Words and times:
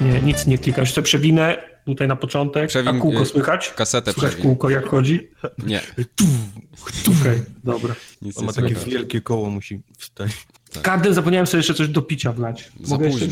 Nic 0.00 0.14
nie, 0.14 0.20
nic 0.22 0.46
nie 0.46 0.58
klikam. 0.58 0.84
Jeszcze 0.84 1.02
przewinę 1.02 1.56
tutaj 1.86 2.08
na 2.08 2.16
początek. 2.16 2.70
Przewin- 2.70 2.96
A 2.96 3.00
kółko 3.00 3.22
y, 3.22 3.26
słychać? 3.26 3.72
kasetę 3.76 4.12
Słychać 4.12 4.30
przewin. 4.30 4.46
kółko 4.50 4.70
jak 4.70 4.86
chodzi? 4.88 5.28
Nie, 5.66 5.80
Okej, 7.20 7.42
dobra. 7.64 7.94
nic 8.22 8.38
On 8.38 8.44
ma 8.44 8.52
takie 8.52 8.68
słychać. 8.68 8.88
wielkie 8.92 9.20
koło, 9.20 9.50
musi 9.50 9.80
wstać. 9.98 10.30
Każdym 10.82 11.14
zapomniałem 11.14 11.46
sobie 11.46 11.58
jeszcze 11.58 11.74
coś 11.74 11.88
do 11.88 12.02
picia 12.02 12.32
wlać. 12.32 12.72
Mogę 12.88 13.06
jeszcze, 13.06 13.26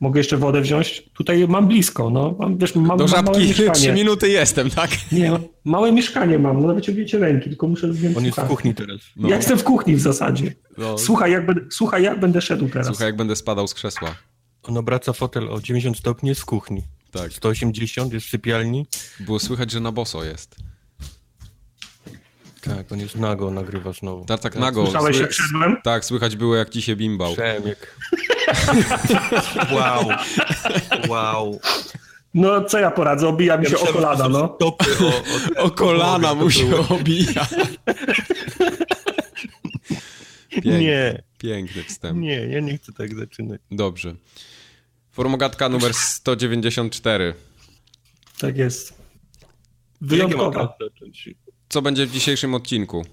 mogę 0.00 0.20
jeszcze 0.20 0.36
wodę 0.36 0.60
wziąć? 0.60 1.02
Tutaj 1.14 1.48
mam 1.48 1.68
blisko, 1.68 2.10
no. 2.10 2.34
Mam, 2.38 2.58
wiesz, 2.58 2.74
mam, 2.74 2.84
Do 2.98 3.06
mam 3.06 3.24
małe 3.24 3.44
żabki 3.44 3.54
trzy 3.72 3.92
minuty 3.92 4.28
jestem, 4.28 4.70
tak? 4.70 4.90
Nie, 5.12 5.32
małe 5.64 5.92
mieszkanie 5.92 6.38
mam, 6.38 6.56
no 6.60 6.60
nawet 6.60 6.76
wyciągnięcie 6.76 7.18
ręki, 7.18 7.48
tylko 7.48 7.68
muszę 7.68 7.88
wziąć 7.88 8.16
On 8.16 8.24
jest 8.24 8.38
w 8.40 8.44
kuchni 8.48 8.74
teraz. 8.74 9.00
No. 9.16 9.28
Ja 9.28 9.36
jestem 9.36 9.58
w 9.58 9.64
kuchni 9.64 9.96
w 9.96 10.00
zasadzie. 10.00 10.54
No. 10.78 10.98
Słuchaj, 10.98 11.32
jak 11.32 11.46
będę, 11.46 11.60
słuchaj, 11.70 12.02
jak 12.02 12.20
będę 12.20 12.40
szedł 12.40 12.68
teraz. 12.68 12.86
Słuchaj, 12.86 13.06
jak 13.06 13.16
będę 13.16 13.36
spadał 13.36 13.68
z 13.68 13.74
krzesła. 13.74 14.14
On 14.62 14.76
obraca 14.76 15.12
fotel 15.12 15.48
o 15.48 15.60
90 15.60 15.98
stopni, 15.98 16.28
jest 16.28 16.40
w 16.40 16.44
kuchni. 16.44 16.82
Tak. 17.10 17.32
180 17.32 18.12
jest 18.12 18.26
w 18.26 18.30
sypialni. 18.30 18.86
Było 19.20 19.38
słychać, 19.38 19.70
że 19.70 19.80
na 19.80 19.92
boso 19.92 20.24
jest. 20.24 20.56
Tak, 22.60 22.92
on 22.92 23.00
jest 23.00 23.16
nago, 23.16 23.50
nagrywa 23.50 23.92
znowu. 23.92 24.24
Tak, 24.24 24.40
tak 24.40 24.56
nago. 24.56 24.84
Słyszałeś, 24.84 25.16
Sły- 25.16 25.20
jak 25.22 25.32
szedłem? 25.32 25.76
Tak, 25.84 26.04
słychać 26.04 26.36
było, 26.36 26.56
jak 26.56 26.70
ci 26.70 26.82
się 26.82 26.96
bimbał. 26.96 27.32
Przemek. 27.32 27.96
wow. 29.76 30.04
Wow. 31.08 31.60
No, 32.34 32.64
co 32.64 32.78
ja 32.78 32.90
poradzę, 32.90 33.28
obija 33.28 33.56
mi 33.56 33.66
się 33.66 33.78
o 33.78 33.86
kolana, 33.92 34.28
no. 34.28 34.58
O, 34.58 34.76
o, 35.56 35.62
O 35.62 35.70
kolana 35.70 36.34
mu 36.34 36.50
się 36.50 36.76
obija. 36.88 37.46
Piękny, 40.50 40.78
Nie, 40.80 41.22
piękny 41.38 41.82
wstęp. 41.82 42.18
nie, 42.18 42.46
ja 42.46 42.60
nie 42.60 42.78
chcę 42.78 42.92
tak 42.92 43.14
zaczynać. 43.14 43.60
Dobrze. 43.70 44.14
Formogatka 45.12 45.68
numer 45.68 45.94
194. 45.94 47.34
Tak 48.40 48.56
jest. 48.56 49.02
Wyjątkowa. 50.00 50.76
Co 51.68 51.82
będzie 51.82 52.06
w 52.06 52.10
dzisiejszym 52.12 52.54
odcinku? 52.54 53.04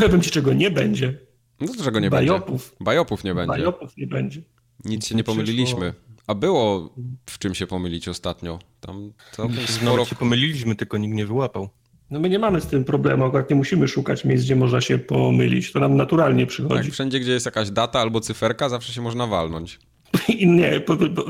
Powiem 0.00 0.22
ci, 0.22 0.30
czego 0.30 0.52
nie 0.52 0.70
będzie. 0.70 1.18
No 1.60 1.74
to 1.74 1.84
czego 1.84 2.00
nie 2.00 2.10
Bajopów. 2.10 2.62
będzie? 2.70 2.84
Bajopów 2.84 3.24
nie 3.24 3.34
będzie. 3.34 3.48
Bajopów 3.52 3.96
nie 3.96 4.06
będzie. 4.06 4.42
Nic 4.84 5.06
się 5.06 5.14
nie 5.14 5.24
pomyliliśmy. 5.24 5.94
A 6.26 6.34
było 6.34 6.94
w 7.30 7.38
czym 7.38 7.54
się 7.54 7.66
pomylić 7.66 8.08
ostatnio. 8.08 8.58
Tam 8.80 9.12
całkiem 9.32 9.66
sporo... 9.66 10.04
Się 10.04 10.16
pomyliliśmy, 10.16 10.76
tylko 10.76 10.98
nikt 10.98 11.14
nie 11.14 11.26
wyłapał. 11.26 11.68
No 12.10 12.20
my 12.20 12.28
nie 12.28 12.38
mamy 12.38 12.60
z 12.60 12.66
tym 12.66 12.84
problemu, 12.84 13.24
akurat 13.24 13.50
nie 13.50 13.56
musimy 13.56 13.88
szukać 13.88 14.24
miejsc, 14.24 14.44
gdzie 14.44 14.56
można 14.56 14.80
się 14.80 14.98
pomylić. 14.98 15.72
To 15.72 15.80
nam 15.80 15.96
naturalnie 15.96 16.42
Tak, 16.46 16.48
przychodzi. 16.50 16.90
wszędzie, 16.90 17.20
gdzie 17.20 17.32
jest 17.32 17.46
jakaś 17.46 17.70
data 17.70 18.00
albo 18.00 18.20
cyferka, 18.20 18.68
zawsze 18.68 18.92
się 18.92 19.02
można 19.02 19.26
walnąć. 19.26 19.78
I 20.28 20.46
nie, 20.46 20.82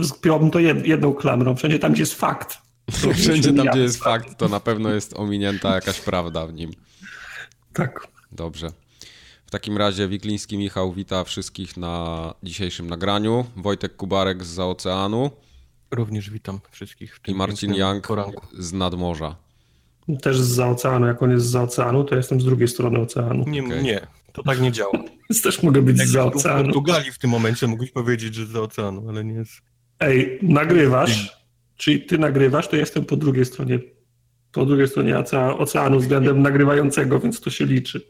spiąłbym 0.05 0.51
to 0.51 0.59
jed, 0.59 0.87
jedną 0.87 1.15
klamrą. 1.15 1.57
Wszędzie 1.57 1.79
tam, 1.79 1.93
gdzie 1.93 2.03
jest 2.03 2.15
fakt. 2.15 2.59
To 3.03 3.15
Wszędzie 3.15 3.53
tam, 3.53 3.67
gdzie 3.67 3.81
jest 3.81 4.03
fakt, 4.03 4.39
to 4.39 4.49
na 4.49 4.61
pewno 4.61 4.91
jest 4.91 5.17
ominięta 5.17 5.75
jakaś 5.75 6.01
prawda 6.01 6.47
w 6.47 6.53
nim. 6.55 6.71
Tak. 7.73 8.09
Dobrze. 8.33 8.69
W 9.47 9.51
takim 9.51 9.77
razie 9.77 10.09
Wikliński 10.09 10.59
Michał 10.59 10.93
wita 10.93 11.25
wszystkich 11.25 11.77
na 11.77 12.35
dzisiejszym 12.43 12.91
nagraniu. 12.91 13.45
Wojtek 13.57 13.97
Kubarek 13.97 14.45
z 14.45 14.59
Oceanu 14.59 15.31
Również 15.91 16.31
witam 16.31 16.61
wszystkich 16.71 17.17
w 17.17 17.29
i 17.29 17.35
Marcin 17.35 17.75
Young 17.75 18.07
poranku. 18.07 18.47
z 18.59 18.73
Nadmorza. 18.73 19.37
Też 20.23 20.41
z 20.41 20.61
oceanu. 20.61 21.07
Jak 21.07 21.23
on 21.23 21.31
jest 21.31 21.47
z 21.47 21.57
oceanu, 21.57 22.05
to 22.05 22.17
jestem 22.17 22.41
z 22.41 22.45
drugiej 22.45 22.69
strony 22.69 23.01
oceanu. 23.01 23.45
Nie, 23.47 23.65
Okej. 23.65 23.83
nie, 23.83 24.07
to 24.33 24.43
tak 24.43 24.61
nie 24.61 24.73
działa. 24.73 24.93
Więc 25.31 25.43
też 25.43 25.63
mogę 25.63 25.83
być 25.83 25.99
z 25.99 26.13
Jak 26.13 26.25
w 26.25 26.37
oceanu. 26.37 26.65
Portugalii 26.65 27.13
w 27.13 27.19
tym 27.19 27.31
momencie 27.31 27.67
mógłbyś 27.67 27.91
powiedzieć, 27.91 28.35
że 28.35 28.47
z 28.47 28.57
oceanu, 28.57 29.09
ale 29.09 29.25
nie 29.25 29.35
jest. 29.35 29.53
Ej, 30.01 30.39
nagrywasz? 30.43 31.37
Czyli 31.77 32.07
ty 32.07 32.19
nagrywasz, 32.19 32.69
to 32.69 32.77
jestem 32.77 33.05
po 33.05 33.17
drugiej 33.17 33.45
stronie. 33.45 33.79
Po 34.53 34.67
drugiej 34.67 34.89
stronie 34.89 35.19
oceanu, 35.59 35.99
względem 36.01 36.43
nagrywającego, 36.43 37.21
więc 37.21 37.41
to 37.41 37.51
się 37.51 37.67
liczy. 37.67 38.01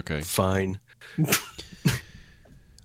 Okej. 0.00 0.22
Fine. 0.24 0.78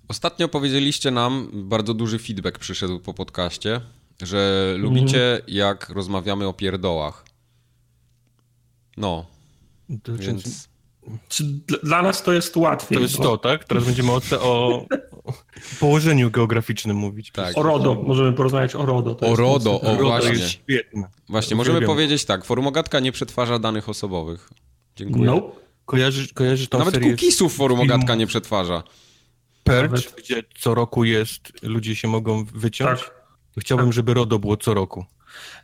Ostatnio 0.08 0.48
powiedzieliście 0.48 1.10
nam, 1.10 1.50
bardzo 1.52 1.94
duży 1.94 2.18
feedback 2.18 2.58
przyszedł 2.58 3.00
po 3.00 3.14
podcaście, 3.14 3.80
że 4.22 4.74
lubicie 4.78 5.40
jak 5.48 5.88
rozmawiamy 5.88 6.46
o 6.46 6.52
pierdołach. 6.52 7.24
No, 8.96 9.26
To, 10.02 10.16
więc 10.16 10.42
Czy 10.44 10.69
dla- 11.68 11.78
dla 11.82 12.02
nas 12.02 12.22
to 12.22 12.32
jest 12.32 12.56
łatwiej? 12.56 12.96
to 12.98 13.02
jest 13.02 13.16
bo- 13.16 13.22
to, 13.22 13.38
tak? 13.38 13.64
Teraz 13.64 13.84
będziemy 13.84 14.12
o, 14.12 14.20
o, 14.40 14.86
o 15.24 15.32
położeniu 15.80 16.30
geograficznym 16.30 16.96
mówić. 16.96 17.30
tak. 17.30 17.58
O 17.58 17.62
RODO, 17.62 17.94
możemy 18.06 18.32
porozmawiać 18.32 18.74
o 18.74 18.86
RODO. 18.86 19.14
To 19.14 19.26
O 19.26 19.28
jest 19.28 19.40
RODO, 19.40 19.80
o 19.80 19.90
RODO 19.96 20.04
właśnie. 20.04 20.30
jest 20.30 20.48
świetne. 20.50 21.08
Właśnie, 21.28 21.56
możemy 21.56 21.76
Uwielbiam. 21.78 21.96
powiedzieć 21.96 22.24
tak, 22.24 22.44
Forumogatka 22.44 23.00
nie 23.00 23.12
przetwarza 23.12 23.58
danych 23.58 23.88
osobowych. 23.88 24.50
Dziękuję. 24.96 25.24
No, 25.24 25.52
Kojarzysz, 25.84 26.32
kojarzysz 26.32 26.68
tą 26.68 26.78
Nawet 26.78 26.94
serię 26.94 27.10
cookiesów 27.10 27.54
Forumogatka 27.54 27.98
filmów? 28.06 28.18
nie 28.18 28.26
przetwarza. 28.26 28.82
Perch, 29.64 29.90
Nawet- 29.92 30.14
gdzie 30.18 30.42
co 30.58 30.74
roku 30.74 31.04
jest, 31.04 31.52
ludzie 31.62 31.96
się 31.96 32.08
mogą 32.08 32.44
wyciąć? 32.44 33.00
tak. 33.00 33.10
To 33.54 33.60
Chciałbym, 33.60 33.92
żeby 33.92 34.14
RODO 34.14 34.38
było 34.38 34.56
co 34.56 34.74
roku. 34.74 35.04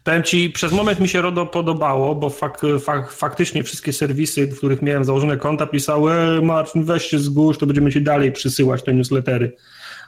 Powiem 0.05 0.23
ci, 0.23 0.51
przez 0.51 0.73
moment 0.73 1.01
mi 1.01 1.09
się 1.09 1.23
RODO 1.23 1.47
podobało, 1.47 2.15
bo 2.15 2.31
fak, 2.31 2.61
fak, 2.81 3.13
faktycznie 3.13 3.63
wszystkie 3.63 3.93
serwisy, 3.93 4.47
w 4.47 4.59
których 4.59 4.83
miałem 4.83 5.05
założone 5.05 5.37
konta, 5.37 5.67
pisały 5.67 6.13
e, 6.13 6.41
Marcin, 6.41 6.85
weź 6.85 7.05
się 7.05 7.19
to 7.61 7.67
będziemy 7.67 7.93
ci 7.93 8.03
dalej 8.03 8.33
przysyłać 8.33 8.83
te 8.83 8.95
newslettery. 8.95 9.57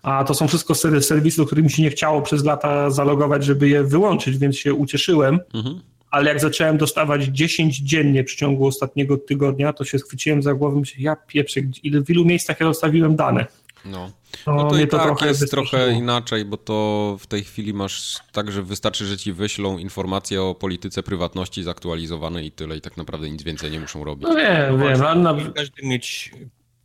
A 0.03 0.25
to 0.25 0.35
są 0.35 0.49
wszystko 0.49 0.75
ser- 0.75 1.03
serwisy, 1.03 1.37
do 1.37 1.47
których 1.47 1.65
mi 1.65 1.71
się 1.71 1.83
nie 1.83 1.91
chciało 1.91 2.23
przez 2.23 2.45
lata 2.45 2.91
zalogować, 2.91 3.45
żeby 3.45 3.69
je 3.69 3.85
wyłączyć, 3.85 4.39
więc 4.39 4.57
się 4.57 4.75
ucieszyłem. 4.75 5.41
Mhm. 5.55 5.81
Ale 6.11 6.29
jak 6.29 6.41
zacząłem 6.41 6.79
dostawać 6.79 7.25
10 7.25 7.79
dziennie 7.79 8.23
w 8.23 8.27
przeciągu 8.27 8.67
ostatniego 8.67 9.17
tygodnia, 9.17 9.73
to 9.73 9.85
się 9.85 9.99
schwyciłem 9.99 10.43
za 10.43 10.55
głowę 10.55 10.77
i 10.77 10.81
myślę, 10.81 11.03
ja 11.03 11.17
pieprzę, 11.17 11.61
w 12.07 12.11
ilu 12.11 12.25
miejscach 12.25 12.61
ja 12.61 12.67
zostawiłem 12.67 13.17
dane. 13.17 13.47
No. 13.85 14.11
To 14.45 14.55
No 14.55 14.71
to 14.71 14.79
i 14.79 14.89
tak 14.89 15.23
jest 15.23 15.41
wystraszyło. 15.41 15.71
trochę 15.71 15.93
inaczej, 15.93 16.45
bo 16.45 16.57
to 16.57 17.17
w 17.21 17.27
tej 17.27 17.45
chwili 17.45 17.75
masz 17.75 18.17
tak, 18.33 18.53
że 18.53 18.63
wystarczy, 18.63 19.07
że 19.07 19.19
ci 19.19 19.33
wyślą 19.33 19.79
informacje 19.79 20.43
o 20.43 20.55
polityce 20.55 21.03
prywatności 21.03 21.63
zaktualizowane 21.63 22.45
i 22.45 22.51
tyle 22.51 22.77
i 22.77 22.81
tak 22.81 22.97
naprawdę 22.97 23.31
nic 23.31 23.43
więcej 23.43 23.71
nie 23.71 23.81
muszą 23.81 24.05
robić. 24.05 24.29
No 24.29 24.35
wiem, 24.35 24.81
wiem, 24.81 25.03
ale 25.03 25.21
na, 25.21 25.31
Powinien 25.31 25.53
każdy 25.53 25.83
mieć, 25.87 26.33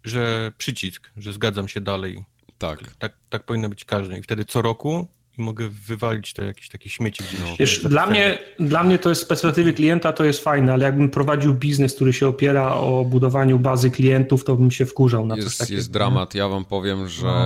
że 0.03 0.51
przycisk, 0.57 1.09
że 1.17 1.33
zgadzam 1.33 1.67
się 1.67 1.81
dalej. 1.81 2.23
Tak. 2.57 2.95
Tak, 2.99 3.13
tak 3.29 3.43
powinno 3.43 3.69
być 3.69 3.85
każdy. 3.85 4.17
I 4.17 4.21
wtedy 4.21 4.45
co 4.45 4.61
roku 4.61 5.07
i 5.37 5.41
mogę 5.41 5.69
wywalić 5.69 6.33
te 6.33 6.45
jakieś 6.45 6.69
takie 6.69 6.89
śmieci 6.89 7.23
gdzieś. 7.23 7.39
No. 7.39 7.45
Wiesz, 7.59 7.83
dla 7.83 8.07
mnie, 8.07 8.39
dla 8.59 8.83
mnie 8.83 8.99
to 8.99 9.09
jest 9.09 9.21
z 9.21 9.25
perspektywy 9.25 9.73
klienta 9.73 10.13
to 10.13 10.23
jest 10.25 10.43
fajne, 10.43 10.73
ale 10.73 10.85
jakbym 10.85 11.09
prowadził 11.09 11.53
biznes, 11.53 11.95
który 11.95 12.13
się 12.13 12.27
opiera 12.27 12.73
o 12.75 13.05
budowaniu 13.05 13.59
bazy 13.59 13.91
klientów, 13.91 14.43
to 14.43 14.55
bym 14.55 14.71
się 14.71 14.85
wkurzał 14.85 15.25
na 15.25 15.35
coś 15.35 15.43
Jest, 15.43 15.57
takiego. 15.59 15.77
jest 15.77 15.91
dramat. 15.91 16.35
Ja 16.35 16.47
wam 16.47 16.65
powiem, 16.65 17.07
że 17.09 17.25
No. 17.27 17.45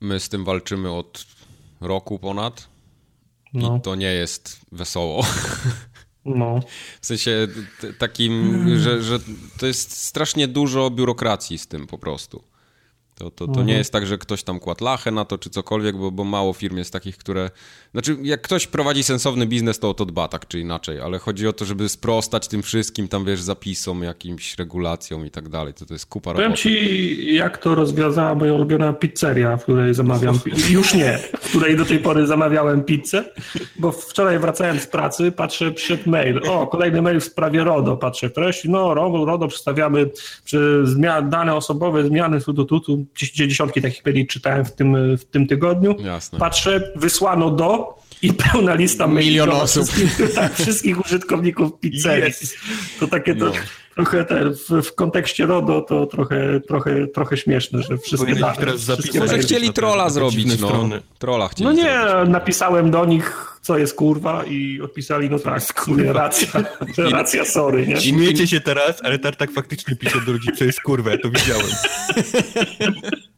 my 0.00 0.20
z 0.20 0.28
tym 0.28 0.44
walczymy 0.44 0.92
od 0.92 1.26
roku 1.80 2.18
ponad 2.18 2.68
No, 3.54 3.76
i 3.76 3.80
to 3.80 3.94
nie 3.94 4.12
jest 4.12 4.60
wesoło. 4.72 5.26
no. 6.24 6.60
W 7.00 7.06
sensie 7.06 7.48
takim, 7.98 8.64
że, 8.78 9.02
że 9.02 9.18
to 9.58 9.66
jest 9.66 9.96
strasznie 9.96 10.48
dużo 10.48 10.90
biurokracji 10.90 11.58
z 11.58 11.66
tym 11.66 11.86
po 11.86 11.98
prostu. 11.98 12.44
To, 13.20 13.30
to, 13.30 13.44
to 13.46 13.50
Mhm. 13.50 13.66
nie 13.66 13.74
jest 13.74 13.92
tak, 13.92 14.06
że 14.06 14.18
ktoś 14.18 14.42
tam 14.42 14.60
kładł 14.60 14.84
lachę 14.84 15.10
na 15.10 15.24
to 15.24 15.38
czy 15.38 15.50
cokolwiek, 15.50 15.96
bo, 15.96 16.10
bo 16.10 16.24
mało 16.24 16.52
firm 16.52 16.76
jest 16.76 16.92
takich, 16.92 17.16
które... 17.16 17.50
Znaczy, 17.92 18.16
jak 18.22 18.42
ktoś 18.42 18.66
prowadzi 18.66 19.02
sensowny 19.04 19.46
biznes, 19.46 19.78
to 19.78 19.90
o 19.90 19.94
to 19.94 20.04
dba 20.06 20.28
tak 20.28 20.48
czy 20.48 20.60
inaczej, 20.60 21.00
ale 21.00 21.18
chodzi 21.18 21.48
o 21.48 21.52
to, 21.52 21.64
żeby 21.64 21.88
sprostać 21.88 22.48
tym 22.48 22.62
wszystkim, 22.62 23.08
tam 23.08 23.24
wiesz, 23.24 23.40
zapisom, 23.42 24.02
jakimś 24.02 24.58
regulacjom 24.58 25.26
i 25.26 25.30
tak 25.30 25.48
dalej. 25.48 25.74
To, 25.74 25.86
to 25.86 25.94
jest 25.94 26.06
kupa 26.06 26.32
Powiem 26.32 26.42
roboty. 26.44 26.62
ci, 26.62 27.34
jak 27.34 27.58
to 27.58 27.74
rozwiązała 27.74 28.34
moja 28.34 28.52
ulubiona 28.54 28.92
pizzeria, 28.92 29.56
w 29.56 29.62
której 29.62 29.94
zamawiam, 29.94 30.38
już 30.70 30.94
nie, 30.94 31.18
w 31.40 31.48
której 31.48 31.76
do 31.76 31.84
tej 31.84 31.98
pory 31.98 32.26
zamawiałem 32.26 32.84
pizzę, 32.84 33.24
bo 33.78 33.92
wczoraj 33.92 34.38
wracając 34.38 34.82
z 34.82 34.86
pracy, 34.86 35.32
patrzę, 35.32 35.72
przyszedł 35.72 36.10
mail, 36.10 36.40
o, 36.48 36.66
kolejny 36.66 37.02
mail 37.02 37.20
w 37.20 37.24
sprawie 37.24 37.64
RODO, 37.64 37.96
patrzę 37.96 38.28
w 38.28 38.32
treści, 38.32 38.70
no, 38.70 38.94
RODO, 38.94 39.24
RODO 39.24 39.48
przedstawiamy 39.48 40.10
przy 40.44 40.80
zmian, 40.84 41.30
dane 41.30 41.54
osobowe, 41.54 42.04
zmiany, 42.06 42.40
tu, 42.40 42.54
tu, 42.64 42.80
tu, 42.80 43.04
dziesiątki 43.16 43.82
takich 43.82 44.06
maili 44.06 44.26
czytałem 44.26 44.64
w 44.64 44.72
tym, 44.72 45.16
w 45.16 45.24
tym 45.24 45.46
tygodniu, 45.46 45.96
Jasne. 45.98 46.38
patrzę, 46.38 46.92
wysłano 46.96 47.50
do 47.50 47.99
i 48.22 48.32
pełna 48.32 48.74
lista 48.74 49.06
Milion 49.06 49.50
osób. 49.50 49.88
Wszystkich, 49.88 50.32
tak, 50.34 50.54
wszystkich 50.54 51.04
użytkowników 51.06 51.80
pizzerii. 51.80 52.30
Yes. 52.30 52.54
To 53.00 53.06
takie 53.08 53.34
to, 53.34 53.44
No. 53.44 53.52
trochę 53.94 54.24
te, 54.24 54.50
w, 54.50 54.82
w 54.86 54.94
kontekście 54.94 55.46
RODO 55.46 55.80
to 55.80 56.06
trochę, 56.06 56.60
trochę, 56.60 57.06
trochę 57.06 57.36
śmieszne, 57.36 57.82
że 57.82 57.88
wszystkie 57.98 58.16
Powinieneś 58.16 58.40
dane, 58.40 58.56
teraz 58.56 58.80
wszystkie. 58.82 59.18
Może 59.18 59.38
chcieli 59.38 59.72
te 59.72 60.10
zrobić, 60.10 60.46
no. 60.46 60.68
strony. 60.68 61.02
Trolla 61.18 61.48
chcieli 61.48 61.64
No 61.64 61.72
nie, 61.72 62.00
zrobić. 62.10 62.32
napisałem 62.32 62.90
do 62.90 63.04
nich, 63.04 63.56
co 63.62 63.78
jest 63.78 63.94
kurwa 63.94 64.44
i 64.44 64.80
odpisali, 64.80 65.30
no 65.30 65.38
tak, 65.38 65.74
kurwa, 65.74 66.12
racja, 66.12 66.48
racja, 66.98 67.44
sorry, 67.44 67.86
nie? 67.86 68.00
Śmiejecie 68.00 68.46
się 68.46 68.60
teraz, 68.60 69.00
ale 69.04 69.18
Tartak 69.18 69.50
faktycznie 69.52 69.96
pisze 69.96 70.20
do 70.26 70.32
ludzi, 70.32 70.48
co 70.58 70.64
jest 70.64 70.80
kurwa, 70.80 71.10
ja 71.10 71.18
to 71.18 71.30
widziałem. 71.30 71.66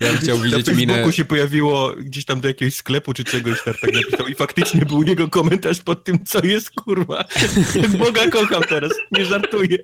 Ja 0.00 0.08
bym 0.08 0.18
chciał 0.18 0.38
Na 0.38 0.44
widzieć 0.44 0.66
Facebooku 0.66 0.96
minę... 0.96 1.12
się 1.12 1.24
pojawiło 1.24 1.94
gdzieś 1.98 2.24
tam 2.24 2.40
do 2.40 2.48
jakiegoś 2.48 2.74
sklepu 2.74 3.14
czy 3.14 3.24
czegoś, 3.24 3.62
Tartak 3.64 3.92
napisał 3.94 4.26
i 4.26 4.34
faktycznie 4.34 4.86
był 4.86 5.02
jego 5.02 5.28
komentarz 5.28 5.78
pod 5.80 6.04
tym, 6.04 6.24
co 6.24 6.46
jest 6.46 6.70
kurwa. 6.70 7.24
Boga 7.98 8.28
kocham 8.30 8.62
teraz, 8.62 8.92
nie 9.12 9.24
żartuję. 9.24 9.78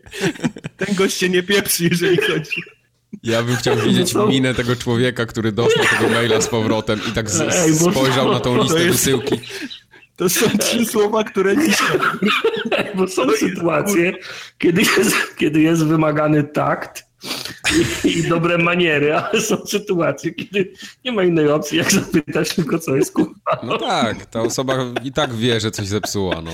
Ten 0.76 0.94
gość 0.94 1.16
się 1.16 1.28
nie 1.28 1.42
pieprzy, 1.42 1.84
jeżeli 1.90 2.16
chodzi. 2.16 2.62
Ja 3.22 3.42
bym 3.42 3.56
chciał 3.56 3.76
widzieć 3.76 4.14
No 4.14 4.26
minę 4.26 4.54
tego 4.54 4.76
człowieka, 4.76 5.26
który 5.26 5.52
dostał 5.52 5.84
tego 5.86 6.14
maila 6.14 6.40
z 6.40 6.48
powrotem 6.48 7.00
i 7.08 7.12
tak 7.12 7.30
z, 7.30 7.40
Ej, 7.40 7.74
spojrzał 7.74 8.32
na 8.32 8.40
tą 8.40 8.62
listę 8.62 8.84
jest- 8.84 8.90
wysyłki. 8.90 9.40
To 10.16 10.28
są 10.28 10.58
trzy 10.58 10.84
słowa, 10.86 11.24
które 11.24 11.56
dzisiaj... 11.56 11.98
Bo 12.94 13.08
są 13.08 13.30
sytuacje, 13.30 14.12
kiedy 14.58 14.82
jest, 14.82 15.36
kiedy 15.36 15.60
jest 15.60 15.84
wymagany 15.84 16.44
takt 16.44 17.04
i, 18.04 18.08
i 18.08 18.28
dobre 18.28 18.58
maniery, 18.58 19.14
ale 19.14 19.40
są 19.40 19.66
sytuacje, 19.66 20.34
kiedy 20.34 20.72
nie 21.04 21.12
ma 21.12 21.24
innej 21.24 21.48
opcji, 21.48 21.78
jak 21.78 21.92
zapytać 21.92 22.54
tylko, 22.54 22.78
co 22.78 22.96
jest 22.96 23.12
kurwa. 23.12 23.58
No 23.62 23.78
tak, 23.78 24.26
ta 24.26 24.40
osoba 24.40 24.74
i 25.04 25.12
tak 25.12 25.34
wie, 25.34 25.60
że 25.60 25.70
coś 25.70 25.86
zepsuła, 25.86 26.42
no. 26.42 26.50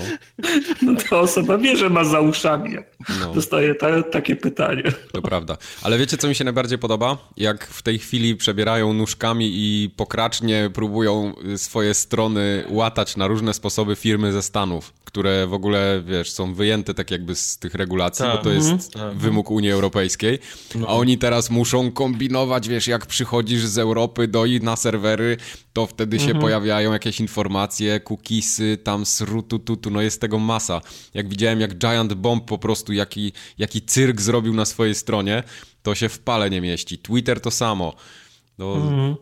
No 0.81 0.95
ta 1.09 1.19
osoba 1.19 1.57
wie, 1.57 1.77
że 1.77 1.89
ma 1.89 2.03
za 2.03 2.19
uszami. 2.19 2.77
no. 3.19 3.33
Dostaje 3.33 3.75
ta, 3.75 4.03
takie 4.03 4.35
pytanie. 4.35 4.83
To 5.11 5.21
prawda. 5.21 5.57
Ale 5.81 5.97
wiecie, 5.97 6.17
co 6.17 6.27
mi 6.27 6.35
się 6.35 6.43
najbardziej 6.43 6.77
podoba? 6.77 7.17
Jak 7.37 7.67
w 7.67 7.81
tej 7.81 7.99
chwili 7.99 8.35
przebierają 8.35 8.93
nóżkami 8.93 9.49
i 9.53 9.89
pokracznie 9.95 10.69
próbują 10.73 11.33
y, 11.53 11.57
swoje 11.57 11.93
strony 11.93 12.65
łatać 12.69 13.17
na 13.17 13.27
różne 13.27 13.53
sposoby 13.53 13.95
firmy 13.95 14.33
ze 14.33 14.41
Stanów, 14.41 14.93
które 15.13 15.47
w 15.47 15.53
ogóle, 15.53 16.03
wiesz, 16.05 16.31
są 16.31 16.53
wyjęte 16.53 16.93
tak 16.93 17.11
jakby 17.11 17.35
z 17.35 17.57
tych 17.57 17.75
regulacji, 17.75 18.25
Tak. 18.25 18.37
bo 18.37 18.43
to 18.43 18.49
jest 18.51 18.93
Tak. 18.93 19.17
wymóg 19.17 19.51
Unii 19.51 19.71
Europejskiej, 19.71 20.39
a 20.87 20.93
oni 20.95 21.17
teraz 21.17 21.49
muszą 21.49 21.91
kombinować, 21.91 22.67
wiesz, 22.69 22.87
jak 22.87 23.05
przychodzisz 23.05 23.65
z 23.65 23.77
Europy 23.77 24.27
do 24.27 24.45
i 24.45 24.59
na 24.61 24.75
serwery, 24.75 25.37
to 25.73 25.85
wtedy 25.85 26.19
się 26.19 26.35
pojawiają 26.35 26.93
jakieś 26.93 27.19
informacje, 27.19 27.99
cookiesy, 27.99 28.77
tam 28.83 29.05
srutututu, 29.05 29.89
no 29.89 30.01
jest 30.01 30.21
tego 30.21 30.39
masa. 30.39 30.81
Jak 31.13 31.29
widziałem, 31.29 31.59
jak 31.61 31.75
Giant 31.77 32.13
Bomb 32.13 32.45
po 32.45 32.57
prostu, 32.57 32.93
jaki, 32.93 33.31
jaki 33.57 33.81
cyrk 33.81 34.21
zrobił 34.21 34.53
na 34.53 34.65
swojej 34.65 34.95
stronie, 34.95 35.43
to 35.83 35.95
się 35.95 36.09
w 36.09 36.19
pale 36.19 36.49
nie 36.49 36.61
mieści. 36.61 36.97
Twitter 36.97 37.41
to 37.41 37.51
samo. 37.51 37.93
No, 38.57 38.75
No 38.77 39.17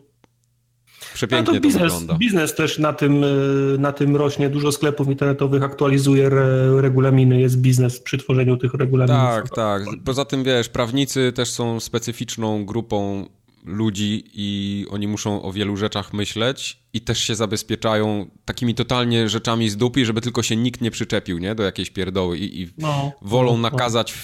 Przepięknie 1.14 1.46
to 1.46 1.52
to, 1.52 1.60
biznes, 1.60 1.82
wygląda. 1.82 2.14
biznes 2.14 2.54
też 2.54 2.78
na 2.78 2.92
tym, 2.92 3.24
y, 3.24 3.76
na 3.78 3.92
tym 3.92 4.16
rośnie. 4.16 4.50
Dużo 4.50 4.72
sklepów 4.72 5.08
internetowych 5.08 5.62
aktualizuje 5.62 6.26
re, 6.26 6.80
regulaminy. 6.82 7.40
Jest 7.40 7.58
biznes 7.60 8.00
przy 8.00 8.18
tworzeniu 8.18 8.56
tych 8.56 8.74
regulaminów. 8.74 9.20
Tak, 9.22 9.50
tak. 9.50 9.82
Poza 10.04 10.24
tym, 10.24 10.44
wiesz, 10.44 10.68
prawnicy 10.68 11.32
też 11.32 11.50
są 11.50 11.80
specyficzną 11.80 12.64
grupą 12.66 13.26
ludzi 13.64 14.24
i 14.34 14.86
oni 14.90 15.08
muszą 15.08 15.42
o 15.42 15.52
wielu 15.52 15.76
rzeczach 15.76 16.12
myśleć 16.12 16.82
i 16.92 17.00
też 17.00 17.18
się 17.18 17.34
zabezpieczają 17.34 18.26
takimi 18.44 18.74
totalnie 18.74 19.28
rzeczami 19.28 19.70
z 19.70 19.76
dupy, 19.76 20.06
żeby 20.06 20.20
tylko 20.20 20.42
się 20.42 20.56
nikt 20.56 20.80
nie 20.80 20.90
przyczepił, 20.90 21.38
nie? 21.38 21.54
Do 21.54 21.62
jakiejś 21.62 21.90
pierdoły 21.90 22.38
i, 22.38 22.62
i 22.62 22.68
No, 22.78 23.12
wolą 23.22 23.50
no, 23.50 23.56
no. 23.58 23.70
nakazać 23.70 24.14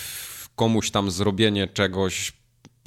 komuś 0.57 0.91
tam 0.91 1.11
zrobienie 1.11 1.67
czegoś 1.69 2.33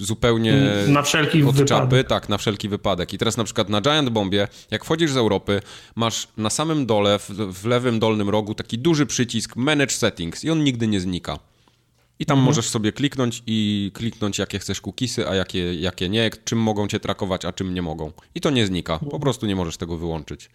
zupełnie 0.06 0.62
Na 0.88 1.02
wszelki 1.02 1.44
od 1.44 1.56
czapy, 1.56 1.66
wypadek. 1.86 2.08
tak, 2.08 2.30
na 2.30 2.38
wszelki 2.38 2.70
wypadek. 2.70 3.14
I 3.14 3.18
teraz 3.18 3.38
na 3.38 3.44
przykład 3.44 3.70
na 3.70 3.82
Giant 3.82 4.10
Bombie, 4.10 4.38
jak 4.72 4.86
wchodzisz 4.86 5.12
z 5.12 5.18
Europy, 5.18 5.62
masz 5.96 6.28
na 6.38 6.50
samym 6.50 6.86
dole, 6.86 7.20
w, 7.20 7.30
w 7.30 7.66
lewym 7.66 8.00
dolnym 8.00 8.30
rogu 8.30 8.56
taki 8.56 8.78
duży 8.80 9.06
przycisk 9.06 9.56
Manage 9.56 9.94
Settings 9.94 10.44
i 10.44 10.50
on 10.50 10.64
nigdy 10.64 10.88
nie 10.88 11.00
znika. 11.00 11.40
I 12.20 12.26
tam 12.26 12.40
możesz 12.40 12.70
sobie 12.70 12.92
kliknąć 12.92 13.44
i 13.48 13.92
kliknąć, 13.94 14.38
jakie 14.40 14.60
chcesz 14.60 14.82
cookiesy, 14.82 15.28
a 15.30 15.36
jakie, 15.36 15.74
jakie 15.76 16.10
nie, 16.10 16.30
czym 16.46 16.60
mogą 16.60 16.88
cię 16.88 17.00
trakować, 17.00 17.46
a 17.46 17.54
czym 17.54 17.74
nie 17.74 17.82
mogą. 17.82 18.12
I 18.36 18.42
to 18.42 18.50
nie 18.50 18.66
znika. 18.66 19.00
Po 19.00 19.20
prostu 19.20 19.46
nie 19.46 19.56
możesz 19.56 19.78
tego 19.78 19.98
wyłączyć. 19.98 20.50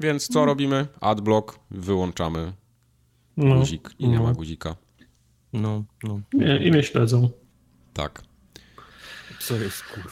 Więc 0.00 0.28
co 0.28 0.44
robimy? 0.44 0.86
Adblock, 1.00 1.58
wyłączamy 1.70 2.52
No, 3.36 3.54
guzik 3.54 3.90
i 3.98 4.08
nie 4.08 4.16
no. 4.16 4.22
ma 4.22 4.32
guzika. 4.32 4.76
No, 5.52 5.84
no. 6.02 6.20
I 6.60 6.70
mnie 6.70 6.82
śledzą. 6.82 7.30
Tak. 7.94 8.22
Co 9.40 9.56
jest 9.56 9.82
kurwa? 9.82 10.10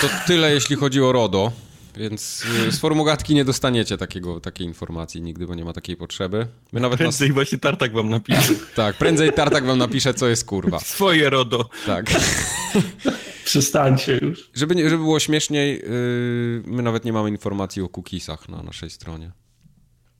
To 0.00 0.08
tyle, 0.26 0.54
jeśli 0.54 0.76
chodzi 0.76 1.00
o 1.00 1.12
RODO. 1.12 1.52
Więc 1.96 2.44
y, 2.68 2.72
z 2.72 2.78
formugatki 2.78 3.34
nie 3.34 3.44
dostaniecie 3.44 3.98
takiego, 3.98 4.40
takiej 4.40 4.66
informacji 4.66 5.22
nigdy, 5.22 5.46
bo 5.46 5.54
nie 5.54 5.64
ma 5.64 5.72
takiej 5.72 5.96
potrzeby. 5.96 6.46
My 6.72 6.80
nawet 6.80 7.00
nas, 7.00 7.06
Prędzej 7.06 7.32
właśnie 7.32 7.58
Tartak 7.58 7.92
wam 7.92 8.08
napisze. 8.08 8.54
Tak, 8.74 8.96
prędzej 8.96 9.32
Tartak 9.32 9.66
wam 9.66 9.78
napisze, 9.78 10.14
co 10.14 10.28
jest 10.28 10.44
kurwa. 10.44 10.80
Swoje 10.80 11.30
RODO. 11.30 11.68
Tak. 11.86 12.06
Przestańcie 13.44 14.18
już. 14.22 14.50
Żeby, 14.54 14.74
żeby 14.90 15.02
było 15.02 15.20
śmieszniej, 15.20 15.74
yy, 15.74 16.62
my 16.66 16.82
nawet 16.82 17.04
nie 17.04 17.12
mamy 17.12 17.28
informacji 17.28 17.82
o 17.82 17.88
cookiesach 17.88 18.48
na 18.48 18.62
naszej 18.62 18.90
stronie. 18.90 19.32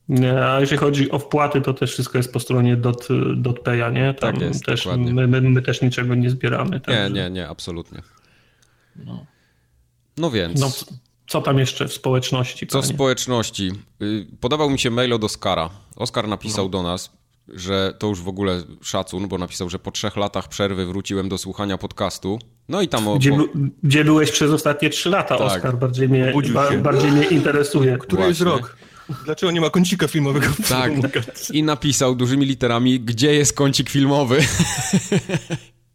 Nie, 0.09 0.45
a 0.47 0.61
jeżeli 0.61 0.79
chodzi 0.79 1.11
o 1.11 1.19
wpłaty, 1.19 1.61
to 1.61 1.75
też 1.75 1.93
wszystko 1.93 2.19
jest 2.19 2.33
po 2.33 2.41
stronie 2.41 2.77
dot, 2.77 3.09
nie? 3.93 4.15
Tam 4.15 4.33
Tak 4.33 4.41
jest, 4.43 4.65
też 4.65 4.87
my, 4.87 5.27
my, 5.27 5.41
my 5.41 5.63
też 5.63 5.83
niczego 5.83 6.15
nie 6.15 6.31
zbieramy. 6.31 6.71
Nie, 6.71 6.81
także- 6.81 7.11
nie, 7.11 7.31
nie, 7.31 7.49
absolutnie. 7.49 8.03
No 10.17 10.31
więc, 10.31 10.61
No, 10.61 10.71
co 11.29 11.43
tam 11.43 11.59
jeszcze 11.59 11.89
w 11.89 11.93
społeczności? 11.93 12.67
co 12.67 12.79
w 12.79 12.83
panie? 12.85 12.95
społeczności? 12.95 13.73
Y, 14.03 14.27
Podobał 14.41 14.71
mi 14.71 14.79
się 14.79 14.91
mail 14.91 15.13
od 15.13 15.25
Oskara. 15.25 15.71
Oskar 15.97 16.29
napisał 16.29 16.65
No. 16.65 16.71
do 16.71 16.83
nas, 16.83 17.13
że 17.49 17.95
to 17.99 18.07
już 18.07 18.21
w 18.23 18.29
ogóle 18.29 18.63
szacun, 18.83 19.29
bo 19.29 19.39
napisał, 19.39 19.71
że 19.71 19.79
po 19.79 19.91
trzech 19.91 20.17
latach 20.17 20.49
przerwy 20.49 20.87
wróciłem 20.87 21.29
do 21.29 21.39
słuchania 21.39 21.79
podcastu. 21.79 22.39
No 22.69 22.83
i 22.83 22.89
tam 22.89 23.09
o, 23.09 23.17
Gdzie, 23.17 23.33
o, 23.35 23.45
gdzie 23.83 24.05
byłeś 24.05 24.31
przez 24.33 24.51
ostatnie 24.51 24.91
trzy 24.91 25.11
lata, 25.11 25.39
Tak. 25.39 25.47
Oskar? 25.47 25.77
Bardziej 25.79 26.09
mnie, 26.09 26.33
ba, 26.55 26.77
bardziej 26.77 27.13
mnie 27.13 27.25
interesuje. 27.27 27.99
Który 27.99 28.23
jest 28.23 28.43
Właśnie. 28.43 28.59
rok? 28.63 28.77
Dlaczego 29.25 29.53
nie 29.53 29.61
ma 29.61 29.71
kącika 29.71 30.09
filmowego 30.09 30.47
w 30.49 30.69
Tak. 30.69 30.93
I 31.53 31.63
napisał 31.63 32.15
dużymi 32.15 32.47
literami, 32.47 33.01
gdzie 33.01 33.35
jest 33.35 33.53
kącik 33.57 33.91
filmowy. 33.91 34.39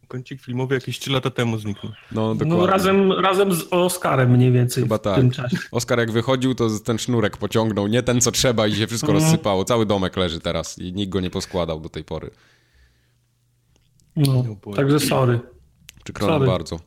Kącik 0.08 0.42
filmowy 0.42 0.74
jakieś 0.74 0.98
3 0.98 1.10
lata 1.12 1.30
temu 1.30 1.58
zniknął. 1.58 1.92
No, 2.12 2.34
dokładnie. 2.34 2.54
No, 2.58 2.66
razem, 2.66 3.12
razem 3.12 3.54
z 3.54 3.62
Oskarem 3.70 4.30
mniej 4.30 4.52
więcej 4.52 4.82
Chyba 4.82 4.98
w 4.98 5.00
tak. 5.00 5.16
tym 5.16 5.30
czasie. 5.30 5.56
Oskar 5.70 5.98
jak 5.98 6.10
wychodził, 6.12 6.54
to 6.54 6.68
ten 6.84 6.98
sznurek 6.98 7.36
pociągnął, 7.36 7.86
nie 7.86 8.02
ten 8.02 8.20
co 8.20 8.32
trzeba 8.32 8.66
i 8.66 8.74
się 8.74 8.86
wszystko 8.86 9.12
Mhm. 9.12 9.24
rozsypało. 9.24 9.64
Cały 9.64 9.86
domek 9.86 10.16
leży 10.16 10.40
teraz 10.40 10.78
i 10.78 10.92
nikt 10.92 11.12
go 11.12 11.20
nie 11.20 11.30
poskładał 11.30 11.80
do 11.80 11.88
tej 11.88 12.04
pory. 12.04 12.30
No, 14.16 14.42
boy. 14.64 14.74
także 14.76 15.00
sorry. 15.00 15.40
Przykro 16.04 16.26
Sorry. 16.26 16.46
bardzo. 16.46 16.80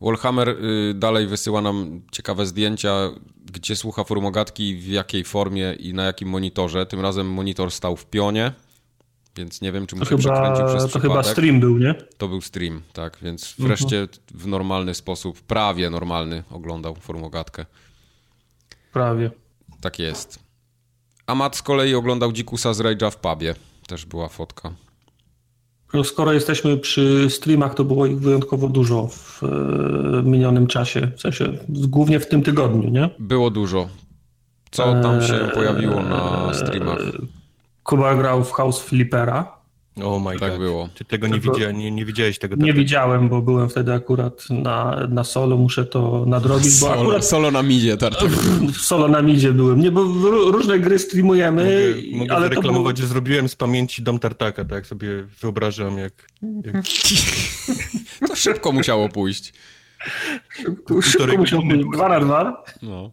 Wallhammer 0.00 0.48
y, 0.48 0.94
dalej 0.94 1.26
wysyła 1.26 1.60
nam 1.60 2.00
ciekawe 2.12 2.46
zdjęcia, 2.46 3.10
gdzie 3.52 3.76
słucha 3.76 4.04
formogatki, 4.04 4.76
w 4.76 4.86
jakiej 4.86 5.24
formie 5.24 5.72
i 5.72 5.94
na 5.94 6.04
jakim 6.04 6.28
monitorze. 6.28 6.86
Tym 6.86 7.00
razem 7.00 7.26
monitor 7.30 7.70
stał 7.70 7.96
w 7.96 8.06
pionie, 8.06 8.52
więc 9.36 9.60
nie 9.60 9.72
wiem, 9.72 9.86
czy 9.86 9.96
mu 9.96 10.04
To 10.04 10.10
się 10.10 10.16
chyba, 10.16 10.22
przekręcił 10.34 10.66
przez 10.66 10.82
to 10.82 10.88
przypadek. 10.88 11.10
chyba 11.10 11.22
stream 11.22 11.60
był, 11.60 11.78
nie? 11.78 11.94
To 12.18 12.28
był 12.28 12.40
stream, 12.40 12.82
tak, 12.92 13.18
więc 13.22 13.50
Mhm. 13.58 13.68
wreszcie 13.68 14.08
w 14.34 14.46
normalny 14.46 14.94
sposób, 14.94 15.40
prawie 15.42 15.90
normalny, 15.90 16.42
oglądał 16.50 16.94
formogatkę. 16.94 17.66
Prawie. 18.92 19.30
Tak 19.80 19.98
jest. 19.98 20.38
A 21.26 21.34
Matt 21.34 21.56
z 21.56 21.62
kolei 21.62 21.94
oglądał 21.94 22.32
Dzikusa 22.32 22.74
z 22.74 22.78
Rage'a 22.80 23.10
w 23.10 23.16
pubie. 23.16 23.54
Też 23.88 24.04
była 24.06 24.28
fotka. 24.28 24.72
No, 25.94 26.04
skoro 26.04 26.32
jesteśmy 26.32 26.76
przy 26.76 27.30
streamach, 27.30 27.74
to 27.74 27.84
było 27.84 28.06
ich 28.06 28.20
wyjątkowo 28.20 28.68
dużo 28.68 29.08
w 29.08 29.42
e, 29.42 29.46
minionym 30.22 30.66
czasie. 30.66 31.10
W 31.16 31.20
sensie, 31.20 31.52
głównie 31.68 32.20
w 32.20 32.28
tym 32.28 32.42
tygodniu, 32.42 32.90
nie? 32.90 33.10
Było 33.18 33.50
dużo. 33.50 33.88
Co 34.70 35.02
tam 35.02 35.22
się 35.22 35.34
pojawiło 35.54 36.02
na 36.02 36.54
streamach? 36.54 36.98
Kuba 37.82 38.14
grał 38.14 38.44
w 38.44 38.52
House 38.52 38.80
Flipera. 39.96 40.10
Oh 40.16 40.30
my 40.30 40.38
Tak 40.38 40.50
god. 40.50 40.58
było. 40.60 40.88
Ty 40.94 41.04
tego 41.04 41.26
nie, 41.26 41.40
widzia, 41.40 41.70
nie, 41.70 41.90
nie 41.90 42.04
widziałeś 42.04 42.38
tego. 42.38 42.54
Nie 42.56 42.60
Tartak. 42.60 42.76
widziałem, 42.76 43.28
bo 43.28 43.42
byłem 43.42 43.68
wtedy 43.68 43.92
akurat 43.94 44.44
na, 44.50 45.06
na 45.10 45.24
solo, 45.24 45.56
muszę 45.56 45.84
to 45.84 46.24
nadrobić, 46.26 46.80
bo 46.80 46.86
Solo, 46.86 47.02
akurat 47.02 47.24
solo 47.26 47.50
na 47.50 47.62
midzie, 47.62 47.96
Tartak. 47.96 48.28
w 48.72 48.80
solo 48.80 49.08
na 49.08 49.22
midzie 49.22 49.52
byłem. 49.52 49.80
Nie, 49.80 49.90
bo 49.90 50.00
ró- 50.04 50.50
różne 50.52 50.78
gry 50.78 50.98
streamujemy, 50.98 51.94
Mogę, 51.94 52.16
mogę 52.18 52.32
ale 52.34 52.48
było... 52.48 52.54
zareklamować, 52.62 52.98
że 52.98 53.06
zrobiłem 53.06 53.48
z 53.48 53.56
pamięci 53.56 54.02
dom 54.02 54.18
Tartaka, 54.18 54.64
tak 54.64 54.86
sobie 54.86 55.08
wyobrażam, 55.40 55.98
jak, 55.98 56.12
jak 56.64 56.84
To 58.28 58.36
szybko 58.36 58.72
musiało 58.72 59.08
pójść. 59.08 59.52
Szybko 60.48 60.94
półtorej 60.94 61.38
musiał 61.38 61.58
godziny 61.58 61.76
być 61.84 61.86
dwa 61.94 62.08
na 62.08 62.20
dwa. 62.20 62.64
No. 62.82 63.10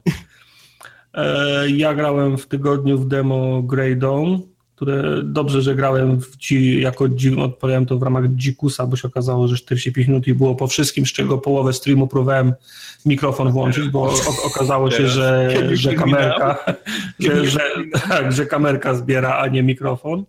E, 1.13 1.69
Ja 1.69 1.93
grałem 1.93 2.37
w 2.37 2.47
tygodniu 2.47 2.97
w 2.99 3.07
demo 3.07 3.61
Grey 3.61 3.97
Dawn, 3.97 4.35
które 4.83 5.23
dobrze, 5.23 5.61
że 5.61 5.75
grałem 5.75 6.21
w 6.21 6.37
dzi, 6.37 6.81
jako 6.81 7.05
odpowiadałem 7.37 7.85
to 7.85 7.97
w 7.97 8.03
ramach 8.03 8.35
dzikusa, 8.35 8.87
bo 8.87 8.95
się 8.95 9.07
okazało, 9.07 9.47
że 9.47 9.55
45 9.55 10.07
minut 10.07 10.27
i 10.27 10.33
było 10.33 10.55
po 10.55 10.67
wszystkim, 10.67 11.05
z 11.05 11.11
czego 11.13 11.37
połowę 11.37 11.73
streamu 11.73 12.07
próbowałem 12.07 12.53
mikrofon 13.05 13.51
włączyć, 13.51 13.89
bo 13.89 14.01
o, 14.01 14.13
okazało 14.45 14.91
się, 14.91 15.07
że, 15.07 15.49
że 15.73 15.93
kamerka, 15.93 16.57
że, 17.19 17.45
że, 17.45 17.59
tak, 18.09 18.31
że 18.31 18.45
kamerka 18.45 18.95
zbiera, 18.95 19.37
a 19.37 19.47
nie 19.47 19.63
mikrofon. 19.63 20.23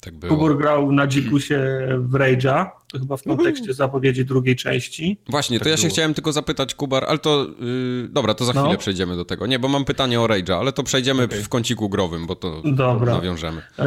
Tak 0.00 0.14
było. 0.14 0.32
Kubur 0.34 0.58
grał 0.58 0.92
na 0.92 1.06
dzikusie 1.06 1.58
w 1.98 2.12
Rage'a, 2.12 2.66
to 2.92 2.98
chyba 2.98 3.16
w 3.16 3.22
kontekście 3.22 3.74
zapowiedzi 3.74 4.24
drugiej 4.24 4.56
części. 4.56 5.18
Właśnie, 5.28 5.58
to 5.58 5.64
Tak 5.64 5.70
ja 5.70 5.76
się 5.76 5.82
było. 5.82 5.92
chciałem 5.92 6.14
tylko 6.14 6.32
zapytać, 6.32 6.74
Kubar, 6.74 7.04
ale 7.08 7.18
to... 7.18 7.46
Yy, 7.60 8.08
dobra, 8.08 8.34
to 8.34 8.44
za 8.44 8.52
No. 8.52 8.62
chwilę 8.62 8.78
przejdziemy 8.78 9.16
do 9.16 9.24
tego. 9.24 9.46
Nie, 9.46 9.58
bo 9.58 9.68
mam 9.68 9.84
pytanie 9.84 10.20
o 10.20 10.26
Rage'a, 10.26 10.52
ale 10.60 10.72
to 10.72 10.82
przejdziemy 10.82 11.24
Okej. 11.24 11.42
w 11.42 11.48
kąciku 11.48 11.88
growym, 11.88 12.26
bo 12.26 12.36
to 12.36 12.62
Dobra. 12.64 13.14
nawiążemy. 13.14 13.58
E, 13.58 13.84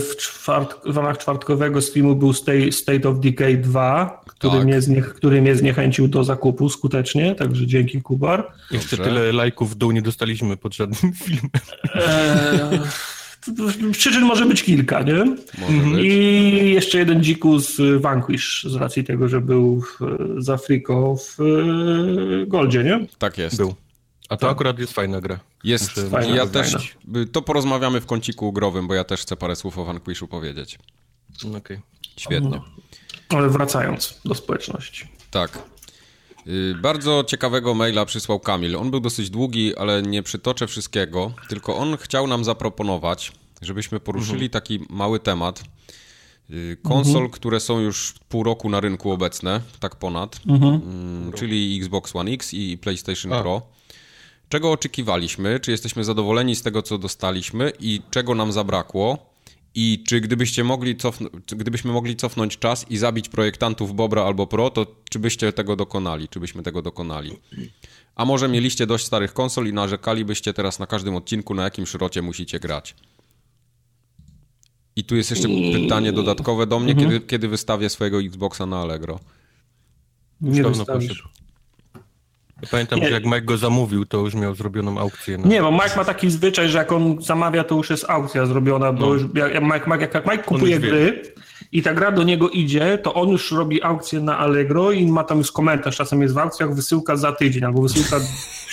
W, 0.00 0.16
czwart, 0.18 0.74
w 0.86 0.96
ramach 0.96 1.18
czwartkowego 1.18 1.82
streamu 1.82 2.16
był 2.16 2.32
State, 2.32 2.72
State 2.72 3.08
of 3.08 3.20
Decay 3.20 3.56
2, 3.56 4.20
który, 4.26 4.52
Tak. 4.58 4.64
mnie 4.64 5.02
który 5.02 5.42
mnie 5.42 5.56
zniechęcił 5.56 6.08
do 6.08 6.24
zakupu 6.24 6.68
skutecznie, 6.68 7.34
także 7.34 7.66
dzięki 7.66 8.02
Kubar. 8.02 8.52
Jeszcze 8.70 8.96
Dobrze. 8.96 9.10
tyle 9.12 9.32
lajków 9.32 9.70
w 9.70 9.74
dół 9.74 9.90
nie 9.90 10.02
dostaliśmy 10.02 10.56
pod 10.56 10.74
żadnym 10.74 11.12
filmem. 11.12 11.50
E, 11.94 12.78
przyczyn 13.92 14.22
może 14.24 14.46
być 14.46 14.62
kilka, 14.62 15.02
nie? 15.02 15.14
Może 15.14 15.72
Mhm. 15.74 15.92
być. 15.92 16.04
I 16.04 16.70
jeszcze 16.70 16.98
jeden 16.98 17.22
dzikus 17.24 17.74
z 17.76 18.02
Vanquish, 18.02 18.64
z 18.64 18.74
racji 18.74 19.04
tego, 19.04 19.28
że 19.28 19.40
był 19.40 19.80
w, 19.82 19.98
za 20.38 20.56
Friko 20.56 21.16
w 21.16 21.40
e, 21.40 22.46
Goldzie, 22.46 22.84
nie? 22.84 23.06
Tak 23.18 23.38
jest. 23.38 23.56
Był. 23.56 23.74
A 24.28 24.36
to 24.36 24.50
akurat 24.50 24.78
jest 24.78 24.92
fajna 24.92 25.20
gra. 25.20 25.40
Jest. 25.64 25.96
Muszę- 25.96 26.10
Fajna, 26.10 26.36
ja 26.36 26.46
fajna. 26.46 26.52
też... 26.62 26.96
To 27.32 27.42
porozmawiamy 27.42 28.00
w 28.00 28.06
kąciku 28.06 28.52
growym, 28.52 28.88
bo 28.88 28.94
ja 28.94 29.04
też 29.04 29.20
chcę 29.20 29.36
parę 29.36 29.56
słów 29.56 29.78
o 29.78 29.84
Vanquishu 29.84 30.28
powiedzieć. 30.28 30.78
Okej. 31.56 31.78
Świetnie. 32.16 32.60
Ale 33.28 33.48
wracając 33.48 34.20
do 34.24 34.34
społeczności. 34.34 35.08
Tak. 35.30 35.58
Y, 36.46 36.74
Bardzo 36.82 37.24
ciekawego 37.26 37.74
maila 37.74 38.04
przysłał 38.04 38.40
Kamil. 38.40 38.76
On 38.76 38.90
był 38.90 39.00
dosyć 39.00 39.30
długi, 39.30 39.76
ale 39.76 40.02
nie 40.02 40.22
przytoczę 40.22 40.66
wszystkiego, 40.66 41.32
tylko 41.48 41.76
on 41.76 41.96
chciał 41.96 42.26
nam 42.26 42.44
zaproponować, 42.44 43.32
żebyśmy 43.62 44.00
poruszyli 44.00 44.50
taki 44.50 44.80
mały 44.90 45.20
temat 45.20 45.64
y, 46.50 46.76
konsol, 46.82 47.30
które 47.30 47.60
są 47.60 47.80
już 47.80 48.14
pół 48.28 48.42
roku 48.42 48.68
na 48.68 48.80
rynku 48.80 49.10
obecne, 49.10 49.60
tak 49.80 49.96
ponad, 49.96 50.40
mm, 50.48 51.32
czyli 51.32 51.78
Xbox 51.78 52.16
One 52.16 52.30
X 52.30 52.54
i 52.54 52.78
PlayStation 52.78 53.32
A. 53.32 53.40
Pro. 53.40 53.62
Czego 54.48 54.72
oczekiwaliśmy, 54.72 55.60
czy 55.60 55.70
jesteśmy 55.70 56.04
zadowoleni 56.04 56.56
z 56.56 56.62
tego, 56.62 56.82
co 56.82 56.98
dostaliśmy 56.98 57.72
i 57.80 58.02
czego 58.10 58.34
nam 58.34 58.52
zabrakło? 58.52 59.30
I 59.74 60.04
czy 60.06 60.20
gdybyście 60.20 60.64
mogli 60.64 60.96
gdybyśmy 61.46 61.92
mogli 61.92 62.16
cofnąć 62.16 62.58
czas 62.58 62.86
i 62.90 62.98
zabić 62.98 63.28
projektantów 63.28 63.94
Bobra 63.94 64.22
albo 64.24 64.46
Pro, 64.46 64.70
to 64.70 64.86
czy 65.10 65.18
byście 65.18 65.52
tego 65.52 65.76
dokonali? 65.76 66.28
Czy 66.28 66.40
byśmy 66.40 66.62
tego 66.62 66.82
dokonali? 66.82 67.36
A 68.14 68.24
może 68.24 68.48
mieliście 68.48 68.86
dość 68.86 69.06
starych 69.06 69.32
konsol 69.32 69.66
i 69.66 69.72
narzekalibyście 69.72 70.52
teraz 70.54 70.78
na 70.78 70.86
każdym 70.86 71.16
odcinku, 71.16 71.54
na 71.54 71.62
jakim 71.64 71.86
szrocie 71.86 72.22
musicie 72.22 72.60
grać? 72.60 72.94
I 75.00 75.04
tu 75.04 75.16
jest 75.16 75.30
jeszcze 75.30 75.48
pytanie 75.82 76.12
dodatkowe 76.12 76.66
do 76.66 76.78
mnie, 76.78 76.94
kiedy, 76.94 77.20
kiedy 77.20 77.48
wystawię 77.48 77.88
swojego 77.88 78.20
Xboxa 78.20 78.66
na 78.66 78.80
Allegro. 78.80 79.18
Nie 80.40 80.62
dawno. 80.62 80.84
Ja 82.62 82.68
pamiętam, 82.70 83.00
Nie. 83.00 83.06
że 83.08 83.12
jak 83.12 83.24
Mike 83.24 83.40
go 83.42 83.56
zamówił, 83.56 84.06
to 84.06 84.18
już 84.18 84.34
miał 84.34 84.54
zrobioną 84.54 84.98
aukcję. 84.98 85.38
Na... 85.38 85.48
Nie, 85.48 85.62
bo 85.62 85.72
Mike 85.72 85.96
ma 85.96 86.04
taki 86.04 86.30
zwyczaj, 86.30 86.68
że 86.68 86.78
jak 86.78 86.92
on 86.92 87.22
zamawia, 87.22 87.64
to 87.64 87.74
już 87.74 87.90
jest 87.90 88.10
aukcja 88.10 88.46
zrobiona, 88.46 88.92
bo 88.92 89.00
No. 89.06 89.14
już, 89.14 89.22
jak, 89.34 89.54
jak, 89.54 89.62
Mike, 89.62 89.84
Mike, 89.86 90.08
jak 90.14 90.26
Mike 90.26 90.42
kupuje 90.44 90.76
już 90.76 90.84
wie. 90.84 91.22
I 91.72 91.82
ta 91.82 91.94
gra 91.94 92.12
do 92.12 92.22
niego 92.22 92.48
idzie, 92.50 92.98
to 92.98 93.14
on 93.14 93.28
już 93.28 93.52
robi 93.52 93.82
aukcję 93.82 94.20
na 94.20 94.38
Allegro 94.38 94.92
i 94.92 95.06
ma 95.06 95.24
tam 95.24 95.38
już 95.38 95.52
komentarz, 95.52 95.96
czasem 95.96 96.22
jest 96.22 96.34
w 96.34 96.38
aukcjach 96.38 96.74
wysyłka 96.74 97.16
za 97.16 97.32
tydzień 97.32 97.64
albo 97.64 97.82
wysyłka 97.82 98.16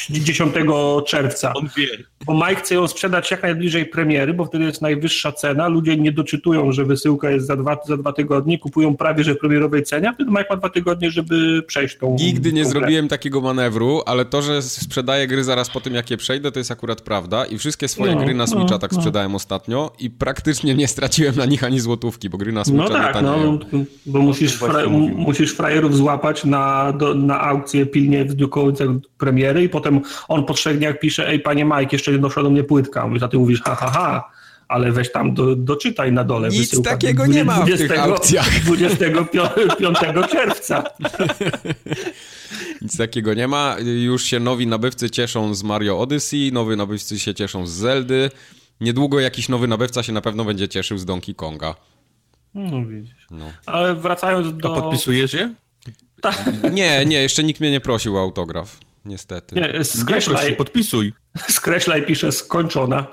10 0.09 0.53
czerwca. 1.05 1.53
On 1.53 1.69
wie. 1.77 1.87
Bo 2.25 2.33
Mike 2.33 2.55
chce 2.55 2.75
ją 2.75 2.87
sprzedać 2.87 3.31
jak 3.31 3.43
najbliżej 3.43 3.85
premiery, 3.85 4.33
bo 4.33 4.45
wtedy 4.45 4.63
jest 4.65 4.81
najwyższa 4.81 5.31
cena. 5.31 5.67
Ludzie 5.67 5.97
nie 5.97 6.11
doczytują, 6.11 6.71
że 6.71 6.85
wysyłka 6.85 7.29
jest 7.31 7.47
za 7.47 7.55
dwa, 7.55 7.77
za 7.87 7.97
dwa 7.97 8.13
tygodnie, 8.13 8.59
kupują 8.59 8.97
prawie 8.97 9.23
że 9.23 9.33
w 9.35 9.37
premierowej 9.39 9.83
cenie, 9.83 10.09
a 10.09 10.13
wtedy 10.13 10.31
Mike 10.31 10.45
ma 10.49 10.55
dwa 10.55 10.69
tygodnie, 10.69 11.11
żeby 11.11 11.63
przejść 11.67 11.97
tą 11.97 12.15
Nigdy 12.19 12.53
nie 12.53 12.63
tą 12.63 12.69
grę. 12.69 12.79
zrobiłem 12.79 13.07
takiego 13.07 13.41
manewru, 13.41 14.01
ale 14.05 14.25
to, 14.25 14.41
że 14.41 14.61
sprzedaję 14.61 15.27
gry 15.27 15.43
zaraz 15.43 15.69
po 15.69 15.81
tym, 15.81 15.93
jak 15.93 16.11
je 16.11 16.17
przejdę, 16.17 16.51
to 16.51 16.59
jest 16.59 16.71
akurat 16.71 17.01
prawda. 17.01 17.45
I 17.45 17.57
wszystkie 17.57 17.87
swoje 17.87 18.15
No, 18.15 18.21
gry 18.21 18.33
na 18.33 18.43
no, 18.43 18.47
Switcha 18.47 18.79
tak 18.79 18.91
no. 18.91 18.97
sprzedałem 18.97 19.35
ostatnio 19.35 19.91
i 19.99 20.09
praktycznie 20.09 20.75
nie 20.75 20.87
straciłem 20.87 21.35
na 21.35 21.45
nich 21.45 21.63
ani 21.63 21.79
złotówki, 21.79 22.29
bo 22.29 22.37
gry 22.37 22.51
na 22.51 22.63
Switcha 22.65 22.76
nie 22.83 22.89
tak, 22.89 23.21
no, 23.21 23.59
bo 24.05 24.19
musisz, 24.19 24.53
fra- 24.55 24.89
musisz 25.15 25.53
frajerów 25.53 25.95
złapać 25.97 26.45
na, 26.45 26.93
do, 26.93 27.13
na 27.13 27.41
aukcję 27.41 27.85
pilnie 27.85 28.25
w 28.25 28.33
dniu 28.33 28.49
premiery 29.17 29.63
i 29.63 29.69
potem 29.69 30.01
on 30.27 30.45
po 30.45 30.53
trzech 30.53 30.77
dniach 30.77 30.99
pisze, 30.99 31.27
ej 31.29 31.39
panie 31.39 31.65
Mike, 31.65 31.89
jeszcze 31.91 32.11
nie 32.11 32.19
doszła 32.19 32.43
do 32.43 32.49
mnie 32.49 32.63
płytka. 32.63 33.07
Mówisz, 33.07 33.23
a 33.23 33.27
ty 33.27 33.37
mówisz, 33.37 33.61
ha, 33.61 33.75
ha, 33.75 33.89
ha, 33.89 34.31
ale 34.67 34.91
weź 34.91 35.11
tam 35.11 35.33
do, 35.33 35.55
doczytaj 35.55 36.11
na 36.11 36.23
dole. 36.23 36.49
Nic 36.49 36.57
wysyłka 36.59 36.89
takiego 36.89 37.25
nie 37.25 37.45
ma 37.45 37.61
w 37.61 37.65
tych 37.65 37.75
20 37.75 38.03
aukcjach. 38.03 38.49
25 38.65 39.27
czerwca. 40.31 40.83
Nic 42.81 42.97
takiego 42.97 43.33
nie 43.33 43.47
ma. 43.47 43.75
Już 44.03 44.23
się 44.23 44.39
nowi 44.39 44.67
nabywcy 44.67 45.09
cieszą 45.09 45.55
z 45.55 45.63
Mario 45.63 45.99
Odyssey, 45.99 46.51
nowi 46.53 46.77
nabywcy 46.77 47.19
się 47.19 47.33
cieszą 47.33 47.67
z 47.67 47.71
Zeldy. 47.71 48.29
Niedługo 48.81 49.19
jakiś 49.19 49.49
nowy 49.49 49.67
nabywca 49.67 50.03
się 50.03 50.13
na 50.13 50.21
pewno 50.21 50.45
będzie 50.45 50.67
cieszył 50.67 50.97
z 50.97 51.05
Donkey 51.05 51.35
Konga. 51.35 51.75
No 52.53 52.85
widzisz. 52.85 53.27
No. 53.31 53.51
Ale 53.65 53.95
wracając 53.95 54.47
A 54.47 54.51
do... 54.51 54.69
podpisujesz 54.81 55.33
je? 55.33 55.53
Tak, 56.21 56.45
Nie, 56.73 57.05
nie, 57.05 57.21
jeszcze 57.21 57.43
nikt 57.43 57.59
mnie 57.59 57.71
nie 57.71 57.79
prosił 57.79 58.17
o 58.17 58.21
autograf. 58.21 58.79
Niestety. 59.05 59.55
nie, 59.55 59.73
Nie, 59.73 59.83
skreślaj, 59.83 60.55
podpisuj. 60.55 61.13
skreślaj, 61.49 62.05
pisze 62.05 62.31
skończona. 62.31 63.07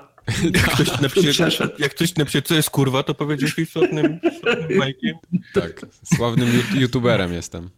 Jak 0.53 0.63
ktoś 0.71 0.99
napisze, 1.01 1.49
jak 1.79 1.91
ktoś 1.95 2.15
napisze, 2.15 2.41
co 2.41 2.55
jest 2.55 2.69
kurwa, 2.69 3.03
to 3.03 3.13
powiedziesz 3.13 3.57
istotnym, 3.59 4.19
istotnym 4.33 4.79
Mike'iem. 4.79 5.13
Tak. 5.53 5.85
Sławnym 6.15 6.47
youtuberem 6.75 7.33
jestem. 7.33 7.69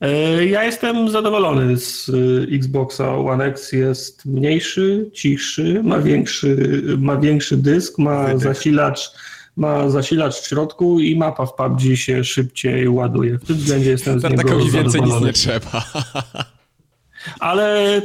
E, 0.00 0.44
Ja 0.46 0.64
jestem 0.64 1.10
zadowolony 1.10 1.76
z 1.76 2.08
y, 2.08 2.46
Xboxa 2.52 3.14
One 3.16 3.44
X. 3.44 3.72
Jest 3.72 4.26
mniejszy, 4.26 5.10
cichszy, 5.14 5.80
ma 5.84 5.98
większy, 5.98 6.56
ma 6.98 7.16
większy 7.16 7.56
dysk, 7.56 7.98
ma 7.98 8.24
Wydech. 8.24 8.40
zasilacz, 8.42 9.10
ma 9.58 9.90
zasilacz 9.90 10.40
w 10.40 10.46
środku 10.46 11.00
i 11.00 11.16
mapa 11.16 11.46
w 11.46 11.54
PUBG 11.54 11.96
się 11.96 12.24
szybciej 12.24 12.88
ładuje. 12.88 13.38
W 13.38 13.44
tym 13.44 13.56
względzie 13.56 13.90
jestem 13.90 14.20
z 14.20 14.24
niego 14.24 14.36
Tartakowi 14.36 14.70
więcej 14.70 15.02
nic 15.02 15.20
nie 15.20 15.32
trzeba. 15.32 15.84
Ale 17.40 18.02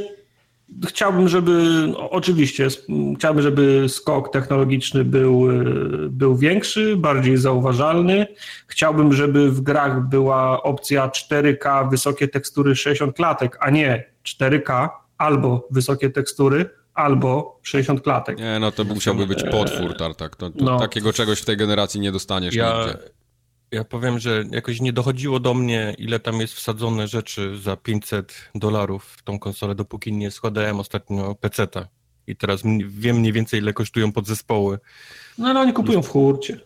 chciałbym, 0.86 1.28
żeby, 1.28 1.86
oczywiście, 1.96 2.68
chciałbym, 3.16 3.42
żeby 3.42 3.86
skok 3.88 4.32
technologiczny 4.32 5.04
był, 5.04 5.50
y, 5.50 6.08
był 6.08 6.36
większy, 6.36 6.96
bardziej 6.96 7.36
zauważalny. 7.36 8.26
Chciałbym, 8.66 9.12
żeby 9.12 9.50
w 9.50 9.60
grach 9.60 10.08
była 10.08 10.62
opcja 10.62 11.08
4K, 11.08 11.90
wysokie 11.90 12.28
tekstury 12.28 12.76
60 12.76 13.16
klatek, 13.16 13.58
a 13.60 13.70
nie 13.70 14.04
4K 14.24 14.88
albo 15.18 15.68
wysokie 15.70 16.10
tekstury, 16.10 16.70
albo 16.94 17.60
60 17.62 18.00
klatek. 18.02 18.38
Nie, 18.38 18.58
no 18.60 18.72
to 18.72 18.84
musiałby 18.84 19.26
być 19.26 19.42
potwór, 19.50 19.96
Tartak. 19.96 20.36
To, 20.36 20.50
to 20.50 20.64
No. 20.64 20.78
Takiego 20.78 21.12
czegoś 21.12 21.40
w 21.40 21.44
tej 21.44 21.56
generacji 21.56 22.00
nie 22.00 22.12
dostaniesz 22.12 22.54
Ja, 22.54 22.78
nigdzie. 22.78 22.98
ja 23.72 23.84
powiem, 23.84 24.18
że 24.18 24.44
jakoś 24.50 24.80
nie 24.80 24.92
dochodziło 24.92 25.40
do 25.40 25.54
mnie, 25.54 25.94
ile 25.98 26.20
tam 26.20 26.40
jest 26.40 26.54
wsadzone 26.54 27.08
rzeczy 27.08 27.58
za 27.58 27.76
500 27.76 28.50
dolarów 28.54 29.04
w 29.04 29.22
tą 29.22 29.38
konsolę, 29.38 29.74
dopóki 29.74 30.12
nie 30.12 30.30
składałem 30.30 30.80
ostatnio 30.80 31.34
peceta. 31.34 31.88
I 32.26 32.36
teraz 32.36 32.62
wiem 32.88 33.16
mniej 33.16 33.32
więcej, 33.32 33.60
ile 33.60 33.72
kosztują 33.72 34.12
podzespoły. 34.12 34.78
No 35.38 35.48
ale 35.48 35.60
oni 35.60 35.72
kupują 35.72 36.02
w 36.02 36.08
hurcie. 36.08 36.60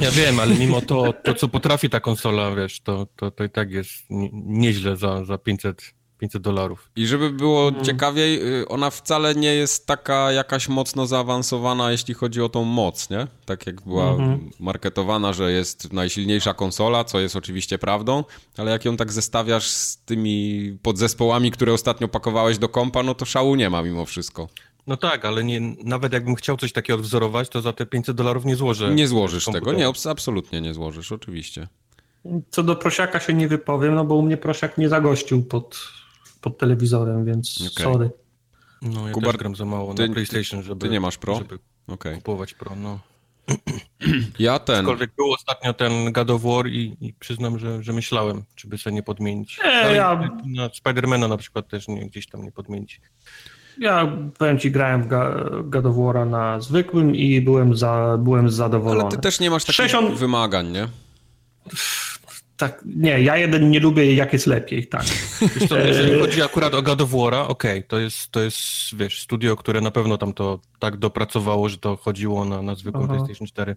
Ja 0.00 0.10
wiem, 0.10 0.40
ale 0.40 0.54
mimo 0.54 0.80
to, 0.80 1.12
to 1.12 1.34
co 1.34 1.48
potrafi 1.48 1.90
ta 1.90 2.00
konsola, 2.00 2.54
wiesz, 2.54 2.80
to, 2.80 3.06
to, 3.16 3.30
to 3.30 3.44
i 3.44 3.50
tak 3.50 3.70
jest 3.70 3.92
nie, 4.10 4.30
nieźle 4.32 4.96
za, 4.96 5.24
za 5.24 5.38
500 5.38 5.82
500 6.18 6.42
dolarów. 6.42 6.90
I 6.96 7.06
żeby 7.06 7.30
było 7.30 7.68
Mhm. 7.68 7.84
ciekawiej, 7.84 8.60
y, 8.62 8.68
ona 8.68 8.90
wcale 8.90 9.34
nie 9.34 9.54
jest 9.54 9.86
taka 9.86 10.32
jakaś 10.32 10.68
mocno 10.68 11.06
zaawansowana, 11.06 11.90
jeśli 11.92 12.14
chodzi 12.14 12.42
o 12.42 12.48
tą 12.48 12.64
moc, 12.64 13.10
nie? 13.10 13.26
Tak 13.44 13.66
jak 13.66 13.80
była 13.82 14.10
Mhm. 14.10 14.50
marketowana, 14.60 15.32
że 15.32 15.52
jest 15.52 15.92
najsilniejsza 15.92 16.54
konsola, 16.54 17.04
co 17.04 17.20
jest 17.20 17.36
oczywiście 17.36 17.78
prawdą, 17.78 18.24
ale 18.56 18.70
jak 18.70 18.84
ją 18.84 18.96
tak 18.96 19.12
zestawiasz 19.12 19.66
z 19.70 19.96
tymi 19.98 20.78
podzespołami, 20.82 21.50
które 21.50 21.72
ostatnio 21.72 22.08
pakowałeś 22.08 22.58
do 22.58 22.68
kompa, 22.68 23.02
no 23.02 23.14
to 23.14 23.24
szału 23.24 23.54
nie 23.54 23.70
ma 23.70 23.82
mimo 23.82 24.04
wszystko. 24.06 24.48
No 24.86 24.96
tak, 24.96 25.24
ale 25.24 25.44
nie, 25.44 25.60
nawet 25.84 26.12
jakbym 26.12 26.34
chciał 26.34 26.56
coś 26.56 26.72
takiego 26.72 26.98
odwzorować, 26.98 27.48
to 27.48 27.60
za 27.60 27.72
te 27.72 27.86
500 27.86 28.16
dolarów 28.16 28.44
nie 28.44 28.56
złożę. 28.56 28.94
Nie 28.94 29.08
złożysz 29.08 29.44
tego, 29.44 29.72
nie, 29.72 29.88
abs- 29.88 30.10
absolutnie 30.10 30.60
nie 30.60 30.74
złożysz, 30.74 31.12
oczywiście. 31.12 31.68
Co 32.50 32.62
do 32.62 32.76
prosiaka 32.76 33.20
się 33.20 33.34
nie 33.34 33.48
wypowiem, 33.48 33.94
no 33.94 34.04
bo 34.04 34.14
u 34.14 34.22
mnie 34.22 34.36
prosiak 34.36 34.78
nie 34.78 34.88
zagościł 34.88 35.42
pod, 35.42 35.78
pod 36.46 36.58
telewizorem, 36.58 37.24
więc 37.24 37.58
Okej. 37.72 37.84
sorry. 37.84 38.10
No 38.82 39.08
ja 39.08 39.14
Kubar, 39.14 39.30
też 39.32 39.38
gram 39.38 39.56
za 39.56 39.64
mało 39.64 39.94
ty- 39.94 40.08
na 40.08 40.14
PlayStation, 40.14 40.62
żeby, 40.62 40.86
Ty 40.86 40.92
nie 40.92 41.00
masz 41.00 41.18
pro? 41.18 41.36
żeby 41.38 41.58
Okej. 41.86 42.14
kupować 42.16 42.54
pro, 42.54 42.76
no. 42.76 42.98
Ja 44.38 44.58
ten... 44.58 44.76
Aczkolwiek 44.76 45.10
był 45.16 45.32
ostatnio 45.32 45.72
ten 45.74 46.12
God 46.12 46.30
of 46.30 46.42
War 46.42 46.66
i, 46.68 46.96
i 47.00 47.14
przyznam, 47.14 47.58
że, 47.58 47.82
że 47.82 47.92
myślałem, 47.92 48.42
czy 48.54 48.68
by 48.68 48.78
sobie 48.78 48.94
nie 48.94 49.02
podmienić. 49.02 49.58
Nie, 49.64 49.72
Ale 49.72 49.94
ja- 49.94 50.30
Na 50.46 50.68
Spidermana 50.74 51.28
na 51.28 51.36
przykład 51.36 51.68
też 51.68 51.88
nie, 51.88 52.06
gdzieś 52.06 52.26
tam 52.26 52.42
nie 52.44 52.52
podmienić. 52.52 53.00
Ja 53.78 54.12
powiem 54.38 54.58
ci, 54.58 54.70
grałem 54.70 55.02
w 55.02 55.08
God 55.70 55.86
of 55.86 55.96
War'a 55.96 56.30
na 56.30 56.60
zwykłym 56.60 57.14
i 57.16 57.40
byłem, 57.40 57.76
za, 57.76 58.18
byłem 58.18 58.50
zadowolony. 58.50 59.00
Ale 59.02 59.10
ty 59.10 59.18
też 59.18 59.40
nie 59.40 59.50
masz 59.50 59.62
takich 59.64 59.76
60... 59.76 60.18
wymagań, 60.18 60.72
nie? 60.72 60.88
Tak, 62.56 62.84
nie, 62.96 63.22
ja 63.22 63.36
jeden 63.36 63.70
nie 63.70 63.80
lubię, 63.80 64.14
jak 64.14 64.32
jest 64.32 64.46
lepiej, 64.46 64.86
tak. 64.86 65.04
Wiesz 65.56 65.68
co, 65.68 65.78
jeżeli 65.78 66.20
chodzi 66.20 66.42
akurat 66.42 66.74
o 66.74 66.82
God 66.82 67.00
of 67.00 67.10
War'a, 67.10 67.48
okej, 67.48 67.78
okay, 67.78 67.82
to, 67.82 67.98
jest, 67.98 68.30
to 68.30 68.40
jest, 68.40 68.60
wiesz, 68.96 69.22
studio, 69.22 69.56
które 69.56 69.80
na 69.80 69.90
pewno 69.90 70.18
tam 70.18 70.32
to 70.32 70.60
tak 70.78 70.96
dopracowało, 70.96 71.68
że 71.68 71.78
to 71.78 71.96
chodziło 71.96 72.44
na, 72.44 72.62
na 72.62 72.74
zwykłą 72.74 73.08
PlayStation 73.08 73.46
4. 73.46 73.76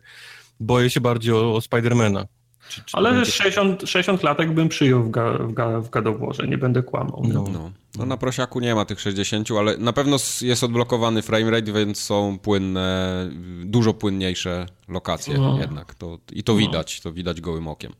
Boję 0.59 0.89
się 0.89 1.01
bardziej 1.01 1.33
o, 1.33 1.55
o 1.55 1.61
Spidermana. 1.61 2.25
Czy, 2.69 2.83
czy 2.85 2.97
Ale 2.97 3.11
będzie... 3.11 3.31
60, 3.31 3.81
60 3.85 4.23
latek 4.23 4.51
bym 4.51 4.69
przyjął 4.69 5.03
w, 5.03 5.11
ga, 5.11 5.33
w, 5.33 5.53
ga, 5.53 5.81
w 5.81 6.47
nie 6.47 6.57
będę 6.57 6.83
kłamał. 6.83 7.23
No. 7.33 7.45
No. 7.53 7.71
no. 7.97 8.05
na 8.05 8.17
prosiaku 8.17 8.59
nie 8.59 8.75
ma 8.75 8.85
tych 8.85 9.01
60, 9.01 9.51
ale 9.59 9.77
na 9.77 9.93
pewno 9.93 10.17
jest 10.41 10.63
odblokowany 10.63 11.21
framerate, 11.21 11.71
więc 11.71 12.01
są 12.01 12.39
płynne, 12.39 13.29
dużo 13.65 13.93
płynniejsze 13.93 14.65
lokacje 14.87 15.37
no. 15.37 15.59
jednak. 15.59 15.95
To, 15.95 16.17
I 16.31 16.43
to 16.43 16.53
no. 16.53 16.59
widać, 16.59 17.01
to 17.01 17.11
widać 17.13 17.41
gołym 17.41 17.67
okiem. 17.67 17.93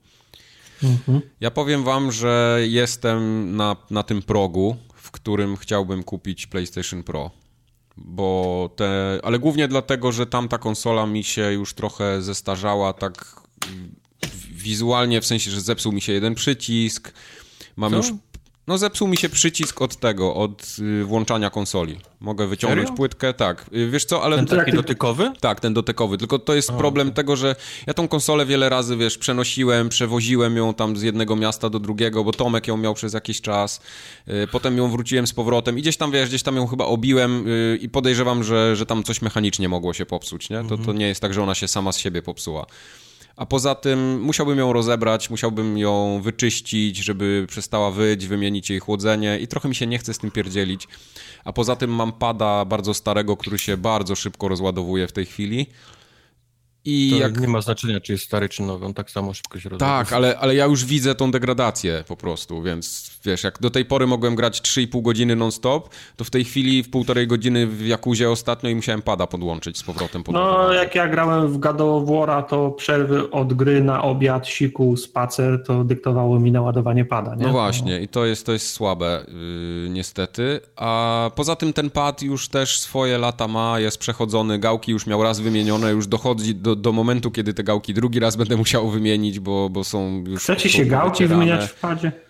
Mhm. 0.84 1.22
Ja 1.40 1.52
powiem 1.52 1.84
wam, 1.84 2.12
że 2.12 2.60
jestem 2.62 3.56
na, 3.56 3.76
na 3.90 4.04
tym 4.04 4.22
progu, 4.22 4.78
w 4.94 5.12
którym 5.12 5.58
chciałbym 5.58 6.04
kupić 6.04 6.48
PlayStation 6.48 7.04
Pro. 7.04 7.32
Bo 7.98 8.70
te, 8.76 9.20
ale 9.24 9.40
głównie 9.40 9.68
dlatego, 9.68 10.12
że 10.12 10.26
tamta 10.26 10.58
konsola 10.58 11.06
mi 11.06 11.24
się 11.24 11.52
już 11.52 11.74
trochę 11.74 12.22
zestarzała 12.22 12.94
tak 12.94 13.42
wizualnie, 14.52 15.22
w 15.22 15.26
sensie, 15.26 15.52
że 15.52 15.62
zepsuł 15.62 15.92
mi 15.92 16.02
się 16.02 16.14
jeden 16.14 16.36
przycisk. 16.36 17.14
Mam 17.76 17.92
Co? 17.92 17.98
już 17.98 18.12
no 18.70 18.78
zepsuł 18.78 19.08
mi 19.08 19.18
się 19.18 19.30
przycisk 19.30 19.82
od 19.82 19.96
tego, 19.96 20.36
od 20.36 20.76
y, 20.80 21.04
włączania 21.04 21.50
konsoli. 21.50 21.98
Mogę 22.20 22.48
wyciągnąć 22.48 22.88
Serio? 22.88 22.98
płytkę, 22.98 23.34
tak. 23.34 23.66
Y, 23.74 23.90
wiesz 23.90 24.06
co, 24.06 24.24
ale... 24.24 24.36
Ten 24.36 24.46
taki 24.46 24.72
dotykowy? 24.72 25.32
Tak, 25.40 25.60
ten 25.60 25.74
dotykowy. 25.74 26.18
Tylko 26.18 26.40
to 26.40 26.56
jest 26.56 26.70
o, 26.70 26.74
problem 26.74 27.08
okay. 27.08 27.16
tego, 27.16 27.36
że 27.36 27.56
ja 27.88 27.94
tą 27.94 28.08
konsolę 28.08 28.46
wiele 28.46 28.70
razy, 28.70 28.98
wiesz, 28.98 29.18
przenosiłem, 29.18 29.90
przewoziłem 29.90 30.58
ją 30.58 30.74
tam 30.74 30.98
z 30.98 31.02
jednego 31.02 31.36
miasta 31.36 31.70
do 31.70 31.80
drugiego, 31.80 32.24
bo 32.24 32.32
Tomek 32.32 32.68
ją 32.68 32.78
miał 32.78 32.94
przez 32.94 33.14
jakiś 33.14 33.42
czas. 33.42 33.82
Y, 34.28 34.48
potem 34.52 34.78
ją 34.78 34.92
wróciłem 34.92 35.28
z 35.28 35.34
powrotem 35.34 35.78
i 35.80 35.82
gdzieś 35.82 35.98
tam, 35.98 36.12
wiesz, 36.12 36.30
gdzieś 36.30 36.44
tam 36.44 36.56
ją 36.56 36.68
chyba 36.68 36.86
obiłem 36.86 37.46
i 37.82 37.90
podejrzewam, 37.90 38.44
że, 38.44 38.76
że 38.76 38.86
tam 38.86 39.04
coś 39.04 39.22
mechanicznie 39.22 39.70
mogło 39.70 39.94
się 39.94 40.06
popsuć, 40.06 40.50
nie? 40.50 40.58
To, 40.58 40.70
to 40.70 40.76
mhm. 40.76 40.98
nie 40.98 41.08
jest 41.08 41.22
tak, 41.22 41.34
że 41.34 41.44
ona 41.44 41.56
się 41.56 41.68
sama 41.68 41.92
z 41.92 41.98
siebie 41.98 42.22
popsuła 42.22 42.66
a 43.36 43.46
poza 43.46 43.76
tym 43.76 44.22
musiałbym 44.22 44.58
ją 44.58 44.74
rozebrać, 44.74 45.30
musiałbym 45.30 45.78
ją 45.78 46.22
wyczyścić, 46.24 46.98
żeby 46.98 47.46
przestała 47.48 47.92
wyć, 47.92 48.28
wymienić 48.28 48.70
jej 48.70 48.80
chłodzenie 48.80 49.40
i 49.40 49.48
trochę 49.48 49.70
mi 49.70 49.76
się 49.76 49.88
nie 49.88 49.98
chce 49.98 50.14
z 50.14 50.18
tym 50.18 50.32
pierdzielić. 50.32 50.88
A 51.44 51.54
poza 51.54 51.76
tym 51.76 51.96
mam 51.96 52.14
pada 52.14 52.66
bardzo 52.66 52.94
starego, 52.94 53.38
który 53.38 53.60
się 53.60 53.78
bardzo 53.78 54.16
szybko 54.16 54.48
rozładowuje 54.48 55.08
w 55.08 55.12
tej 55.12 55.26
chwili. 55.26 55.68
I 56.86 57.10
to 57.12 57.18
jak... 57.18 57.40
nie 57.40 57.48
ma 57.48 57.62
znaczenia, 57.62 58.00
czy 58.00 58.12
jest 58.12 58.26
stary, 58.26 58.50
czy 58.50 58.64
nowy, 58.64 58.86
on 58.86 58.94
tak 58.94 59.12
samo 59.12 59.34
szybko 59.34 59.60
się 59.60 59.70
rozwija. 59.70 59.90
Tak, 59.90 60.14
ale, 60.14 60.38
ale 60.38 60.56
ja 60.56 60.66
już 60.66 60.86
widzę 60.86 61.16
tą 61.16 61.32
degradację 61.32 62.04
po 62.08 62.18
prostu, 62.18 62.62
więc 62.62 63.19
wiesz, 63.26 63.44
jak 63.44 63.60
do 63.60 63.70
tej 63.70 63.86
pory 63.86 64.08
mogłem 64.08 64.36
grać 64.36 64.62
3,5 64.62 65.02
godziny 65.02 65.36
non-stop, 65.36 65.90
to 66.16 66.24
w 66.24 66.30
tej 66.30 66.44
chwili 66.44 66.84
w 66.84 66.90
półtorej 66.90 67.28
godziny 67.28 67.68
w 67.68 67.88
Jakuzie 67.88 68.30
ostatnio 68.30 68.70
i 68.70 68.76
musiałem 68.76 69.02
pada 69.02 69.28
podłączyć 69.28 69.78
z 69.78 69.84
powrotem. 69.84 70.24
Pod 70.24 70.36
no, 70.36 70.74
jak 70.74 70.96
ja 70.96 71.08
grałem 71.08 71.48
w 71.48 71.58
God 71.58 71.78
to 72.50 72.72
przerwy 72.72 73.32
od 73.32 73.54
gry 73.54 73.84
na 73.84 74.04
obiad, 74.04 74.48
siku, 74.48 74.98
spacer, 74.98 75.64
to 75.64 75.84
dyktowało 75.84 76.40
mi 76.40 76.52
naładowanie 76.52 77.06
pada, 77.06 77.36
nie? 77.36 77.46
No 77.46 77.52
właśnie, 77.52 78.02
i 78.02 78.08
to 78.08 78.26
jest, 78.26 78.46
to 78.46 78.52
jest 78.52 78.74
słabe, 78.74 79.26
yy, 79.84 79.90
niestety. 79.90 80.60
A 80.76 81.32
poza 81.36 81.56
tym 81.56 81.74
ten 81.74 81.90
pad 81.90 82.22
już 82.22 82.48
też 82.48 82.80
swoje 82.80 83.18
lata 83.18 83.48
ma, 83.48 83.80
jest 83.80 83.98
przechodzony, 83.98 84.60
gałki 84.60 84.92
już 84.92 85.08
miał 85.08 85.24
raz 85.24 85.40
wymienione, 85.40 85.92
już 85.92 86.08
dochodzi 86.08 86.56
do, 86.56 86.76
do 86.76 86.92
momentu, 86.92 87.32
kiedy 87.32 87.54
te 87.54 87.64
gałki 87.64 87.94
drugi 87.94 88.20
raz 88.20 88.36
będę 88.36 88.58
musiał 88.58 88.90
wymienić, 88.90 89.40
bo, 89.40 89.70
bo 89.70 89.84
są 89.84 90.24
już... 90.28 90.44
Chcecie 90.44 90.70
się 90.70 90.86
gałki 90.86 91.26
wymieniać 91.26 91.66
w 91.66 91.80
padzie? 91.80 92.29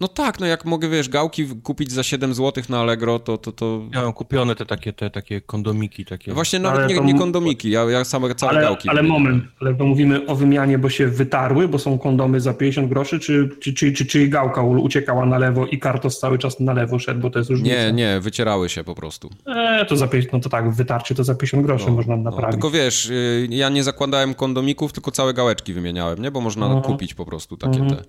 No 0.00 0.08
tak, 0.08 0.40
no 0.40 0.46
jak 0.46 0.64
mogę, 0.64 0.88
wiesz, 0.88 1.08
gałki 1.08 1.46
kupić 1.62 1.92
za 1.92 2.02
7 2.02 2.34
zł 2.34 2.64
na 2.68 2.80
Allegro, 2.80 3.18
to... 3.18 3.38
to, 3.38 3.52
to... 3.52 3.82
Ja 3.94 4.02
mam 4.02 4.12
kupione 4.12 4.54
te 4.54 4.66
takie, 4.66 4.92
te 4.92 5.10
takie 5.10 5.40
kondomiki. 5.40 6.04
Takie. 6.04 6.32
Właśnie 6.32 6.58
nawet 6.58 6.88
nie, 6.88 7.00
nie, 7.00 7.18
kondomiki, 7.18 7.70
ja, 7.70 7.84
ja 7.84 8.04
same 8.04 8.34
całe 8.34 8.52
ale, 8.52 8.60
gałki. 8.60 8.88
Ale 8.88 9.02
moment, 9.02 9.44
ale 9.60 9.74
to 9.74 9.84
mówimy 9.84 10.26
o 10.26 10.34
wymianie, 10.34 10.78
bo 10.78 10.88
się 10.88 11.08
wytarły, 11.08 11.68
bo 11.68 11.78
są 11.78 11.98
kondomy 11.98 12.40
za 12.40 12.54
50 12.54 12.88
groszy, 12.88 13.20
czy, 13.20 13.50
czy, 13.60 13.72
czy, 13.72 13.92
czy, 13.92 14.06
czy 14.06 14.28
gałka 14.28 14.62
uciekała 14.62 15.26
na 15.26 15.38
lewo 15.38 15.66
i 15.66 15.78
kartos 15.78 16.18
cały 16.18 16.38
czas 16.38 16.60
na 16.60 16.72
lewo 16.72 16.98
szedł, 16.98 17.20
bo 17.20 17.30
to 17.30 17.38
jest 17.38 17.50
różnica. 17.50 17.76
Nie, 17.76 17.92
nie, 17.92 18.20
wycierały 18.20 18.68
się 18.68 18.84
po 18.84 18.94
prostu. 18.94 19.30
E, 19.46 19.84
to 19.84 19.96
za 19.96 20.08
no 20.32 20.40
to 20.40 20.48
tak, 20.48 20.74
wytarcie 20.74 21.14
to 21.14 21.24
za 21.24 21.34
50 21.34 21.66
groszy 21.66 21.86
no, 21.86 21.92
można 21.92 22.16
no, 22.16 22.22
naprawić. 22.22 22.46
No, 22.46 22.52
tylko 22.52 22.70
wiesz, 22.70 23.06
y, 23.10 23.48
ja 23.50 23.68
nie 23.68 23.84
zakładałem 23.84 24.34
kondomików, 24.34 24.92
tylko 24.92 25.10
całe 25.10 25.34
gałeczki 25.34 25.72
wymieniałem, 25.72 26.22
nie? 26.22 26.30
Bo 26.30 26.40
można 26.40 26.68
no. 26.68 26.80
kupić 26.80 27.14
po 27.14 27.24
prostu 27.24 27.56
takie 27.56 27.78
mhm. 27.78 27.96
te... 27.96 28.04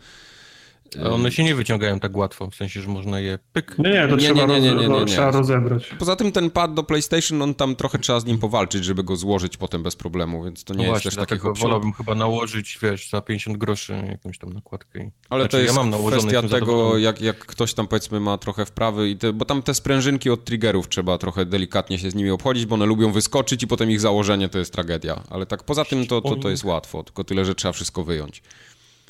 A 1.03 1.09
one 1.09 1.31
się 1.31 1.43
nie 1.43 1.55
wyciągają 1.55 1.99
tak 1.99 2.17
łatwo, 2.17 2.49
w 2.49 2.55
sensie, 2.55 2.81
że 2.81 2.89
można 2.89 3.19
je 3.19 3.39
pyk. 3.53 3.75
Nie, 3.79 3.89
nie, 3.89 4.07
to 4.07 4.15
nie, 4.15 4.21
trzeba, 4.21 4.45
nie, 4.45 4.61
nie, 4.61 4.75
nie, 4.75 4.87
nie, 4.87 4.99
nie, 4.99 5.05
trzeba 5.05 5.31
rozebrać. 5.31 5.95
Poza 5.99 6.15
tym 6.15 6.31
ten 6.31 6.49
pad 6.49 6.73
do 6.73 6.83
PlayStation, 6.83 7.41
on 7.41 7.55
tam 7.55 7.75
trochę 7.75 7.99
trzeba 7.99 8.19
z 8.19 8.25
nim 8.25 8.39
powalczyć, 8.39 8.85
żeby 8.85 9.03
go 9.03 9.15
złożyć 9.15 9.57
potem 9.57 9.83
bez 9.83 9.95
problemu, 9.95 10.43
więc 10.43 10.63
to 10.63 10.73
nie 10.73 10.77
no 10.77 10.83
jest 10.83 10.91
właśnie, 10.91 11.11
też 11.11 11.29
takiego 11.29 11.53
wolałbym 11.53 11.93
chyba 11.93 12.15
nałożyć, 12.15 12.79
wiesz, 12.81 13.09
za 13.09 13.21
50 13.21 13.57
groszy 13.57 14.03
jakąś 14.09 14.37
tam 14.37 14.53
nakładkę. 14.53 15.11
Ale 15.29 15.41
znaczy, 15.43 15.51
to 15.51 15.57
jest 15.57 15.75
ja 15.75 15.83
mam 15.83 16.07
kwestia 16.07 16.41
tego, 16.41 16.97
jak, 16.97 17.21
jak 17.21 17.37
ktoś 17.37 17.73
tam 17.73 17.87
powiedzmy 17.87 18.19
ma 18.19 18.37
trochę 18.37 18.65
wprawy, 18.65 19.09
i 19.09 19.17
te, 19.17 19.33
bo 19.33 19.45
tam 19.45 19.61
te 19.61 19.73
sprężynki 19.73 20.29
od 20.29 20.45
triggerów 20.45 20.89
trzeba 20.89 21.17
trochę 21.17 21.45
delikatnie 21.45 21.99
się 21.99 22.11
z 22.11 22.15
nimi 22.15 22.29
obchodzić, 22.29 22.65
bo 22.65 22.75
one 22.75 22.85
lubią 22.85 23.11
wyskoczyć 23.11 23.63
i 23.63 23.67
potem 23.67 23.91
ich 23.91 23.99
założenie 23.99 24.49
to 24.49 24.59
jest 24.59 24.73
tragedia. 24.73 25.23
Ale 25.29 25.45
tak 25.45 25.63
poza 25.63 25.85
tym 25.85 26.07
to, 26.07 26.21
to, 26.21 26.35
to 26.35 26.49
jest 26.49 26.63
łatwo, 26.63 27.03
tylko 27.03 27.23
tyle, 27.23 27.45
że 27.45 27.55
trzeba 27.55 27.71
wszystko 27.71 28.03
wyjąć. 28.03 28.41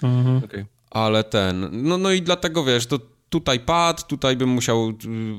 Mhm. 0.04 0.44
Okay. 0.44 0.66
Ale 0.96 1.24
ten, 1.24 1.70
no, 1.72 1.98
no 1.98 2.12
i 2.12 2.22
dlatego 2.22 2.64
wiesz, 2.64 2.86
to 2.86 3.00
tutaj 3.30 3.60
pad, 3.60 4.08
tutaj 4.08 4.38
bym 4.38 4.50
musiał 4.50 4.90
y, 4.90 4.94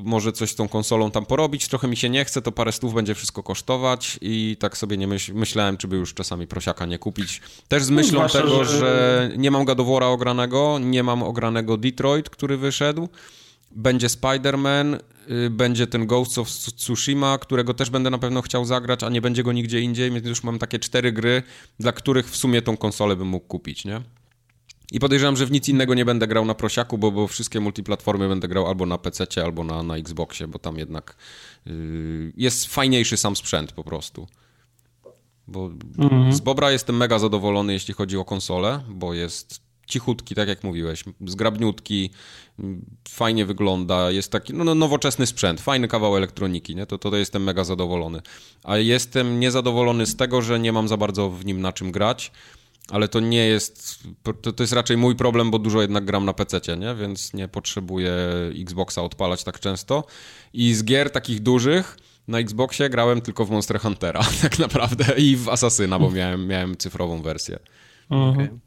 może 0.04 0.32
coś 0.32 0.50
z 0.50 0.54
tą 0.54 0.68
konsolą 0.68 1.10
tam 1.10 1.26
porobić, 1.26 1.68
trochę 1.68 1.88
mi 1.88 1.96
się 1.96 2.10
nie 2.10 2.24
chce, 2.24 2.42
to 2.42 2.52
parę 2.52 2.72
stów 2.72 2.94
będzie 2.94 3.14
wszystko 3.14 3.42
kosztować 3.42 4.18
i 4.20 4.56
tak 4.60 4.76
sobie 4.76 4.96
nie 4.96 5.06
myśl, 5.06 5.34
myślałem, 5.34 5.76
czy 5.76 5.88
by 5.88 5.96
już 5.96 6.14
czasami 6.14 6.46
prosiaka 6.46 6.86
nie 6.86 6.98
kupić. 6.98 7.40
Też 7.68 7.84
z 7.84 7.90
no, 7.90 7.96
myślą 7.96 8.28
tego, 8.28 8.64
że... 8.64 8.78
że 8.78 9.30
nie 9.36 9.50
mam 9.50 9.64
Gadowora 9.64 10.06
ogranego, 10.06 10.78
nie 10.78 11.02
mam 11.02 11.22
ogranego 11.22 11.76
Detroit, 11.76 12.30
który 12.30 12.56
wyszedł, 12.56 13.08
będzie 13.70 14.06
Spider-Man, 14.06 14.98
y, 15.30 15.50
będzie 15.50 15.86
ten 15.86 16.06
Ghost 16.06 16.38
of 16.38 16.48
Tsushima, 16.48 17.38
którego 17.38 17.74
też 17.74 17.90
będę 17.90 18.10
na 18.10 18.18
pewno 18.18 18.42
chciał 18.42 18.64
zagrać, 18.64 19.02
a 19.02 19.08
nie 19.08 19.20
będzie 19.20 19.42
go 19.42 19.52
nigdzie 19.52 19.80
indziej, 19.80 20.10
więc 20.10 20.26
już 20.26 20.42
mam 20.42 20.58
takie 20.58 20.78
cztery 20.78 21.12
gry, 21.12 21.42
dla 21.80 21.92
których 21.92 22.30
w 22.30 22.36
sumie 22.36 22.62
tą 22.62 22.76
konsolę 22.76 23.16
bym 23.16 23.28
mógł 23.28 23.46
kupić, 23.46 23.84
nie? 23.84 24.00
I 24.92 25.00
podejrzewam, 25.00 25.36
że 25.36 25.46
w 25.46 25.50
nic 25.50 25.68
innego 25.68 25.94
nie 25.94 26.04
będę 26.04 26.26
grał 26.26 26.44
na 26.44 26.54
prosiaku, 26.54 26.98
bo, 26.98 27.10
bo 27.10 27.26
wszystkie 27.26 27.60
multiplatformy 27.60 28.28
będę 28.28 28.48
grał 28.48 28.66
albo 28.66 28.86
na 28.86 28.98
PC, 28.98 29.26
albo 29.44 29.64
na, 29.64 29.82
na 29.82 29.96
Xboxie, 29.96 30.48
bo 30.48 30.58
tam 30.58 30.78
jednak 30.78 31.16
yy, 31.66 32.32
jest 32.36 32.66
fajniejszy 32.66 33.16
sam 33.16 33.36
sprzęt 33.36 33.72
po 33.72 33.84
prostu. 33.84 34.26
Bo 35.48 35.70
mhm. 35.98 36.32
z 36.32 36.40
Bobra 36.40 36.70
jestem 36.70 36.96
mega 36.96 37.18
zadowolony, 37.18 37.72
jeśli 37.72 37.94
chodzi 37.94 38.16
o 38.16 38.24
konsolę, 38.24 38.80
bo 38.88 39.14
jest 39.14 39.66
cichutki, 39.86 40.34
tak 40.34 40.48
jak 40.48 40.64
mówiłeś, 40.64 41.04
zgrabniutki, 41.26 42.10
fajnie 43.08 43.46
wygląda, 43.46 44.10
jest 44.10 44.32
taki 44.32 44.54
no, 44.54 44.64
no, 44.64 44.74
nowoczesny 44.74 45.26
sprzęt, 45.26 45.60
fajny 45.60 45.88
kawał 45.88 46.16
elektroniki, 46.16 46.76
nie? 46.76 46.86
To, 46.86 46.98
to, 46.98 47.10
to 47.10 47.16
jestem 47.16 47.44
mega 47.44 47.64
zadowolony. 47.64 48.22
A 48.64 48.76
jestem 48.76 49.40
niezadowolony 49.40 50.06
z 50.06 50.16
tego, 50.16 50.42
że 50.42 50.60
nie 50.60 50.72
mam 50.72 50.88
za 50.88 50.96
bardzo 50.96 51.30
w 51.30 51.44
nim 51.44 51.60
na 51.60 51.72
czym 51.72 51.92
grać, 51.92 52.32
ale 52.90 53.08
to 53.08 53.20
nie 53.20 53.46
jest, 53.46 54.02
to, 54.42 54.52
to 54.52 54.62
jest 54.62 54.72
raczej 54.72 54.96
mój 54.96 55.16
problem, 55.16 55.50
bo 55.50 55.58
dużo 55.58 55.82
jednak 55.82 56.04
gram 56.04 56.24
na 56.24 56.32
PC, 56.32 56.76
nie? 56.76 56.94
Więc 56.94 57.34
nie 57.34 57.48
potrzebuję 57.48 58.14
Xboxa 58.60 59.02
odpalać 59.02 59.44
tak 59.44 59.60
często. 59.60 60.04
I 60.52 60.74
z 60.74 60.84
gier 60.84 61.10
takich 61.10 61.42
dużych 61.42 61.98
na 62.28 62.38
Xboxie 62.38 62.90
grałem 62.90 63.20
tylko 63.20 63.44
w 63.44 63.50
Monster 63.50 63.80
Huntera 63.80 64.20
tak 64.42 64.58
naprawdę 64.58 65.04
i 65.18 65.36
w 65.36 65.48
Assassina, 65.48 65.98
bo 65.98 66.10
miałem, 66.10 66.46
miałem 66.46 66.76
cyfrową 66.76 67.22
wersję. 67.22 67.58
Okay. 68.08 68.58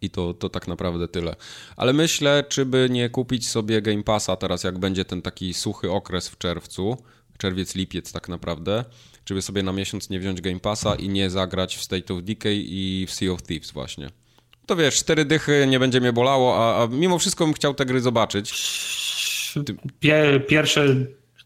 I 0.00 0.10
to, 0.10 0.34
to 0.34 0.48
tak 0.48 0.68
naprawdę 0.68 1.08
tyle. 1.08 1.36
Ale 1.76 1.92
myślę, 1.92 2.44
czy 2.48 2.66
by 2.66 2.88
nie 2.90 3.10
kupić 3.10 3.48
sobie 3.48 3.82
Game 3.82 4.02
Passa 4.02 4.36
teraz, 4.36 4.64
jak 4.64 4.78
będzie 4.78 5.04
ten 5.04 5.22
taki 5.22 5.54
suchy 5.54 5.90
okres 5.90 6.28
w 6.28 6.38
czerwcu, 6.38 6.96
czerwiec, 7.38 7.74
lipiec 7.74 8.12
tak 8.12 8.28
naprawdę, 8.28 8.84
żeby 9.28 9.42
sobie 9.42 9.62
na 9.62 9.72
miesiąc 9.72 10.10
nie 10.10 10.20
wziąć 10.20 10.40
Game 10.40 10.60
Passa 10.60 10.94
i 10.94 11.08
nie 11.08 11.30
zagrać 11.30 11.76
w 11.76 11.82
State 11.82 12.14
of 12.14 12.22
Decay 12.22 12.54
i 12.54 13.06
w 13.08 13.12
Sea 13.12 13.32
of 13.32 13.42
Thieves 13.42 13.70
właśnie. 13.70 14.10
To 14.66 14.76
wiesz, 14.76 14.96
cztery 14.96 15.24
dychy 15.24 15.66
nie 15.68 15.78
będzie 15.78 16.00
mnie 16.00 16.12
bolało, 16.12 16.56
a, 16.56 16.82
a 16.82 16.86
mimo 16.86 17.18
wszystko 17.18 17.44
bym 17.44 17.54
chciał 17.54 17.74
te 17.74 17.86
gry 17.86 18.00
zobaczyć. 18.00 18.52
Pie, 20.00 20.40
pierwsze 20.48 20.94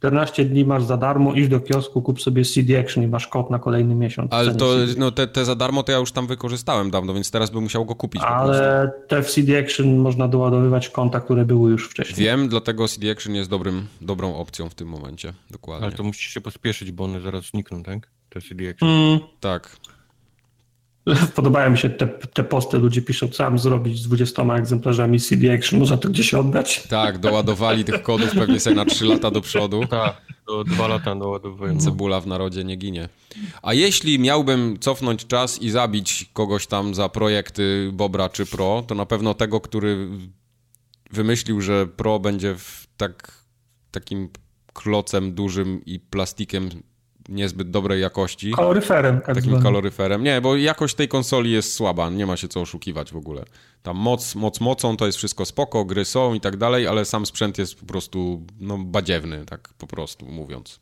14 0.02 0.44
dni 0.44 0.64
masz 0.64 0.84
za 0.84 0.96
darmo, 0.96 1.34
idź 1.34 1.48
do 1.48 1.60
kiosku, 1.60 2.02
kup 2.02 2.20
sobie 2.20 2.44
CD 2.44 2.80
Action 2.80 3.04
i 3.04 3.06
masz 3.06 3.26
kod 3.26 3.50
na 3.50 3.58
kolejny 3.58 3.94
miesiąc. 3.94 4.32
Ale 4.32 4.54
to, 4.54 4.74
no 4.96 5.10
te, 5.10 5.26
te 5.26 5.44
za 5.44 5.54
darmo 5.54 5.82
to 5.82 5.92
ja 5.92 5.98
już 5.98 6.12
tam 6.12 6.26
wykorzystałem 6.26 6.90
dawno, 6.90 7.14
więc 7.14 7.30
teraz 7.30 7.50
bym 7.50 7.62
musiał 7.62 7.84
go 7.84 7.94
kupić 7.94 8.22
Ale 8.22 8.90
te 9.08 9.22
w 9.22 9.30
CD 9.30 9.58
Action 9.58 9.96
można 9.96 10.28
doładowywać 10.28 10.88
konta, 10.88 11.20
które 11.20 11.44
były 11.44 11.70
już 11.70 11.88
wcześniej. 11.88 12.26
Wiem, 12.26 12.48
dlatego 12.48 12.88
CD 12.88 13.10
Action 13.10 13.34
jest 13.34 13.50
dobrym, 13.50 13.86
dobrą 14.00 14.36
opcją 14.36 14.68
w 14.68 14.74
tym 14.74 14.88
momencie, 14.88 15.32
dokładnie. 15.50 15.86
Ale 15.86 15.96
to 15.96 16.02
musisz 16.02 16.34
się 16.34 16.40
pospieszyć, 16.40 16.92
bo 16.92 17.04
one 17.04 17.20
zaraz 17.20 17.44
znikną, 17.44 17.82
tak? 17.82 18.10
Te 18.28 18.40
CD 18.40 18.70
Action. 18.70 18.88
Mm. 18.88 19.20
Tak. 19.40 19.76
Podobają 21.36 21.70
mi 21.70 21.78
się 21.78 21.90
te, 21.90 22.06
te 22.06 22.44
posty, 22.44 22.78
ludzie 22.78 23.02
piszą, 23.02 23.28
co 23.28 23.44
mam 23.44 23.58
zrobić 23.58 23.98
z 23.98 24.06
20 24.06 24.42
egzemplarzami 24.42 25.20
CD 25.20 25.54
Action, 25.54 25.80
można 25.80 25.96
to 25.96 26.08
gdzieś 26.08 26.34
oddać. 26.34 26.86
Tak, 26.88 27.18
doładowali 27.18 27.84
tych 27.84 28.02
kodów 28.02 28.30
pewnie 28.30 28.60
sobie 28.60 28.76
na 28.76 28.84
3 28.84 29.04
lata 29.04 29.30
do 29.30 29.40
przodu. 29.40 29.80
Tak, 29.90 30.22
do 30.46 30.64
2 30.64 30.88
lata 30.88 31.14
doładowują. 31.14 31.80
Cebula 31.80 32.20
w 32.20 32.26
narodzie 32.26 32.64
nie 32.64 32.76
ginie. 32.76 33.08
A 33.62 33.74
jeśli 33.74 34.18
miałbym 34.18 34.78
cofnąć 34.78 35.26
czas 35.26 35.62
i 35.62 35.70
zabić 35.70 36.30
kogoś 36.32 36.66
tam 36.66 36.94
za 36.94 37.08
projekty 37.08 37.90
Bobra 37.92 38.28
czy 38.28 38.46
Pro, 38.46 38.84
to 38.86 38.94
na 38.94 39.06
pewno 39.06 39.34
tego, 39.34 39.60
który 39.60 40.08
wymyślił, 41.10 41.60
że 41.60 41.86
Pro 41.86 42.18
będzie 42.18 42.54
w 42.54 42.86
tak, 42.96 43.44
takim 43.90 44.28
klocem 44.72 45.34
dużym 45.34 45.84
i 45.86 46.00
plastikiem 46.00 46.68
niezbyt 47.28 47.70
dobrej 47.70 48.00
jakości. 48.00 48.52
Kaloryferem. 48.52 49.20
Tak 49.20 49.34
takim 49.34 49.42
zwany. 49.42 49.62
kaloryferem. 49.62 50.22
Nie, 50.22 50.40
bo 50.40 50.56
jakość 50.56 50.94
tej 50.94 51.08
konsoli 51.08 51.50
jest 51.50 51.74
słaba, 51.74 52.10
nie 52.10 52.26
ma 52.26 52.36
się 52.36 52.48
co 52.48 52.60
oszukiwać 52.60 53.12
w 53.12 53.16
ogóle. 53.16 53.44
Tam 53.82 53.96
moc, 53.96 54.34
moc 54.34 54.60
mocą 54.60 54.96
to 54.96 55.06
jest 55.06 55.18
wszystko 55.18 55.44
spoko, 55.44 55.84
gry 55.84 56.04
są 56.04 56.34
i 56.34 56.40
tak 56.40 56.56
dalej, 56.56 56.86
ale 56.86 57.04
sam 57.04 57.26
sprzęt 57.26 57.58
jest 57.58 57.74
po 57.74 57.86
prostu 57.86 58.42
no, 58.60 58.78
badziewny, 58.78 59.44
tak 59.46 59.68
po 59.78 59.86
prostu 59.86 60.26
mówiąc. 60.26 60.80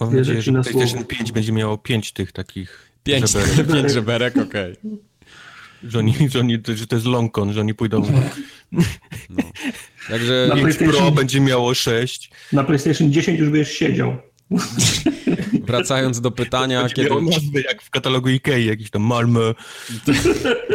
Mam 0.00 0.16
nadzieję, 0.16 0.42
że 0.42 0.52
PlayStation 0.52 1.04
5 1.04 1.32
będzie 1.32 1.52
miało 1.52 1.78
5 1.78 2.12
tych 2.12 2.32
takich 2.32 2.92
pięć 3.04 3.30
żeberek, 3.30 3.66
pięć 3.74 3.92
żeberek 3.92 4.36
okej. 4.36 4.72
Okay. 4.72 4.98
Że, 5.82 5.98
oni, 5.98 6.14
że, 6.30 6.40
oni, 6.40 6.58
że 6.74 6.86
to 6.86 6.96
jest 6.96 7.06
long 7.06 7.36
że 7.50 7.60
oni 7.60 7.74
pójdą... 7.74 8.02
No. 9.30 9.42
Także 10.08 10.46
na 10.48 10.56
PlayStation 10.56 10.94
Pro 10.94 11.10
będzie 11.10 11.40
miało 11.40 11.74
6. 11.74 12.30
Na 12.52 12.64
PlayStation 12.64 13.12
10 13.12 13.40
już 13.40 13.50
będziesz 13.50 13.72
siedział. 13.72 14.16
Wracając 15.62 16.20
do 16.20 16.30
pytania, 16.30 16.88
kiedy... 16.88 17.10
Miał 17.10 17.22
nazwy 17.22 17.62
jak 17.62 17.82
w 17.82 17.90
katalogu 17.90 18.28
Ikei, 18.28 18.66
jakiś 18.66 18.90
tam 18.90 19.02
Malm. 19.02 19.38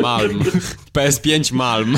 Malm. 0.02 0.40
PS5 0.94 1.54
Malm. 1.54 1.98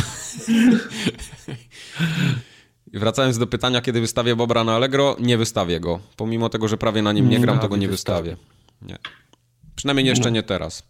Wracając 2.93 3.37
do 3.37 3.47
pytania, 3.47 3.81
kiedy 3.81 4.01
wystawię 4.01 4.35
Bobra 4.35 4.63
na 4.63 4.75
Allegro, 4.75 5.15
nie 5.19 5.37
wystawię 5.37 5.79
go. 5.79 5.99
Pomimo 6.15 6.49
tego, 6.49 6.67
że 6.67 6.77
prawie 6.77 7.01
na 7.01 7.11
nim 7.11 7.29
nie 7.29 7.39
gram, 7.39 7.59
to 7.59 7.69
go 7.69 7.77
nie 7.77 7.87
wystawię. 7.87 8.37
Nie. 8.81 8.97
Przynajmniej 9.75 10.05
jeszcze 10.05 10.31
nie 10.31 10.43
teraz. 10.43 10.83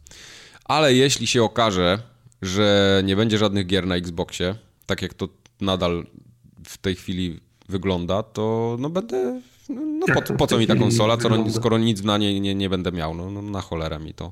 Ale 0.66 0.94
jeśli 0.94 1.28
się 1.28 1.44
okaże, 1.44 2.00
że 2.42 3.02
nie 3.06 3.16
będzie 3.16 3.38
żadnych 3.38 3.68
gier 3.68 3.88
na 3.88 3.96
Xboxie, 3.96 4.56
tak 4.86 5.02
jak 5.02 5.14
to 5.14 5.30
nadal 5.62 6.06
w 6.68 6.78
tej 6.78 6.96
chwili 6.96 7.40
wygląda, 7.70 8.24
to 8.24 8.76
no 8.80 8.90
będę 8.90 9.42
no 9.70 10.06
po, 10.14 10.34
po, 10.34 10.48
co 10.48 10.58
mi 10.58 10.68
ta 10.68 10.76
konsola, 10.76 11.18
skoro, 11.50 11.78
nic 11.78 12.04
na 12.04 12.18
niej 12.18 12.42
nie, 12.42 12.56
nie 12.56 12.70
będę 12.70 12.92
miał? 12.92 13.14
No, 13.14 13.32
no 13.32 13.42
na 13.42 13.62
cholerę 13.62 14.00
mi 14.00 14.14
to. 14.14 14.32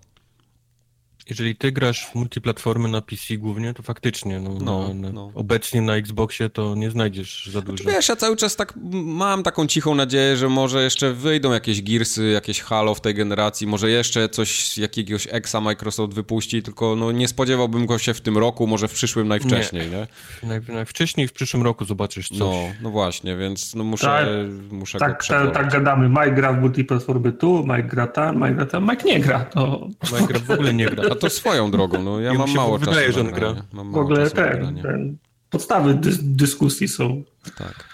Jeżeli 1.30 1.56
ty 1.56 1.72
grasz 1.72 2.06
w 2.06 2.16
multiplatformy 2.16 2.90
na 2.90 3.02
PC 3.02 3.38
głównie, 3.38 3.74
to 3.74 3.84
faktycznie, 3.84 4.40
no, 4.40 4.50
no, 4.62 4.94
na, 4.94 5.12
no. 5.12 5.32
obecnie 5.36 5.82
na 5.82 5.96
Xboxie 5.96 6.50
to 6.50 6.76
nie 6.76 6.92
znajdziesz 6.92 7.50
za 7.52 7.62
dużo. 7.62 7.84
Znaczy, 7.84 7.98
wiesz, 7.98 8.10
ja 8.10 8.16
cały 8.16 8.38
czas 8.38 8.56
tak 8.56 8.74
mam 8.92 9.44
taką 9.44 9.68
cichą 9.68 9.96
nadzieję, 9.96 10.38
że 10.38 10.50
może 10.50 10.84
jeszcze 10.84 11.14
wyjdą 11.14 11.52
jakieś 11.52 11.82
Gearsy, 11.82 12.30
jakieś 12.30 12.62
Halo 12.62 12.96
w 12.96 13.02
tej 13.02 13.14
generacji, 13.14 13.68
może 13.68 13.90
jeszcze 13.90 14.30
coś, 14.30 14.78
jakiegoś 14.78 15.28
Exa 15.32 15.62
Microsoft 15.62 16.14
wypuści, 16.14 16.64
tylko 16.64 16.96
no, 16.96 17.12
nie 17.12 17.28
spodziewałbym 17.28 17.86
go 17.86 18.00
się 18.00 18.14
w 18.14 18.22
tym 18.22 18.38
roku, 18.38 18.68
może 18.68 18.88
w 18.88 18.94
przyszłym 18.94 19.28
najwcześniej, 19.28 19.90
nie? 19.90 19.98
nie? 19.98 20.08
Naj, 20.44 20.62
najwcześniej 20.68 21.28
w 21.28 21.34
przyszłym 21.34 21.64
roku 21.64 21.86
zobaczysz 21.86 22.30
coś. 22.30 22.40
No, 22.40 22.54
no 22.82 22.90
właśnie, 22.90 23.38
więc 23.38 23.76
no 23.76 23.84
muszę, 23.84 24.08
tak, 24.08 24.28
muszę 24.72 25.00
tak, 25.00 25.26
tak, 25.26 25.54
tak 25.54 25.72
gadamy, 25.72 26.10
Mike 26.10 26.32
gra 26.32 26.54
w 26.54 26.62
multiplatformy 26.62 27.32
tu, 27.32 27.64
Mike 27.64 27.84
gra 27.84 28.08
tam, 28.08 28.36
Mike 28.36 28.54
gra 28.54 28.66
tam, 28.66 28.84
Mike 28.90 29.04
nie 29.04 29.20
gra. 29.20 29.40
To... 29.40 29.88
Mike 30.14 30.28
gra 30.28 30.40
w 30.40 30.52
ogóle 30.52 30.74
nie 30.74 30.86
gra. 30.86 31.13
A 31.18 31.22
to 31.22 31.30
swoją 31.30 31.72
drogą, 31.72 32.04
no 32.04 32.20
ja 32.20 32.34
mam 32.34 32.54
mało 32.54 32.78
wydaje, 32.78 33.08
czasu. 33.08 33.20
Że 33.20 33.22
on 33.22 33.32
gra. 33.32 33.56
Mam 33.74 33.92
w 33.92 33.98
ogóle 33.98 34.30
ten, 34.30 34.82
ten, 34.82 35.18
podstawy 35.50 35.94
dys 35.94 36.18
dyskusji 36.22 36.88
są. 36.88 37.24
Tak. 37.58 37.94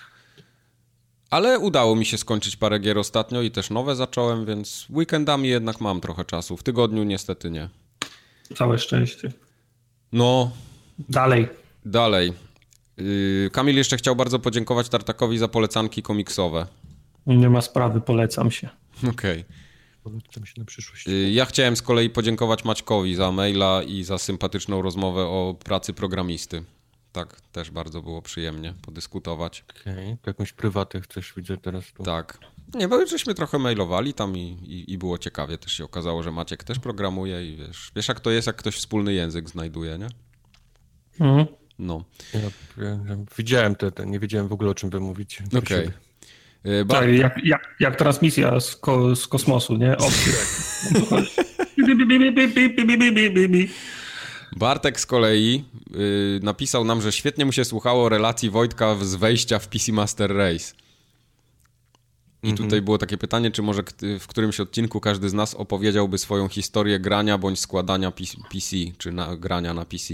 Ale 1.30 1.60
udało 1.60 1.96
mi 1.96 2.06
się 2.06 2.18
skończyć 2.18 2.56
parę 2.56 2.80
gier 2.80 2.98
ostatnio 2.98 3.42
i 3.42 3.52
też 3.52 3.70
nowe 3.70 3.96
zacząłem, 3.96 4.46
więc 4.46 4.86
weekendami 4.90 5.50
jednak 5.50 5.82
mam 5.82 6.02
trochę 6.02 6.26
czasu. 6.26 6.58
W 6.58 6.64
tygodniu 6.64 7.04
niestety 7.04 7.52
nie. 7.52 7.70
Całe 8.56 8.80
szczęście. 8.80 9.32
No. 10.12 10.52
Dalej. 11.10 11.48
Dalej. 11.86 12.34
Yy, 12.98 13.50
Kamil 13.54 13.76
jeszcze 13.76 13.98
chciał 13.98 14.16
bardzo 14.16 14.40
podziękować 14.40 14.90
Tartakowi 14.90 15.38
za 15.38 15.48
polecanki 15.48 16.02
komiksowe. 16.02 16.68
Nie 17.28 17.50
ma 17.50 17.62
sprawy, 17.62 18.02
polecam 18.02 18.52
się. 18.52 18.70
Okej. 18.98 19.42
Okay. 19.42 19.69
Polecam 20.04 20.46
się 20.46 20.54
na 20.58 20.66
przyszłość. 20.66 21.08
Y, 21.08 21.32
ja 21.32 21.46
chciałem 21.46 21.76
z 21.76 21.82
kolei 21.82 22.10
podziękować 22.10 22.66
Maćkowi 22.66 23.16
za 23.16 23.32
maila 23.32 23.84
i 23.84 24.04
za 24.04 24.18
sympatyczną 24.18 24.82
rozmowę 24.82 25.22
o 25.22 25.56
pracy 25.64 25.94
programisty. 25.94 26.64
Tak, 27.12 27.42
też 27.42 27.72
bardzo 27.72 28.02
było 28.02 28.22
przyjemnie 28.22 28.74
podyskutować. 28.82 29.66
Okej, 29.70 29.94
okay. 29.94 30.18
jakąś 30.28 30.54
prywatę 30.54 31.02
chcesz, 31.02 31.34
widzę 31.38 31.58
teraz 31.58 31.94
tu. 31.94 32.04
Tak. 32.04 32.38
Nie, 32.74 32.88
bo 32.88 33.06
żeśmy 33.06 33.34
trochę 33.34 33.60
mailowali 33.60 34.14
tam 34.14 34.38
i, 34.38 34.42
i, 34.42 34.94
i, 34.94 34.98
było 34.98 35.18
ciekawie. 35.18 35.58
Też 35.58 35.74
się 35.74 35.84
okazało, 35.84 36.24
że 36.24 36.32
Maciek 36.32 36.64
też 36.64 36.80
programuje 36.80 37.54
i 37.54 37.56
wiesz, 37.56 37.92
wiesz 37.96 38.08
jak 38.08 38.20
to 38.20 38.32
jest, 38.32 38.48
jak 38.48 38.56
ktoś 38.56 38.76
wspólny 38.76 39.14
język 39.14 39.50
znajduje, 39.50 39.98
nie? 39.98 40.08
Mhm. 41.20 41.48
No. 41.80 42.04
Ja, 42.34 42.40
ja, 42.84 42.90
ja 42.90 43.18
widziałem 43.38 43.76
to, 43.76 43.92
to, 43.92 44.04
nie 44.06 44.20
wiedziałem 44.20 44.48
w 44.48 44.54
ogóle 44.54 44.72
o 44.72 44.76
czym 44.76 44.90
wy 44.90 45.00
mówicie. 45.00 45.44
Okej. 45.58 45.88
Okay. 45.88 46.09
Y, 46.66 46.86
Bart... 46.86 47.02
Tak, 47.02 47.16
jak, 47.16 47.46
jak, 47.46 47.76
jak 47.80 47.96
transmisja 47.96 48.60
z, 48.60 48.76
ko, 48.76 49.16
z 49.16 49.28
kosmosu, 49.28 49.78
nie? 49.78 49.96
Bartek 54.58 55.00
z 55.00 55.06
kolei 55.06 55.64
yy, 55.92 56.40
napisał 56.44 56.86
nam, 56.86 57.02
że 57.02 57.12
świetnie 57.12 57.46
mu 57.46 57.52
się 57.52 57.66
słuchało 57.66 58.10
relacji 58.10 58.50
Wojtka 58.50 58.96
z 59.02 59.16
wejścia 59.16 59.60
w 59.60 59.68
PC 59.68 59.92
Master 59.92 60.36
Race. 60.36 60.74
I 62.44 62.52
tutaj 62.52 62.66
mhm. 62.66 62.86
było 62.86 62.98
takie 62.98 63.18
pytanie, 63.18 63.52
czy 63.52 63.62
może 63.62 63.84
w 64.20 64.28
którymś 64.28 64.60
odcinku 64.60 65.00
każdy 65.00 65.30
z 65.30 65.34
nas 65.34 65.54
opowiedziałby 65.54 66.18
swoją 66.18 66.48
historię 66.48 67.00
grania 67.00 67.38
bądź 67.38 67.60
składania 67.60 68.12
PC, 68.12 68.76
czy 68.98 69.12
na, 69.12 69.36
grania 69.36 69.74
na 69.74 69.86
PC. 69.86 70.14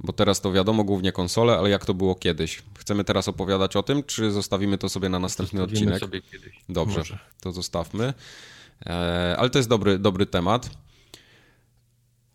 Bo 0.00 0.12
teraz 0.12 0.40
to 0.40 0.52
wiadomo, 0.52 0.84
głównie 0.84 1.12
konsole, 1.12 1.58
ale 1.58 1.70
jak 1.70 1.86
to 1.86 1.94
było 1.94 2.14
kiedyś? 2.14 2.62
Chcemy 2.78 3.04
teraz 3.04 3.28
opowiadać 3.28 3.76
o 3.76 3.82
tym, 3.82 4.02
czy 4.04 4.30
zostawimy 4.30 4.78
to 4.78 4.88
sobie 4.88 5.08
na 5.08 5.18
następny 5.18 5.60
Zostawimy 5.60 5.94
odcinek? 5.94 6.00
sobie 6.00 6.22
kiedyś. 6.22 6.60
Dobrze, 6.68 6.98
Może. 6.98 7.18
to 7.40 7.52
zostawmy. 7.52 8.14
E, 8.86 9.36
ale 9.38 9.50
to 9.50 9.58
jest 9.58 9.68
dobry, 9.68 9.98
dobry 9.98 10.26
temat. 10.26 10.70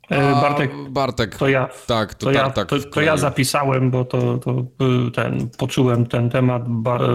E, 0.09 0.41
Bartek, 0.41 0.71
Bartek, 0.89 1.35
to 1.35 1.49
ja, 1.49 1.69
tak, 1.87 2.13
to, 2.13 2.25
to, 2.25 2.31
ja, 2.31 2.49
to, 2.49 2.79
to 2.79 3.01
ja 3.01 3.17
zapisałem, 3.17 3.91
bo 3.91 4.05
to, 4.05 4.37
to 4.37 4.65
ten, 5.13 5.49
poczułem 5.57 6.05
ten 6.05 6.29
temat. 6.29 6.69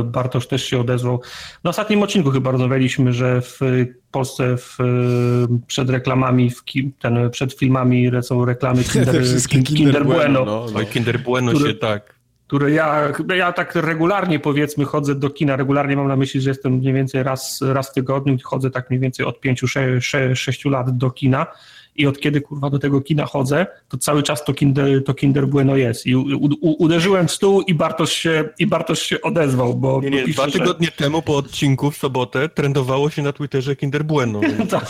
Bartosz 0.05 0.47
też 0.47 0.65
się 0.65 0.81
odezwał. 0.81 1.21
Na 1.65 1.71
ostatnim 1.71 2.03
odcinku 2.03 2.31
chyba 2.31 2.51
rozmawialiśmy, 2.51 3.13
że 3.13 3.41
w 3.41 3.61
Polsce 4.11 4.57
w, 4.57 4.79
przed 5.67 5.91
reklamami, 5.91 6.51
w, 6.51 6.65
ten, 6.99 7.31
przed 7.31 7.53
filmami 7.53 8.11
są 8.23 8.45
reklamy 8.45 8.85
Kinder, 8.93 9.23
Kinder, 9.49 9.65
Kinder 9.65 10.07
Bueno. 10.07 10.45
No, 10.45 10.67
no. 10.75 10.81
Kinder 10.81 11.21
Bueno 11.21 11.53
które, 11.53 11.71
się 11.71 11.77
tak. 11.77 12.15
Które 12.47 12.71
ja, 12.71 13.13
ja 13.37 13.53
tak 13.53 13.75
regularnie 13.75 14.39
powiedzmy 14.39 14.85
chodzę 14.85 15.15
do 15.15 15.31
kina, 15.31 15.57
regularnie 15.57 15.97
mam 15.97 16.09
na 16.09 16.17
myśli, 16.17 16.41
że 16.41 16.51
jestem 16.51 16.73
mniej 16.73 16.93
więcej 16.93 17.23
raz, 17.23 17.61
raz 17.63 17.91
w 17.91 17.93
tygodniu, 17.93 18.37
chodzę 18.45 18.71
tak 18.71 18.91
mniej 18.91 19.01
więcej 19.01 19.27
od 19.27 19.41
5-6 19.41 20.71
lat 20.71 20.99
do 20.99 21.11
kina 21.11 21.47
i 21.97 22.07
od 22.07 22.21
kiedy 22.21 22.41
kurwa 22.41 22.71
do 22.71 22.79
tego 22.79 23.01
kina 23.01 23.25
chodzę, 23.25 23.67
to 23.89 23.99
cały 23.99 24.23
czas 24.23 24.45
to 24.45 24.55
Kinder, 24.55 25.05
to 25.05 25.15
kinder 25.15 25.49
Bueno 25.49 25.77
jest. 25.77 26.07
I 26.07 26.17
u, 26.17 26.23
u, 26.61 26.83
uderzyłem 26.83 27.29
w 27.29 27.33
stół 27.33 27.61
i 27.61 27.75
Bartosz 27.75 28.13
się, 28.13 28.49
i 28.59 28.67
Bartosz 28.67 29.03
się 29.03 29.21
odezwał, 29.21 29.75
bo... 29.75 30.01
Nie, 30.01 30.11
nie, 30.11 30.25
dwa 30.25 30.47
tygodnie 30.47 30.87
że... 30.87 30.93
temu 30.93 31.23
po 31.23 31.37
odcinku 31.37 31.91
w 31.91 31.97
sobotę 31.97 32.49
trendowało 32.49 33.11
się 33.11 33.23
na 33.23 33.33
Twitterze 33.33 33.77
Kinder 33.77 34.05
Bueno. 34.05 34.41
Tak. 34.71 34.87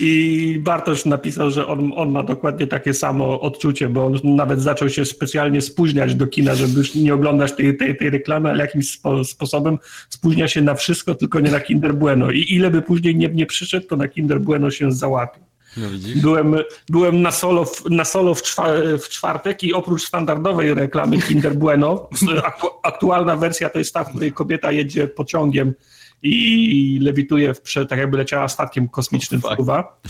I 0.00 0.56
Bartosz 0.60 1.04
napisał, 1.04 1.50
że 1.50 1.66
on, 1.66 1.92
on 1.96 2.10
ma 2.10 2.22
dokładnie 2.22 2.66
takie 2.66 2.94
samo 2.94 3.40
odczucie, 3.40 3.88
bo 3.88 4.06
on 4.06 4.18
nawet 4.24 4.62
zaczął 4.62 4.88
się 4.88 5.04
specjalnie 5.04 5.60
spóźniać 5.60 6.14
do 6.14 6.26
kina, 6.26 6.54
żeby 6.54 6.78
już 6.78 6.94
nie 6.94 7.14
oglądać 7.14 7.52
tej, 7.52 7.76
tej, 7.76 7.96
tej 7.96 8.10
reklamy, 8.10 8.50
ale 8.50 8.64
jakimś 8.64 8.90
spo, 8.90 9.24
sposobem 9.24 9.78
spóźnia 10.08 10.48
się 10.48 10.62
na 10.62 10.74
wszystko, 10.74 11.14
tylko 11.14 11.40
nie 11.40 11.50
na 11.50 11.60
Kinder 11.60 11.94
Bueno. 11.94 12.30
I 12.30 12.54
ile 12.54 12.70
by 12.70 12.82
później 12.82 13.16
nie, 13.16 13.28
nie 13.28 13.46
przyszedł, 13.46 13.86
to 13.86 13.96
na 13.96 14.08
Kinder 14.08 14.40
Bueno 14.40 14.70
się 14.70 14.92
załapie. 15.04 15.40
No? 15.76 15.86
Byłem, 16.22 16.56
byłem 16.88 17.22
na 17.22 17.30
solo, 17.30 17.64
w, 17.64 17.90
na 17.90 18.04
solo 18.04 18.34
w, 18.34 18.42
czwa, 18.42 18.66
w 18.98 19.08
czwartek 19.08 19.64
i 19.64 19.74
oprócz 19.74 20.02
standardowej 20.06 20.74
reklamy 20.74 21.22
Kinder 21.22 21.54
Bueno, 21.56 22.08
aktu, 22.48 22.66
aktualna 22.82 23.36
wersja 23.36 23.70
to 23.70 23.78
jest 23.78 23.94
ta, 23.94 24.04
w 24.04 24.08
której 24.08 24.32
kobieta 24.32 24.72
jedzie 24.72 25.08
pociągiem 25.08 25.74
i 26.22 26.98
lewituje, 27.02 27.54
w, 27.54 27.60
tak 27.88 27.98
jakby 27.98 28.16
leciała 28.16 28.48
statkiem 28.48 28.88
kosmicznym 28.88 29.40
wpływa, 29.40 30.00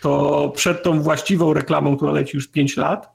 to 0.00 0.52
przed 0.56 0.82
tą 0.82 1.02
właściwą 1.02 1.54
reklamą, 1.54 1.96
która 1.96 2.12
leci 2.12 2.36
już 2.36 2.48
5 2.48 2.76
lat, 2.76 3.08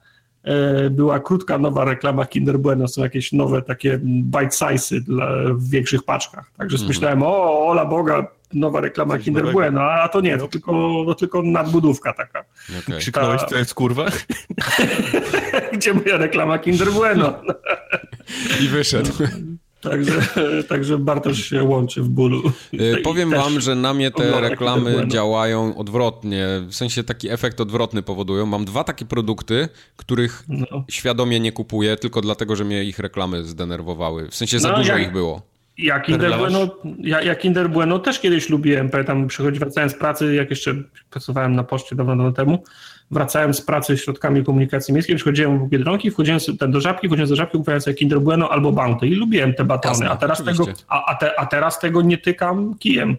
e, 0.44 0.90
była 0.90 1.20
krótka 1.20 1.58
nowa 1.58 1.86
reklama 1.86 2.26
Kinder 2.26 2.60
Bueno, 2.60 2.88
są 2.88 3.04
jakieś 3.04 3.32
nowe 3.32 3.62
takie 3.62 4.00
bite 4.04 4.48
size'y 4.48 5.00
dla, 5.00 5.30
w 5.54 5.70
większych 5.70 6.04
paczkach. 6.04 6.52
Także 6.58 6.88
myślałem, 6.88 7.24
o, 7.24 7.68
ola 7.68 7.86
Boga, 7.86 8.28
nowa 8.54 8.82
reklama 8.82 9.16
Coś 9.16 9.24
Kinder 9.24 9.44
nowego. 9.44 9.60
Bueno, 9.60 9.82
a 9.82 10.10
to 10.10 10.22
nie, 10.22 10.38
to 10.38 10.48
tylko, 10.48 11.04
to 11.08 11.16
tylko 11.16 11.42
nadbudówka 11.42 12.14
taka. 12.14 12.44
Okej. 12.80 13.00
Krzyknąłeś, 13.00 13.42
co 13.42 13.58
jest 13.58 13.74
kurwa? 13.74 14.06
Gdzie 15.74 15.94
moja 15.94 16.18
reklama 16.18 16.60
Kinder 16.60 16.92
Bueno? 16.92 17.34
I 18.62 18.68
wyszedł. 18.68 19.12
Także, 19.82 20.12
także 20.70 20.98
Bartosz 20.98 21.44
się 21.46 21.64
łączy 21.64 22.02
w 22.02 22.10
bólu. 22.10 22.52
I 22.72 22.80
Powiem 23.04 23.30
też 23.32 23.40
wam, 23.40 23.60
że 23.60 23.76
na 23.76 23.94
mnie 23.94 24.12
te 24.12 24.42
reklamy 24.42 25.08
działają 25.08 25.78
odwrotnie. 25.78 26.48
W 26.68 26.76
sensie 26.76 27.04
taki 27.04 27.30
efekt 27.30 27.62
odwrotny 27.62 28.04
powodują. 28.04 28.46
Mam 28.46 28.66
dwa 28.66 28.84
takie 28.84 29.06
produkty, 29.06 29.70
których 29.96 30.44
No. 30.48 30.84
świadomie 30.92 31.40
nie 31.40 31.52
kupuję, 31.52 31.98
tylko 31.98 32.22
dlatego, 32.22 32.56
że 32.56 32.64
mnie 32.66 32.84
ich 32.84 33.00
reklamy 33.00 33.44
zdenerwowawały. 33.44 34.28
W 34.30 34.36
sensie 34.36 34.60
za 34.60 34.72
No, 34.72 34.78
dużo 34.78 34.94
jak- 34.94 35.02
ich 35.02 35.12
było. 35.12 35.42
Ja 35.78 36.00
Kinder, 36.00 36.38
bueno, 36.38 36.60
ja, 37.00 37.22
ja 37.22 37.36
Kinder 37.36 37.70
Bueno 37.70 38.00
też 38.00 38.20
kiedyś 38.20 38.50
lubiłem. 38.50 38.90
Pamiętam, 38.90 39.28
przychodzi, 39.28 39.60
wracałem 39.60 39.90
z 39.90 39.94
pracy, 39.94 40.36
jak 40.36 40.50
jeszcze 40.50 40.76
pracowałem 41.10 41.56
na 41.56 41.64
poczcie 41.64 41.96
dawno, 41.96 42.16
dawno 42.16 42.32
temu, 42.32 42.64
wracałem 43.12 43.54
z 43.54 43.62
pracy 43.62 43.98
środkami 43.98 44.44
komunikacji 44.44 44.94
miejskiej, 44.94 45.16
przychodziłem 45.16 45.66
w 45.66 45.70
Biedronki, 45.70 46.12
wchodziłem 46.12 46.40
ten 46.60 46.72
do 46.72 46.82
żabki, 46.82 47.08
wchodziłem 47.08 47.30
do 47.30 47.36
żabki, 47.36 47.58
kupując 47.58 47.84
sobie 47.84 47.94
Kinder 47.94 48.22
Bueno 48.22 48.50
albo 48.50 48.72
Bounty 48.72 49.08
i 49.08 49.16
lubiłem 49.16 49.54
te 49.54 49.66
batony, 49.66 49.94
Jasne, 49.94 50.10
a, 50.10 50.18
teraz 50.18 50.44
tego, 50.44 50.66
a, 50.88 51.06
a, 51.06 51.16
te, 51.16 51.40
a 51.40 51.46
teraz 51.46 51.80
tego 51.80 52.02
nie 52.02 52.18
tykam 52.18 52.76
kijem, 52.80 53.18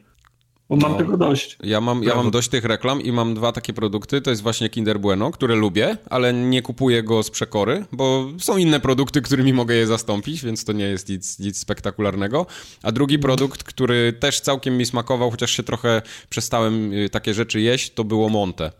bo 0.68 0.76
mam 0.76 0.92
No. 0.92 0.98
tego 0.98 1.16
dość. 1.16 1.56
Ja 1.62 1.80
mam, 1.80 2.02
ja 2.02 2.14
mam 2.14 2.30
dość 2.30 2.48
tych 2.48 2.64
reklam 2.64 3.00
i 3.02 3.12
mam 3.12 3.34
dwa 3.34 3.52
takie 3.52 3.72
produkty. 3.72 4.20
To 4.20 4.30
jest 4.30 4.42
właśnie 4.42 4.68
Kinder 4.68 5.00
Bueno, 5.00 5.30
które 5.30 5.54
lubię, 5.54 5.96
ale 6.10 6.32
nie 6.32 6.62
kupuję 6.62 7.02
go 7.02 7.22
z 7.22 7.30
przekory, 7.30 7.84
bo 7.92 8.26
są 8.38 8.56
inne 8.56 8.80
produkty, 8.80 9.22
którymi 9.22 9.52
mogę 9.52 9.74
je 9.74 9.86
zastąpić, 9.86 10.44
więc 10.44 10.64
to 10.64 10.72
nie 10.72 10.84
jest 10.84 11.08
nic, 11.08 11.38
nic 11.38 11.58
spektakularnego. 11.58 12.46
A 12.82 12.92
drugi 12.92 13.18
produkt, 13.18 13.62
który 13.62 14.12
też 14.12 14.40
całkiem 14.40 14.76
mi 14.76 14.86
smakował, 14.86 15.30
chociaż 15.30 15.50
się 15.50 15.62
trochę 15.62 16.02
przestałem 16.28 16.92
y, 16.92 17.08
takie 17.08 17.34
rzeczy 17.34 17.60
jeść, 17.60 17.90
to 17.94 18.04
było 18.04 18.28
Monte. 18.28 18.72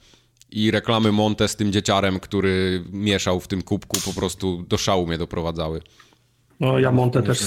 I 0.51 0.71
reklamy 0.71 1.13
Monte 1.13 1.49
z 1.49 1.57
tym 1.57 1.73
dzieciarem, 1.73 2.21
który 2.21 2.85
mieszał 2.93 3.41
w 3.41 3.49
tym 3.49 3.63
kubku, 3.63 3.97
po 4.05 4.13
prostu 4.13 4.65
do 4.69 4.79
szału 4.79 5.07
mnie 5.07 5.19
doprowadzały. 5.19 5.83
No 6.61 6.79
ja 6.79 6.93
Monte 6.93 7.23
też 7.23 7.39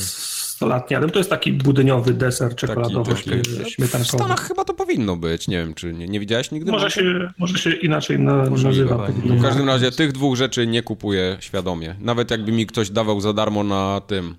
100 0.61 0.67
lat 0.67 0.89
nie 0.89 0.93
jadłem. 0.93 1.11
To 1.11 1.19
jest 1.19 1.29
taki 1.29 1.53
budyniowy 1.53 2.13
deser 2.13 2.55
czekoladowy, 2.55 3.15
taki, 3.15 3.29
W 3.29 3.67
śmietankowy. 3.69 4.05
Stanach 4.05 4.47
chyba 4.47 4.65
to 4.65 4.73
powinno 4.73 5.15
być, 5.17 5.47
nie 5.47 5.57
wiem, 5.57 5.73
czy 5.73 5.93
nie, 5.93 6.07
nie 6.07 6.19
widziałeś 6.19 6.51
nigdy? 6.51 6.71
Może 6.71 6.91
się, 6.91 7.01
może 7.37 7.57
się 7.57 7.71
inaczej 7.73 8.19
na, 8.19 8.35
nazywa. 8.35 8.49
Możliwe. 8.97 9.37
W 9.37 9.41
każdym 9.41 9.67
razie 9.67 9.91
tych 9.91 10.11
dwóch 10.11 10.35
rzeczy 10.35 10.67
nie 10.67 10.83
kupuję 10.83 11.37
świadomie. 11.39 11.95
Nawet 11.99 12.31
jakby 12.31 12.51
mi 12.51 12.65
ktoś 12.65 12.89
dawał 12.89 13.21
za 13.21 13.33
darmo 13.33 13.63
na 13.63 14.01
tym, 14.07 14.35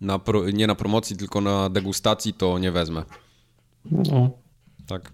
na 0.00 0.18
pro, 0.18 0.50
nie 0.50 0.66
na 0.66 0.74
promocji, 0.74 1.16
tylko 1.16 1.40
na 1.40 1.70
degustacji, 1.70 2.34
to 2.34 2.58
nie 2.58 2.72
wezmę. 2.72 3.02
No, 3.90 4.30
Tak. 4.86 5.12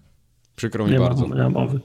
Przykro 0.55 0.85
mi 0.85 0.91
nie, 0.91 0.99
bardzo. 0.99 1.27
nie 1.27 1.33
ma 1.35 1.49
mowy. 1.49 1.79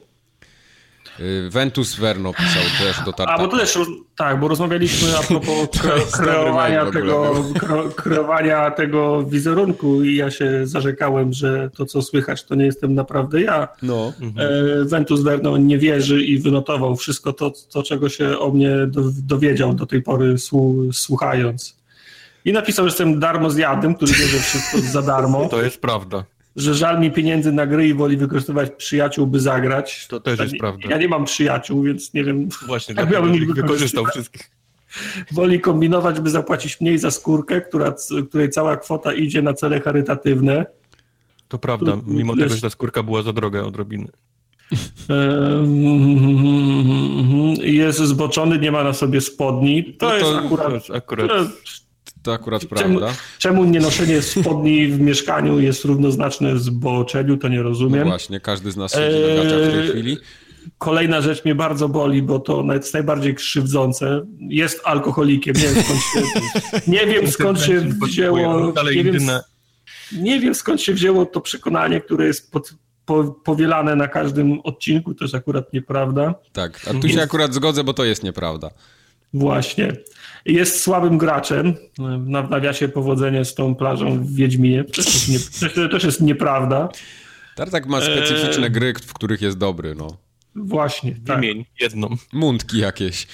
Y, 1.20 1.50
Ventus 1.50 1.96
Verno 1.96 2.32
pisał 2.32 2.62
też 2.86 2.96
do 3.04 3.10
A, 3.10 3.12
Tartaka. 3.12 3.38
bo 3.38 3.48
to 3.48 3.56
też, 3.56 3.78
tak, 4.16 4.40
bo 4.40 4.48
rozmawialiśmy 4.48 5.18
a 5.18 5.22
propos 5.22 5.68
kre, 5.80 5.92
kreowania, 6.12 6.90
tego, 6.90 7.44
kre, 7.58 7.82
kreowania 7.96 8.70
tego 8.70 9.22
wizerunku 9.22 10.02
i 10.02 10.16
ja 10.16 10.30
się 10.30 10.66
zarzekałem, 10.66 11.32
że 11.32 11.70
to, 11.76 11.86
co 11.86 12.02
słychać, 12.02 12.44
to 12.44 12.54
nie 12.54 12.64
jestem 12.64 12.94
naprawdę 12.94 13.40
ja. 13.40 13.68
No. 13.82 14.12
E, 14.38 14.84
Ventus 14.84 15.22
Verno 15.22 15.56
nie 15.56 15.78
wierzy 15.78 16.22
i 16.22 16.38
wynotował 16.38 16.96
wszystko 16.96 17.32
to, 17.32 17.52
to 17.72 17.82
czego 17.82 18.08
się 18.08 18.38
o 18.38 18.50
mnie 18.50 18.70
do, 18.86 19.02
dowiedział 19.22 19.74
do 19.74 19.86
tej 19.86 20.02
pory 20.02 20.38
słu, 20.38 20.92
słuchając. 20.92 21.80
I 22.44 22.52
napisał, 22.52 22.84
że 22.84 22.88
jestem 22.88 23.20
darmozjadem, 23.20 23.94
który 23.94 24.12
wie, 24.12 24.26
że 24.26 24.38
wszystko 24.38 24.76
jest 24.76 24.92
za 24.92 25.02
darmo, 25.02 25.48
To 25.48 25.62
jest 25.62 25.80
prawda. 25.80 26.24
Że 26.56 26.74
żal 26.74 27.00
mi 27.00 27.10
pieniędzy 27.10 27.52
na 27.52 27.66
gry 27.66 27.88
i 27.88 27.94
woli 27.94 28.16
wykorzystywać 28.16 28.70
przyjaciół, 28.76 29.26
by 29.26 29.40
zagrać. 29.40 30.06
To 30.06 30.20
też 30.20 30.40
jest 30.40 30.52
Ja- 30.52 30.58
prawda. 30.58 30.88
Ja 30.90 30.98
nie 30.98 31.08
mam 31.08 31.24
przyjaciół, 31.24 31.82
więc 31.82 32.14
nie 32.14 32.24
wiem, 32.24 32.48
Właśnie, 32.66 32.94
dlatego 33.04 33.14
miałbym 33.14 33.34
ich 33.42 33.54
wykorzystał 33.54 34.04
wszystkich. 34.06 34.50
woli 35.32 35.60
kombinować, 35.60 36.20
by 36.20 36.30
zapłacić 36.30 36.80
mniej 36.80 36.98
za 36.98 37.10
skórkę, 37.10 37.60
która, 37.60 37.94
której 38.28 38.50
cała 38.50 38.76
kwota 38.76 39.12
idzie 39.12 39.42
na 39.42 39.54
cele 39.54 39.80
charytatywne. 39.80 40.66
To 41.48 41.58
prawda, 41.58 41.92
Tu- 41.92 42.02
mimo 42.06 42.32
jest- 42.32 42.42
tego, 42.44 42.54
że 42.54 42.60
ta 42.60 42.70
skórka 42.70 43.02
była 43.02 43.22
za 43.22 43.32
droga 43.32 43.62
odrobinę. 43.62 44.08
Ehm, 45.08 45.70
Jest 47.62 47.98
zboczony, 47.98 48.58
nie 48.58 48.72
ma 48.72 48.84
na 48.84 48.92
sobie 48.92 49.20
spodni. 49.20 49.84
To, 49.94 50.06
No 50.06 50.12
to- 50.12 50.18
jest 50.34 50.46
akurat... 50.46 50.72
jest 50.72 50.90
akurat... 50.90 51.30
To 52.22 52.32
akurat 52.32 52.62
Czemu, 52.62 52.98
prawda. 52.98 53.20
czemu 53.38 53.64
nie 53.64 53.80
noszenie 53.80 54.22
spodni 54.22 54.86
w 54.88 55.00
mieszkaniu 55.00 55.60
jest 55.60 55.84
równoznaczne 55.84 56.58
z 56.58 56.62
zboczeniu, 56.62 57.36
to 57.36 57.48
nie 57.48 57.56
No 57.56 57.62
rozumiem. 57.62 58.08
właśnie, 58.08 58.40
każdy 58.40 58.70
z 58.70 58.76
nas 58.76 58.92
siedzi 58.92 59.16
na 59.36 59.42
gaciach 59.44 59.60
w 59.60 59.70
tej 59.72 59.80
Eee, 59.80 59.88
chwili. 59.90 60.16
Kolejna 60.78 61.20
rzecz 61.20 61.44
mnie 61.44 61.54
bardzo 61.54 61.88
boli, 61.88 62.22
bo 62.22 62.38
to 62.38 62.64
jest 62.72 62.94
najbardziej 62.94 63.34
krzywdzące. 63.34 64.26
Jest 64.48 64.80
alkoholikiem. 64.84 65.54
Nie 65.56 65.62
wiem 65.68 65.74
skąd 65.82 66.00
się, 66.00 66.22
nie 66.92 67.06
wiem, 67.06 67.30
skąd 67.30 67.60
się 67.60 67.80
wzięło. 67.80 68.72
Dalej 68.72 68.96
Nie 68.96 69.04
wiem, 69.04 69.22
nie 70.12 70.40
wiem 70.40 70.54
skąd 70.54 70.80
się 70.82 70.92
wzięło 70.94 71.26
to 71.26 71.40
przekonanie, 71.40 72.00
które 72.00 72.26
jest 72.26 72.52
pod, 72.52 72.74
po, 73.04 73.24
powielane 73.24 73.96
na 73.96 74.08
każdym 74.08 74.60
odcinku. 74.60 75.14
To 75.14 75.24
jest 75.24 75.34
akurat 75.34 75.72
nieprawda. 75.72 76.34
Tak, 76.52 76.80
a 76.90 76.94
tu 77.00 77.08
się 77.08 77.22
akurat 77.22 77.54
zgodzę, 77.54 77.84
bo 77.84 77.92
to 77.94 78.04
jest 78.04 78.22
nieprawda. 78.22 78.70
Właśnie. 79.34 79.92
Jest 80.46 80.80
słabym 80.80 81.18
graczem. 81.18 81.74
Na, 81.98 82.42
nawiasie 82.42 82.88
powodzenie 82.88 83.44
z 83.44 83.54
tą 83.54 83.74
plażą 83.74 84.24
w 84.24 84.34
Wiedźminie. 84.34 84.84
Też 84.84 85.28
jest, 85.28 85.62
nie, 85.62 85.88
też, 85.88 86.04
jest 86.04 86.20
nieprawda. 86.20 86.88
Tartak 87.56 87.86
ma 87.86 88.00
specyficzne 88.00 88.64
Eee. 88.66 88.70
gry, 88.72 88.94
w 89.06 89.12
których 89.12 89.42
jest 89.42 89.58
dobry, 89.58 89.94
no. 89.94 90.16
Właśnie. 90.54 91.16
Tak. 91.26 91.40
Wymień 91.40 91.64
jedną. 91.80 92.16
Mundki 92.32 92.78
jakieś. 92.78 93.26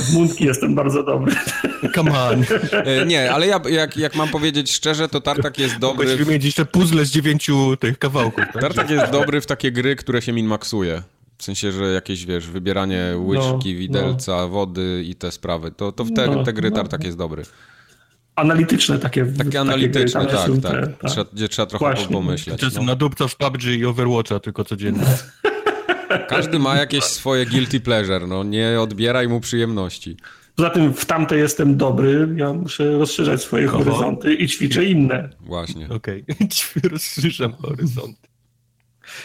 W 0.00 0.12
Mundki 0.12 0.44
jestem 0.44 0.74
bardzo 0.74 1.02
dobry. 1.02 1.34
Come 1.94 2.20
on. 2.20 2.44
E, 2.72 3.06
nie, 3.06 3.32
ale 3.32 3.46
ja, 3.46 3.60
jak, 3.70 3.96
jak 3.96 4.14
mam 4.14 4.28
powiedzieć 4.28 4.72
szczerze, 4.72 5.08
to 5.08 5.20
Tartak 5.20 5.58
jest 5.58 5.78
dobry... 5.78 6.06
Mogłeś 6.06 6.24
wymienić 6.24 6.44
jeszcze 6.44 6.64
puzzle 6.64 7.04
z 7.04 7.10
dziewięciu 7.10 7.76
tych 7.76 7.98
kawałków. 7.98 8.44
Tak? 8.52 8.62
Tartak 8.62 8.90
jest 8.90 9.12
dobry 9.12 9.40
w 9.40 9.46
takie 9.46 9.72
gry, 9.72 9.96
które 9.96 10.22
się 10.22 10.32
minmaksuje. 10.32 11.02
W 11.44 11.46
sensie, 11.46 11.72
że 11.72 11.84
jakieś, 11.84 12.26
wiesz, 12.26 12.46
wybieranie 12.48 13.02
łyżki, 13.18 13.72
No, 13.72 13.78
widelca, 13.78 14.48
wody 14.48 15.02
i 15.06 15.14
te 15.14 15.30
sprawy. 15.32 15.70
To, 15.70 15.92
to 15.92 16.04
w 16.04 16.12
te, 16.12 16.26
No, 16.26 16.44
te 16.44 16.52
gry 16.52 16.70
no. 16.70 16.76
Tartak 16.76 17.04
jest 17.04 17.18
dobry. 17.18 17.42
Analityczne 18.36 18.98
takie. 18.98 19.26
Takie 19.38 19.60
analityczne, 19.60 20.20
gry, 20.20 20.30
tak, 20.32 20.50
tak. 20.62 20.72
te- 20.72 20.86
tak. 21.00 21.10
Trzeba, 21.10 21.30
gdzie 21.32 21.48
trzeba 21.48 21.66
trochę 21.66 21.84
Właśnie. 21.84 22.12
pomyśleć. 22.14 22.60
Czasem 22.60 22.82
No. 22.82 22.92
na 22.92 22.96
dupca 22.96 23.28
w 23.28 23.36
PUBG 23.36 23.64
i 23.64 23.84
Overwatcha 23.86 24.40
tylko 24.40 24.64
codziennie. 24.64 25.04
Każdy 26.28 26.58
ma 26.58 26.76
jakieś 26.76 27.04
swoje 27.04 27.46
guilty 27.46 27.80
pleasure, 27.80 28.26
no. 28.26 28.44
Nie 28.44 28.80
odbieraj 28.80 29.28
mu 29.28 29.40
przyjemności. 29.40 30.16
Poza 30.56 30.70
tym 30.70 30.94
w 30.94 31.04
tamte 31.04 31.36
jestem 31.36 31.76
dobry, 31.76 32.28
ja 32.36 32.52
muszę 32.52 32.98
rozszerzać 32.98 33.42
swoje 33.42 33.68
Oho. 33.68 33.78
horyzonty 33.84 34.34
i 34.34 34.48
ćwiczę 34.48 34.84
inne. 34.84 35.28
Właśnie. 35.40 35.88
Okej, 35.88 36.24
rozszerzam 36.92 37.52
horyzont. 37.52 38.16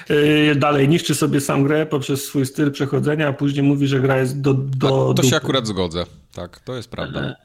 Yy, 0.10 0.56
Dalej 0.56 0.90
niszczy 0.90 1.16
sobie 1.16 1.42
sam 1.42 1.64
grę 1.64 1.86
poprzez 1.86 2.26
swój 2.26 2.46
styl 2.46 2.72
przechodzenia, 2.72 3.28
a 3.28 3.34
później 3.34 3.64
mówi, 3.64 3.88
że 3.88 4.00
gra 4.00 4.18
jest 4.20 4.42
do, 4.42 4.54
do 4.54 4.88
To 4.90 5.14
dupy. 5.14 5.28
się 5.30 5.36
akurat 5.36 5.68
zgodzę. 5.68 6.06
Tak, 6.34 6.60
to 6.60 6.76
jest 6.76 6.90
prawda. 6.90 7.36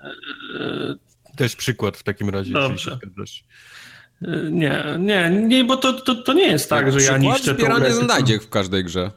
Też 1.36 1.56
przykład 1.56 1.96
w 1.96 2.02
takim 2.02 2.30
razie, 2.30 2.52
Dobrze. 2.52 2.98
Yy, 4.20 4.48
Nie, 4.50 4.84
nie, 4.98 5.30
nie, 5.30 5.64
bo 5.64 5.76
to, 5.76 5.92
to, 5.92 6.14
to 6.14 6.32
nie 6.32 6.46
jest 6.46 6.70
tak, 6.70 6.92
że 6.92 7.02
ja 7.02 7.18
niszczę 7.18 7.50
tą 7.54 7.58
zbieranie 7.60 7.80
grę. 7.80 7.90
tylko- 7.90 8.04
znajdzie 8.04 8.38
w 8.40 8.48
każdej 8.48 8.84
grze. 8.84 9.10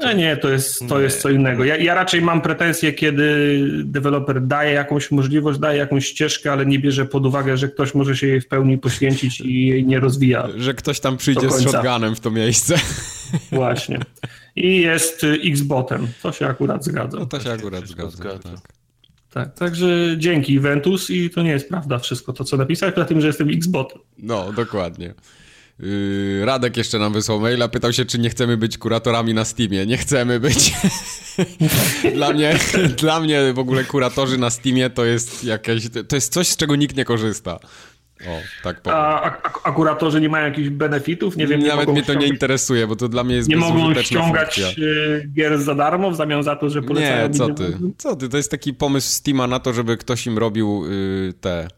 Nie, 0.00 0.14
nie, 0.14 0.36
to 0.36 0.48
jest, 0.48 0.88
to 0.88 1.00
jest 1.00 1.20
co 1.20 1.30
innego. 1.30 1.64
Ja, 1.64 1.76
ja 1.76 1.94
raczej 1.94 2.22
mam 2.22 2.40
pretensje, 2.40 2.92
kiedy 2.92 3.58
deweloper 3.84 4.46
daje 4.46 4.72
jakąś 4.72 5.10
możliwość, 5.10 5.58
daje 5.58 5.78
jakąś 5.78 6.06
ścieżkę, 6.06 6.52
ale 6.52 6.66
nie 6.66 6.78
bierze 6.78 7.06
pod 7.06 7.26
uwagę, 7.26 7.56
że 7.56 7.68
ktoś 7.68 7.94
może 7.94 8.16
się 8.16 8.26
jej 8.26 8.40
w 8.40 8.48
pełni 8.48 8.78
poświęcić 8.78 9.40
i 9.40 9.66
jej 9.66 9.86
nie 9.86 10.00
rozwija. 10.00 10.48
Że 10.56 10.74
ktoś 10.74 11.00
tam 11.00 11.16
przyjdzie 11.16 11.50
z 11.50 11.62
shotgunem 11.62 12.16
w 12.16 12.20
to 12.20 12.30
miejsce. 12.30 12.74
Właśnie. 13.52 13.98
I 14.56 14.80
jest 14.80 15.24
y, 15.24 15.38
X-botem. 15.44 16.08
To 16.22 16.32
się 16.32 16.46
akurat 16.46 16.84
zgadza. 16.84 17.18
No 17.18 17.26
to 17.26 17.40
się 17.40 17.52
akurat 17.52 17.86
zgadza. 17.86 18.16
zgadza. 18.16 18.48
Tak. 18.48 18.78
Tak, 19.30 19.54
także 19.54 19.86
dzięki 20.16 20.60
Ventus 20.60 21.10
i 21.10 21.30
to 21.30 21.42
nie 21.42 21.50
jest 21.50 21.68
prawda 21.68 21.98
wszystko 21.98 22.32
to, 22.32 22.44
co 22.44 22.56
napisałeś, 22.56 22.94
poza 22.94 23.06
tym, 23.06 23.20
że 23.20 23.26
jestem 23.26 23.48
X-botem. 23.50 23.98
No, 24.18 24.52
dokładnie. 24.52 25.14
Yy, 25.80 26.44
Radek 26.44 26.76
jeszcze 26.76 26.98
nam 26.98 27.12
wysłał 27.12 27.40
maila, 27.40 27.68
pytał 27.68 27.92
się, 27.92 28.04
czy 28.04 28.18
nie 28.18 28.30
chcemy 28.30 28.56
być 28.56 28.78
kuratorami 28.78 29.34
na 29.34 29.44
Steamie. 29.44 29.86
Nie 29.86 29.96
chcemy 29.96 30.40
być. 30.40 30.74
dla, 32.14 32.32
mnie, 32.32 32.58
dla 33.02 33.20
mnie 33.20 33.52
w 33.52 33.58
ogóle 33.58 33.84
kuratorzy 33.84 34.38
na 34.38 34.50
Steamie 34.50 34.90
to 34.90 35.04
jest 35.04 35.44
jakieś, 35.44 35.88
to 36.08 36.16
jest 36.16 36.32
coś, 36.32 36.48
z 36.48 36.56
czego 36.56 36.76
nikt 36.76 36.96
nie 36.96 37.04
korzysta. 37.04 37.58
O, 38.26 38.40
tak 38.62 38.82
powiem. 38.82 38.98
A, 38.98 39.22
a, 39.22 39.40
a 39.64 39.72
kuratorzy 39.72 40.20
nie 40.20 40.28
mają 40.28 40.44
jakichś 40.46 40.68
benefitów? 40.68 41.36
Nie 41.36 41.46
wiem, 41.46 41.60
Nawet 41.60 41.86
nie 41.86 41.92
mnie 41.92 42.02
to 42.02 42.04
ściągać, 42.04 42.22
nie 42.22 42.32
interesuje, 42.32 42.86
bo 42.86 42.96
to 42.96 43.08
dla 43.08 43.24
mnie 43.24 43.34
jest 43.34 43.48
Nie 43.48 43.56
mogą 43.56 44.02
ściągać 44.02 44.60
funkcja. 44.62 44.84
y, 44.84 45.30
gier 45.34 45.58
za 45.62 45.74
darmo 45.74 46.10
w 46.10 46.16
zamian 46.16 46.42
za 46.42 46.56
to, 46.56 46.70
że 46.70 46.82
polecają 46.82 47.28
Nie, 47.28 47.34
co 47.34 47.48
ty? 47.54 47.78
Co 47.98 48.16
ty? 48.16 48.28
To 48.28 48.36
jest 48.36 48.50
taki 48.50 48.74
pomysł 48.74 49.08
Steama 49.08 49.46
na 49.46 49.60
to, 49.60 49.72
żeby 49.72 49.96
ktoś 49.96 50.26
im 50.26 50.38
robił 50.38 50.84
y, 50.86 51.34
te... 51.40 51.68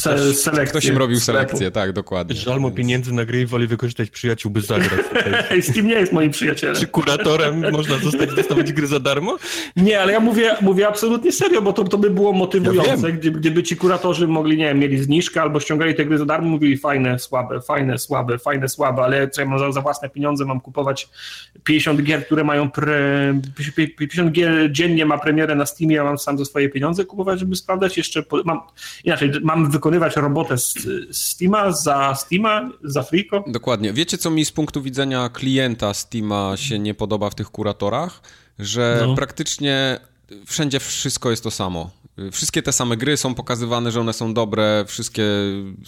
Se, 0.00 0.34
selekcję 0.34 0.70
Ktoś 0.70 0.84
im 0.84 0.98
robił 0.98 1.20
selekcję, 1.20 1.70
tak, 1.70 1.92
dokładnie. 1.92 2.36
Żal 2.36 2.60
mu 2.60 2.70
pieniędzy 2.70 3.12
na 3.12 3.24
gry 3.24 3.40
i 3.40 3.46
woli 3.46 3.66
wykorzystać 3.66 4.10
przyjaciół, 4.10 4.50
by 4.50 4.60
zagrać. 4.60 5.00
Ej, 5.50 5.62
Steam 5.62 5.86
nie 5.90 5.94
jest 5.94 6.12
moim 6.12 6.30
przyjacielem. 6.30 6.76
Czy 6.76 6.86
kuratorem 6.86 7.62
można 7.72 7.98
zostać, 7.98 8.34
dostawać 8.34 8.72
gry 8.72 8.86
za 8.86 9.00
darmo? 9.00 9.36
Nie, 9.76 10.00
ale 10.00 10.12
ja 10.12 10.20
mówię, 10.20 10.56
mówię 10.60 10.88
absolutnie 10.88 11.32
serio, 11.32 11.62
bo 11.62 11.72
to, 11.72 11.84
to 11.84 11.98
by 11.98 12.10
było 12.10 12.32
Ja 12.32 12.38
motywujące, 12.38 13.06
wiem. 13.06 13.18
gdyby, 13.18 13.38
gdyby 13.40 13.62
ci 13.62 13.76
kuratorzy 13.76 14.28
mogli, 14.28 14.56
nie 14.56 14.64
wiem, 14.64 14.78
mieli 14.78 14.98
zniżkę 15.02 15.42
albo 15.42 15.60
ściągali 15.60 15.94
te 15.94 16.04
gry 16.04 16.18
za 16.18 16.24
darmo, 16.24 16.48
mówili 16.48 16.78
fajne, 16.78 17.18
słabe, 17.18 17.60
fajne, 17.60 17.98
słabe, 17.98 18.38
fajne, 18.38 18.68
słabe, 18.68 19.02
ale 19.02 19.28
co 19.28 19.40
ja 19.40 19.48
mam 19.48 19.58
za, 19.58 19.72
za 19.72 19.80
własne 19.80 20.10
pieniądze, 20.10 20.44
mam 20.44 20.60
kupować 20.60 21.08
50 21.64 22.02
gier, 22.02 22.26
które 22.26 22.44
mają 22.44 22.70
pre, 22.70 23.40
50 23.98 24.32
gier 24.32 24.72
dziennie 24.72 25.06
ma 25.06 25.18
premierę 25.18 25.54
na 25.54 25.66
Steamie, 25.66 25.96
ja 25.96 26.04
mam 26.04 26.18
sam 26.18 26.38
za 26.38 26.44
swoje 26.44 26.68
pieniądze 26.68 27.04
kupować, 27.04 27.40
żeby 27.40 27.56
sprawdzać 27.56 27.96
jeszcze, 27.96 28.22
po- 28.22 28.42
mam, 28.44 28.60
inaczej, 29.04 29.32
mam 29.42 29.70
wykonywać 29.84 30.16
robotę 30.16 30.58
z, 30.58 30.74
z 31.10 31.16
Steama, 31.16 31.72
za 31.72 32.14
Steama, 32.14 32.70
za 32.84 33.02
Freako. 33.02 33.44
Dokładnie. 33.46 33.92
Wiecie, 33.92 34.18
co 34.18 34.30
mi 34.30 34.44
z 34.44 34.52
punktu 34.52 34.82
widzenia 34.82 35.28
klienta 35.28 35.94
Steama 35.94 36.52
się 36.56 36.78
nie 36.78 36.94
podoba 36.94 37.30
w 37.30 37.34
tych 37.34 37.50
kuratorach? 37.50 38.20
Że 38.58 39.02
No. 39.06 39.14
praktycznie 39.14 40.00
wszędzie 40.46 40.80
wszystko 40.80 41.30
jest 41.30 41.42
to 41.42 41.50
samo. 41.50 41.90
Wszystkie 42.32 42.62
te 42.62 42.72
same 42.72 42.96
gry 42.96 43.16
są 43.16 43.34
pokazywane, 43.34 43.90
że 43.90 44.00
one 44.00 44.12
są 44.12 44.34
dobre, 44.34 44.84
wszystkie 44.86 45.22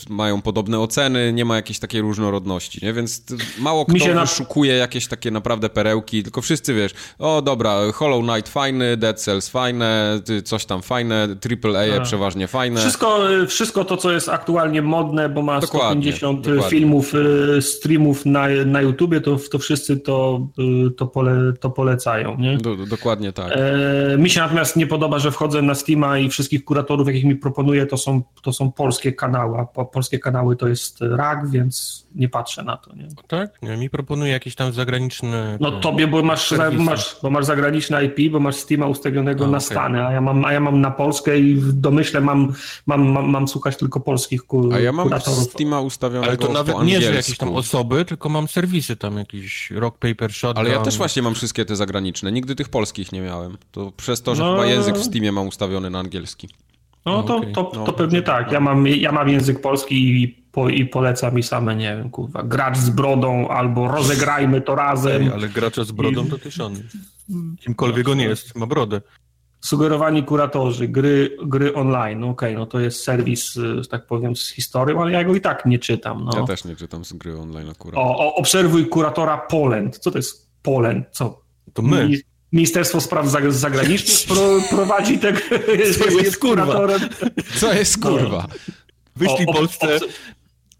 mają 0.08 0.42
podobne 0.42 0.78
oceny, 0.80 1.32
nie 1.32 1.44
ma 1.44 1.56
jakiejś 1.56 1.78
takiej 1.78 2.00
różnorodności, 2.00 2.78
nie? 2.86 2.92
Więc 2.92 3.22
mało 3.58 3.84
Mi 3.88 4.00
kto 4.00 4.08
się 4.08 4.14
na- 4.14 4.20
wyszukuje 4.20 4.74
jakieś 4.74 5.06
takie 5.06 5.30
naprawdę 5.30 5.68
perełki, 5.68 6.22
tylko 6.22 6.40
wszyscy 6.42 6.74
wiesz, 6.74 6.92
o 7.18 7.42
dobra, 7.42 7.76
Hollow 7.94 8.24
Knight 8.24 8.48
fajny, 8.48 8.96
Dead 8.96 9.20
Cells 9.20 9.48
fajne, 9.48 10.20
coś 10.44 10.64
tam 10.64 10.82
fajne, 10.82 11.28
AAA 11.64 11.96
A. 11.96 12.00
przeważnie 12.00 12.46
fajne. 12.48 12.80
Wszystko, 12.80 13.18
wszystko 13.48 13.84
to, 13.84 13.96
co 13.96 14.12
jest 14.12 14.28
aktualnie 14.28 14.82
modne, 14.82 15.28
bo 15.28 15.42
ma 15.42 15.60
Dokładnie, 15.60 16.12
150 16.12 16.40
dokładnie. 16.40 16.70
filmów, 16.70 17.12
y, 17.58 17.62
streamów 17.62 18.26
na, 18.26 18.46
na 18.66 18.80
YouTubie, 18.82 19.20
to, 19.20 19.36
to 19.50 19.58
wszyscy 19.58 19.96
to, 19.96 20.46
y, 20.88 20.90
to, 20.90 21.06
pole, 21.06 21.52
to 21.60 21.70
polecają. 21.70 22.36
Nie? 22.38 22.56
Do, 22.58 22.76
dokładnie 22.76 23.32
tak. 23.32 23.52
E, 24.14 24.18
mi 24.18 24.30
się 24.30 24.40
natomiast 24.40 24.76
nie 24.76 24.86
podoba, 24.86 25.18
że 25.18 25.30
wchodzę 25.30 25.62
na 25.62 25.74
Steama 25.74 26.15
i 26.18 26.30
wszystkich 26.30 26.64
kuratorów, 26.64 27.06
jakich 27.06 27.24
mi 27.24 27.36
proponuje, 27.36 27.86
to 27.86 27.96
są, 27.96 28.22
to 28.42 28.52
są 28.52 28.72
polskie 28.72 29.12
kanały. 29.12 29.58
A 29.58 29.64
po, 29.64 29.84
polskie 29.84 30.18
kanały 30.18 30.56
to 30.56 30.68
jest 30.68 31.00
RAG, 31.00 31.50
więc 31.50 32.05
nie 32.16 32.28
patrzę 32.28 32.62
na 32.62 32.76
to. 32.76 32.96
Nie? 32.96 33.08
Tak? 33.28 33.62
Nie, 33.62 33.76
mi 33.76 33.90
proponuje 33.90 34.32
jakieś 34.32 34.54
tam 34.54 34.72
zagraniczne... 34.72 35.58
No 35.60 35.80
tobie, 35.80 36.06
bo 36.06 36.22
masz, 36.22 36.50
za, 36.50 36.70
masz, 36.70 37.16
bo 37.22 37.30
masz 37.30 37.44
zagraniczne 37.44 38.04
IP, 38.04 38.32
bo 38.32 38.40
masz 38.40 38.56
Steama 38.56 38.86
ustawionego 38.86 39.44
A, 39.44 39.48
na 39.48 39.56
okej. 39.56 39.66
Stany, 39.66 40.06
a 40.06 40.12
ja, 40.12 40.20
mam, 40.20 40.44
a 40.44 40.52
ja 40.52 40.60
mam 40.60 40.80
na 40.80 40.90
Polskę 40.90 41.38
i 41.38 41.54
w 41.54 41.72
domyśle 41.72 42.20
mam, 42.20 42.52
mam, 42.86 43.08
mam, 43.08 43.30
mam 43.30 43.48
słuchać 43.48 43.76
tylko 43.76 44.00
polskich 44.00 44.42
ku, 44.42 44.68
A 44.74 44.78
ja 44.78 44.92
mam 44.92 45.08
kuratorów. 45.08 45.44
Steama 45.44 45.80
ustawionego 45.80 46.28
Ale 46.28 46.36
to 46.36 46.52
nawet 46.52 46.82
nie, 46.84 47.00
że 47.00 47.14
jakieś 47.14 47.38
tam 47.38 47.56
osoby, 47.56 48.04
tylko 48.04 48.28
mam 48.28 48.48
serwisy 48.48 48.96
tam, 48.96 49.18
jakiś 49.18 49.70
Rock 49.70 49.98
Paper 49.98 50.32
Shotgun. 50.32 50.66
Ale 50.66 50.74
ja 50.74 50.80
też 50.82 50.96
właśnie 50.96 51.22
mam 51.22 51.34
wszystkie 51.34 51.64
te 51.64 51.76
zagraniczne. 51.76 52.32
Nigdy 52.32 52.54
tych 52.54 52.68
polskich 52.68 53.12
nie 53.12 53.20
miałem. 53.20 53.58
To 53.72 53.92
przez 53.96 54.22
to, 54.22 54.34
że 54.34 54.42
No. 54.42 54.52
chyba 54.52 54.66
język 54.66 54.96
w 54.96 55.04
Steamie 55.04 55.32
mam 55.32 55.46
ustawiony 55.48 55.90
na 55.90 55.98
angielski. 55.98 56.48
No 57.06 57.22
to, 57.22 57.36
okej. 57.36 57.52
to, 57.52 57.64
to 57.64 57.84
No, 57.86 57.92
pewnie 57.92 58.22
tak. 58.22 58.52
Ja 58.52 58.60
mam, 58.60 58.86
ja 58.86 59.12
mam 59.12 59.28
język 59.28 59.60
polski 59.60 60.22
i, 60.22 60.45
po, 60.56 60.68
i 60.68 60.86
polecam 60.86 61.34
mi 61.34 61.42
same, 61.42 61.76
nie 61.76 61.96
wiem, 61.96 62.10
kurwa, 62.10 62.42
gracz 62.42 62.78
z 62.78 62.90
brodą 62.90 63.48
albo 63.48 63.88
rozegrajmy 63.88 64.60
to 64.60 64.74
razem. 64.74 65.22
Ej, 65.22 65.30
ale 65.32 65.48
gracza 65.48 65.84
z 65.84 65.92
brodą 65.92 66.26
to 66.28 66.38
też 66.38 66.60
on. 66.60 66.74
Kimkolwiek 67.60 68.08
on 68.08 68.18
jest, 68.20 68.54
ma 68.54 68.66
brodę. 68.66 69.00
Sugerowani 69.60 70.22
kuratorzy, 70.24 70.88
gry, 70.88 71.36
gry 71.42 71.74
online. 71.74 72.20
No 72.20 72.28
Okej, 72.28 72.54
no 72.54 72.66
to 72.66 72.80
jest 72.80 73.04
serwis, 73.04 73.56
y, 73.56 73.82
że 73.82 73.88
tak 73.88 74.06
powiem, 74.06 74.36
z 74.36 74.48
historią, 74.50 75.02
ale 75.02 75.12
ja 75.12 75.24
go 75.24 75.34
i 75.34 75.40
tak 75.40 75.66
nie 75.66 75.78
czytam. 75.78 76.24
No. 76.24 76.30
Ja 76.40 76.46
też 76.46 76.64
nie 76.64 76.76
czytam 76.76 77.04
z 77.04 77.12
gry 77.12 77.38
online 77.38 77.70
akurat. 77.70 77.96
o, 77.98 78.18
o, 78.18 78.34
obserwuj 78.34 78.86
kuratora 78.88 79.38
Poland. 79.38 79.98
Co 79.98 80.10
to 80.10 80.18
jest 80.18 80.48
Poland? 80.62 81.06
Co? 81.10 81.40
To 81.72 81.82
my. 81.82 82.08
Mi- 82.08 82.16
Ministerstwo 82.52 83.00
Spraw 83.00 83.26
Zag- 83.26 83.50
Zagranicznych 83.52 84.26
pro, 84.38 84.76
prowadzi 84.76 85.18
te 85.18 85.32
Co 85.98 86.10
jest, 86.10 86.38
kurwa? 86.38 86.64
kuratorem. 86.64 87.00
Co 87.56 87.72
jest 87.72 88.02
kurwa? 88.02 88.46
Wyślij 89.16 89.46
O, 89.46 89.50
o, 89.50 89.54
Polsce... 89.54 89.86
obs- 89.86 90.04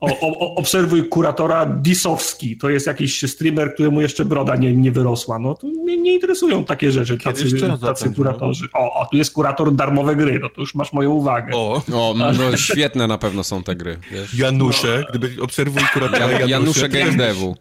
O, 0.01 0.21
o, 0.21 0.55
obserwuj 0.55 1.09
kuratora 1.09 1.67
Disowski. 1.67 2.57
To 2.57 2.71
jest 2.71 2.87
jakiś 2.87 3.31
streamer, 3.31 3.75
któremu 3.75 4.01
jeszcze 4.01 4.25
broda 4.25 4.57
nie, 4.57 4.73
nie 4.73 4.93
wyrosła. 4.93 5.39
No 5.39 5.55
to 5.55 5.67
mnie 5.67 5.97
nie 5.97 6.15
interesują 6.15 6.65
takie 6.65 6.93
rzeczy, 6.93 7.19
tacy, 7.19 7.45
tacy 7.61 7.77
zacząć, 7.81 8.17
kuratorzy. 8.17 8.69
O, 8.75 9.03
a 9.03 9.07
tu 9.07 9.17
jest 9.17 9.33
kurator 9.33 9.75
darmowe 9.75 10.17
gry, 10.17 10.39
no 10.43 10.49
to 10.49 10.61
już 10.61 10.75
masz 10.75 10.93
moją 10.93 11.11
uwagę. 11.11 11.53
O, 11.57 11.83
O, 11.93 12.15
no 12.17 12.57
świetne 12.57 13.07
na 13.07 13.19
pewno 13.19 13.45
są 13.45 13.63
te 13.63 13.77
gry. 13.77 13.99
Wiesz? 14.13 14.35
Janusze, 14.35 15.05
gdyby 15.11 15.43
obserwuj 15.43 15.83
kuratora 15.93 16.19
Jan, 16.31 16.31
Janusze. 16.49 16.51
Janusze 16.51 16.89
Game 16.89 17.17
Devu. 17.17 17.57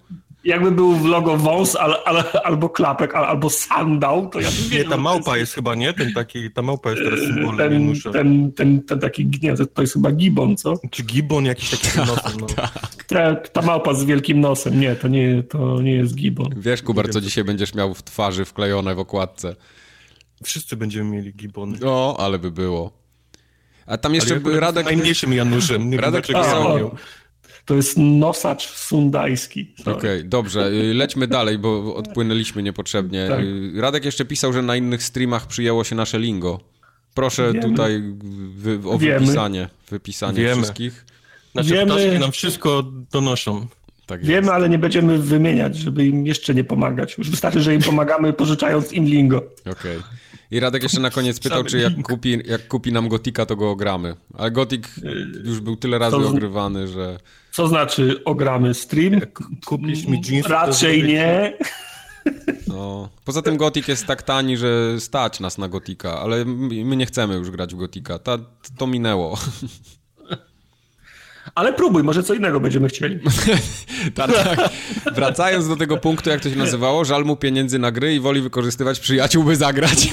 Jakby 0.45 0.71
był 0.71 0.93
w 0.93 1.05
logo 1.05 1.37
wąs 1.37 1.75
al, 1.75 1.95
al, 2.05 2.23
albo 2.43 2.69
klapek, 2.69 3.15
al, 3.15 3.25
albo 3.25 3.49
sandał, 3.49 4.29
to 4.29 4.39
ja 4.39 4.49
bym 4.51 4.77
Nie, 4.77 4.85
ta 4.85 4.97
małpa 4.97 5.31
to 5.31 5.35
jest 5.35 5.53
chyba, 5.53 5.75
nie? 5.75 5.93
Ten 5.93 6.13
taki, 6.13 6.51
ta 6.51 6.61
małpa 6.61 6.89
jest 6.91 7.03
teraz 7.03 7.19
symbolem 7.19 7.57
ten, 7.57 7.73
Janusza. 7.73 8.11
ten, 8.11 8.51
ten, 8.51 8.83
ten 8.83 8.99
taki, 8.99 9.29
nie, 9.41 9.55
to 9.73 9.81
jest 9.81 9.93
chyba 9.93 10.11
gibon, 10.11 10.57
co? 10.57 10.73
Czy 10.91 11.03
gibbon 11.03 11.45
jakiś 11.45 11.69
taki 11.69 11.87
z 11.87 11.95
nosem, 11.95 12.31
no. 12.39 12.47
Ta, 13.07 13.35
ta 13.35 13.61
małpa 13.61 13.93
z 13.93 14.03
wielkim 14.03 14.39
nosem, 14.39 14.79
nie, 14.79 14.95
to 14.95 15.07
nie, 15.07 15.43
to 15.43 15.81
nie 15.81 15.95
jest 15.95 16.15
gibon. 16.15 16.49
Wiesz, 16.57 16.81
Kubar, 16.81 17.09
co 17.09 17.21
dzisiaj 17.21 17.43
będziesz 17.43 17.73
miał 17.73 17.93
w 17.93 18.03
twarzy 18.03 18.45
wklejone 18.45 18.95
w 18.95 18.99
okładce. 18.99 19.55
Wszyscy 20.43 20.77
będziemy 20.77 21.09
mieli 21.09 21.33
gibbony. 21.33 21.77
O, 21.85 22.19
ale 22.19 22.39
by 22.39 22.51
było. 22.51 22.91
A 23.85 23.97
tam 23.97 24.15
jeszcze 24.15 24.39
Radek... 24.53 24.85
najmniejszym 24.85 25.33
Januszem. 25.33 25.89
Nie 25.89 25.97
Radek 25.97 26.27
wiem, 26.27 26.41
pisał-. 26.41 26.91
To 27.65 27.75
jest 27.75 27.97
nosacz 27.97 28.67
sundajski. 28.69 29.73
Okej, 29.85 30.25
dobrze, 30.25 30.67
y, 30.71 30.93
lećmy 30.93 31.27
dalej, 31.27 31.57
bo 31.57 31.95
odpłynęliśmy 31.95 32.63
niepotrzebnie. 32.63 33.27
Tak. 33.29 33.39
Y, 33.39 33.71
Radek 33.81 34.05
jeszcze 34.05 34.25
pisał, 34.25 34.53
że 34.53 34.61
na 34.61 34.75
innych 34.75 35.03
streamach 35.03 35.47
przyjęło 35.47 35.83
się 35.83 35.95
nasze 35.95 36.19
lingo. 36.19 36.59
Proszę 37.13 37.53
Wiemy. 37.53 37.69
tutaj 37.69 38.03
wy, 38.55 38.79
o 38.89 38.97
Wiemy. 38.97 39.19
wypisanie, 39.19 39.69
wypisanie 39.89 40.37
Wiemy. 40.43 40.55
wszystkich. 40.55 41.05
Nasze 41.55 41.73
Wiemy- 41.73 41.91
ptaszki 41.91 42.19
nam 42.19 42.31
wszystko 42.31 42.83
donoszą. 43.11 43.67
Tak. 44.05 44.25
Wiemy, 44.25 44.51
ale 44.51 44.69
nie 44.69 44.77
będziemy 44.79 45.17
wymieniać, 45.17 45.77
żeby 45.77 46.05
im 46.05 46.25
jeszcze 46.25 46.53
nie 46.55 46.63
pomagać. 46.63 47.17
Już 47.17 47.29
wystarczy, 47.29 47.61
że 47.61 47.75
im 47.75 47.81
pomagamy, 47.81 48.33
pożyczając 48.33 48.93
im 48.93 49.05
lingo. 49.05 49.37
Okej. 49.71 49.97
I 50.55 50.59
Radek 50.59 50.83
jeszcze 50.83 50.99
na 50.99 51.09
koniec 51.09 51.39
pytał, 51.39 51.63
czy 51.63 51.79
jak 51.79 51.93
kupi, 52.03 52.39
jak 52.45 52.67
kupi 52.67 52.91
nam 52.91 53.07
Gotika, 53.09 53.45
to 53.45 53.55
go 53.55 53.71
ogramy. 53.71 54.15
Ale 54.33 54.51
Gotik 54.51 54.87
już 55.43 55.59
był 55.59 55.75
tyle 55.75 55.99
razy 55.99 56.15
ogrywany, 56.15 56.87
że... 56.87 57.19
Co 57.51 57.67
znaczy 57.67 58.23
ogramy 58.25 58.73
stream? 58.73 59.21
Kupisz 59.65 60.05
mi 60.05 60.21
jeansy, 60.29 60.43
to 60.43 60.49
Raczej 60.49 61.03
nie. 61.03 61.57
No. 62.67 63.09
Poza 63.25 63.41
tym 63.41 63.57
Gotik 63.57 63.87
jest 63.87 64.05
tak 64.05 64.23
tani, 64.23 64.57
że 64.57 64.99
stać 64.99 65.39
nas 65.39 65.57
na 65.57 65.67
Gotika, 65.67 66.19
ale 66.19 66.45
my 66.45 66.95
nie 66.95 67.05
chcemy 67.05 67.35
już 67.35 67.51
grać 67.51 67.75
w 67.75 67.77
Gotika. 67.77 68.19
Ta, 68.19 68.37
to 68.77 68.87
minęło. 68.87 69.37
Ale 71.55 71.73
próbuj, 71.73 72.03
może 72.03 72.23
co 72.23 72.33
innego 72.33 72.59
będziemy 72.59 72.87
chcieli. 72.87 73.19
Tak, 74.15 74.31
tak. 74.31 74.69
Wracając 75.15 75.67
do 75.67 75.75
tego 75.75 75.97
punktu, 75.97 76.29
jak 76.29 76.41
to 76.41 76.49
się 76.49 76.55
nazywało, 76.55 77.05
żal 77.05 77.25
mu 77.25 77.35
pieniędzy 77.35 77.79
na 77.79 77.91
gry 77.91 78.15
i 78.15 78.19
woli 78.19 78.41
wykorzystywać 78.41 78.99
przyjaciół, 78.99 79.43
by 79.43 79.55
zagrać. 79.55 80.09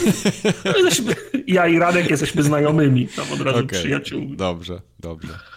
Jesteśmy, 0.65 1.15
ja 1.47 1.67
i 1.69 1.79
Radek 1.79 2.11
jesteśmy 2.11 2.43
znajomymi, 2.43 3.09
tam 3.09 3.25
od 3.33 3.41
razu 3.41 3.59
Okej. 3.59 3.81
przyjaciół. 3.81 4.21
Dobrze, 4.37 4.81
dobrze. 5.01 5.52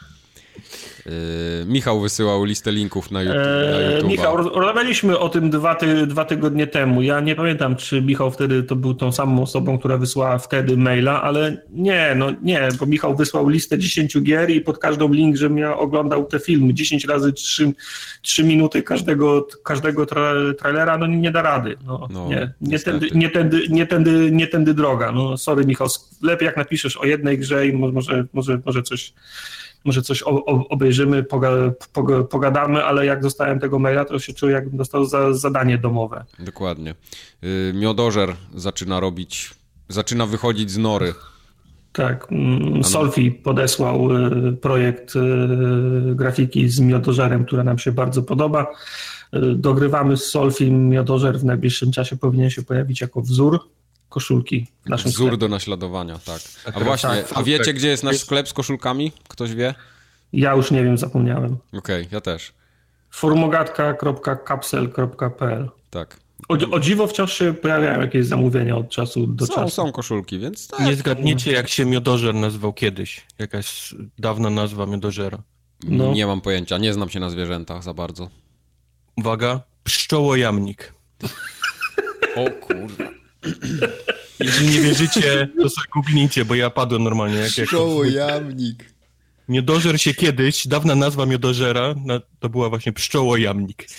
Yy, 1.06 1.12
Michał 1.66 2.00
wysyłał 2.02 2.44
listę 2.44 2.72
linków 2.72 3.12
na, 3.12 3.22
YouTube, 3.24 3.38
na 3.38 3.44
Eee, 3.44 4.02
YouTube'a. 4.02 4.08
Michał, 4.08 4.38
roz- 4.38 4.56
rozmawialiśmy 4.56 5.20
o 5.20 5.30
tym 5.30 5.50
dwa, 5.50 5.76
ty, 5.76 6.08
dwa 6.08 6.26
tygodnie 6.26 6.68
temu. 6.68 7.02
Ja 7.02 7.20
nie 7.20 7.36
pamiętam, 7.36 7.76
czy 7.76 8.02
Michał 8.02 8.32
wtedy 8.32 8.64
to 8.64 8.76
był 8.76 8.94
tą 8.94 9.12
samą 9.12 9.42
osobą, 9.44 9.80
która 9.80 9.98
wysłała 9.98 10.38
wtedy 10.38 10.78
maila, 10.78 11.22
ale 11.22 11.58
nie, 11.70 12.14
no 12.18 12.28
nie, 12.42 12.70
bo 12.80 12.86
Michał 12.86 13.16
wysłał 13.16 13.50
listę 13.50 13.78
10 13.80 14.22
gier 14.22 14.50
i 14.50 14.62
pod 14.62 14.78
każdą 14.78 15.14
link, 15.14 15.36
żebym 15.38 15.58
ja 15.58 15.78
oglądał 15.78 16.26
te 16.26 16.40
filmy 16.40 16.74
10 16.74 17.06
razy 17.06 17.34
3, 17.34 17.72
3 18.22 18.44
minuty 18.44 18.84
każdego, 18.84 19.48
każdego 19.64 20.06
tra, 20.06 20.34
trailera, 20.60 20.98
no 20.98 21.08
nie, 21.08 21.32
da 21.32 21.42
rady. 21.42 21.76
No, 21.86 22.08
No, 22.12 22.28
nie, 22.30 22.54
nie, 22.62 22.80
tędy, 22.80 23.08
nie, 23.16 23.30
tędy, 23.30 23.68
nie, 23.70 23.88
tędy, 23.88 24.30
nie 24.32 24.48
tędy 24.48 24.74
droga. 24.74 25.12
No 25.12 25.38
sorry 25.38 25.66
Michał, 25.66 25.88
lepiej 26.22 26.46
jak 26.46 26.58
napiszesz 26.58 26.98
o 26.98 27.06
jednej 27.06 27.38
grze 27.40 27.68
i 27.68 27.74
mo- 27.74 27.92
może, 27.92 28.26
może, 28.34 28.60
może 28.66 28.84
coś 28.84 29.14
może 29.86 30.02
coś 30.02 30.24
obejrzymy, 30.70 31.24
poga, 31.24 31.50
poga, 31.94 32.24
pogadamy, 32.24 32.84
ale 32.84 33.06
jak 33.06 33.22
dostałem 33.22 33.60
tego 33.60 33.80
maila, 33.80 34.06
to 34.06 34.20
się 34.20 34.34
czuję, 34.34 34.54
jakbym 34.54 34.78
dostał 34.78 35.06
za, 35.06 35.34
zadanie 35.34 35.78
domowe. 35.78 36.26
Dokładnie. 36.40 36.96
Y, 37.44 37.74
Miodożer 37.76 38.34
zaczyna 38.56 39.00
robić, 39.00 39.54
zaczyna 39.90 40.26
wychodzić 40.26 40.72
z 40.72 40.78
nory. 40.78 41.14
Tak, 41.92 42.28
mm, 42.32 42.84
Solfi 42.84 43.32
podesłał 43.32 44.12
y, 44.12 44.54
projekt 44.54 45.16
y, 45.16 46.16
grafiki 46.16 46.70
z 46.70 46.80
miodożerem, 46.80 47.46
która 47.46 47.64
nam 47.64 47.80
się 47.80 47.92
bardzo 47.92 48.24
podoba. 48.24 48.68
Dogrywamy 49.56 50.18
z 50.18 50.26
Solfi 50.26 50.72
miodożer 50.72 51.40
w 51.40 51.46
najbliższym 51.46 51.92
czasie 51.92 52.18
powinien 52.18 52.50
się 52.50 52.64
pojawić 52.64 53.02
jako 53.02 53.22
wzór 53.22 53.60
koszulki 54.20 54.68
w 54.86 54.90
naszym 54.90 55.12
Wzór 55.12 55.28
sklepie. 55.28 55.38
do 55.38 55.48
naśladowania, 55.48 56.20
tak. 56.26 56.42
A 56.66 56.72
tak, 56.72 56.84
właśnie, 56.84 57.10
tak, 57.10 57.26
a 57.34 57.44
wiecie, 57.44 57.66
tak. 57.66 57.76
gdzie 57.76 57.88
jest 57.88 58.04
nasz 58.04 58.18
sklep 58.18 58.50
z 58.50 58.54
koszulkami? 58.54 59.12
Ktoś 59.28 59.56
wie? 59.56 59.74
Ja 60.34 60.54
już 60.54 60.72
nie 60.72 60.84
wiem, 60.84 60.98
zapomniałem. 60.98 61.58
Okej, 61.74 62.08
ja 62.12 62.22
też. 62.22 62.54
formogatka.capsel.pl 63.12 65.70
Tak. 65.90 66.18
o, 66.50 66.54
o 66.72 66.80
dziwo 66.80 67.08
wciąż 67.08 67.34
się 67.34 67.54
pojawiają 67.54 68.02
jakieś 68.02 68.26
zamówienia 68.26 68.78
od 68.78 68.90
czasu 68.90 69.28
do 69.28 69.46
Są, 69.46 69.54
czasu. 69.56 69.70
są 69.70 69.92
koszulki, 69.92 70.40
więc 70.40 70.68
tak. 70.68 70.80
Nie 70.80 70.96
zgadniecie, 70.96 71.52
jak 71.52 71.68
się 71.68 71.86
miodożer 71.86 72.36
nazywał 72.36 72.74
kiedyś. 72.74 73.26
Jakaś 73.40 73.96
dawna 74.20 74.50
nazwa 74.50 74.86
miodożera. 74.86 75.38
No. 75.84 76.14
Nie 76.14 76.28
mam 76.28 76.42
pojęcia, 76.42 76.78
nie 76.78 76.94
znam 76.94 77.10
się 77.10 77.20
na 77.20 77.30
zwierzętach 77.30 77.84
za 77.84 77.94
bardzo. 77.94 78.30
Uwaga, 79.18 79.62
pszczołojamnik. 79.84 80.94
O 82.36 82.46
kurwa. 82.68 83.04
Jeżeli 84.40 84.70
nie 84.70 84.82
wierzycie, 84.82 85.48
to 85.62 85.70
sobie 85.70 85.88
googlnijcie, 85.94 86.46
bo 86.46 86.56
ja 86.56 86.70
padłem 86.70 87.04
normalnie. 87.04 87.38
Jak, 87.38 87.58
jak 87.58 87.68
Pszczołojamnik. 87.68 88.95
Miodożer 89.50 90.02
się 90.02 90.14
kiedyś, 90.14 90.68
dawna 90.68 90.96
nazwa 90.96 91.26
miodożera, 91.26 91.96
na, 92.06 92.22
to 92.40 92.50
była 92.50 92.70
właśnie 92.70 92.94
pszczołojamnik. 92.94 93.88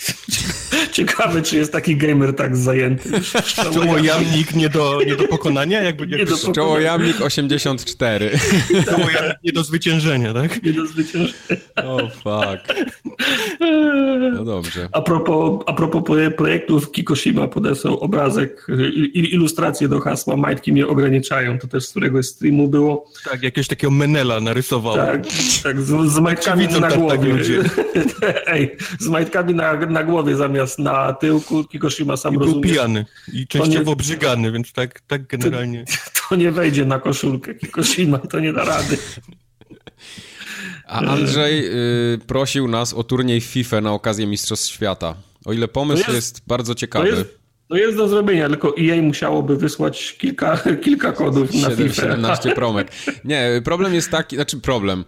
Ciekawe, 0.93 1.43
czy 1.43 1.57
jest 1.57 1.73
taki 1.73 1.97
gamer 1.97 2.37
tak 2.37 2.57
zajęty. 2.57 3.21
Pszczołojamnik 3.21 4.55
nie 4.55 4.69
do, 4.69 5.01
nie 5.07 5.17
do 5.17 5.29
pokonania? 5.29 5.83
Jakby, 5.83 6.07
Nie 6.07 6.17
jakby 6.19 6.31
do 6.31 6.37
Pszczołojamnik 6.37 7.21
84. 7.21 8.31
pszczołojamnik 8.81 9.37
nie 9.45 9.53
do 9.53 9.65
zwyciężenia, 9.65 10.35
tak? 10.35 10.63
Nie 10.63 10.73
do 10.73 10.87
zwyciężenia. 10.87 11.35
O 11.85 11.97
oh, 11.97 12.11
fuck. 12.11 12.75
No 14.35 14.45
dobrze. 14.45 14.89
A 14.93 15.03
propos, 15.03 15.63
a 15.67 15.73
propos 15.73 16.03
proje- 16.03 16.31
projektów, 16.31 16.93
Kikoshima 16.93 17.49
podesłał 17.49 17.99
obrazek, 17.99 18.67
ilustrację 19.15 19.89
do 19.89 20.01
hasła 20.01 20.37
Majtki 20.37 20.73
mnie 20.73 20.87
ograniczają. 20.87 21.59
To 21.59 21.67
też 21.67 21.87
z 21.87 21.91
któregoś 21.91 22.27
streamu 22.27 22.69
było. 22.69 23.05
Tak, 23.31 23.43
jakiegoś 23.43 23.69
takiego 23.69 23.91
menela 23.91 24.41
narysował. 24.41 24.97
Tak, 24.97 25.23
tak 25.63 25.83
z, 25.83 26.13
z 26.13 26.19
majtkami 26.19 26.67
na 26.69 26.81
tak- 26.81 26.91
tak 26.91 26.99
głowie. 27.01 27.33
ludzie. 27.33 27.63
Ej, 28.47 28.77
z 28.99 29.09
majtkami 29.09 29.55
na, 29.55 29.77
na 29.77 30.05
głowie 30.05 30.37
zamiast 30.37 30.79
na 30.79 31.13
tyłku. 31.13 31.65
Kikoshima 31.65 32.17
sam 32.17 32.35
I 32.35 32.39
był 32.39 32.47
rozumie. 32.47 32.63
pijany. 32.65 33.07
I 33.33 33.47
częściowo 33.47 33.85
nie- 33.85 33.91
obrzygany, 33.93 34.53
więc 34.53 34.73
tak, 34.73 35.01
tak 35.01 35.27
generalnie. 35.27 35.85
To 36.29 36.37
nie 36.37 36.51
wejdzie 36.53 36.85
na 36.85 36.99
koszulkę 37.01 37.55
Kikoshima, 37.55 38.19
to 38.19 38.41
nie 38.41 38.53
da 38.53 38.65
rady. 38.65 38.99
A 40.87 41.01
Andrzej 41.01 41.67
y, 42.15 42.19
prosił 42.27 42.69
nas 42.69 42.93
o 42.95 43.05
turniej 43.05 43.41
w 43.41 43.45
FIFA 43.45 43.81
na 43.81 43.93
okazję 43.93 44.27
Mistrzostw 44.27 44.73
Świata. 44.75 45.15
O 45.45 45.53
ile 45.53 45.69
pomysł 45.69 46.05
To 46.05 46.13
jest, 46.13 46.35
jest- 46.37 46.47
bardzo 46.49 46.75
To 46.75 46.81
ciekawy. 46.81 47.09
jest, 47.09 47.39
to 47.69 47.77
jest 47.77 47.97
do 47.97 48.09
zrobienia, 48.09 48.49
tylko 48.49 48.75
EA 48.79 49.03
musiałoby 49.03 49.57
wysłać 49.57 50.17
kilka, 50.19 50.59
kilka 50.85 51.13
kodów 51.13 51.55
na 51.55 51.71
7, 51.71 51.77
FIFA. 51.77 52.03
17 52.03 52.55
promek. 52.55 52.93
Nie, 53.25 53.63
problem 53.65 53.95
jest 53.95 54.11
taki, 54.11 54.37
znaczy 54.37 54.61
problem. 54.61 55.05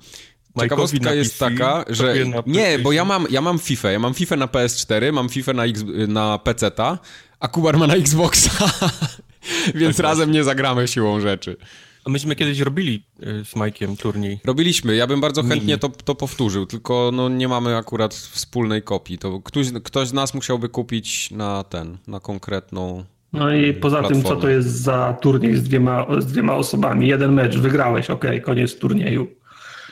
Ciekawostka 0.60 1.14
jest 1.14 1.38
PC, 1.38 1.50
taka, 1.50 1.84
że 1.88 2.14
nie, 2.46 2.78
bo 2.78 2.92
ja 2.92 3.04
mam, 3.04 3.26
ja 3.30 3.40
mam 3.40 3.58
FIFA, 3.58 3.90
ja 3.90 3.98
mam 3.98 4.14
FIFA 4.14 4.36
na 4.36 4.46
PS4, 4.46 5.12
mam 5.12 5.28
FIFA 5.28 5.52
na, 5.52 5.64
X, 5.64 5.84
na 6.08 6.38
PC-ta, 6.38 6.98
a 7.40 7.48
Kubar 7.48 7.76
ma 7.76 7.86
na 7.86 7.94
Xboxa, 7.94 8.50
więc 9.74 9.96
Tak 9.96 10.04
razem 10.04 10.30
nie 10.30 10.44
zagramy 10.44 10.88
siłą 10.88 11.20
rzeczy. 11.20 11.56
A 12.04 12.10
myśmy 12.10 12.36
kiedyś 12.36 12.60
robili 12.60 13.04
y, 13.22 13.44
z 13.44 13.56
Majkiem 13.56 13.96
turniej. 13.96 14.40
Robiliśmy, 14.44 14.96
ja 14.96 15.06
bym 15.06 15.20
bardzo 15.20 15.42
chętnie 15.42 15.78
to, 15.78 15.88
to 15.88 16.14
powtórzył, 16.14 16.66
tylko 16.66 17.10
no 17.12 17.28
nie 17.28 17.48
mamy 17.48 17.76
akurat 17.76 18.14
wspólnej 18.14 18.82
kopii. 18.82 19.18
To 19.18 19.40
ktoś, 19.40 19.66
ktoś 19.84 20.08
z 20.08 20.12
nas 20.12 20.34
musiałby 20.34 20.68
kupić 20.68 21.30
na 21.30 21.64
ten, 21.64 21.98
na 22.06 22.20
konkretną... 22.20 23.04
No 23.32 23.54
i 23.54 23.74
poza 23.74 23.96
tym, 24.02 24.06
co 24.06 24.12
platformę. 24.12 24.42
to 24.42 24.48
jest 24.48 24.68
za 24.68 25.16
turniej 25.20 25.56
z 25.56 25.62
dwiema, 25.62 26.06
z 26.18 26.26
dwiema 26.26 26.54
osobami? 26.54 27.08
Jeden 27.08 27.32
mecz, 27.32 27.56
wygrałeś, 27.56 28.10
okej, 28.10 28.42
koniec 28.42 28.78
turnieju. 28.78 29.26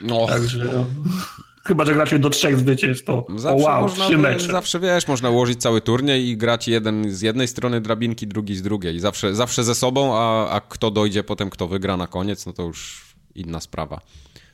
No, 0.03 0.27
Także 0.27 0.65
no, 0.65 0.87
chyba, 1.67 1.85
że 1.85 1.95
gracie 1.95 2.19
do 2.19 2.31
trzech 2.31 2.59
zwycięstw, 2.59 3.05
to 3.05 3.27
Zawsze 3.37 3.65
wow, 3.65 3.83
można, 3.83 4.05
trzy 4.05 4.19
mecze. 4.19 4.53
Zawsze 4.53 4.81
wiesz, 4.81 5.09
można 5.09 5.31
ułożyć 5.31 5.61
cały 5.61 5.81
turniej 5.81 6.29
i 6.29 6.37
grać 6.37 6.69
jeden 6.69 7.11
z 7.11 7.23
jednej 7.23 7.49
strony 7.49 7.81
drabinki, 7.81 8.27
drugi 8.27 8.57
z 8.57 8.63
drugiej. 8.63 9.01
Zawsze, 9.01 9.35
zawsze 9.35 9.65
ze 9.65 9.75
sobą, 9.75 10.15
a, 10.15 10.49
a 10.51 10.61
kto 10.61 10.91
dojdzie 10.91 11.25
potem, 11.25 11.51
kto 11.51 11.69
wygra 11.69 11.97
na 11.97 12.07
koniec, 12.07 12.47
no 12.47 12.53
to 12.53 12.63
już 12.63 13.07
inna 13.35 13.61
sprawa. 13.61 14.01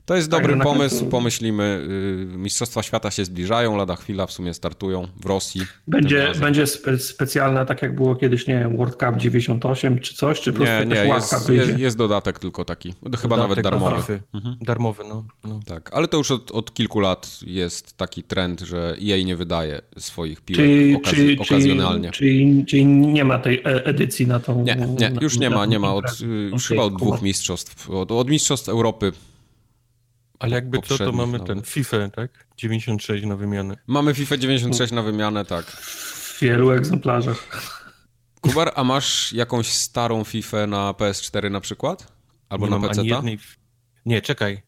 To 0.06 0.16
jest 0.16 0.30
Tak, 0.30 0.40
dobry 0.40 0.56
na 0.56 0.64
pomysł, 0.64 0.96
końcu- 0.96 1.10
pomyślimy. 1.10 1.86
y, 2.34 2.38
Mistrzostwa 2.38 2.82
Świata 2.82 3.10
się 3.10 3.24
zbliżają, 3.24 3.76
lada 3.76 3.96
chwila 3.96 4.26
w 4.26 4.32
sumie 4.32 4.54
startują 4.54 5.08
w 5.20 5.26
Rosji. 5.26 5.60
Będzie, 5.86 6.32
będzie 6.40 6.66
spe, 6.66 6.98
specjalna, 6.98 7.64
tak 7.64 7.82
jak 7.82 7.94
było 7.94 8.16
kiedyś, 8.16 8.46
nie 8.46 8.54
wiem, 8.58 8.76
World 8.76 8.96
Cup 8.96 9.16
98 9.16 9.98
czy 9.98 10.14
coś, 10.14 10.40
czy 10.40 10.52
po 10.52 10.56
prostu 10.58 10.74
Nie, 10.78 10.86
nie, 10.86 11.14
jest, 11.14 11.48
jest, 11.48 11.78
jest 11.78 11.96
dodatek 11.96 12.38
tylko 12.38 12.64
taki. 12.64 12.94
Chyba 13.22 13.36
nawet 13.36 13.56
Dodatek 13.58 13.64
do 13.64 13.70
darmowy. 13.88 14.02
Fify. 14.02 14.20
Darmowy, 14.60 15.02
no. 15.08 15.24
no. 15.44 15.60
Tak, 15.66 15.90
ale 15.94 16.08
to 16.08 16.16
już 16.16 16.30
od, 16.30 16.50
od 16.50 16.74
kilku 16.74 17.00
lat 17.00 17.38
jest 17.46 17.96
taki 17.96 18.22
trend, 18.22 18.60
że 18.60 18.96
EA 19.08 19.24
nie 19.24 19.36
wydaje 19.36 19.80
swoich 19.98 20.40
piłek 20.40 20.60
Czyli, 20.66 20.96
okaz- 20.96 21.10
czyli, 21.10 21.38
okazjonalnie. 21.38 22.10
czyli, 22.10 22.64
czyli, 22.68 22.84
nie 22.86 23.24
ma 23.24 23.38
tej 23.38 23.58
e- 23.58 23.84
edycji 23.84 24.26
na 24.26 24.40
tą... 24.40 24.62
Nie, 24.64 24.76
nie, 24.98 25.12
już 25.20 25.38
nie 25.38 25.50
ma, 25.50 25.66
nie 25.66 25.78
ma. 25.78 25.94
Od, 25.94 26.04
y, 26.20 26.24
już 26.52 26.66
chyba 26.68 26.82
od 26.82 26.96
dwóch 26.96 27.22
mistrzostw. 27.22 27.90
Od, 27.90 28.12
od 28.12 28.30
mistrzostw 28.30 28.68
Europy. 28.68 29.12
Ale 30.42 30.54
jakby 30.54 30.78
co, 30.82 30.98
to 30.98 31.12
mamy 31.12 31.32
nawet. 31.32 31.46
ten 31.46 31.62
FIFA, 31.62 32.08
tak? 32.08 32.46
96 32.56 33.24
na 33.24 33.36
wymianę. 33.36 33.76
Mamy 33.86 34.14
FIFA 34.14 34.36
96 34.36 34.92
na 34.92 35.02
wymianę, 35.02 35.44
tak. 35.44 35.64
W 35.66 36.38
wielu 36.40 36.70
egzemplarzach. 36.70 37.48
Kubar, 38.40 38.72
a 38.74 38.84
masz 38.84 39.32
jakąś 39.32 39.66
starą 39.72 40.24
FIFA 40.24 40.66
na 40.66 40.92
PS4 40.92 41.50
na 41.50 41.60
przykład? 41.60 42.12
Albo 42.48 42.66
nie 42.66 42.78
na 42.78 42.88
PC? 42.88 43.00
ani 43.00 43.08
jednej... 43.10 43.38
Nie, 44.06 44.22
czekaj. 44.22 44.62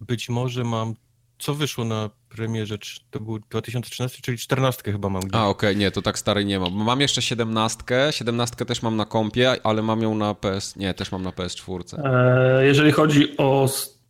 Być 0.00 0.28
może 0.28 0.64
mam... 0.64 0.94
Co 1.38 1.54
wyszło 1.54 1.84
na 1.84 2.10
premierze? 2.28 2.78
To 3.10 3.20
był 3.20 3.38
2013, 3.38 4.18
czyli 4.22 4.38
14 4.38 4.92
chyba 4.92 5.08
mam 5.08 5.22
gdzieś. 5.22 5.34
A, 5.34 5.46
okej, 5.46 5.76
nie, 5.76 5.90
to 5.90 6.02
tak 6.02 6.18
starej 6.18 6.46
nie 6.46 6.60
mam. 6.60 6.72
Mam 6.72 7.00
jeszcze 7.00 7.22
17, 7.22 7.82
17 8.10 8.64
też 8.64 8.82
mam 8.82 8.96
na 8.96 9.04
kompie, 9.04 9.56
ale 9.64 9.82
mam 9.82 10.02
ją 10.02 10.14
na 10.14 10.34
PS... 10.34 10.76
Nie, 10.76 10.94
też 10.94 11.12
mam 11.12 11.22
na 11.22 11.30
PS4. 11.30 12.00
E, 12.04 12.66
Jeżeli 12.66 12.92
chodzi 12.92 13.36
o 13.36 13.68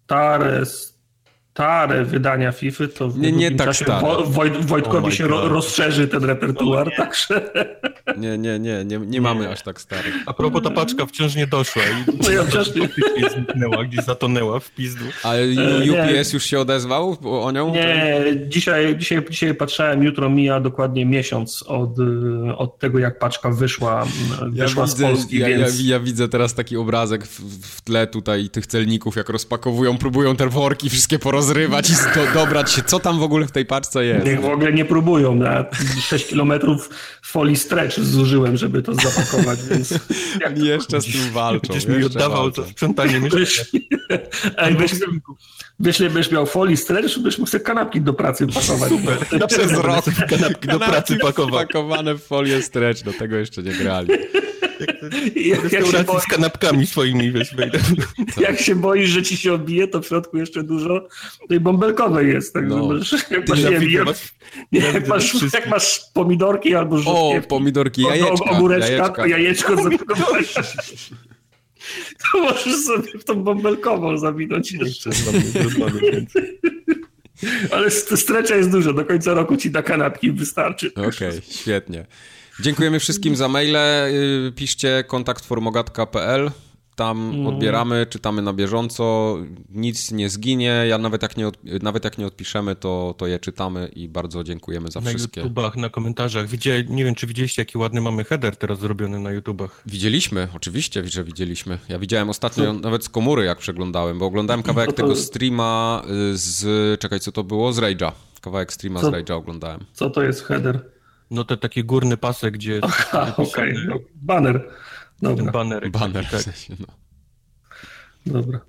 stare, 0.08 0.64
stare 1.58 2.04
wydania 2.04 2.52
FIFA, 2.52 2.84
to 2.98 3.08
w 3.08 3.18
Nie, 3.18 3.32
nie 3.32 3.50
tak 3.50 3.66
czasie 3.66 3.84
stare. 3.84 4.00
Wo- 4.00 4.24
Wojt, 4.26 4.56
Wojtkowi 4.66 5.06
Oh 5.06 5.10
się 5.14 5.26
ro, 5.26 5.48
rozszerzy 5.48 6.08
ten 6.08 6.24
repertuar, 6.24 6.90
także 6.96 7.50
Nie, 8.16 8.38
nie, 8.38 8.58
nie, 8.58 8.84
nie, 8.84 8.98
nie 8.98 9.20
mamy 9.20 9.48
aż 9.50 9.62
tak 9.62 9.80
starych. 9.80 10.14
A 10.26 10.32
propos, 10.34 10.62
ta 10.62 10.70
paczka 10.70 11.06
wciąż 11.06 11.34
nie 11.36 11.46
doszła 11.46 11.82
i 11.82 12.10
No 12.24 12.30
ja 12.30 12.42
wcześniej- 12.44 12.88
faktycznie 12.88 13.30
zniknęła, 13.30 13.84
gdzieś 13.84 14.04
zatonęła 14.04 14.60
w 14.60 14.70
pizdu. 14.70 15.04
Ale 15.22 15.42
E, 15.42 15.46
nie. 15.86 15.92
UPS 16.20 16.32
już 16.32 16.44
się 16.44 16.60
odezwał 16.60 17.16
o 17.24 17.42
o 17.44 17.50
nią? 17.52 17.74
nie, 17.74 18.22
dzisiaj, 18.48 18.96
dzisiaj, 18.98 19.22
dzisiaj 19.30 19.54
patrzałem, 19.54 20.02
jutro 20.02 20.30
mija 20.30 20.60
dokładnie 20.60 21.06
miesiąc 21.06 21.62
od, 21.66 21.90
od 22.56 22.78
tego, 22.78 22.98
jak 22.98 23.18
paczka 23.18 23.50
wyszła, 23.50 24.06
wyszła 24.48 24.86
z 24.86 25.00
Polski, 25.02 25.38
ja, 25.38 25.48
więc... 25.48 25.80
ja, 25.84 25.90
ja 25.94 26.00
widzę 26.00 26.28
teraz 26.28 26.54
taki 26.54 26.76
obrazek 26.76 27.26
w, 27.26 27.40
w 27.76 27.80
tle 27.80 28.06
tutaj 28.06 28.48
tych 28.48 28.66
celników, 28.66 29.16
jak 29.16 29.28
rozpakowują, 29.28 29.98
próbują 29.98 30.36
te 30.36 30.48
worki 30.48 30.90
wszystkie 30.90 31.18
porozrywać 31.48 31.90
i 31.90 31.94
do, 32.14 32.34
dobrać 32.34 32.72
się, 32.72 32.82
co 32.82 33.00
tam 33.00 33.18
w 33.18 33.22
ogóle 33.22 33.46
w 33.46 33.52
tej 33.52 33.66
paczce 33.66 34.04
jest. 34.04 34.26
Niech 34.26 34.40
w 34.40 34.44
ogóle 34.44 34.72
nie 34.72 34.84
próbują. 34.84 35.34
Na 35.34 35.64
6 36.02 36.26
kilometrów 36.26 36.90
folii 37.22 37.56
stretch 37.56 38.00
zużyłem, 38.00 38.56
żeby 38.56 38.82
to 38.82 38.94
zapakować, 38.94 39.58
więc... 39.70 39.94
Oni 40.46 40.66
jeszcze 40.66 41.00
z 41.00 41.04
tym 41.04 41.30
walczą. 41.32 41.68
Będziesz 41.68 41.86
mi 41.86 42.04
oddawał 42.04 42.42
walczą. 42.42 42.62
to 42.62 42.68
sprzątanie 42.68 43.20
mieszkania. 43.20 43.44
Byś, 43.44 43.64
ej, 44.56 44.74
byś, 44.74 44.92
byś, 45.78 46.00
nie 46.00 46.10
byś 46.10 46.30
miał 46.30 46.46
folii 46.46 46.76
stretch, 46.76 47.18
byś 47.18 47.38
mógł 47.38 47.50
sobie 47.50 47.64
kanapki 47.64 48.00
do 48.00 48.12
pracy 48.12 48.46
pakować. 48.46 48.88
Super. 48.88 49.18
Przez 49.48 49.72
rok 49.72 50.04
Kanapki 50.28 50.68
do 50.68 50.78
pracy 50.78 51.18
pakowane 51.50 52.14
w 52.14 52.22
folię 52.22 52.62
stretch, 52.62 53.02
do 53.02 53.12
tego 53.12 53.36
jeszcze 53.36 53.62
nie 53.62 53.72
grali. 53.72 54.08
Jak, 55.36 55.72
jak, 55.72 55.86
się 55.86 56.04
boi, 56.04 56.20
z 56.20 56.24
kanapkami 56.24 56.86
swoimi, 56.86 57.32
wiesz, 57.32 57.54
wejdę. 57.54 57.78
jak 58.48 58.60
się 58.60 58.74
boisz, 58.74 59.10
że 59.10 59.22
ci 59.22 59.36
się 59.36 59.52
odbije, 59.52 59.88
to 59.88 60.00
w 60.00 60.06
środku 60.06 60.38
jeszcze 60.38 60.62
dużo 60.62 61.08
tej 61.48 61.60
bąbelkowej 61.60 62.28
jest. 62.28 62.54
Tak, 62.54 62.68
No. 62.68 62.76
możesz, 62.76 63.12
jak, 63.30 63.48
masz, 63.48 63.58
nie, 63.58 63.78
wiem, 63.78 64.04
masz- 64.04 64.32
nie, 64.72 64.80
jak, 64.80 65.08
masz, 65.08 65.52
jak 65.52 65.68
masz 65.68 66.00
pomidorki 66.14 66.74
albo 66.74 66.96
O, 66.96 66.98
rzutkiewki, 66.98 67.48
pomidorki, 67.48 68.04
o- 68.04 68.10
jajeczka, 68.10 68.50
ogóreczka, 68.50 68.90
jajeczka. 68.90 69.26
jajeczko 69.26 69.76
zapakować. 69.76 70.54
To 72.32 72.40
możesz 72.40 72.84
sobie 72.84 73.18
w 73.18 73.24
tą 73.24 73.34
bąbelkową 73.34 74.18
zawinąć 74.18 74.72
jeszcze. 74.72 75.10
Ale 77.70 77.90
strecza 77.90 78.56
jest 78.56 78.70
dużo, 78.70 78.92
do 78.92 79.04
końca 79.04 79.34
roku 79.34 79.56
ci 79.56 79.70
na 79.70 79.82
kanapki 79.82 80.32
wystarczy. 80.32 80.90
Okej, 80.94 81.08
okay, 81.08 81.42
świetnie. 81.50 82.06
Dziękujemy 82.60 83.00
wszystkim 83.00 83.36
za 83.36 83.48
maile. 83.48 83.76
Y, 83.76 84.52
piszcie 84.56 85.04
kontaktformogatka.pl. 85.06 86.50
Tam 86.96 87.30
mm. 87.34 87.46
odbieramy, 87.46 88.06
czytamy 88.10 88.42
na 88.42 88.52
bieżąco, 88.52 89.36
nic 89.70 90.10
nie 90.10 90.28
zginie. 90.28 90.84
Ja 90.88 90.98
nawet 90.98 91.22
jak 91.22 91.36
nie, 91.36 91.48
od, 91.48 91.58
nawet 91.82 92.04
jak 92.04 92.18
nie 92.18 92.26
odpiszemy, 92.26 92.76
to, 92.76 93.14
to 93.18 93.26
je 93.26 93.38
czytamy 93.38 93.88
i 93.88 94.08
bardzo 94.08 94.44
dziękujemy 94.44 94.90
za 94.90 95.00
na 95.00 95.10
wszystkie. 95.10 95.40
Na 95.40 95.44
YouTubach, 95.44 95.76
na 95.76 95.88
komentarzach. 95.88 96.48
Widzieli, 96.48 96.90
nie 96.90 97.04
wiem, 97.04 97.14
czy 97.14 97.26
widzieliście, 97.26 97.62
jaki 97.62 97.78
ładny 97.78 98.00
mamy 98.00 98.24
header 98.24 98.56
teraz 98.56 98.78
zrobiony 98.78 99.20
na 99.20 99.30
YouTubach. 99.30 99.82
Widzieliśmy, 99.86 100.48
oczywiście, 100.54 101.08
że 101.08 101.24
widzieliśmy. 101.24 101.78
Ja 101.88 101.98
widziałem 101.98 102.30
ostatnio 102.30 102.64
co? 102.64 102.72
nawet 102.72 103.04
z 103.04 103.08
komury, 103.08 103.44
jak 103.44 103.58
przeglądałem, 103.58 104.18
bo 104.18 104.26
oglądałem 104.26 104.62
kawałek 104.62 104.92
tego 104.92 105.16
streama 105.16 106.02
y, 106.32 106.36
z. 106.36 107.00
Czekaj, 107.00 107.20
co 107.20 107.32
to 107.32 107.44
było? 107.44 107.72
Z 107.72 107.78
Rage'a. 107.78 108.12
Kawałek 108.40 108.72
streama 108.72 109.00
co? 109.00 109.10
z 109.10 109.12
Rage'a 109.12 109.32
oglądałem. 109.32 109.84
Co 109.92 110.10
to 110.10 110.22
jest 110.22 110.44
header? 110.44 110.97
No 111.30 111.44
to 111.44 111.56
taki 111.56 111.84
górny 111.84 112.16
pasek, 112.16 112.54
gdzie. 112.54 112.80
Aha, 112.82 113.34
okej. 113.36 113.72
Okay. 113.72 113.86
No, 113.86 113.98
banner. 114.14 114.70
Dobra. 115.22 115.44
Ten 115.44 115.52
banerek. 115.52 115.92
Banner, 115.92 116.26
tak. 116.30 116.40
w 116.40 116.44
sensie, 116.44 116.76
no. 116.80 116.86
Dobra. 118.26 118.60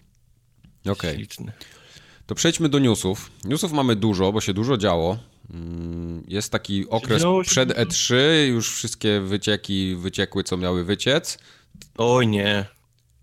Okej. 0.90 1.28
Okay. 1.40 1.54
To 2.26 2.36
przejdźmy 2.36 2.70
do 2.70 2.80
newsów. 2.80 3.32
Newsów 3.46 3.72
mamy 3.72 3.96
dużo, 3.96 4.32
bo 4.32 4.42
się 4.42 4.54
dużo 4.54 4.78
działo. 4.78 5.18
Mm, 5.54 6.24
jest 6.28 6.52
taki 6.52 6.90
okres 6.90 7.24
przed 7.46 7.70
E3, 7.70 8.16
już 8.48 8.74
wszystkie 8.74 9.22
wycieki 9.22 9.96
wyciekły, 9.96 10.44
co 10.44 10.58
miały 10.58 10.84
wyciec. 10.84 11.38
Oj 11.98 12.28
nie. 12.28 12.66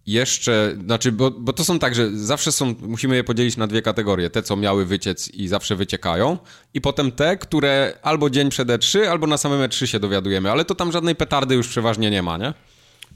Jeszcze, 0.06 0.76
znaczy, 0.84 1.12
bo, 1.12 1.30
bo 1.30 1.52
to 1.52 1.64
są 1.64 1.78
tak, 1.78 1.94
że 1.94 2.10
zawsze 2.10 2.52
są, 2.52 2.74
musimy 2.80 3.16
je 3.16 3.24
podzielić 3.24 3.56
na 3.56 3.66
dwie 3.66 3.82
kategorie. 3.82 4.30
Te, 4.30 4.42
co 4.42 4.56
miały 4.56 4.86
wyciec 4.86 5.28
i 5.28 5.48
zawsze 5.48 5.76
wyciekają, 5.76 6.38
i 6.74 6.80
potem 6.80 7.12
te, 7.12 7.36
które 7.36 7.98
albo 8.02 8.30
dzień 8.30 8.50
przed 8.50 8.68
E3, 8.68 9.04
albo 9.04 9.26
na 9.26 9.36
samym 9.36 9.60
E3 9.60 9.86
się 9.86 10.00
dowiadujemy, 10.00 10.50
ale 10.50 10.64
to 10.64 10.74
tam 10.74 10.92
żadnej 10.92 11.14
petardy 11.14 11.54
już 11.54 11.68
przeważnie 11.68 12.10
nie 12.10 12.22
ma, 12.22 12.38
nie? 12.38 12.54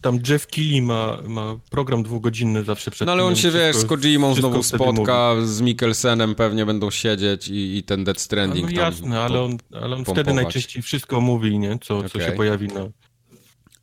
Tam 0.00 0.18
Jeff 0.28 0.46
Keighley 0.46 0.82
ma, 0.82 1.18
ma 1.26 1.56
program 1.70 2.02
dwugodzinny 2.02 2.64
zawsze 2.64 2.90
przed 2.90 3.06
No 3.06 3.12
ale 3.12 3.24
on 3.24 3.36
się, 3.36 3.50
wiesz, 3.50 3.76
z 3.76 3.84
Kojimą 3.84 4.34
znowu 4.34 4.62
spotka, 4.62 5.34
z 5.44 5.60
Mikkelsenem 5.60 6.34
pewnie 6.34 6.66
będą 6.66 6.90
siedzieć 6.90 7.48
i, 7.48 7.76
i 7.76 7.82
ten 7.82 8.04
Dead 8.04 8.20
Stranding 8.20 8.72
no, 8.72 8.80
jasne, 8.80 9.20
ale 9.20 9.40
on, 9.42 9.58
ale 9.82 9.96
on 9.96 10.04
wtedy 10.04 10.34
najczęściej 10.34 10.82
wszystko 10.82 11.20
mówi, 11.20 11.58
nie? 11.58 11.78
Co, 11.82 11.98
okay. 11.98 12.10
co 12.10 12.20
się 12.20 12.32
pojawi 12.32 12.68
na... 12.68 12.88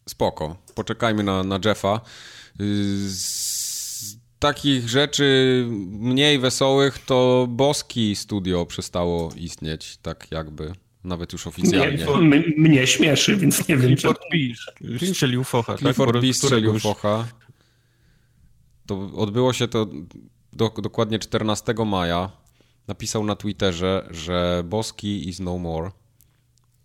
Spoko. 0.10 0.56
Poczekajmy 0.76 1.24
na, 1.24 1.44
na 1.44 1.60
Jeffa. 1.66 2.02
Z 3.08 4.18
takich 4.40 4.90
rzeczy 4.90 5.66
mniej 5.92 6.40
wesołych 6.40 7.00
to 7.00 7.48
Boski 7.50 8.16
Studio 8.16 8.66
przestało 8.66 9.32
istnieć, 9.36 9.98
tak 9.98 10.28
jakby 10.32 10.74
nawet 11.04 11.34
już 11.34 11.48
oficjalnie. 11.48 12.06
Nie, 12.22 12.44
mnie 12.58 12.88
śmieszy, 12.88 13.38
więc 13.38 13.68
nie 13.68 13.78
wiem, 13.78 13.98
Clifford 13.98 14.22
B 14.32 15.08
strzelił 15.08 15.44
focha. 15.44 15.74
Tak? 15.74 15.82
Clifford 15.82 16.14
tak? 16.14 16.22
B 16.22 16.34
strzelił 16.34 16.80
focha. 16.80 17.28
To 18.86 19.12
odbyło 19.16 19.54
się 19.54 19.68
to 19.68 19.88
do, 20.54 20.70
dokładnie 20.70 21.20
14 21.20 21.74
maja. 21.86 22.32
Napisał 22.88 23.24
na 23.24 23.36
Twitterze, 23.36 24.08
że 24.12 24.64
Boski 24.66 25.30
is 25.30 25.40
no 25.40 25.58
more. 25.58 25.92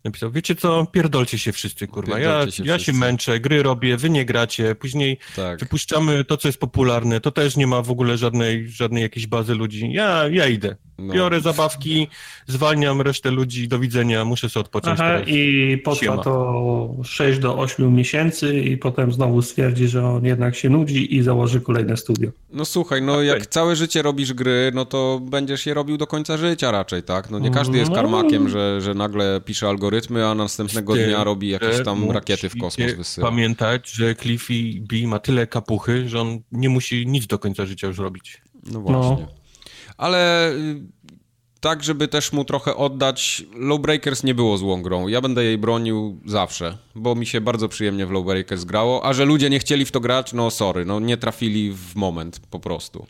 Napisał, 0.05 0.30
wiecie 0.30 0.55
co, 0.55 0.86
pierdolcie 0.92 1.38
się 1.38 1.53
wszyscy, 1.53 1.86
kurwa. 1.86 2.18
Ja 2.18 2.50
się, 2.50 2.64
ja 2.64 2.78
się 2.78 2.92
męczę, 2.92 3.40
gry 3.40 3.62
robię, 3.62 3.96
wy 3.96 4.11
nie 4.11 4.24
gracie, 4.24 4.74
później 4.74 5.18
tak. 5.36 5.61
wypuszczamy 5.61 6.24
to, 6.24 6.36
co 6.36 6.48
jest 6.48 6.61
popularne, 6.61 7.20
to 7.20 7.30
też 7.30 7.57
nie 7.57 7.66
ma 7.66 7.82
w 7.82 7.90
ogóle 7.90 8.18
żadnej, 8.18 8.68
żadnej 8.68 9.03
jakiejś 9.03 9.26
bazy 9.26 9.55
ludzi. 9.55 9.92
Ja, 9.92 10.28
ja 10.28 10.46
idę. 10.46 10.76
No. 10.98 11.14
Biorę 11.14 11.40
zabawki, 11.40 12.09
zwalniam 12.46 13.00
resztę 13.00 13.30
ludzi, 13.30 13.68
do 13.68 13.78
widzenia, 13.78 14.24
muszę 14.24 14.48
sobie 14.48 14.61
odpocząć 14.61 15.00
Aha, 15.00 15.12
teraz. 15.12 15.28
I 15.28 15.78
potrwa 15.84 16.18
to 16.18 16.94
6 17.05 17.38
do 17.38 17.59
8 17.59 17.94
miesięcy 17.94 18.61
i 18.61 18.76
potem 18.76 19.12
znowu 19.12 19.42
stwierdzi, 19.42 19.88
że 19.88 20.07
on 20.07 20.24
jednak 20.24 20.57
się 20.57 20.70
nudzi 20.70 21.16
i 21.16 21.22
założy 21.22 21.61
kolejne 21.61 21.96
studio. 21.96 22.30
No 22.53 22.64
słuchaj, 22.64 23.03
no 23.03 23.12
okay. 23.12 23.24
jak 23.24 23.46
całe 23.46 23.76
życie 23.76 24.03
robisz 24.03 24.32
gry, 24.32 24.70
no 24.74 24.84
to 24.84 25.20
będziesz 25.22 25.66
je 25.66 25.74
robił 25.74 25.96
do 25.96 26.07
końca 26.07 26.36
życia 26.36 26.70
raczej, 26.70 27.03
tak? 27.03 27.30
No 27.30 27.38
nie 27.38 27.50
każdy 27.50 27.78
jest 27.78 27.90
no. 27.90 27.96
karmakiem, 27.96 28.48
że, 28.48 28.80
że 28.80 28.94
nagle 28.94 29.40
pisze 29.44 29.68
algorytmy, 29.93 30.26
a 30.26 30.34
następnego 30.34 30.95
dnia 30.95 31.24
robi 31.24 31.49
jakieś 31.49 31.84
tam 31.84 32.11
rakiety 32.11 32.49
w 32.49 32.59
kosmos 32.59 32.93
wysyła. 32.93 33.30
pamiętać, 33.30 33.90
że 33.90 34.14
Cliffy 34.14 34.80
B 34.80 35.07
ma 35.07 35.18
tyle 35.18 35.47
kapuchy, 35.47 36.09
że 36.09 36.20
on 36.20 36.40
nie 36.53 36.68
musi 36.68 37.07
nic 37.07 37.26
do 37.26 37.38
końca 37.38 37.66
życia 37.66 37.86
już 37.86 37.99
robić. 37.99 38.43
No 38.64 38.80
właśnie. 38.80 39.26
No 39.26 39.26
ale 39.97 40.53
y, 40.53 40.80
tak, 41.61 41.84
żeby 41.84 42.09
też 42.09 42.32
mu 42.32 42.45
trochę 42.45 42.76
oddać, 42.76 43.45
Lowbreakers 43.55 44.24
nie 44.24 44.34
było 44.34 44.59
złą 44.59 44.82
grą. 44.82 45.09
Ja 45.09 45.20
będę 45.20 45.45
jej 45.45 45.59
bronił 45.59 46.20
zawsze, 46.26 46.78
bo 46.95 47.14
mi 47.14 47.26
się 47.26 47.40
bardzo 47.40 47.68
przyjemnie 47.68 48.07
w 48.07 48.11
Lowbreakers 48.11 48.64
grało, 48.64 49.05
a 49.05 49.12
że 49.12 49.24
ludzie 49.24 49.51
nie 49.51 49.59
chcieli 49.59 49.84
w 49.84 49.93
to 49.93 50.01
grać, 50.01 50.32
no 50.32 50.51
sorry, 50.51 50.84
no 50.84 51.01
nie 51.01 51.16
trafili 51.16 51.72
w 51.72 51.95
moment 51.95 52.40
po 52.51 52.61
prostu. 52.61 53.07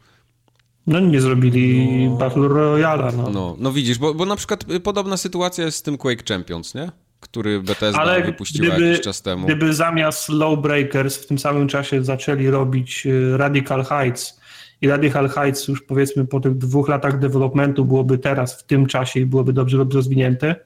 No 0.87 1.01
nie 1.01 1.21
zrobili 1.21 1.89
no, 2.09 2.17
Battle 2.17 2.49
Royale. 2.49 3.13
No. 3.17 3.31
no, 3.31 3.57
no 3.59 3.73
widzisz, 3.73 3.99
bo, 3.99 4.15
bo 4.15 4.27
na 4.27 4.37
przykład 4.37 4.71
y, 4.71 4.81
podobna 4.81 5.17
sytuacja 5.17 5.65
jest 5.65 5.79
z 5.79 5.83
tym 5.83 5.99
Quake 5.99 6.25
Champions, 6.29 6.75
nie? 6.75 6.91
Który 7.21 7.61
Bethesda 7.61 8.01
Ale 8.01 8.23
wypuściła 8.23 8.69
gdyby, 8.69 8.89
jakiś 8.89 9.05
czas 9.05 9.23
temu. 9.23 9.47
Gdyby 9.47 9.75
zamiast 9.75 10.29
Lowbreakers 10.29 11.17
w 11.17 11.27
tym 11.27 11.39
samym 11.39 11.69
czasie 11.69 12.05
zaczęli 12.05 12.47
robić 12.47 13.07
y, 13.07 13.37
Radical 13.37 13.85
Heights, 13.85 14.43
i 14.83 14.89
Radical 14.89 15.29
Heights 15.29 15.69
już 15.69 15.83
powiedzmy 15.83 16.27
po 16.27 16.41
tych 16.41 16.59
dwóch 16.59 16.89
latach 16.89 17.19
developmentu 17.19 17.85
byłoby 17.85 18.19
teraz 18.19 18.61
w 18.61 18.67
tym 18.67 18.87
czasie 18.87 19.21
i 19.21 19.27
byłoby 19.27 19.53
dobrze 19.53 19.85
rozwinięte, 19.93 20.57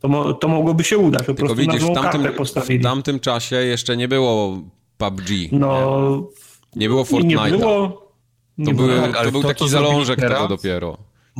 to, 0.00 0.08
mo 0.08 0.32
to 0.32 0.48
mogłoby 0.48 0.84
się 0.84 0.98
udać. 0.98 1.20
Po 1.20 1.34
Tylko 1.34 1.54
prostu 1.54 1.56
widzisz, 1.56 1.82
w 1.82 1.94
tamtym, 1.94 2.28
w 2.80 2.82
tamtym 2.82 3.20
czasie 3.20 3.56
jeszcze 3.56 3.96
nie 3.96 4.08
było 4.08 4.62
PUBG. 4.98 5.28
No, 5.52 6.00
nie, 6.76 6.80
nie 6.80 6.88
było 6.88 7.02
Fortnite'a. 7.02 7.52
Nie 7.52 7.58
było, 7.58 8.05
to, 8.64 8.72
były, 8.72 9.00
tak, 9.00 9.24
to 9.24 9.32
był 9.32 9.42
to, 9.42 9.48
taki 9.48 9.68
zalążek 9.68 10.20
tego 10.20 10.48
dopiero 10.48 10.98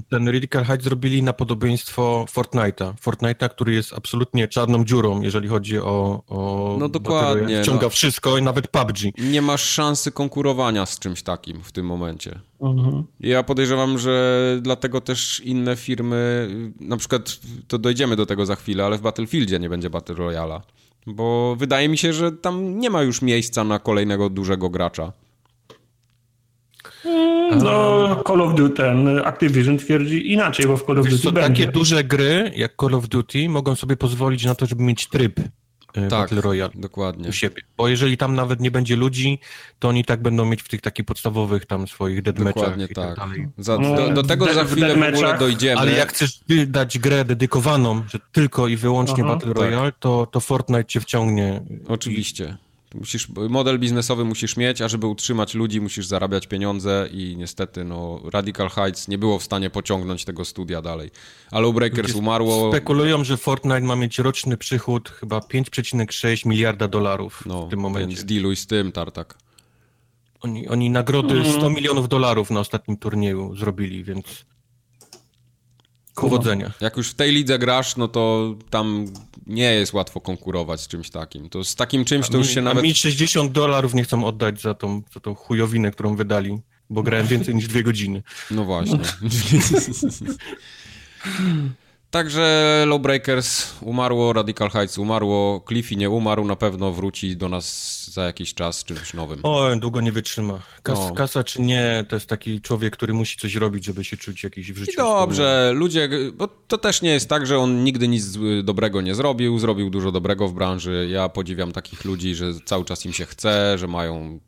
ten 0.08 0.28
Radical 0.28 0.64
Heights 0.64 0.84
zrobili 0.84 1.22
na 1.22 1.32
podobieństwo 1.32 2.26
Fortnite'a. 2.34 2.92
Fortnite'a, 3.04 3.48
który 3.48 3.74
jest 3.74 3.92
absolutnie 3.92 4.48
czarną 4.48 4.84
dziurą, 4.84 5.22
jeżeli 5.22 5.48
chodzi 5.48 5.78
o... 5.78 6.22
o 6.28 6.76
no 6.80 6.88
dokładnie. 6.88 7.62
Wciąga 7.62 7.82
no. 7.82 7.90
wszystko 7.90 8.38
i 8.38 8.42
nawet 8.42 8.68
PUBG. 8.68 8.98
Nie 9.18 9.42
masz 9.42 9.62
szansy 9.62 10.12
konkurowania 10.12 10.86
z 10.86 10.98
czymś 10.98 11.22
takim 11.22 11.62
w 11.62 11.72
tym 11.72 11.86
momencie. 11.86 12.40
Mhm. 12.60 13.04
Ja 13.20 13.42
podejrzewam, 13.42 13.98
że 13.98 14.58
dlatego 14.62 15.00
też 15.00 15.40
inne 15.40 15.76
firmy, 15.76 16.48
na 16.80 16.96
przykład, 16.96 17.36
to 17.68 17.78
dojdziemy 17.78 18.16
do 18.16 18.26
tego 18.26 18.46
za 18.46 18.56
chwilę, 18.56 18.84
ale 18.84 18.98
w 18.98 19.00
Battlefieldzie 19.00 19.58
nie 19.58 19.68
będzie 19.68 19.90
Battle 19.90 20.14
Royala. 20.14 20.62
Bo 21.06 21.56
wydaje 21.58 21.88
mi 21.88 21.98
się, 21.98 22.12
że 22.12 22.32
tam 22.32 22.78
nie 22.78 22.90
ma 22.90 23.02
już 23.02 23.22
miejsca 23.22 23.64
na 23.64 23.78
kolejnego 23.78 24.30
dużego 24.30 24.70
gracza. 24.70 25.12
No, 27.62 28.22
Call 28.26 28.40
of 28.40 28.54
Duty, 28.54 28.74
ten 28.74 29.18
Activision 29.18 29.78
twierdzi 29.78 30.32
inaczej, 30.32 30.66
bo 30.66 30.76
w 30.76 30.86
Call 30.86 30.98
of 30.98 31.06
Duty 31.06 31.22
co, 31.22 31.32
będzie. 31.32 31.48
Takie 31.48 31.72
duże 31.72 32.04
gry 32.04 32.52
jak 32.56 32.72
Call 32.80 32.94
of 32.94 33.08
Duty 33.08 33.48
mogą 33.48 33.74
sobie 33.74 33.96
pozwolić 33.96 34.44
na 34.44 34.54
to, 34.54 34.66
żeby 34.66 34.82
mieć 34.82 35.08
tryb 35.08 35.40
e, 35.40 35.42
tak, 35.94 36.10
Battle 36.10 36.40
Royale 36.40 36.72
dokładnie. 36.74 37.28
u 37.28 37.32
siebie. 37.32 37.62
Bo 37.76 37.88
jeżeli 37.88 38.16
tam 38.16 38.34
nawet 38.34 38.60
nie 38.60 38.70
będzie 38.70 38.96
ludzi, 38.96 39.38
to 39.78 39.88
oni 39.88 40.04
tak 40.04 40.22
będą 40.22 40.44
mieć 40.44 40.62
w 40.62 40.68
tych 40.68 40.80
takich 40.80 41.06
podstawowych 41.06 41.66
tam 41.66 41.88
swoich 41.88 42.22
deadmatchach 42.22 42.54
Dokładnie 42.54 42.88
tak. 42.88 43.16
tak 43.16 43.28
za, 43.58 43.78
no, 43.78 43.96
do, 43.96 44.10
do, 44.10 44.22
tego 44.22 44.54
za 44.54 44.64
chwilę 44.64 44.94
w 44.94 45.14
ogóle 45.14 45.38
dojdziemy. 45.38 45.80
Ale 45.80 45.92
jak 45.92 46.08
chcesz 46.08 46.40
dać 46.66 46.98
grę 46.98 47.24
dedykowaną, 47.24 48.02
że 48.08 48.18
tylko 48.32 48.68
i 48.68 48.76
wyłącznie 48.76 49.24
Aha, 49.24 49.32
Battle 49.32 49.54
tak. 49.54 49.62
Royale, 49.62 49.92
tak. 49.92 50.00
to, 50.00 50.26
to 50.32 50.40
Fortnite 50.40 50.84
cię 50.84 51.00
wciągnie. 51.00 51.62
Oczywiście. 51.88 52.56
Musisz, 52.98 53.28
model 53.28 53.78
biznesowy 53.78 54.24
musisz 54.24 54.56
mieć, 54.56 54.82
a 54.82 54.88
żeby 54.88 55.06
utrzymać 55.06 55.54
ludzi, 55.54 55.80
musisz 55.80 56.06
zarabiać 56.06 56.46
pieniądze 56.46 57.08
i 57.12 57.34
niestety 57.38 57.84
no, 57.84 58.20
Radical 58.32 58.68
Heights 58.68 59.08
nie 59.08 59.18
było 59.18 59.38
w 59.38 59.42
stanie 59.42 59.70
pociągnąć 59.70 60.24
tego 60.24 60.44
studia 60.44 60.82
dalej. 60.82 61.10
Ale 61.50 61.72
Breakers 61.72 62.14
umarło. 62.14 62.70
Spekulują, 62.70 63.24
że 63.24 63.36
Fortnite 63.36 63.80
ma 63.80 63.96
mieć 63.96 64.18
roczny 64.18 64.56
przychód 64.56 65.08
chyba 65.08 65.38
5,6 65.38 66.46
miliarda 66.46 66.88
dolarów 66.88 67.42
no, 67.46 67.66
w 67.66 67.70
tym 67.70 67.80
momencie. 67.80 68.16
Więc 68.16 68.24
dealuj 68.24 68.56
z 68.56 68.66
tym, 68.66 68.92
Tartak. 68.92 69.38
Oni, 70.40 70.68
oni 70.68 70.90
nagrody 70.90 71.40
100 71.44 71.54
mhm. 71.54 71.74
milionów 71.74 72.08
dolarów 72.08 72.50
na 72.50 72.60
ostatnim 72.60 72.96
turnieju 72.96 73.56
zrobili, 73.56 74.04
więc 74.04 74.44
Powodzenia. 76.16 76.72
Jak 76.80 76.96
już 76.96 77.10
w 77.10 77.14
tej 77.14 77.32
lidze 77.32 77.58
grasz, 77.58 77.96
no 77.96 78.08
to 78.08 78.54
tam 78.70 79.06
nie 79.46 79.74
jest 79.74 79.92
łatwo 79.92 80.20
konkurować 80.20 80.80
z 80.80 80.88
czymś 80.88 81.10
takim. 81.10 81.48
To 81.48 81.64
z 81.64 81.74
takim 81.74 82.04
czymś 82.04 82.28
to 82.28 82.38
już 82.38 82.54
się 82.54 82.62
nawet... 82.62 82.84
A 82.84 82.86
mi 82.86 82.94
60 82.94 83.52
dolarów 83.52 83.94
nie 83.94 84.04
chcą 84.04 84.24
oddać 84.24 84.60
za 84.60 84.74
tą, 84.74 85.02
za 85.14 85.20
tą 85.20 85.34
chujowinę, 85.34 85.90
którą 85.90 86.16
wydali, 86.16 86.58
bo 86.90 87.02
grałem 87.02 87.26
więcej 87.26 87.54
niż 87.54 87.68
dwie 87.68 87.82
godziny. 87.82 88.22
No 88.50 88.64
właśnie. 88.64 88.98
Także 92.10 92.84
Lowbreakers 92.86 93.74
umarło, 93.80 94.32
Radical 94.32 94.70
Heights 94.70 94.98
umarło, 94.98 95.64
Cliffy 95.68 95.96
nie 95.96 96.10
umarł, 96.10 96.44
na 96.44 96.56
pewno 96.56 96.92
wróci 96.92 97.36
do 97.36 97.48
nas 97.48 98.06
za 98.12 98.24
jakiś 98.24 98.54
czas 98.54 98.84
czymś 98.84 99.14
nowym. 99.14 99.40
O, 99.42 99.70
długo 99.76 100.00
nie 100.00 100.12
wytrzyma. 100.12 100.62
Kas, 100.82 100.98
No. 100.98 101.14
Kasa 101.14 101.44
czy 101.44 101.62
nie, 101.62 102.04
to 102.08 102.16
jest 102.16 102.26
taki 102.28 102.60
człowiek, 102.60 102.92
który 102.92 103.14
musi 103.14 103.38
coś 103.38 103.54
robić, 103.54 103.84
żeby 103.84 104.04
się 104.04 104.16
czuć 104.16 104.44
jakiś 104.44 104.72
w 104.72 104.76
życiu. 104.78 104.92
I 104.92 104.96
dobrze, 104.96 105.72
ludzie, 105.74 106.08
bo 106.34 106.48
to 106.68 106.78
też 106.78 107.02
nie 107.02 107.10
jest 107.10 107.28
tak, 107.28 107.46
że 107.46 107.58
on 107.58 107.84
nigdy 107.84 108.08
nic 108.08 108.38
dobrego 108.62 109.00
nie 109.00 109.14
zrobił, 109.14 109.58
zrobił 109.58 109.90
dużo 109.90 110.12
dobrego 110.12 110.48
w 110.48 110.52
branży. 110.54 111.08
Ja 111.10 111.28
podziwiam 111.28 111.72
takich 111.72 112.04
ludzi, 112.04 112.34
że 112.34 112.52
cały 112.64 112.84
czas 112.84 113.06
im 113.06 113.12
się 113.12 113.26
chce, 113.26 113.78
że 113.78 113.86
mają 113.88 114.40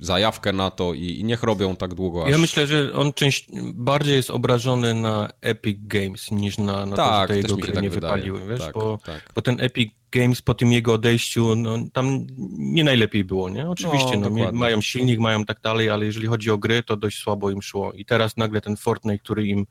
zajawkę 0.00 0.52
na 0.52 0.70
to 0.70 0.94
i, 0.94 1.04
i 1.04 1.24
niech 1.24 1.42
robią 1.42 1.76
tak 1.76 1.94
długo, 1.94 2.24
aż... 2.24 2.30
Ja 2.30 2.38
myślę, 2.38 2.66
że 2.66 2.92
on 2.92 3.12
część, 3.12 3.46
bardziej 3.74 4.14
jest 4.14 4.30
obrażony 4.30 4.94
na 4.94 5.28
Epic 5.40 5.78
Games 5.80 6.30
niż 6.30 6.58
na, 6.58 6.86
na 6.86 6.96
tak, 6.96 7.28
to, 7.28 7.34
że 7.34 7.40
te 7.40 7.42
też 7.42 7.50
jego 7.50 7.62
gry 7.62 7.72
tak 7.72 7.82
nie 7.82 7.90
wydaje. 7.90 8.14
wypaliły, 8.14 8.48
wiesz, 8.48 8.60
tak, 8.60 8.74
bo, 8.74 8.98
tak. 9.04 9.32
bo 9.34 9.42
ten 9.42 9.60
Epic 9.60 9.92
Games 10.12 10.42
po 10.42 10.54
tym 10.54 10.72
jego 10.72 10.92
odejściu, 10.94 11.56
no, 11.56 11.78
tam 11.92 12.26
nie 12.58 12.84
najlepiej 12.84 13.24
było, 13.24 13.48
nie? 13.50 13.70
Oczywiście, 13.70 14.16
No, 14.16 14.30
no, 14.30 14.52
mają 14.52 14.80
silnik, 14.80 15.20
mają 15.20 15.44
tak 15.44 15.60
dalej, 15.60 15.90
ale 15.90 16.06
jeżeli 16.06 16.26
chodzi 16.26 16.50
o 16.50 16.58
gry, 16.58 16.82
to 16.82 16.96
dość 16.96 17.18
słabo 17.18 17.50
im 17.50 17.62
szło 17.62 17.92
i 17.92 18.04
teraz 18.04 18.36
nagle 18.36 18.60
ten 18.60 18.76
Fortnite, 18.76 19.18
który 19.18 19.46
im 19.46 19.66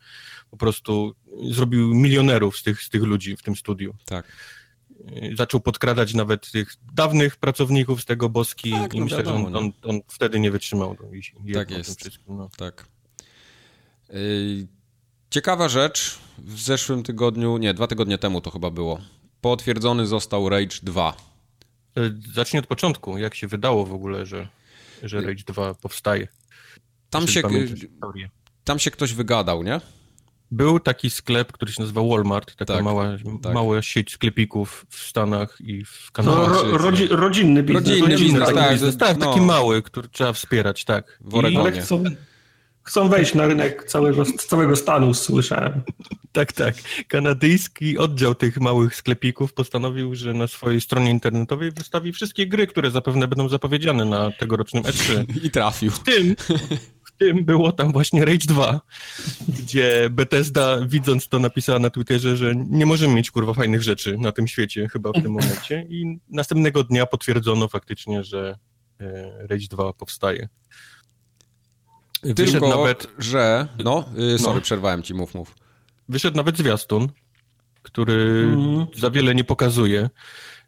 po 0.52 0.58
prostu 0.58 1.16
zrobił 1.50 1.94
milionerów 1.94 2.58
z 2.58 2.64
tych, 2.64 2.82
z 2.82 2.90
tych 2.90 3.04
ludzi 3.04 3.38
w 3.38 3.42
tym 3.42 3.56
studiu. 3.56 3.94
tak. 4.06 4.26
Y, 5.12 5.36
Zaczął 5.38 5.60
podkradać 5.60 6.14
nawet 6.14 6.52
tych 6.52 6.76
dawnych 6.94 7.36
pracowników 7.36 8.02
z 8.02 8.06
tego 8.06 8.30
Boski 8.30 8.72
Tak, 8.72 8.94
i 8.94 8.98
no 8.98 9.04
myślę, 9.04 9.18
wiadomo, 9.18 9.50
że 9.50 9.58
on, 9.58 9.64
on, 9.66 9.72
on 9.84 10.02
wtedy 10.08 10.40
nie 10.40 10.52
wytrzymał. 10.52 10.98
no, 11.04 11.14
i- 11.46 11.54
Tak 11.54 11.72
jest. 11.72 12.20
no. 12.28 12.50
Tak. 12.58 12.86
Yy, 14.10 14.68
Ciekawa 15.30 15.70
rzecz, 15.70 16.20
w 16.38 16.60
zeszłym 16.60 17.04
tygodniu, 17.04 17.58
nie, 17.58 17.74
dwa 17.74 17.88
tygodnie 17.88 18.18
temu 18.18 18.42
to 18.42 18.52
chyba 18.52 18.70
było, 18.72 19.02
potwierdzony 19.42 20.08
został 20.08 20.50
Rage 20.50 20.78
2. 20.84 21.18
E, 21.98 22.02
Zacznij 22.34 22.60
od 22.60 22.68
początku. 22.68 23.18
Jak 23.18 23.36
się 23.36 23.48
wydało 23.48 23.86
w 23.86 23.94
ogóle, 23.94 24.26
że, 24.26 24.48
że 25.04 25.22
Rage 25.22 25.44
2 25.48 25.74
powstaje? 25.74 26.28
Tam 27.10 27.22
Jeśli 27.22 27.34
się, 27.34 27.50
tam 28.64 28.80
się 28.80 28.92
ktoś 28.92 29.14
wygadał, 29.14 29.64
nie? 29.64 29.82
Był 30.52 30.80
taki 30.80 31.10
sklep, 31.10 31.52
który 31.52 31.72
się 31.72 31.82
nazywa 31.82 32.02
Walmart, 32.04 32.56
taka 32.56 32.74
Tak, 32.74 32.84
mała, 32.84 33.18
tak. 33.44 33.54
mała 33.54 33.82
sieć 33.82 34.12
sklepików 34.12 34.86
w 34.90 35.00
Stanach 35.00 35.58
i 35.60 35.86
w 35.86 36.06
To 36.06 36.12
Kanadzie. 36.14 36.38
No, 36.38 36.48
ro, 36.48 36.78
rodzi, 36.78 37.08
rodzinny 37.08 37.64
biznes. 37.64 37.88
Rodzinny 37.88 38.18
biznes, 38.18 38.46
taki 38.46 38.60
tak, 38.60 38.72
biznes, 38.72 38.98
tak, 38.98 39.18
no. 39.18 39.26
taki 39.26 39.42
mały, 39.42 39.82
który 39.82 40.08
trzeba 40.08 40.34
wspierać, 40.34 40.86
tak. 40.86 41.20
W 41.22 41.36
Oregonie. 41.36 41.60
Ale 41.60 41.82
chcą, 41.82 42.04
chcą 42.84 43.10
wejść 43.10 43.34
na 43.34 43.48
rynek 43.48 43.84
całego, 43.84 44.26
całego 44.26 44.76
stanu, 44.76 45.14
słyszałem. 45.14 45.82
Tak, 46.32 46.54
tak. 46.54 46.76
Kanadyjski 47.08 47.98
oddział 47.98 48.36
tych 48.36 48.60
małych 48.62 48.96
sklepików 48.96 49.54
postanowił, 49.54 50.16
że 50.16 50.34
na 50.34 50.48
swojej 50.48 50.82
stronie 50.82 51.12
internetowej 51.12 51.72
wystawi 51.72 52.14
wszystkie 52.14 52.48
gry, 52.48 52.68
które 52.68 52.92
zapewne 52.92 53.28
będą 53.28 53.50
zapowiedziane 53.50 54.06
na 54.06 54.32
tegorocznym 54.32 54.84
E3. 54.84 55.26
I 55.46 55.52
trafił. 55.52 55.92
W 55.92 56.00
tym, 56.00 56.36
tym 57.18 57.46
było 57.46 57.72
tam 57.72 57.92
właśnie 57.92 58.26
Rage 58.26 58.46
2, 58.48 58.82
gdzie 59.60 60.10
Bethesda, 60.10 60.78
widząc 60.86 61.28
to, 61.28 61.40
napisała 61.40 61.80
na 61.80 61.90
Twitterze, 61.90 62.38
że 62.38 62.54
nie 62.56 62.86
możemy 62.86 63.14
mieć 63.14 63.32
kurwa 63.32 63.54
fajnych 63.54 63.84
rzeczy 63.84 64.18
na 64.18 64.32
tym 64.32 64.48
świecie 64.48 64.88
chyba 64.90 65.10
w 65.10 65.22
tym 65.24 65.32
momencie. 65.32 65.86
I 65.90 66.20
następnego 66.30 66.84
dnia 66.84 67.06
potwierdzono 67.06 67.68
faktycznie, 67.68 68.24
że 68.24 68.58
e, 69.02 69.48
Rage 69.48 69.68
2 69.70 69.94
powstaje. 69.94 70.50
Wyszedł 72.24 72.52
Tylko, 72.52 72.68
nawet, 72.78 73.08
że... 73.18 73.68
No, 73.84 74.06
yy, 74.16 74.40
sorry, 74.40 74.56
No. 74.56 74.62
przerwałem 74.62 75.04
ci, 75.04 75.14
mów, 75.14 75.36
mów. 75.36 75.56
wyszedł 76.10 76.38
nawet 76.38 76.58
zwiastun, 76.58 77.08
który 77.84 78.44
Mhm. 78.54 78.88
za 78.96 79.10
wiele 79.12 79.36
nie 79.36 79.44
pokazuje. 79.44 80.10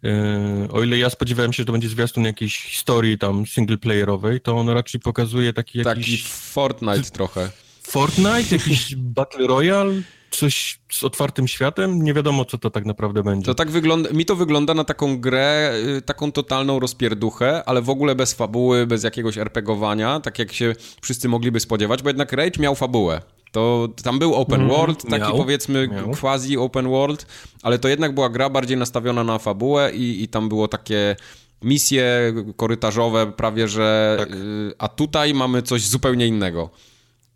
E, 0.04 0.68
O 0.72 0.84
ile 0.84 0.98
ja 0.98 1.10
spodziewałem 1.10 1.54
się, 1.54 1.58
że 1.58 1.66
to 1.66 1.72
będzie 1.72 1.90
zwiastun 1.90 2.24
jakiejś 2.24 2.58
historii 2.64 3.18
tam 3.18 3.46
singleplayerowej, 3.46 4.42
to 4.42 4.58
on 4.58 4.70
raczej 4.70 5.02
pokazuje 5.02 5.54
taki 5.54 5.84
Taki 5.84 6.00
jakiś 6.00 6.28
Fortnite 6.28 7.12
trochę. 7.12 7.50
Fortnite, 7.82 8.56
jakiś 8.56 8.96
Battle 9.16 9.48
Royale, 9.48 9.94
coś 10.32 10.80
z 10.92 11.04
otwartym 11.04 11.48
światem, 11.48 12.02
nie 12.04 12.14
wiadomo 12.14 12.46
co 12.46 12.58
to 12.58 12.70
tak 12.70 12.86
naprawdę 12.86 13.24
będzie. 13.24 13.46
To 13.46 13.56
tak 13.56 13.72
wygląda, 13.72 14.10
mi 14.10 14.26
to 14.26 14.36
wygląda 14.36 14.74
na 14.74 14.84
taką 14.84 15.20
grę, 15.20 15.74
y, 15.98 16.02
taką 16.02 16.32
totalną 16.32 16.80
rozpierduchę, 16.80 17.64
ale 17.66 17.82
w 17.82 17.90
ogóle 17.90 18.16
bez 18.16 18.34
fabuły, 18.34 18.88
bez 18.88 19.04
jakiegoś 19.04 19.38
RPGowania, 19.38 20.20
tak 20.20 20.40
jak 20.40 20.54
się 20.54 20.76
wszyscy 21.02 21.30
mogliby 21.30 21.60
spodziewać, 21.60 22.04
bo 22.04 22.10
jednak 22.10 22.32
Rage 22.32 22.60
miał 22.62 22.76
fabułę. 22.76 23.22
To 23.52 23.88
tam 24.04 24.20
był 24.20 24.36
open 24.36 24.68
world, 24.68 25.02
taki 25.10 25.22
miał, 25.22 25.38
powiedzmy 25.38 25.88
miał. 25.88 26.12
quasi 26.12 26.58
open 26.58 26.88
world, 26.88 27.26
ale 27.62 27.80
to 27.80 27.88
jednak 27.88 28.14
była 28.14 28.30
gra 28.30 28.50
bardziej 28.50 28.78
nastawiona 28.78 29.24
na 29.24 29.40
fabułę 29.40 29.92
i, 29.96 30.24
i 30.24 30.28
tam 30.28 30.50
było 30.50 30.68
takie 30.68 31.16
misje 31.62 32.34
korytarzowe 32.56 33.32
prawie, 33.32 33.68
że... 33.68 34.16
Tak. 34.20 34.32
y, 34.32 34.74
A 34.78 34.88
tutaj 34.88 35.34
mamy 35.34 35.62
coś 35.62 35.88
zupełnie 35.88 36.28
innego. 36.28 36.70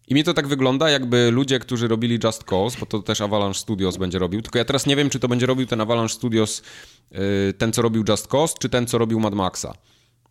I 0.08 0.14
mi 0.14 0.24
to 0.24 0.34
tak 0.34 0.48
wygląda, 0.48 0.90
jakby 0.90 1.32
ludzie, 1.32 1.60
którzy 1.60 1.88
robili 1.88 2.20
Just 2.24 2.44
Cause, 2.44 2.78
bo 2.80 2.86
to 2.86 3.00
też 3.00 3.22
Avalanche 3.22 3.60
Studios 3.60 3.98
będzie 3.98 4.20
robił, 4.20 4.42
tylko 4.42 4.60
ja 4.60 4.66
teraz 4.66 4.86
nie 4.86 4.96
wiem, 4.96 5.10
czy 5.10 5.20
to 5.20 5.28
będzie 5.28 5.46
robił 5.46 5.66
ten 5.66 5.82
Avalanche 5.82 6.14
Studios, 6.14 6.64
yy, 7.12 7.20
ten, 7.58 7.74
co 7.74 7.82
robił 7.82 8.04
Just 8.10 8.28
Cause, 8.28 8.56
czy 8.60 8.70
ten, 8.70 8.88
co 8.88 8.98
robił 8.98 9.20
Mad 9.20 9.34
Maxa. 9.34 9.74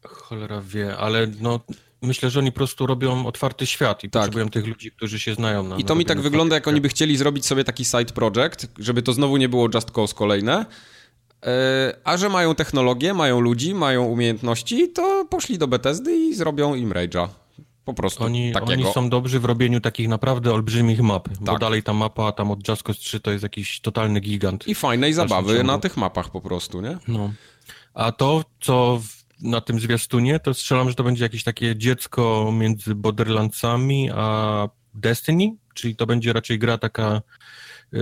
Cholera 0.03 0.61
wie, 0.61 0.97
ale 0.97 1.27
no 1.41 1.61
myślę, 2.03 2.31
że 2.31 2.39
oni 2.41 2.53
po 2.53 2.57
prostu 2.57 2.87
robią 2.87 3.27
otwarty 3.27 3.67
świat 3.67 4.05
i 4.05 4.11
Tak. 4.11 4.23
potrzebują 4.23 4.49
tych 4.49 4.67
ludzi, 4.67 4.91
którzy 4.91 5.19
się 5.21 5.35
znają 5.35 5.63
na 5.63 5.77
I 5.77 5.85
to 5.85 5.95
mi 5.95 6.05
tak 6.05 6.21
wygląda, 6.21 6.55
jak 6.55 6.69
oni 6.69 6.81
by 6.81 6.89
chcieli 6.89 7.17
zrobić 7.17 7.47
sobie 7.47 7.65
taki 7.65 7.85
side 7.85 8.05
project, 8.15 8.67
żeby 8.79 9.03
to 9.03 9.13
znowu 9.13 9.37
nie 9.37 9.49
było 9.49 9.69
Just 9.75 9.91
Cause 9.91 10.15
kolejne, 10.15 10.67
yy, 11.43 11.49
a 12.05 12.17
że 12.17 12.29
mają 12.29 12.55
technologię, 12.55 13.15
mają 13.15 13.41
ludzi, 13.41 13.75
mają 13.75 14.05
umiejętności, 14.05 14.89
to 14.93 15.25
poszli 15.31 15.59
do 15.59 15.69
Bethesdy 15.69 16.17
i 16.17 16.35
zrobią 16.35 16.75
im 16.75 16.91
Rage'a. 16.91 17.29
Po 17.85 17.95
prostu 17.95 18.25
Oni, 18.25 18.53
takiego. 18.53 18.73
oni 18.73 18.93
są 18.93 19.11
dobrzy 19.11 19.41
w 19.41 19.45
robieniu 19.45 19.81
takich 19.81 20.09
naprawdę 20.09 20.53
olbrzymich 20.53 21.01
map, 21.03 21.29
bo 21.41 21.53
Tak. 21.53 21.61
dalej 21.61 21.83
ta 21.83 21.93
mapa 21.93 22.33
tam 22.33 22.51
od 22.51 22.69
Just 22.69 22.83
Cause 22.83 23.01
3 23.01 23.21
to 23.21 23.31
jest 23.31 23.43
jakiś 23.43 23.81
totalny 23.81 24.21
gigant. 24.21 24.69
I 24.69 24.75
fajnej 24.75 25.15
dalszym 25.15 25.29
zabawy 25.29 25.55
ciągu. 25.57 25.67
na 25.73 25.79
tych 25.79 25.97
mapach 25.97 26.31
po 26.31 26.41
prostu, 26.41 26.81
nie? 26.81 26.99
No. 27.09 27.33
A 27.95 28.13
to, 28.13 28.45
co 28.61 29.01
na 29.43 29.61
tym 29.61 29.81
zwiastunie, 29.81 30.41
to 30.41 30.55
strzelam, 30.55 30.89
że 30.89 30.95
to 30.95 31.05
będzie 31.05 31.25
jakieś 31.25 31.45
takie 31.45 31.77
dziecko 31.77 32.53
między 32.59 32.95
Borderlandsami 32.95 34.11
a 34.15 34.69
Destiny, 34.95 35.57
czyli 35.75 35.97
to 35.97 36.07
będzie 36.07 36.33
raczej 36.33 36.59
gra 36.59 36.79
taka 36.79 37.23
yy, 37.93 38.01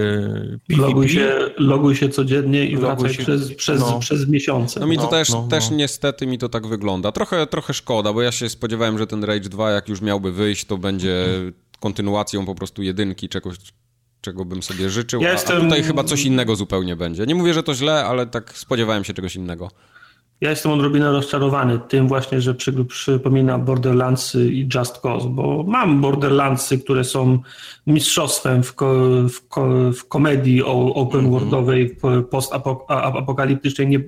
PvP. 0.68 0.86
Loguj 0.88 1.08
się, 1.08 1.50
loguj 1.58 1.96
się 1.96 2.08
codziennie 2.08 2.64
i 2.66 2.74
Loguj 2.74 2.80
wracaj 2.86 3.14
się- 3.14 3.22
przez, 3.22 3.54
przez, 3.54 3.80
no. 3.80 3.98
przez 3.98 4.28
miesiące. 4.28 4.80
No 4.80 4.86
mi 4.86 4.96
to 4.96 5.02
No, 5.02 5.08
też, 5.08 5.28
no, 5.30 5.48
też 5.50 5.70
no. 5.70 5.76
niestety 5.76 6.26
mi 6.26 6.38
to 6.38 6.48
tak 6.48 6.66
wygląda. 6.66 7.12
Trochę, 7.12 7.46
trochę 7.46 7.74
szkoda, 7.74 8.12
bo 8.12 8.22
ja 8.22 8.32
się 8.32 8.48
spodziewałem, 8.48 8.98
że 8.98 9.06
ten 9.06 9.24
Rage 9.24 9.48
2 9.48 9.70
jak 9.70 9.88
już 9.88 10.00
miałby 10.00 10.32
wyjść, 10.32 10.64
to 10.64 10.78
będzie 10.78 11.26
kontynuacją 11.80 12.46
po 12.46 12.54
prostu 12.54 12.82
jedynki, 12.82 13.28
czegoś, 13.28 13.56
czego 14.20 14.44
bym 14.44 14.62
sobie 14.62 14.90
życzył, 14.90 15.20
Ja 15.22 15.28
a, 15.28 15.32
jestem- 15.32 15.56
a 15.56 15.60
tutaj 15.60 15.82
chyba 15.82 16.04
coś 16.04 16.24
innego 16.24 16.56
zupełnie 16.56 16.96
będzie. 16.96 17.26
Nie 17.26 17.34
mówię, 17.34 17.54
że 17.54 17.62
to 17.62 17.74
źle, 17.74 18.04
ale 18.04 18.26
tak 18.26 18.58
spodziewałem 18.58 19.04
się 19.04 19.14
czegoś 19.14 19.36
innego. 19.36 19.70
Ja 20.40 20.50
jestem 20.50 20.72
odrobinę 20.72 21.12
rozczarowany 21.12 21.78
tym 21.88 22.08
właśnie, 22.08 22.40
że 22.40 22.54
przy, 22.54 22.84
przypomina 22.84 23.58
Borderlandsy 23.58 24.50
i 24.52 24.68
Just 24.74 24.98
Cause, 24.98 25.28
bo 25.28 25.64
mam 25.68 26.00
Borderlandsy, 26.00 26.78
które 26.78 27.04
są 27.04 27.38
mistrzostwem 27.86 28.62
w, 28.62 28.74
ko, 28.74 28.94
w, 29.28 29.48
ko, 29.48 29.92
w 29.92 30.08
komedii 30.08 30.62
o- 30.62 30.94
open 30.94 31.30
worldowej, 31.30 31.96
postapokaliptycznej. 32.30 33.88
Nie, 33.88 34.00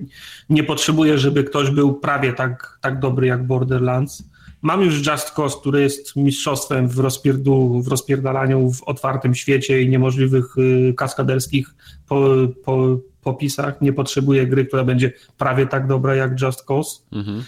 nie 0.49 0.63
potrzebuję, 0.63 1.17
żeby 1.17 1.43
ktoś 1.43 1.69
był 1.69 1.93
prawie 1.93 2.33
tak, 2.33 2.77
tak 2.81 2.99
dobry 2.99 3.27
jak 3.27 3.47
Borderlands. 3.47 4.23
Mam 4.61 4.81
już 4.81 5.07
Just 5.07 5.31
Cause, 5.31 5.57
który 5.61 5.81
jest 5.81 6.15
mistrzostwem 6.15 6.87
w, 6.87 6.99
rozpierdu, 6.99 7.81
w 7.81 7.87
rozpierdalaniu 7.87 8.71
w 8.71 8.83
otwartym 8.83 9.35
świecie 9.35 9.81
i 9.81 9.89
niemożliwych 9.89 10.57
y, 10.57 10.93
kaskaderskich 10.97 11.75
po, 12.07 12.25
po, 12.65 12.97
popisach. 13.23 13.81
Nie 13.81 13.93
potrzebuję 13.93 14.47
gry, 14.47 14.65
która 14.65 14.83
będzie 14.83 15.11
prawie 15.37 15.67
tak 15.67 15.87
dobra 15.87 16.15
jak 16.15 16.41
Just 16.41 16.63
Cause. 16.63 17.01
Mhm. 17.11 17.43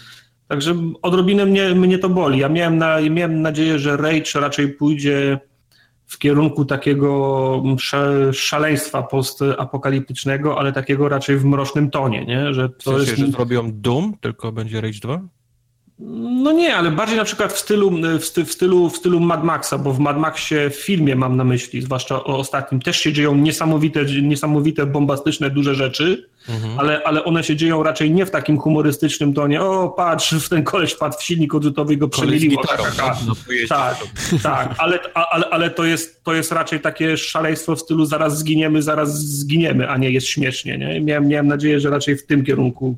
Także 0.48 0.74
odrobinę 1.02 1.46
mnie, 1.46 1.74
mnie 1.74 1.98
to 1.98 2.08
boli. 2.08 2.38
Ja 2.38 2.48
miałem, 2.48 2.78
na, 2.78 3.00
miałem 3.00 3.42
nadzieję, 3.42 3.78
że 3.78 3.96
Rage 3.96 4.40
raczej 4.40 4.68
pójdzie 4.68 5.38
w 6.06 6.18
kierunku 6.18 6.64
takiego 6.64 7.62
szaleństwa 8.32 9.02
postapokaliptycznego, 9.02 10.58
ale 10.58 10.72
takiego 10.72 11.08
raczej 11.08 11.38
w 11.38 11.44
mrocznym 11.44 11.90
tonie, 11.90 12.24
nie? 12.24 12.54
Że 12.54 12.68
W 12.68 12.82
to 12.84 12.96
sensie, 12.96 13.10
jest... 13.10 13.22
że 13.22 13.26
zrobią 13.26 13.70
Doom, 13.72 14.14
tylko 14.20 14.52
będzie 14.52 14.80
Rage 14.80 14.98
2? 15.02 15.20
No 15.98 16.52
nie, 16.52 16.76
ale 16.76 16.90
bardziej 16.90 17.16
na 17.16 17.24
przykład 17.24 17.52
w 17.52 17.58
stylu, 17.58 17.90
w, 18.20 18.24
sty, 18.24 18.44
w, 18.44 18.52
stylu, 18.52 18.90
w 18.90 18.96
stylu 18.96 19.20
Mad 19.20 19.44
Maxa, 19.44 19.78
bo 19.78 19.92
w 19.92 19.98
Mad 19.98 20.18
Maxie 20.18 20.70
w 20.70 20.76
filmie 20.76 21.16
mam 21.16 21.36
na 21.36 21.44
myśli, 21.44 21.82
zwłaszcza 21.82 22.24
o 22.24 22.38
ostatnim, 22.38 22.80
też 22.82 22.96
się 22.96 23.12
dzieją 23.12 23.34
niesamowite, 23.34 24.04
niesamowite 24.04 24.86
bombastyczne, 24.86 25.50
duże 25.50 25.74
rzeczy, 25.74 26.28
mhm. 26.48 26.78
ale, 26.78 27.02
ale 27.04 27.24
one 27.24 27.44
się 27.44 27.56
dzieją 27.56 27.82
raczej 27.82 28.10
nie 28.10 28.26
w 28.26 28.30
takim 28.30 28.58
humorystycznym 28.58 29.34
tonie, 29.34 29.62
o 29.62 29.88
patrz, 29.88 30.34
w 30.34 30.48
ten 30.48 30.64
koleś 30.64 30.92
wpadł 30.92 31.18
w 31.18 31.22
silnik 31.22 31.54
odrzutowy 31.54 31.94
i 31.94 31.96
go 31.96 32.08
przemieliło. 32.08 32.62
Tak, 32.62 32.96
tak, 32.96 33.16
no, 33.26 33.34
tak, 33.68 33.96
tak, 34.42 34.74
ale, 34.78 34.98
ale, 35.14 35.48
ale 35.50 35.70
to, 35.70 35.84
jest, 35.84 36.24
to 36.24 36.34
jest 36.34 36.52
raczej 36.52 36.80
takie 36.80 37.16
szaleństwo 37.16 37.76
w 37.76 37.80
stylu 37.80 38.04
zaraz 38.04 38.38
zginiemy, 38.38 38.82
zaraz 38.82 39.18
zginiemy, 39.18 39.90
a 39.90 39.96
nie 39.96 40.10
jest 40.10 40.26
śmiesznie. 40.26 40.78
Nie? 40.78 41.00
Miałem, 41.00 41.28
miałem 41.28 41.46
nadzieję, 41.46 41.80
że 41.80 41.90
raczej 41.90 42.16
w 42.16 42.26
tym 42.26 42.44
kierunku 42.44 42.96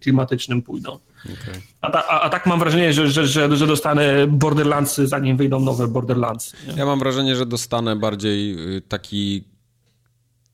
klimatycznym 0.00 0.62
pójdą. 0.62 0.98
Okay. 1.24 1.62
A, 1.80 1.92
a, 1.92 2.20
a, 2.20 2.30
tak 2.30 2.46
mam 2.46 2.58
wrażenie, 2.58 2.92
że, 2.92 3.08
że, 3.08 3.26
że, 3.26 3.56
że 3.56 3.66
dostanę 3.66 4.26
Borderlandsy, 4.26 5.06
zanim 5.06 5.36
wyjdą 5.36 5.60
nowe 5.60 5.88
Borderlands. 5.88 6.54
Nie? 6.66 6.74
Ja 6.74 6.86
mam 6.86 6.98
wrażenie, 6.98 7.36
że 7.36 7.46
dostanę 7.46 7.96
bardziej 7.96 8.52
y, 8.76 8.80
taki 8.80 9.44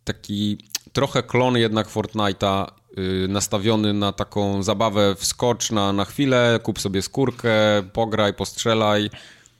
taki 0.04 0.58
trochę 0.92 1.22
klon 1.22 1.56
jednak 1.56 1.88
Fortnite'a 1.88 2.66
y, 2.98 3.28
nastawiony 3.28 3.92
na 3.92 4.12
taką 4.12 4.62
zabawę 4.62 5.14
wskocz 5.14 5.70
na, 5.70 5.92
na 5.92 6.04
chwilę, 6.04 6.60
kup 6.62 6.80
sobie 6.80 7.02
skórkę, 7.02 7.50
pograj, 7.92 8.34
postrzelaj. 8.34 9.10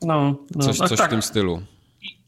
No, 0.03 0.35
no. 0.55 0.65
Coś, 0.65 0.79
coś 0.79 0.99
tak. 0.99 1.09
w 1.09 1.11
tym 1.11 1.23
stylu. 1.23 1.63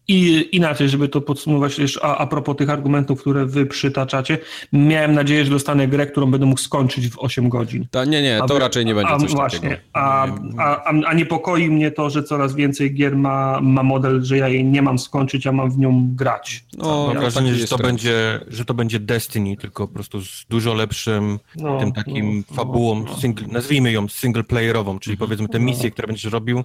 I 0.09 0.49
inaczej, 0.53 0.89
żeby 0.89 1.09
to 1.09 1.21
podsumować 1.21 1.79
jeszcze 1.79 2.05
a, 2.05 2.19
a 2.19 2.27
propos 2.27 2.57
tych 2.57 2.71
argumentów, 2.71 3.21
które 3.21 3.47
wy 3.47 3.67
przytaczacie, 3.67 4.39
miałem 4.73 5.15
nadzieję, 5.15 5.45
że 5.45 5.51
dostanę 5.51 5.89
grę, 5.89 6.07
którą 6.07 6.31
będę 6.31 6.47
mógł 6.47 6.61
skończyć 6.61 7.09
w 7.09 7.19
8 7.19 7.49
godzin. 7.49 7.87
Ta, 7.91 8.05
nie, 8.05 8.23
nie, 8.23 8.41
to 8.49 8.57
a, 8.57 8.59
raczej 8.59 8.85
nie 8.85 8.95
będzie 8.95 9.13
a, 9.13 9.19
coś 9.19 9.33
właśnie, 9.33 9.61
takiego. 9.61 9.83
A, 9.93 10.27
a, 10.59 10.93
a, 11.07 11.15
niepokoi 11.15 11.71
mnie 11.71 11.91
to, 11.91 12.11
że 12.11 12.23
coraz 12.23 12.55
więcej 12.55 12.95
gier 12.95 13.17
ma, 13.17 13.61
ma 13.61 13.83
model, 13.83 14.25
że 14.25 14.39
ja 14.39 14.49
jej 14.49 14.65
nie 14.65 14.83
mam 14.83 14.99
skończyć, 14.99 15.47
a 15.47 15.53
mam 15.53 15.71
w 15.71 15.79
nią 15.79 16.09
grać. 16.15 16.65
No, 16.79 17.07
mam 17.07 17.19
wrażenie, 17.19 17.55
że 17.55 17.69
to, 17.69 17.79
będzie, 17.79 18.41
że 18.49 18.65
to 18.65 18.75
będzie 18.75 19.01
Destiny, 19.01 19.57
tylko 19.57 19.89
po 19.89 19.95
prostu 19.95 20.21
z 20.21 20.47
dużo 20.49 20.75
lepszym 20.75 21.39
no, 21.57 21.81
tym 21.81 21.93
takim 21.93 22.45
no, 22.51 22.57
fabułą, 22.57 23.05
no, 23.05 23.17
single, 23.17 23.47
nazwijmy 23.47 23.93
ją 23.93 24.09
single 24.09 24.45
playerową, 24.45 24.99
czyli 24.99 25.15
mhm. 25.15 25.29
powiedzmy 25.29 25.49
te 25.49 25.61
misje, 25.61 25.91
które 25.91 26.07
będziesz 26.07 26.33
robił, 26.33 26.65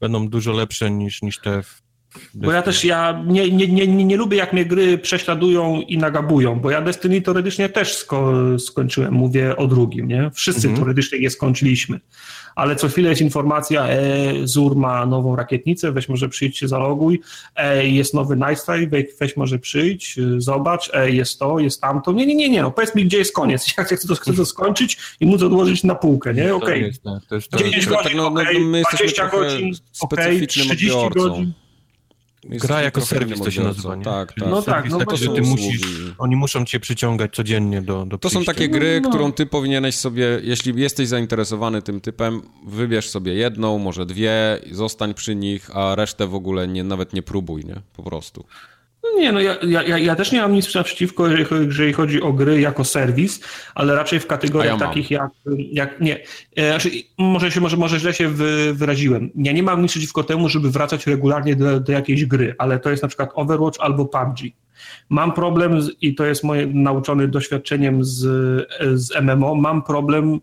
będą 0.00 0.28
dużo 0.28 0.52
lepsze 0.52 0.90
niż, 0.90 1.22
niż 1.22 1.38
te 1.38 1.62
bo 2.34 2.52
ja 2.52 2.62
też 2.62 2.84
ja 2.84 3.22
nie, 3.26 3.50
nie, 3.50 3.68
nie, 3.68 3.86
nie, 4.04 4.16
lubię, 4.16 4.36
jak 4.36 4.52
mnie 4.52 4.64
gry 4.64 4.98
prześladują 4.98 5.80
i 5.80 5.98
nagabują, 5.98 6.60
bo 6.60 6.70
ja 6.70 6.82
Destiny 6.82 7.20
teoretycznie 7.22 7.68
też 7.68 7.94
sko 7.94 8.32
skończyłem, 8.58 9.14
mówię 9.14 9.56
o 9.56 9.66
drugim, 9.66 10.08
nie? 10.08 10.30
Wszyscy 10.34 10.68
mhm. 10.68 10.76
teoretycznie 10.76 11.18
je 11.18 11.30
skończyliśmy. 11.30 12.00
Ale 12.54 12.76
co 12.76 12.88
chwilę 12.88 13.10
jest 13.10 13.22
informacja, 13.22 13.88
e, 13.88 13.98
Zur 14.44 14.76
ma 14.76 15.06
nową 15.06 15.36
rakietnicę, 15.36 15.92
weź 15.92 16.08
może 16.08 16.28
przyjdź 16.28 16.58
się 16.58 16.68
zaloguj, 16.68 17.20
e, 17.56 17.86
jest 17.86 18.14
nowy 18.14 18.36
Night 18.36 18.66
weź, 18.90 19.06
weź 19.20 19.36
może 19.36 19.58
przyjdź, 19.58 20.18
e, 20.18 20.40
zobacz, 20.40 20.90
e, 20.94 21.10
jest 21.10 21.38
to, 21.38 21.58
jest 21.58 21.80
tamto. 21.80 22.12
Nie, 22.12 22.26
nie, 22.26 22.34
nie, 22.34 22.50
nie, 22.50 22.62
no 22.62 22.70
powiedz 22.70 22.94
mi, 22.94 23.04
gdzie 23.04 23.18
jest 23.18 23.34
koniec. 23.34 23.66
Ja 23.78 23.84
chcę 23.84 24.08
to, 24.08 24.14
chcę 24.14 24.32
to 24.32 24.46
skończyć 24.46 24.98
i 25.20 25.26
móc 25.26 25.42
odłożyć 25.42 25.84
na 25.84 25.94
półkę, 25.94 26.34
nie? 26.34 26.54
Okej. 26.54 26.92
Okay. 27.02 27.40
10 27.58 27.86
godzin, 27.86 28.16
no, 28.16 28.30
no, 28.30 28.42
no, 28.42 28.82
20 28.98 29.28
godzin, 29.28 29.74
okej, 30.00 30.36
okay, 30.36 30.46
30 30.46 30.88
godzin. 31.14 31.52
Gra 32.44 32.82
jako 32.82 33.00
serwis 33.00 33.40
to 33.40 33.50
się 33.50 33.62
nazywa, 33.62 33.96
nie? 33.96 34.04
Tak, 34.04 34.32
tak. 34.32 34.48
No 34.48 34.62
tak, 34.62 34.90
no 34.90 34.98
taki, 34.98 35.16
że 35.16 35.34
ty 35.34 35.42
musisz, 35.42 35.80
oni 36.18 36.36
muszą 36.36 36.64
cię 36.64 36.80
przyciągać 36.80 37.34
codziennie 37.34 37.82
do, 37.82 38.06
do 38.06 38.18
To 38.18 38.30
są 38.30 38.44
takie 38.44 38.68
gry, 38.68 39.00
no, 39.00 39.08
no. 39.08 39.14
którą 39.14 39.32
ty 39.32 39.46
powinieneś 39.46 39.94
sobie, 39.94 40.40
jeśli 40.42 40.80
jesteś 40.80 41.08
zainteresowany 41.08 41.82
tym 41.82 42.00
typem, 42.00 42.42
wybierz 42.66 43.08
sobie 43.08 43.34
jedną, 43.34 43.78
może 43.78 44.06
dwie, 44.06 44.58
zostań 44.70 45.14
przy 45.14 45.34
nich, 45.34 45.76
a 45.76 45.94
resztę 45.94 46.26
w 46.26 46.34
ogóle 46.34 46.68
nie, 46.68 46.84
nawet 46.84 47.12
nie 47.12 47.22
próbuj, 47.22 47.64
nie? 47.64 47.82
Po 47.96 48.02
prostu. 48.02 48.44
No 49.14 49.20
nie, 49.20 49.32
no 49.32 49.40
ja, 49.40 49.56
ja, 49.62 49.98
ja 49.98 50.16
też 50.16 50.32
nie 50.32 50.40
mam 50.40 50.52
nic 50.52 50.66
przeciwko, 50.66 51.28
jeżeli 51.68 51.92
chodzi 51.92 52.22
o 52.22 52.32
gry 52.32 52.60
jako 52.60 52.84
serwis, 52.84 53.40
ale 53.74 53.94
raczej 53.94 54.20
w 54.20 54.26
kategoriach 54.26 54.80
ja 54.80 54.86
takich 54.86 55.10
jak, 55.10 55.30
jak 55.56 56.00
nie, 56.00 56.20
e, 56.56 56.68
znaczy, 56.70 56.90
może, 57.18 57.50
się, 57.50 57.60
może, 57.60 57.76
może 57.76 57.98
źle 57.98 58.14
się 58.14 58.28
wy, 58.28 58.74
wyraziłem. 58.74 59.30
Ja 59.34 59.52
nie 59.52 59.62
mam 59.62 59.82
nic 59.82 59.90
przeciwko 59.90 60.24
temu, 60.24 60.48
żeby 60.48 60.70
wracać 60.70 61.06
regularnie 61.06 61.56
do, 61.56 61.80
do 61.80 61.92
jakiejś 61.92 62.26
gry, 62.26 62.54
ale 62.58 62.78
to 62.78 62.90
jest 62.90 63.02
na 63.02 63.08
przykład 63.08 63.30
Overwatch 63.34 63.80
albo 63.80 64.04
PUBG. 64.04 64.38
Mam 65.08 65.32
problem, 65.32 65.82
z, 65.82 65.90
i 66.00 66.14
to 66.14 66.24
jest 66.24 66.44
moje 66.44 66.66
nauczony 66.66 67.28
doświadczeniem 67.28 68.04
z, 68.04 68.18
z 68.94 69.20
MMO, 69.22 69.54
mam 69.54 69.82
problem 69.82 70.40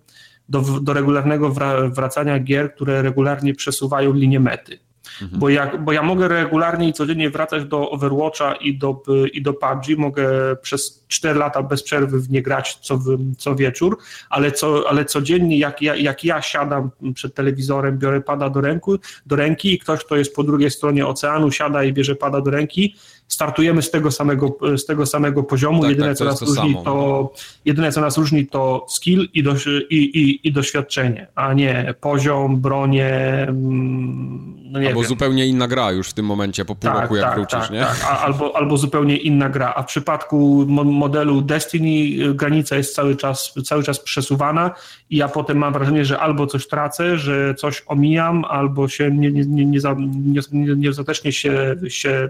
do, 0.49 0.61
do 0.81 0.93
regularnego 0.93 1.53
wracania 1.89 2.39
gier, 2.39 2.73
które 2.75 3.01
regularnie 3.01 3.53
przesuwają 3.53 4.13
linię 4.13 4.39
mety. 4.39 4.79
Mhm. 5.21 5.39
Bo, 5.39 5.49
jak, 5.49 5.83
bo 5.83 5.91
ja 5.91 6.03
mogę 6.03 6.27
regularnie 6.27 6.89
i 6.89 6.93
codziennie 6.93 7.29
wracać 7.29 7.65
do 7.65 7.91
Overwatcha 7.91 8.55
i 8.55 8.77
do, 8.77 9.01
i 9.33 9.41
do 9.41 9.53
PUBG, 9.53 9.97
mogę 9.97 10.55
przez 10.61 11.03
4 11.07 11.39
lata 11.39 11.63
bez 11.63 11.83
przerwy 11.83 12.19
w 12.19 12.29
nie 12.29 12.41
grać 12.41 12.75
co, 12.81 12.99
co 13.37 13.55
wieczór, 13.55 13.97
ale, 14.29 14.51
co, 14.51 14.89
ale 14.89 15.05
codziennie 15.05 15.57
jak 15.57 15.81
ja, 15.81 15.95
jak 15.95 16.23
ja 16.23 16.41
siadam 16.41 16.89
przed 17.13 17.35
telewizorem, 17.35 17.97
biorę 17.97 18.21
pada 18.21 18.49
do, 18.49 18.61
ręku, 18.61 18.97
do 19.25 19.35
ręki 19.35 19.73
i 19.73 19.79
ktoś, 19.79 20.03
kto 20.03 20.15
jest 20.15 20.35
po 20.35 20.43
drugiej 20.43 20.71
stronie 20.71 21.07
oceanu, 21.07 21.51
siada 21.51 21.83
i 21.83 21.93
bierze 21.93 22.15
pada 22.15 22.41
do 22.41 22.51
ręki, 22.51 22.95
startujemy 23.27 23.81
z 23.81 23.91
tego 23.91 24.11
samego, 24.11 24.57
z 24.77 24.85
tego 24.85 25.05
samego 25.05 25.43
poziomu. 25.43 25.81
Tak, 25.81 25.89
jedyne, 25.89 26.07
tak, 26.07 26.17
co 26.17 26.25
nas 26.25 26.39
to 26.39 26.45
różni, 26.45 26.73
samo, 26.73 26.83
to, 26.83 26.91
no. 26.93 27.29
jedyne, 27.65 27.91
co 27.91 28.01
nas 28.01 28.17
różni, 28.17 28.47
to 28.47 28.85
skill 28.89 29.27
i, 29.33 29.43
do, 29.43 29.55
i, 29.89 29.95
i, 29.95 30.47
i 30.47 30.51
doświadczenie, 30.51 31.27
a 31.35 31.53
nie 31.53 31.93
poziom, 32.01 32.61
bronie. 32.61 33.45
Mm, 33.49 34.56
no 34.69 34.79
nie 34.79 34.87
albo 34.87 34.99
wiem. 34.99 35.09
zupełnie 35.09 35.45
inna 35.45 35.67
gra 35.67 35.91
już 35.91 36.09
w 36.09 36.13
tym 36.13 36.25
momencie, 36.25 36.65
po 36.65 36.75
pół 36.75 36.91
tak, 36.91 37.01
roku, 37.01 37.15
jak 37.15 37.25
tak, 37.25 37.35
wrócisz, 37.35 37.59
tak, 37.59 37.71
nie? 37.71 37.79
Tak, 37.79 38.21
albo, 38.21 38.55
albo 38.55 38.77
zupełnie 38.77 39.17
inna 39.17 39.49
gra. 39.49 39.73
A 39.75 39.83
w 39.83 39.85
przypadku 39.85 40.65
modelu 40.85 41.41
Destiny 41.41 42.25
y, 42.25 42.33
granica 42.33 42.75
jest 42.75 42.95
cały 42.95 43.15
czas, 43.15 43.53
cały 43.65 43.83
czas 43.83 43.99
przesuwana 43.99 44.71
i 45.09 45.17
ja 45.17 45.27
potem 45.27 45.57
mam 45.57 45.73
wrażenie, 45.73 46.05
że 46.05 46.19
albo 46.19 46.47
coś 46.47 46.67
tracę, 46.67 47.17
że 47.17 47.55
coś 47.55 47.83
omijam, 47.87 48.45
albo 48.45 48.87
się 48.87 49.11
nie, 49.11 49.31
nie, 49.31 49.45
nie, 49.45 49.65
nie, 49.65 50.41
nie, 50.51 50.75
niedostatecznie 50.75 51.31
się, 51.31 51.75
się, 51.87 52.29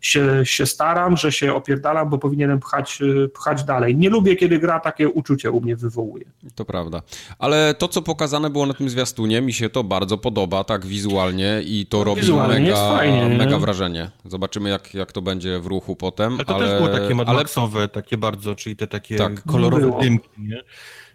się 0.00 0.38
się 0.44 0.66
staram, 0.66 1.16
że 1.16 1.32
się 1.32 1.54
opierdalam, 1.54 2.10
bo 2.10 2.18
powinienem 2.18 2.60
pchać, 2.60 2.98
y, 3.02 3.28
pchać 3.28 3.64
dalej. 3.64 3.96
Nie 3.96 4.10
lubię, 4.10 4.36
kiedy 4.36 4.58
gra 4.58 4.80
takie 4.80 5.08
uczucie 5.08 5.50
u 5.50 5.60
mnie 5.60 5.76
wywołuje. 5.76 6.24
To 6.54 6.64
prawda. 6.64 7.02
Ale 7.38 7.74
to, 7.74 7.88
co 7.88 8.02
pokazane 8.02 8.50
było 8.50 8.66
na 8.66 8.74
tym 8.74 8.90
zwiastunie, 8.90 9.40
mi 9.40 9.52
się 9.52 9.68
to 9.68 9.84
bardzo 9.84 10.18
podoba, 10.18 10.64
tak 10.64 10.86
wizualnie 10.86 11.62
i 11.64 11.77
to 11.86 12.04
robi 12.04 12.20
wizualnie 12.20 12.60
mega, 12.60 12.96
fajnie, 12.96 13.36
mega 13.38 13.58
wrażenie. 13.58 14.10
Zobaczymy, 14.24 14.70
jak, 14.70 14.94
jak 14.94 15.12
to 15.12 15.22
będzie 15.22 15.58
w 15.58 15.66
ruchu 15.66 15.96
potem. 15.96 16.34
Ale 16.34 16.44
to 16.44 16.54
ale, 16.54 16.66
też 16.66 16.76
było 16.76 16.88
takie 16.88 17.14
madmaxowe, 17.14 17.78
ale... 17.78 17.88
takie 17.88 18.16
bardzo, 18.16 18.54
czyli 18.54 18.76
te 18.76 18.86
takie 18.86 19.16
tak. 19.16 19.42
kolorowe 19.44 19.98
dymki, 20.00 20.28
nie? 20.38 20.62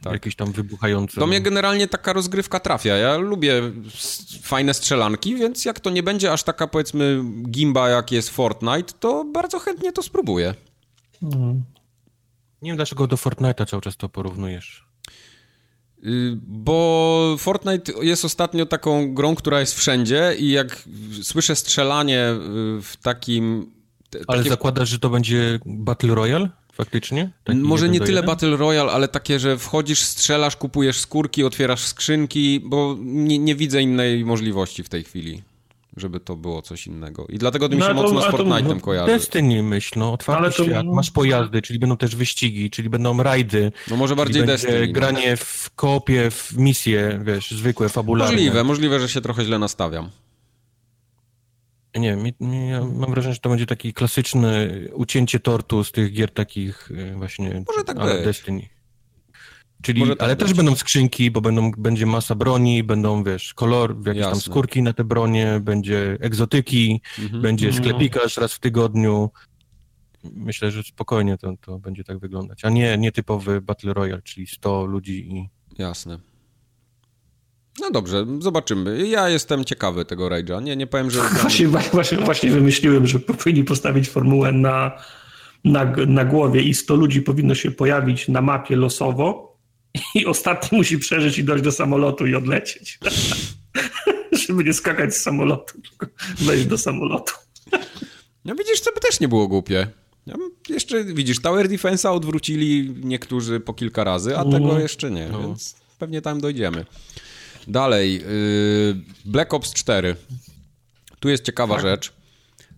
tak. 0.03 0.13
jakieś 0.13 0.35
tam 0.35 0.51
wybuchające. 0.51 1.19
Do 1.19 1.27
mnie 1.27 1.41
generalnie 1.41 1.87
taka 1.87 2.13
rozgrywka 2.13 2.59
trafia. 2.59 2.97
Ja 2.97 3.17
lubię 3.17 3.61
fajne 4.41 4.73
strzelanki, 4.73 5.35
więc 5.35 5.65
jak 5.65 5.79
to 5.79 5.89
nie 5.89 6.03
będzie 6.03 6.31
aż 6.31 6.43
taka 6.43 6.67
powiedzmy 6.67 7.23
gimba 7.49 7.89
jak 7.89 8.11
jest 8.11 8.29
Fortnite, 8.29 8.93
to 8.99 9.25
bardzo 9.33 9.59
chętnie 9.59 9.91
to 9.91 10.03
spróbuję. 10.03 10.53
Hmm. 11.21 11.63
Nie 12.61 12.69
wiem 12.69 12.75
dlaczego 12.75 13.07
do 13.07 13.15
Fortnite'a 13.15 13.65
cały 13.65 13.81
czas 13.81 13.97
to 13.97 14.09
porównujesz. 14.09 14.92
Bo 16.41 17.35
Fortnite 17.39 17.91
jest 18.01 18.25
ostatnio 18.25 18.65
taką 18.65 19.13
grą, 19.13 19.35
która 19.35 19.59
jest 19.59 19.73
wszędzie 19.73 20.35
i 20.39 20.49
jak 20.49 20.83
słyszę 21.21 21.55
strzelanie 21.55 22.29
y, 22.29 22.37
w 22.81 22.93
takim... 23.03 23.71
Ale 24.27 24.37
takie... 24.37 24.49
zakładasz, 24.49 24.89
że 24.89 24.99
to 24.99 25.09
będzie 25.09 25.59
Battle 25.65 26.15
Royale? 26.15 26.49
Faktycznie? 26.73 27.31
Taki 27.43 27.59
Może 27.59 27.89
nie 27.89 27.99
tyle 27.99 28.23
Battle 28.23 28.57
Royale, 28.57 28.91
ale 28.91 29.07
takie, 29.07 29.39
że 29.39 29.57
wchodzisz, 29.57 30.01
strzelasz, 30.01 30.55
kupujesz 30.55 30.99
skórki, 30.99 31.43
otwierasz 31.43 31.81
skrzynki, 31.81 32.61
bo 32.65 32.97
nie, 32.99 33.39
nie 33.39 33.55
widzę 33.55 33.81
innej 33.81 34.25
możliwości 34.25 34.83
w 34.83 34.89
tej 34.89 35.03
chwili 35.03 35.43
żeby 35.97 36.19
to 36.19 36.35
było 36.35 36.61
coś 36.61 36.87
innego. 36.87 37.25
I 37.29 37.37
dlatego 37.37 37.69
to 37.69 37.75
mi 37.75 37.81
no, 37.81 37.87
się 37.87 37.95
to, 37.95 38.01
mocno 38.01 38.21
z 38.21 38.25
Fortnite'em 38.25 38.75
no, 38.75 38.79
kojarzy. 38.79 39.11
Destiny 39.11 39.63
myśl, 39.63 39.99
no, 39.99 40.13
otwarty 40.13 40.43
ale 40.43 40.51
to, 40.51 40.63
świat, 40.63 40.85
masz 40.85 41.11
pojazdy, 41.11 41.61
czyli 41.61 41.79
będą 41.79 41.97
też 41.97 42.15
wyścigi, 42.15 42.69
czyli 42.69 42.89
będą 42.89 43.23
rajdy. 43.23 43.71
No 43.89 43.97
może 43.97 44.15
bardziej 44.15 44.45
Destiny. 44.45 44.87
No. 44.87 44.93
granie 44.93 45.37
w 45.37 45.69
kopie, 45.75 46.31
w 46.31 46.57
misje, 46.57 47.21
wiesz, 47.23 47.51
zwykłe, 47.51 47.89
fabularne. 47.89 48.35
Możliwe, 48.35 48.63
możliwe, 48.63 48.99
że 48.99 49.09
się 49.09 49.21
trochę 49.21 49.45
źle 49.45 49.59
nastawiam. 49.59 50.09
Nie, 51.95 52.15
mi, 52.15 52.33
mi, 52.39 52.69
ja 52.69 52.81
mam 52.85 53.11
wrażenie, 53.11 53.33
że 53.33 53.39
to 53.39 53.49
będzie 53.49 53.65
taki 53.65 53.93
klasyczny 53.93 54.69
ucięcie 54.93 55.39
tortu 55.39 55.83
z 55.83 55.91
tych 55.91 56.13
gier 56.13 56.31
takich 56.31 56.91
y, 56.91 57.13
właśnie 57.15 57.63
Może 57.67 57.83
tak 57.83 57.97
być. 57.97 58.25
Destiny. 58.25 58.72
Czyli, 59.83 60.01
tak 60.09 60.21
ale 60.21 60.35
być. 60.35 60.45
też 60.45 60.53
będą 60.53 60.75
skrzynki, 60.75 61.31
bo 61.31 61.41
będą, 61.41 61.71
będzie 61.71 62.05
masa 62.05 62.35
broni, 62.35 62.83
będą, 62.83 63.23
wiesz, 63.23 63.53
kolor, 63.53 63.95
jakieś 63.97 64.15
Jasne. 64.15 64.31
tam 64.31 64.41
skórki 64.41 64.81
na 64.81 64.93
te 64.93 65.03
bronie, 65.03 65.59
będzie 65.61 66.17
egzotyki, 66.19 67.01
mhm. 67.19 67.41
będzie 67.41 67.67
mhm. 67.67 67.83
sklepikarz 67.83 68.37
raz 68.37 68.53
w 68.53 68.59
tygodniu. 68.59 69.29
Myślę, 70.23 70.71
że 70.71 70.83
spokojnie 70.83 71.37
to, 71.37 71.53
to 71.61 71.79
będzie 71.79 72.03
tak 72.03 72.19
wyglądać, 72.19 72.65
a 72.65 72.69
nie, 72.69 72.97
nie 72.97 73.11
typowy 73.11 73.61
Battle 73.61 73.93
Royale, 73.93 74.21
czyli 74.21 74.47
100 74.47 74.85
ludzi 74.85 75.35
i... 75.35 75.49
Jasne. 75.77 76.19
No 77.79 77.91
dobrze, 77.91 78.25
zobaczymy. 78.39 79.07
Ja 79.07 79.29
jestem 79.29 79.65
ciekawy 79.65 80.05
tego 80.05 80.29
Rage'a. 80.29 80.63
Nie, 80.63 80.75
nie 80.75 80.87
powiem, 80.87 81.11
że... 81.11 81.19
Właśnie, 81.41 81.67
właśnie, 81.67 82.17
właśnie 82.17 82.51
wymyśliłem, 82.51 83.07
że 83.07 83.19
powinni 83.19 83.63
postawić 83.63 84.09
formułę 84.09 84.51
na, 84.51 84.91
na, 85.63 85.93
na 86.07 86.25
głowie 86.25 86.61
i 86.61 86.73
100 86.73 86.95
ludzi 86.95 87.21
powinno 87.21 87.55
się 87.55 87.71
pojawić 87.71 88.27
na 88.27 88.41
mapie 88.41 88.75
losowo 88.75 89.52
i 90.15 90.25
ostatni 90.25 90.77
musi 90.77 90.97
przeżyć 90.97 91.37
i 91.37 91.43
dojść 91.43 91.63
do 91.63 91.71
samolotu 91.71 92.27
i 92.27 92.35
odlecieć. 92.35 92.99
Żeby 94.47 94.63
nie 94.63 94.73
skakać 94.73 95.15
z 95.15 95.21
samolotu, 95.21 95.81
tylko 95.81 96.07
wejść 96.37 96.65
do 96.65 96.77
samolotu. 96.77 97.33
No 98.45 98.55
widzisz, 98.55 98.81
to 98.81 98.91
by 98.91 98.99
też 98.99 99.19
nie 99.19 99.27
było 99.27 99.47
głupie. 99.47 99.87
Ja 100.27 100.35
jeszcze, 100.69 101.03
widzisz, 101.03 101.41
Tower 101.41 101.69
Defense'a 101.69 102.15
odwrócili 102.15 102.95
niektórzy 103.03 103.59
po 103.59 103.73
kilka 103.73 104.03
razy, 104.03 104.37
a 104.37 104.45
tego 104.45 104.79
jeszcze 104.79 105.11
nie, 105.11 105.29
no. 105.29 105.41
więc 105.41 105.75
pewnie 105.99 106.21
tam 106.21 106.41
dojdziemy. 106.41 106.85
Dalej, 107.67 108.13
yy, 108.13 108.95
Black 109.25 109.53
Ops 109.53 109.73
4. 109.73 110.15
Tu 111.19 111.29
jest 111.29 111.45
ciekawa 111.45 111.75
tak. 111.75 111.83
rzecz, 111.83 112.13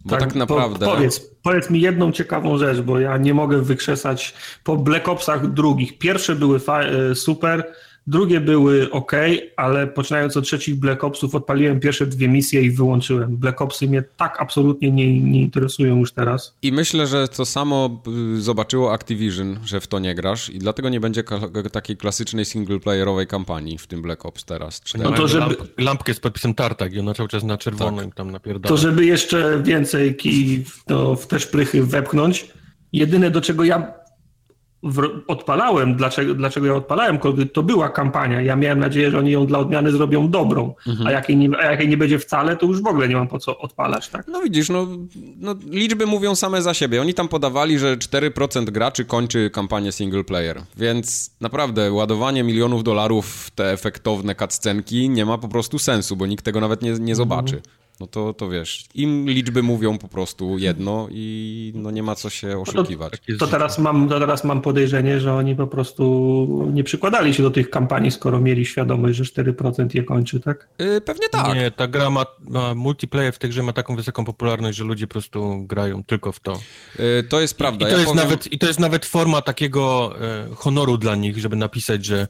bo 0.05 0.09
tak, 0.09 0.19
tak 0.19 0.35
naprawdę... 0.35 0.85
Powiedz, 0.85 1.19
powiedz 1.41 1.69
mi 1.69 1.81
jedną 1.81 2.11
ciekawą 2.11 2.57
rzecz, 2.57 2.81
bo 2.81 2.99
ja 2.99 3.17
nie 3.17 3.33
mogę 3.33 3.61
wykrzesać 3.61 4.33
po 4.63 4.77
Black 4.77 5.09
Opsach 5.09 5.47
drugich. 5.47 5.97
Pierwsze 5.97 6.35
były 6.35 6.59
y, 7.11 7.15
super, 7.15 7.71
Drugie 8.07 8.41
były 8.41 8.91
ok, 8.91 9.11
ale 9.55 9.87
poczynając 9.87 10.37
od 10.37 10.43
trzecich 10.43 10.75
Black 10.75 11.03
Opsów 11.03 11.35
odpaliłem 11.35 11.79
pierwsze 11.79 12.05
dwie 12.05 12.27
misje 12.27 12.61
i 12.61 12.71
wyłączyłem. 12.71 13.37
Black 13.37 13.61
Opsy 13.61 13.87
mnie 13.87 14.03
tak 14.17 14.41
absolutnie 14.41 14.91
nie, 14.91 15.19
nie 15.19 15.41
interesują 15.41 15.97
już 15.97 16.11
teraz. 16.11 16.55
I 16.61 16.71
myślę, 16.71 17.07
że 17.07 17.27
to 17.27 17.45
samo 17.45 18.01
y, 18.37 18.41
zobaczyło 18.41 18.93
Activision, 18.93 19.59
że 19.65 19.79
w 19.79 19.87
to 19.87 19.99
nie 19.99 20.15
grasz 20.15 20.49
i 20.49 20.59
dlatego 20.59 20.89
nie 20.89 20.99
będzie 20.99 21.23
takiej 21.71 21.97
klasycznej 21.97 22.45
singleplayerowej 22.45 23.27
kampanii 23.27 23.77
w 23.77 23.87
tym 23.87 24.01
Black 24.01 24.25
Ops 24.25 24.45
teraz. 24.45 24.81
No 24.97 25.11
to 25.11 25.27
żeby... 25.27 25.45
Lamp, 25.45 25.79
lampkę 25.79 26.13
z 26.13 26.19
podpisem 26.19 26.53
Tartak 26.53 26.93
i 26.93 26.99
ona 26.99 27.13
cały 27.13 27.29
czas 27.29 27.43
na 27.43 27.57
czerwonym 27.57 28.05
tak. 28.05 28.15
tam 28.15 28.31
napierdala. 28.31 28.69
To 28.69 28.77
żeby 28.77 29.05
jeszcze 29.05 29.63
więcej 29.63 30.15
kij 30.15 30.65
no, 30.89 31.15
w 31.15 31.27
te 31.27 31.39
szprychy 31.39 31.83
wepchnąć, 31.83 32.47
jedyne 32.93 33.31
do 33.31 33.41
czego 33.41 33.63
ja 33.63 34.04
odpalałem, 35.27 35.95
dlaczego, 35.95 36.33
dlaczego 36.33 36.67
ja 36.67 36.73
odpalałem, 36.73 37.19
to 37.53 37.63
była 37.63 37.89
kampania. 37.89 38.41
Ja 38.41 38.55
miałem 38.55 38.79
nadzieję, 38.79 39.11
że 39.11 39.19
oni 39.19 39.31
ją 39.31 39.45
dla 39.45 39.59
odmiany 39.59 39.91
zrobią 39.91 40.29
dobrą, 40.29 40.75
mhm. 40.87 41.07
a, 41.07 41.11
jak 41.11 41.29
jej 41.29 41.37
nie, 41.37 41.57
a 41.57 41.71
jak 41.71 41.79
jej 41.79 41.89
nie 41.89 41.97
będzie 41.97 42.19
wcale, 42.19 42.57
to 42.57 42.65
już 42.65 42.81
w 42.81 42.87
ogóle 42.87 43.07
nie 43.07 43.15
mam 43.15 43.27
po 43.27 43.39
co 43.39 43.57
odpalać. 43.57 44.09
Tak? 44.09 44.27
No 44.27 44.41
widzisz, 44.41 44.69
no, 44.69 44.87
no, 45.37 45.55
liczby 45.69 46.05
mówią 46.05 46.35
same 46.35 46.61
za 46.61 46.73
siebie. 46.73 47.01
Oni 47.01 47.13
tam 47.13 47.27
podawali, 47.27 47.79
że 47.79 47.97
4% 47.97 48.65
graczy 48.65 49.05
kończy 49.05 49.49
kampanię 49.49 49.91
single 49.91 50.23
player, 50.23 50.61
więc 50.77 51.35
naprawdę 51.41 51.91
ładowanie 51.91 52.43
milionów 52.43 52.83
dolarów 52.83 53.25
w 53.27 53.51
te 53.51 53.71
efektowne 53.71 54.35
cutscenki 54.35 55.09
nie 55.09 55.25
ma 55.25 55.37
po 55.37 55.47
prostu 55.47 55.79
sensu, 55.79 56.15
bo 56.15 56.25
nikt 56.25 56.45
tego 56.45 56.61
nawet 56.61 56.81
nie, 56.81 56.91
nie 56.91 57.15
zobaczy. 57.15 57.55
Mhm 57.55 57.84
no 57.99 58.07
to, 58.07 58.33
to 58.33 58.49
wiesz, 58.49 58.85
im 58.95 59.29
liczby 59.29 59.63
mówią 59.63 59.97
po 59.97 60.07
prostu 60.07 60.57
jedno 60.57 61.07
i 61.11 61.71
no 61.75 61.91
nie 61.91 62.03
ma 62.03 62.15
co 62.15 62.29
się 62.29 62.47
no 62.47 62.61
oszukiwać. 62.61 63.13
To, 63.27 63.37
to, 63.37 63.47
teraz 63.47 63.79
mam, 63.79 64.09
to 64.09 64.19
teraz 64.19 64.43
mam 64.43 64.61
podejrzenie, 64.61 65.19
że 65.19 65.33
oni 65.33 65.55
po 65.55 65.67
prostu 65.67 66.69
nie 66.73 66.83
przykładali 66.83 67.33
się 67.33 67.43
do 67.43 67.51
tych 67.51 67.69
kampanii, 67.69 68.11
skoro 68.11 68.39
mieli 68.39 68.65
świadomość, 68.65 69.17
że 69.17 69.23
4% 69.23 69.95
je 69.95 70.03
kończy, 70.03 70.39
tak? 70.39 70.67
Yy, 70.79 71.01
pewnie 71.01 71.29
tak. 71.29 71.55
Nie, 71.55 71.71
ta 71.71 71.87
gra 71.87 72.09
ma, 72.09 72.25
ma, 72.49 72.75
multiplayer 72.75 73.33
w 73.33 73.39
tej 73.39 73.49
grze 73.49 73.63
ma 73.63 73.73
taką 73.73 73.95
wysoką 73.95 74.25
popularność, 74.25 74.77
że 74.77 74.83
ludzie 74.83 75.07
po 75.07 75.11
prostu 75.11 75.63
grają 75.65 76.03
tylko 76.03 76.31
w 76.31 76.39
to. 76.39 76.59
Yy, 76.99 77.23
to 77.29 77.41
jest 77.41 77.57
prawda. 77.57 77.85
I, 77.85 77.89
i 77.89 77.91
to, 77.91 77.97
ja 77.97 78.01
jest 78.01 78.11
powiem... 78.11 78.23
nawet, 78.23 78.53
I 78.53 78.59
to 78.59 78.67
jest 78.67 78.79
nawet 78.79 79.05
forma 79.05 79.41
takiego 79.41 80.15
e, 80.21 80.55
honoru 80.55 80.97
dla 80.97 81.15
nich, 81.15 81.37
żeby 81.37 81.55
napisać, 81.55 82.05
że 82.05 82.27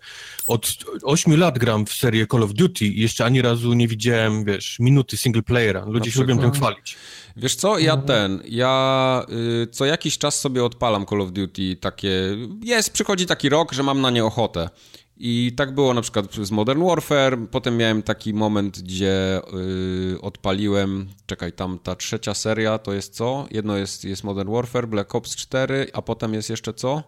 od 0.48 0.76
8 1.04 1.40
lat 1.40 1.60
gram 1.60 1.86
w 1.86 1.94
serię 1.94 2.28
Call 2.28 2.44
of 2.44 2.54
Duty 2.54 2.86
i 2.86 3.02
jeszcze 3.02 3.26
ani 3.26 3.42
razu 3.42 3.74
nie 3.74 3.88
widziałem, 3.88 4.46
wiesz, 4.46 4.78
minuty 4.80 5.18
single 5.18 5.42
player 5.42 5.55
playera. 5.56 5.86
Ludzie 5.88 6.12
się 6.12 6.20
lubią 6.20 6.40
tym 6.40 6.52
chwalić. 6.52 6.98
Wiesz 7.38 7.56
co, 7.56 7.80
ja 7.80 7.94
mhm. 7.94 8.08
ten, 8.08 8.40
ja 8.50 9.26
y, 9.64 9.68
co 9.68 9.86
jakiś 9.86 10.18
czas 10.18 10.40
sobie 10.40 10.64
odpalam 10.64 11.06
Call 11.06 11.22
of 11.22 11.32
Duty 11.32 11.76
takie, 11.76 12.38
jest, 12.64 12.90
przychodzi 12.90 13.26
taki 13.26 13.50
rok, 13.50 13.74
że 13.74 13.84
mam 13.84 14.02
na 14.02 14.10
nie 14.10 14.26
ochotę. 14.26 14.70
I 15.18 15.54
tak 15.58 15.76
było 15.76 15.94
na 15.94 16.02
przykład 16.02 16.26
z 16.34 16.52
Modern 16.52 16.84
Warfare, 16.88 17.38
potem 17.52 17.78
miałem 17.78 18.04
taki 18.04 18.34
moment, 18.34 18.82
gdzie 18.82 19.42
y, 20.14 20.22
odpaliłem, 20.22 21.10
czekaj, 21.26 21.54
tam 21.54 21.80
ta 21.80 21.96
trzecia 21.96 22.34
seria 22.34 22.78
to 22.78 22.94
jest 22.94 23.16
co? 23.16 23.48
Jedno 23.52 23.78
jest, 23.78 24.04
jest 24.04 24.24
Modern 24.24 24.52
Warfare, 24.52 24.88
Black 24.88 25.16
Ops 25.16 25.36
4, 25.36 25.88
a 25.94 26.02
potem 26.02 26.34
jest 26.34 26.50
jeszcze 26.50 26.74
co? 26.74 27.04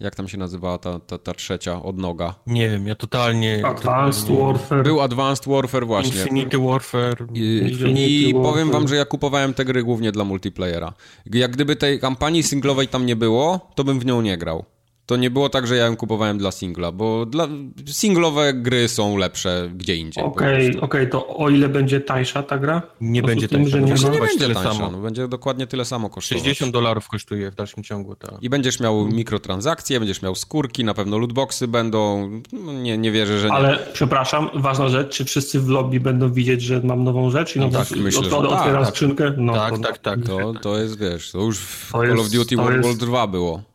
Jak 0.00 0.14
tam 0.14 0.28
się 0.28 0.38
nazywała 0.38 0.78
ta, 0.78 0.98
ta, 1.00 1.18
ta 1.18 1.34
trzecia 1.34 1.82
odnoga? 1.82 2.34
Nie 2.46 2.70
wiem, 2.70 2.86
ja 2.86 2.94
totalnie... 2.94 3.66
Advanced 3.66 4.38
Warfare. 4.38 4.82
Był 4.82 5.00
Advanced 5.00 5.48
Warfare 5.48 5.86
właśnie. 5.86 6.20
Infinity 6.20 6.58
Warfare. 6.58 7.26
I, 7.34 7.58
Infinity 7.70 8.00
i 8.10 8.34
Warfare. 8.34 8.52
powiem 8.52 8.70
wam, 8.70 8.88
że 8.88 8.96
ja 8.96 9.04
kupowałem 9.04 9.54
te 9.54 9.64
gry 9.64 9.82
głównie 9.82 10.12
dla 10.12 10.24
multiplayera. 10.24 10.92
Jak 11.26 11.50
gdyby 11.50 11.76
tej 11.76 12.00
kampanii 12.00 12.42
singlowej 12.42 12.88
tam 12.88 13.06
nie 13.06 13.16
było, 13.16 13.70
to 13.74 13.84
bym 13.84 14.00
w 14.00 14.06
nią 14.06 14.20
nie 14.22 14.38
grał. 14.38 14.64
To 15.06 15.16
nie 15.16 15.30
było 15.30 15.48
tak, 15.48 15.66
że 15.66 15.76
ja 15.76 15.86
ją 15.86 15.96
kupowałem 15.96 16.38
dla 16.38 16.50
singla, 16.50 16.92
bo 16.92 17.26
dla... 17.26 17.48
singlowe 17.86 18.54
gry 18.54 18.88
są 18.88 19.16
lepsze 19.16 19.70
gdzie 19.74 19.96
indziej. 19.96 20.24
Okej, 20.24 20.70
okay, 20.70 20.80
okay, 20.80 21.06
to 21.06 21.36
o 21.36 21.50
ile 21.50 21.68
będzie 21.68 22.00
tańsza 22.00 22.42
ta 22.42 22.58
gra? 22.58 22.82
Nie 23.00 23.22
będzie 23.22 23.48
tańsza. 23.48 23.70
Że 23.70 23.80
nie, 23.80 23.92
nie 24.10 24.20
będzie 24.20 24.54
tańsza, 24.54 24.62
samo. 24.62 24.90
No, 24.90 24.98
będzie 24.98 25.28
dokładnie 25.28 25.66
tyle 25.66 25.84
samo 25.84 26.10
kosztować. 26.10 26.44
60 26.44 26.72
dolarów 26.72 27.08
kosztuje 27.08 27.50
w 27.50 27.54
dalszym 27.54 27.84
ciągu. 27.84 28.16
Ta... 28.16 28.38
I 28.40 28.48
będziesz 28.50 28.80
miał 28.80 29.06
mikrotransakcje, 29.06 29.98
będziesz 30.00 30.22
miał 30.22 30.34
skórki, 30.34 30.84
na 30.84 30.94
pewno 30.94 31.18
lootboxy 31.18 31.68
będą. 31.68 32.30
No, 32.52 32.72
nie, 32.72 32.98
nie 32.98 33.12
wierzę, 33.12 33.38
że 33.38 33.46
nie. 33.46 33.54
Ale 33.54 33.78
przepraszam, 33.92 34.50
ważna 34.54 34.88
rzecz, 34.88 35.16
czy 35.16 35.24
wszyscy 35.24 35.60
w 35.60 35.68
lobby 35.68 36.00
będą 36.00 36.32
widzieć, 36.32 36.62
że 36.62 36.80
mam 36.84 37.04
nową 37.04 37.30
rzecz 37.30 37.56
i 37.56 37.60
no, 37.60 37.68
tak, 37.68 37.90
myślę, 37.90 38.20
od, 38.20 38.32
od, 38.32 38.52
otwiera 38.52 38.80
tak, 38.80 38.88
skrzynkę? 38.88 39.32
No, 39.36 39.54
tak, 39.54 39.72
to, 39.72 39.78
tak, 39.78 39.98
tak. 39.98 40.24
To, 40.26 40.54
to 40.62 40.78
jest, 40.78 40.98
wiesz, 40.98 41.30
to 41.30 41.38
już 41.38 41.58
w 41.58 41.92
to 41.92 41.98
Call 41.98 42.20
of 42.20 42.30
Duty 42.30 42.56
World 42.56 42.86
War 42.86 42.94
2 42.94 43.26
było. 43.26 43.73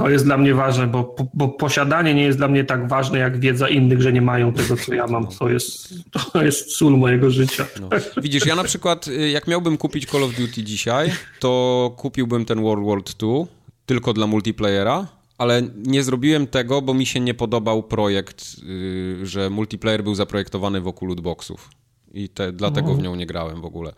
To 0.00 0.10
jest 0.10 0.24
dla 0.24 0.38
mnie 0.38 0.54
ważne, 0.54 0.86
bo, 0.86 1.16
bo 1.34 1.48
posiadanie 1.48 2.14
nie 2.14 2.22
jest 2.22 2.38
dla 2.38 2.48
mnie 2.48 2.64
tak 2.64 2.88
ważne 2.88 3.18
jak 3.18 3.40
wiedza 3.40 3.68
innych, 3.68 4.02
że 4.02 4.12
nie 4.12 4.22
mają 4.22 4.52
tego, 4.52 4.76
co 4.76 4.94
ja 4.94 5.06
mam. 5.06 5.26
To 5.26 5.48
jest, 5.48 5.94
to 6.32 6.44
jest 6.44 6.72
sól 6.72 6.98
mojego 6.98 7.30
życia. 7.30 7.66
No. 7.80 7.88
Widzisz, 8.22 8.46
ja 8.46 8.56
na 8.56 8.64
przykład, 8.64 9.08
y, 9.08 9.30
jak 9.30 9.46
miałbym 9.46 9.76
kupić 9.76 10.10
Call 10.10 10.24
of 10.24 10.36
Duty 10.36 10.62
dzisiaj, 10.62 11.12
to 11.40 11.94
kupiłbym 11.96 12.44
ten 12.44 12.62
World 12.62 12.86
War 12.86 12.98
II 13.22 13.46
tylko 13.86 14.12
dla 14.12 14.26
multiplayera, 14.26 15.06
ale 15.38 15.62
nie 15.76 16.02
zrobiłem 16.02 16.46
tego, 16.46 16.82
bo 16.82 16.94
mi 16.94 17.06
się 17.06 17.20
nie 17.20 17.34
podobał 17.34 17.82
projekt, 17.82 18.62
yy, 18.62 19.26
że 19.26 19.50
multiplayer 19.50 20.04
był 20.04 20.14
zaprojektowany 20.14 20.80
wokół 20.80 21.08
lootboxów. 21.08 21.70
I 22.14 22.28
te, 22.28 22.52
dlatego 22.52 22.94
w 22.94 23.02
nią 23.02 23.14
nie 23.14 23.26
grałem 23.26 23.60
w 23.60 23.64
ogóle. 23.64 23.92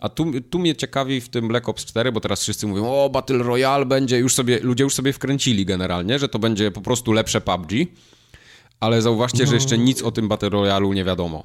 A 0.00 0.08
tu, 0.08 0.40
tu 0.50 0.58
mnie 0.58 0.76
ciekawi 0.76 1.20
w 1.20 1.28
tym 1.28 1.48
Black 1.48 1.68
Ops 1.68 1.84
4, 1.84 2.12
bo 2.12 2.20
teraz 2.20 2.42
wszyscy 2.42 2.66
mówią, 2.66 2.86
o, 2.86 3.10
Battle 3.10 3.38
Royale 3.38 3.86
będzie, 3.86 4.18
już 4.18 4.34
sobie, 4.34 4.58
ludzie 4.62 4.84
już 4.84 4.94
sobie 4.94 5.12
wkręcili 5.12 5.66
generalnie, 5.66 6.18
że 6.18 6.28
to 6.28 6.38
będzie 6.38 6.70
po 6.70 6.80
prostu 6.80 7.12
lepsze 7.12 7.40
PUBG, 7.40 7.72
ale 8.80 9.02
zauważcie, 9.02 9.44
no. 9.44 9.50
że 9.50 9.54
jeszcze 9.54 9.78
nic 9.78 10.02
o 10.02 10.10
tym 10.10 10.28
Battle 10.28 10.48
Royale 10.48 10.86
nie 10.86 11.04
wiadomo. 11.04 11.44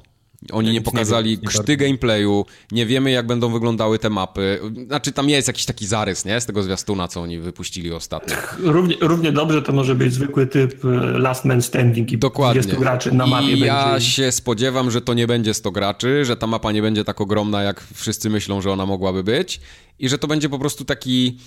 Oni 0.52 0.66
ja 0.66 0.72
nie 0.72 0.80
pokazali 0.80 1.30
nie 1.30 1.48
krzty 1.48 1.72
nie 1.72 1.76
gameplayu, 1.76 2.46
nie 2.72 2.86
wiemy 2.86 3.10
jak 3.10 3.26
będą 3.26 3.52
wyglądały 3.52 3.98
te 3.98 4.10
mapy. 4.10 4.60
Znaczy 4.86 5.12
tam 5.12 5.28
jest 5.28 5.48
jakiś 5.48 5.64
taki 5.64 5.86
zarys, 5.86 6.24
nie? 6.24 6.40
Z 6.40 6.46
tego 6.46 6.62
zwiastuna, 6.62 7.08
co 7.08 7.20
oni 7.20 7.38
wypuścili 7.38 7.92
ostatnio. 7.92 8.36
Równie, 8.58 8.96
równie 9.00 9.32
dobrze 9.32 9.62
to 9.62 9.72
może 9.72 9.94
być 9.94 10.14
zwykły 10.14 10.46
typ 10.46 10.84
e, 10.84 10.88
Last 11.18 11.44
Man 11.44 11.62
Standing 11.62 12.12
i 12.12 12.18
Dokładnie. 12.18 12.62
20 12.62 12.80
graczy 12.80 13.12
na 13.14 13.26
mapie 13.26 13.52
I 13.52 13.60
ja 13.60 13.90
będzie... 13.90 14.06
się 14.10 14.32
spodziewam, 14.32 14.90
że 14.90 15.00
to 15.00 15.14
nie 15.14 15.26
będzie 15.26 15.54
100 15.54 15.70
graczy, 15.70 16.24
że 16.24 16.36
ta 16.36 16.46
mapa 16.46 16.72
nie 16.72 16.82
będzie 16.82 17.04
tak 17.04 17.20
ogromna, 17.20 17.62
jak 17.62 17.84
wszyscy 17.94 18.30
myślą, 18.30 18.60
że 18.60 18.72
ona 18.72 18.86
mogłaby 18.86 19.24
być 19.24 19.60
i 19.98 20.08
że 20.08 20.18
to 20.18 20.26
będzie 20.26 20.48
po 20.48 20.58
prostu 20.58 20.84
taki 20.84 21.38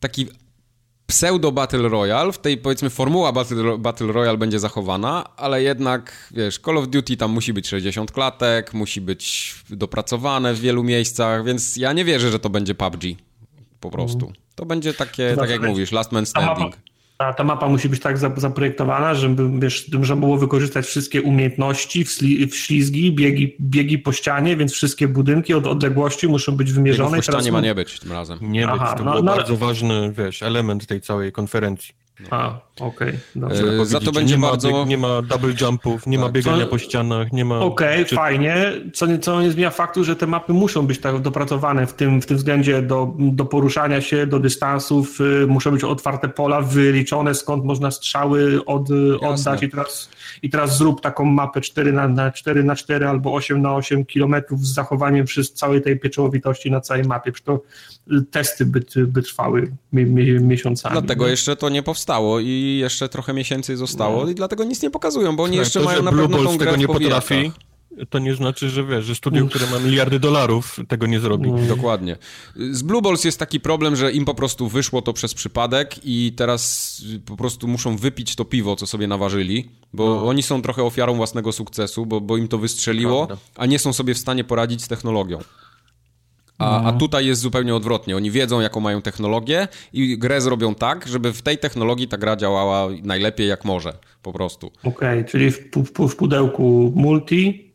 taki 0.00 0.26
pseudo 1.12 1.52
Battle 1.52 1.88
Royale, 1.88 2.32
w 2.32 2.38
tej 2.38 2.56
powiedzmy 2.56 2.90
formuła 2.90 3.32
Battle, 3.32 3.78
Battle 3.78 4.12
Royale 4.12 4.38
będzie 4.38 4.58
zachowana, 4.58 5.36
ale 5.36 5.62
jednak, 5.62 6.28
wiesz, 6.30 6.58
Call 6.58 6.78
of 6.78 6.88
Duty 6.88 7.16
tam 7.16 7.30
musi 7.30 7.52
być 7.52 7.68
60 7.68 8.12
klatek, 8.12 8.74
musi 8.74 9.00
być 9.00 9.54
dopracowane 9.70 10.54
w 10.54 10.60
wielu 10.60 10.84
miejscach, 10.84 11.44
więc 11.44 11.76
ja 11.76 11.92
nie 11.92 12.04
wierzę, 12.04 12.30
że 12.30 12.38
to 12.38 12.50
będzie 12.50 12.74
PUBG 12.74 13.02
po 13.80 13.90
prostu. 13.90 14.32
To 14.54 14.66
będzie 14.66 14.94
takie, 14.94 15.36
tak 15.36 15.50
jak 15.50 15.62
mówisz, 15.62 15.92
last 15.92 16.12
man 16.12 16.26
standing. 16.26 16.76
Ta, 17.18 17.32
ta 17.32 17.44
mapa 17.44 17.68
musi 17.68 17.88
być 17.88 18.00
tak 18.00 18.18
zaprojektowana, 18.36 19.14
żeby 19.14 19.60
wiesz, 19.60 19.90
żeby 20.02 20.20
było 20.20 20.38
wykorzystać 20.38 20.86
wszystkie 20.86 21.22
umiejętności, 21.22 22.04
wślizgi, 22.50 23.12
biegi, 23.12 23.56
biegi 23.60 23.98
po 23.98 24.12
ścianie, 24.12 24.56
więc 24.56 24.72
wszystkie 24.72 25.08
budynki 25.08 25.54
od 25.54 25.66
odległości 25.66 26.28
muszą 26.28 26.52
być 26.56 26.72
wymierzone. 26.72 27.10
Biegów 27.10 27.26
po 27.26 27.32
ścianie 27.32 27.52
ma 27.52 27.60
nie 27.60 27.74
być 27.74 28.00
tym 28.00 28.12
razem. 28.12 28.38
Nie 28.42 28.68
Aha, 28.68 28.90
być, 28.90 28.98
to 28.98 29.04
no, 29.04 29.12
był 29.12 29.22
no, 29.22 29.36
bardzo 29.36 29.56
ważny 29.56 30.12
wiesz, 30.12 30.42
element 30.42 30.86
tej 30.86 31.00
całej 31.00 31.32
konferencji. 31.32 31.94
A, 32.30 32.58
okej, 32.80 33.08
E, 33.08 33.18
dobrze. 33.36 33.86
za 33.86 34.00
to 34.00 34.12
będzie 34.12 34.34
nie 34.34 34.40
ma, 34.40 34.50
bardzo- 34.50 34.68
bieg- 34.68 34.86
Nie 34.88 34.98
ma 34.98 35.22
double 35.22 35.52
jumpów, 35.60 36.06
nie 36.06 36.18
ma 36.18 36.24
Tak. 36.24 36.32
biegania 36.32 36.64
Co- 36.64 36.70
po 36.70 36.78
ścianach, 36.78 37.32
nie 37.32 37.44
ma... 37.44 37.60
Okej, 37.60 38.04
czy- 38.06 38.16
fajnie, 38.16 38.72
co 38.94 39.06
nie, 39.06 39.18
co 39.18 39.42
nie 39.42 39.50
zmienia 39.50 39.70
faktu, 39.70 40.04
że 40.04 40.16
te 40.16 40.26
mapy 40.26 40.52
muszą 40.52 40.86
być 40.86 41.00
tak 41.00 41.18
dopracowane 41.20 41.86
w 41.86 41.94
tym, 41.94 42.22
w 42.22 42.26
tym 42.26 42.36
względzie 42.36 42.82
do, 42.82 43.14
do 43.18 43.44
poruszania 43.44 44.00
się, 44.00 44.26
do 44.26 44.38
dystansów, 44.38 45.20
y, 45.20 45.46
muszą 45.46 45.70
być 45.70 45.84
otwarte 45.84 46.28
pola, 46.28 46.60
wyliczone 46.60 47.34
skąd 47.34 47.64
można 47.64 47.90
strzały 47.90 48.64
od, 48.64 48.88
oddać 49.20 49.62
i 49.62 49.68
teraz, 49.68 50.08
i 50.42 50.50
teraz 50.50 50.78
zrób 50.78 51.00
taką 51.00 51.24
mapę 51.24 51.60
4 51.60 51.92
na, 51.92 52.08
na 52.08 52.32
4 52.32 52.64
na 52.64 52.76
4 52.76 53.08
albo 53.08 53.34
8 53.34 53.62
na 53.62 53.74
8 53.74 54.04
kilometrów 54.04 54.66
z 54.66 54.74
zachowaniem 54.74 55.26
przez 55.26 55.52
całej 55.52 55.82
tej 55.82 56.00
pieczołowitości 56.00 56.70
na 56.70 56.80
całej 56.80 57.04
mapie, 57.04 57.32
przecież 57.32 57.46
to 57.46 57.62
y, 58.12 58.22
testy 58.30 58.66
by, 58.66 58.84
by 58.96 59.22
trwały 59.22 59.72
mi, 59.92 60.04
mi, 60.04 60.40
miesiącami. 60.40 60.92
Dlatego 60.92 61.24
nie? 61.24 61.30
jeszcze 61.30 61.56
to 61.56 61.68
nie 61.68 61.82
powstało 61.82 62.40
i 62.40 62.78
jeszcze 62.80 63.08
trochę 63.08 63.32
miesięcy 63.32 63.76
zostało 63.76 64.28
i 64.28 64.34
dlatego 64.34 64.64
nic 64.64 64.82
nie 64.82 64.90
pokazują, 64.90 65.36
bo 65.36 65.42
oni 65.42 65.56
Słuchaj, 65.56 65.64
jeszcze 65.64 65.80
to, 65.80 65.86
mają 65.86 66.02
na 66.02 66.12
pewno 66.12 66.38
tą 66.38 66.56
grę 66.56 66.66
tego 66.66 66.76
nie 66.76 66.86
potrafi, 66.86 67.52
to 68.10 68.18
nie 68.18 68.34
znaczy, 68.34 68.70
że 68.70 68.84
wiesz, 68.84 69.04
że 69.04 69.14
studio, 69.14 69.46
które 69.46 69.66
ma 69.66 69.78
miliardy 69.78 70.20
dolarów, 70.20 70.80
tego 70.88 71.06
nie 71.06 71.20
zrobi. 71.20 71.50
Dokładnie. 71.68 72.16
Z 72.70 72.82
Blue 72.82 73.02
Balls 73.02 73.24
jest 73.24 73.38
taki 73.38 73.60
problem, 73.60 73.96
że 73.96 74.12
im 74.12 74.24
po 74.24 74.34
prostu 74.34 74.68
wyszło 74.68 75.02
to 75.02 75.12
przez 75.12 75.34
przypadek 75.34 75.94
i 76.04 76.32
teraz 76.36 77.02
po 77.26 77.36
prostu 77.36 77.68
muszą 77.68 77.96
wypić 77.96 78.36
to 78.36 78.44
piwo, 78.44 78.76
co 78.76 78.86
sobie 78.86 79.06
naważyli, 79.06 79.68
bo 79.92 80.26
oni 80.28 80.42
są 80.42 80.62
trochę 80.62 80.82
ofiarą 80.82 81.14
własnego 81.14 81.52
sukcesu, 81.52 82.06
bo, 82.06 82.20
bo 82.20 82.36
im 82.36 82.48
to 82.48 82.58
wystrzeliło, 82.58 83.26
Prawda. 83.26 83.44
a 83.56 83.66
nie 83.66 83.78
są 83.78 83.92
sobie 83.92 84.14
w 84.14 84.18
stanie 84.18 84.44
poradzić 84.44 84.82
z 84.82 84.88
technologią. 84.88 85.38
A, 86.58 86.84
a 86.84 86.92
tutaj 86.92 87.26
jest 87.26 87.40
zupełnie 87.40 87.74
odwrotnie. 87.74 88.16
Oni 88.16 88.30
wiedzą, 88.30 88.60
jaką 88.60 88.80
mają 88.80 89.02
technologię 89.02 89.68
i 89.92 90.18
grę 90.18 90.40
zrobią 90.40 90.74
tak, 90.74 91.08
żeby 91.08 91.32
w 91.32 91.42
tej 91.42 91.58
technologii 91.58 92.08
ta 92.08 92.18
gra 92.18 92.36
działała 92.36 92.88
najlepiej 93.02 93.48
jak 93.48 93.64
może, 93.64 93.98
po 94.22 94.32
prostu. 94.32 94.70
Okej, 94.84 95.24
czyli 95.24 95.50
w, 95.50 95.70
pu- 95.70 96.08
w 96.08 96.16
pudełku 96.16 96.92
multi, 96.96 97.67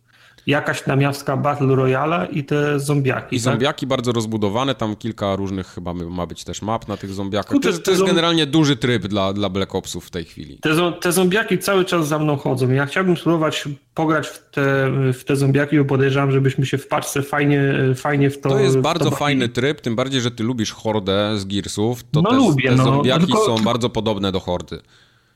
jakaś 0.47 0.85
namiastka 0.87 1.37
Battle 1.37 1.75
Royale 1.75 2.27
i 2.31 2.43
te 2.43 2.79
zombiaki. 2.79 3.35
I 3.35 3.39
tak? 3.39 3.43
zombiaki 3.43 3.87
bardzo 3.87 4.11
rozbudowane, 4.11 4.75
tam 4.75 4.95
kilka 4.95 5.35
różnych 5.35 5.67
chyba 5.67 5.93
ma 5.93 6.25
być 6.25 6.43
też 6.43 6.61
map 6.61 6.87
na 6.87 6.97
tych 6.97 7.13
zombiakach. 7.13 7.51
Kurczę, 7.51 7.67
To, 7.67 7.69
jest- 7.69 7.85
to 7.85 7.91
jest 7.91 7.99
zom- 7.99 8.07
generalnie 8.07 8.45
duży 8.45 8.75
tryb 8.77 9.07
dla, 9.07 9.33
dla 9.33 9.49
Black 9.49 9.75
Opsów 9.75 10.05
w 10.05 10.09
tej 10.09 10.25
chwili. 10.25 10.57
Te, 10.61 10.91
te 11.01 11.11
zombiaki 11.11 11.57
cały 11.59 11.85
czas 11.85 12.07
za 12.07 12.19
mną 12.19 12.37
chodzą. 12.37 12.69
Ja 12.71 12.85
chciałbym 12.85 13.17
spróbować 13.17 13.63
pograć 13.93 14.27
w 14.27 14.49
te, 14.51 14.61
w 15.13 15.23
te 15.23 15.35
zombiaki, 15.35 15.77
bo 15.77 15.85
podejrzewam, 15.85 16.31
żebyśmy 16.31 16.65
się 16.65 16.77
w 16.77 16.87
paczce 16.87 17.21
fajnie, 17.23 17.73
fajnie 17.95 18.29
w 18.29 18.41
to 18.41 18.49
To 18.49 18.59
jest 18.59 18.77
bardzo 18.79 19.09
to 19.09 19.15
fajny 19.15 19.49
tryb, 19.49 19.81
tym 19.81 19.95
bardziej, 19.95 20.21
że 20.21 20.31
ty 20.31 20.43
lubisz 20.43 20.71
hordę 20.71 21.37
z 21.37 21.45
Gearsów, 21.45 22.03
to 22.11 22.21
No 22.21 22.29
te, 22.29 22.35
lubię, 22.35 22.69
te 22.69 22.75
no. 22.75 22.83
zombiaki 22.83 23.25
Tylko- 23.25 23.45
są 23.45 23.63
bardzo 23.63 23.89
podobne 23.89 24.31
do 24.31 24.39
hordy. 24.39 24.79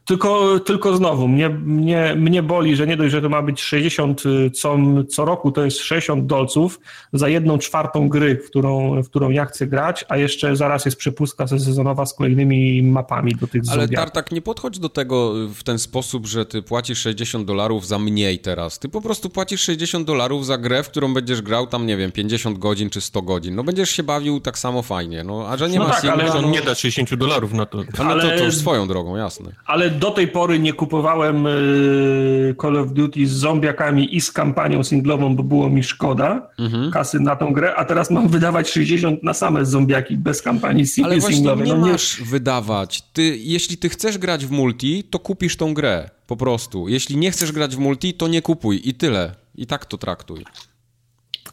Tylko, 0.07 0.59
tylko 0.59 0.97
znowu, 0.97 1.27
mnie, 1.27 1.49
mnie, 1.49 2.13
mnie 2.17 2.43
boli, 2.43 2.75
że 2.75 2.87
nie 2.87 2.97
dość, 2.97 3.11
że 3.11 3.21
to 3.21 3.29
ma 3.29 3.41
być 3.41 3.61
60 3.61 4.25
y, 4.25 4.51
co, 4.51 4.77
co 5.09 5.25
roku, 5.25 5.51
to 5.51 5.65
jest 5.65 5.79
60 5.79 6.25
dolców 6.25 6.79
za 7.13 7.29
jedną 7.29 7.57
czwartą 7.57 8.09
gry, 8.09 8.35
w 8.35 8.49
którą, 8.49 9.01
w 9.03 9.09
którą 9.09 9.29
ja 9.29 9.45
chcę 9.45 9.67
grać, 9.67 10.05
a 10.09 10.17
jeszcze 10.17 10.55
zaraz 10.55 10.85
jest 10.85 10.97
przepustka 10.97 11.47
sezonowa 11.47 12.05
z 12.05 12.13
kolejnymi 12.13 12.83
mapami 12.83 13.35
do 13.35 13.47
tych 13.47 13.61
Ale 13.67 13.81
zombiaków. 13.81 13.95
Tartak, 14.05 14.31
nie 14.31 14.41
podchodź 14.41 14.79
do 14.79 14.89
tego 14.89 15.33
w 15.53 15.63
ten 15.63 15.79
sposób, 15.79 16.27
że 16.27 16.45
ty 16.45 16.61
płacisz 16.61 16.99
60 16.99 17.47
dolarów 17.47 17.87
za 17.87 17.99
mniej 17.99 18.39
teraz. 18.39 18.79
Ty 18.79 18.89
po 18.89 19.01
prostu 19.01 19.29
płacisz 19.29 19.61
60 19.61 20.07
dolarów 20.07 20.45
za 20.45 20.57
grę, 20.57 20.83
w 20.83 20.89
którą 20.89 21.13
będziesz 21.13 21.41
grał 21.41 21.67
tam, 21.67 21.85
nie 21.85 21.97
wiem, 21.97 22.11
50 22.11 22.57
godzin 22.57 22.89
czy 22.89 23.01
100 23.01 23.21
godzin. 23.21 23.55
No 23.55 23.63
będziesz 23.63 23.89
się 23.89 24.03
bawił 24.03 24.39
tak 24.39 24.57
samo 24.57 24.81
fajnie. 24.81 25.23
No, 25.23 25.47
a 25.49 25.57
że 25.57 25.69
nie 25.69 25.79
No 25.79 25.85
ma 25.85 25.91
tak, 25.91 26.01
singla, 26.01 26.23
ale 26.23 26.31
Że 26.31 26.37
on 26.37 26.45
no, 26.45 26.51
nie 26.51 26.61
da 26.61 26.75
60 26.75 27.15
dolarów 27.15 27.53
na 27.53 27.65
to. 27.65 27.77
ale 27.77 28.21
to, 28.21 28.27
to 28.27 28.33
ale- 28.33 28.43
już 28.45 28.55
swoją 28.55 28.87
drogą, 28.87 29.15
jasne. 29.15 29.51
Ale 29.65 29.96
do 29.99 30.11
tej 30.11 30.27
pory 30.27 30.59
nie 30.59 30.73
kupowałem 30.73 31.47
y, 31.47 32.55
Call 32.61 32.77
of 32.77 32.91
Duty 32.93 33.27
z 33.27 33.31
zombiakami 33.31 34.15
i 34.15 34.21
z 34.21 34.31
kampanią 34.31 34.83
singlową, 34.83 35.35
bo 35.35 35.43
było 35.43 35.69
mi 35.69 35.83
szkoda 35.83 36.49
Mhm. 36.59 36.91
kasy 36.91 37.19
na 37.19 37.35
tą 37.35 37.53
grę, 37.53 37.75
a 37.75 37.85
teraz 37.85 38.11
mam 38.11 38.27
wydawać 38.27 38.69
60 38.69 39.23
na 39.23 39.33
same 39.33 39.65
zombiaki 39.65 40.17
bez 40.17 40.41
kampanii 40.41 40.83
sing- 40.85 41.05
Ale 41.05 41.17
właśnie 41.19 41.35
singlowej. 41.35 41.67
nie 41.67 41.73
No 41.75 41.87
masz 41.87 42.21
wydawać. 42.23 43.01
Ty, 43.13 43.37
jeśli 43.37 43.77
ty 43.77 43.89
chcesz 43.89 44.17
grać 44.17 44.45
w 44.45 44.51
multi, 44.51 45.03
to 45.03 45.19
kupisz 45.19 45.57
tą 45.57 45.73
grę. 45.73 46.09
Po 46.27 46.37
prostu. 46.37 46.87
Jeśli 46.87 47.17
nie 47.17 47.31
chcesz 47.31 47.51
grać 47.51 47.75
w 47.75 47.79
multi, 47.79 48.13
to 48.13 48.27
nie 48.27 48.41
kupuj. 48.41 48.81
I 48.89 48.93
tyle. 48.93 49.35
I 49.55 49.65
tak 49.67 49.85
to 49.85 49.97
traktuj. 49.97 50.43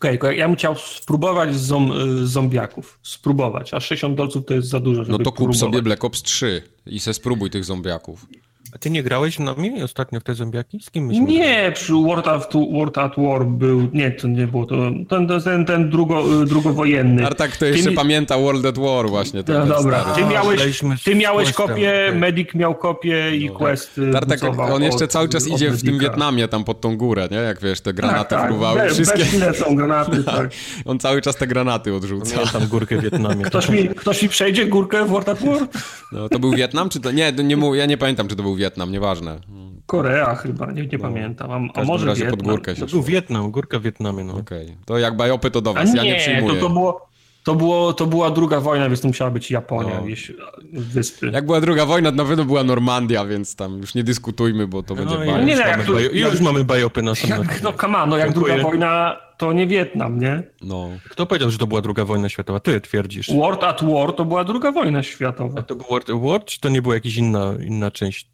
Okej, 0.05 0.19
okay, 0.19 0.37
ja 0.37 0.49
bym 0.49 0.57
chciał 0.57 0.77
spróbować 0.77 1.55
z, 1.55 1.61
zom, 1.61 1.93
z 2.27 2.31
zombiaków. 2.31 2.99
Spróbować, 3.03 3.75
a 3.75 3.81
60 3.81 4.17
dolców 4.17 4.45
to 4.47 4.55
jest 4.55 4.69
za 4.69 4.81
dużo, 4.81 5.05
żeby 5.05 5.19
No 5.19 5.25
to 5.25 5.25
kup 5.25 5.37
próbować. 5.37 5.59
sobie 5.59 5.83
Black 5.83 6.05
Ops 6.05 6.23
3 6.23 6.63
i 6.87 7.01
se 7.01 7.15
spróbuj 7.15 7.51
tych 7.51 7.65
zombiaków. 7.65 8.27
A 8.75 8.79
ty 8.79 8.91
nie 8.91 9.03
grałeś 9.03 9.39
na 9.39 9.55
mnie 9.55 9.85
ostatnio 9.85 10.21
w 10.21 10.23
te 10.23 10.35
zombiaki? 10.35 10.81
Z 10.83 10.91
kim 10.91 11.07
myśmy 11.07 11.25
grali? 11.27 11.41
Nie, 11.41 11.73
przy 11.75 11.93
World 11.93 12.29
at, 12.29 12.53
World 12.73 12.99
at 12.99 13.13
War 13.19 13.47
był, 13.47 13.89
nie, 13.93 14.11
to 14.11 14.29
nie 14.29 14.47
było 14.47 14.67
to, 14.67 14.75
ten, 15.09 15.29
ten, 15.45 15.65
ten 15.65 15.91
drugo, 15.91 16.25
drugowojenny. 16.47 17.27
Artak 17.27 17.57
to 17.57 17.65
jeszcze 17.67 17.91
mi- 17.91 17.97
pamięta 17.97 18.39
World 18.39 18.67
at 18.67 18.79
War 18.79 19.09
właśnie. 19.09 19.45
Ten, 19.45 19.55
No 19.55 19.61
ten 19.61 19.69
dobra, 19.69 20.01
stary. 20.03 20.23
ty 20.23 20.29
miałeś, 20.31 20.81
ty 21.05 21.15
miałeś 21.15 21.53
kopię, 21.53 21.73
okej. 22.09 22.19
Medic 22.21 22.55
miał 22.55 22.75
kopię 22.75 23.37
i 23.37 23.51
Quest 23.51 23.99
y, 23.99 24.11
Tartak, 24.13 24.41
on 24.59 24.83
jeszcze 24.83 25.05
od- 25.05 25.11
cały 25.11 25.29
czas 25.29 25.49
idzie 25.49 25.71
w 25.71 25.83
tym. 25.83 25.99
Wietnamie, 25.99 26.49
tam 26.49 26.65
pod 26.65 26.81
tą 26.81 26.97
górę, 26.97 27.29
nie? 27.31 27.37
Jak 27.37 27.61
wiesz, 27.61 27.81
te 27.81 27.95
granaty 27.95 28.31
tak, 28.31 28.41
tak, 28.41 28.49
fruwały, 28.49 28.81
be- 28.81 28.91
wszystkie. 28.91 29.19
Bez 29.19 29.35
lecą 29.35 29.77
granaty, 29.77 30.25
tak. 30.37 30.51
On 30.85 30.99
cały 30.99 31.21
czas 31.23 31.37
te 31.37 31.47
granaty 31.47 31.95
odrzuca. 31.95 32.35
Miałem 32.37 32.49
tam 32.49 32.67
górkę 32.67 32.97
w 32.99 33.03
Wietnamie. 33.03 33.45
Ktoś 33.45 33.69
mi, 33.69 33.89
ktoś 33.89 34.23
mi 34.23 34.29
przejdzie 34.29 34.67
górkę 34.67 35.05
w 35.05 35.09
World 35.09 35.29
at 35.29 35.45
War? 35.45 35.69
No, 36.13 36.29
to 36.29 36.39
był 36.39 36.51
Wietnam, 36.51 36.89
czy 36.89 37.01
to... 37.01 37.11
Nie, 37.11 37.33
nie 37.33 37.57
ja 37.75 37.87
nie 37.87 37.97
pamiętam, 37.99 38.29
czy 38.29 38.37
to 38.37 38.43
był 38.43 38.57
Wietnam, 38.57 38.64
nieważne. 38.91 39.41
Korea 39.87 40.35
chyba, 40.35 40.73
nie, 40.73 40.87
nie 40.87 40.99
pamiętam. 40.99 41.51
A, 41.51 41.59
No, 41.59 41.67
W 41.67 41.71
a 41.71 41.73
każdym 41.73 41.87
może 41.93 42.07
razie 42.07 42.25
Wietnam. 42.25 42.39
pod 42.41 42.47
górkę 42.49 42.77
się 42.77 42.81
To 42.81 42.87
był 42.87 43.03
Wietnam, 43.03 43.51
górka 43.51 43.79
w 43.79 43.83
Wietnamie, 43.83 44.25
no. 44.25 44.35
Okej. 44.37 44.77
To 44.87 44.99
jak 44.99 45.17
bajopy, 45.17 45.51
to 45.51 45.61
do 45.61 45.71
A 45.71 45.73
was, 45.75 45.93
nie, 45.95 45.97
ja 45.97 46.05
nie 46.05 46.17
przyjmuję. 46.21 46.55
to, 46.55 46.61
to, 46.61 46.69
było, 46.75 47.07
to, 47.45 47.55
było, 47.55 47.93
to 47.93 48.07
była 48.07 48.31
druga 48.31 48.61
wojna, 48.61 48.89
więc 48.89 49.01
to 49.01 49.09
musiała 49.09 49.31
być 49.31 49.51
Japonia, 49.51 49.95
No. 50.01 50.07
wieś, 50.07 50.33
wyspy. 50.73 51.31
Jak 51.33 51.47
była 51.47 51.61
druga 51.61 51.87
wojna, 51.87 52.11
to 52.11 52.17
na 52.17 52.25
pewno 52.25 52.45
była 52.45 52.65
Normandia, 52.65 53.25
więc 53.25 53.57
tam 53.57 53.79
już 53.79 53.95
nie 53.95 54.05
dyskutujmy, 54.05 54.67
bo 54.67 54.83
to 54.83 54.95
będzie 54.95 55.15
No, 55.15 55.25
i 55.25 55.27
bajop. 55.27 55.47
nie, 55.47 55.53
już, 55.53 55.61
no, 55.61 55.67
jak 55.69 55.77
mamy 55.79 55.87
tu- 55.87 55.95
bajo- 55.95 56.31
już 56.33 56.41
mamy 56.41 56.65
bajopy 56.65 57.03
na 57.03 57.15
sam 57.15 57.31
Jak, 57.31 57.63
no 57.63 57.73
come 57.73 57.99
on, 57.99 58.11
no 58.11 58.17
jak 58.17 58.29
Dziękuję. 58.33 58.55
druga 58.55 58.69
wojna, 58.71 59.17
to 59.39 59.53
nie 59.53 59.67
Wietnam, 59.67 60.21
nie? 60.21 60.43
No. 60.63 60.89
Kto 61.11 61.27
powiedział, 61.27 61.51
że 61.51 61.59
to 61.59 61.67
była 61.67 61.81
druga 61.81 62.05
wojna 62.05 62.29
światowa? 62.29 62.61
Ty 62.61 62.81
twierdzisz. 62.81 63.31
World 63.33 63.65
at 63.65 63.85
War 63.85 64.13
to 64.13 64.25
była 64.25 64.45
druga 64.45 64.73
wojna 64.73 65.03
światowa. 65.03 65.61
A 65.61 65.63
to 65.63 65.75
był 65.77 65.87
World 65.91 66.11
at 66.11 66.21
War, 66.21 66.45
czy 66.45 66.61
to 66.61 66.69
nie 66.69 66.83
była 66.83 66.95
jakaś 66.95 67.17
inna, 67.17 67.55
inna 67.67 67.91
część? 67.91 68.34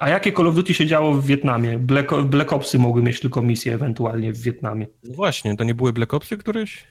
A 0.00 0.08
jakie 0.08 0.32
Call 0.32 0.46
of 0.46 0.54
Duty 0.54 0.74
się 0.74 0.86
działo 0.86 1.14
w 1.14 1.26
Wietnamie? 1.26 1.78
Black, 1.78 2.14
Black 2.24 2.52
Opsy 2.52 2.78
mogły 2.78 3.02
mieć 3.02 3.20
tylko 3.20 3.42
misję 3.42 3.74
ewentualnie 3.74 4.32
w 4.32 4.42
Wietnamie. 4.42 4.86
No 5.04 5.14
właśnie, 5.14 5.56
to 5.56 5.64
nie 5.64 5.74
były 5.74 5.92
Black 5.92 6.14
Opsy 6.14 6.36
któreś? 6.36 6.84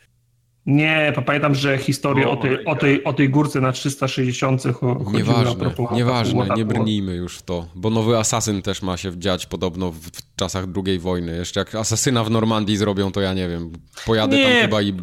Nie, 0.65 1.11
pa- 1.15 1.21
pamiętam, 1.21 1.55
że 1.55 1.77
historię 1.77 2.27
O 2.27 2.31
o 2.31 2.37
tej, 2.37 2.65
o, 2.65 2.75
tej, 2.75 3.03
o 3.03 3.13
tej 3.13 3.29
górce 3.29 3.61
na 3.61 3.71
360 3.71 4.63
cho- 4.63 4.73
chodziło 4.79 5.09
a 5.09 5.17
Nieważne, 5.17 5.55
propos 5.55 5.97
nieważne, 5.97 6.47
nie 6.57 6.65
brnijmy 6.65 7.15
już 7.15 7.37
w 7.37 7.41
to, 7.43 7.67
bo 7.75 7.89
nowy 7.89 8.17
Asasyn 8.17 8.61
też 8.61 8.81
ma 8.81 8.97
się 8.97 9.19
dziać 9.19 9.45
podobno 9.45 9.91
w, 9.91 9.95
w 9.99 10.35
czasach 10.35 10.65
II 10.85 10.99
wojny. 10.99 11.35
Jeszcze 11.37 11.59
jak 11.59 11.75
Asasyna 11.75 12.23
w 12.23 12.31
Normandii 12.31 12.77
zrobią, 12.77 13.11
to 13.11 13.21
ja 13.21 13.33
nie 13.33 13.47
wiem, 13.49 13.71
pojadę 14.05 14.37
Nie, 14.37 14.43
tam 14.43 14.53
chyba 14.61 14.81
i 14.81 14.93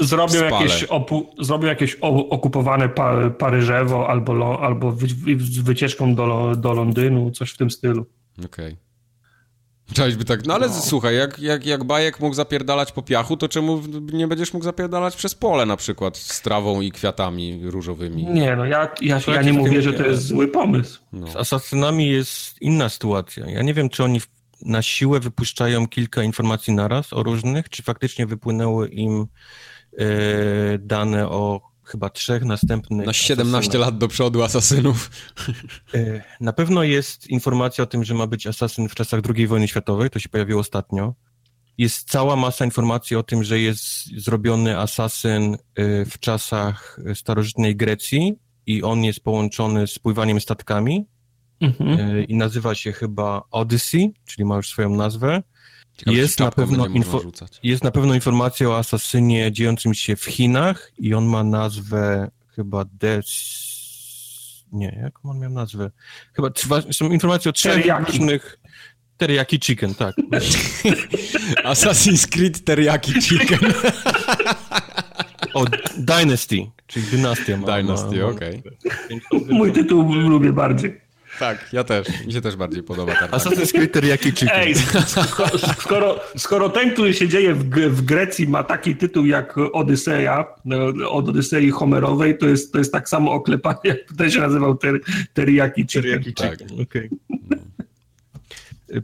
Zrobią 0.00 0.28
spalę. 0.34 0.50
jakieś, 0.52 0.82
opu, 0.84 1.34
zrobią 1.40 1.68
jakieś 1.68 1.96
o, 2.00 2.28
okupowane 2.28 2.88
pa, 2.88 3.30
Paryżewo 3.30 4.08
albo, 4.08 4.32
lo, 4.32 4.60
albo 4.60 4.92
wycieczką 5.62 6.14
do, 6.14 6.52
do 6.56 6.72
Londynu, 6.72 7.30
coś 7.30 7.50
w 7.50 7.56
tym 7.56 7.70
stylu. 7.70 8.06
Okej. 8.44 8.76
Cześć 9.94 10.16
by 10.16 10.24
tak, 10.24 10.46
no 10.46 10.54
ale 10.54 10.68
słuchaj, 10.72 11.16
jak, 11.16 11.38
jak, 11.38 11.66
jak 11.66 11.84
bajek 11.84 12.20
mógł 12.20 12.34
zapierdalać 12.34 12.92
po 12.92 13.02
piachu, 13.02 13.36
to 13.36 13.48
czemu 13.48 13.82
nie 14.12 14.28
będziesz 14.28 14.52
mógł 14.52 14.64
zapierdalać 14.64 15.16
przez 15.16 15.34
pole 15.34 15.66
na 15.66 15.76
przykład 15.76 16.16
z 16.16 16.42
trawą 16.42 16.80
i 16.80 16.92
kwiatami 16.92 17.60
różowymi? 17.62 18.24
Nie, 18.24 18.56
no 18.56 18.64
ja, 18.64 18.88
ja, 19.00 19.20
ja 19.26 19.42
nie 19.42 19.52
mówię, 19.52 19.82
że 19.82 19.92
to 19.92 20.06
jest 20.06 20.26
zły 20.26 20.48
pomysł. 20.48 21.00
No. 21.12 21.26
Z 21.26 21.36
asasynami 21.36 22.08
jest 22.08 22.62
inna 22.62 22.88
sytuacja. 22.88 23.50
Ja 23.50 23.62
nie 23.62 23.74
wiem, 23.74 23.88
czy 23.88 24.04
oni 24.04 24.20
na 24.62 24.82
siłę 24.82 25.20
wypuszczają 25.20 25.88
kilka 25.88 26.22
informacji 26.22 26.72
naraz 26.72 27.12
o 27.12 27.22
różnych, 27.22 27.68
czy 27.68 27.82
faktycznie 27.82 28.26
wypłynęły 28.26 28.88
im 28.88 29.26
e, 29.98 30.06
dane 30.78 31.28
o 31.28 31.60
chyba 31.86 32.10
trzech 32.10 32.44
następnych. 32.44 33.06
Na 33.06 33.12
17 33.12 33.58
asasynach. 33.58 33.86
lat 33.86 33.98
do 33.98 34.08
przodu 34.08 34.42
Asasynów. 34.42 35.10
E, 35.94 36.22
Na 36.40 36.52
pewno 36.52 36.82
jest 36.82 37.26
informacja 37.30 37.84
o 37.84 37.86
tym, 37.86 38.04
że 38.04 38.14
ma 38.14 38.26
być 38.26 38.46
asasyn 38.46 38.88
w 38.88 38.94
czasach 38.94 39.20
II 39.36 39.46
wojny 39.46 39.68
światowej, 39.68 40.10
to 40.10 40.18
się 40.18 40.28
pojawiło 40.28 40.60
ostatnio. 40.60 41.14
Jest 41.78 42.10
cała 42.10 42.36
masa 42.36 42.64
informacji 42.64 43.16
o 43.16 43.22
tym, 43.22 43.44
że 43.44 43.60
jest 43.60 44.06
zrobiony 44.20 44.78
asasyn 44.78 45.54
e, 45.54 46.04
w 46.04 46.18
czasach 46.20 47.00
starożytnej 47.14 47.76
Grecji 47.76 48.34
i 48.66 48.82
on 48.82 49.04
jest 49.04 49.20
połączony 49.20 49.86
z 49.86 49.98
pływaniem 49.98 50.40
statkami 50.40 51.06
Mhm. 51.60 52.00
e, 52.16 52.24
i 52.24 52.36
nazywa 52.36 52.74
się 52.74 52.92
chyba 52.92 53.42
Odyssey, 53.50 54.14
czyli 54.24 54.44
ma 54.44 54.56
już 54.56 54.68
swoją 54.68 54.90
nazwę. 54.90 55.42
Ciekawe, 55.96 56.16
Jest 56.16 56.40
na 56.40 56.50
pewno. 56.50 56.86
Jest 57.62 57.84
na 57.84 57.90
pewno 57.90 58.14
informacja 58.14 58.68
o 58.68 58.78
asasynie 58.78 59.52
dziejącym 59.52 59.94
się 59.94 60.16
w 60.16 60.24
Chinach 60.24 60.92
i 60.98 61.14
on 61.14 61.26
ma 61.26 61.44
nazwę 61.44 62.30
chyba 62.56 62.84
Des... 62.84 63.56
Nie, 64.72 64.98
jaką 65.02 65.30
on 65.30 65.38
miał 65.38 65.50
nazwę? 65.50 65.90
Chyba 66.32 66.50
trwa, 66.50 66.82
są 66.92 67.10
informacje 67.10 67.48
o 67.48 67.52
trzech 67.52 67.74
Teriyaki. 67.74 68.12
różnych... 68.12 68.58
Teriyaki 69.16 69.60
Chicken, 69.60 69.94
tak. 69.94 70.14
Assassin's 71.72 72.28
Creed 72.28 72.64
Teriyaki 72.64 73.22
Chicken. 73.22 73.58
O, 75.54 75.64
Dynasty, 75.96 76.70
czyli 76.86 77.06
dynastia. 77.06 77.56
Ma, 77.56 77.66
Dynasty, 77.66 78.26
okej. 78.26 78.62
Mój 79.48 79.72
tytuł 79.72 80.14
lubię 80.14 80.52
bardziej. 80.52 81.05
Tak, 81.38 81.68
ja 81.72 81.84
też. 81.84 82.06
Mi 82.26 82.32
się 82.32 82.40
też 82.40 82.56
bardziej 82.56 82.82
podoba 82.82 83.12
tak. 83.12 83.30
Tartak. 83.30 83.40
Assassin's 83.40 83.72
Creed 83.72 83.92
Teriyaki. 83.92 84.32
Ej, 84.52 84.74
skoro, 84.74 85.58
skoro, 85.58 86.20
skoro 86.36 86.68
ten, 86.68 86.90
który 86.90 87.14
się 87.14 87.28
dzieje 87.28 87.54
w, 87.54 87.64
w 87.70 88.02
Grecji 88.02 88.48
ma 88.48 88.64
taki 88.64 88.96
tytuł 88.96 89.26
jak 89.26 89.58
Odyseja, 89.72 90.44
no, 90.64 91.10
od 91.10 91.28
Odysei 91.28 91.70
Homerowej, 91.70 92.38
to 92.38 92.46
jest, 92.46 92.72
to 92.72 92.78
jest 92.78 92.92
tak 92.92 93.08
samo 93.08 93.32
oklepanie, 93.32 93.78
jak 93.84 93.98
ten 94.18 94.30
się 94.30 94.40
nazywał 94.40 94.76
ter, 94.76 95.00
Teriyaki 95.34 95.82
Chicken. 95.82 96.02
Teriyaki 96.02 96.34
Tak. 96.34 96.58
Chicken, 96.58 96.80
okej. 96.80 97.10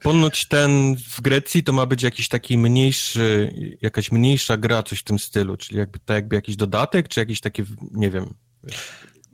Ponoć 0.03 0.49
ten 0.49 0.97
w 0.97 1.21
Grecji 1.21 1.63
to 1.63 1.73
ma 1.73 1.87
być 1.87 2.03
jakiś 2.03 2.29
taki 2.29 2.59
mniejszy, 2.59 3.53
jakaś 3.83 4.13
mniejsza 4.13 4.57
gra, 4.57 4.83
coś 4.83 4.99
w 4.99 5.05
tym 5.05 5.19
stylu, 5.19 5.57
czyli 5.57 5.79
jakby, 5.79 5.99
tak 5.99 6.15
jakby 6.15 6.37
jakiś 6.37 6.57
dodatek, 6.57 7.09
czy 7.09 7.21
jakiś 7.21 7.41
taki, 7.41 7.63
nie 7.93 8.11
wiem, 8.11 8.35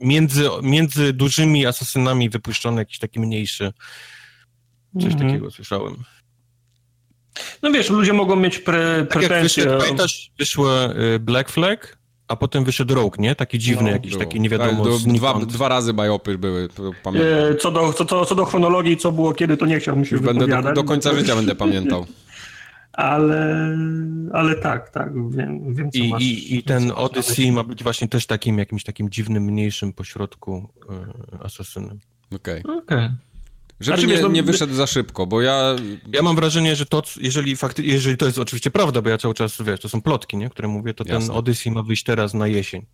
między, 0.01 0.49
między 0.63 1.13
dużymi 1.13 1.65
asasynami 1.65 2.29
wypuszczony 2.29 2.81
jakiś 2.81 2.99
taki 2.99 3.19
mniejszy. 3.19 3.73
Coś 5.01 5.11
Mhm. 5.13 5.29
takiego 5.29 5.51
słyszałem. 5.51 5.95
No 7.63 7.71
wiesz, 7.71 7.89
ludzie 7.89 8.13
mogą 8.13 8.35
mieć 8.35 8.59
pre, 8.59 9.05
Tak 9.09 9.21
jak 9.21 9.29
pretensje. 9.29 9.63
wyszedł, 9.63 9.81
pamiętasz, 9.81 10.31
wyszło 10.39 10.95
y, 11.15 11.19
Black 11.19 11.49
Flag, 11.49 11.97
a 12.27 12.35
potem 12.35 12.63
wyszedł 12.63 12.95
Rogue, 12.95 13.15
nie? 13.21 13.35
Taki 13.35 13.59
dziwny, 13.59 13.83
No, 13.83 13.89
jakiś 13.89 14.11
Było. 14.11 14.23
taki 14.23 14.39
nie 14.39 14.49
wiadomo 14.49 14.83
Tak, 14.85 15.03
do, 15.05 15.13
dwa, 15.13 15.33
dwa 15.45 15.67
razy 15.67 15.93
biopy 15.93 16.37
były, 16.37 16.69
pamiętam. 17.03 17.31
e, 17.51 17.55
Co 17.55 17.71
do, 17.71 17.93
co, 17.93 18.05
co, 18.05 18.25
co 18.25 18.35
do 18.35 18.45
chronologii, 18.45 18.97
co 18.97 19.11
było 19.11 19.33
kiedy, 19.33 19.57
to 19.57 19.65
nie 19.65 19.79
chciałbym 19.79 20.05
się 20.05 20.19
będę 20.19 20.47
do, 20.61 20.73
do 20.73 20.83
końca 20.83 21.13
życia 21.13 21.35
będę 21.35 21.55
pamiętał. 21.55 22.05
Ale, 22.93 23.77
ale 24.33 24.55
tak, 24.55 24.89
tak, 24.89 25.31
wiem, 25.31 25.73
wiem 25.73 25.91
co 25.91 25.99
I, 25.99 26.09
masz. 26.09 26.23
i, 26.23 26.55
I 26.55 26.63
ten 26.63 26.91
Odyssey 26.95 27.51
ma 27.51 27.63
być 27.63 27.83
właśnie 27.83 28.07
też 28.07 28.25
takim 28.25 28.57
jakimś 28.57 28.83
takim 28.83 29.09
dziwnym, 29.09 29.43
mniejszym 29.43 29.93
pośrodku 29.93 30.69
y, 31.33 31.43
asasynem. 31.43 31.99
Okej. 32.35 32.55
myśli. 32.55 32.71
Okej. 32.77 33.09
Żeby 33.79 33.97
Znaczy, 33.97 34.07
nie, 34.07 34.13
wiesz, 34.13 34.23
no, 34.23 34.27
nie 34.27 34.43
wyszedł 34.43 34.73
za 34.73 34.87
szybko, 34.87 35.27
bo 35.27 35.41
ja... 35.41 35.75
Ja 36.13 36.21
mam 36.21 36.35
wrażenie, 36.35 36.75
że 36.75 36.85
to, 36.85 37.03
jeżeli 37.21 37.55
fakty, 37.55 37.83
jeżeli 37.83 38.17
to 38.17 38.25
jest 38.25 38.39
oczywiście 38.39 38.71
prawda, 38.71 39.01
bo 39.01 39.09
ja 39.09 39.17
cały 39.17 39.33
czas, 39.33 39.61
wiesz, 39.61 39.79
to 39.79 39.89
są 39.89 40.01
plotki, 40.01 40.37
nie, 40.37 40.49
które 40.49 40.67
mówię, 40.67 40.93
to 40.93 41.05
ten 41.05 41.15
Jasne. 41.15 41.33
Odyssey 41.33 41.71
ma 41.71 41.83
wyjść 41.83 42.03
teraz 42.03 42.33
na 42.33 42.47
jesień. 42.47 42.85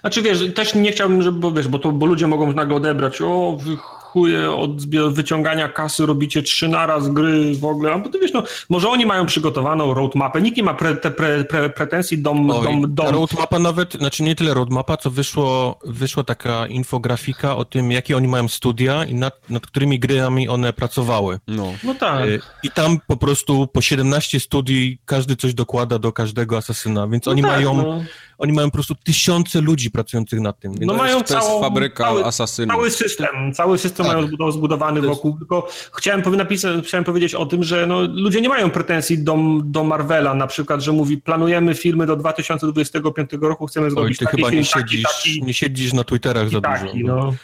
Znaczy 0.00 0.22
wiesz, 0.22 0.54
też 0.54 0.74
nie 0.74 0.92
chciałbym, 0.92 1.22
żeby, 1.22 1.38
bo 1.38 1.52
wiesz, 1.52 1.68
bo, 1.68 1.78
to, 1.78 1.92
bo 1.92 2.06
ludzie 2.06 2.26
mogą 2.26 2.52
nagle 2.52 2.76
odebrać, 2.76 3.20
o 3.20 3.58
wy 3.62 3.76
chuje 4.12 4.50
od 4.50 4.86
wyciągania 5.12 5.68
kasy 5.68 6.06
robicie 6.06 6.42
trzy 6.42 6.68
naraz 6.68 7.08
gry 7.08 7.54
w 7.54 7.64
ogóle, 7.64 7.92
a 7.92 7.98
bo 7.98 8.08
ty 8.08 8.18
wiesz, 8.18 8.32
no 8.32 8.42
może 8.68 8.88
oni 8.88 9.06
mają 9.06 9.26
przygotowaną 9.26 9.94
roadmapę, 9.94 10.42
nikt 10.42 10.56
nie 10.56 10.62
ma 10.62 10.74
pre, 10.74 10.96
te 10.96 11.10
pre, 11.10 11.44
pre, 11.44 11.70
pretensji 11.70 12.18
do, 12.18 12.30
Oj, 12.30 12.80
do, 12.80 13.02
ta 13.02 13.10
do, 13.10 13.12
roadmapa 13.12 13.58
nawet, 13.58 13.94
znaczy 13.94 14.22
nie 14.22 14.34
tyle 14.34 14.54
roadmapa, 14.54 14.96
co 14.96 15.10
wyszło, 15.10 15.78
wyszła 15.84 16.24
taka 16.24 16.66
infografika 16.66 17.56
o 17.56 17.64
tym, 17.64 17.92
jakie 17.92 18.16
oni 18.16 18.28
mają 18.28 18.48
studia 18.48 19.04
i 19.04 19.14
nad, 19.14 19.50
nad 19.50 19.66
którymi 19.66 19.98
grami 19.98 20.48
one 20.48 20.72
pracowały. 20.72 21.38
No. 21.46 21.72
No 21.84 21.94
tak. 21.94 22.26
Y, 22.26 22.40
I 22.62 22.70
tam 22.70 22.98
po 23.06 23.16
prostu 23.16 23.66
po 23.66 23.80
17 23.80 24.40
studii 24.40 24.98
każdy 25.04 25.36
coś 25.36 25.54
dokłada 25.54 25.98
do 25.98 26.12
każdego 26.12 26.56
asasyna, 26.56 27.08
więc 27.08 27.26
no 27.26 27.32
oni 27.32 27.42
tak, 27.42 27.50
mają 27.50 27.74
no. 27.74 28.02
Oni 28.38 28.52
mają 28.52 28.68
po 28.70 28.74
prostu 28.74 28.94
tysiące 28.94 29.60
ludzi 29.60 29.90
pracujących 29.90 30.40
nad 30.40 30.60
tym. 30.60 30.74
No 30.80 30.94
mają 30.94 31.12
to 31.22 31.34
jest 31.34 31.46
całą, 31.46 31.60
fabryka 31.60 32.04
cały, 32.04 32.24
asasynów. 32.24 32.76
cały 32.76 32.90
system, 32.90 33.52
cały 33.54 33.78
system 33.78 34.06
Tak. 34.06 34.14
mają 34.16 34.26
zbud- 34.28 34.52
zbudowany 34.52 34.96
jest- 35.00 35.08
wokół, 35.08 35.38
tylko 35.38 35.68
chciałem, 35.92 36.36
napisać, 36.36 36.84
chciałem 36.86 37.04
powiedzieć 37.04 37.34
o 37.34 37.46
tym, 37.46 37.64
że 37.64 37.86
no, 37.86 38.00
ludzie 38.00 38.40
nie 38.40 38.48
mają 38.48 38.70
pretensji 38.70 39.18
do, 39.24 39.38
do 39.64 39.84
Marvela, 39.84 40.34
na 40.34 40.46
przykład, 40.46 40.80
że 40.80 40.92
mówi, 40.92 41.18
planujemy 41.18 41.74
filmy 41.74 42.06
do 42.06 42.16
2025 42.16 43.30
roku, 43.40 43.66
chcemy 43.66 43.86
Oj, 43.86 43.92
zrobić 43.92 44.18
ty 44.18 44.24
taki 44.24 44.36
chyba 44.36 44.50
film, 44.50 44.62
nie 44.62 44.68
taki, 44.68 44.80
siedzisz, 44.90 45.02
taki, 45.02 45.42
nie 45.42 45.54
siedzisz 45.54 45.92
na 45.92 46.04
Twitterach 46.04 46.48
za 46.50 46.60
taki, 46.60 47.00
dużo. 47.00 47.14
no. 47.16 47.34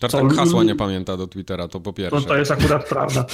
Tartak 0.00 0.20
Co, 0.30 0.36
hasła 0.36 0.64
nie 0.64 0.74
pamięta 0.74 1.16
do 1.16 1.26
Twittera, 1.26 1.68
to 1.68 1.80
po 1.80 1.90
To, 1.90 1.96
pierwsze. 1.96 2.22
to 2.28 2.36
jest 2.36 2.50
akurat 2.50 2.88
prawda. 2.88 3.24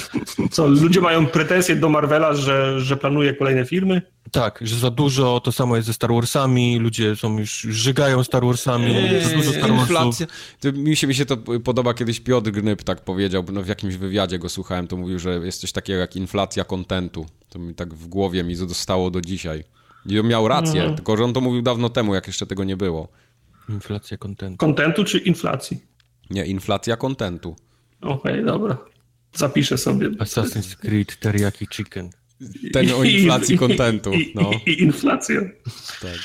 Co, 0.51 0.67
ludzie 0.67 1.01
mają 1.01 1.25
pretensje 1.25 1.75
do 1.75 1.89
Marvela, 1.89 2.33
że, 2.33 2.81
że 2.81 2.97
planuje 2.97 3.33
kolejne 3.33 3.65
filmy? 3.65 4.01
Tak, 4.31 4.59
że 4.61 4.75
za 4.79 4.91
dużo, 4.91 5.39
to 5.39 5.51
samo 5.51 5.75
jest 5.75 5.87
ze 5.87 5.93
Star 5.93 6.13
Warsami, 6.13 6.79
ludzie 6.79 7.15
są 7.15 7.39
już, 7.39 7.59
żygają 7.61 8.23
Star 8.23 8.45
Warsami, 8.45 8.93
za 9.23 9.29
dużo 9.35 9.51
Star 9.51 9.61
Warsów. 9.71 9.79
Inflacja. 9.89 10.27
To 10.59 10.71
mi, 10.71 10.95
się, 10.95 11.07
mi 11.07 11.15
się 11.15 11.25
to 11.25 11.37
podoba, 11.63 11.93
kiedyś 11.93 12.19
Piotr 12.19 12.51
Gnyb 12.51 12.83
tak 12.83 13.01
powiedział, 13.03 13.43
no 13.53 13.63
w 13.63 13.67
jakimś 13.67 13.95
wywiadzie 13.95 14.39
go 14.39 14.49
słuchałem, 14.49 14.87
to 14.87 14.97
mówił, 14.97 15.19
że 15.19 15.39
jest 15.45 15.61
coś 15.61 15.71
takiego 15.71 15.99
jak 15.99 16.15
inflacja 16.15 16.63
kontentu. 16.63 17.25
To 17.49 17.59
mi 17.59 17.75
tak 17.75 17.93
w 17.93 18.07
głowie 18.07 18.43
mi 18.43 18.55
zostało 18.55 19.11
do 19.11 19.21
dzisiaj. 19.21 19.63
I 20.05 20.19
on 20.19 20.27
miał 20.27 20.47
rację, 20.47 20.79
Mhm. 20.81 20.95
tylko 20.95 21.17
że 21.17 21.23
on 21.23 21.33
to 21.33 21.41
mówił 21.41 21.61
dawno 21.61 21.89
temu, 21.89 22.15
jak 22.15 22.27
jeszcze 22.27 22.45
tego 22.45 22.63
nie 22.63 22.77
było. 22.77 23.07
Inflacja 23.69 24.17
kontentu. 24.17 24.57
Kontentu 24.57 25.03
czy 25.03 25.17
inflacji? 25.17 25.81
Nie, 26.29 26.45
inflacja 26.45 26.97
kontentu. 26.97 27.55
Okej, 28.01 28.45
dobra. 28.45 28.77
Zapiszę 29.33 29.77
sobie. 29.77 30.09
Assassin's 30.09 30.75
Creed 30.75 31.19
Teriyaki 31.19 31.67
Chicken. 31.71 32.09
Ten 32.73 32.91
o 32.91 33.03
inflacji 33.03 33.57
kontentu, 33.57 34.13
I, 34.13 34.31
no. 34.35 34.51
i, 34.65 34.69
i 34.69 34.83
inflacja. 34.83 35.41
Tak. 36.01 36.19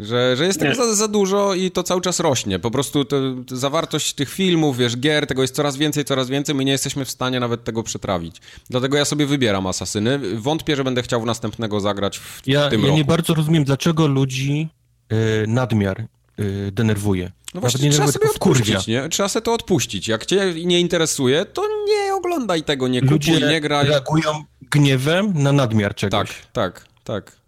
Że, 0.00 0.36
że 0.36 0.46
jest 0.46 0.60
tego 0.60 0.74
za, 0.74 0.94
za 0.94 1.08
dużo 1.08 1.54
i 1.54 1.70
to 1.70 1.82
cały 1.82 2.00
czas 2.00 2.20
rośnie. 2.20 2.58
Po 2.58 2.70
prostu 2.70 3.04
to, 3.04 3.16
to 3.46 3.56
zawartość 3.56 4.12
tych 4.14 4.30
filmów, 4.30 4.76
wiesz, 4.76 4.96
gier, 4.96 5.26
tego 5.26 5.42
jest 5.42 5.54
coraz 5.54 5.76
więcej, 5.76 6.04
coraz 6.04 6.28
więcej. 6.28 6.54
My 6.54 6.64
nie 6.64 6.72
jesteśmy 6.72 7.04
w 7.04 7.10
stanie 7.10 7.40
nawet 7.40 7.64
tego 7.64 7.82
przetrawić. 7.82 8.36
Dlatego 8.70 8.96
ja 8.96 9.04
sobie 9.04 9.26
wybieram 9.26 9.66
Asasyny. 9.66 10.20
Wątpię, 10.40 10.76
że 10.76 10.84
będę 10.84 11.02
chciał 11.02 11.22
w 11.22 11.26
następnego 11.26 11.80
zagrać 11.80 12.18
w 12.18 12.42
Ja, 12.46 12.70
tym 12.70 12.80
ja 12.80 12.86
roku. 12.86 12.98
nie 12.98 13.04
bardzo 13.04 13.34
rozumiem, 13.34 13.64
dlaczego 13.64 14.06
ludzi 14.06 14.68
y, 15.12 15.46
nadmiar 15.46 16.04
y, 16.40 16.72
denerwuje. 16.72 17.32
No 17.54 17.60
właśnie, 17.60 17.84
nie 17.84 17.90
trzeba 17.92 18.12
sobie 18.12 18.30
odpuścić, 18.30 18.86
nie? 18.86 19.08
Trzeba 19.08 19.28
sobie 19.28 19.44
to 19.44 19.54
odpuścić. 19.54 20.08
Jak 20.08 20.26
cię 20.26 20.54
nie 20.64 20.80
interesuje, 20.80 21.44
to 21.44 21.62
nie 21.86 22.07
oglądaj 22.18 22.62
tego, 22.64 22.88
nie 22.88 23.00
kupuj, 23.00 23.12
Ludzie 23.14 23.40
nie 23.48 23.60
graj. 23.60 23.88
reagują 23.88 24.44
gniewem 24.70 25.42
na 25.42 25.52
nadmiar 25.52 25.94
czegoś. 25.94 26.28
Tak, 26.28 26.52
tak, 26.52 26.86
tak. 27.04 27.38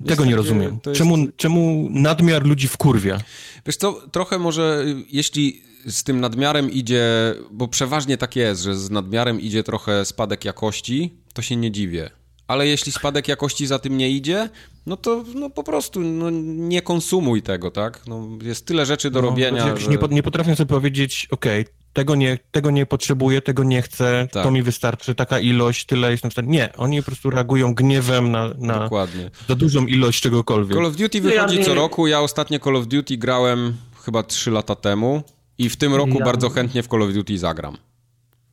Jest 0.00 0.08
Tego 0.08 0.24
nie 0.24 0.30
takie- 0.30 0.36
rozumiem. 0.36 0.78
jest- 0.86 0.98
Czemu, 0.98 1.16
czemu 1.36 1.88
nadmiar 1.90 2.46
ludzi 2.46 2.68
wkurwia? 2.68 3.18
Wiesz 3.66 3.76
co, 3.76 3.92
trochę 4.12 4.38
może, 4.38 4.84
y, 4.86 5.04
jeśli 5.08 5.62
z 5.86 6.04
tym 6.04 6.20
nadmiarem 6.20 6.70
idzie, 6.70 7.04
bo 7.50 7.68
przeważnie 7.68 8.16
tak 8.18 8.36
jest, 8.36 8.62
że 8.62 8.74
z 8.76 8.90
nadmiarem 8.90 9.40
idzie 9.40 9.62
trochę 9.62 10.04
spadek 10.04 10.44
jakości, 10.44 11.14
to 11.34 11.42
się 11.42 11.56
nie 11.56 11.70
dziwię. 11.70 12.10
Ale 12.46 12.66
jeśli 12.66 12.92
spadek 12.92 13.28
jakości 13.28 13.66
za 13.66 13.78
tym 13.78 13.96
nie 13.96 14.10
idzie, 14.10 14.48
no 14.86 14.96
to 14.96 15.24
no 15.34 15.50
po 15.50 15.62
prostu 15.64 16.00
no, 16.00 16.30
nie 16.44 16.82
konsumuj 16.82 17.42
tego, 17.42 17.70
tak? 17.70 18.00
No, 18.06 18.28
jest 18.42 18.66
tyle 18.66 18.86
rzeczy 18.86 19.10
do 19.10 19.22
No, 19.22 19.28
robienia. 19.28 19.76
Że... 19.76 19.88
nie, 19.88 19.98
nie 20.10 20.22
potrafią 20.22 20.56
sobie 20.56 20.68
powiedzieć, 20.68 21.28
okej, 21.30 21.64
tego, 21.92 22.14
nie, 22.14 22.38
tego 22.50 22.70
nie 22.70 22.86
potrzebuję, 22.86 23.42
tego 23.42 23.64
nie 23.64 23.82
chcę, 23.82 24.28
Tak. 24.32 24.42
to 24.44 24.50
mi 24.50 24.62
wystarczy, 24.62 25.14
taka 25.14 25.38
ilość, 25.40 25.86
tyle 25.86 26.10
jestem 26.10 26.30
w 26.30 26.34
stanie. 26.34 26.48
Nie, 26.48 26.72
oni 26.76 26.98
po 27.02 27.06
prostu 27.06 27.30
reagują 27.30 27.74
gniewem 27.74 28.30
na, 28.30 28.50
na 28.58 28.78
Dokładnie. 28.78 29.30
za 29.48 29.54
dużą 29.54 29.86
ilość 29.86 30.20
czegokolwiek. 30.20 30.76
Call 30.76 30.86
of 30.86 30.96
Duty 30.96 31.20
No 31.20 31.28
ja 31.30 31.34
wychodzi 31.42 31.58
nie- 31.58 31.64
co 31.64 31.74
roku. 31.74 32.06
Ja 32.06 32.20
ostatnie 32.20 32.60
Call 32.60 32.76
of 32.76 32.86
Duty 32.86 33.16
grałem 33.16 33.76
chyba 34.04 34.22
3 34.22 34.50
lata 34.50 34.74
temu 34.76 35.22
i 35.58 35.68
w 35.68 35.76
tym 35.76 35.94
roku 35.94 36.18
Ja- 36.18 36.24
bardzo 36.24 36.50
chętnie 36.50 36.82
w 36.82 36.88
Call 36.88 37.02
of 37.02 37.12
Duty 37.12 37.38
zagram. 37.38 37.76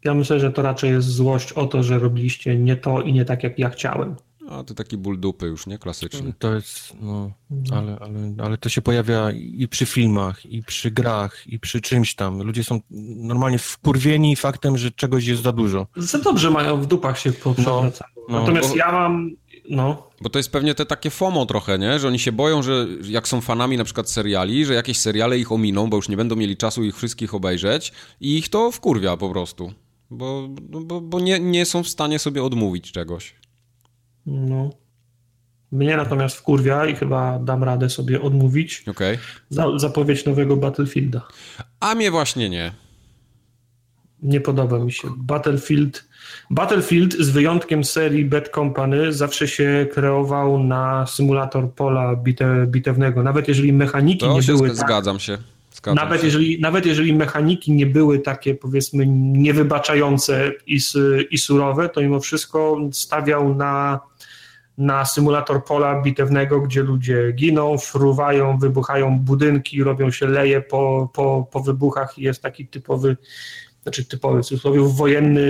Ja 0.05 0.13
myślę, 0.13 0.39
że 0.39 0.51
to 0.51 0.61
raczej 0.61 0.91
jest 0.91 1.07
złość 1.07 1.53
o 1.53 1.65
to, 1.67 1.83
że 1.83 1.99
robiliście 1.99 2.55
nie 2.55 2.75
to 2.75 3.01
i 3.01 3.13
nie 3.13 3.25
tak, 3.25 3.43
jak 3.43 3.59
ja 3.59 3.69
chciałem. 3.69 4.15
A 4.49 4.63
to 4.63 4.73
taki 4.73 4.97
ból 4.97 5.19
dupy 5.19 5.45
już, 5.45 5.67
nie? 5.67 5.77
Klasyczny. 5.77 6.33
To 6.39 6.53
jest, 6.53 6.93
no, 7.01 7.31
ale, 7.71 7.97
ale, 7.99 8.33
ale 8.43 8.57
to 8.57 8.69
się 8.69 8.81
pojawia 8.81 9.31
i 9.31 9.67
przy 9.67 9.85
filmach, 9.85 10.45
i 10.45 10.63
przy 10.63 10.91
grach, 10.91 11.43
i 11.47 11.59
przy 11.59 11.81
czymś 11.81 12.15
tam. 12.15 12.41
Ludzie 12.41 12.63
są 12.63 12.79
normalnie 13.15 13.59
wkurwieni 13.59 14.35
faktem, 14.35 14.77
że 14.77 14.91
czegoś 14.91 15.25
jest 15.25 15.43
za 15.43 15.51
dużo. 15.51 15.87
Za 15.95 16.19
dobrze 16.19 16.51
mają 16.51 16.81
w 16.81 16.85
dupach 16.85 17.19
się 17.19 17.31
poprzewracają. 17.31 18.11
no, 18.29 18.39
Natomiast 18.39 18.69
bo- 18.69 18.75
ja 18.75 18.91
mam, 18.91 19.31
no, 19.69 20.09
Bo 20.21 20.29
to 20.29 20.39
jest 20.39 20.51
pewnie 20.51 20.75
te 20.75 20.85
takie 20.85 21.09
FOMO 21.09 21.45
trochę, 21.45 21.79
nie? 21.79 21.99
Że 21.99 22.07
oni 22.07 22.19
się 22.19 22.31
boją, 22.31 22.63
że 22.63 22.87
jak 23.03 23.27
są 23.27 23.41
fanami 23.41 23.77
na 23.77 23.83
przykład 23.83 24.09
seriali, 24.09 24.65
że 24.65 24.73
jakieś 24.73 24.97
seriale 24.99 25.39
ich 25.39 25.51
ominą, 25.51 25.89
bo 25.89 25.95
już 25.97 26.09
nie 26.09 26.17
będą 26.17 26.35
mieli 26.35 26.57
czasu 26.57 26.83
ich 26.83 26.95
wszystkich 26.97 27.33
obejrzeć 27.33 27.91
i 28.21 28.37
ich 28.37 28.49
to 28.49 28.71
wkurwia 28.71 29.17
po 29.17 29.29
prostu. 29.29 29.73
Bo, 30.11 30.49
no 30.69 30.81
bo, 30.81 31.01
bo 31.01 31.19
nie, 31.19 31.39
nie 31.39 31.65
są 31.65 31.83
w 31.83 31.87
stanie 31.89 32.19
sobie 32.19 32.43
odmówić 32.43 32.91
czegoś. 32.91 33.38
No. 34.29 34.69
Mnie 35.71 35.97
natomiast 35.97 36.37
wkurwia 36.37 36.85
i 36.85 36.95
chyba 36.95 37.39
dam 37.39 37.63
radę 37.63 37.89
sobie 37.89 38.21
odmówić 38.21 38.83
Okej? 38.87 39.17
za, 39.49 39.65
zapowiedź 39.77 40.25
nowego 40.25 40.57
Battlefielda. 40.57 41.27
A 41.79 41.95
mnie 41.95 42.11
właśnie 42.11 42.49
nie. 42.49 42.71
Nie 44.21 44.41
podoba 44.41 44.79
mi 44.79 44.91
się. 44.91 45.07
Battlefield, 45.17 46.05
Battlefield 46.49 47.13
z 47.13 47.29
wyjątkiem 47.29 47.83
serii 47.83 48.25
Bad 48.25 48.49
Company 48.49 49.13
zawsze 49.13 49.47
się 49.47 49.87
kreował 49.93 50.63
na 50.63 51.05
symulator 51.07 51.73
pola 51.73 52.15
bite, 52.15 52.65
bitewnego. 52.67 53.23
Nawet 53.23 53.47
jeżeli 53.47 53.73
mechaniki 53.73 54.19
To 54.19 54.33
nie 54.33 54.43
się 54.43 54.53
były 54.53 54.67
tak, 54.67 54.77
zgadzam 54.77 55.19
się. 55.19 55.37
nawet 55.95 56.23
jeżeli, 56.23 56.61
nawet 56.61 56.85
jeżeli 56.85 57.13
mechaniki 57.13 57.71
nie 57.71 57.85
były 57.85 58.19
takie, 58.19 58.55
powiedzmy, 58.55 59.05
niewybaczające 59.07 60.51
i, 60.67 60.79
i 61.31 61.37
surowe, 61.37 61.89
to 61.89 62.01
mimo 62.01 62.19
wszystko 62.19 62.77
stawiał 62.91 63.55
na, 63.55 63.99
na 64.79 65.05
symulator 65.05 65.63
pola 65.65 66.01
bitewnego, 66.01 66.61
gdzie 66.61 66.83
ludzie 66.83 67.31
giną, 67.31 67.77
fruwają, 67.77 68.57
wybuchają 68.57 69.19
budynki, 69.19 69.83
robią 69.83 70.11
się 70.11 70.27
leje 70.27 70.61
po, 70.61 71.09
po, 71.13 71.47
po 71.51 71.59
wybuchach. 71.59 72.17
I 72.17 72.23
jest 72.23 72.43
taki 72.43 72.67
typowy 72.67 73.17
znaczy 73.83 74.05
typowy, 74.05 74.43
w 74.43 74.45
cudzysłowie, 74.45 74.81
wojenny, 74.81 75.41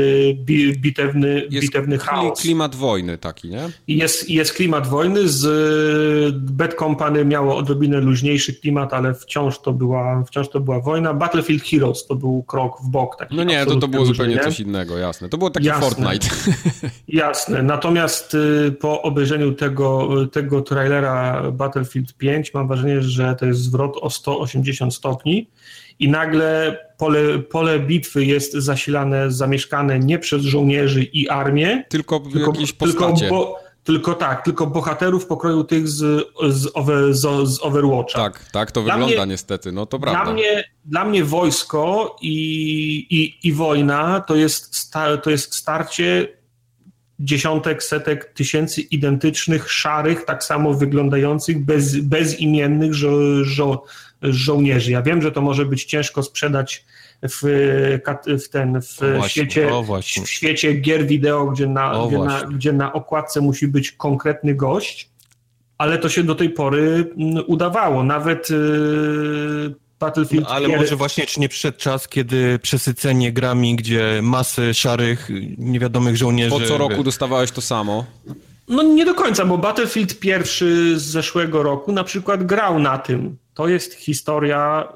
bitewny, 0.78 1.48
jest 1.50 1.68
bitewny 1.68 1.98
chaos. 1.98 2.42
klimat 2.42 2.76
wojny 2.76 3.18
taki, 3.18 3.50
nie? 3.50 3.70
Jest, 3.88 4.30
jest 4.30 4.54
klimat 4.54 4.88
wojny, 4.88 5.30
z 5.30 6.36
Bad 6.36 6.74
Company 6.74 7.26
miało 7.26 7.58
odrobinę 7.58 8.00
luźniejszy 8.00 8.54
klimat, 8.54 8.94
ale 8.94 9.14
wciąż 9.14 9.60
to 9.60 9.74
była, 9.74 10.24
wciąż 10.24 10.50
to 10.50 10.60
była 10.60 10.80
wojna. 10.80 11.14
Battlefield 11.14 11.64
Heroes 11.64 12.08
to 12.08 12.16
był 12.16 12.44
krok 12.44 12.82
w 12.84 12.90
bok. 12.90 13.18
no 13.32 13.44
nie, 13.44 13.66
to, 13.66 13.76
to 13.76 13.88
było 13.88 14.06
zupełnie 14.06 14.36
nie? 14.36 14.42
coś 14.42 14.60
innego, 14.60 14.98
jasne. 14.98 15.30
To 15.30 15.38
było 15.38 15.50
taki 15.50 15.66
jasne, 15.66 15.82
Fortnite. 15.82 16.28
Jasne, 17.08 17.64
natomiast 17.64 18.34
y, 18.34 18.72
po 18.72 19.02
obejrzeniu 19.02 19.54
tego, 19.54 20.10
tego 20.32 20.62
trailera 20.62 21.44
Battlefield 21.52 22.14
5 22.14 22.54
mam 22.54 22.68
wrażenie, 22.68 23.02
że 23.02 23.36
to 23.36 23.46
jest 23.46 23.60
zwrot 23.60 23.98
o 24.02 24.10
180 24.10 24.96
stopni 24.96 25.48
i 26.00 26.10
nagle 26.10 26.78
pole, 26.98 27.40
pole 27.40 27.80
bitwy 27.80 28.26
jest 28.26 28.54
zasilane, 28.54 29.32
zamieszkane 29.32 30.00
nie 30.00 30.20
przez 30.20 30.42
żołnierzy 30.42 31.04
i 31.04 31.30
armię, 31.30 31.86
tylko, 31.90 32.20
tylko 32.20 32.52
jakieś 32.52 32.74
postacie. 32.74 33.20
Tylko, 33.20 33.36
bo, 33.36 33.60
tylko 33.84 34.14
tak, 34.14 34.46
tylko 34.46 34.68
bohaterów 34.68 35.26
pokroju 35.26 35.64
tych 35.64 35.88
z, 35.88 36.28
z, 36.50 36.68
over, 36.74 37.14
z, 37.14 37.50
z 37.50 37.62
Overwatcha. 37.62 38.20
Tak, 38.20 38.46
tak 38.52 38.72
to 38.72 38.82
dla 38.82 38.94
wygląda 38.94 39.26
mnie, 39.26 39.32
niestety, 39.32 39.72
no 39.72 39.86
to 39.86 40.00
prawda. 40.00 40.24
Dla 40.24 40.34
mnie, 40.34 40.64
dla 40.86 41.06
mnie 41.06 41.24
wojsko 41.24 42.16
i, 42.22 42.36
i, 43.10 43.48
i 43.48 43.54
wojna 43.54 44.22
to 44.22 44.36
jest, 44.36 44.94
to 45.24 45.30
jest 45.30 45.56
starcie 45.56 46.28
dziesiątek, 47.20 47.84
setek 47.84 48.34
tysięcy 48.34 48.82
identycznych, 48.82 49.72
szarych, 49.72 50.26
tak 50.26 50.44
samo 50.44 50.74
wyglądających, 50.74 51.66
bez, 51.66 52.00
bezimiennych 52.00 52.94
żo, 52.94 53.44
żo, 53.44 53.84
żołnierzy. 54.22 54.92
Ja 54.92 55.02
wiem, 55.02 55.22
że 55.22 55.32
to 55.32 55.42
może 55.42 55.66
być 55.66 55.86
ciężko 55.86 56.24
sprzedać 56.24 56.86
w, 57.24 57.40
w 58.46 58.50
ten 58.50 58.82
w 58.82 58.98
właśnie, 58.98 59.30
świecie, 59.30 59.70
w 60.02 60.30
świecie 60.30 60.74
gier 60.74 61.08
wideo, 61.08 61.46
gdzie 61.46 61.68
na, 61.68 62.08
gdzie 62.08 62.18
na, 62.18 62.42
gdzie, 62.42 62.74
na, 62.74 62.94
okładce 62.94 63.42
musi 63.42 63.68
być 63.68 63.92
konkretny 63.92 64.56
gość, 64.56 65.10
ale 65.78 65.98
to 65.98 66.10
się 66.10 66.24
do 66.24 66.36
tej 66.36 66.50
pory 66.50 67.14
mm, 67.18 67.44
udawało. 67.48 68.04
Nawet 68.04 68.50
yy, 68.50 69.76
Battlefield. 70.00 70.44
No, 70.44 70.50
ale 70.50 70.68
gier... 70.68 70.80
może 70.80 70.96
właśnie 70.96 71.26
czy 71.26 71.40
nie 71.40 71.50
przyszedł 71.50 71.78
czas, 71.78 72.08
kiedy 72.08 72.60
przesycenie 72.60 73.34
grami, 73.34 73.76
gdzie 73.76 74.20
masy 74.24 74.74
szarych, 74.74 75.30
niewiadomych 75.58 76.18
żołnierzy. 76.18 76.50
Po 76.50 76.60
co 76.60 76.78
roku 76.78 77.04
dostawałeś 77.04 77.52
to 77.52 77.62
samo? 77.62 78.06
No 78.70 78.84
nie 78.84 79.06
do 79.06 79.14
końca, 79.14 79.46
bo 79.46 79.58
Battlefield 79.58 80.20
pierwszy 80.20 81.00
z 81.00 81.04
zeszłego 81.04 81.64
roku 81.64 81.92
na 81.92 82.04
przykład 82.04 82.46
grał 82.46 82.80
na 82.80 82.98
tym. 82.98 83.38
To 83.54 83.68
jest 83.68 83.94
historia 83.94 84.88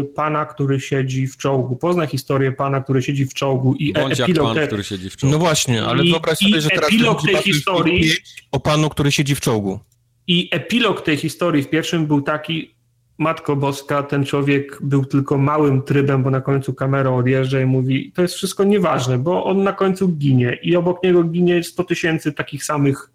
y, 0.00 0.04
pana, 0.04 0.46
który 0.46 0.80
siedzi 0.80 1.26
w 1.26 1.36
czołgu. 1.36 1.76
Poznaj 1.76 2.06
historię 2.06 2.52
pana, 2.52 2.80
który 2.80 3.02
siedzi 3.02 3.26
w 3.26 3.34
czołgu 3.34 3.74
i 3.74 3.92
Bądź 3.92 4.20
epilog. 4.20 4.46
Pan, 4.46 4.54
te... 4.54 4.66
który 4.66 4.84
siedzi 4.84 5.10
w 5.10 5.16
czołgu. 5.16 5.32
No 5.32 5.38
właśnie, 5.38 5.82
ale 5.82 6.04
I, 6.04 6.10
wyobraź 6.10 6.38
sobie, 6.38 6.60
że 6.60 6.68
teraz 6.68 6.88
epilog 6.88 7.22
tej 7.22 7.36
historii 7.36 8.10
o 8.52 8.60
panu, 8.60 8.88
który 8.88 9.12
siedzi 9.12 9.34
w 9.34 9.40
czołgu. 9.40 9.80
I 10.26 10.48
epilog 10.52 11.02
tej 11.02 11.16
historii 11.16 11.62
w 11.62 11.68
pierwszym 11.68 12.06
był 12.06 12.22
taki, 12.22 12.74
Matko 13.20 13.56
Boska, 13.56 14.02
ten 14.02 14.24
człowiek 14.24 14.78
był 14.80 15.04
tylko 15.04 15.38
małym 15.38 15.82
trybem, 15.82 16.22
bo 16.22 16.30
na 16.30 16.40
końcu 16.40 16.74
kamera 16.74 17.10
odjeżdża 17.10 17.60
i 17.60 17.66
mówi, 17.66 18.12
to 18.14 18.22
jest 18.22 18.34
wszystko 18.34 18.64
nieważne, 18.64 19.18
bo 19.18 19.44
on 19.44 19.62
na 19.62 19.72
końcu 19.72 20.08
ginie 20.08 20.58
i 20.62 20.76
obok 20.76 21.02
niego 21.02 21.24
ginie 21.24 21.64
100 21.64 21.84
tysięcy 21.84 22.32
takich 22.32 22.64
samych 22.64 23.10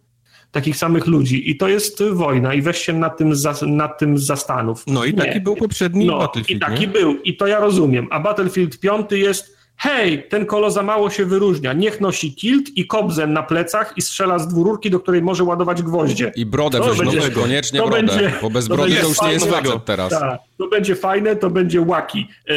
takich 0.51 0.77
samych 0.77 1.07
ludzi 1.07 1.51
i 1.51 1.57
to 1.57 1.67
jest 1.67 2.03
wojna 2.03 2.53
i 2.53 2.61
weź 2.61 2.77
się 2.77 2.93
nad 2.93 3.17
tym, 3.17 3.35
za, 3.35 3.53
nad 3.67 3.99
tym 3.99 4.17
zastanów. 4.17 4.83
No 4.87 5.05
i 5.05 5.13
nie. 5.13 5.17
taki 5.17 5.41
był 5.41 5.55
poprzedni 5.55 6.05
no, 6.05 6.17
Battlefield. 6.17 6.63
I 6.63 6.65
taki 6.65 6.81
nie? 6.81 6.87
był 6.87 7.21
i 7.21 7.37
to 7.37 7.47
ja 7.47 7.59
rozumiem, 7.59 8.07
a 8.11 8.19
Battlefield 8.19 8.79
5 8.79 9.11
jest 9.11 9.54
hej, 9.77 10.27
ten 10.29 10.45
kolo 10.45 10.71
za 10.71 10.83
mało 10.83 11.09
się 11.09 11.25
wyróżnia, 11.25 11.73
niech 11.73 12.01
nosi 12.01 12.35
kilt 12.35 12.77
i 12.77 12.87
kobzen 12.87 13.33
na 13.33 13.43
plecach 13.43 13.93
i 13.97 14.01
strzela 14.01 14.39
z 14.39 14.47
dwururki, 14.47 14.89
do 14.89 14.99
której 14.99 15.21
może 15.21 15.43
ładować 15.43 15.83
gwoździe. 15.83 16.31
I 16.35 16.45
brodę 16.45 16.77
to 16.79 16.95
będzie, 16.95 17.31
koniecznie 17.31 17.79
to 17.79 17.87
brodę, 17.87 18.03
będzie, 18.03 18.31
bo 18.41 18.49
bez 18.49 18.67
brody 18.67 18.95
to 18.95 19.07
już 19.07 19.21
nie 19.21 19.31
jest 19.31 19.45
facet 19.45 19.85
teraz. 19.85 20.09
Tak, 20.09 20.39
to 20.57 20.67
będzie 20.67 20.95
fajne, 20.95 21.35
to 21.35 21.49
będzie 21.49 21.81
łaki. 21.81 22.27
Yy, 22.47 22.55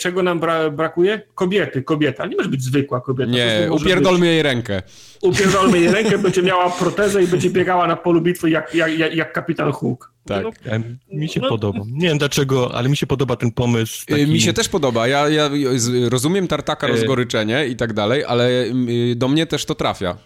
czego 0.00 0.22
nam 0.22 0.40
bra 0.40 0.70
brakuje? 0.70 1.22
Kobiety, 1.34 1.82
kobieta. 1.82 2.26
Nie 2.26 2.36
może 2.36 2.48
być 2.48 2.62
zwykła 2.62 3.00
kobieta. 3.00 3.30
Nie, 3.30 3.68
upierdolmy 3.72 4.26
jej 4.26 4.42
rękę. 4.42 4.82
Upierdolmy 5.22 5.78
jej 5.78 5.90
rękę, 5.90 6.18
będzie 6.18 6.42
miała 6.42 6.70
protezę 6.70 7.22
i 7.22 7.26
będzie 7.26 7.50
biegała 7.50 7.86
na 7.86 7.96
polu 7.96 8.20
bitwy 8.20 8.50
jak, 8.50 8.74
jak, 8.74 8.98
jak, 8.98 9.14
jak 9.14 9.32
kapitan 9.32 9.72
Hook. 9.72 10.12
Tak. 10.26 10.44
No, 10.44 10.50
mi 11.12 11.28
się 11.28 11.40
no, 11.40 11.48
podoba. 11.48 11.80
Nie 11.90 12.08
wiem 12.08 12.18
dlaczego, 12.18 12.74
ale 12.74 12.88
mi 12.88 12.96
się 12.96 13.06
podoba 13.06 13.36
ten 13.36 13.52
pomysł. 13.52 14.06
Taki... 14.06 14.26
Mi 14.26 14.40
się 14.40 14.52
też 14.52 14.68
podoba. 14.68 15.08
Ja, 15.08 15.28
ja 15.28 15.50
rozumiem 16.08 16.48
tartaka, 16.48 16.86
e, 16.86 16.90
rozgoryczenie 16.90 17.66
i 17.66 17.76
tak 17.76 17.92
dalej, 17.92 18.24
ale 18.24 18.50
do 19.16 19.28
mnie 19.28 19.46
też 19.46 19.64
to 19.64 19.74
trafia. 19.74 20.16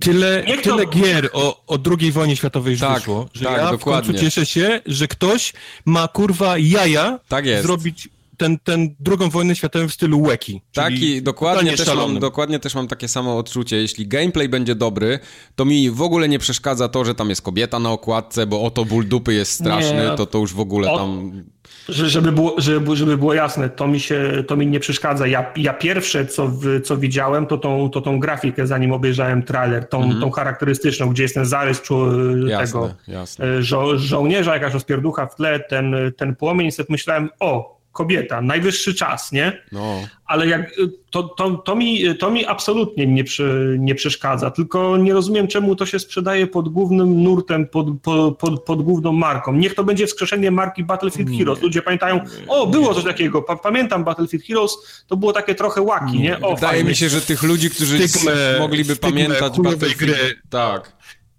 Tyle, 0.00 0.44
tyle 0.62 0.86
gier 0.86 1.30
o, 1.32 1.64
o 1.66 1.78
II 1.98 2.12
wojnie 2.12 2.36
światowej 2.36 2.70
już 2.70 2.80
tak, 2.80 2.98
wyszło, 2.98 3.28
że 3.34 3.44
tak, 3.44 3.56
ja 3.56 3.70
dokładnie. 3.70 4.02
w 4.02 4.06
końcu 4.06 4.24
cieszę 4.24 4.46
się, 4.46 4.80
że 4.86 5.08
ktoś 5.08 5.52
ma 5.84 6.08
kurwa 6.08 6.58
jaja 6.58 7.18
tak 7.28 7.44
zrobić 7.62 8.08
ten, 8.42 8.58
ten 8.58 8.94
drugą 9.00 9.30
wojnę 9.30 9.56
światową 9.56 9.88
w 9.88 9.92
stylu 9.92 10.22
Weki. 10.22 10.62
Taki, 10.74 11.22
dokładnie 11.22 11.76
też, 11.76 11.94
mam, 11.94 12.18
dokładnie 12.18 12.58
też 12.58 12.74
mam 12.74 12.88
takie 12.88 13.08
samo 13.08 13.38
odczucie. 13.38 13.76
Jeśli 13.76 14.06
gameplay 14.06 14.48
będzie 14.48 14.74
dobry, 14.74 15.18
to 15.54 15.64
mi 15.64 15.90
w 15.90 16.02
ogóle 16.02 16.28
nie 16.28 16.38
przeszkadza 16.38 16.88
to, 16.88 17.04
że 17.04 17.14
tam 17.14 17.28
jest 17.28 17.42
kobieta 17.42 17.78
na 17.78 17.90
okładce, 17.90 18.46
bo 18.46 18.62
oto 18.62 18.84
ból 18.84 19.08
dupy 19.08 19.34
jest 19.34 19.52
straszny, 19.52 20.08
nie, 20.10 20.16
to 20.16 20.26
to 20.26 20.38
już 20.38 20.54
w 20.54 20.60
ogóle 20.60 20.90
o, 20.90 20.98
tam... 20.98 21.42
Żeby 21.88 22.32
było, 22.32 22.54
żeby, 22.58 22.96
żeby 22.96 23.18
było 23.18 23.34
jasne, 23.34 23.70
to 23.70 23.86
mi 23.86 24.00
się 24.00 24.44
to 24.48 24.56
mi 24.56 24.66
nie 24.66 24.80
przeszkadza. 24.80 25.26
Ja, 25.26 25.52
ja 25.56 25.74
pierwsze, 25.74 26.26
co, 26.26 26.52
co 26.84 26.96
widziałem, 26.96 27.46
to 27.46 27.58
tą, 27.58 27.90
to 27.90 28.00
tą 28.00 28.20
grafikę, 28.20 28.66
zanim 28.66 28.92
obejrzałem 28.92 29.42
trailer, 29.42 29.88
tą, 29.88 30.02
-hmm. 30.02 30.20
tą 30.20 30.30
charakterystyczną, 30.30 31.08
gdzie 31.08 31.22
jest 31.22 31.34
ten 31.34 31.46
zarys 31.46 31.80
czu, 31.80 32.06
jasne, 32.48 32.66
tego 32.66 32.94
jasne. 33.08 33.44
E, 33.44 33.62
żo, 33.62 33.98
żołnierza, 33.98 34.54
jakaś 34.54 34.74
rozpierducha 34.74 35.26
w 35.26 35.36
tle, 35.36 35.60
ten, 35.60 35.94
ten 36.16 36.36
płomień, 36.36 36.70
sobie 36.70 36.86
myślałem, 36.90 37.28
o, 37.40 37.81
kobieta, 37.92 38.42
najwyższy 38.42 38.94
czas, 38.94 39.32
nie? 39.32 39.62
No. 39.72 40.00
Ale 40.26 40.46
jak, 40.46 40.72
to, 41.10 41.22
to, 41.22 41.50
to, 41.50 41.76
mi, 41.76 42.16
to 42.18 42.30
mi 42.30 42.46
absolutnie 42.46 43.06
nie, 43.06 43.24
przy, 43.24 43.76
nie 43.80 43.94
przeszkadza, 43.94 44.50
tylko 44.50 44.96
nie 44.96 45.12
rozumiem, 45.12 45.48
czemu 45.48 45.76
to 45.76 45.86
się 45.86 45.98
sprzedaje 45.98 46.46
pod 46.46 46.68
głównym 46.68 47.22
nurtem, 47.22 47.66
pod, 47.68 47.86
pod, 48.02 48.38
pod, 48.38 48.62
pod 48.62 48.82
główną 48.82 49.12
marką. 49.12 49.52
Niech 49.52 49.74
to 49.74 49.84
będzie 49.84 50.06
wskrzeszenie 50.06 50.50
marki 50.50 50.84
Battlefield 50.84 51.30
nie, 51.30 51.38
Heroes. 51.38 51.62
Ludzie 51.62 51.82
pamiętają, 51.82 52.20
o, 52.48 52.66
było 52.66 52.94
coś 52.94 53.04
takiego, 53.04 53.42
pamiętam 53.42 54.04
Battlefield 54.04 54.44
Heroes, 54.46 55.04
to 55.06 55.16
było 55.16 55.32
takie 55.32 55.54
trochę 55.54 55.82
łaki, 55.82 56.20
nie? 56.20 56.40
O, 56.40 56.54
Wydaje 56.54 56.72
fajnie. 56.72 56.90
mi 56.90 56.96
się, 56.96 57.08
że 57.08 57.20
tych 57.20 57.42
ludzi, 57.42 57.70
którzy 57.70 58.08
stygmę, 58.08 58.32
mogliby 58.58 58.96
pamiętać 58.96 59.60
Battlefield... 59.60 59.96
Gry. 59.96 60.34
Tak. 60.50 60.92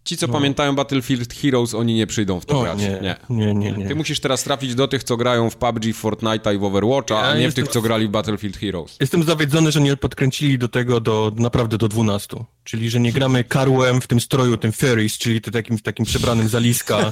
Ci, 0.04 0.18
co 0.18 0.28
no. 0.28 0.34
pamiętają 0.34 0.76
Battlefield 0.76 1.34
Heroes, 1.34 1.74
oni 1.74 1.94
nie 1.94 2.08
przyjdą 2.08 2.40
w 2.40 2.46
to 2.46 2.62
grać. 2.62 2.80
Nie. 2.80 3.16
Nie. 3.30 3.54
nie, 3.54 3.72
nie. 3.72 3.88
Ty 3.88 3.96
musisz 3.96 4.20
teraz 4.20 4.44
trafić 4.44 4.76
do 4.76 4.88
tych, 4.88 5.04
co 5.04 5.18
grają 5.18 5.50
w 5.50 5.56
PUBG, 5.56 5.84
Fortnite'a 5.84 6.56
i 6.56 6.58
w 6.58 6.64
Overwatcha, 6.64 7.16
ja 7.16 7.22
a 7.22 7.36
nie 7.36 7.42
jestem... 7.42 7.64
w 7.64 7.68
tych, 7.68 7.74
co 7.74 7.82
grali 7.82 8.08
w 8.08 8.12
Battlefield 8.12 8.58
Heroes. 8.58 8.98
Jestem 9.00 9.24
zawiedzony, 9.24 9.72
że 9.72 9.82
nie 9.82 9.98
podkręcili 9.98 10.58
do 10.58 10.68
tego 10.68 11.00
do 11.00 11.32
naprawdę 11.36 11.78
do 11.78 11.88
12. 11.88 12.38
Czyli, 12.64 12.90
że 12.90 13.00
nie 13.00 13.12
gramy 13.12 13.44
karłem 13.44 14.02
w 14.02 14.08
tym 14.08 14.20
stroju, 14.20 14.58
tym 14.58 14.72
Ferris, 14.72 15.18
czyli 15.18 15.42
takim, 15.42 15.80
takim 15.80 16.06
przebranym 16.06 16.48
zaliska. 16.48 17.12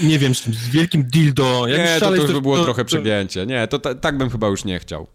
nie 0.00 0.18
wiem, 0.18 0.34
z 0.34 0.68
wielkim 0.68 1.04
dildo. 1.04 1.66
Jak 1.66 1.78
nie, 1.78 2.00
to, 2.00 2.06
to 2.06 2.14
już 2.14 2.32
by 2.32 2.40
było 2.40 2.56
to, 2.56 2.64
trochę 2.64 2.84
przegięcie. 2.84 3.46
Nie, 3.46 3.66
to 3.66 3.78
tak 3.78 4.18
bym 4.18 4.30
chyba 4.30 4.48
już 4.48 4.64
nie 4.64 4.78
chciał. 4.78 5.06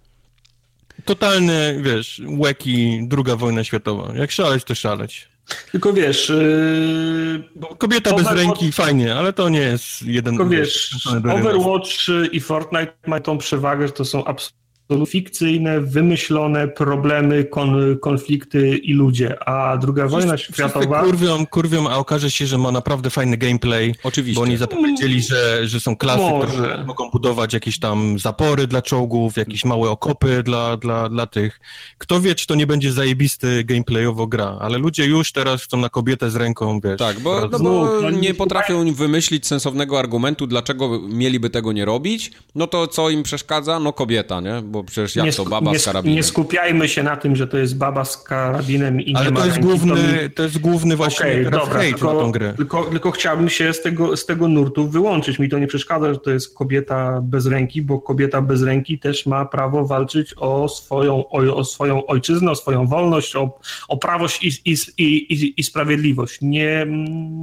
Totalny, 1.06 1.82
wiesz, 1.84 2.22
łeki, 2.28 3.00
druga 3.08 3.36
wojna 3.36 3.64
światowa. 3.64 4.14
Jak 4.16 4.32
szaleć, 4.32 4.64
to 4.64 4.76
szaleć. 4.76 5.31
Tylko 5.72 5.94
wiesz... 5.94 6.30
Yy, 6.30 7.44
Kobieta 7.78 8.16
bez 8.16 8.32
ręki, 8.32 8.72
fajnie, 8.72 9.16
ale 9.16 9.34
to 9.34 9.50
nie 9.50 9.60
jest 9.60 10.02
jeden... 10.02 10.38
Tylko 10.38 10.50
wiesz, 10.50 11.08
Overwatch 11.16 11.92
i 12.32 12.40
Fortnite 12.40 12.94
mają 13.08 13.22
tą 13.22 13.38
przewagę, 13.38 13.88
że 13.88 13.94
to 13.94 14.06
są 14.06 14.26
absolutnie 14.26 14.62
fikcyjne, 15.06 15.82
wymyślone 15.82 16.68
problemy, 16.68 17.44
kon, 17.44 17.98
konflikty 18.00 18.78
i 18.78 18.94
ludzie, 18.94 19.44
a 19.50 19.78
druga 19.78 20.08
wojna 20.08 20.38
Wszyscy 20.38 20.54
światowa... 20.54 21.04
kurwią, 21.04 21.46
kurwią, 21.46 21.90
a 21.90 21.96
okaże 21.98 22.32
się, 22.32 22.48
że 22.48 22.58
ma 22.58 22.72
naprawdę 22.72 23.10
fajny 23.10 23.38
gameplay. 23.38 23.96
Oczywiście. 24.04 24.36
Bo 24.36 24.42
oni 24.42 24.58
zapowiedzieli, 24.58 25.22
że, 25.22 25.68
że 25.68 25.80
są 25.80 25.96
klasy, 25.96 26.20
Może. 26.22 26.48
które 26.48 26.84
mogą 26.84 27.10
budować 27.10 27.54
jakieś 27.54 27.80
tam 27.80 28.20
zapory 28.20 28.68
dla 28.68 28.82
czołgów, 28.82 29.38
jakieś 29.38 29.66
małe 29.66 29.90
okopy 29.90 30.44
dla, 30.44 30.78
dla, 30.78 31.10
dla 31.10 31.28
tych. 31.28 31.60
Kto 31.98 32.22
wie, 32.22 32.36
czy 32.36 32.48
to 32.48 32.56
nie 32.56 32.68
będzie 32.68 32.92
zajebisty 32.92 33.64
gameplayowo 33.64 34.28
gra, 34.28 34.58
ale 34.62 34.78
ludzie 34.78 35.06
już 35.06 35.32
teraz 35.32 35.64
chcą 35.64 35.78
na 35.78 35.90
kobietę 35.90 36.32
z 36.32 36.36
ręką, 36.36 36.80
wiesz. 36.80 37.00
Tak, 37.00 37.20
bo, 37.20 37.48
no 37.52 37.60
bo 37.60 38.00
no, 38.02 38.10
nie 38.10 38.20
nie- 38.20 38.34
potrafią 38.34 38.94
wymyślić 38.94 39.48
sensownego 39.48 40.00
argumentu, 40.00 40.48
dlaczego 40.48 41.00
mieliby 41.10 41.50
tego 41.50 41.72
nie 41.72 41.86
robić. 41.86 42.32
No 42.56 42.68
to 42.68 42.88
co 42.88 43.10
im 43.10 43.24
przeszkadza? 43.24 43.80
No 43.80 43.94
kobieta, 43.94 44.42
nie? 44.42 44.62
Bo 44.62 44.81
przecież 44.84 45.16
jak 45.16 45.26
nie, 45.26 45.32
to, 45.34 45.46
baba 45.46 45.72
nie, 45.72 45.80
z 45.80 45.86
karabinem. 45.86 46.16
nie 46.16 46.24
skupiajmy 46.24 46.90
się 46.90 47.04
na 47.04 47.18
tym, 47.18 47.36
że 47.36 47.48
to 47.48 47.58
jest 47.58 47.78
baba 47.78 48.06
z 48.06 48.18
karabinem 48.24 49.02
i 49.02 49.16
Ale 49.16 49.26
nie 49.26 49.32
ma 49.32 49.40
to 49.40 49.46
jest 49.46 49.58
ręki, 49.58 49.70
mi- 49.70 49.78
główny, 49.78 50.30
to 50.30 50.44
jest 50.44 50.58
główny 50.60 50.96
właśnie 50.96 51.26
teraz 51.26 51.68
dobra, 51.68 51.80
hejt 51.80 51.92
na 51.92 51.98
tylko, 51.98 52.20
tą 52.20 52.32
grę. 52.32 52.54
Tylko, 52.58 52.84
tylko 52.84 53.12
chciałbym 53.12 53.50
się 53.50 53.74
z 53.74 53.82
tego, 53.82 54.18
z 54.18 54.26
tego 54.26 54.48
nurtu 54.48 54.88
wyłączyć. 54.88 55.40
Mi 55.40 55.50
to 55.50 55.60
nie 55.60 55.68
przeszkadza, 55.68 56.14
że 56.14 56.20
to 56.20 56.32
jest 56.32 56.56
kobieta 56.56 57.22
bez 57.24 57.46
ręki, 57.46 57.82
bo 57.82 58.00
kobieta 58.00 58.42
bez 58.42 58.64
ręki 58.64 59.00
też 59.00 59.26
ma 59.26 59.46
prawo 59.46 59.86
walczyć 59.86 60.34
o 60.38 60.70
swoją, 60.70 61.30
o, 61.30 61.56
o 61.56 61.64
swoją 61.64 62.06
ojczyznę, 62.06 62.52
o 62.52 62.56
swoją 62.56 62.88
wolność, 62.88 63.36
o, 63.36 63.60
o 63.88 63.98
prawość 63.98 64.44
i, 64.44 64.72
i, 64.72 64.76
i, 64.98 65.34
i, 65.34 65.54
i 65.60 65.64
sprawiedliwość. 65.64 66.38
Nie, 66.42 66.86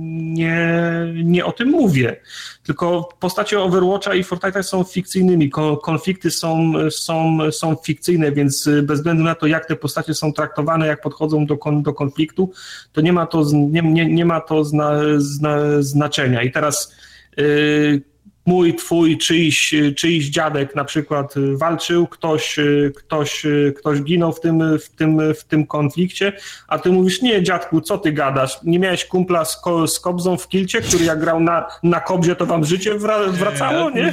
nie, 0.09 0.59
nie 1.15 1.45
o 1.45 1.53
tym 1.53 1.69
mówię. 1.69 2.17
Tylko 2.69 3.09
postacie 3.21 3.61
Overwatcha 3.61 4.15
i 4.15 4.25
Fortnite'a 4.25 4.63
są 4.63 4.85
fikcyjnymi. 4.85 5.51
Ko- 5.51 5.77
Konflikty 5.77 6.31
są, 6.31 6.73
są, 6.91 7.39
są 7.51 7.77
fikcyjne, 7.77 8.33
więc 8.33 8.69
bez 8.83 8.99
względu 8.99 9.25
na 9.25 9.35
to, 9.35 9.47
jak 9.47 9.67
te 9.67 9.77
postacie 9.77 10.15
są 10.15 10.33
traktowane, 10.33 10.87
jak 10.87 11.01
podchodzą 11.01 11.47
do, 11.47 11.59
do 11.83 11.95
konfliktu, 11.95 12.51
to 12.93 13.01
nie 13.01 13.13
ma 13.13 13.27
to, 13.27 13.45
nie, 13.53 13.83
nie, 13.83 14.07
nie 14.07 14.25
ma 14.25 14.41
to 14.41 14.65
zna, 14.65 14.93
zna, 15.17 15.59
znaczenia. 15.81 16.43
I 16.43 16.53
teraz 16.53 16.95
yy, 17.37 18.03
mój, 18.49 18.75
twój, 18.75 19.19
czyjś, 19.19 19.75
czyjś 19.97 20.27
dziadek 20.27 20.75
na 20.75 20.85
przykład 20.85 21.35
walczył, 21.55 22.07
ktoś, 22.07 22.57
ktoś, 22.95 23.47
ktoś 23.77 24.03
ginął 24.03 24.33
w 24.33 24.41
tym, 24.41 24.79
w, 24.79 24.89
tym, 24.89 25.35
w 25.35 25.45
tym 25.45 25.67
konflikcie, 25.67 26.33
a 26.69 26.79
ty 26.79 26.91
mówisz, 26.93 27.23
nie 27.23 27.43
dziadku, 27.43 27.81
co 27.81 27.99
ty 27.99 28.13
gadasz? 28.13 28.59
Nie 28.65 28.79
miałeś 28.79 29.05
kumpla 29.05 29.45
z, 29.45 29.61
ko, 29.61 29.89
z 29.89 30.01
kobzą 30.01 30.37
w 30.37 30.49
kilcie, 30.49 30.81
który 30.81 31.05
jak 31.05 31.21
grał 31.21 31.41
na, 31.41 31.67
na 31.83 32.01
kobzie, 32.01 32.37
to 32.37 32.47
wam 32.47 32.65
życie 32.65 32.95
wra, 32.95 33.27
wracało, 33.27 33.91
nie? 33.91 34.13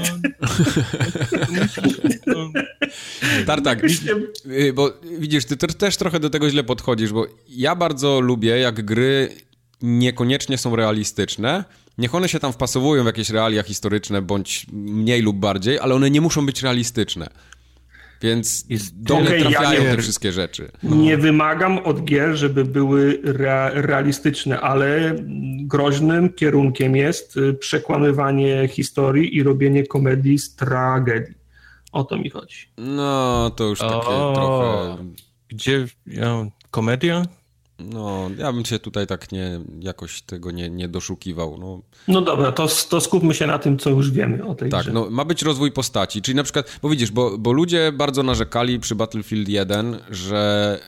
No, 2.27 2.51
Tartak, 3.47 3.83
y, 4.45 4.73
bo 4.73 4.93
widzisz, 5.19 5.45
ty 5.45 5.57
te- 5.57 5.67
też 5.67 5.97
trochę 5.97 6.19
do 6.19 6.29
tego 6.29 6.49
źle 6.49 6.63
podchodzisz, 6.63 7.13
bo 7.13 7.25
ja 7.49 7.75
bardzo 7.75 8.19
lubię, 8.19 8.59
jak 8.59 8.85
gry 8.85 9.29
niekoniecznie 9.81 10.57
są 10.57 10.75
realistyczne. 10.75 11.63
Niech 11.97 12.15
one 12.15 12.29
się 12.29 12.39
tam 12.39 12.53
wpasowują 12.53 13.03
w 13.03 13.05
jakieś 13.05 13.29
realia 13.29 13.63
historyczne, 13.63 14.21
bądź 14.21 14.65
mniej 14.73 15.21
lub 15.21 15.37
bardziej, 15.37 15.79
ale 15.79 15.95
one 15.95 16.09
nie 16.09 16.21
muszą 16.21 16.45
być 16.45 16.61
realistyczne. 16.63 17.27
Więc 18.21 18.65
Jest 18.69 19.01
do 19.01 19.15
mnie 19.19 19.27
tyle 19.27 19.41
trafiają 19.51 19.81
gier. 19.81 19.95
te 19.95 20.01
wszystkie 20.01 20.31
rzeczy. 20.31 20.71
Nie 20.83 21.17
wymagam 21.17 21.77
od 21.77 22.03
gier, 22.05 22.35
żeby 22.35 22.65
były 22.65 23.21
rea- 23.23 23.71
realistyczne, 23.73 24.61
ale 24.61 25.15
groźnym 25.61 26.33
kierunkiem 26.33 26.95
jest 26.95 27.37
y, 27.37 27.53
przekłamywanie 27.53 28.67
historii 28.67 29.37
i 29.37 29.43
robienie 29.43 29.87
komedii 29.87 30.39
z 30.39 30.55
tragedii. 30.55 31.35
O 31.91 32.03
to 32.03 32.17
mi 32.17 32.29
chodzi. 32.29 32.57
No, 32.77 33.49
to 33.55 33.63
już 33.63 33.79
takie 33.79 33.95
O. 33.95 34.33
trochę... 34.35 35.05
Gdzie, 35.49 35.85
ja, 36.07 36.45
komedia? 36.71 37.23
No, 37.79 38.29
ja 38.37 38.53
bym 38.53 38.65
się 38.65 38.79
tutaj 38.79 39.07
tak 39.07 39.31
nie, 39.31 39.59
jakoś 39.79 40.21
tego 40.21 40.51
nie, 40.51 40.69
nie 40.69 40.87
doszukiwał. 40.87 41.57
No, 41.57 41.81
No 42.07 42.21
dobra, 42.21 42.51
to, 42.51 42.67
to 42.89 43.01
skupmy 43.01 43.33
się 43.33 43.47
na 43.47 43.59
tym, 43.59 43.77
co 43.77 43.89
już 43.89 44.11
wiemy 44.11 44.45
o 44.45 44.55
tej 44.55 44.69
Tak, 44.71 44.81
grze. 44.81 44.91
no 44.93 45.07
ma 45.09 45.25
być 45.25 45.41
rozwój 45.41 45.71
postaci, 45.71 46.21
czyli 46.21 46.35
na 46.35 46.43
przykład, 46.43 46.79
bo 46.81 46.89
widzisz, 46.89 47.11
bo, 47.11 47.37
bo 47.37 47.51
ludzie 47.51 47.91
bardzo 47.91 48.23
narzekali 48.23 48.79
przy 48.79 48.95
Battlefield 48.95 49.49
1, 49.49 49.97
że 50.09 50.79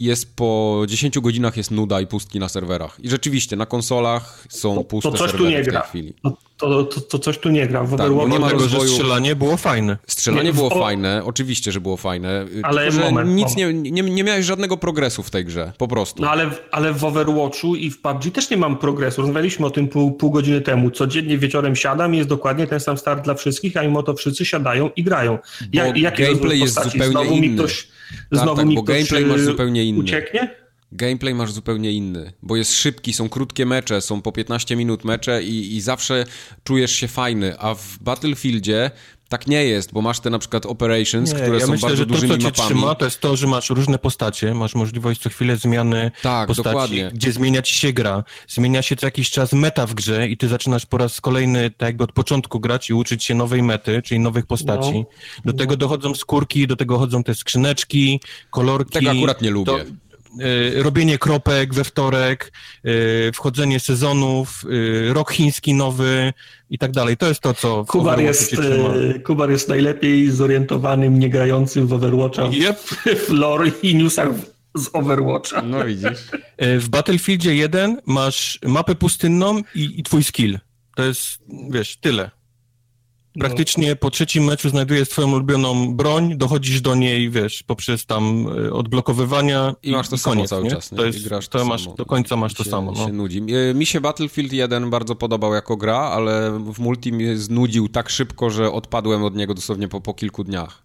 jest 0.00 0.36
po 0.36 0.82
10 0.88 1.18
godzinach 1.20 1.56
jest 1.56 1.70
nuda 1.70 2.00
i 2.00 2.06
pustki 2.06 2.38
na 2.38 2.48
serwerach. 2.48 3.00
I 3.00 3.08
rzeczywiście, 3.08 3.56
na 3.56 3.66
konsolach 3.66 4.44
są 4.50 4.74
To- 4.74 4.84
puste 4.84 5.10
to 5.12 5.16
coś 5.18 5.30
tu 5.32 5.36
serwery 5.38 5.56
nie 5.56 5.62
w 5.62 5.64
tej 5.64 5.72
gra. 5.72 5.80
chwili. 5.82 6.14
To, 6.22 6.36
to, 6.68 6.84
to, 6.84 7.00
to 7.00 7.18
coś 7.18 7.38
tu 7.38 7.48
nie 7.50 7.66
gra. 7.66 7.84
W 7.84 7.90
Tak, 7.90 8.00
Overwatchu 8.00 8.28
nie 8.32 8.38
ma 8.38 8.48
że 8.48 8.56
rozwoju- 8.56 8.88
strzelanie 8.88 9.36
było 9.36 9.56
fajne. 9.56 9.96
Strzelanie 10.06 10.44
Nie, 10.44 10.52
było 10.52 10.66
o- 10.74 10.78
fajne, 10.80 11.22
oczywiście, 11.24 11.72
że 11.72 11.80
było 11.80 11.96
fajne, 11.96 12.44
Ale 12.62 12.82
tylko, 12.82 12.96
że 12.96 13.10
moment, 13.10 13.30
nic 13.30 13.56
moment. 13.56 13.82
Nie, 13.84 13.90
nie, 13.90 14.02
nie 14.02 14.24
miałeś 14.24 14.46
żadnego 14.46 14.76
progresu 14.76 15.22
w 15.22 15.30
tej 15.30 15.44
grze, 15.44 15.72
po 15.78 15.88
prostu. 15.88 16.22
No 16.22 16.30
ale, 16.30 16.46
w- 16.50 16.60
ale 16.70 16.92
w 16.92 17.04
Overwatchu 17.04 17.76
i 17.76 17.90
w 17.90 18.00
PUBG 18.00 18.30
też 18.32 18.50
nie 18.50 18.56
mam 18.56 18.76
progresu. 18.78 19.20
Rozmawialiśmy 19.22 19.66
o 19.66 19.70
tym 19.70 19.88
pół, 19.88 20.12
pół 20.12 20.30
godziny 20.30 20.60
temu. 20.60 20.90
Codziennie 20.90 21.38
wieczorem 21.38 21.76
siadam 21.76 22.14
i 22.14 22.16
jest 22.16 22.28
dokładnie 22.28 22.66
ten 22.66 22.80
sam 22.80 22.98
start 22.98 23.24
dla 23.24 23.34
wszystkich, 23.34 23.76
a 23.76 23.82
mimo 23.82 24.02
to 24.02 24.14
wszyscy 24.14 24.44
siadają 24.44 24.90
i 24.96 25.02
grają. 25.04 25.38
Bo 25.74 25.80
jaki 25.96 26.22
gameplay 26.22 26.60
jest 26.60 26.74
zupełnie 26.84 27.06
znowu 27.10 27.36
Mi 27.36 27.46
inny. 27.46 27.56
ktoś, 27.58 27.88
Tak, 28.30 28.40
znowu 28.42 28.56
tak, 28.56 28.66
mi 28.66 28.74
bo 28.74 28.82
ktoś 28.82 28.96
gameplay 28.96 29.24
masz 29.26 29.40
zupełnie 29.40 29.84
inny. 29.84 30.00
Ucieknie? 30.00 30.63
Gameplay 30.94 31.34
masz 31.34 31.52
zupełnie 31.52 31.92
inny, 31.92 32.32
bo 32.42 32.56
jest 32.56 32.74
szybki, 32.74 33.12
są 33.12 33.28
krótkie 33.28 33.66
mecze, 33.66 34.00
są 34.00 34.22
po 34.22 34.32
15 34.32 34.76
minut 34.76 35.04
mecze 35.04 35.42
i, 35.42 35.76
i 35.76 35.80
zawsze 35.80 36.24
czujesz 36.64 36.92
się 36.92 37.08
fajny, 37.08 37.58
a 37.58 37.74
w 37.74 37.98
Battlefieldzie 38.00 38.90
tak 39.28 39.46
nie 39.46 39.64
jest, 39.64 39.92
bo 39.92 40.02
masz 40.02 40.20
te 40.20 40.30
na 40.30 40.38
przykład 40.38 40.66
operations, 40.66 41.32
Nie, 41.32 41.40
które 41.40 41.58
ja 41.58 41.66
są 41.66 41.72
myślę, 41.72 41.88
bardzo 41.88 41.96
że 42.02 42.06
to, 42.06 42.12
dużymi 42.12 42.32
co 42.32 42.38
cię 42.38 42.44
mapami. 42.44 42.68
trzyma, 42.68 42.94
to 42.94 43.04
jest 43.04 43.20
to, 43.20 43.36
że 43.36 43.46
masz 43.46 43.70
różne 43.70 43.98
postacie, 43.98 44.54
masz 44.54 44.74
możliwość 44.74 45.20
co 45.20 45.30
chwilę 45.30 45.56
zmiany 45.56 46.10
Tak, 46.22 46.46
postaci, 46.48 46.64
dokładnie. 46.70 47.10
gdzie 47.14 47.32
zmienia 47.32 47.62
ci 47.62 47.74
się 47.74 47.92
gra, 47.92 48.24
zmienia 48.48 48.82
się 48.82 48.96
co 48.96 49.06
jakiś 49.06 49.30
czas 49.30 49.52
meta 49.52 49.86
w 49.86 49.94
grze 49.94 50.28
i 50.28 50.36
ty 50.36 50.48
zaczynasz 50.48 50.86
po 50.86 50.98
raz 50.98 51.20
kolejny 51.20 51.70
tak 51.70 51.86
jakby 51.88 52.04
od 52.04 52.12
początku 52.12 52.60
grać 52.60 52.90
i 52.90 52.94
uczyć 52.94 53.24
się 53.24 53.34
nowej 53.34 53.62
mety, 53.62 54.02
czyli 54.02 54.20
nowych 54.20 54.46
postaci. 54.46 55.04
Do 55.44 55.52
tego 55.52 55.76
dochodzą 55.76 56.14
skórki, 56.14 56.66
do 56.66 56.76
tego 56.76 56.98
chodzą 56.98 57.22
te 57.24 57.34
skrzyneczki, 57.34 58.20
kolorki. 58.50 58.90
Tego 58.92 59.10
akurat 59.10 59.42
nie 59.42 59.50
lubię. 59.50 59.72
To, 59.72 59.78
robienie 60.74 61.18
kropek 61.18 61.74
we 61.74 61.84
wtorek, 61.84 62.52
y, 62.86 63.30
wchodzenie 63.34 63.80
sezonów, 63.80 64.64
y, 64.64 65.12
rok 65.12 65.32
chiński 65.32 65.74
nowy 65.74 66.32
i 66.70 66.78
tak 66.78 66.90
dalej. 66.92 67.16
To 67.16 67.28
jest 67.28 67.40
to, 67.40 67.54
co 67.54 67.84
w 67.84 67.86
Kubar 67.86 68.20
jest, 68.20 68.56
Kubar 69.24 69.50
jest 69.50 69.68
najlepiej 69.68 70.30
zorientowanym, 70.30 71.18
niegrającym 71.18 71.86
w 71.86 71.92
Overwatcha 71.92 72.42
Yep. 72.44 72.78
w 73.26 73.28
lore 73.28 73.70
i 73.82 73.94
newsach 73.94 74.28
z 74.74 74.88
Overwatcha. 74.92 75.62
No 75.62 75.84
widzisz. 75.84 76.18
W 76.58 76.88
Battlefieldzie 76.88 77.54
1 77.54 78.00
masz 78.06 78.58
mapę 78.66 78.94
pustynną 78.94 79.62
i, 79.74 80.00
i 80.00 80.02
twój 80.02 80.24
skill. 80.24 80.58
To 80.96 81.04
jest, 81.04 81.38
wiesz, 81.70 81.96
tyle. 81.96 82.30
Praktycznie 83.38 83.96
po 83.96 84.10
trzecim 84.10 84.44
meczu 84.44 84.70
znajdujesz 84.70 85.08
swoją 85.08 85.32
ulubioną 85.32 85.94
broń, 85.94 86.36
dochodzisz 86.38 86.80
do 86.80 86.94
niej, 86.94 87.30
wiesz, 87.30 87.62
poprzez 87.62 88.06
tam 88.06 88.46
e, 88.66 88.72
odblokowywania 88.72 89.74
I 89.82 89.92
masz 89.92 90.08
to 90.08 90.18
samo 90.18 90.34
koniec, 90.34 90.50
cały 90.50 90.64
nie? 90.64 90.70
czas, 90.70 90.92
nie? 90.92 90.98
To 90.98 91.04
I 91.04 91.06
jest, 91.06 91.24
grasz 91.24 91.48
to 91.48 91.58
to 91.58 91.64
masz, 91.64 91.84
samo. 91.84 91.96
do 91.96 92.06
końca 92.06 92.36
masz 92.36 92.54
to 92.54 92.64
się, 92.64 92.70
samo, 92.70 92.92
no. 92.92 93.06
się 93.06 93.12
nudzi. 93.12 93.42
E, 93.70 93.74
Mi 93.74 93.86
się 93.86 94.00
Battlefield 94.00 94.52
1 94.52 94.90
bardzo 94.90 95.14
podobał 95.14 95.54
jako 95.54 95.76
gra, 95.76 95.98
ale 95.98 96.60
w 96.72 96.78
multi 96.78 97.12
mnie 97.12 97.36
znudził 97.36 97.88
tak 97.88 98.08
szybko, 98.10 98.50
że 98.50 98.72
odpadłem 98.72 99.24
od 99.24 99.36
niego 99.36 99.54
dosłownie 99.54 99.88
po, 99.88 100.00
po 100.00 100.14
kilku 100.14 100.44
dniach. 100.44 100.82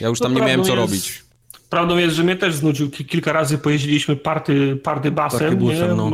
Ja 0.00 0.08
już 0.08 0.18
tam 0.18 0.34
nie 0.34 0.40
miałem 0.40 0.64
co 0.64 0.76
jest- 0.76 0.76
robić. 0.76 1.24
Prawdą 1.70 1.96
jest, 1.96 2.16
że 2.16 2.22
mnie 2.24 2.36
też 2.36 2.54
znudził. 2.54 2.90
Ki- 2.90 3.04
Kilka 3.04 3.32
razy 3.32 3.58
pojeździliśmy 3.58 4.16
party, 4.16 4.76
party 4.76 5.10
basem, 5.10 5.40
Partybusem, 5.40 5.88
nie? 5.90 5.94
no. 5.94 6.10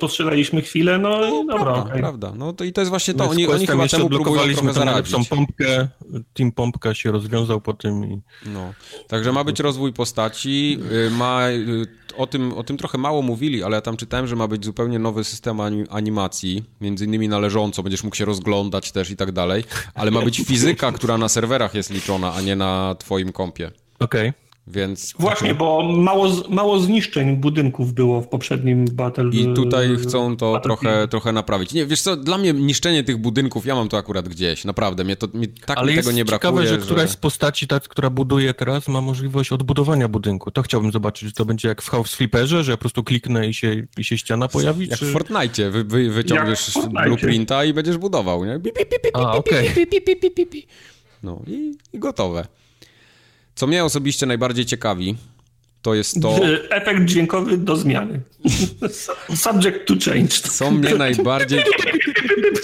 Postrzelaliśmy 0.00 0.62
chwilę, 0.62 0.98
no 0.98 1.26
i 1.26 1.46
dobra, 1.46 1.64
Prawda, 1.64 1.82
okej. 1.90 2.00
prawda. 2.00 2.32
No 2.36 2.52
to 2.52 2.64
i 2.64 2.72
to 2.72 2.80
jest 2.80 2.88
właśnie 2.88 3.14
to. 3.14 3.24
z 3.28 3.30
Oni, 3.30 3.46
oni 3.46 3.66
chyba 3.66 3.88
temu 3.88 4.08
próbują 4.08 4.42
trochę 4.42 4.54
tam 4.62 4.72
zaradzić. 4.72 5.28
pompkę, 5.28 5.88
Team 6.34 6.52
Pompka 6.52 6.94
się 6.94 7.10
rozwiązał 7.12 7.60
po 7.60 7.74
tym 7.74 8.04
i... 8.04 8.20
No. 8.46 8.72
Także 9.08 9.32
ma 9.32 9.44
być 9.44 9.60
rozwój 9.60 9.92
postaci, 9.92 10.78
y, 11.06 11.10
ma, 11.10 11.48
y, 11.50 11.86
o, 12.16 12.26
tym, 12.26 12.52
o 12.52 12.62
tym 12.64 12.76
trochę 12.76 12.98
mało 12.98 13.22
mówili, 13.22 13.62
ale 13.62 13.74
ja 13.76 13.80
tam 13.80 13.96
czytałem, 13.96 14.26
że 14.26 14.36
ma 14.36 14.48
być 14.48 14.64
zupełnie 14.64 14.98
nowy 14.98 15.24
system 15.24 15.60
ani- 15.60 15.84
animacji, 15.90 16.64
między 16.80 17.04
innymi 17.04 17.28
należąco, 17.28 17.82
będziesz 17.82 18.04
mógł 18.04 18.16
się 18.16 18.24
rozglądać 18.24 18.92
też 18.92 19.10
i 19.10 19.16
tak 19.16 19.32
dalej, 19.32 19.64
ale 19.94 20.10
ma 20.10 20.22
być 20.22 20.36
fizyka, 20.46 20.92
która 20.92 21.18
na 21.18 21.28
serwerach 21.28 21.74
jest 21.74 21.90
liczona, 21.90 22.34
a 22.34 22.40
nie 22.40 22.56
na 22.56 22.94
twoim 22.98 23.32
kompie. 23.32 23.70
Okej. 23.98 24.32
Więc 24.66 25.14
Właśnie, 25.18 25.54
bo 25.54 25.82
mało, 25.82 26.28
mało 26.48 26.80
zniszczeń 26.80 27.36
budynków 27.36 27.92
było 27.92 28.20
w 28.20 28.28
poprzednim 28.28 28.84
Battle 28.92 29.30
i 29.32 29.54
tutaj 29.54 29.96
chcą 29.96 30.36
to 30.36 30.60
trochę, 30.60 31.08
trochę 31.08 31.32
naprawić. 31.32 31.72
Nie, 31.72 31.86
wiesz 31.86 32.02
co, 32.02 32.16
dla 32.16 32.38
mnie 32.38 32.52
niszczenie 32.52 33.04
tych 33.04 33.16
budynków, 33.16 33.66
ja 33.66 33.74
mam 33.74 33.88
to 33.88 33.96
akurat 33.96 34.28
gdzieś, 34.28 34.64
naprawdę, 34.64 35.04
mnie 35.04 35.16
to, 35.16 35.28
mi, 35.34 35.48
tak 35.48 35.78
Ale 35.78 35.86
mi 35.86 35.96
jest 35.96 36.08
tego 36.08 36.16
nie 36.16 36.24
ciekawe, 36.24 36.52
brakuje, 36.56 36.68
że 36.68 36.78
któraś 36.78 37.10
z 37.10 37.16
postaci, 37.16 37.66
ta, 37.66 37.80
która 37.80 38.10
buduje 38.10 38.54
teraz, 38.54 38.88
ma 38.88 39.00
możliwość 39.00 39.52
odbudowania 39.52 40.08
budynku. 40.08 40.50
To 40.50 40.62
chciałbym 40.62 40.92
zobaczyć, 40.92 41.28
czy 41.28 41.34
to 41.34 41.44
będzie 41.44 41.68
jak 41.68 41.82
w 41.82 41.88
House 41.88 42.14
Flipperze, 42.14 42.64
że 42.64 42.70
ja 42.72 42.76
po 42.76 42.80
prostu 42.80 43.04
kliknę 43.04 43.48
i 43.48 43.54
się, 43.54 43.86
i 43.98 44.04
się 44.04 44.18
ściana 44.18 44.48
pojawi, 44.48 44.88
Jak 44.88 44.98
czy... 44.98 45.06
w 45.06 45.12
Fortnite, 45.12 45.70
wy, 45.70 45.84
wy, 45.84 46.10
wyciągniesz 46.10 46.60
Jak 46.60 46.70
w 46.70 46.72
Fortnite. 46.72 47.04
blueprinta 47.04 47.64
i 47.64 47.72
będziesz 47.72 47.98
budował, 47.98 48.44
nie? 48.44 48.60
Pi, 48.60 48.70
pi, 48.72 48.84
A, 49.14 49.32
okej. 49.32 49.70
pi, 49.70 49.86
pi, 49.86 50.00
pi, 50.00 50.16
pi, 50.16 50.30
pi, 50.30 50.46
pi. 50.46 50.66
No 51.22 51.42
i, 51.46 51.74
i 51.92 51.98
gotowe. 51.98 52.46
Co 53.54 53.66
mnie 53.66 53.84
osobiście 53.84 54.26
najbardziej 54.26 54.66
ciekawi, 54.66 55.16
to 55.82 55.94
jest 55.94 56.22
to... 56.22 56.36
Efekt 56.70 57.04
dźwiękowy 57.04 57.58
do 57.58 57.76
zmiany. 57.76 58.20
Subject 59.36 59.86
to 59.86 59.94
change. 60.10 60.28
Co 60.28 60.70
mnie 60.70 60.94
najbardziej 60.94 61.62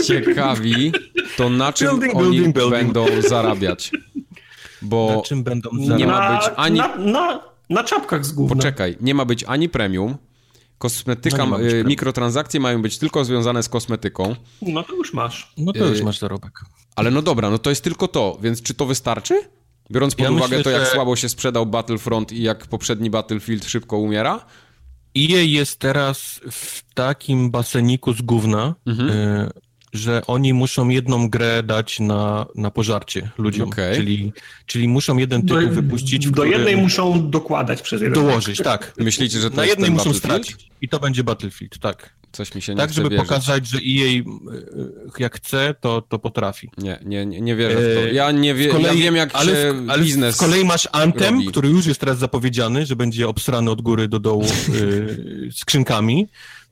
ciekawi, 0.07 0.93
to 1.37 1.51
na 1.51 1.73
czym 1.73 1.89
Building, 1.89 2.15
oni 2.17 2.31
building, 2.31 2.55
building. 2.57 2.73
będą 2.93 3.07
zarabiać. 3.29 3.91
Bo 4.83 5.13
Na 5.17 5.23
czym 5.23 5.43
będą 5.43 5.71
nie 5.73 5.87
zarabiać? 5.87 6.09
ma 6.09 6.31
na, 6.31 6.39
być 6.39 6.49
ani- 6.57 6.79
Na, 6.79 6.97
na, 6.97 7.41
na 7.71 7.85
czapkach 7.85 8.25
z 8.27 8.33
gówna. 8.33 8.57
Poczekaj, 8.57 8.97
nie 9.01 9.15
ma 9.15 9.25
być 9.25 9.45
ani 9.45 9.69
premium, 9.69 10.17
kosmetyka, 10.79 11.37
No 11.37 11.45
nie 11.45 11.51
ma 11.51 11.57
y, 11.59 11.61
premium. 11.61 11.87
mikrotransakcje 11.89 12.61
mają 12.61 12.83
być 12.83 12.99
tylko 12.99 13.25
związane 13.25 13.63
z 13.63 13.69
kosmetyką, 13.69 14.37
No 14.63 14.83
to 14.83 14.95
już 14.95 15.15
masz. 15.15 15.53
No 15.59 15.73
to 15.73 15.87
już 15.87 16.01
Y, 16.01 16.05
masz 16.05 16.19
zarobek. 16.19 16.53
ale 16.97 17.11
no 17.11 17.23
dobra, 17.23 17.51
no 17.51 17.59
to 17.59 17.71
jest 17.71 17.85
tylko 17.85 18.09
to, 18.09 18.39
więc 18.43 18.63
czy 18.63 18.75
to 18.75 18.87
wystarczy? 18.87 19.35
Biorąc 19.91 20.15
pod 20.15 20.25
Ja 20.25 20.31
uwagę 20.31 20.49
myślę, 20.49 20.63
to, 20.65 20.71
jak 20.71 20.85
że- 20.85 20.91
słabo 20.91 21.17
się 21.17 21.29
sprzedał 21.29 21.67
Battlefront 21.67 22.33
i 22.33 22.43
jak 22.43 22.67
poprzedni 22.67 23.11
Battlefield 23.11 23.65
szybko 23.65 23.99
umiera? 23.99 24.45
EA 25.19 25.41
jest 25.43 25.79
teraz 25.79 26.41
w 26.51 26.83
takim 26.95 27.51
baseniku 27.51 28.13
z 28.13 28.23
gówna, 28.23 28.75
Mhm. 28.87 29.11
y, 29.11 29.51
że 29.97 30.23
oni 30.27 30.55
muszą 30.55 30.89
jedną 30.89 31.29
grę 31.31 31.63
dać 31.63 32.01
na, 32.01 32.47
na 32.55 32.71
pożarcie 32.71 33.31
ludziom. 33.39 33.69
Okej. 33.69 33.97
Czyli, 33.97 34.33
czyli 34.67 34.89
muszą 34.89 35.17
jeden 35.17 35.43
tytuł 35.43 35.69
wypuścić, 35.71 36.27
w 36.27 36.31
do 36.31 36.35
którym 36.43 36.53
jednej 36.53 36.77
muszą 36.77 37.31
dokładać 37.31 37.83
przez 37.83 38.03
jeden 38.03 38.15
dołożyć, 38.15 38.59
tak. 38.59 38.93
Myślicie, 38.99 39.39
że 39.41 39.51
to 39.51 39.57
Na 39.57 39.63
jest 39.65 39.71
jednej 39.73 39.89
ten 39.91 39.99
muszą 39.99 40.15
stracić. 40.19 40.57
I 40.83 40.89
to 40.89 40.99
będzie 40.99 41.25
Battlefield, 41.25 41.79
tak. 41.79 42.17
Coś 42.33 42.55
mi 42.55 42.63
się 42.63 42.73
nie 42.75 42.79
Tak, 42.79 42.91
chce 42.91 42.95
żeby 42.97 43.09
wierzyć. 43.11 43.29
pokazać, 43.29 43.67
że 43.69 43.79
EA 43.79 43.83
y, 44.09 44.25
jak 45.19 45.37
chce, 45.37 45.75
to, 45.81 46.03
to 46.03 46.19
potrafi. 46.19 46.71
Nie, 46.79 46.99
nie, 47.05 47.27
nie, 47.27 47.41
nie 47.41 47.57
wierzę 47.57 47.77
w 47.77 47.95
to. 47.95 48.01
E, 48.11 48.13
Ja 48.13 48.31
nie 48.33 48.55
wie, 48.55 48.69
kolei- 48.73 48.83
ja 48.87 48.93
wiem, 48.95 49.17
jak 49.17 49.31
ale, 49.33 49.53
się 49.53 49.73
w- 49.73 49.91
ale 49.91 50.03
biznes... 50.03 50.35
z 50.37 50.39
kolei 50.39 50.65
masz 50.65 50.89
Anthem, 50.93 51.35
robi. 51.35 51.47
który 51.47 51.69
już 51.69 51.87
jest 51.87 52.01
teraz 52.01 52.19
zapowiedziany, 52.19 52.87
że 52.87 52.97
będzie 52.97 53.29
obsrany 53.29 53.71
od 53.71 53.83
góry 53.83 54.09
do 54.09 54.19
dołu 54.21 54.45
y, 54.75 55.49
skrzynkami. 55.61 56.29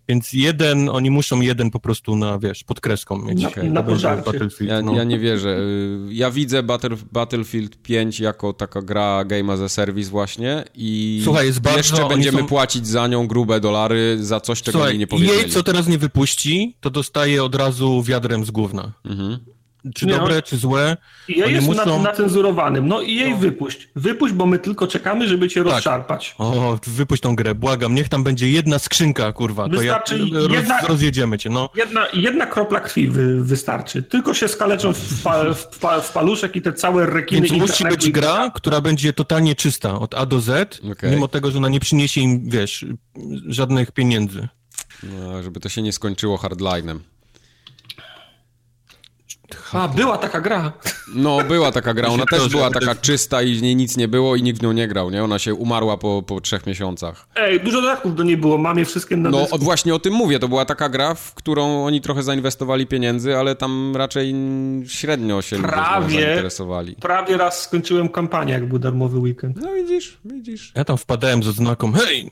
Więc 0.09 0.32
jeden, 0.32 0.89
oni 0.89 1.10
muszą 1.10 1.40
jeden 1.40 1.70
po 1.70 1.81
prostu 1.81 2.16
na, 2.16 2.39
wiesz, 2.39 2.64
pod 2.64 2.81
kreską 2.81 3.18
mieć. 3.18 3.43
Na- 3.43 3.51
To 3.51 3.62
na. 3.64 3.82
Battlefield, 3.82 4.60
Ja, 4.60 4.82
no. 4.82 4.94
ja 4.97 5.05
nie 5.05 5.18
wierzę. 5.18 5.59
Y, 5.59 5.98
Ja 6.14 6.31
widzę 6.31 6.62
Battle, 6.62 6.97
Battlefield 7.12 7.76
5 7.82 8.20
jako 8.20 8.52
taka 8.52 8.82
gra 8.82 9.24
Game 9.24 9.52
as 9.52 9.60
a 9.60 9.68
Service 9.68 10.10
właśnie 10.10 10.64
i 10.74 11.20
Słuchaj, 11.24 11.47
jest 11.47 11.60
bardzo- 11.60 11.78
jeszcze 11.78 12.09
będziemy 12.09 12.39
są- 12.40 12.47
płacić 12.47 12.86
za 12.86 13.06
nią 13.06 13.26
grube 13.26 13.60
dolary 13.60 14.18
za 14.20 14.40
coś, 14.40 14.62
czego 14.62 14.78
Słuchaj, 14.78 14.98
nie 14.98 15.06
powiedzieli. 15.06 15.39
jej 15.39 15.51
co 15.51 15.62
teraz 15.62 15.86
nie 15.89 15.98
wypuści, 15.98 16.76
to 16.81 16.90
dostaje 16.90 17.44
od 17.44 17.55
razu 17.55 18.02
wiadrem 18.02 18.44
z 18.44 18.51
gówna. 18.51 18.93
Mhm. 19.05 19.39
Czy 19.94 20.06
Nie, 20.06 20.12
dobre, 20.19 20.36
on- 20.36 20.43
czy 20.43 20.56
złe. 20.56 20.97
Oni 21.44 21.52
jest 21.52 21.66
muszą- 21.66 22.02
na, 22.02 22.12
cenzurowanym. 22.12 22.89
No 22.89 23.01
i 23.01 23.15
jej 23.15 23.35
wypuść. 23.35 23.89
Wypuść, 23.97 24.35
bo 24.35 24.47
my 24.47 24.59
tylko 24.59 24.86
czekamy, 24.86 25.28
żeby 25.28 25.48
cię 25.48 25.65
Tak. 25.65 25.73
rozszarpać. 25.73 26.35
O, 26.39 26.78
wypuść 26.86 27.23
tą 27.23 27.36
grę, 27.36 27.55
błagam, 27.55 27.94
niech 27.94 28.09
tam 28.09 28.24
będzie 28.24 28.51
jedna 28.51 28.78
skrzynka, 28.78 29.32
kurwa, 29.32 29.69
to 29.69 29.74
ja 29.74 29.81
Wystarczy 29.81 30.19
roz, 30.32 30.51
jedna- 30.52 30.81
rozjedziemy 30.81 31.39
cię, 31.39 31.51
no. 31.51 31.69
Jedna, 31.77 32.06
jedna 32.12 32.47
kropla 32.47 32.81
krwi 32.81 33.09
wy, 33.09 33.44
wystarczy. 33.44 34.02
Tylko 34.02 34.35
się 34.35 34.48
skaleczą 34.48 34.93
w, 34.93 35.23
pa, 35.23 35.55
w, 35.55 35.78
pa, 35.78 36.01
w 36.01 36.12
paluszek 36.12 36.56
i 36.56 36.62
te 36.62 36.73
całe 36.73 37.06
rekiny 37.06 37.48
Więc 37.48 37.61
musi 37.70 37.85
być 37.85 38.06
i- 38.06 38.12
gra, 38.12 38.51
która 38.55 38.81
będzie 38.81 39.12
totalnie 39.12 39.55
czysta, 39.55 39.98
od 40.01 40.15
A 40.15 40.27
do 40.27 40.40
Z, 40.40 40.81
Okej. 40.93 41.11
mimo 41.11 41.28
tego, 41.28 41.51
że 41.51 41.59
ona 41.59 41.69
nie 41.69 41.81
przyniesie 41.81 42.20
im, 42.20 42.51
wiesz, 42.51 42.85
żadnych 43.47 43.93
pieniędzy. 43.93 44.48
No, 45.02 45.43
żeby 45.43 45.61
to 45.61 45.69
się 45.69 45.82
nie 45.82 45.93
skończyło 45.93 46.36
hardlinem. 46.36 47.01
A, 49.73 49.89
była 49.89 50.19
taka 50.19 50.41
gra. 50.41 50.73
No, 51.15 51.39
była 51.49 51.73
taka 51.73 51.95
gra, 51.95 52.09
ona 52.15 52.27
też 52.27 52.49
była 52.49 52.71
taka 52.71 52.95
czysta 52.95 53.43
i 53.43 53.55
w 53.55 53.62
niej 53.62 53.77
nic 53.77 53.97
nie 53.97 54.09
było 54.09 54.37
i 54.37 54.43
nikt 54.43 54.59
w 54.61 54.62
nią 54.62 54.73
nie 54.73 54.89
grał, 54.89 55.11
nie? 55.11 55.25
Ona 55.25 55.39
się 55.39 55.55
umarła 55.55 55.97
po, 55.97 56.23
po 56.23 56.41
trzech 56.41 56.66
miesiącach. 56.66 57.27
Ej, 57.37 57.61
dużo 57.61 57.81
dodatków 57.81 58.15
do 58.15 58.23
niej 58.23 58.37
było. 58.37 58.59
Mam 58.59 58.79
je 58.79 58.85
wszystkie 58.85 59.16
na 59.16 59.31
No, 59.31 59.49
od, 59.51 59.62
właśnie 59.65 59.95
o 59.95 59.99
tym 59.99 60.15
mówię, 60.15 60.39
to 60.39 60.49
była 60.49 60.65
taka 60.65 60.89
gra, 60.89 61.15
w 61.15 61.35
którą 61.35 61.85
oni 61.85 62.01
trochę 62.01 62.23
zainwestowali 62.23 62.87
pieniędzy, 62.87 63.37
ale 63.37 63.55
tam 63.57 63.97
raczej 63.97 64.35
średnio 64.87 65.43
się 65.43 65.57
ludzie 65.57 65.69
Prawie. 65.69 66.21
zainteresowali. 66.21 66.97
Prawie 67.01 67.37
raz 67.37 67.62
skończyłem 67.62 68.09
kampanię, 68.09 68.53
jak 68.53 68.69
był 68.69 68.79
darmowy 68.79 69.19
weekend. 69.19 69.57
No 69.57 69.73
widzisz, 69.75 70.19
widzisz. 70.25 70.73
Ja 70.77 70.85
tam 70.85 70.97
wpadałem 70.99 71.43
z 71.43 71.49
odznaką, 71.49 71.93
hej, 71.93 72.31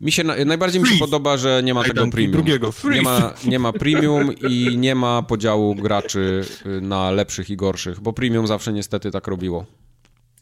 Mi 0.00 0.12
się, 0.12 0.24
na- 0.24 0.44
najbardziej 0.44 0.82
mi 0.82 0.88
się 0.88 0.98
podoba, 0.98 1.36
że 1.36 1.60
nie 1.64 1.74
ma 1.74 1.80
Daj 1.82 1.90
tego 1.90 2.06
premium. 2.10 2.32
drugiego, 2.32 2.72
Nie 2.90 3.02
ma, 3.02 3.34
nie 3.44 3.58
ma 3.58 3.72
premium 3.72 4.32
i 4.48 4.78
nie 4.78 4.94
ma 4.94 5.22
podziału 5.22 5.74
graczy 5.74 6.44
y, 6.66 6.80
na 6.80 7.10
lepszych 7.10 7.50
i 7.50 7.56
gorszych, 7.56 8.00
bo 8.00 8.12
premium 8.12 8.46
zawsze 8.46 8.72
niestety 8.72 9.10
tak 9.10 9.26
robiło. 9.26 9.66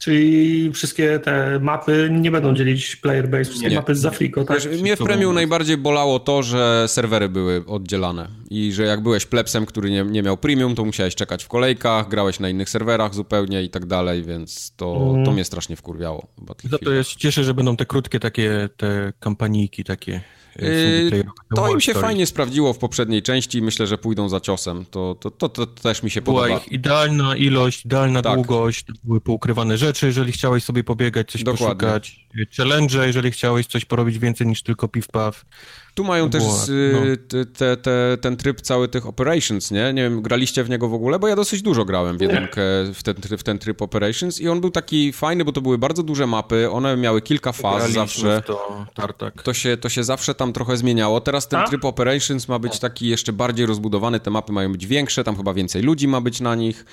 Czyli 0.05 0.71
wszystkie 0.71 1.19
te 1.19 1.59
mapy 1.59 2.09
nie 2.11 2.31
będą 2.31 2.55
dzielić 2.55 2.95
player 2.95 3.29
base, 3.29 3.43
wszystkie 3.43 3.69
Nie. 3.69 3.75
mapy 3.75 3.95
z 3.95 4.05
Afriko, 4.05 4.43
tak? 4.43 4.61
Wiesz, 4.61 4.81
mnie 4.81 4.95
w 4.95 4.99
premium 4.99 5.35
najbardziej 5.35 5.77
bolało 5.77 6.19
to, 6.19 6.43
że 6.43 6.85
serwery 6.87 7.29
były 7.29 7.63
oddzielane 7.67 8.27
i 8.49 8.71
że 8.73 8.83
jak 8.83 9.01
byłeś 9.01 9.25
plebsem, 9.25 9.65
który 9.65 9.91
nie, 9.91 10.03
nie 10.03 10.23
miał 10.23 10.37
premium, 10.37 10.75
to 10.75 10.85
musiałeś 10.85 11.15
czekać 11.15 11.43
w 11.43 11.47
kolejkach, 11.47 12.09
grałeś 12.09 12.39
na 12.39 12.49
innych 12.49 12.69
serwerach 12.69 13.13
zupełnie 13.13 13.63
i 13.63 13.69
tak 13.69 13.85
dalej, 13.85 14.23
więc 14.23 14.73
to, 14.75 15.15
to 15.25 15.31
mnie 15.31 15.43
strasznie 15.43 15.75
wkurwiało. 15.75 16.27
za 16.69 16.77
to 16.77 16.91
ja 16.91 17.03
się 17.03 17.17
cieszę, 17.17 17.43
że 17.43 17.53
będą 17.53 17.77
te 17.77 17.85
krótkie 17.85 18.19
takie, 18.19 18.69
te 18.77 19.13
kampanijki 19.19 19.83
takie. 19.83 20.21
Yy, 20.59 21.23
To 21.55 21.69
im 21.69 21.81
się 21.81 21.91
Story. 21.91 22.07
fajnie 22.07 22.25
sprawdziło 22.25 22.73
w 22.73 22.77
poprzedniej 22.77 23.21
części 23.21 23.57
i 23.57 23.61
myślę, 23.61 23.87
że 23.87 23.97
pójdą 23.97 24.29
za 24.29 24.39
ciosem. 24.39 24.85
To, 24.91 25.15
to, 25.19 25.31
to, 25.31 25.49
to 25.49 25.67
też 25.67 26.03
mi 26.03 26.11
się 26.11 26.21
Była 26.21 26.41
podoba. 26.41 26.59
ich 26.59 26.71
idealna 26.71 27.35
ilość, 27.35 27.85
idealna 27.85 28.21
Tak. 28.21 28.35
długość, 28.35 28.85
były 29.03 29.21
poukrywane 29.21 29.77
rzeczy, 29.77 30.05
jeżeli 30.05 30.31
chciałeś 30.31 30.63
sobie 30.63 30.83
pobiegać, 30.83 31.31
coś 31.31 31.43
Dokładnie. 31.43 31.75
poszukać, 31.75 32.27
challenge, 32.57 33.07
jeżeli 33.07 33.31
chciałeś 33.31 33.67
coś 33.67 33.85
porobić 33.85 34.19
więcej 34.19 34.47
niż 34.47 34.63
tylko 34.63 34.87
piw-paw. 34.87 35.31
Tu 35.95 36.03
mają 36.03 36.29
też 36.29 36.43
z, 36.43 36.69
no. 36.93 36.99
te, 37.27 37.45
te, 37.45 37.77
te, 37.77 38.17
ten 38.21 38.37
tryb 38.37 38.61
cały 38.61 38.87
tych 38.87 39.07
operations, 39.07 39.71
nie? 39.71 39.93
Nie 39.93 40.03
wiem, 40.03 40.21
graliście 40.21 40.63
w 40.63 40.69
niego 40.69 40.89
w 40.89 40.93
ogóle, 40.93 41.19
bo 41.19 41.27
ja 41.27 41.35
dosyć 41.35 41.61
dużo 41.61 41.85
grałem 41.85 42.17
w 42.17 42.21
jedynkę, 42.21 42.61
w 42.93 43.03
ten, 43.03 43.15
tryb- 43.15 43.37
w 43.37 43.43
ten 43.43 43.59
tryb 43.59 43.81
operations 43.81 44.41
i 44.41 44.49
on 44.49 44.61
był 44.61 44.71
taki 44.71 45.13
fajny, 45.13 45.45
bo 45.45 45.51
to 45.51 45.61
były 45.61 45.77
bardzo 45.77 46.03
duże 46.03 46.27
mapy, 46.27 46.71
one 46.71 46.97
miały 46.97 47.21
kilka 47.21 47.51
faz 47.51 47.77
Graliśmy 47.77 48.01
zawsze. 48.01 48.43
To, 48.45 48.85
tartak. 48.93 49.43
To 49.43 49.53
się, 49.53 49.77
to 49.77 49.89
się 49.89 50.03
zawsze 50.03 50.35
tam 50.35 50.53
trochę 50.53 50.77
zmieniało. 50.77 51.21
Teraz 51.21 51.47
ten 51.47 51.59
A? 51.59 51.67
tryb 51.67 51.85
Operations 51.85 52.47
ma 52.47 52.59
być 52.59 52.79
taki 52.79 53.07
jeszcze 53.07 53.33
bardziej 53.33 53.65
rozbudowany, 53.65 54.19
te 54.19 54.31
mapy 54.31 54.53
mają 54.53 54.71
być 54.71 54.87
większe, 54.87 55.23
tam 55.23 55.35
chyba 55.37 55.53
więcej 55.53 55.81
ludzi 55.81 56.07
ma 56.07 56.21
być 56.21 56.41
na 56.41 56.55
nich, 56.55 56.85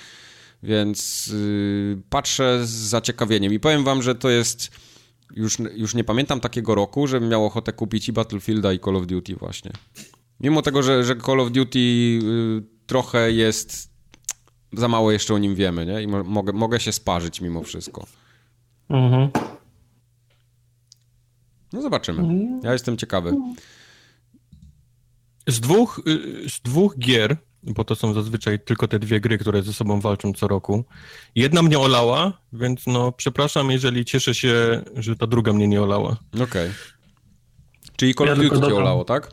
więc 0.63 1.27
yy, 1.27 2.01
patrzę 2.09 2.59
z 2.63 2.69
zaciekawieniem 2.69 3.53
i 3.53 3.59
powiem 3.59 3.83
wam, 3.83 4.01
że 4.01 4.15
to 4.15 4.29
jest, 4.29 4.71
już, 5.33 5.57
już 5.75 5.95
nie 5.95 6.03
pamiętam 6.03 6.39
takiego 6.39 6.75
roku, 6.75 7.07
żebym 7.07 7.29
miał 7.29 7.45
ochotę 7.45 7.73
kupić 7.73 8.09
i 8.09 8.13
Battlefielda 8.13 8.73
i 8.73 8.79
Call 8.79 8.95
of 8.95 9.07
Duty 9.07 9.35
właśnie. 9.35 9.71
Mimo 10.39 10.61
tego, 10.61 10.83
że, 10.83 11.03
że 11.03 11.15
Call 11.15 11.39
of 11.39 11.51
Duty 11.51 11.79
yy, 11.79 12.63
trochę 12.85 13.31
jest, 13.31 13.89
za 14.73 14.87
mało 14.87 15.11
jeszcze 15.11 15.33
o 15.33 15.37
nim 15.37 15.55
wiemy, 15.55 15.85
nie? 15.85 16.03
I 16.03 16.07
mo 16.07 16.23
mogę, 16.23 16.53
mogę 16.53 16.79
się 16.79 16.91
sparzyć 16.91 17.41
mimo 17.41 17.63
wszystko. 17.63 18.05
Mhm. 18.89 19.29
No 21.73 21.81
zobaczymy. 21.81 22.47
Ja 22.63 22.73
jestem 22.73 22.97
ciekawy. 22.97 23.37
Z 25.47 25.59
dwóch, 25.59 26.01
y, 26.07 26.49
z 26.49 26.61
dwóch 26.61 26.97
gier, 26.97 27.37
bo 27.63 27.83
to 27.83 27.95
są 27.95 28.13
zazwyczaj 28.13 28.59
tylko 28.59 28.87
te 28.87 28.99
dwie 28.99 29.19
gry, 29.19 29.37
które 29.37 29.63
ze 29.63 29.73
sobą 29.73 29.99
walczą 30.01 30.33
co 30.33 30.47
roku, 30.47 30.83
jedna 31.35 31.61
mnie 31.61 31.79
olała, 31.79 32.33
więc 32.53 32.87
no 32.87 33.11
przepraszam, 33.11 33.71
jeżeli 33.71 34.05
cieszę 34.05 34.35
się, 34.35 34.81
że 34.95 35.15
ta 35.15 35.27
druga 35.27 35.53
mnie 35.53 35.67
nie 35.67 35.81
olała. 35.81 36.17
Okej. 36.43 36.69
Czyli 37.95 38.15
Call 38.15 38.29
of 38.29 38.37
Duty 38.39 38.59
cię 38.67 38.75
olało, 38.75 39.05
tak? 39.05 39.31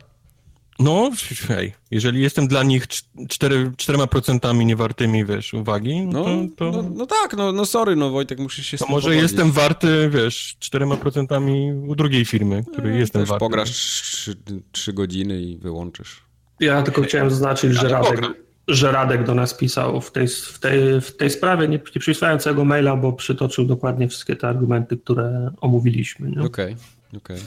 No, 0.79 1.11
hej, 1.47 1.73
jeżeli 1.91 2.21
jestem 2.21 2.47
dla 2.47 2.63
nich 2.63 2.87
cz- 2.87 3.27
cztery, 3.29 3.71
czterema 3.77 4.07
procentami 4.07 4.65
niewartymi, 4.65 5.25
wiesz, 5.25 5.53
uwagi, 5.53 6.01
no, 6.01 6.19
No, 6.19 6.47
to, 6.57 6.71
to, 6.71 6.81
no, 6.83 6.89
no 6.95 7.05
tak, 7.05 7.37
no, 7.37 7.51
no 7.51 7.65
sorry, 7.65 7.95
no 7.95 8.09
Wojtek, 8.09 8.39
musisz 8.39 8.65
się 8.67 8.77
z 8.77 8.79
to 8.79 8.85
tym 8.85 8.91
może 8.95 9.03
pogodzić. 9.09 9.21
jestem 9.21 9.51
warty, 9.51 10.09
wiesz, 10.13 10.55
czterema 10.59 10.97
procentami 10.97 11.73
u 11.73 11.95
drugiej 11.95 12.25
firmy, 12.25 12.63
której 12.73 12.99
jestem 12.99 13.21
Też 13.21 13.29
warty. 13.29 13.39
pograsz 13.39 13.69
trzy, 13.71 14.35
trzy 14.71 14.93
godziny 14.93 15.41
i 15.41 15.57
wyłączysz. 15.57 16.21
Ja 16.61 16.83
tylko 16.83 17.01
chciałem 17.01 17.29
zaznaczyć, 17.29 17.73
że 17.73 17.89
Radek, 17.89 18.21
że 18.67 18.91
Radek 18.91 19.23
do 19.23 19.35
nas 19.35 19.53
pisał 19.53 20.01
w 20.01 20.11
tej, 20.11 20.27
w 20.27 20.59
tej, 20.59 21.01
w 21.01 21.17
tej 21.17 21.29
sprawie, 21.29 21.67
nie, 21.67 21.79
nie 21.95 21.99
przysłałem 21.99 22.39
całego 22.39 22.65
maila, 22.65 22.95
bo 22.95 23.13
przytoczył 23.13 23.65
dokładnie 23.65 24.07
wszystkie 24.07 24.35
te 24.35 24.47
argumenty, 24.47 24.97
które 24.97 25.51
omówiliśmy. 25.61 26.43
Okej, 26.45 26.75
okej. 27.17 27.37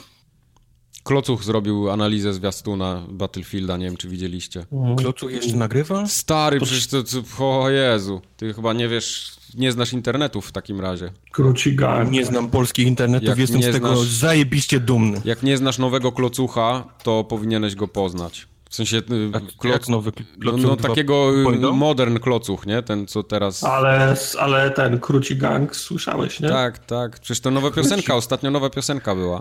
Klocuch 1.05 1.45
zrobił 1.45 1.91
analizę 1.91 2.35
zwiastuna 2.35 3.03
Battlefielda, 3.09 3.77
nie 3.77 3.85
wiem 3.85 3.97
czy 3.97 4.09
widzieliście. 4.09 4.67
Klocu 4.97 5.31
jeszcze 5.31 5.57
nagrywa? 5.57 6.07
Stary, 6.07 6.61
przecież 6.61 6.87
to, 6.87 7.03
to, 7.03 7.63
o 7.63 7.71
Jezu, 7.71 8.21
ty 8.37 8.55
chyba 8.55 8.73
nie 8.73 8.89
wiesz, 8.89 9.37
nie 9.55 9.73
znasz 9.73 9.93
internetów 9.93 10.47
w 10.47 10.53
takim 10.53 10.81
razie. 10.81 11.11
Króci 11.33 11.77
gang. 11.77 12.11
Nie 12.11 12.25
znam 12.25 12.51
polskich 12.51 12.87
internetów, 12.87 13.29
Jak 13.29 13.39
jestem 13.39 13.63
z 13.63 13.73
tego 13.73 13.89
znasz- 13.89 14.19
zajebiście 14.19 14.81
dumny. 14.81 15.21
Jak 15.25 15.43
nie 15.43 15.57
znasz 15.57 15.79
nowego 15.79 16.13
klocucha, 16.13 16.85
to 17.03 17.25
powinieneś 17.25 17.75
go 17.75 17.89
poznać. 17.89 18.47
W 18.75 18.77
sensie 18.77 18.97
y, 18.97 19.03
kloc, 19.59 19.89
nowy 19.89 20.13
no, 20.17 20.41
klocuch 20.41 20.63
no 20.63 20.77
takiego 20.77 21.41
y, 21.41 21.45
pójdą? 21.45 21.73
modern 21.73 22.19
klocuch, 22.19 22.67
nie? 22.67 22.83
Ten, 22.83 23.07
co 23.07 23.23
teraz... 23.23 23.65
Ale, 23.65 24.17
ale 24.39 24.71
ten 24.71 25.01
Kruci 25.01 25.37
Gang 25.37 25.77
słyszałeś, 25.77 26.41
nie? 26.41 26.49
Tak, 26.49 26.79
tak. 26.79 27.19
Przecież 27.19 27.41
to 27.41 27.51
nowa 27.51 27.71
piosenka, 27.71 28.15
ostatnio 28.15 28.51
nowa 28.51 28.71
piosenka 28.71 29.15
była. 29.15 29.41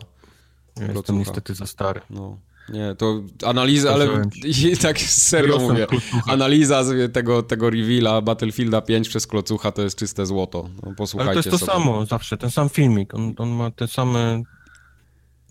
Ja 0.79 0.91
jestem 0.93 1.19
niestety 1.19 1.53
za 1.53 1.65
stary. 1.65 2.01
No. 2.09 2.37
Nie, 2.69 2.95
to 2.97 3.21
analiza, 3.45 3.93
ale 3.93 4.07
i 4.71 4.77
tak 4.77 4.99
serio 4.99 5.59
mówię. 5.59 5.87
Analiza 6.27 6.83
z 6.83 7.13
tego, 7.13 7.43
tego 7.43 7.69
reveala 7.69 8.21
Battlefielda 8.21 8.81
5 8.81 9.09
przez 9.09 9.27
klocucha 9.27 9.71
to 9.71 9.81
jest 9.81 9.97
czyste 9.97 10.25
złoto. 10.25 10.69
No, 10.75 10.81
Ale 10.85 10.95
posłuchajcie 10.95 11.33
to 11.33 11.49
jest 11.49 11.49
to 11.49 11.57
sobie. 11.57 11.71
samo 11.71 12.05
zawsze, 12.05 12.37
ten 12.37 12.51
sam 12.51 12.69
filmik. 12.69 13.13
On, 13.13 13.33
on 13.37 13.49
ma 13.49 13.71
te 13.71 13.87
same... 13.87 14.43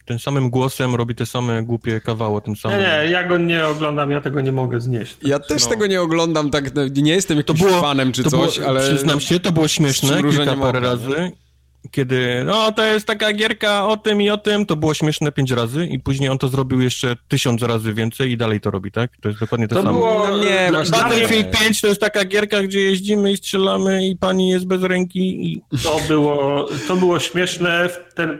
Tym 0.05 0.19
samym 0.19 0.51
głosem 0.51 0.95
robi 0.95 1.15
te 1.15 1.27
same 1.27 1.63
głupie 1.63 2.01
kawały, 2.01 2.43
tym 2.43 2.53
Nie, 2.55 2.61
samym... 2.61 2.79
nie, 2.81 3.11
ja 3.11 3.29
go 3.29 3.39
nie 3.39 3.67
oglądam, 3.67 4.11
ja 4.11 4.21
tego 4.21 4.41
nie 4.41 4.53
mogę 4.53 4.81
znieść. 4.81 5.17
Ja 5.23 5.39
też 5.39 5.65
No. 5.65 5.71
tego 5.71 5.87
nie 5.87 6.03
oglądam, 6.03 6.51
tak, 6.51 6.75
no, 6.75 6.83
nie 6.97 7.13
jestem 7.13 7.37
To 7.43 7.53
jakimś 7.53 7.61
było, 7.71 7.81
fanem 7.83 8.13
czy 8.13 8.23
to 8.25 8.31
coś, 8.31 8.59
było, 8.59 8.69
ale... 8.71 8.81
Przyznam 8.81 9.21
się, 9.21 9.41
to 9.41 9.53
było 9.53 9.69
śmieszne 9.69 10.23
kilka 10.23 10.57
parę 10.57 10.81
razy. 10.81 11.33
Kiedy, 11.91 12.43
no 12.47 12.73
to 12.73 12.85
jest 12.85 13.07
taka 13.07 13.33
gierka 13.33 13.87
o 13.87 13.97
tym 13.97 14.23
i 14.23 14.31
o 14.31 14.39
tym, 14.39 14.67
to 14.67 14.77
było 14.77 14.95
śmieszne 14.95 15.33
pięć 15.33 15.51
razy 15.51 15.87
i 15.87 15.99
później 16.01 16.29
on 16.31 16.39
to 16.39 16.49
zrobił 16.49 16.81
jeszcze 16.81 17.17
tysiąc 17.29 17.63
razy 17.63 17.95
więcej 17.95 18.31
i 18.31 18.37
dalej 18.37 18.61
to 18.61 18.71
robi, 18.71 18.93
tak? 18.93 19.11
To 19.23 19.29
jest 19.29 19.41
dokładnie 19.41 19.69
to, 19.69 19.75
To 19.75 19.83
samo. 19.83 19.99
było... 19.99 20.29
No 20.29 20.45
nie, 20.45 20.69
właśnie 20.73 20.99
Battlefield 20.99 21.59
5 21.59 21.81
to 21.81 21.87
jest 21.87 22.01
taka 22.01 22.25
gierka, 22.25 22.63
gdzie 22.63 22.81
jeździmy 22.81 23.33
i 23.33 23.37
strzelamy 23.37 24.07
i 24.09 24.17
pani 24.17 24.49
jest 24.49 24.67
bez 24.67 24.83
ręki 24.83 25.53
i... 25.53 25.63
To 25.83 26.01
było, 26.09 26.69
to 26.89 26.97
było 26.97 27.21
śmieszne 27.21 27.89
w 27.89 28.15
ten, 28.15 28.39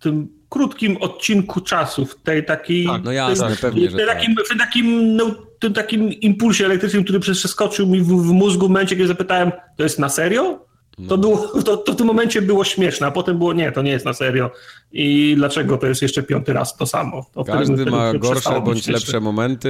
tym 0.00 0.28
krótkim 0.54 0.96
odcinku 0.96 1.60
czasu, 1.60 2.06
w 2.06 2.14
tej 2.14 2.44
takiej... 2.44 2.86
Tak, 2.86 3.04
No 3.04 3.12
jasne, 3.12 3.48
tym, 3.48 3.56
pewnie, 3.56 3.88
tak. 3.88 4.06
takim, 4.06 4.34
w 4.44 4.48
tym 4.48 4.58
takim, 4.58 5.16
no, 5.16 5.34
tym 5.58 5.72
takim 5.72 6.12
impulsie 6.12 6.64
elektrycznym, 6.64 7.04
który 7.04 7.20
przeskoczył 7.20 7.86
mi 7.86 8.00
w, 8.00 8.06
w 8.06 8.32
mózgu 8.32 8.66
w 8.66 8.70
momencie, 8.70 8.96
kiedy 8.96 9.08
zapytałem, 9.08 9.52
to 9.76 9.82
jest 9.82 9.98
na 9.98 10.08
serio? 10.08 10.66
No. 10.98 11.08
To, 11.08 11.18
było, 11.18 11.62
to, 11.62 11.76
to 11.76 11.92
w 11.92 11.96
tym 11.96 12.06
momencie 12.06 12.42
było 12.42 12.64
śmieszne, 12.64 13.06
a 13.06 13.10
potem 13.10 13.38
było 13.38 13.52
nie, 13.52 13.72
to 13.72 13.82
nie 13.82 13.90
jest 13.90 14.04
na 14.04 14.12
serio. 14.12 14.50
I 14.92 15.34
dlaczego 15.36 15.78
to 15.78 15.86
jest 15.86 16.02
jeszcze 16.02 16.22
piąty 16.22 16.52
raz 16.52 16.76
to 16.76 16.86
samo? 16.86 17.26
To 17.32 17.44
Każdy 17.44 17.86
ma 17.86 18.14
gorsze 18.14 18.60
bądź 18.60 18.86
lepsze 18.86 19.20
momenty. 19.20 19.68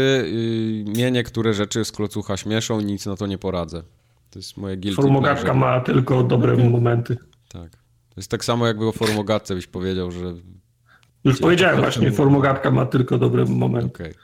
Yy, 0.87 0.91
Mnie 0.91 1.11
niektóre 1.11 1.55
rzeczy 1.55 1.85
z 1.85 1.93
klocucha 1.93 2.37
śmieszą, 2.37 2.81
nic 2.81 3.07
na 3.07 3.17
to 3.17 3.27
nie 3.27 3.39
poradzę. 3.39 3.83
To 4.31 4.39
jest 4.39 4.57
moje 4.57 4.77
guilty 4.77 5.03
Formogatka 5.03 5.55
ma 5.55 5.81
tylko 5.81 6.23
dobre 6.23 6.57
momenty. 6.57 7.17
Tak. 7.49 7.71
To 8.15 8.21
jest 8.21 8.31
tak 8.31 8.45
samo 8.45 8.67
jakby 8.67 8.89
o 8.89 8.93
formogatce 8.93 9.55
byś 9.55 9.67
powiedział, 9.67 10.11
że 10.11 10.35
Już 11.25 11.39
powiedziałem 11.41 11.81
właśnie, 11.81 12.13
formogatka 12.13 12.71
ma 12.71 12.87
tylko 12.87 13.19
dobre 13.19 13.45
momenty. 13.45 13.87
okej. 14.03 14.15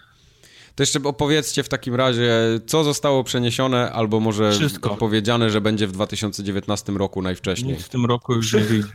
To 0.75 0.83
jeszcze 0.83 1.01
opowiedzcie 1.05 1.63
w 1.63 1.69
takim 1.69 1.95
razie, 1.95 2.31
co 2.67 2.85
zostało 2.85 3.25
przeniesione, 3.25 3.93
albo 3.93 4.21
może 4.21 4.53
Wszystko. 4.53 4.97
powiedziane, 4.97 5.51
że 5.51 5.61
będzie 5.61 5.87
w 5.87 5.93
2019 5.93 6.93
roku 6.93 7.23
najwcześniej. 7.23 7.73
Nic 7.77 7.83
w 7.85 7.89
tym 7.89 8.07
roku 8.07 8.35
już 8.35 8.53
nie 8.53 8.61
wyjdzie. 8.61 8.89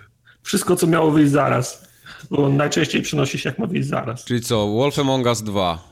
Wszystko, 0.44 0.76
co 0.76 0.88
miało 0.88 1.12
wyjść 1.12 1.32
zaraz. 1.32 1.88
Bo 2.32 2.50
najczęściej 2.50 3.02
przynosi 3.02 3.40
się, 3.40 3.50
jak 3.50 3.60
ma 3.60 3.66
wyjść 3.68 3.88
zaraz. 3.90 4.26
Czyli 4.26 4.42
co, 4.42 4.68
Wolf 4.68 5.00
Among 5.00 5.26
Us 5.26 5.42
2. 5.44 5.84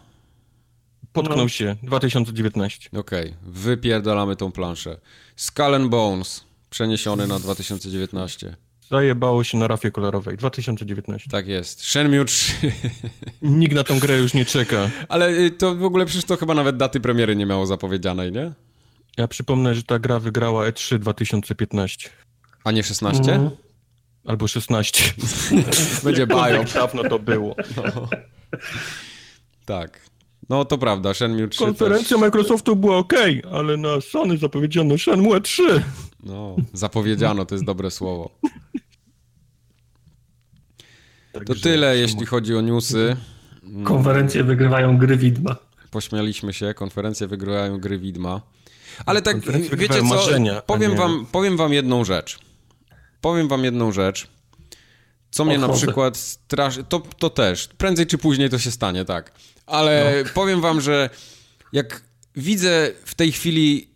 Potknął 1.14 1.38
No. 1.38 1.48
się 1.49 1.76
2019. 1.84 2.90
Okej, 2.99 3.34
wypierdalamy 3.44 4.35
tą 4.35 4.52
planszę. 4.52 4.98
Skull 5.35 5.76
and 5.76 5.88
Bones, 5.90 6.44
przeniesiony 6.69 7.27
na 7.27 7.40
2019. 7.40 8.56
Zajebało 8.93 9.43
się 9.43 9.57
na 9.57 9.67
rafie 9.67 9.91
kolorowej. 9.91 10.37
2019. 10.37 11.29
Tak 11.29 11.47
jest. 11.47 11.81
Shenmue 11.81 12.25
3. 12.25 12.53
Nikt 13.41 13.75
na 13.75 13.83
tą 13.83 13.99
grę 13.99 14.17
już 14.17 14.33
nie 14.33 14.45
czeka. 14.45 14.89
Ale 15.09 15.29
y, 15.29 15.51
to 15.51 15.75
w 15.75 15.83
ogóle 15.83 16.05
przecież 16.05 16.25
to 16.25 16.37
chyba 16.37 16.53
nawet 16.53 16.77
daty 16.77 16.99
premiery 16.99 17.35
nie 17.35 17.45
miało 17.45 17.65
zapowiedzianej, 17.65 18.31
nie? 18.31 18.51
Ja 19.17 19.27
przypomnę, 19.27 19.75
że 19.75 19.83
ta 19.83 19.99
gra 19.99 20.19
wygrała 20.19 20.65
E 20.65 20.71
E3 20.71 20.99
2015. 20.99 22.09
A 22.63 22.71
nie 22.71 22.83
16? 22.83 23.19
Mhm. 23.33 23.49
Albo 24.25 24.47
16. 24.47 25.13
Będzie 26.03 26.27
bajo. 26.27 26.55
Jak 26.55 26.73
dawno 26.73 27.03
to 27.03 27.19
było. 27.19 27.55
Tak. 29.65 29.99
No 30.49 30.65
to 30.65 30.77
prawda, 30.77 31.13
Shenmue 31.13 31.47
3 31.47 31.59
Konferencja 31.65 32.17
też, 32.17 32.21
Microsoftu 32.21 32.75
była 32.75 32.97
ok, 32.97 33.13
ale 33.51 33.77
na 33.77 34.01
Sony 34.01 34.37
zapowiedziano 34.37 34.97
Shenmue 34.97 35.41
3. 35.41 35.83
No, 36.23 36.55
zapowiedziano, 36.73 37.45
to 37.45 37.55
jest 37.55 37.65
dobre 37.65 37.91
słowo. 37.91 38.29
To 41.34 41.39
Także 41.39 41.64
tyle, 41.64 41.97
jeśli 41.97 42.26
chodzi 42.26 42.55
o 42.55 42.61
newsy. 42.61 43.15
Konferencje 43.84 44.43
wygrywają 44.43 44.97
gry 44.97 45.18
widma. 45.18 45.55
Pośmialiśmy 45.91 46.53
się, 46.53 46.73
konferencje 46.73 47.27
wygrywają 47.27 47.80
gry 47.80 47.99
widma. 47.99 48.41
Ale 49.05 49.22
tak, 49.22 49.38
wiecie 49.77 49.93
co, 49.99 50.03
marzenia, 50.03 50.61
powiem 50.61 50.91
nie- 50.91 50.97
wam, 50.97 51.26
powiem 51.31 51.57
wam 51.57 51.73
jedną 51.73 52.03
rzecz. 52.03 52.39
Powiem 53.22 53.47
wam 53.47 53.64
jedną 53.64 53.91
rzecz. 53.91 54.27
Co 55.31 55.45
mnie 55.45 55.57
na 55.57 55.69
przykład 55.69 56.18
straszy... 56.18 56.84
To, 56.84 56.99
to 56.99 57.30
też. 57.30 57.68
Prędzej 57.77 58.07
czy 58.07 58.18
później 58.18 58.49
to 58.49 58.60
się 58.60 58.72
stanie, 58.72 59.05
tak. 59.05 59.31
Ale 59.65 60.23
No. 60.26 60.30
powiem 60.34 60.61
wam, 60.61 60.81
że 60.81 61.10
jak 61.72 62.01
widzę 62.35 62.91
w 63.05 63.15
tej 63.15 63.31
chwili 63.31 63.89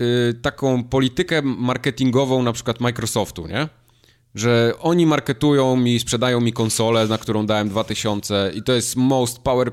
y, 0.00 0.34
taką 0.42 0.84
politykę 0.84 1.42
marketingową 1.42 2.42
na 2.42 2.52
przykład 2.52 2.80
Microsoftu, 2.80 3.46
nie? 3.46 3.68
Że 4.34 4.72
oni 4.80 5.06
marketują 5.06 5.76
mi, 5.76 6.00
sprzedają 6.00 6.40
mi 6.40 6.52
konsolę, 6.52 7.06
na 7.06 7.18
którą 7.18 7.46
dałem 7.46 7.68
2000 7.68 8.52
i 8.54 8.62
to 8.62 8.72
jest 8.72 8.96
most 8.96 9.38
power 9.38 9.72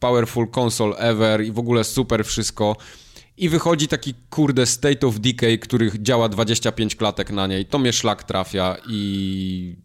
powerful 0.00 0.46
console 0.56 0.96
ever 0.96 1.44
i 1.44 1.52
w 1.52 1.58
ogóle 1.58 1.84
super 1.84 2.24
wszystko. 2.24 2.76
I 3.36 3.48
wychodzi 3.48 3.88
taki 3.88 4.14
kurde 4.30 4.66
State 4.66 5.06
of 5.06 5.20
Decay, 5.20 5.58
który 5.58 5.90
działa 5.98 6.28
25 6.28 6.96
klatek 6.96 7.30
na 7.30 7.46
niej. 7.46 7.66
To 7.66 7.78
mnie 7.78 7.92
szlak 7.92 8.24
trafia 8.24 8.76
i 8.88 9.76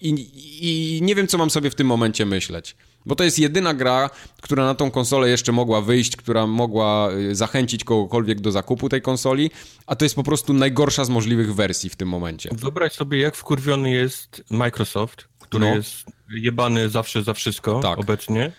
i, 0.00 0.96
I 0.98 1.02
nie 1.02 1.14
wiem, 1.14 1.26
co 1.26 1.38
mam 1.38 1.50
sobie 1.50 1.70
w 1.70 1.74
tym 1.74 1.86
momencie 1.86 2.26
myśleć. 2.26 2.76
Bo 3.06 3.14
to 3.14 3.24
jest 3.24 3.38
jedyna 3.38 3.74
gra, 3.74 4.10
która 4.42 4.64
na 4.64 4.74
tą 4.74 4.90
konsolę 4.90 5.28
jeszcze 5.28 5.52
mogła 5.52 5.80
wyjść, 5.80 6.16
która 6.16 6.46
mogła 6.46 7.10
y, 7.12 7.34
zachęcić 7.34 7.84
kogokolwiek 7.84 8.40
do 8.40 8.52
zakupu 8.52 8.88
tej 8.88 9.02
konsoli, 9.02 9.50
a 9.86 9.96
to 9.96 10.04
jest 10.04 10.14
po 10.14 10.22
prostu 10.22 10.52
najgorsza 10.52 11.04
z 11.04 11.08
możliwych 11.10 11.54
wersji 11.54 11.90
w 11.90 11.96
tym 11.96 12.08
momencie. 12.08 12.50
Wyobraź 12.52 12.92
sobie, 12.92 13.18
jak 13.18 13.36
wkurwiony 13.36 13.90
jest 13.90 14.44
Microsoft, 14.50 15.28
który 15.40 15.66
No. 15.70 15.74
jest 15.76 16.04
jebany 16.30 16.88
zawsze 16.88 17.22
za 17.22 17.34
wszystko 17.34 17.80
Tak. 17.80 17.98
obecnie 17.98 18.52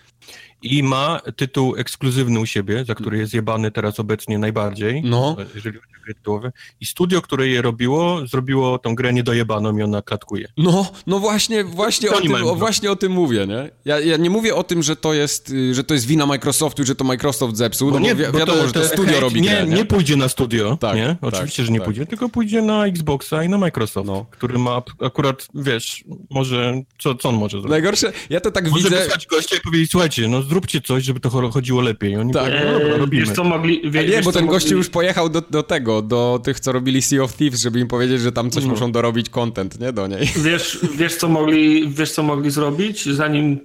i 0.62 0.82
ma 0.82 1.20
tytuł 1.36 1.76
ekskluzywny 1.76 2.40
u 2.40 2.46
siebie, 2.46 2.84
za 2.84 2.94
który 2.94 3.18
jest 3.18 3.34
jebany 3.34 3.70
teraz 3.70 4.00
obecnie 4.00 4.38
najbardziej, 4.38 5.02
No. 5.04 5.36
jeżeli 5.54 5.78
chodzi 5.78 5.92
o 5.98 6.02
gry 6.04 6.14
tytułowe. 6.14 6.52
I 6.80 6.86
studio, 6.86 7.22
które 7.22 7.48
je 7.48 7.62
robiło, 7.62 8.26
zrobiło 8.26 8.78
tą 8.78 8.94
grę 8.94 9.12
niedojebaną 9.12 9.78
i 9.78 9.82
ona 9.82 10.02
klatkuje. 10.02 10.48
No, 10.56 10.90
no 11.06 11.18
właśnie, 11.18 11.64
właśnie, 11.64 12.08
To 12.08 12.16
o 12.16 12.20
tym, 12.20 12.34
o, 12.34 12.54
właśnie 12.54 12.90
o 12.90 12.96
tym 12.96 13.12
mówię, 13.12 13.46
nie? 13.46 13.70
Ja, 13.84 14.00
ja 14.00 14.16
nie 14.16 14.30
mówię 14.30 14.54
o 14.54 14.64
tym, 14.64 14.82
że 14.82 14.96
to 14.96 15.14
jest, 15.14 15.50
y, 15.50 15.74
że 15.74 15.84
to 15.84 15.94
jest 15.94 16.06
wina 16.06 16.26
Microsoftu, 16.26 16.84
że 16.84 16.94
to 16.94 17.04
Microsoft 17.04 17.56
zepsuł, 17.56 17.90
no 17.90 17.98
bo, 18.00 18.06
wi- 18.14 18.14
bo 18.32 18.38
wiadomo, 18.38 18.66
że 18.66 18.72
to 18.72 18.84
studio 18.84 19.20
robi 19.20 19.40
nie, 19.40 19.48
grę, 19.50 19.66
nie 19.66 19.84
pójdzie 19.84 20.16
na 20.16 20.28
studio, 20.28 20.76
Tak, 20.80 20.96
nie? 20.96 21.06
tak, 21.06 21.16
Oczywiście, 21.34 21.64
że 21.64 21.72
nie 21.72 21.78
tak. 21.78 21.84
pójdzie, 21.84 22.06
tylko 22.06 22.28
pójdzie 22.28 22.62
na 22.62 22.86
Xboxa 22.86 23.42
i 23.44 23.48
na 23.48 23.58
Microsoft, 23.58 24.06
No. 24.06 24.26
który 24.30 24.58
ma 24.58 24.82
akurat, 25.00 25.48
wiesz, 25.54 26.04
może, 26.30 26.82
co, 26.98 27.14
co 27.14 27.28
on 27.28 27.34
może 27.34 27.50
zrobić? 27.56 27.70
Najgorsze, 27.70 28.12
ja 28.30 28.40
to 28.40 28.50
tak 28.50 28.70
Może 28.70 28.84
widzę... 28.84 28.96
wysłać 29.02 29.26
gościa 29.26 29.56
i 29.56 29.60
powiedzieć, 29.60 29.90
słuchajcie, 29.90 30.28
no 30.28 30.42
zróbcie 30.48 30.80
coś, 30.80 31.04
żeby 31.04 31.20
to 31.20 31.28
cho- 31.28 31.50
chodziło 31.52 31.80
lepiej. 31.82 32.16
Oni 32.16 32.32
Tak. 32.32 32.44
powiedzą, 32.44 32.64
no 32.66 32.72
dobra, 32.78 32.88
Eee, 32.94 32.98
robimy. 32.98 33.26
wiesz 33.26 33.34
co 33.34 33.44
mogli... 33.44 33.90
Wie, 33.90 34.00
nie, 34.02 34.08
wiesz, 34.08 34.24
bo 34.24 34.32
co 34.32 34.38
ten 34.38 34.46
mogli- 34.46 34.50
gościu 34.54 34.76
już 34.76 34.88
pojechał 34.88 35.28
do, 35.28 35.40
do 35.50 35.62
tego, 35.62 36.02
do 36.02 36.40
tych, 36.44 36.60
co 36.60 36.72
robili 36.72 37.02
Sea 37.02 37.22
of 37.22 37.36
Thieves, 37.36 37.60
żeby 37.60 37.80
im 37.80 37.88
powiedzieć, 37.88 38.20
że 38.20 38.32
tam 38.32 38.50
coś 38.50 38.64
No. 38.64 38.70
muszą 38.70 38.92
dorobić 38.92 39.30
content, 39.30 39.80
nie? 39.80 39.92
Do 39.92 40.06
niej. 40.06 40.26
Wiesz, 40.44 40.78
wiesz, 40.96 41.16
co 41.16 41.28
mogli, 41.28 41.88
wiesz, 41.88 42.12
co 42.12 42.22
mogli 42.22 42.50
zrobić? 42.50 43.04
Zanim 43.08 43.58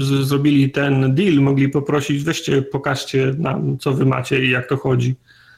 z, 0.00 0.26
zrobili 0.28 0.70
ten 0.70 1.14
deal, 1.14 1.34
mogli 1.34 1.68
poprosić, 1.68 2.24
weźcie, 2.24 2.62
pokażcie 2.62 3.34
nam, 3.38 3.78
co 3.78 3.92
wy 3.92 4.06
macie 4.06 4.44
i 4.44 4.50
jak 4.50 4.68
to 4.68 4.76
chodzi. 4.76 5.14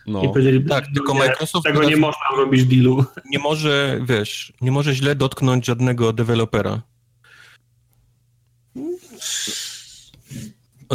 No. 0.06 0.22
I 0.22 0.28
powiedzieli, 0.28 0.64
Tak, 0.64 0.84
tylko 0.94 1.12
nie, 1.12 1.18
Microsoft 1.18 1.66
tego 1.66 1.84
nie 1.84 1.96
można 1.96 2.26
robić 2.36 2.64
dealu. 2.64 3.04
Nie 3.32 3.38
może, 3.38 4.00
wiesz, 4.08 4.52
nie 4.60 4.72
może 4.72 4.94
źle 4.94 5.14
dotknąć 5.14 5.66
żadnego 5.66 6.12
dewelopera. 6.12 6.82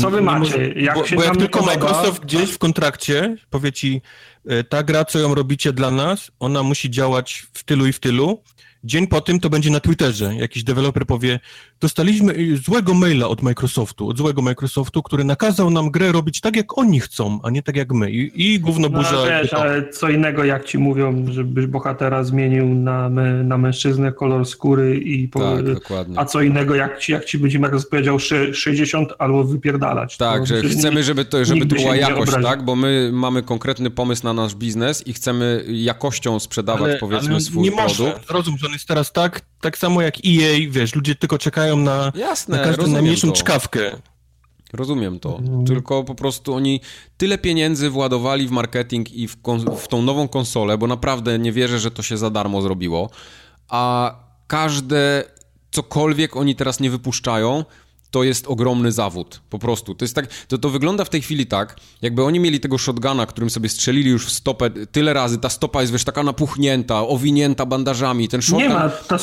Co 0.02 0.10
wy 0.10 0.22
macie? 0.22 0.40
może- 0.40 0.68
Jak 0.68 0.96
bo, 0.96 1.06
się 1.06 1.16
bo 1.16 1.24
jak 1.24 1.38
tylko 1.38 1.60
podoba- 1.60 1.74
Microsoft 1.76 2.22
gdzieś 2.22 2.52
w 2.52 2.58
kontrakcie 2.58 3.36
powie 3.50 3.72
ci, 3.72 4.02
e, 4.48 4.64
ta 4.64 4.84
gra, 4.84 5.06
co 5.06 5.20
ją 5.20 5.36
robicie 5.36 5.74
dla 5.74 5.92
nas, 5.92 6.32
ona 6.40 6.64
musi 6.64 6.90
działać 6.90 7.46
w 7.54 7.64
tylu 7.64 7.86
i 7.88 7.94
w 7.94 8.00
tylu. 8.00 8.44
Dzień 8.86 9.08
po 9.08 9.22
tym 9.22 9.40
to 9.40 9.50
będzie 9.50 9.70
na 9.72 9.80
Twitterze. 9.80 10.36
Jakiś 10.36 10.64
deweloper 10.64 11.06
powie, 11.06 11.40
dostaliśmy 11.82 12.34
złego 12.66 12.94
maila 12.94 13.28
od 13.28 13.42
Microsoftu, 13.42 14.10
od 14.10 14.18
złego 14.18 14.42
Microsoftu, 14.42 15.04
który 15.04 15.24
nakazał 15.24 15.70
nam 15.70 15.92
grę 15.92 16.12
robić 16.12 16.42
tak, 16.42 16.56
jak 16.56 16.78
oni 16.78 17.00
chcą, 17.00 17.40
a 17.44 17.50
nie 17.50 17.64
tak 17.64 17.76
jak 17.76 17.92
my. 17.94 18.12
I, 18.12 18.54
i 18.54 18.60
gówno 18.60 18.90
No, 18.90 18.98
burza... 18.98 19.10
ale 19.10 19.42
wiesz, 19.44 19.54
ale 19.54 19.90
co 19.90 20.10
innego 20.10 20.44
jak 20.44 20.66
ci 20.66 20.78
mówią, 20.78 21.26
żebyś 21.32 21.66
bohatera 21.66 22.24
zmienił 22.24 22.66
na, 22.76 23.10
na 23.44 23.58
mężczyznę 23.58 24.12
kolor 24.12 24.46
skóry 24.46 24.98
i 25.00 25.28
po, 25.28 25.40
Tak, 25.40 25.74
dokładnie. 25.74 26.20
a 26.20 26.26
co 26.26 26.42
innego 26.42 26.76
jak 26.76 27.00
ci, 27.00 27.12
jak 27.12 27.26
ci 27.26 27.38
będzie 27.38 27.60
Microsoft 27.60 27.90
powiedział 27.92 28.20
sze- 28.20 28.54
60 28.54 29.10
albo 29.20 29.44
wypierdalać. 29.44 30.18
Tak, 30.18 30.40
To 30.40 30.46
że 30.46 30.62
chcemy, 30.62 31.04
żeby 31.04 31.26
to, 31.26 31.46
żeby 31.46 31.60
to 31.60 31.66
by 31.66 31.76
była 31.76 31.96
jakość, 31.96 32.32
tak? 32.44 32.66
Bo 32.66 32.76
my 32.76 33.10
mamy 33.14 33.44
konkretny 33.44 33.90
pomysł 33.90 34.24
na 34.24 34.34
nasz 34.34 34.56
biznes 34.56 35.08
i 35.08 35.14
chcemy 35.14 35.66
jakością 35.68 36.40
sprzedawać, 36.40 37.00
powiedzmy, 37.00 37.42
swój 37.42 37.64
nie 37.64 37.72
produkt. 37.72 38.00
Może. 38.00 38.20
Zrozum, 38.28 38.58
że 38.58 38.68
jest 38.76 38.88
teraz 38.88 39.12
tak, 39.12 39.42
tak 39.62 39.78
samo 39.78 40.02
jak 40.02 40.16
EA, 40.18 40.60
wiesz, 40.70 40.96
ludzie 40.96 41.16
tylko 41.16 41.38
czekają 41.38 41.78
na, 41.78 42.12
Jasne, 42.16 42.58
na 42.58 42.64
każdą 42.64 42.88
najmniejszą 42.88 43.28
to. 43.28 43.34
czkawkę. 43.34 43.92
Rozumiem 44.74 45.20
to. 45.20 45.38
Mhm. 45.38 45.66
Tylko 45.66 46.04
po 46.04 46.16
prostu 46.16 46.54
oni 46.54 46.82
tyle 47.18 47.38
pieniędzy 47.38 47.90
władowali 47.90 48.48
w 48.48 48.52
marketing 48.52 49.12
i 49.12 49.28
w, 49.28 49.38
w 49.78 49.88
tą 49.88 50.02
nową 50.02 50.28
konsolę, 50.28 50.78
bo 50.78 50.88
naprawdę 50.88 51.40
nie 51.40 51.52
wierzę, 51.52 51.80
że 51.80 51.92
to 51.92 52.02
się 52.04 52.18
za 52.18 52.30
darmo 52.30 52.62
zrobiło. 52.62 53.10
A 53.68 54.16
każde 54.48 55.24
cokolwiek 55.72 56.36
oni 56.36 56.56
teraz 56.56 56.80
nie 56.80 56.90
wypuszczają, 56.90 57.66
to 58.16 58.24
jest 58.24 58.48
ogromny 58.48 58.92
zawód. 58.92 59.42
Po 59.50 59.60
prostu. 59.60 59.96
To 59.96 60.06
jest 60.06 60.16
tak, 60.16 60.28
to, 60.48 60.58
to 60.58 60.70
wygląda 60.70 61.06
w 61.06 61.10
tej 61.10 61.22
chwili 61.22 61.46
tak, 61.46 61.76
jakby 62.02 62.24
oni 62.24 62.40
mieli 62.40 62.60
tego 62.60 62.78
shotguna, 62.78 63.26
którym 63.26 63.50
sobie 63.50 63.70
strzelili 63.70 64.10
już 64.10 64.26
w 64.26 64.32
stopę 64.32 64.70
tyle 64.92 65.14
razy. 65.14 65.38
Ta 65.38 65.50
stopa 65.50 65.82
jest 65.82 65.94
wiesz 65.94 66.04
taka 66.04 66.24
napuchnięta, 66.24 67.02
owinięta 67.08 67.66
bandażami. 67.66 68.28
Ten 68.28 68.42
shotgun. 68.42 68.64
Nie 68.64 68.70
ma. 68.70 68.90
Ta, 68.90 69.18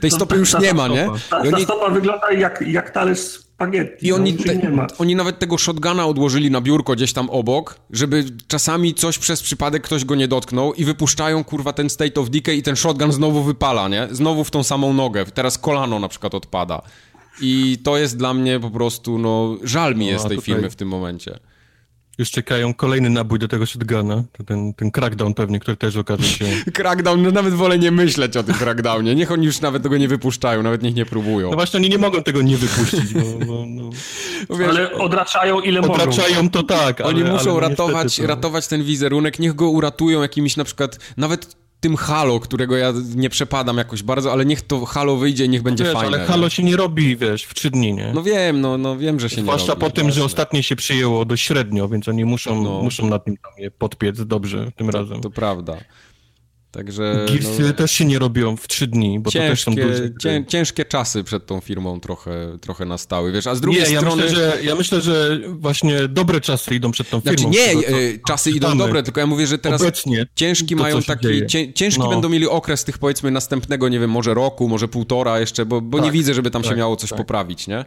tej 0.00 0.10
to- 0.10 0.16
stopy 0.16 0.34
ta- 0.34 0.38
już 0.40 0.50
ta 0.52 0.58
nie 0.58 0.74
ma, 0.74 0.88
nie? 0.88 1.02
stopa. 1.04 1.18
Ta, 1.30 1.44
I 1.46 1.50
ta 1.50 1.56
oni- 1.56 1.64
stopa 1.64 1.90
wygląda 1.90 2.32
jak, 2.32 2.64
jak 2.66 2.90
talerz 2.90 3.18
spaghetti. 3.18 4.06
I 4.06 4.12
oni, 4.12 4.32
no, 4.34 4.44
te, 4.44 4.56
nie 4.56 4.68
ma. 4.70 4.86
oni 4.98 5.16
nawet 5.16 5.38
tego 5.38 5.58
shotguna 5.58 6.06
odłożyli 6.06 6.50
na 6.50 6.60
biurko 6.60 6.92
gdzieś 6.94 7.12
tam 7.12 7.30
obok, 7.30 7.76
żeby 7.90 8.24
czasami 8.48 8.94
coś 8.94 9.18
przez 9.18 9.42
przypadek 9.42 9.82
ktoś 9.82 10.04
go 10.04 10.14
nie 10.14 10.28
dotknął 10.28 10.74
i 10.74 10.84
wypuszczają 10.84 11.44
kurwa 11.44 11.72
ten 11.72 11.90
State 11.90 12.20
of 12.20 12.30
Decay 12.30 12.54
i 12.56 12.62
ten 12.62 12.76
shotgun 12.76 13.12
znowu 13.12 13.42
wypala, 13.42 13.88
nie? 13.88 14.08
Znowu 14.10 14.44
w 14.44 14.50
tą 14.50 14.62
samą 14.62 14.92
nogę. 14.92 15.24
Teraz 15.26 15.58
kolano 15.58 15.98
na 15.98 16.08
przykład 16.08 16.34
odpada. 16.34 16.82
I 17.40 17.78
to 17.84 17.96
jest 17.98 18.16
dla 18.16 18.34
mnie 18.34 18.60
po 18.60 18.70
prostu, 18.70 19.18
no, 19.18 19.56
żal 19.64 19.94
mi 19.96 20.04
No, 20.06 20.12
jest 20.12 20.24
a 20.24 20.28
tej 20.28 20.38
tutaj- 20.38 20.54
firmy 20.54 20.70
w 20.70 20.76
tym 20.76 20.88
momencie. 20.88 21.38
Już 22.18 22.30
czekają 22.30 22.74
kolejny 22.74 23.10
nabój 23.10 23.38
do 23.38 23.48
tego 23.48 23.66
shotguna. 23.66 24.24
To 24.32 24.44
ten, 24.44 24.74
ten 24.74 24.90
crackdown 24.90 25.34
pewnie, 25.34 25.60
który 25.60 25.76
też 25.76 25.96
okaże 25.96 26.24
się... 26.24 26.44
Crackdown, 26.76 27.22
no 27.22 27.30
nawet 27.30 27.54
wolę 27.54 27.78
nie 27.78 27.90
myśleć 27.90 28.36
o 28.36 28.42
tym 28.42 28.54
crackdownie. 28.54 29.14
Niech 29.14 29.32
oni 29.32 29.46
już 29.46 29.60
nawet 29.60 29.82
tego 29.82 29.96
nie 29.98 30.08
wypuszczają, 30.08 30.62
nawet 30.62 30.82
niech 30.82 30.94
nie 30.94 31.06
próbują. 31.06 31.50
No 31.50 31.56
właśnie, 31.56 31.78
oni 31.80 31.88
nie 31.88 31.98
mogą 31.98 32.22
tego 32.22 32.42
nie 32.42 32.56
wypuścić, 32.56 33.14
bo, 33.14 33.46
bo 33.46 33.64
no, 33.66 33.90
Bo 34.48 34.56
wiesz, 34.56 34.68
Ale 34.68 34.92
odraczają 34.92 35.60
ile 35.60 35.80
mogą. 35.80 35.94
odraczają 35.94 36.50
to 36.50 36.62
tak, 36.62 37.00
ale, 37.00 37.08
Oni 37.10 37.24
muszą 37.24 37.50
ale 37.50 37.52
no 37.54 37.60
ratować, 37.60 38.16
to- 38.16 38.26
ratować 38.26 38.68
ten 38.68 38.82
wizerunek, 38.84 39.38
niech 39.38 39.54
go 39.54 39.68
uratują 39.70 40.22
jakimiś 40.22 40.56
na 40.56 40.64
przykład, 40.64 40.98
nawet 41.16 41.56
tym 41.82 41.96
Halo, 41.96 42.40
którego 42.40 42.76
ja 42.76 42.92
nie 43.16 43.30
przepadam 43.30 43.76
jakoś 43.78 44.02
bardzo, 44.02 44.32
ale 44.32 44.44
niech 44.44 44.62
to 44.62 44.84
Halo 44.86 45.16
wyjdzie 45.16 45.44
i 45.44 45.48
niech 45.48 45.62
będzie 45.62 45.84
Wiesz, 45.84 45.92
fajne. 45.92 46.16
ale 46.16 46.26
Halo 46.26 46.50
się 46.50 46.62
nie 46.62 46.76
robi, 46.76 47.16
wiesz, 47.16 47.44
w 47.44 47.54
trzy 47.54 47.70
dni, 47.70 47.92
nie? 47.94 48.12
No 48.14 48.22
wiem, 48.22 48.60
no, 48.60 48.78
no 48.78 48.96
wiem, 48.96 49.20
że 49.20 49.30
się 49.30 49.40
Zwłaszcza 49.42 49.66
nie 49.66 49.70
robi. 49.70 49.80
po 49.80 49.90
tym, 49.90 50.04
że 50.04 50.08
jasne. 50.10 50.24
ostatnio 50.24 50.62
się 50.62 50.76
przyjęło 50.76 51.24
dość 51.24 51.44
średnio, 51.46 51.88
więc 51.88 52.08
oni 52.08 52.24
muszą, 52.24 52.62
No. 52.62 52.82
muszą 52.82 53.08
na 53.08 53.18
tym 53.18 53.36
tam 53.36 53.52
je 53.58 53.70
podpiec 53.70 54.26
dobrze 54.26 54.72
tym 54.76 54.90
razem. 54.90 55.20
To 55.20 55.30
prawda. 55.30 55.76
Także 56.72 57.26
no, 57.60 57.72
też 57.72 57.92
się 57.92 58.04
nie 58.04 58.18
robią 58.18 58.56
w 58.56 58.68
trzy 58.68 58.86
dni, 58.86 59.20
bo 59.20 59.30
to 59.30 59.38
też 59.38 59.62
są 59.62 59.74
ciężkie, 59.74 59.86
duże 59.92 60.10
cię, 60.20 60.44
ciężkie 60.48 60.84
czasy 60.84 61.24
przed 61.24 61.46
tą 61.46 61.60
firmą 61.60 62.00
trochę, 62.00 62.58
trochę 62.60 62.84
nastały, 62.84 63.32
wiesz, 63.32 63.46
a 63.46 63.54
z 63.54 63.60
drugiej 63.60 63.82
Nie, 63.82 63.90
ja 63.90 64.00
strony... 64.00 64.22
myślę, 64.22 64.36
że, 64.36 64.58
ja 64.62 64.74
myślę, 64.74 65.00
że 65.00 65.40
właśnie 65.48 66.08
dobre 66.08 66.40
czasy 66.40 66.74
idą 66.74 66.90
przed 66.90 67.10
tą 67.10 67.20
firmą. 67.20 67.36
Znaczy 67.36 67.48
nie, 67.50 67.82
co- 67.82 67.88
e, 67.88 67.92
czasy 68.28 68.50
idą 68.50 68.78
dobre, 68.78 69.02
tylko 69.02 69.20
ja 69.20 69.26
mówię, 69.26 69.46
że 69.46 69.58
teraz 69.58 69.80
Obecnie 69.82 70.26
ciężki 70.34 70.76
to, 70.76 70.82
mają 70.82 71.00
się 71.00 71.06
taki, 71.06 71.46
cię, 71.46 71.72
ciężki 71.72 72.00
No. 72.00 72.08
będą 72.08 72.28
mieli 72.28 72.48
okres 72.48 72.84
tych 72.84 72.98
powiedzmy 72.98 73.30
następnego, 73.30 73.88
nie 73.88 74.00
wiem, 74.00 74.10
może 74.10 74.34
roku, 74.34 74.68
może 74.68 74.88
półtora 74.88 75.40
jeszcze, 75.40 75.66
bo, 75.66 75.80
bo 75.80 75.98
nie 75.98 76.04
Tak, 76.04 76.12
widzę, 76.12 76.34
żeby 76.34 76.50
tam 76.50 76.62
się 76.62 76.68
tak, 76.68 76.78
miało 76.78 76.96
coś 76.96 77.10
tak. 77.10 77.16
poprawić, 77.18 77.66
nie? 77.66 77.84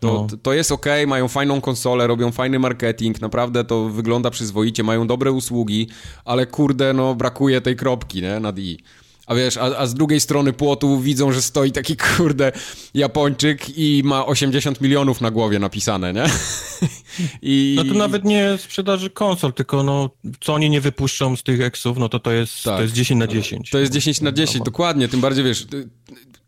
To, 0.00 0.26
No. 0.32 0.38
to- 0.42 0.52
jest 0.52 0.72
ok, 0.72 0.86
mają 1.06 1.28
fajną 1.28 1.60
konsolę, 1.60 2.06
robią 2.06 2.32
fajny 2.32 2.58
marketing, 2.58 3.20
naprawdę 3.20 3.64
to 3.64 3.88
wygląda 3.88 4.30
przyzwoicie, 4.30 4.82
mają 4.82 5.06
dobre 5.06 5.32
usługi, 5.32 5.88
ale 6.24 6.46
kurde, 6.46 6.92
no 6.92 7.14
brakuje 7.14 7.60
tej 7.60 7.76
kropki, 7.76 8.22
nie, 8.22 8.40
nad 8.40 8.58
i. 8.58 8.78
A 9.26 9.34
wiesz, 9.34 9.56
a, 9.56 9.62
a 9.78 9.86
z 9.86 9.94
drugiej 9.94 10.20
strony 10.20 10.52
płotu 10.52 11.00
widzą, 11.00 11.32
że 11.32 11.42
stoi 11.42 11.72
taki 11.72 11.96
kurde 11.96 12.52
Japończyk 12.94 13.78
i 13.78 14.02
ma 14.04 14.26
80 14.26 14.80
milionów 14.80 15.20
na 15.20 15.30
głowie 15.30 15.58
napisane, 15.58 16.12
nie? 16.12 16.24
I, 17.42 17.74
No 17.76 17.84
to 17.84 17.98
nawet 17.98 18.24
nie 18.24 18.58
sprzedaży 18.58 19.10
konsol, 19.10 19.52
tylko 19.52 19.82
no, 19.82 20.10
co 20.40 20.54
oni 20.54 20.70
nie 20.70 20.80
wypuszczą 20.80 21.36
z 21.36 21.42
tych 21.42 21.60
eksów, 21.60 21.98
no 21.98 22.08
to 22.08 22.18
to 22.20 22.32
jest, 22.32 22.62
Tak. 22.64 22.76
to 22.76 22.82
jest 22.82 22.94
10 22.94 23.18
na 23.20 23.26
10. 23.26 23.70
To 23.70 23.78
jest 23.78 23.92
10 23.92 24.20
na 24.20 24.32
10, 24.32 24.64
dokładnie, 24.64 25.08
tym 25.08 25.20
bardziej 25.20 25.44
wiesz. 25.44 25.66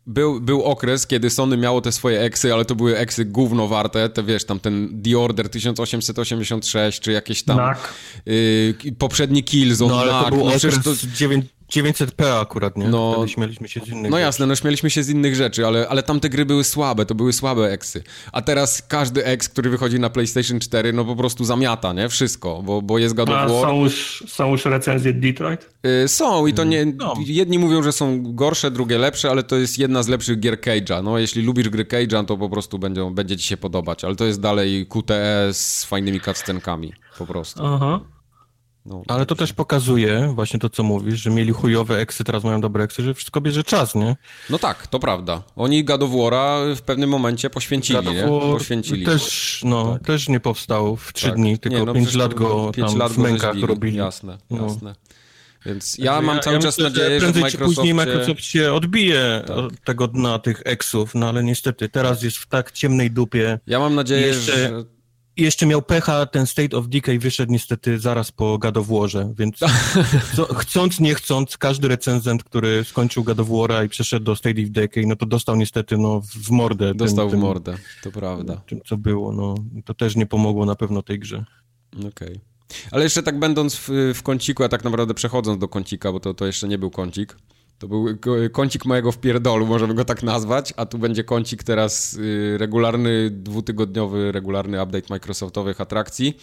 Był, 0.09 0.41
był 0.41 0.63
okres, 0.63 1.07
kiedy 1.07 1.29
Sony 1.29 1.57
miało 1.57 1.81
te 1.81 1.91
swoje 1.91 2.21
eksy, 2.21 2.53
ale 2.53 2.65
to 2.65 2.75
były 2.75 2.97
eksy 2.97 3.25
gówno 3.25 3.67
warte, 3.67 4.09
te 4.09 4.23
wiesz, 4.23 4.45
tam 4.45 4.59
ten 4.59 5.01
The 5.03 5.19
Order 5.19 5.49
1886, 5.49 6.99
czy 6.99 7.11
jakieś 7.11 7.43
tam 7.43 7.57
Tak. 7.57 7.93
y, 8.27 8.73
poprzedni 8.97 9.43
Killzone, 9.43 9.93
No 9.93 9.99
ale 9.99 10.11
to 10.25 10.29
był 10.29 10.45
no 10.45 10.55
okres 10.55 10.83
to, 10.83 10.93
9, 11.15 11.45
900p 11.69 12.41
akurat, 12.41 12.77
nie? 12.77 12.87
No. 12.87 13.13
Wtedy 13.13 13.29
śmieliśmy 13.29 13.67
się 13.67 13.79
z 13.79 13.87
innych 13.87 14.11
No 14.11 14.17
rzeczy. 14.17 14.21
jasne, 14.25 14.45
no 14.45 14.55
śmieliśmy 14.55 14.89
się 14.89 15.03
z 15.03 15.09
innych 15.09 15.35
rzeczy, 15.35 15.67
ale, 15.67 15.87
ale 15.89 16.03
tamte 16.03 16.29
gry 16.29 16.45
były 16.45 16.63
słabe, 16.63 17.05
to 17.05 17.15
były 17.15 17.33
słabe 17.33 17.71
eksy. 17.71 18.03
A 18.31 18.41
teraz 18.41 18.81
każdy 18.87 19.25
eks, 19.25 19.49
który 19.49 19.69
wychodzi 19.69 19.99
na 19.99 20.09
PlayStation 20.09 20.59
4, 20.59 20.93
no 20.93 21.05
po 21.05 21.15
prostu 21.15 21.45
zamiata, 21.45 21.93
nie? 21.93 22.09
Wszystko, 22.09 22.61
bo, 22.63 22.81
bo 22.81 22.97
jest 22.99 23.15
God 23.15 23.29
A 23.29 23.45
of 23.45 23.51
War. 23.51 23.61
są 23.61 23.83
już, 23.83 24.23
są 24.27 24.51
już 24.51 24.65
recenzje 24.65 25.13
Detroit? 25.13 25.69
Y, 26.03 26.07
Są 26.07 26.47
i 26.47 26.53
to 26.53 26.63
nie. 26.63 26.85
No. 26.85 27.13
Jedni 27.25 27.59
mówią, 27.59 27.83
że 27.83 27.91
są 27.91 28.33
gorsze, 28.33 28.71
drugie 28.71 28.97
lepsze, 28.97 29.29
ale 29.29 29.43
to 29.43 29.55
jest 29.55 29.79
jedna 29.79 30.03
z 30.03 30.07
lepszych 30.07 30.39
gier 30.39 30.57
Cage'a. 30.61 31.03
No, 31.03 31.17
jeśli 31.19 31.41
lubisz 31.43 31.69
gry 31.69 31.85
Cage'a, 31.85 32.25
to 32.25 32.37
po 32.37 32.49
prostu 32.49 32.79
będą, 32.79 33.13
będzie 33.13 33.37
ci 33.37 33.43
się 33.47 33.57
podobać, 33.57 34.03
ale 34.03 34.15
to 34.15 34.25
jest 34.25 34.41
dalej 34.41 34.85
QTE 34.85 35.49
z 35.53 35.85
fajnymi 35.85 36.21
cutscenkami. 36.21 36.93
Po 37.17 37.25
prostu. 37.25 37.65
Aha. 37.65 37.99
No. 38.85 39.03
Ale 39.07 39.25
to 39.25 39.35
też 39.35 39.53
pokazuje, 39.53 40.31
właśnie 40.35 40.59
to 40.59 40.69
co 40.69 40.83
mówisz, 40.83 41.19
że 41.21 41.29
mieli 41.29 41.51
chujowe 41.53 41.97
eksy, 41.97 42.23
teraz 42.23 42.43
mają 42.43 42.61
dobre 42.61 42.83
eksy, 42.83 43.03
że 43.03 43.13
wszystko 43.13 43.41
bierze 43.41 43.63
czas, 43.63 43.95
nie? 43.95 44.15
no 44.49 44.59
tak, 44.59 44.87
to 44.87 44.99
prawda. 44.99 45.43
Oni 45.55 45.85
War'a 45.85 46.75
w 46.75 46.81
pewnym 46.81 47.09
momencie 47.09 47.49
poświęcili, 47.49 48.03
God 48.03 48.13
nie? 48.13 48.23
Poświęcili. 48.23 49.05
Też, 49.05 49.61
no, 49.63 49.99
też 50.05 50.29
nie 50.29 50.39
powstał 50.39 50.95
w 50.95 51.13
trzy 51.13 51.25
Tak. 51.27 51.35
dni, 51.35 51.49
Nie, 51.49 51.57
tylko 51.57 51.85
no 51.85 51.93
pięć 51.93 52.07
przecież 52.07 52.21
lat 52.21 52.33
go 52.33 52.71
pięć 52.71 52.89
tam 52.89 52.99
lat 52.99 53.11
w 53.11 53.17
mękach 53.17 53.55
robili. 53.61 53.97
Jasne, 53.97 54.37
No. 54.49 54.63
jasne. 54.63 54.95
Więc 55.65 55.97
ja 55.97 56.21
mam 56.21 56.39
cały 56.39 56.55
ja 56.55 56.61
czas 56.61 56.77
myślę, 56.77 56.89
nadzieję, 56.89 57.19
że 57.19 57.19
prędzej 57.19 57.43
Microsoft... 57.43 57.75
później 57.75 57.93
Microsoft 57.93 58.41
się 58.43 58.73
odbije 58.73 59.43
od 59.55 59.81
tego 59.83 60.07
dna 60.07 60.39
tych 60.39 60.61
eksów, 60.65 61.15
no 61.15 61.29
ale 61.29 61.43
niestety 61.43 61.89
teraz 61.89 62.23
jest 62.23 62.37
w 62.37 62.47
tak 62.47 62.71
ciemnej 62.71 63.11
dupie. 63.11 63.59
Ja 63.67 63.79
mam 63.79 63.95
nadzieję, 63.95 64.27
Jeszcze- 64.27 64.51
że... 64.69 64.83
I 65.39 65.41
jeszcze 65.41 65.65
miał 65.65 65.81
pecha, 65.81 66.25
ten 66.25 66.47
State 66.47 66.77
of 66.77 66.87
Decay 66.87 67.19
wyszedł 67.19 67.51
niestety 67.51 67.99
zaraz 67.99 68.31
po 68.31 68.59
Warze, 68.75 69.33
więc 69.37 69.59
chcąc, 70.61 70.99
nie 70.99 71.15
chcąc, 71.15 71.57
każdy 71.57 71.87
recenzent, 71.87 72.43
który 72.43 72.83
skończył 72.83 73.23
War'a 73.23 73.85
i 73.85 73.89
przeszedł 73.89 74.25
do 74.25 74.35
State 74.35 74.61
of 74.63 74.69
Decay, 74.69 75.05
no 75.05 75.15
to 75.15 75.25
dostał 75.25 75.55
niestety 75.55 75.97
no, 75.97 76.21
w 76.21 76.49
mordę. 76.49 76.93
Dostał 76.95 77.29
tym, 77.29 77.39
w 77.39 77.41
mordę, 77.41 77.77
to 78.03 78.11
prawda. 78.11 78.61
Tym, 78.67 78.81
co 78.85 78.97
było, 78.97 79.33
no. 79.33 79.55
To 79.85 79.93
też 79.93 80.15
nie 80.15 80.25
pomogło 80.25 80.65
na 80.65 80.75
pewno 80.75 81.01
tej 81.01 81.19
grze. 81.19 81.45
Okej. 82.07 82.39
Ale 82.91 83.03
jeszcze 83.03 83.23
tak 83.23 83.39
będąc 83.39 83.75
w, 83.75 83.89
w 84.15 84.23
kąciku, 84.23 84.63
a 84.63 84.69
tak 84.69 84.83
naprawdę 84.83 85.13
przechodząc 85.13 85.59
do 85.59 85.67
kącika, 85.67 86.11
bo 86.11 86.19
to, 86.19 86.33
to 86.33 86.45
jeszcze 86.45 86.67
nie 86.67 86.77
był 86.77 86.91
kącik. 86.91 87.37
To 87.79 87.87
był 87.87 88.07
kącik 88.51 88.85
mojego 88.85 89.11
wpierdolu, 89.11 89.65
możemy 89.65 89.93
go 89.93 90.05
tak 90.05 90.23
nazwać, 90.23 90.73
a 90.77 90.85
tu 90.85 90.97
będzie 90.97 91.23
kącik 91.23 91.63
teraz 91.63 92.13
y, 92.13 92.57
regularny, 92.57 93.29
dwutygodniowy, 93.31 94.31
regularny 94.31 94.83
update 94.83 95.07
Microsoftowych 95.09 95.81
atrakcji, 95.81 96.37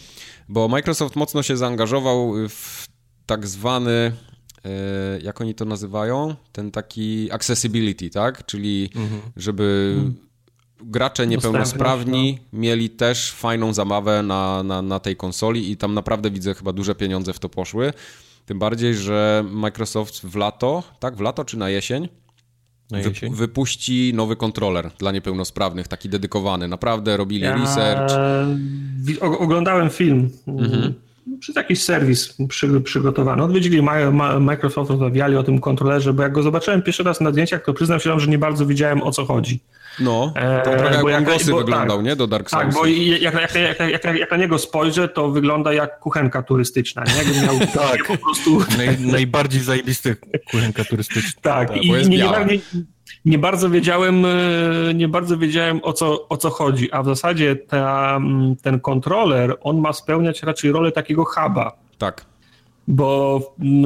bo 0.49 0.67
Microsoft 0.67 1.15
mocno 1.15 1.43
się 1.43 1.57
zaangażował 1.57 2.33
w 2.49 2.87
tak 3.25 3.47
zwany, 3.47 4.11
y, 4.57 5.21
jak 5.21 5.41
oni 5.41 5.55
to 5.55 5.65
nazywają? 5.65 6.35
Ten 6.51 6.71
taki 6.71 7.31
accessibility, 7.31 8.09
tak? 8.09 8.45
Czyli 8.45 8.89
żeby 9.35 9.95
gracze 10.81 11.27
niepełnosprawni 11.27 12.39
mieli 12.53 12.89
też 12.89 13.31
fajną 13.31 13.73
zabawę 13.73 14.23
na, 14.23 14.63
na, 14.63 14.81
na 14.81 14.99
tej 14.99 15.15
konsoli 15.15 15.71
i 15.71 15.77
tam 15.77 15.93
naprawdę 15.93 16.31
widzę 16.31 16.53
chyba 16.53 16.73
duże 16.73 16.95
pieniądze 16.95 17.33
w 17.33 17.39
to 17.39 17.49
poszły. 17.49 17.93
Tym 18.47 18.59
bardziej, 18.59 18.95
że 18.95 19.45
Microsoft 19.51 20.25
w 20.25 20.35
lato, 20.35 20.83
tak, 20.99 21.15
w 21.15 21.21
lato 21.21 21.45
czy 21.45 21.57
na 21.57 21.69
jesień, 21.69 22.09
Na 22.91 22.99
jesień. 22.99 23.33
wypuści 23.35 24.11
nowy 24.15 24.35
kontroler 24.35 24.91
dla 24.99 25.11
niepełnosprawnych, 25.11 25.87
taki 25.87 26.09
dedykowany. 26.09 26.67
Naprawdę 26.67 27.17
robili 27.17 27.43
Ja 27.43 27.55
research. 27.57 28.13
oglądałem 29.21 29.89
film. 29.89 30.29
Mhm. 30.47 30.93
Przez 31.39 31.55
jakiś 31.55 31.83
serwis 31.83 32.35
przy, 32.49 32.81
przygotowany. 32.81 33.43
Odwiedzili 33.43 33.81
Microsoft, 34.39 34.89
rozmawiali 34.89 35.35
o 35.35 35.43
tym 35.43 35.61
kontrolerze, 35.61 36.13
bo 36.13 36.23
jak 36.23 36.31
go 36.31 36.43
zobaczyłem 36.43 36.81
pierwszy 36.81 37.03
raz 37.03 37.21
na 37.21 37.31
zdjęciach, 37.31 37.63
to 37.65 37.73
przyznam 37.73 37.99
się, 37.99 38.19
że 38.19 38.27
nie 38.27 38.37
bardzo 38.37 38.65
wiedziałem 38.65 39.03
o 39.03 39.11
co 39.11 39.25
chodzi. 39.25 39.59
No, 39.99 40.33
to 40.63 40.71
trochę 40.71 40.95
jak 40.95 41.25
Bongosy 41.25 41.53
wyglądał, 41.53 41.97
tak, 41.97 42.05
nie? 42.05 42.15
Do 42.15 42.27
Dark 42.27 42.49
Souls. 42.49 42.65
Tak, 42.65 42.73
bo 42.73 42.85
jak, 42.85 43.33
jak, 43.33 43.55
jak, 43.55 43.79
jak, 43.79 44.15
jak, 44.15 44.31
na 44.31 44.37
niego 44.37 44.57
spojrzę, 44.57 45.07
to 45.07 45.31
wygląda 45.31 45.73
jak 45.73 45.99
kuchenka 45.99 46.43
turystyczna, 46.43 47.03
nie? 47.03 47.17
Jakby 47.17 47.41
miał 47.41 47.67
tak, 47.83 48.07
po 48.07 48.17
prostu... 48.17 48.59
Naj, 48.77 48.99
najbardziej 48.99 49.61
zajebisty 49.61 50.15
kuchenka 50.51 50.83
turystyczna. 50.83 51.41
Tak, 51.41 51.67
tak 51.67 51.83
i 51.83 51.91
nie, 51.91 52.03
nie, 52.03 52.17
nie, 52.17 52.59
nie 53.27 53.39
bardzo 53.39 53.69
wiedziałem, 53.69 54.25
e, 54.25 54.93
nie 54.93 55.07
bardzo 55.07 55.37
wiedziałem 55.37 55.79
o 55.83 55.93
co, 55.93 56.27
o 56.29 56.37
co 56.37 56.49
chodzi, 56.49 56.91
a 56.91 57.03
w 57.03 57.05
zasadzie 57.05 57.55
ta, 57.55 58.19
ten 58.61 58.79
kontroler, 58.79 59.57
on 59.61 59.77
ma 59.77 59.93
spełniać 59.93 60.43
raczej 60.43 60.71
rolę 60.71 60.91
takiego 60.91 61.25
huba. 61.25 61.71
Tak. 61.97 62.25
Bo 62.89 63.41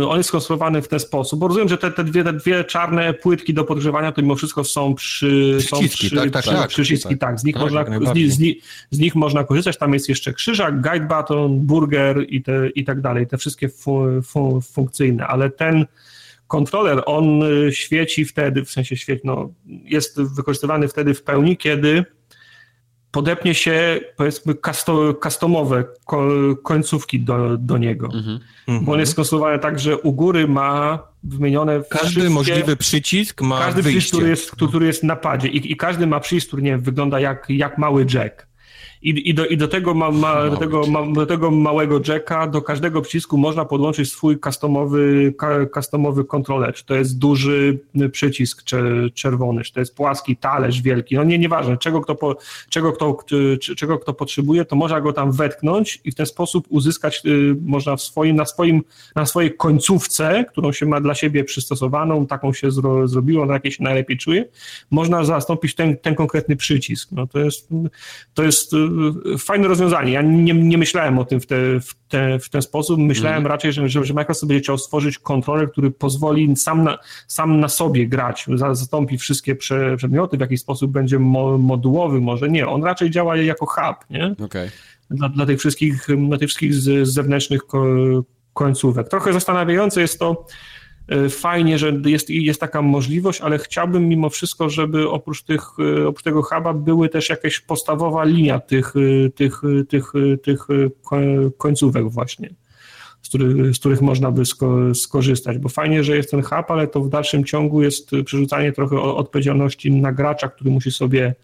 on 0.09 0.17
jest 0.17 0.29
skonstruowany 0.29 0.81
w 0.81 0.87
ten 0.87 0.99
sposób. 0.99 1.39
Bo 1.39 1.47
rozumiem, 1.47 1.69
że 1.69 1.77
te, 1.77 1.91
te, 1.91 2.03
dwie, 2.03 2.23
te 2.23 2.33
dwie 2.33 2.63
czarne 2.63 3.13
płytki 3.13 3.53
do 3.53 3.63
podgrzewania 3.63 4.11
to 4.11 4.21
mimo 4.21 4.35
wszystko 4.35 4.63
są 4.63 4.95
przy. 4.95 5.55
Przyciski, 5.59 5.87
są 5.87 5.89
przy, 5.89 6.15
tak, 6.15 6.31
tak, 6.31 6.45
tak, 6.45 6.69
przyciski, 6.69 7.17
tak. 7.17 7.19
tak. 7.29 7.39
Z, 7.39 7.43
nich 7.43 7.55
tak, 7.55 7.63
można, 7.63 7.85
z, 8.13 8.33
z, 8.33 8.39
z, 8.91 8.99
nich 8.99 9.15
można 9.15 9.43
korzystać. 9.43 9.77
Tam 9.77 9.93
jest 9.93 10.09
jeszcze 10.09 10.33
krzyżak, 10.33 10.81
guide 10.81 11.07
button, 11.07 11.59
burger 11.59 12.25
i, 12.29 12.43
te, 12.43 12.69
i 12.69 12.85
tak 12.85 13.01
dalej. 13.01 13.27
Te 13.27 13.37
wszystkie 13.37 13.69
fu, 13.69 14.03
fu, 14.23 14.61
funkcyjne, 14.61 15.27
ale 15.27 15.49
ten 15.49 15.85
kontroler, 16.51 17.03
on 17.05 17.43
y, 17.43 17.71
świeci 17.71 18.25
wtedy, 18.25 18.65
w 18.65 18.71
sensie 18.71 18.97
świeci, 18.97 19.21
no, 19.23 19.49
jest 19.65 20.21
wykorzystywany 20.21 20.87
wtedy 20.87 21.13
w 21.13 21.23
pełni, 21.23 21.57
kiedy 21.57 22.05
podepnie 23.11 23.53
się, 23.53 23.99
powiedzmy, 24.17 24.55
customowe 25.23 25.83
końcówki 26.63 27.19
do, 27.19 27.57
do 27.57 27.77
niego. 27.77 28.07
-hmm. 28.07 28.85
Bo 28.85 28.91
on 28.93 28.99
jest 28.99 29.11
skonstruowany 29.11 29.59
tak, 29.59 29.79
że 29.79 29.97
u 29.97 30.13
góry 30.13 30.47
ma 30.47 30.99
wymienione 31.23 31.81
Każdy 31.89 32.29
możliwy 32.29 32.75
przycisk 32.75 33.41
ma 33.41 33.59
Każdy 33.59 33.81
wyjście. 33.81 33.99
przycisk, 33.99 34.15
który 34.15 34.29
jest, 34.29 34.51
który 34.51 34.85
jest 34.85 35.03
na 35.03 35.15
padzie 35.15 35.47
i, 35.47 35.71
i 35.71 35.75
każdy 35.75 36.07
ma 36.07 36.19
przycisk, 36.19 36.47
który 36.47 36.61
nie 36.61 36.71
wiem, 36.71 36.81
wygląda 36.81 37.19
jak, 37.19 37.45
jak 37.49 37.77
mały 37.77 38.05
jack. 38.13 38.50
I, 39.01 39.29
i, 39.29 39.33
do, 39.33 39.45
i 39.45 39.57
do, 39.57 39.67
tego 39.67 39.93
ma, 39.93 40.11
ma, 40.11 40.49
do, 40.49 40.57
tego, 40.57 40.87
ma, 40.87 41.13
do 41.13 41.25
tego 41.25 41.51
małego 41.51 42.01
jacka, 42.07 42.47
do 42.47 42.61
każdego 42.61 43.01
przycisku 43.01 43.37
można 43.37 43.65
podłączyć 43.65 44.11
swój 44.11 44.39
customowy, 44.39 45.33
customowy 45.73 46.25
kontroler. 46.25 46.73
Czy 46.73 46.85
to 46.85 46.95
jest 46.95 47.19
duży 47.19 47.79
przycisk 48.11 48.63
czerwony, 49.13 49.63
czy 49.63 49.73
to 49.73 49.79
jest 49.79 49.95
płaski 49.95 50.37
talerz 50.37 50.81
wielki. 50.81 51.15
No 51.15 51.23
nie, 51.23 51.39
nieważne, 51.39 51.77
czego 51.77 52.01
kto, 52.01 52.15
po, 52.15 52.37
czego, 52.69 52.93
kto, 52.93 53.17
czego 53.77 53.99
kto 53.99 54.13
potrzebuje, 54.13 54.65
to 54.65 54.75
można 54.75 55.01
go 55.01 55.13
tam 55.13 55.31
wetknąć 55.31 55.99
i 56.03 56.11
w 56.11 56.15
ten 56.15 56.25
sposób 56.25 56.65
uzyskać 56.69 57.21
y, 57.25 57.55
można 57.65 57.95
w 57.95 58.01
swoim, 58.01 58.35
na, 58.35 58.45
swoim, 58.45 58.83
na 59.15 59.25
swojej 59.25 59.55
końcówce, 59.55 60.45
którą 60.51 60.71
się 60.71 60.85
ma 60.85 61.01
dla 61.01 61.15
siebie 61.15 61.43
przystosowaną, 61.43 62.27
taką 62.27 62.53
się 62.53 62.71
zro, 62.71 63.07
zrobiło, 63.07 63.45
na 63.45 63.53
jakiej 63.53 63.71
się 63.71 63.83
najlepiej 63.83 64.17
czuje, 64.17 64.45
można 64.91 65.23
zastąpić 65.23 65.75
ten, 65.75 65.97
ten 65.97 66.15
konkretny 66.15 66.55
przycisk. 66.55 67.09
No 67.11 67.27
to 67.27 67.39
jest, 67.39 67.69
to 68.33 68.43
jest 68.43 68.73
y, 68.73 68.90
fajne 69.37 69.67
rozwiązanie. 69.67 70.11
Ja 70.11 70.21
nie, 70.21 70.53
nie 70.53 70.77
myślałem 70.77 71.19
o 71.19 71.25
tym 71.25 71.41
w, 71.41 71.45
te, 71.45 71.79
w, 71.79 71.95
te, 72.07 72.39
w 72.39 72.49
ten 72.49 72.61
sposób. 72.61 72.99
Myślałem 72.99 73.37
mm. 73.37 73.47
raczej, 73.47 73.73
że, 73.73 73.89
że, 73.89 74.13
Microsoft 74.13 74.47
będzie 74.47 74.63
chciał 74.63 74.77
stworzyć 74.77 75.19
kontroler, 75.19 75.71
który 75.71 75.91
pozwoli 75.91 76.55
sam 76.55 76.83
na, 76.83 76.97
sam 77.27 77.59
na 77.59 77.67
sobie 77.67 78.07
grać, 78.07 78.45
zastąpi 78.55 79.17
wszystkie 79.17 79.55
prze, 79.55 79.97
przedmioty, 79.97 80.37
w 80.37 80.39
jakiś 80.39 80.61
sposób 80.61 80.91
będzie 80.91 81.19
mo, 81.19 81.57
modułowy, 81.57 82.21
może 82.21 82.49
nie. 82.49 82.67
On 82.67 82.83
raczej 82.83 83.09
działa 83.09 83.37
jako 83.37 83.65
hub, 83.65 83.95
nie? 84.09 84.35
Okay. 84.45 84.71
Dla, 85.09 85.29
dla 85.29 85.45
tych 85.45 85.59
wszystkich, 85.59 86.07
dla 86.27 86.37
tych 86.37 86.47
wszystkich 86.47 86.73
z, 86.73 87.07
zewnętrznych 87.07 87.61
końcówek. 88.53 89.09
Trochę 89.09 89.33
zastanawiające 89.33 90.01
jest 90.01 90.19
to, 90.19 90.45
E, 90.45 90.70
fajnie, 91.29 91.77
że 91.77 91.93
jest, 92.05 92.29
jest 92.29 92.59
taka 92.59 92.81
możliwość, 92.81 93.41
ale 93.41 93.57
chciałbym 93.57 94.07
mimo 94.07 94.29
wszystko, 94.29 94.69
żeby 94.69 95.09
oprócz, 95.09 95.43
tych, 95.43 95.61
e, 95.79 96.07
oprócz 96.07 96.23
tego 96.23 96.41
huba 96.41 96.73
były 96.73 97.09
też 97.09 97.29
jakaś 97.29 97.59
podstawowa 97.59 98.23
linia 98.23 98.59
tych, 98.59 98.93
e, 98.95 99.29
tych, 99.29 99.61
tych, 99.89 100.11
tych 100.43 100.67
końcówek 101.57 102.09
właśnie. 102.09 102.49
Z 103.21 103.29
których, 103.29 103.75
z 103.75 103.79
których 103.79 104.01
można 104.01 104.31
by 104.31 104.45
sko 104.45 104.95
skorzystać, 104.95 105.57
bo 105.57 105.69
fajnie, 105.69 106.03
że 106.03 106.15
jest 106.15 106.31
ten 106.31 106.41
hub, 106.41 106.65
ale 106.71 106.87
to 106.87 107.01
w 107.01 107.09
dalszym 107.09 107.43
ciągu 107.43 107.81
jest 107.81 108.11
przerzucanie 108.25 108.71
trochę 108.71 109.01
odpowiedzialności 109.01 109.91
na 109.91 110.11
gracza, 110.11 110.49
który 110.49 110.71
musi 110.71 110.91
sobie 110.91 111.35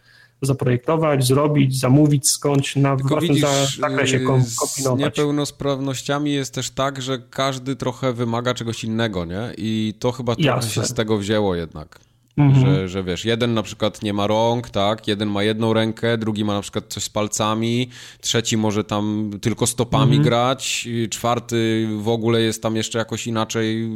zaprojektować, 0.41 1.27
zrobić, 1.27 1.79
zamówić 1.79 2.29
skądś 2.29 2.75
na 2.75 2.95
Tylko 2.95 3.09
własnym 3.09 3.35
widzisz, 3.35 3.77
zakresie 3.79 4.19
kombinować. 4.19 5.13
Z 5.13 5.17
niepełnosprawnościami 5.17 6.31
jest 6.33 6.53
też 6.53 6.69
tak, 6.69 7.01
że 7.01 7.19
każdy 7.29 7.75
trochę 7.75 8.13
wymaga 8.13 8.53
czegoś 8.53 8.83
innego, 8.83 9.25
nie? 9.25 9.51
I 9.57 9.93
to 9.99 10.11
chyba 10.11 10.35
trochę 10.35 10.69
się 10.69 10.83
z 10.83 10.93
tego 10.93 11.17
wzięło 11.17 11.55
jednak. 11.55 11.99
Mhm. 12.37 12.65
Że, 12.65 12.89
że 12.89 13.03
wiesz, 13.03 13.25
jeden 13.25 13.53
na 13.53 13.63
przykład 13.63 14.03
nie 14.03 14.13
ma 14.13 14.27
rąk, 14.27 14.69
tak, 14.69 15.07
jeden 15.07 15.29
ma 15.29 15.43
jedną 15.43 15.73
rękę, 15.73 16.17
drugi 16.17 16.45
ma 16.45 16.53
na 16.53 16.61
przykład 16.61 16.85
coś 16.87 17.03
z 17.03 17.09
palcami, 17.09 17.89
trzeci 18.21 18.57
może 18.57 18.83
tam 18.83 19.31
tylko 19.41 19.67
stopami 19.67 20.17
mhm. 20.17 20.23
grać, 20.23 20.87
czwarty 21.09 21.87
w 21.97 22.07
ogóle 22.07 22.41
jest 22.41 22.63
tam 22.63 22.75
jeszcze 22.75 22.99
jakoś 22.99 23.27
inaczej, 23.27 23.89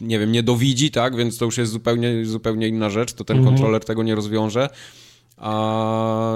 nie 0.00 0.18
wiem, 0.18 0.32
nie 0.32 0.42
dowidzi, 0.42 0.90
tak, 0.90 1.16
więc 1.16 1.38
to 1.38 1.44
już 1.44 1.58
jest 1.58 1.72
zupełnie, 1.72 2.24
zupełnie 2.24 2.68
inna 2.68 2.90
rzecz, 2.90 3.12
to 3.12 3.24
ten 3.24 3.36
mhm. 3.36 3.54
kontroler 3.54 3.84
tego 3.84 4.02
nie 4.02 4.14
rozwiąże. 4.14 4.68
A 5.40 6.34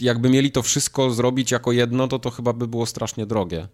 jakby 0.00 0.30
mieli 0.30 0.50
to 0.50 0.62
wszystko 0.62 1.10
zrobić 1.10 1.50
jako 1.50 1.72
jedno, 1.72 2.08
to 2.08 2.18
to 2.18 2.30
chyba 2.30 2.52
by 2.52 2.68
było 2.68 2.86
strasznie 2.86 3.26
drogie. 3.26 3.68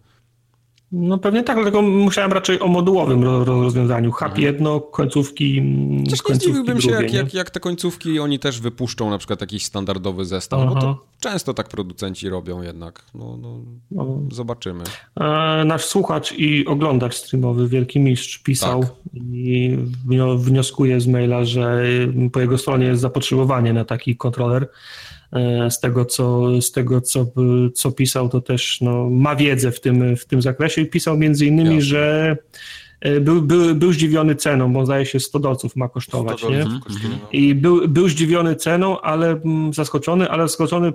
No 0.91 1.17
pewnie 1.17 1.43
tak, 1.43 1.55
dlatego 1.55 1.81
myślałem 1.81 2.31
raczej 2.31 2.59
o 2.59 2.67
modułowym 2.67 3.23
rozwiązaniu. 3.23 4.11
Hub 4.11 4.23
mhm. 4.23 4.41
jedno, 4.41 4.79
końcówki 4.81 5.61
Też 6.09 6.21
końcówki 6.21 6.33
nie 6.33 6.35
zdziwiłbym 6.35 6.77
drugie, 6.77 6.97
się, 6.97 7.03
jak, 7.03 7.13
jak, 7.13 7.33
jak, 7.33 7.49
te 7.49 7.59
końcówki 7.59 8.19
oni 8.19 8.39
też 8.39 8.61
wypuszczą 8.61 9.09
na 9.09 9.17
przykład 9.17 9.41
jakiś 9.41 9.65
standardowy 9.65 10.25
zestaw, 10.25 10.59
Aha. 10.63 10.71
bo 10.73 10.81
to 10.81 11.05
często 11.19 11.53
tak 11.53 11.69
producenci 11.69 12.29
robią 12.29 12.61
jednak. 12.61 13.05
No, 13.15 13.37
no, 13.41 13.59
no. 13.91 14.19
Zobaczymy. 14.31 14.83
E, 15.19 15.63
nasz 15.65 15.85
słuchacz 15.85 16.33
i 16.37 16.65
oglądacz 16.65 17.15
streamowy, 17.15 17.67
Wielki 17.67 17.99
Mistrz, 17.99 18.37
pisał 18.37 18.81
tak. 18.83 18.91
i 19.31 19.77
wnioskuje 20.37 21.01
z 21.01 21.07
maila, 21.07 21.45
że 21.45 21.83
po 22.33 22.39
jego 22.39 22.57
stronie 22.57 22.85
jest 22.85 23.01
zapotrzebowanie 23.01 23.73
na 23.73 23.85
taki 23.85 24.15
kontroler. 24.15 24.67
E, 25.33 25.71
z 25.71 25.79
tego, 25.79 26.05
co, 26.05 26.47
z 26.61 26.71
tego 26.71 27.01
co, 27.01 27.25
co 27.73 27.91
pisał, 27.91 28.29
to 28.29 28.41
też 28.41 28.81
no, 28.81 29.09
ma 29.09 29.35
wiedzę 29.35 29.71
w 29.71 29.79
tym, 29.79 30.15
w 30.15 30.25
tym 30.25 30.41
zakresie 30.41 30.81
i 30.81 30.85
pisał 30.85 31.17
między 31.17 31.45
innymi, 31.45 31.75
Jasne. 31.75 31.81
że 31.81 32.37
e, 33.01 33.19
był, 33.19 33.41
był, 33.41 33.75
był 33.75 33.93
zdziwiony 33.93 34.35
ceną, 34.35 34.73
bo 34.73 34.85
zdaje 34.85 35.05
się 35.05 35.19
100 35.19 35.39
dolców 35.39 35.75
ma 35.75 35.89
kosztować, 35.89 36.39
100 36.39 36.49
nie? 36.49 36.65
I 37.31 37.55
był, 37.55 37.87
był 37.87 38.09
zdziwiony 38.09 38.55
ceną, 38.55 39.01
ale 39.01 39.29
mm, 39.29 39.73
zaskoczony, 39.73 40.29
ale 40.29 40.43
zaskoczony 40.43 40.93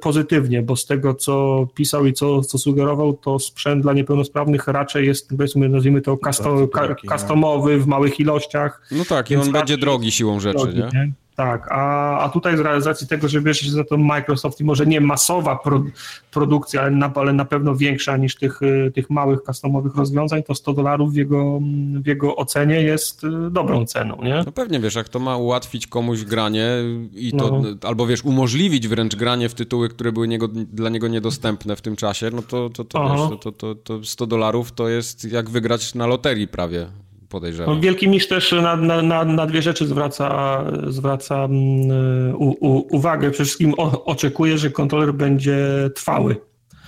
pozytywnie, 0.00 0.62
bo 0.62 0.76
z 0.76 0.86
tego, 0.86 1.14
co 1.14 1.66
pisał 1.74 2.06
i 2.06 2.12
co, 2.12 2.42
co 2.42 2.58
sugerował, 2.58 3.12
to 3.12 3.38
sprzęt 3.38 3.82
dla 3.82 3.92
niepełnosprawnych 3.92 4.66
raczej 4.66 5.06
jest, 5.06 5.28
powiedzmy, 5.28 5.68
nazwijmy 5.68 6.00
to 6.00 6.16
custom, 6.26 6.68
customowy 7.12 7.78
w 7.78 7.86
małych 7.86 8.20
ilościach. 8.20 8.88
No 8.90 9.04
tak, 9.04 9.30
i 9.30 9.36
on 9.36 9.52
będzie 9.52 9.78
drogi 9.78 10.12
siłą 10.12 10.40
rzeczy, 10.40 10.58
drogi, 10.58 10.78
nie? 10.78 10.84
nie? 11.00 11.12
Tak, 11.38 11.68
a, 11.70 12.18
a 12.18 12.28
tutaj 12.28 12.56
z 12.56 12.60
realizacji 12.60 13.06
tego, 13.06 13.28
że 13.28 13.40
bierze 13.40 13.60
się 13.60 13.70
za 13.70 13.84
to 13.84 13.96
Microsoft 13.96 14.60
i 14.60 14.64
może 14.64 14.86
nie 14.86 15.00
masowa 15.00 15.56
pro, 15.56 15.84
produkcja, 16.30 16.80
ale 16.80 16.90
na, 16.90 17.12
ale 17.14 17.32
na 17.32 17.44
pewno 17.44 17.76
większa 17.76 18.16
niż 18.16 18.36
tych, 18.36 18.62
y, 18.62 18.92
tych 18.94 19.10
małych 19.10 19.42
customowych 19.42 19.94
rozwiązań, 19.96 20.42
to 20.42 20.54
100 20.54 20.72
dolarów 20.72 21.12
w 21.12 21.16
jego, 21.16 21.60
w 22.02 22.06
jego 22.06 22.36
ocenie 22.36 22.82
jest 22.82 23.24
y, 23.24 23.50
dobrą 23.50 23.86
ceną, 23.86 24.18
nie? 24.22 24.42
No 24.46 24.52
pewnie, 24.52 24.80
wiesz, 24.80 24.94
jak 24.94 25.08
to 25.08 25.18
ma 25.18 25.36
ułatwić 25.36 25.86
komuś 25.86 26.24
granie 26.24 26.68
i 27.12 27.32
to, 27.32 27.50
no. 27.50 27.88
albo 27.88 28.06
wiesz, 28.06 28.24
umożliwić 28.24 28.88
wręcz 28.88 29.16
granie 29.16 29.48
w 29.48 29.54
tytuły, 29.54 29.88
które 29.88 30.12
były 30.12 30.28
niego, 30.28 30.48
dla 30.48 30.90
niego 30.90 31.08
niedostępne 31.08 31.76
w 31.76 31.80
tym 31.80 31.96
czasie, 31.96 32.30
no 32.32 32.42
to, 32.42 32.70
to, 32.70 32.84
to, 32.84 33.28
wiesz, 33.30 33.40
to, 33.40 33.52
to, 33.52 33.74
to 33.74 34.04
100 34.04 34.26
dolarów 34.26 34.72
to 34.72 34.88
jest 34.88 35.32
jak 35.32 35.50
wygrać 35.50 35.94
na 35.94 36.06
loterii 36.06 36.48
prawie 36.48 36.86
podejrzewam. 37.28 37.74
No, 37.74 37.80
Wielki 37.80 38.08
Mistrz 38.08 38.28
też 38.28 38.52
na, 38.52 38.76
na, 39.02 39.24
na, 39.24 39.46
dwie 39.46 39.62
rzeczy 39.62 39.86
zwraca, 39.86 40.64
zwraca 40.86 41.44
mm, 41.44 42.34
u, 42.36 42.56
u, 42.60 42.96
uwagę. 42.96 43.30
Przede 43.30 43.44
wszystkim 43.44 43.74
o, 43.76 44.04
oczekuje, 44.04 44.58
że 44.58 44.70
kontroler 44.70 45.14
będzie 45.14 45.66
trwały. 45.94 46.36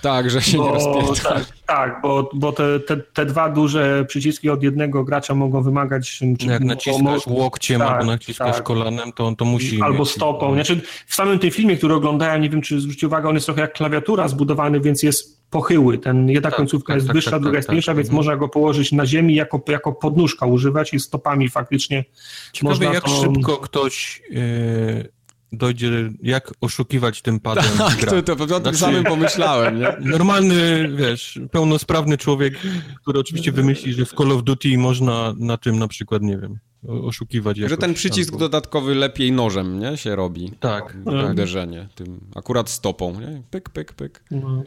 Tak, 0.01 0.29
że 0.29 0.41
się 0.41 0.57
bo, 0.57 0.65
nie 0.65 0.71
rozpięta. 0.71 1.29
Tak, 1.29 1.45
tak, 1.65 1.99
bo, 2.01 2.29
bo 2.33 2.51
te, 2.51 2.79
te, 2.79 2.97
te, 2.97 3.25
dwa 3.25 3.49
duże 3.49 4.05
przyciski 4.07 4.49
od 4.49 4.63
jednego 4.63 5.03
gracza 5.03 5.35
mogą 5.35 5.61
wymagać... 5.63 6.17
Czy, 6.17 6.25
Jak 6.47 6.63
naciskasz 6.63 7.27
łokciem 7.27 7.79
tak, 7.79 7.89
albo 7.89 8.05
naciskasz 8.05 8.55
tak. 8.55 8.63
kolanem, 8.63 9.11
to, 9.11 9.35
to 9.37 9.45
musi... 9.45 9.81
Albo 9.81 10.05
stopą. 10.05 10.53
Znaczy, 10.53 10.81
w 11.07 11.15
samym 11.15 11.39
tym 11.39 11.51
filmie, 11.51 11.77
który 11.77 11.93
oglądałem, 11.93 12.41
nie 12.41 12.49
wiem, 12.49 12.61
czy 12.61 12.81
zwrócić 12.81 13.03
uwagę, 13.03 13.29
on 13.29 13.35
jest 13.35 13.45
trochę 13.45 13.61
jak 13.61 13.73
klawiatura 13.73 14.27
zbudowany, 14.27 14.79
więc 14.79 15.03
jest 15.03 15.40
pochyły. 15.51 15.97
Ten, 15.97 16.29
jedna 16.29 16.49
tak, 16.49 16.57
końcówka 16.57 16.93
tak, 16.93 16.95
jest 16.95 17.07
tak, 17.07 17.15
wyższa, 17.15 17.31
tak, 17.31 17.41
druga 17.41 17.57
jest 17.57 17.67
tak, 17.67 17.73
mniejsza, 17.73 17.95
więc 17.95 18.07
mhm. 18.07 18.15
można 18.15 18.37
go 18.37 18.49
położyć 18.49 18.91
na 18.91 19.05
ziemi 19.05 19.35
jako, 19.35 19.63
jako 19.67 19.93
podnóżka 19.93 20.45
używać 20.45 20.93
i 20.93 20.99
stopami 20.99 21.49
faktycznie 21.49 22.05
Ciekawe, 22.53 22.75
można 22.75 22.93
jak 22.93 23.03
to... 23.03 23.21
szybko 23.21 23.57
ktoś... 23.57 24.21
Yy 24.29 25.21
dojdzie, 25.53 25.91
jak 26.23 26.53
oszukiwać 26.61 27.21
tym 27.21 27.39
padem 27.39 27.63
Tak, 27.77 28.05
to, 28.05 28.23
to 28.23 28.35
pewnie 28.35 28.55
o 28.55 28.59
tym 28.59 28.75
Znaczy- 28.75 28.77
samym 28.77 29.03
pomyślałem, 29.03 29.79
nie? 29.79 29.95
Normalny, 29.99 30.89
wiesz, 30.95 31.39
pełnosprawny 31.51 32.17
człowiek, 32.17 32.53
który 33.01 33.19
oczywiście 33.19 33.51
wymyśli, 33.51 33.93
że 33.93 34.05
w 34.05 34.13
Call 34.13 34.31
of 34.31 34.43
Duty 34.43 34.77
można 34.77 35.33
na 35.37 35.57
tym 35.57 35.79
na 35.79 35.87
przykład, 35.87 36.21
nie 36.21 36.37
wiem, 36.37 36.59
oszukiwać 36.87 37.57
Że 37.57 37.77
ten 37.77 37.93
przycisk 37.93 38.33
albo- 38.33 38.39
dodatkowy 38.39 38.95
lepiej 38.95 39.31
nożem, 39.31 39.79
nie? 39.79 39.97
Się 39.97 40.15
robi. 40.15 40.51
Tak, 40.59 40.95
Mhm. 40.95 41.31
Uderzenie. 41.31 41.87
Tym 41.95 42.19
akurat 42.35 42.69
stopą, 42.69 43.19
nie? 43.19 43.43
Pyk, 43.51 43.69
pyk, 43.69 43.93
pyk. 43.93 44.23
No. 44.31 44.63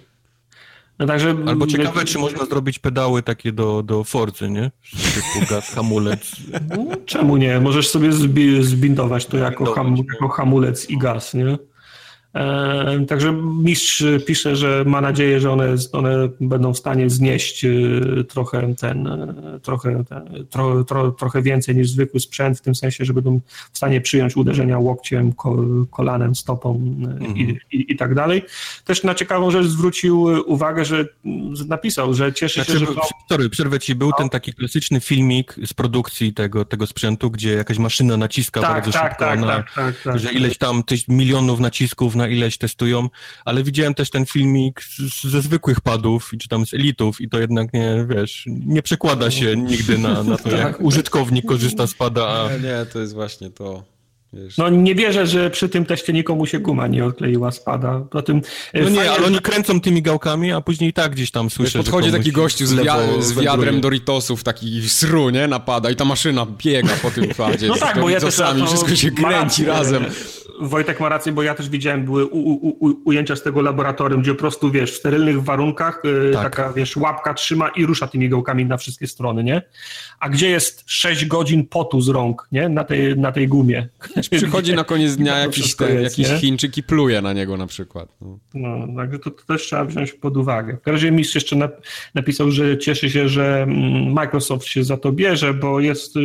No 0.98 1.06
także, 1.06 1.36
Albo 1.46 1.66
ciekawe, 1.66 2.04
czy 2.04 2.18
można 2.18 2.44
zrobić 2.46 2.78
pedały 2.78 3.22
takie 3.22 3.52
do, 3.52 3.82
do 3.82 4.04
Forzy, 4.04 4.50
nie? 4.50 4.70
Typu 4.90 5.46
gaz, 5.50 5.74
hamulec. 5.74 6.36
No, 6.68 6.96
czemu 7.06 7.36
nie? 7.36 7.60
Możesz 7.60 7.88
sobie 7.90 8.10
zbi- 8.10 8.62
zbindować 8.62 9.26
to 9.26 9.36
jako, 9.36 9.72
ham, 9.72 9.96
jako 10.12 10.28
hamulec 10.28 10.90
i 10.90 10.98
gaz, 10.98 11.34
nie? 11.34 11.58
E, 12.34 13.06
także 13.08 13.32
mistrz 13.62 14.04
pisze, 14.26 14.56
że 14.56 14.84
ma 14.86 15.00
nadzieję, 15.00 15.40
że 15.40 15.50
one, 15.50 15.74
one 15.92 16.28
będą 16.40 16.74
w 16.74 16.78
stanie 16.78 17.10
znieść 17.10 17.64
e, 17.64 17.68
trochę 18.28 18.74
ten, 18.74 19.06
e, 19.06 19.60
trochę, 19.62 20.04
ten, 20.04 20.46
tro, 20.50 20.84
tro, 20.84 21.10
trochę 21.10 21.42
więcej 21.42 21.76
niż 21.76 21.90
zwykły 21.90 22.20
sprzęt, 22.20 22.58
w 22.58 22.60
tym 22.60 22.74
sensie, 22.74 23.04
że 23.04 23.14
będą 23.14 23.40
w 23.72 23.76
stanie 23.76 24.00
przyjąć 24.00 24.36
uderzenia 24.36 24.78
łokciem, 24.78 25.32
ko, 25.32 25.56
kolanem, 25.90 26.34
stopą 26.34 26.96
e, 27.20 27.26
i, 27.26 27.58
i, 27.72 27.92
i 27.92 27.96
tak 27.96 28.14
dalej. 28.14 28.42
Też 28.84 29.02
na 29.02 29.14
ciekawą 29.14 29.50
rzecz 29.50 29.66
zwrócił 29.66 30.22
uwagę, 30.46 30.84
że 30.84 31.06
napisał, 31.68 32.14
że 32.14 32.32
cieszy 32.32 32.64
się, 32.64 32.72
Znaczy, 32.72 32.78
że... 32.78 32.86
sorry, 33.28 33.50
przerwę 33.50 33.80
ci. 33.80 33.94
Był 33.94 34.12
ten 34.12 34.28
taki 34.28 34.52
klasyczny 34.52 35.00
filmik 35.00 35.56
z 35.66 35.74
produkcji 35.74 36.32
tego, 36.32 36.64
tego 36.64 36.86
sprzętu, 36.86 37.30
gdzie 37.30 37.52
jakaś 37.52 37.78
maszyna 37.78 38.16
naciska 38.16 38.60
Tak, 38.60 38.72
bardzo 38.72 38.92
tak, 38.92 39.10
szybko 39.10 39.24
tak, 39.24 39.40
na, 39.40 39.46
tak, 39.46 39.72
tak, 39.74 39.94
tak. 40.04 40.18
że 40.18 40.32
ileś 40.32 40.58
tam 40.58 40.82
tyś, 40.82 41.08
milionów 41.08 41.60
nacisków 41.60 42.16
na 42.16 42.23
ileś 42.30 42.58
testują, 42.58 43.08
ale 43.44 43.62
widziałem 43.62 43.94
też 43.94 44.10
ten 44.10 44.26
filmik 44.26 44.82
z, 44.82 45.24
ze 45.24 45.42
zwykłych 45.42 45.80
padów, 45.80 46.30
czy 46.40 46.48
tam 46.48 46.66
z 46.66 46.74
elitów 46.74 47.20
i 47.20 47.28
to 47.28 47.38
jednak 47.38 47.72
nie, 47.72 48.06
wiesz, 48.08 48.44
nie 48.46 48.82
przekłada 48.82 49.30
się 49.30 49.56
nigdy 49.56 49.98
na, 49.98 50.22
na 50.22 50.36
to, 50.36 50.56
jak 50.56 50.80
użytkownik 50.80 51.46
korzysta 51.46 51.86
z 51.86 51.94
pada, 51.94 52.26
a 52.26 52.52
Nie, 52.52 52.58
nie, 52.58 52.86
to 52.92 53.00
jest 53.00 53.14
właśnie 53.14 53.50
to. 53.50 53.93
Wiesz. 54.34 54.58
No 54.58 54.68
nie 54.68 54.94
wierzę, 54.94 55.26
że 55.26 55.50
przy 55.50 55.68
tym 55.68 55.84
teście 55.84 56.12
nikomu 56.12 56.46
się 56.46 56.58
guma 56.58 56.86
nie 56.86 57.04
odkleiła 57.04 57.50
spada. 57.50 58.00
Po 58.10 58.22
tym, 58.22 58.40
e, 58.72 58.82
no 58.82 58.88
nie, 58.88 59.10
ale 59.10 59.20
że- 59.20 59.26
oni 59.26 59.38
kręcą 59.40 59.80
tymi 59.80 60.02
gałkami, 60.02 60.52
a 60.52 60.60
później 60.60 60.92
tak 60.92 61.12
gdzieś 61.12 61.30
tam 61.30 61.46
Wiesz, 61.46 61.52
słyszę, 61.54 61.78
podchodzi 61.78 62.10
że 62.10 62.16
taki 62.18 62.32
gościu 62.32 62.66
z, 62.66 62.74
wia- 62.74 63.22
z 63.22 63.32
wiadrem 63.40 63.80
Doritosów, 63.80 64.44
taki 64.44 64.88
sru, 64.88 65.30
nie? 65.30 65.46
Napada 65.48 65.90
i 65.90 65.96
ta 65.96 66.04
maszyna 66.04 66.46
biega 66.64 66.94
po 67.02 67.10
tym 67.10 67.28
padzie 67.36 67.68
No 67.68 67.76
tak, 67.76 68.00
bo 68.00 68.10
ja 68.10 68.20
też 68.20 68.36
to 68.36 68.66
wszystko 68.66 68.96
się 68.96 69.10
kręci 69.10 69.34
rację. 69.34 69.66
razem. 69.66 70.04
Wojtek 70.60 71.00
ma 71.00 71.08
rację, 71.08 71.32
bo 71.32 71.42
ja 71.42 71.54
też 71.54 71.68
widziałem, 71.68 72.04
były 72.04 72.26
u, 72.26 72.38
u, 72.38 72.68
u, 72.88 72.94
ujęcia 73.04 73.36
z 73.36 73.42
tego 73.42 73.62
laboratorium, 73.62 74.22
gdzie 74.22 74.32
po 74.34 74.38
prostu, 74.40 74.70
wiesz, 74.70 74.92
w 74.92 74.96
sterylnych 74.96 75.42
warunkach 75.42 76.02
e, 76.28 76.32
Tak. 76.32 76.42
taka, 76.42 76.72
wiesz, 76.72 76.96
łapka 76.96 77.34
trzyma 77.34 77.68
i 77.68 77.86
rusza 77.86 78.06
tymi 78.06 78.28
gałkami 78.28 78.66
na 78.66 78.76
wszystkie 78.76 79.06
strony, 79.06 79.44
nie? 79.44 79.62
A 80.20 80.28
gdzie 80.28 80.48
jest 80.50 80.82
6 80.86 81.24
godzin 81.26 81.66
potu 81.66 82.00
z 82.00 82.08
rąk, 82.08 82.48
nie? 82.52 82.68
Na 82.68 82.84
tej, 82.84 83.18
na 83.18 83.32
tej 83.32 83.48
gumie. 83.48 83.88
Przychodzi 84.28 84.74
na 84.74 84.84
koniec 84.84 85.16
dnia 85.16 85.38
jakiś, 85.38 85.76
ten, 85.76 86.02
jest, 86.02 86.18
jakiś 86.18 86.32
nie? 86.32 86.38
Chińczyk 86.38 86.78
i 86.78 86.82
pluje 86.82 87.22
na 87.22 87.32
niego 87.32 87.56
na 87.56 87.66
przykład. 87.66 88.08
No. 88.20 88.38
No, 88.54 88.86
także 88.96 89.18
to, 89.18 89.30
to 89.30 89.44
też 89.46 89.62
trzeba 89.62 89.84
wziąć 89.84 90.12
pod 90.12 90.36
uwagę. 90.36 90.78
W 90.84 90.86
razie 90.86 91.10
mistrz 91.10 91.34
jeszcze 91.34 91.56
na, 91.56 91.68
napisał, 92.14 92.50
że 92.50 92.78
cieszy 92.78 93.10
się, 93.10 93.28
że 93.28 93.62
mm, 93.62 94.12
Microsoft 94.12 94.66
się 94.66 94.84
za 94.84 94.96
to 94.96 95.12
bierze, 95.12 95.54
bo 95.54 95.80
jest 95.80 96.16
y, 96.16 96.20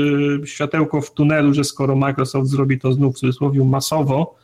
światełko 0.45 1.01
w 1.01 1.13
tunelu, 1.13 1.53
że 1.53 1.63
skoro 1.63 1.95
Microsoft 1.95 2.49
zrobi 2.49 2.79
to 2.79 2.93
znów 2.93 3.15
w 3.15 3.19
cudzysłowie 3.19 3.63
masowo, 3.63 4.35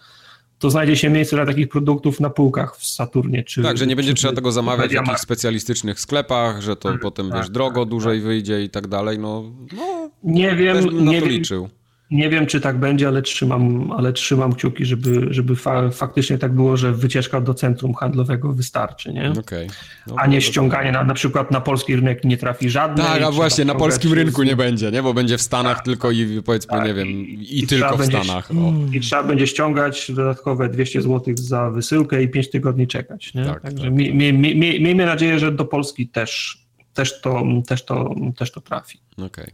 to 0.59 0.69
znajdzie 0.69 0.95
się 0.95 1.09
miejsce 1.09 1.35
dla 1.35 1.45
takich 1.45 1.69
produktów 1.69 2.19
na 2.19 2.29
półkach 2.29 2.77
w 2.77 2.85
Saturnie. 2.85 3.43
Czy, 3.43 3.63
Tak, 3.63 3.77
że 3.77 3.87
nie 3.87 3.95
będzie 3.95 4.13
trzeba 4.13 4.33
tego 4.33 4.51
zamawiać 4.51 4.91
w 4.91 4.93
jakichś 4.93 5.19
specjalistycznych 5.19 5.99
sklepach, 5.99 6.61
że 6.61 6.75
to 6.75 6.97
potem, 7.01 7.29
tak, 7.29 7.37
wiesz, 7.37 7.49
drogo 7.49 7.85
dłużej 7.85 8.21
wyjdzie 8.21 8.63
i 8.63 8.69
tak 8.69 8.87
dalej, 8.87 9.19
no, 9.19 9.43
no 9.77 10.09
Nie 10.23 10.55
wiem, 10.55 11.05
nie 11.05 11.19
to 11.19 11.25
wiem, 11.25 11.29
liczył. 11.29 11.69
Nie 12.11 12.29
wiem, 12.29 12.45
czy 12.45 12.61
tak 12.61 12.79
będzie, 12.79 13.07
ale 13.07 13.21
trzymam, 13.21 13.91
ale 13.91 14.13
trzymam 14.13 14.53
kciuki, 14.55 14.85
żeby, 14.85 15.27
żeby 15.33 15.55
fa 15.55 15.89
faktycznie 15.89 16.37
tak 16.37 16.53
było, 16.53 16.77
że 16.77 16.91
wycieczka 16.91 17.41
do 17.41 17.53
centrum 17.53 17.93
handlowego 17.93 18.53
wystarczy, 18.53 19.13
nie? 19.13 19.31
Okej. 19.39 19.67
No, 20.07 20.15
A 20.17 20.27
nie 20.27 20.37
no, 20.37 20.41
ściąganie 20.41 20.91
na, 20.91 21.03
na 21.03 21.13
przykład 21.13 21.51
na 21.51 21.61
polski 21.61 21.95
rynek 21.95 22.23
nie 22.23 22.37
trafi 22.37 22.69
żadnej. 22.69 23.05
Tak, 23.05 23.21
a 23.21 23.31
właśnie 23.31 23.65
na 23.65 23.75
polskim 23.75 24.09
z- 24.09 24.13
rynku 24.13 24.43
nie 24.43 24.55
będzie, 24.55 24.91
nie? 24.91 25.03
Bo 25.03 25.13
będzie 25.13 25.37
w 25.37 25.41
Stanach 25.41 25.83
tylko 25.83 26.11
i 26.11 26.41
powiedzmy, 26.45 26.69
Tak, 26.69 26.85
nie 26.87 26.93
wiem, 26.93 27.07
i- 27.07 27.59
i, 27.63 27.67
tylko 27.67 27.95
w 27.95 27.99
będzie- 27.99 28.23
Stanach. 28.23 28.51
O. 28.51 28.73
I 28.93 28.99
trzeba 28.99 29.23
będzie 29.23 29.47
ściągać 29.47 30.11
dodatkowe 30.11 30.69
200 30.69 31.01
zł 31.01 31.33
za 31.37 31.69
wysyłkę 31.69 32.23
i 32.23 32.27
5 32.27 32.49
tygodni 32.49 32.87
czekać. 32.87 33.33
Nie? 33.33 33.45
Tak, 33.45 33.61
Także 33.61 33.83
tak. 33.83 33.93
mi- 33.93 34.13
mi- 34.13 34.33
mi- 34.33 34.55
mi- 34.55 34.81
miejmy 34.81 35.05
nadzieję, 35.05 35.39
że 35.39 35.51
do 35.51 35.65
Polski 35.65 36.07
też, 36.07 36.57
też, 36.93 37.21
to, 37.21 37.43
też, 37.67 37.85
to, 37.85 38.15
też 38.37 38.51
to 38.51 38.61
trafi. 38.61 38.99
Okej. 39.17 39.51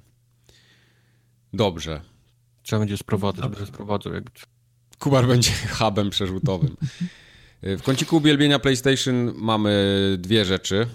Dobrze. 1.53 2.01
Trzeba 2.63 2.79
będzie 2.79 2.97
sprowadzać, 2.97 3.41
będę 3.47 3.65
sprowadzał. 3.65 4.13
Jak... 4.13 4.23
Kubar 4.99 5.27
będzie 5.27 5.51
hubem 5.79 6.09
przerzutowym. 6.09 6.75
W 7.63 7.81
kąciku 7.83 8.17
uwielbienia 8.17 8.59
PlayStation 8.59 9.33
mamy 9.35 9.71
dwie 10.19 10.45
rzeczy. 10.45 10.87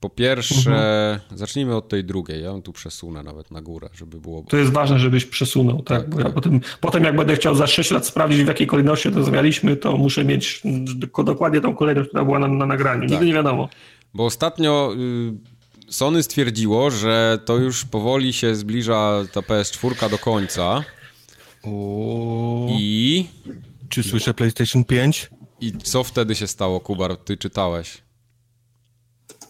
Po 0.00 0.10
pierwsze, 0.10 0.70
Mhm. 0.70 1.20
zacznijmy 1.38 1.76
od 1.76 1.88
tej 1.88 2.04
drugiej. 2.04 2.40
Ja 2.42 2.46
ją 2.46 2.62
tu 2.62 2.72
przesunę 2.72 3.22
nawet 3.22 3.50
na 3.50 3.62
górę, 3.62 3.88
żeby 3.94 4.20
było. 4.20 4.44
To 4.48 4.56
jest 4.56 4.72
ważne, 4.72 4.98
żebyś 4.98 5.24
przesunął, 5.26 5.82
tak? 5.82 6.00
Tak, 6.00 6.10
Bo 6.10 6.18
ja 6.18 6.24
tak. 6.24 6.34
potem, 6.34 6.60
potem 6.80 7.04
jak 7.04 7.16
będę 7.16 7.36
chciał 7.36 7.54
za 7.54 7.66
6 7.66 7.90
lat 7.90 8.06
sprawdzić, 8.06 8.42
w 8.44 8.46
jakiej 8.46 8.66
kolejności 8.66 9.10
to 9.10 9.18
rozmawialiśmy, 9.18 9.76
to 9.76 9.96
muszę 9.96 10.24
mieć 10.24 10.62
do- 10.64 11.22
dokładnie 11.24 11.60
tą 11.60 11.74
kolejność, 11.76 12.08
która 12.08 12.24
była 12.24 12.38
na, 12.38 12.48
na 12.48 12.66
nagraniu. 12.66 13.00
Tak. 13.02 13.10
Nigdy 13.10 13.26
nie 13.26 13.34
wiadomo. 13.34 13.68
Bo 14.14 14.24
ostatnio 14.24 14.94
y, 14.96 15.32
Sony 15.90 16.22
stwierdziło, 16.22 16.90
że 16.90 17.38
to 17.44 17.56
już 17.56 17.84
powoli 17.84 18.32
się 18.32 18.54
zbliża 18.54 19.24
ta 19.32 19.40
PS4 19.40 20.10
do 20.10 20.18
końca. 20.18 20.84
O... 21.62 22.68
I. 22.70 23.26
Czy 23.88 24.02
słyszę 24.02 24.34
PlayStation 24.34 24.84
5? 24.84 25.30
I 25.60 25.72
co 25.72 26.04
wtedy 26.04 26.34
się 26.34 26.46
stało, 26.46 26.80
Kubar? 26.80 27.16
Ty 27.16 27.36
czytałeś. 27.36 28.02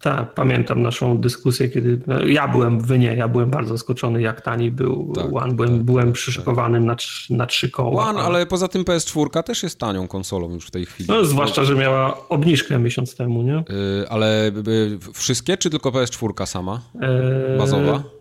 Tak, 0.00 0.34
pamiętam 0.34 0.82
naszą 0.82 1.18
dyskusję, 1.18 1.68
kiedy 1.68 2.00
no, 2.06 2.24
ja 2.26 2.48
byłem, 2.48 2.80
wy 2.80 2.98
nie, 2.98 3.14
ja 3.14 3.28
byłem 3.28 3.50
bardzo 3.50 3.74
zaskoczony, 3.74 4.22
jak 4.22 4.40
tani 4.40 4.70
był 4.70 5.12
Tak, 5.14 5.24
One. 5.24 5.54
Byłem, 5.54 5.70
tak, 5.70 5.82
byłem 5.82 6.12
tak, 6.46 6.56
na, 6.80 6.96
na 7.30 7.46
trzy 7.46 7.70
koła. 7.70 8.08
One, 8.08 8.20
ale 8.20 8.46
poza 8.46 8.68
tym 8.68 8.84
PS4 8.84 9.42
też 9.42 9.62
jest 9.62 9.78
tanią 9.78 10.08
konsolą 10.08 10.50
już 10.50 10.66
w 10.66 10.70
tej 10.70 10.86
chwili. 10.86 11.08
No, 11.08 11.24
zwłaszcza, 11.24 11.64
że 11.64 11.74
miała 11.74 12.28
obniżkę 12.28 12.78
miesiąc 12.78 13.16
temu, 13.16 13.42
nie? 13.42 13.52
Yy, 13.68 14.08
ale 14.08 14.48
y, 14.48 14.98
wszystkie, 15.12 15.56
czy 15.56 15.70
tylko 15.70 15.90
PS4 15.90 16.46
sama? 16.46 16.80
Eee, 17.00 17.58
Bazowa? 17.58 18.17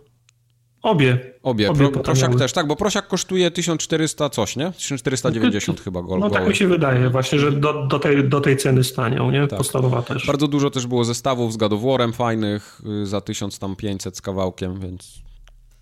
Obie. 0.81 1.17
Obie. 1.43 1.69
Obie 1.69 1.89
Pro, 1.89 2.01
prosiak 2.03 2.35
też, 2.35 2.53
tak, 2.53 2.67
bo 2.67 2.75
prosiak 2.75 3.07
kosztuje 3.07 3.51
1400 3.51 4.29
coś, 4.29 4.55
nie? 4.55 4.71
1490 4.71 5.81
chyba 5.81 6.01
gol. 6.01 6.19
No 6.19 6.29
tak 6.29 6.47
mi 6.47 6.55
się 6.55 6.67
wydaje 6.67 7.09
właśnie, 7.09 7.39
że 7.39 7.51
do, 7.51 7.85
do, 7.87 7.99
tej, 7.99 8.29
do 8.29 8.41
tej 8.41 8.57
ceny 8.57 8.83
stanią, 8.83 9.31
nie? 9.31 9.47
Tak. 9.47 9.57
Podstawowa 9.57 10.01
też. 10.01 10.27
Bardzo 10.27 10.47
dużo 10.47 10.69
też 10.69 10.87
było 10.87 11.05
zestawów 11.05 11.53
z 11.53 11.57
War'em 11.57 12.13
fajnych 12.13 12.81
y, 13.03 13.05
za 13.05 13.21
1500 13.21 14.17
z 14.17 14.21
kawałkiem, 14.21 14.79
więc 14.79 15.21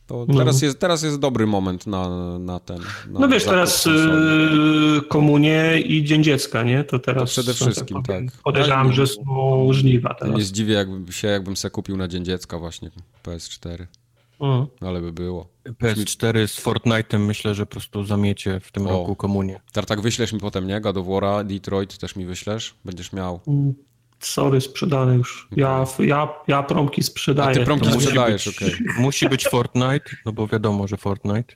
to 0.07 0.25
No. 0.27 0.37
teraz, 0.37 0.61
jest, 0.61 0.79
teraz 0.79 1.03
jest 1.03 1.19
dobry 1.19 1.47
moment 1.47 1.87
na, 1.87 2.09
na 2.39 2.59
ten. 2.59 2.79
Na 3.09 3.19
No 3.19 3.27
wiesz, 3.27 3.43
teraz 3.45 3.83
konsoli. 3.83 4.97
y, 4.97 5.01
komunie 5.01 5.79
i 5.85 6.03
Dzień 6.03 6.23
Dziecka, 6.23 6.63
nie? 6.63 6.83
To 6.83 6.99
teraz 6.99 7.21
To 7.21 7.25
przede 7.41 7.53
wszystkim, 7.53 8.03
powiem, 8.03 8.29
tak. 8.29 8.41
Podejrzewam, 8.43 8.93
że 8.93 9.07
są 9.07 9.67
żniwa 9.71 10.13
teraz. 10.13 10.35
Nie 10.37 10.43
zdziwię 10.43 10.73
jakbym 10.73 11.11
się, 11.11 11.27
jakbym 11.27 11.57
se 11.57 11.69
kupił 11.69 11.97
na 11.97 12.07
Dzień 12.07 12.25
Dziecka 12.25 12.59
właśnie 12.59 12.91
PS4, 13.23 13.85
Mm. 14.39 14.67
ale 14.81 15.01
by 15.01 15.13
było. 15.13 15.49
PS4 15.65 16.47
z 16.47 16.65
Fortnite'em 16.65 17.19
myślę, 17.19 17.55
że 17.55 17.65
po 17.65 17.71
prostu 17.71 18.03
zamiecie 18.03 18.59
w 18.59 18.71
tym 18.71 18.87
O. 18.87 18.89
roku 18.89 19.15
komunię. 19.15 19.61
Tartak 19.73 20.01
wyślesz 20.01 20.33
mi 20.33 20.39
potem, 20.39 20.67
nie? 20.67 20.81
God 20.81 20.97
of 20.97 21.07
War'a, 21.07 21.45
Detroit 21.45 21.97
też 21.97 22.15
mi 22.15 22.25
wyślesz? 22.25 22.75
Będziesz 22.85 23.13
miał. 23.13 23.39
Sorry, 24.19 24.61
sprzedane 24.61 25.15
już. 25.15 25.47
Ja, 25.55 25.85
ja, 25.99 26.29
ja 26.47 26.63
promki 26.63 27.03
sprzedaję. 27.03 27.49
A 27.49 27.53
ty 27.53 27.65
promki 27.65 27.85
To 27.85 27.93
musi 27.93 28.05
sprzedajesz, 28.07 28.47
okej. 28.47 28.71
Musi 28.97 29.29
być 29.29 29.47
Fortnite, 29.47 30.15
no 30.25 30.31
bo 30.31 30.47
wiadomo, 30.47 30.87
że 30.87 30.97
Fortnite. 30.97 31.55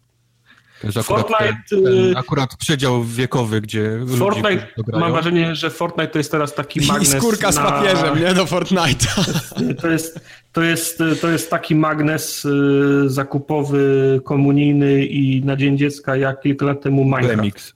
To 0.82 0.88
jest 0.88 0.98
akurat, 0.98 1.28
Fortnite, 1.28 1.58
ten, 1.70 1.84
ten, 1.84 1.94
y- 2.12 2.18
akurat 2.18 2.56
przedział 2.56 3.04
wiekowy, 3.04 3.62
gdzie 3.62 4.00
Fortnite, 4.18 4.68
mam 4.94 5.12
wrażenie, 5.12 5.56
że 5.56 5.70
Fortnite 5.70 6.08
to 6.08 6.18
jest 6.18 6.32
teraz 6.32 6.54
taki 6.54 6.82
magnes 6.82 7.14
na... 7.56 7.84
nie? 8.20 8.34
Do 8.34 8.46
Fortnite'a. 8.46 9.34
To 9.82 9.88
jest, 9.88 10.20
to, 10.54 10.62
jest, 10.62 11.04
to 11.22 11.30
jest 11.30 11.50
taki 11.50 11.76
magnes 11.76 12.46
y, 12.46 13.10
zakupowy, 13.10 14.22
komunijny 14.26 15.06
i 15.06 15.46
na 15.46 15.56
Dzień 15.56 15.78
Dziecka 15.78 16.16
jak 16.16 16.42
kilka 16.42 16.66
lat 16.66 16.82
temu 16.82 17.04
Minecraft. 17.04 17.30
Remix. 17.36 17.74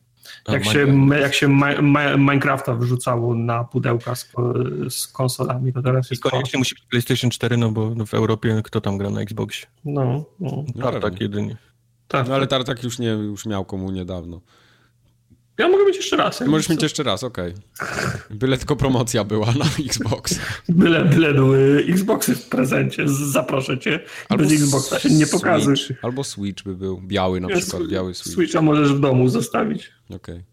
Jak 0.48 0.66
Minecraft. 0.66 1.10
się, 1.14 1.22
jak 1.22 1.34
się 1.34 1.48
Ma- 1.48 1.82
Ma- 1.82 2.18
Minecrafta 2.18 2.76
wrzucało 2.76 3.36
na 3.36 3.64
pudełka 3.64 4.16
z, 4.16 4.32
z 4.90 5.08
konsolami, 5.08 5.74
to 5.74 5.82
teraz 5.82 6.12
I 6.12 6.14
jest 6.14 6.24
to. 6.24 6.30
koniecznie 6.30 6.60
musi 6.60 6.76
być 6.76 6.84
PlayStation 6.90 7.30
4, 7.32 7.58
no 7.58 7.72
bo 7.72 8.06
w 8.06 8.14
Europie 8.14 8.62
kto 8.64 8.82
tam 8.82 8.98
gra 8.98 9.10
na 9.10 9.22
Xboxie? 9.22 9.68
No, 9.86 10.26
no, 10.40 10.64
Tartak 10.82 11.22
jedynie. 11.22 11.58
Tak. 12.14 12.28
No 12.28 12.36
ale 12.36 12.48
Tartak 12.48 12.84
już 12.84 13.00
nie, 13.00 13.08
już 13.08 13.46
miał 13.46 13.66
komu 13.66 13.92
niedawno. 13.92 14.42
Ja 15.58 15.68
mogę 15.68 15.86
mieć 15.86 15.96
jeszcze 15.96 16.18
raz. 16.18 16.40
jak 16.40 16.50
Możesz 16.50 16.70
mieć 16.70 16.84
jeszcze 16.84 17.04
raz, 17.04 17.24
okej. 17.24 17.54
Byle 18.30 18.58
tylko 18.58 18.76
promocja 18.76 19.24
była 19.24 19.52
na 19.52 19.66
Xbox. 19.86 20.40
Byle, 20.70 21.06
byle 21.06 21.34
były 21.34 21.86
Xboxy 21.90 22.36
w 22.36 22.50
prezencie, 22.50 23.04
zaproszę 23.08 23.80
cię. 23.80 24.00
Bez 24.38 24.52
Xboxa 24.52 25.00
się 25.00 25.10
nie 25.10 25.28
pokazuj. 25.28 25.78
Switch. 25.78 26.06
Albo 26.06 26.24
Switch 26.24 26.64
by 26.64 26.76
był, 26.76 27.02
biały 27.02 27.42
na 27.42 27.48
przykład, 27.48 27.88
biały 27.88 28.14
Switch. 28.14 28.34
Switcha 28.36 28.62
możesz 28.62 28.94
w 28.94 29.00
domu 29.00 29.30
zostawić. 29.30 29.92
Okej. 30.10 30.44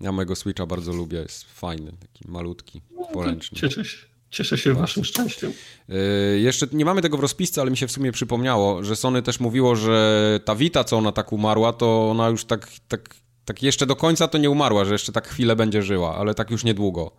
Ja 0.00 0.12
mojego 0.12 0.36
Switcha 0.36 0.66
bardzo 0.66 0.92
lubię, 0.92 1.18
jest 1.18 1.44
fajny, 1.44 1.92
taki 2.00 2.28
malutki, 2.28 2.80
poręczny. 3.12 3.58
Cieszę 3.58 3.84
się. 3.84 4.13
Cieszę 4.34 4.58
się 4.58 4.74
waszym 4.74 5.04
szczęściem. 5.04 5.52
Yy, 5.88 5.96
jeszcze 6.40 6.66
nie 6.72 6.84
mamy 6.84 7.02
tego 7.02 7.16
w 7.16 7.20
rozpisce, 7.20 7.60
ale 7.60 7.70
mi 7.70 7.76
się 7.76 7.86
w 7.86 7.92
sumie 7.92 8.12
przypomniało, 8.12 8.84
że 8.84 8.96
Sony 8.96 9.22
też 9.22 9.40
mówiło, 9.40 9.76
że 9.76 10.40
ta 10.44 10.54
Vita, 10.54 10.84
co 10.84 10.96
ona 10.98 11.12
tak 11.12 11.32
umarła, 11.32 11.72
to 11.72 12.10
ona 12.10 12.28
już 12.28 12.44
tak, 12.44 12.68
tak, 12.88 13.14
tak 13.44 13.62
jeszcze 13.62 13.86
do 13.86 13.96
końca 13.96 14.28
to 14.28 14.38
nie 14.38 14.50
umarła, 14.50 14.84
że 14.84 14.92
jeszcze 14.92 15.12
tak 15.12 15.28
chwilę 15.28 15.56
będzie 15.56 15.82
żyła, 15.82 16.16
ale 16.16 16.34
tak 16.34 16.50
już 16.50 16.64
niedługo. 16.64 17.10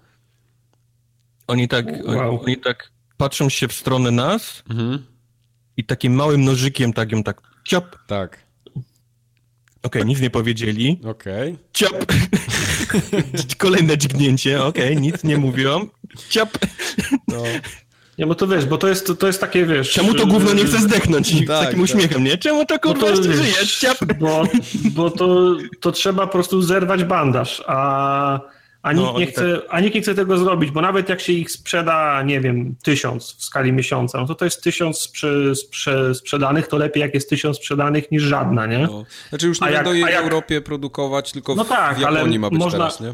Oni 1.48 1.68
tak, 1.68 1.86
Wow. 2.06 2.42
oni, 2.44 2.58
tak 2.58 2.92
patrzą 3.18 3.50
się 3.50 3.68
w 3.68 3.74
stronę 3.74 4.12
nas 4.12 4.64
Mhm. 4.70 5.06
i 5.78 5.84
takim 5.84 6.14
małym 6.16 6.44
nożykiem 6.44 6.94
tak 6.94 7.12
ją 7.12 7.24
tak 7.24 7.42
ciap. 7.68 7.96
Tak, 8.08 8.45
Okej, 9.86 10.06
nic 10.06 10.22
nie 10.22 10.30
powiedzieli. 10.30 11.00
okej. 11.10 11.58
Ciap. 11.74 12.06
Kolejne 13.58 13.98
dźgnięcie. 13.98 14.64
Okej, 14.64 14.98
nic 14.98 15.24
nie 15.24 15.38
mówią. 15.38 15.88
Ciap. 16.30 16.58
No. 17.28 17.44
Nie, 18.18 18.26
bo 18.28 18.36
to 18.36 18.48
wiesz, 18.48 18.66
bo 18.66 18.78
to 18.78 18.88
jest, 18.88 19.12
to 19.20 19.28
jest 19.28 19.42
takie, 19.42 19.66
wiesz... 19.66 19.92
Czemu 19.92 20.14
to 20.14 20.26
gówno 20.28 20.54
nie 20.54 20.66
chce 20.66 20.78
zdechnąć? 20.80 21.32
I 21.32 21.38
z 21.46 21.48
Tak, 21.48 21.60
takim 21.60 21.72
tak. 21.76 21.84
uśmiechem, 21.84 22.24
nie? 22.24 22.38
Czemu 22.38 22.66
to 22.66 22.80
kurwa 22.80 23.02
to, 23.02 23.10
jeszcze 23.10 23.34
żyje? 23.34 23.54
Ciap. 23.80 23.98
Bo, 24.20 24.44
bo 24.84 25.10
to, 25.12 25.58
to 25.80 25.92
trzeba 25.92 26.28
po 26.28 26.34
prostu 26.34 26.62
zerwać 26.62 27.04
bandaż, 27.04 27.64
a, 27.68 28.40
a, 28.86 28.94
nikt 28.94 29.14
No, 29.14 29.20
nie 29.20 29.26
chce, 29.28 29.62
a 29.70 29.80
nikt 29.80 29.96
nie 29.96 30.02
chce 30.02 30.16
tego 30.16 30.38
zrobić, 30.38 30.72
bo 30.72 30.82
nawet 30.82 31.10
jak 31.10 31.22
się 31.22 31.34
ich 31.34 31.52
sprzeda, 31.52 32.24
nie 32.24 32.42
wiem, 32.42 32.76
tysiąc 32.84 33.36
w 33.38 33.44
skali 33.44 33.74
miesiąca, 33.74 34.20
no 34.20 34.26
to 34.28 34.36
to 34.36 34.46
jest 34.46 34.64
tysiąc 34.64 35.00
sprze, 35.00 35.56
sprze, 35.56 36.16
sprzedanych, 36.16 36.68
to 36.68 36.78
lepiej 36.78 37.02
jak 37.02 37.14
jest 37.14 37.30
tysiąc 37.30 37.58
sprzedanych 37.58 38.12
niż 38.12 38.24
żadna, 38.24 38.66
nie? 38.66 38.80
No. 38.80 39.06
Znaczy 39.30 39.48
już 39.48 39.62
nie 39.62 39.68
A 39.68 39.70
jak- 39.70 39.84
będą 39.84 39.94
jej 39.94 40.04
a 40.04 40.08
w 40.08 40.10
jak- 40.10 40.24
Europie 40.24 40.62
produkować, 40.62 41.32
tylko 41.32 41.56
No 41.56 41.64
w, 41.64 41.70
tak, 41.70 41.98
w 41.98 42.00
Japonii 42.02 42.40
ma 42.40 42.50
być 42.50 42.60
można- 42.60 42.78
teraz, 42.80 43.00
nie? 43.02 43.14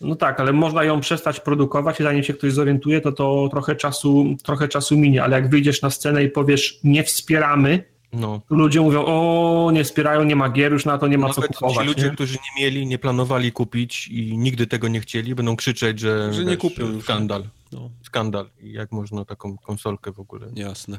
No 0.00 0.16
tak, 0.16 0.40
ale 0.40 0.52
można 0.52 0.84
ją 0.84 1.00
przestać 1.00 1.40
produkować 1.40 2.00
i 2.00 2.02
zanim 2.02 2.22
się 2.22 2.34
ktoś 2.34 2.52
zorientuje, 2.52 3.00
to 3.00 3.12
to 3.12 3.48
trochę 3.50 3.76
czasu, 3.76 4.36
trochę 4.44 4.68
czasu 4.68 4.96
minie, 4.96 5.22
ale 5.22 5.36
jak 5.36 5.50
wyjdziesz 5.50 5.82
na 5.82 5.90
scenę 5.90 6.24
i 6.24 6.28
powiesz 6.30 6.78
nie 6.84 7.04
wspieramy, 7.04 7.84
No. 8.16 8.40
ludzie 8.50 8.80
mówią 8.80 9.04
o 9.04 9.70
nie 9.72 9.84
wspierają, 9.84 10.24
nie 10.24 10.36
ma 10.36 10.48
gier, 10.48 10.72
już 10.72 10.84
na 10.84 10.98
to 10.98 11.06
nie 11.08 11.18
ma 11.18 11.28
co 11.32 11.40
Nawet 11.40 11.52
ci 11.52 11.58
kupować. 11.58 11.86
ludzie, 11.86 12.04
nie? 12.04 12.10
którzy 12.10 12.34
nie 12.34 12.62
mieli, 12.64 12.86
nie 12.86 12.98
planowali 12.98 13.52
kupić 13.52 14.08
i 14.08 14.38
nigdy 14.38 14.66
tego 14.66 14.88
nie 14.88 15.00
chcieli, 15.00 15.34
będą 15.34 15.56
krzyczeć, 15.56 15.98
że, 16.00 16.32
Że 16.34 16.44
nie 16.44 16.56
kupią 16.56 16.86
już. 16.86 17.04
skandal. 17.04 17.44
No, 17.72 17.90
Skandal. 18.02 18.50
I 18.62 18.72
jak 18.72 18.92
można 18.92 19.24
taką 19.24 19.56
konsolkę 19.58 20.12
w 20.12 20.20
ogóle? 20.20 20.46
jasne. 20.54 20.98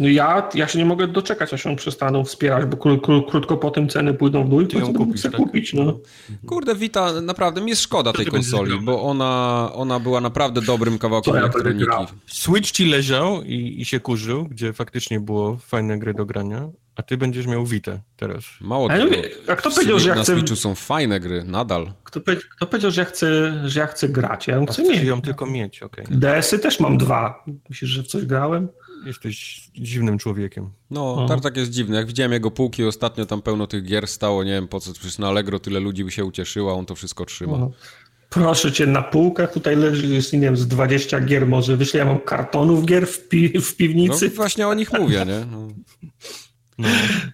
No 0.00 0.08
ja, 0.08 0.48
ja 0.54 0.68
się 0.68 0.78
nie 0.78 0.84
mogę 0.84 1.08
doczekać, 1.08 1.54
aż 1.54 1.64
ją 1.64 1.76
przestaną 1.76 2.24
wspierać, 2.24 2.64
bo 2.64 2.76
kró, 2.76 2.98
kró, 2.98 3.22
krótko 3.22 3.56
po 3.56 3.70
tym 3.70 3.88
ceny 3.88 4.14
pójdą 4.14 4.44
w 4.44 4.48
dół 4.48 4.60
i 4.60 4.66
to 4.66 4.78
chcę 5.16 5.30
tak? 5.30 5.36
kupić. 5.40 5.72
No. 5.74 5.98
Kurde, 6.46 6.74
Vita, 6.74 7.20
naprawdę 7.20 7.60
mi 7.60 7.70
jest 7.70 7.82
szkoda 7.82 8.12
tej 8.12 8.26
konsoli, 8.26 8.80
bo 8.80 9.02
ona, 9.02 9.70
ona 9.74 10.00
była 10.00 10.20
naprawdę 10.20 10.60
dobrym 10.62 10.98
kawałkiem 10.98 11.34
ja 11.34 11.40
elektroniki. 11.40 11.84
grał? 11.84 12.06
Switch 12.26 12.70
ci 12.70 12.84
leżał 12.84 13.42
i, 13.42 13.76
i 13.80 13.84
się 13.84 14.00
kurzył, 14.00 14.44
gdzie 14.44 14.72
faktycznie 14.72 15.20
było 15.20 15.56
fajne 15.56 15.98
gry 15.98 16.14
do 16.14 16.26
grania, 16.26 16.68
a 16.96 17.02
ty 17.02 17.16
będziesz 17.16 17.46
miał 17.46 17.66
Vita 17.66 17.98
teraz. 18.16 18.44
Mało 18.60 18.90
A 18.90 18.96
ja 18.96 19.04
tego, 19.06 19.16
a 19.48 19.56
kto 19.56 19.70
powiedział, 19.70 19.98
że 19.98 20.08
ja 20.08 20.14
na 20.14 20.22
chcę- 20.22 20.32
Switchu 20.36 20.56
są 20.56 20.74
fajne 20.74 21.20
gry, 21.20 21.44
nadal. 21.44 21.92
Kto, 22.04 22.20
kto 22.56 22.66
powiedział, 22.66 22.90
że 22.90 23.00
ja 23.00 23.04
chcę, 23.04 23.52
że 23.68 23.80
ja 23.80 23.86
chcę 23.86 24.08
grać? 24.08 24.46
Ja 24.48 24.54
ją 24.56 24.62
A 24.62 24.72
chcę 24.72 24.82
chcesz 24.82 24.96
mieć. 24.96 25.06
ją 25.06 25.20
tylko 25.22 25.46
mieć, 25.46 25.82
okej. 25.82 26.04
DS-y 26.10 26.58
też 26.58 26.80
mam 26.80 26.98
dwa. 26.98 27.44
Myślisz, 27.68 27.90
że 27.90 28.02
w 28.02 28.06
coś 28.06 28.24
grałem? 28.26 28.68
Jesteś 29.06 29.68
dziwnym 29.74 30.18
człowiekiem. 30.18 30.70
No, 30.90 31.14
O. 31.24 31.28
Tartak 31.28 31.56
jest 31.56 31.70
dziwny. 31.70 31.96
Jak 31.96 32.06
widziałem 32.06 32.32
jego 32.32 32.50
półki 32.50 32.84
ostatnio, 32.84 33.26
tam 33.26 33.42
pełno 33.42 33.66
tych 33.66 33.84
gier 33.84 34.06
stało, 34.08 34.44
nie 34.44 34.50
wiem 34.52 34.68
po 34.68 34.80
co, 34.80 34.92
przecież 34.92 35.18
na 35.18 35.28
Allegro 35.28 35.58
tyle 35.58 35.80
ludzi 35.80 36.04
by 36.04 36.10
się 36.10 36.24
ucieszyło, 36.24 36.70
a 36.72 36.74
on 36.74 36.86
to 36.86 36.94
wszystko 36.94 37.24
trzyma. 37.24 37.58
No. 37.58 37.70
Proszę 38.30 38.72
cię, 38.72 38.86
na 38.86 39.02
półkach 39.02 39.52
tutaj 39.52 39.76
leży, 39.76 40.06
jest, 40.06 40.32
nie 40.32 40.40
wiem, 40.40 40.56
z 40.56 40.66
20 40.68 41.20
gier 41.20 41.46
może. 41.46 41.76
Wyszli, 41.76 41.98
ja 41.98 42.04
mam 42.04 42.18
kartonów 42.20 42.84
gier 42.86 43.06
w, 43.06 43.28
pi, 43.28 43.48
w 43.48 43.54
No 43.70 43.76
piwnicy. 43.76 44.30
właśnie 44.30 44.68
o 44.68 44.74
nich 44.74 44.92
mówię, 44.92 45.24
nie? 45.26 45.46
No. 45.50 45.68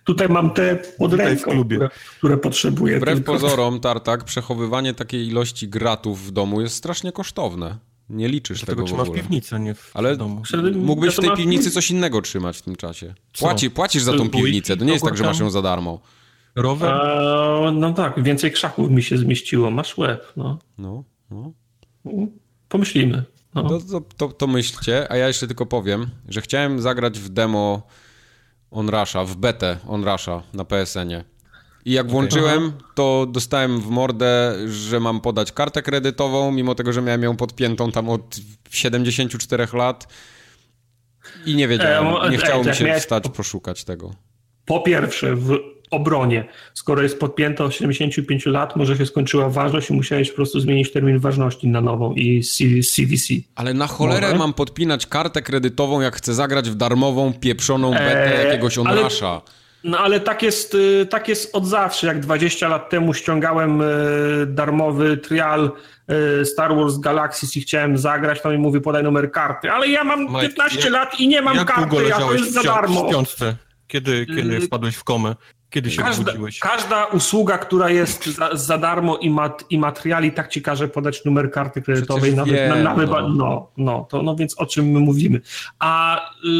Tutaj 0.04 0.28
mam 0.28 0.50
te 0.54 0.76
pod 0.98 1.12
ręką, 1.14 1.64
które, 1.64 1.88
które 2.18 2.36
potrzebuję. 2.38 2.96
Wbrew 2.96 3.14
tylko. 3.14 3.32
pozorom, 3.32 3.80
Tartak, 3.80 4.24
przechowywanie 4.24 4.94
takiej 4.94 5.26
ilości 5.28 5.68
gratów 5.68 6.26
w 6.26 6.30
domu 6.30 6.60
jest 6.60 6.74
strasznie 6.76 7.12
kosztowne. 7.12 7.78
Nie 8.10 8.28
liczysz 8.28 8.60
Tego 8.60 8.72
tego 8.72 8.82
w 8.82 8.86
trzymasz 8.86 9.06
w 9.06 9.10
ogóle. 9.10 9.22
piwnicy, 9.22 9.54
a 9.54 9.58
nie 9.58 9.74
w 9.74 9.90
Ale 9.94 10.16
domu. 10.16 10.42
Mógłbyś 10.74 11.14
w 11.14 11.20
tej 11.20 11.30
piwnicy 11.36 11.70
coś 11.70 11.90
innego 11.90 12.22
trzymać 12.22 12.58
w 12.58 12.62
tym 12.62 12.76
czasie. 12.76 13.14
Płaci, 13.38 13.70
płacisz 13.70 14.02
za 14.02 14.12
tą 14.12 14.30
piwnicę, 14.30 14.76
to 14.76 14.84
nie 14.84 14.92
jest 14.92 15.04
tak, 15.04 15.16
że 15.16 15.24
masz 15.24 15.38
ją 15.38 15.50
za 15.50 15.62
darmo. 15.62 16.00
Rower? 16.54 16.90
A, 16.90 17.70
no 17.72 17.92
tak, 17.92 18.22
więcej 18.22 18.52
krzaków 18.52 18.90
mi 18.90 19.02
się 19.02 19.18
zmieściło. 19.18 19.70
Masz 19.70 19.98
łeb, 19.98 20.32
no. 20.36 20.58
No, 20.78 21.04
no. 21.30 21.52
Pomyślimy. 22.68 23.24
No. 23.54 23.68
To, 23.68 23.80
to, 23.80 24.00
to, 24.16 24.28
to 24.28 24.46
myślcie, 24.46 25.12
a 25.12 25.16
ja 25.16 25.28
jeszcze 25.28 25.46
tylko 25.46 25.66
powiem, 25.66 26.10
że 26.28 26.40
chciałem 26.40 26.80
zagrać 26.80 27.18
w 27.18 27.28
demo 27.28 27.82
Onrasha, 28.70 29.24
w 29.24 29.36
betę 29.36 29.78
Onrasha 29.88 30.42
na 30.54 30.64
PSN-ie. 30.64 31.24
I 31.84 31.92
jak 31.92 32.10
włączyłem, 32.10 32.72
to 32.94 33.26
dostałem 33.30 33.80
w 33.80 33.86
mordę, 33.86 34.54
że 34.66 35.00
mam 35.00 35.20
podać 35.20 35.52
kartę 35.52 35.82
kredytową, 35.82 36.52
mimo 36.52 36.74
tego, 36.74 36.92
że 36.92 37.02
miałem 37.02 37.22
ją 37.22 37.36
podpiętą 37.36 37.92
tam 37.92 38.08
od 38.08 38.36
74 38.70 39.66
lat. 39.72 40.06
I 41.46 41.54
nie 41.54 41.68
wiedziałem, 41.68 42.06
E, 42.06 42.30
nie 42.30 42.36
e, 42.36 42.40
chciało 42.40 42.60
mi 42.62 42.66
jak 42.66 42.76
się 42.76 42.94
wstać, 42.94 43.24
poszukać 43.36 43.84
tego. 43.84 44.14
Po 44.64 44.80
pierwsze, 44.80 45.34
w, 45.34 45.58
obronie. 45.90 46.44
Skoro 46.74 47.02
jest 47.02 47.20
podpięta 47.20 47.64
od 47.64 47.74
75 47.74 48.46
lat, 48.46 48.76
może 48.76 48.96
się 48.96 49.06
skończyła 49.06 49.48
ważność 49.48 49.90
i 49.90 49.92
musiałeś 49.92 50.30
po 50.30 50.36
prostu 50.36 50.60
zmienić 50.60 50.92
termin 50.92 51.18
ważności 51.18 51.68
na 51.68 51.80
nową 51.80 52.14
i 52.14 52.42
CVC. 52.94 53.34
Ale 53.54 53.74
na 53.74 53.86
cholerę 53.86 54.26
może? 54.26 54.38
mam 54.38 54.52
podpinać 54.52 55.06
kartę 55.06 55.42
kredytową, 55.42 56.00
jak 56.00 56.16
chcę 56.16 56.34
zagrać 56.34 56.70
w 56.70 56.74
darmową, 56.74 57.32
pieprzoną 57.32 57.90
betę 57.90 58.40
eee, 58.40 58.46
jakiegoś 58.46 58.78
onrasza. 58.78 59.28
Ale... 59.28 59.59
No 59.84 59.98
ale 59.98 60.20
tak 60.20 60.42
jest, 60.42 60.74
y, 60.74 61.06
tak 61.10 61.28
jest 61.28 61.56
od 61.56 61.66
zawsze. 61.66 62.06
Jak 62.06 62.20
20 62.20 62.68
lat 62.68 62.90
temu 62.90 63.14
ściągałem 63.14 63.82
y, 63.82 63.86
darmowy 64.46 65.16
trial 65.16 65.72
y, 66.40 66.44
Star 66.44 66.76
Wars 66.76 66.98
Galaxies 66.98 67.56
i 67.56 67.60
chciałem 67.60 67.98
zagrać, 67.98 68.42
to 68.42 68.50
mi 68.50 68.58
mówi 68.58 68.80
podaj 68.80 69.02
numer 69.02 69.32
karty. 69.32 69.70
Ale 69.70 69.88
ja 69.88 70.04
mam 70.04 70.40
15 70.40 70.80
jak, 70.80 70.90
lat 70.90 71.20
i 71.20 71.28
nie 71.28 71.42
mam 71.42 71.64
karty, 71.64 72.14
a 72.14 72.18
to 72.18 72.32
jest 72.32 72.52
za 72.52 72.62
darmo. 72.62 73.08
W 73.08 73.10
piątce? 73.10 73.56
Kiedy, 73.86 74.26
kiedy 74.26 74.60
wpadłeś 74.60 74.96
w 74.96 75.04
komę? 75.04 75.34
Kiedy 75.70 75.90
się 75.90 76.02
każda, 76.02 76.32
Każda 76.60 77.04
usługa, 77.04 77.58
która 77.58 77.90
jest 77.90 78.26
za, 78.26 78.56
za 78.56 78.78
darmo 78.78 79.16
i, 79.16 79.30
mat, 79.30 79.64
i 79.70 79.78
materiali, 79.78 80.32
tak 80.32 80.48
ci 80.48 80.62
każe 80.62 80.88
podać 80.88 81.24
numer 81.24 81.50
karty 81.50 81.82
kredytowej. 81.82 82.34
Nawet, 82.34 82.54
wiem, 82.54 82.82
na, 82.82 82.94
na, 82.94 83.06
no. 83.06 83.28
no, 83.28 83.70
no, 83.76 84.06
to, 84.10 84.22
no 84.22 84.36
więc 84.36 84.58
o 84.58 84.66
czym 84.66 84.90
my 84.90 85.00
mówimy. 85.00 85.40
A 85.78 86.20
yy, 86.44 86.50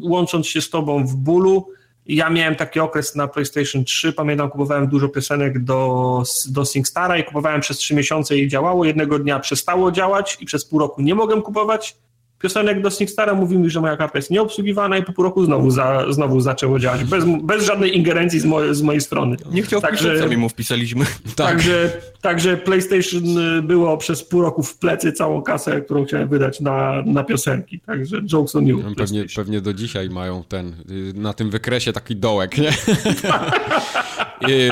łącząc 0.00 0.46
się 0.46 0.60
z 0.60 0.70
tobą 0.70 1.06
w 1.06 1.16
bólu, 1.16 1.68
ja 2.16 2.30
miałem 2.30 2.56
taki 2.56 2.80
okres 2.80 3.14
na 3.14 3.28
PlayStation 3.28 3.84
3, 3.84 4.12
pamiętam, 4.12 4.50
kupowałem 4.50 4.88
dużo 4.88 5.08
piosenek 5.08 5.64
do, 5.64 6.22
do 6.48 6.64
SingStara 6.64 7.18
i 7.18 7.24
kupowałem 7.24 7.60
przez 7.60 7.76
3 7.76 7.94
miesiące 7.94 8.36
i 8.36 8.48
działało. 8.48 8.84
Jednego 8.84 9.18
dnia 9.18 9.40
przestało 9.40 9.92
działać 9.92 10.38
i 10.40 10.46
przez 10.46 10.64
pół 10.64 10.78
roku 10.78 11.02
nie 11.02 11.14
mogłem 11.14 11.42
kupować 11.42 11.96
piosenek 12.42 12.82
do 12.82 12.90
SingStara 12.90 13.34
mówi 13.34 13.58
mi, 13.58 13.70
że 13.70 13.80
moja 13.80 13.96
karta 13.96 14.18
jest 14.18 14.30
nieobsługiwana 14.30 14.98
i 14.98 15.02
po 15.02 15.12
pół 15.12 15.24
roku 15.24 15.44
znowu, 15.44 15.70
za, 15.70 16.12
znowu 16.12 16.40
zaczęło 16.40 16.78
działać, 16.78 17.04
bez, 17.04 17.24
bez 17.42 17.64
żadnej 17.64 17.96
ingerencji 17.96 18.40
z, 18.40 18.44
moje, 18.44 18.74
z 18.74 18.82
mojej 18.82 19.00
strony. 19.00 19.36
Nie 19.52 19.62
chciał 19.62 19.80
także, 19.80 20.18
sami 20.18 20.36
mu 20.36 20.48
wpisaliśmy. 20.48 21.04
Tak. 21.36 21.48
Także, 21.48 21.92
także 22.20 22.56
PlayStation 22.56 23.22
było 23.62 23.96
przez 23.96 24.24
pół 24.24 24.42
roku 24.42 24.62
w 24.62 24.78
plecy 24.78 25.12
całą 25.12 25.42
kasę, 25.42 25.80
którą 25.80 26.04
chciałem 26.04 26.28
wydać 26.28 26.60
na, 26.60 27.02
na 27.06 27.24
piosenki, 27.24 27.80
także 27.80 28.22
jokes 28.22 28.56
on 28.56 28.66
you. 28.66 28.82
Pewnie, 28.96 29.24
pewnie 29.36 29.60
do 29.60 29.74
dzisiaj 29.74 30.10
mają 30.10 30.44
ten, 30.48 30.74
y, 30.90 31.12
na 31.14 31.32
tym 31.32 31.50
wykresie 31.50 31.92
taki 31.92 32.16
dołek, 32.16 32.58
nie? 32.58 32.70
Y, 34.48 34.70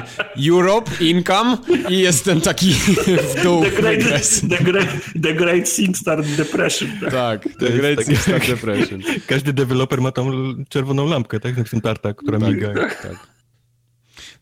Europe, 0.51 0.91
income 1.01 1.59
i 1.89 1.99
jest 1.99 2.25
ten 2.25 2.41
taki 2.41 2.73
w 3.35 3.43
dół 3.43 3.65
the 3.65 3.71
great, 3.71 4.03
the 4.49 4.65
great, 4.65 4.89
the 5.23 5.35
great 5.35 5.69
SingStar 5.69 6.25
Depression. 6.25 6.89
Tak, 7.11 7.45
The 7.59 7.71
Great 7.71 8.07
tak, 8.27 8.47
Depression. 8.47 9.01
Każdy 9.27 9.53
deweloper 9.53 10.01
ma 10.01 10.13
tam 10.13 10.57
czerwoną 10.69 11.07
lampkę, 11.07 11.41
tak? 11.41 11.55
W 11.55 11.71
tym 11.71 11.81
tarta, 11.81 12.15
która 12.15 12.39
tak, 12.39 12.49
miga. 12.49 12.75
Tak, 12.75 13.03
tak. 13.03 13.17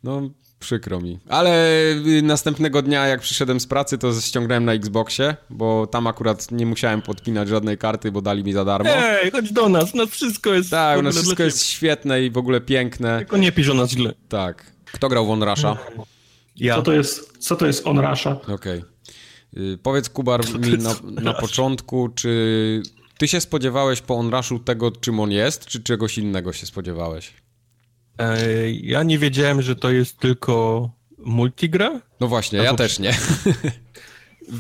No, 0.05 0.31
przykro 0.59 1.01
mi. 1.01 1.19
Ale 1.29 1.73
y, 2.07 2.23
następnego 2.23 2.83
dnia, 2.83 3.07
jak 3.07 3.21
przyszedłem 3.21 3.61
z 3.61 3.67
pracy, 3.67 3.99
to 3.99 4.21
ściągnąłem 4.21 4.65
na 4.65 4.73
Xboxie, 4.73 5.37
bo 5.51 5.87
tam 5.87 6.07
akurat 6.07 6.53
nie 6.53 6.67
musiałem 6.67 7.03
podpinać 7.03 7.49
żadnej 7.49 7.79
karty, 7.79 8.13
bo 8.13 8.23
dali 8.23 8.45
mi 8.45 8.53
za 8.53 8.65
darmo. 8.65 8.91
Ej, 8.91 9.31
chodź 9.31 9.53
do 9.53 9.69
nas, 9.69 9.95
u 9.95 9.97
nas 9.97 10.09
wszystko 10.11 10.55
jest 10.55 10.71
Tak, 10.71 10.99
u 10.99 11.03
nas 11.03 11.15
wszystko 11.15 11.43
jest 11.43 11.65
świetne 11.65 12.23
i 12.23 12.31
w 12.31 12.39
ogóle 12.39 12.61
piękne. 12.61 13.19
Tylko 13.19 13.37
nie 13.37 13.53
pisz 13.53 13.69
o 13.69 13.75
nas 13.75 13.91
źle. 13.91 14.15
Tak. 14.29 14.76
Kto 14.93 15.09
grał 15.09 15.27
w 15.27 15.31
Onrasha? 15.31 15.77
Ja. 16.57 16.77
Co 16.77 16.83
to 16.83 16.93
jest, 16.93 17.39
co 17.39 17.57
to 17.57 17.67
jest 17.67 17.87
Onrasha? 17.87 18.31
Okej. 18.31 18.55
Okay. 18.55 19.79
Powiedz, 19.83 20.09
Kubar, 20.09 20.41
mi 20.61 20.79
na, 20.79 20.95
na 21.23 21.35
początku, 21.35 22.09
czy 22.09 22.83
ty 23.19 23.29
się 23.29 23.41
spodziewałeś 23.41 24.01
po 24.01 24.17
Onrushu 24.17 24.59
tego, 24.59 24.91
czym 24.91 25.21
on 25.21 25.31
jest, 25.31 25.67
czy 25.67 25.83
czegoś 25.83 26.19
innego 26.19 26.53
się 26.53 26.67
spodziewałeś? 26.67 27.35
E, 28.19 28.71
ja 28.71 29.03
nie 29.03 29.19
wiedziałem, 29.19 29.63
że 29.63 29.77
to 29.77 29.91
jest 29.91 30.19
tylko 30.19 30.91
multigra. 31.19 32.01
No 32.21 32.29
właśnie, 32.29 32.59
ja 32.59 32.75
też 32.75 32.99
nie. 32.99 33.15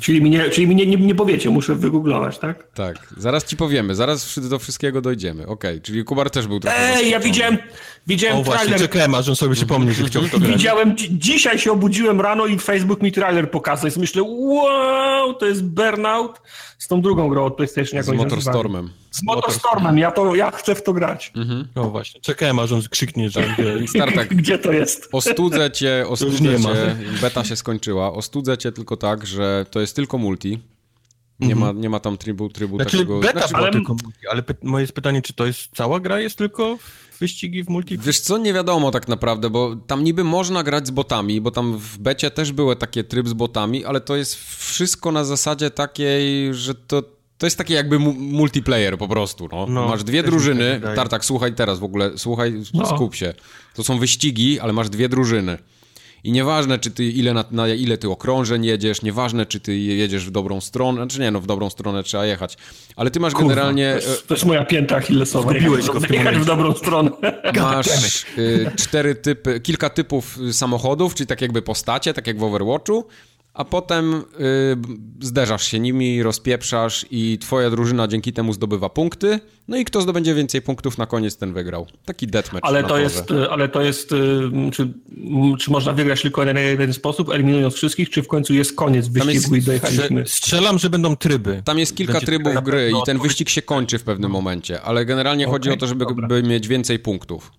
Czyli 0.01 0.23
mi, 0.23 0.31
nie, 0.31 0.51
czyli 0.51 0.66
mi 0.66 0.74
nie, 0.74 0.86
nie, 0.86 0.97
nie 0.97 1.15
powiecie, 1.15 1.51
muszę 1.51 1.74
wygooglować, 1.74 2.39
tak? 2.39 2.73
Tak, 2.74 3.15
zaraz 3.16 3.44
ci 3.44 3.57
powiemy, 3.57 3.94
zaraz 3.94 4.39
do 4.48 4.59
wszystkiego 4.59 5.01
dojdziemy. 5.01 5.47
Okej, 5.47 5.70
okay, 5.70 5.81
czyli 5.81 6.05
Kubar 6.05 6.31
też 6.31 6.47
był 6.47 6.61
trochę 6.61 6.78
Ej, 6.78 7.11
ja 7.11 7.20
widziałem, 7.20 7.59
widziałem 8.07 8.39
o, 8.39 8.43
trailer. 8.43 8.69
właśnie, 8.69 8.87
czekałem, 8.87 9.15
aż 9.15 9.28
on 9.28 9.37
sobie 9.37 9.55
przypomni, 9.55 9.95
że 9.95 10.05
chciał 10.05 10.23
to 10.28 10.41
Widziałem, 10.41 10.97
dzisiaj 11.11 11.59
się 11.59 11.73
obudziłem 11.73 12.20
rano 12.20 12.47
i 12.47 12.59
Facebook 12.59 13.03
mi 13.03 13.12
trailer 13.12 13.51
pokazał 13.51 13.91
i 13.97 14.01
myślę, 14.01 14.23
wow, 14.23 15.35
to 15.35 15.47
jest 15.47 15.65
Burnout 15.65 16.41
z 16.78 16.89
tą 16.89 17.01
drugą 17.01 17.28
grą 17.28 17.45
od 17.45 17.57
PlayStation. 17.57 18.03
Z 18.03 18.09
Motorstormem. 18.09 18.91
Z 19.11 19.23
Motorstormem, 19.23 19.99
ja, 19.99 20.11
to, 20.11 20.35
ja 20.35 20.51
chcę 20.51 20.74
w 20.74 20.83
to 20.83 20.93
grać. 20.93 21.33
Mhm. 21.37 21.69
No 21.77 21.91
właśnie, 21.91 22.20
czekałem 22.20 22.59
aż 22.59 22.73
on 22.73 22.83
krzyknie, 22.91 23.31
że... 23.31 23.57
Startek, 23.95 24.35
Gdzie 24.35 24.59
to 24.59 24.73
jest? 24.73 25.09
Ostudzę 25.12 25.70
cię, 25.78 26.05
ostudzę 26.09 26.59
cię, 26.59 26.97
beta 27.20 27.45
się 27.45 27.57
skończyła, 27.57 28.12
ostudzę 28.12 28.59
cię 28.59 28.73
tylko 28.73 28.97
tak, 28.97 29.27
że 29.27 29.66
to 29.70 29.81
jest 29.81 29.97
tylko 29.97 30.19
multi. 30.19 30.59
Nie, 31.41 31.57
ma, 31.57 31.73
nie 31.73 31.91
ma 31.91 32.01
tam 32.01 32.19
trybu, 32.19 32.49
trybu 32.49 32.77
znaczy, 32.77 32.97
takiego... 32.97 33.20
Beta 33.20 33.39
znaczy, 33.39 33.57
ale... 33.57 33.73
tylko 33.73 33.93
multi, 33.93 34.28
ale 34.31 34.43
moje 34.62 34.83
jest 34.83 34.93
pytanie, 34.93 35.23
czy 35.23 35.33
to 35.33 35.47
jest 35.47 35.69
cała 35.74 36.01
gra, 36.01 36.20
jest 36.20 36.39
tylko 36.39 36.78
wyścigi 37.19 37.65
w 37.65 37.69
multi? 37.69 37.99
Wiesz 37.99 38.21
co, 38.21 38.39
nie 38.39 38.53
wiadomo 38.53 38.91
tak 38.91 39.09
naprawdę, 39.09 39.51
bo 39.51 39.77
tam 39.87 40.05
niby 40.05 40.25
można 40.25 40.63
grać 40.63 40.87
z 40.87 40.91
botami, 40.91 41.41
bo 41.41 41.51
tam 41.51 41.79
w 41.79 41.99
becie 41.99 42.31
też 42.31 42.53
były 42.53 42.77
takie 42.77 43.05
tryb 43.05 43.29
z 43.29 43.33
botami, 43.33 43.85
ale 43.85 44.01
to 44.01 44.17
jest 44.17 44.35
wszystko 44.35 45.13
na 45.13 45.25
zasadzie 45.25 45.71
takiej, 45.71 46.55
że 46.55 46.75
to, 46.75 47.03
to 47.39 47.47
jest 47.47 47.59
taki 47.59 47.73
jakby 47.73 47.99
multiplayer 47.99 48.99
po 48.99 49.09
prostu, 49.09 49.49
no. 49.53 49.67
no 49.69 49.89
masz 49.89 50.05
dwie 50.05 50.23
drużyny, 50.23 50.81
tak 50.83 50.97
Tartak, 50.97 51.25
słuchaj 51.25 51.55
teraz 51.55 51.79
w 51.79 51.85
ogóle, 51.85 52.11
słuchaj, 52.17 52.63
no. 52.75 52.87
skup 52.87 53.15
się. 53.15 53.35
To 53.75 53.85
są 53.85 53.99
wyścigi, 53.99 54.61
ale 54.61 54.73
masz 54.73 54.89
dwie 54.89 55.09
drużyny. 55.09 55.59
I 56.25 56.33
nieważne, 56.33 56.79
czy 56.79 56.91
ty 56.91 57.05
ile 57.05 57.35
na, 57.35 57.45
na, 57.51 57.69
ile 57.69 57.99
ty 57.99 58.11
okrążeń 58.11 58.65
jedziesz, 58.65 59.03
nieważne, 59.03 59.47
czy 59.47 59.61
ty 59.61 59.79
jedziesz 59.79 60.27
w 60.27 60.31
dobrą 60.31 60.61
stronę, 60.61 60.97
znaczy 60.97 61.21
nie, 61.21 61.31
no 61.31 61.41
w 61.41 61.47
dobrą 61.47 61.71
stronę 61.71 62.03
trzeba 62.03 62.27
jechać, 62.27 62.57
ale 62.97 63.11
ty 63.11 63.21
masz 63.21 63.33
Kurwa, 63.33 63.49
generalnie... 63.49 63.99
To 64.03 64.09
jest, 64.09 64.29
to 64.29 64.35
jest 64.35 64.47
moja 64.47 64.65
pięta 64.65 64.97
achillesowa. 64.97 65.51
Zgubiłeś 65.51 65.87
go 65.87 66.01
w 66.01 66.11
jechać 66.11 66.37
w 66.37 66.45
dobrą 66.45 66.75
stronę. 66.75 67.11
Masz 67.61 68.25
y, 68.39 68.71
cztery 68.77 69.15
typy, 69.15 69.61
kilka 69.61 69.91
typów 69.91 70.39
samochodów, 70.53 71.15
czyli 71.15 71.27
tak 71.27 71.41
jakby 71.41 71.63
postacie, 71.63 72.15
tak 72.15 72.27
jak 72.27 72.39
w 72.39 72.43
Overwatchu, 72.43 73.05
a 73.57 73.65
potem 73.65 74.15
y, 74.15 74.23
zderzasz 75.20 75.65
się 75.66 75.81
nimi, 75.81 76.23
rozpieprzasz 76.23 77.07
i 77.11 77.39
twoja 77.41 77.70
drużyna 77.70 78.09
dzięki 78.09 78.33
temu 78.33 78.53
zdobywa 78.53 78.89
punkty. 78.89 79.41
No 79.69 79.77
i 79.77 79.85
kto 79.85 80.01
zdobędzie 80.01 80.35
więcej 80.35 80.62
punktów 80.62 80.99
na 80.99 81.07
koniec, 81.07 81.37
ten 81.37 81.53
wygrał. 81.53 81.87
Taki 82.05 82.27
deathmatch. 82.27 82.69
Ale 82.69 82.85
to 82.85 82.99
jest, 82.99 83.31
y, 83.31 83.51
ale 83.51 83.69
to 83.69 83.83
jest, 83.83 84.12
y, 84.12 84.16
czy, 84.73 84.93
czy 85.59 85.70
można 85.70 85.93
wygrać 85.93 86.23
tylko 86.23 86.45
na 86.45 86.61
jeden 86.61 86.93
sposób, 86.93 87.31
eliminując 87.31 87.74
wszystkich, 87.74 88.11
czy 88.11 88.23
w 88.23 88.28
końcu 88.28 88.55
jest 88.55 88.77
koniec 88.77 89.09
wyścigu 89.09 89.55
jest, 89.55 89.65
i 89.65 89.66
dojechaliśmy? 89.66 90.24
Strzelam, 90.27 90.78
że 90.78 90.91
będą 90.91 91.16
tryby. 91.16 91.62
Tam 91.65 91.78
jest 91.78 91.97
kilka 91.97 92.12
Będzie 92.12 92.27
trybów 92.27 92.62
gry 92.62 92.91
i 92.91 93.07
ten 93.07 93.19
wyścig 93.19 93.49
się 93.49 93.62
kończy 93.62 93.99
w 93.99 94.03
pewnym 94.03 94.31
momencie, 94.31 94.83
ale 94.83 95.05
generalnie 95.05 95.45
okay, 95.45 95.53
chodzi 95.53 95.70
o 95.70 95.77
to, 95.77 95.87
żeby 95.87 96.07
by 96.28 96.43
mieć 96.43 96.69
więcej 96.69 96.99
punktów. 96.99 97.53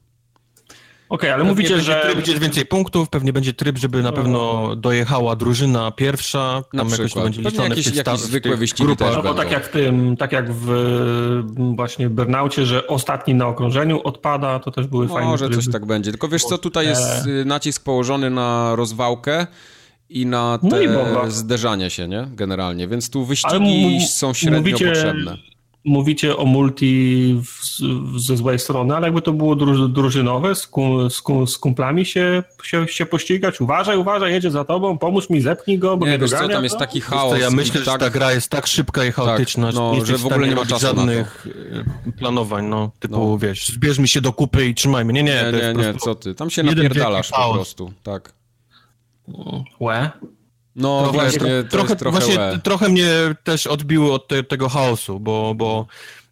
Okej, 1.10 1.30
okay, 1.30 1.34
ale 1.34 1.38
pewnie 1.38 1.52
mówicie, 1.52 1.82
że... 1.82 2.02
Tryb, 2.04 2.16
będzie 2.16 2.40
więcej 2.40 2.66
punktów, 2.66 3.10
pewnie 3.10 3.34
będzie 3.34 3.54
tryb, 3.54 3.78
żeby 3.78 4.04
na 4.04 4.12
pewno 4.12 4.76
dojechała 4.76 5.36
drużyna 5.36 5.92
pierwsza, 5.92 6.64
tam 6.78 6.90
jakoś 6.90 7.14
to 7.14 7.22
będzie 7.22 7.42
liczone 7.42 7.70
jakieś, 7.70 7.96
jakieś 7.96 8.20
zwykłe 8.20 8.58
wyścigi 8.58 8.96
też 8.96 9.16
No 9.16 9.24
bo 9.24 9.34
tak 9.34 9.52
jak 9.52 9.66
w 9.66 9.70
tym, 9.70 10.18
tak 10.18 10.32
jak 10.32 10.54
w 10.54 11.44
właśnie 11.76 12.10
Burnaucie, 12.10 12.66
że 12.66 12.88
ostatni 12.88 13.34
na 13.34 13.48
okrążeniu 13.48 14.02
odpada, 14.04 14.60
to 14.60 14.72
też 14.72 14.88
były 14.88 15.06
Może 15.06 15.14
fajne 15.14 15.32
Może 15.32 15.50
coś 15.50 15.72
tak 15.72 15.86
będzie, 15.86 16.12
tylko 16.12 16.28
wiesz 16.28 16.44
co, 16.44 16.58
tutaj 16.58 16.88
jest 16.88 17.28
y, 17.28 17.46
nacisk 17.46 17.84
położony 17.84 18.30
na 18.30 18.76
rozwałkę, 18.76 19.48
i 20.10 20.26
na 20.26 20.60
no 20.64 20.70
te 20.70 20.88
no 20.88 21.32
zderzanie 21.32 21.90
się, 21.90 22.08
nie? 22.08 22.28
Generalnie, 22.32 22.88
więc 22.88 23.10
tu 23.10 23.26
wyścigi 23.26 24.08
są 24.08 24.34
średnio 24.34 24.60
mówicie, 24.60 24.88
potrzebne 24.88 25.38
mówicie 25.88 26.38
o 26.38 26.46
multi 26.46 27.34
w, 27.44 27.82
w, 28.14 28.20
ze 28.20 28.38
złej 28.38 28.60
strony, 28.60 28.96
ale 28.96 29.08
jakby 29.08 29.22
to 29.22 29.34
było 29.34 29.56
drużynowe, 29.90 30.56
z, 30.56 30.68
kum, 30.68 31.10
z, 31.10 31.22
kum, 31.22 31.48
z 31.48 31.58
kumplami 31.58 32.06
się, 32.06 32.44
się, 32.64 32.88
się 32.88 33.06
pościgać. 33.06 33.62
Uważaj, 33.62 33.98
uważaj, 33.98 34.32
jedzie 34.32 34.52
za 34.52 34.64
tobą, 34.64 34.98
pomóż 34.98 35.30
mi, 35.30 35.42
zepnij 35.42 35.80
go, 35.80 35.98
bo 35.98 36.06
nie, 36.06 36.12
mnie 36.12 36.20
wiesz 36.20 36.32
dogania, 36.32 36.48
co, 36.48 36.54
tam 36.54 36.64
jest 36.64 36.78
taki 36.78 37.02
chaos. 37.02 37.40
ja 37.40 37.50
myślę, 37.50 37.82
tak... 37.82 37.94
że 37.94 38.00
ta 38.00 38.10
gra 38.10 38.32
jest 38.32 38.50
tak 38.50 38.68
szybka 38.68 39.06
i 39.06 39.12
chaotyczna, 39.12 39.68
tak, 39.68 39.76
no, 39.76 40.06
że, 40.06 40.18
w 40.18 40.26
ogóle 40.26 40.48
nie 40.48 40.56
ma 40.56 40.66
czasu 40.66 40.82
żadnych 40.82 41.48
e, 42.08 42.12
planowań, 42.12 42.66
no, 42.66 42.92
typu, 43.00 43.30
no. 43.30 43.38
wiesz, 43.38 43.68
zbierz 43.68 44.00
mi 44.00 44.08
się 44.08 44.22
do 44.22 44.34
kupy 44.34 44.66
i 44.66 44.76
trzymajmy. 44.76 45.14
Nie, 45.14 45.24
nie, 45.24 45.44
nie, 45.54 45.74
nie, 45.74 45.74
nie 45.74 45.94
co 45.94 46.16
ty, 46.16 46.36
tam 46.36 46.50
się 46.50 46.64
napierdalasz 46.64 47.30
po 47.30 47.54
prostu, 47.54 47.92
tak. 48.04 48.34
Łe? 49.80 50.12
No 50.78 51.02
trochę, 51.02 51.18
właśnie, 51.18 51.64
to 51.64 51.70
trochę, 51.70 51.96
trochę 51.96 52.20
właśnie 52.20 52.60
trochę 52.64 52.90
mnie 52.90 53.10
też 53.44 53.68
odbiło 53.68 54.14
od 54.14 54.28
te, 54.28 54.44
tego 54.44 54.70
chaosu, 54.70 55.20
bo, 55.20 55.56
bo 55.56 55.88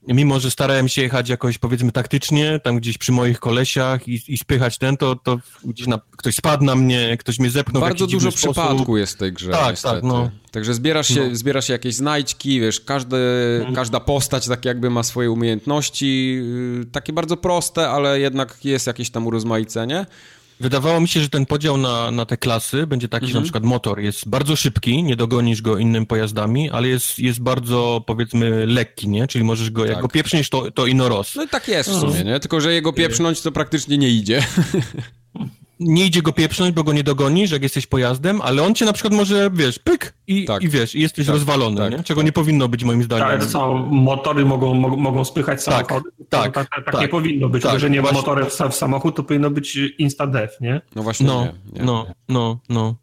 mimo, 0.08 0.40
że 0.40 0.52
starałem 0.52 0.88
się 0.88 1.02
jechać 1.02 1.30
jakoś 1.30 1.58
powiedzmy 1.58 1.92
taktycznie, 1.92 2.60
tam 2.64 2.78
gdzieś 2.78 2.98
przy 2.98 3.12
moich 3.12 3.40
kolesiach 3.40 4.08
i, 4.08 4.22
i 4.28 4.38
spychać 4.38 4.78
ten, 4.78 4.98
to, 4.98 5.16
to 5.16 5.38
gdzieś 5.64 5.88
na, 5.88 6.00
ktoś 6.18 6.36
spadł 6.36 6.64
na 6.64 6.76
mnie, 6.76 7.18
ktoś 7.18 7.40
mnie 7.40 7.50
zepnął 7.50 7.82
Bardzo 7.82 8.08
dużo 8.08 8.32
sposób. 8.32 8.52
przypadku 8.52 8.98
jest 8.98 9.14
w 9.14 9.18
tej 9.18 9.34
grze 9.34 9.52
Tak, 9.52 9.70
niestety. 9.70 9.96
tak, 9.96 10.04
no. 10.04 10.30
Także 10.52 10.74
zbierasz 10.74 11.08
się, 11.08 11.28
no. 11.28 11.36
zbiera 11.36 11.62
się 11.62 11.74
jakieś 11.74 11.96
znajdźki, 11.96 12.60
wiesz, 12.60 12.82
każde, 12.82 13.18
mhm. 13.58 13.76
każda 13.76 14.00
postać 14.00 14.48
tak 14.48 14.66
jakby 14.66 14.90
ma 14.90 15.04
swoje 15.04 15.32
umiejętności, 15.32 16.34
yy, 16.80 16.86
takie 16.92 17.14
bardzo 17.14 17.38
proste, 17.38 17.90
ale 17.90 18.20
jednak 18.20 18.66
jest 18.66 18.88
jakieś 18.88 19.10
tam 19.10 19.28
urozmaicenie. 19.28 20.06
Wydawało 20.60 21.00
mi 21.02 21.08
się, 21.08 21.20
że 21.22 21.30
ten 21.30 21.46
podział 21.46 21.78
na, 21.78 22.12
na 22.12 22.26
te 22.26 22.38
klasy 22.38 22.88
będzie 22.88 23.08
taki, 23.08 23.26
że 23.28 23.34
na 23.34 23.38
Mhm. 23.38 23.44
przykład 23.44 23.64
motor 23.64 24.00
jest 24.00 24.30
bardzo 24.30 24.56
szybki, 24.56 25.04
nie 25.04 25.16
dogonisz 25.16 25.62
go 25.62 25.78
innym 25.78 26.06
pojazdami, 26.06 26.70
ale 26.70 26.88
jest, 26.88 27.20
jest 27.20 27.42
bardzo, 27.42 28.04
powiedzmy, 28.08 28.66
lekki, 28.68 29.08
nie? 29.10 29.28
Czyli 29.28 29.44
możesz 29.46 29.72
go, 29.72 29.86
jak 29.86 29.94
Tak. 29.94 30.02
go 30.02 30.08
pieprzniesz, 30.10 30.50
to, 30.50 30.72
to 30.72 30.86
ino 30.88 31.10
roz. 31.10 31.36
No 31.36 31.44
i 31.44 31.48
tak 31.48 31.68
jest 31.68 31.90
w 31.90 32.00
sumie, 32.00 32.24
nie? 32.24 32.40
Tylko, 32.40 32.62
że 32.62 32.74
jego 32.74 32.94
pieprznąć 32.94 33.42
to 33.42 33.52
praktycznie 33.52 33.98
nie 33.98 34.10
idzie. 34.10 34.44
Nie 35.80 36.06
idzie 36.06 36.22
go 36.22 36.32
pieprznąć, 36.34 36.76
bo 36.76 36.84
go 36.84 36.94
nie 36.94 37.04
dogonisz, 37.04 37.52
jak 37.52 37.64
jesteś 37.64 37.88
pojazdem, 37.88 38.42
ale 38.42 38.64
on 38.64 38.76
cię 38.76 38.86
na 38.86 38.94
przykład 38.94 39.14
może, 39.14 39.50
wiesz, 39.54 39.80
pyk 39.80 40.14
i, 40.28 40.46
Tak. 40.46 40.64
i 40.64 40.70
wiesz, 40.70 40.96
i 40.96 41.02
jesteś 41.02 41.26
Tak, 41.26 41.34
rozwalony, 41.36 41.78
tak, 41.78 41.92
nie? 41.92 42.04
Czego 42.04 42.22
nie 42.24 42.32
powinno 42.32 42.68
być 42.68 42.84
moim 42.84 43.04
zdaniem. 43.04 43.40
Tak, 43.40 43.50
motory 43.90 44.46
mogą, 44.46 44.74
mogą, 44.74 45.26
spychać 45.26 45.66
Tak, 45.66 45.74
samochody? 45.88 46.10
To 46.18 46.26
tak, 46.42 46.54
tak, 46.54 46.68
tak, 46.76 46.86
tak. 46.92 47.02
nie 47.02 47.08
powinno 47.08 47.50
być. 47.50 47.64
Tak, 47.64 47.72
Tak, 47.72 47.80
że 47.82 47.90
nie 47.90 48.02
ma 48.02 48.12
motorem 48.12 48.46
w, 48.50 48.76
samochód, 48.76 49.16
to 49.16 49.24
powinno 49.24 49.50
być 49.50 49.78
insta-dev, 50.00 50.50
nie? 50.62 50.82
No 50.96 51.04
właśnie 51.04 51.28
No, 51.28 51.42
nie. 51.42 51.52
nie. 51.80 51.86
no, 51.86 52.06
no, 52.30 52.60
no. 52.70 52.96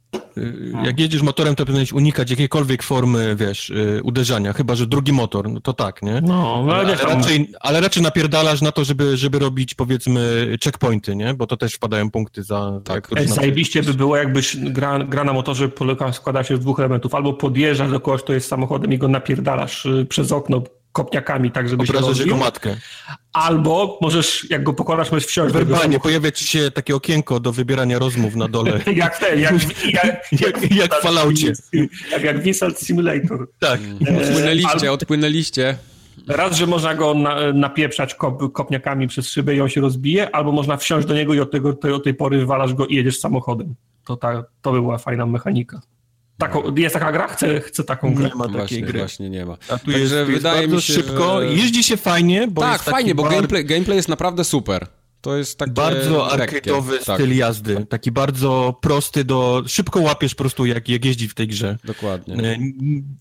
Jak 0.85 1.01
jedziesz 1.01 1.23
motorem, 1.23 1.55
to 1.55 1.67
powinieneś 1.67 1.93
unikać 1.93 2.31
jakiejkolwiek 2.31 2.83
formy, 2.83 3.37
wiesz, 3.39 3.71
y, 3.71 4.01
uderzania, 4.05 4.53
chyba, 4.53 4.75
że 4.75 4.87
drugi 4.87 5.13
motor, 5.13 5.51
no 5.51 5.61
to 5.61 5.73
tak, 5.73 6.03
nie? 6.03 6.21
No, 6.21 6.65
no 6.67 6.75
Ale, 6.75 6.97
tam, 6.97 7.09
raczej, 7.09 7.53
ale 7.61 7.81
raczej 7.81 8.03
napierdalasz 8.03 8.63
na 8.63 8.73
to, 8.73 8.85
żeby, 8.85 9.17
żeby 9.17 9.39
robić, 9.39 9.75
powiedzmy, 9.75 10.53
checkpointy, 10.65 11.17
nie? 11.17 11.35
Bo 11.35 11.47
to 11.47 11.57
też 11.57 11.75
wpadają 11.75 12.11
punkty 12.11 12.43
za... 12.43 12.81
Tak. 12.85 13.11
na- 13.13 13.25
zajebiście 13.25 13.83
by 13.83 13.95
było, 13.95 14.17
jakbyś 14.17 14.57
gra, 14.57 14.99
gra 14.99 15.25
na 15.25 15.33
motorze 15.33 15.69
polega, 15.69 16.13
składa 16.13 16.45
się 16.45 16.57
z 16.57 16.61
dwóch 16.61 16.81
elementów. 16.81 17.15
Albo 17.15 17.33
podjeżdżasz 17.33 17.91
do 17.91 18.01
kogoś, 18.01 18.23
kto 18.23 18.33
jest 18.33 18.49
samochodem 18.49 18.93
i 18.93 18.99
go 18.99 19.09
napierdalasz 19.09 19.87
y, 19.87 20.07
przez 20.09 20.33
okno 20.33 20.63
kopniakami, 20.93 21.51
tak, 21.51 21.69
żeby 21.69 21.87
się 21.87 21.93
Obrażasz 21.93 22.19
jego 22.19 22.31
rozbił. 22.31 22.37
matkę. 22.37 22.77
Albo 23.33 23.99
możesz, 24.01 24.51
jak 24.51 24.63
go 24.63 24.73
pokonasz, 24.73 25.11
możesz 25.13 25.27
wsiąść 25.29 25.53
do 25.53 25.59
jego 25.59 25.71
Werbalnie 25.71 26.01
pojawia 26.01 26.31
ci 26.31 26.45
się 26.45 26.71
takie 26.71 26.97
okienko 26.97 27.41
do 27.41 27.53
wybierania 27.53 27.99
rozmów 27.99 28.35
na 28.37 28.49
dole. 28.49 28.81
Jak 28.97 29.19
ten, 29.19 29.41
jak, 29.47 29.53
jak, 29.93 30.33
Jak- 30.41 30.73
jak 30.77 30.95
w 30.95 31.03
Falloutie. 31.03 31.53
Jak, 32.13 32.23
jak 32.23 32.43
w 32.43 32.47
Insult 32.47 32.79
Simulator. 32.79 33.49
Tak. 33.59 33.81
Odpłynęliście, 34.01 34.71
Albo- 34.71 34.93
odpłynęliście. 34.93 35.79
Raz, 36.29 36.57
że 36.57 36.67
można 36.67 36.95
go 36.95 37.15
na, 37.15 37.53
napieprzać 37.53 38.15
kop, 38.15 38.53
kopniakami 38.53 39.09
przez 39.09 39.29
szybę 39.29 39.55
i 39.55 39.61
on 39.61 39.69
się 39.69 39.81
rozbije, 39.81 40.35
albo 40.37 40.53
można 40.53 40.77
wsiąść 40.77 41.07
do 41.07 41.15
niego 41.15 41.35
i 41.35 41.41
od, 41.41 41.51
tego, 41.51 41.73
tej, 41.73 41.93
od 41.93 42.05
tej 42.05 42.15
pory 42.15 42.39
wywalasz 42.39 42.75
go 42.75 42.87
i 42.87 42.95
jedziesz 42.95 43.19
samochodem. 43.19 43.75
To, 44.05 44.17
ta, 44.17 44.45
to 44.63 44.73
by 44.73 44.81
była 44.81 44.99
fajna 44.99 45.27
mechanika. 45.27 45.81
Taką, 46.47 46.75
jest 46.77 46.93
taka 46.95 47.13
gra? 47.13 47.29
Chcę, 47.29 47.61
chcę 47.61 47.85
taką 47.85 48.15
grę. 48.15 48.29
Nie 48.29 48.35
ma 48.35 48.45
takiej 48.45 48.59
Właśnie, 48.59 48.83
gry. 48.83 48.99
właśnie 48.99 49.31
nie 49.31 49.47
ma. 49.47 49.53
A 49.69 49.79
tu 49.79 49.85
Także 49.87 49.99
jest, 50.01 50.13
tu 50.13 50.17
jest 50.19 50.31
wydaje 50.31 50.61
bardzo 50.61 50.77
mi 50.77 50.83
się, 50.83 50.93
szybko, 50.93 51.41
że- 51.41 51.47
jeździ 51.55 51.85
się 51.85 51.97
fajnie, 51.97 52.49
bo 52.51 52.61
tak, 52.63 52.73
jest 52.73 52.85
taki 52.85 52.95
fajnie, 52.95 53.15
bo 53.15 53.23
bar- 53.23 53.33
gameplay, 53.33 53.65
gameplay 53.65 53.97
jest 53.97 54.09
naprawdę 54.09 54.45
super. 54.45 54.87
To 55.21 55.37
jest 55.37 55.59
takie 55.59 55.73
Bardzo 55.73 56.27
arcade'owy 56.33 57.05
Tak, 57.05 57.17
styl 57.17 57.37
jazdy. 57.37 57.87
Taki 57.89 58.13
bardzo 58.13 58.79
prosty 58.83 59.25
do... 59.25 59.63
Szybko 59.67 60.01
łapiesz 60.01 60.35
po 60.35 60.39
prostu, 60.43 60.67
jak, 60.67 60.89
jak 60.89 61.05
jeździ 61.05 61.29
w 61.29 61.35
tej 61.35 61.49
grze. 61.49 61.79
dokładnie. 61.85 62.35
E, 62.35 62.59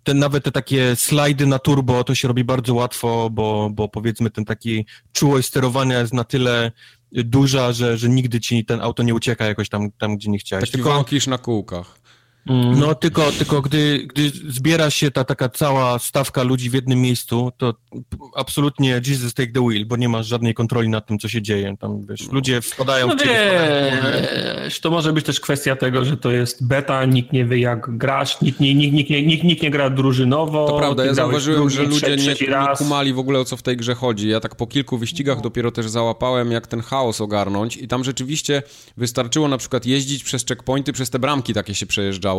Ten, 0.04 0.20
nawet 0.20 0.44
te 0.44 0.52
takie 0.52 0.96
slajdy 0.96 1.46
na 1.46 1.60
turbo, 1.60 2.04
to 2.04 2.16
się 2.16 2.28
robi 2.28 2.44
bardzo 2.44 2.74
łatwo, 2.74 3.30
bo, 3.32 3.70
bo 3.74 3.88
powiedzmy 3.90 4.30
ten 4.30 4.46
taki 4.46 4.86
czułość 5.14 5.48
sterowania 5.48 6.00
jest 6.00 6.14
na 6.14 6.24
tyle 6.24 6.72
duża, 7.12 7.72
że, 7.74 7.98
że 7.98 8.10
nigdy 8.10 8.40
ci 8.40 8.66
ten 8.66 8.82
auto 8.82 9.04
nie 9.04 9.14
ucieka 9.14 9.46
jakoś 9.46 9.70
tam, 9.70 9.92
tam 9.92 10.18
gdzie 10.18 10.30
nie 10.30 10.38
chciałeś. 10.40 10.72
Taki 10.72 10.84
Tylko, 10.84 11.06
na 11.28 11.38
kółkach. 11.38 12.01
No 12.46 12.96
tylko, 12.96 13.32
tylko 13.32 13.62
gdy, 13.62 14.08
gdy 14.08 14.32
zbiera 14.50 14.90
się 14.90 15.12
ta 15.12 15.24
taka 15.24 15.50
cała 15.50 16.00
stawka 16.00 16.44
ludzi 16.44 16.70
w 16.70 16.74
jednym 16.74 17.02
miejscu, 17.02 17.52
to 17.58 17.74
absolutnie 18.36 19.02
Jesus 19.08 19.34
take 19.34 19.52
the 19.52 19.68
wheel, 19.68 19.86
bo 19.86 19.98
nie 19.98 20.10
masz 20.10 20.28
żadnej 20.28 20.54
kontroli 20.54 20.90
nad 20.90 21.08
tym, 21.08 21.20
co 21.20 21.28
się 21.28 21.42
dzieje. 21.42 21.78
Tam, 21.80 22.06
wiesz, 22.06 22.32
ludzie 22.32 22.62
wpadają 22.62 23.08
No 23.08 23.16
w 23.16 23.20
ciebie, 23.20 23.52
wiesz, 24.64 24.80
to 24.80 24.92
może 24.92 25.14
być 25.14 25.26
też 25.26 25.40
kwestia 25.40 25.76
tego, 25.76 26.06
że 26.06 26.18
to 26.18 26.32
jest 26.32 26.68
beta, 26.68 27.06
nikt 27.06 27.34
nie 27.34 27.46
wie 27.46 27.60
jak 27.60 27.98
grasz, 27.98 28.42
nikt 28.42 28.60
nie, 28.60 28.76
nikt, 28.76 28.94
nikt, 28.94 29.10
nie, 29.10 29.26
nikt, 29.26 29.44
nikt 29.44 29.64
nie 29.64 29.72
gra 29.72 29.90
drużynowo. 29.90 30.68
To 30.68 30.78
prawda, 30.78 31.06
ja 31.06 31.14
zauważyłem, 31.14 31.60
drugi, 31.60 31.76
że 31.76 31.84
ludzie 31.84 32.00
trzeci, 32.00 32.28
nie, 32.28 32.36
trzeci 32.36 32.52
nie 32.52 32.76
kumali 32.78 33.14
w 33.14 33.20
ogóle 33.20 33.40
o 33.40 33.46
co 33.46 33.58
w 33.58 33.62
tej 33.62 33.78
grze 33.78 33.96
chodzi. 33.96 34.30
Ja 34.30 34.40
tak 34.40 34.56
po 34.56 34.68
kilku 34.68 34.98
wyścigach 34.98 35.42
dopiero 35.42 35.72
też 35.72 35.90
załapałem, 35.90 36.52
jak 36.52 36.68
ten 36.68 36.82
chaos 36.82 37.22
ogarnąć 37.22 37.78
i 37.78 37.88
tam 37.88 38.04
rzeczywiście 38.04 38.64
wystarczyło 38.98 39.48
na 39.48 39.58
przykład 39.58 39.86
jeździć 39.86 40.24
przez 40.24 40.46
checkpointy, 40.46 40.94
przez 40.94 41.10
te 41.10 41.20
bramki 41.20 41.54
takie 41.54 41.76
się 41.76 41.86
przejeżdżało 41.86 42.31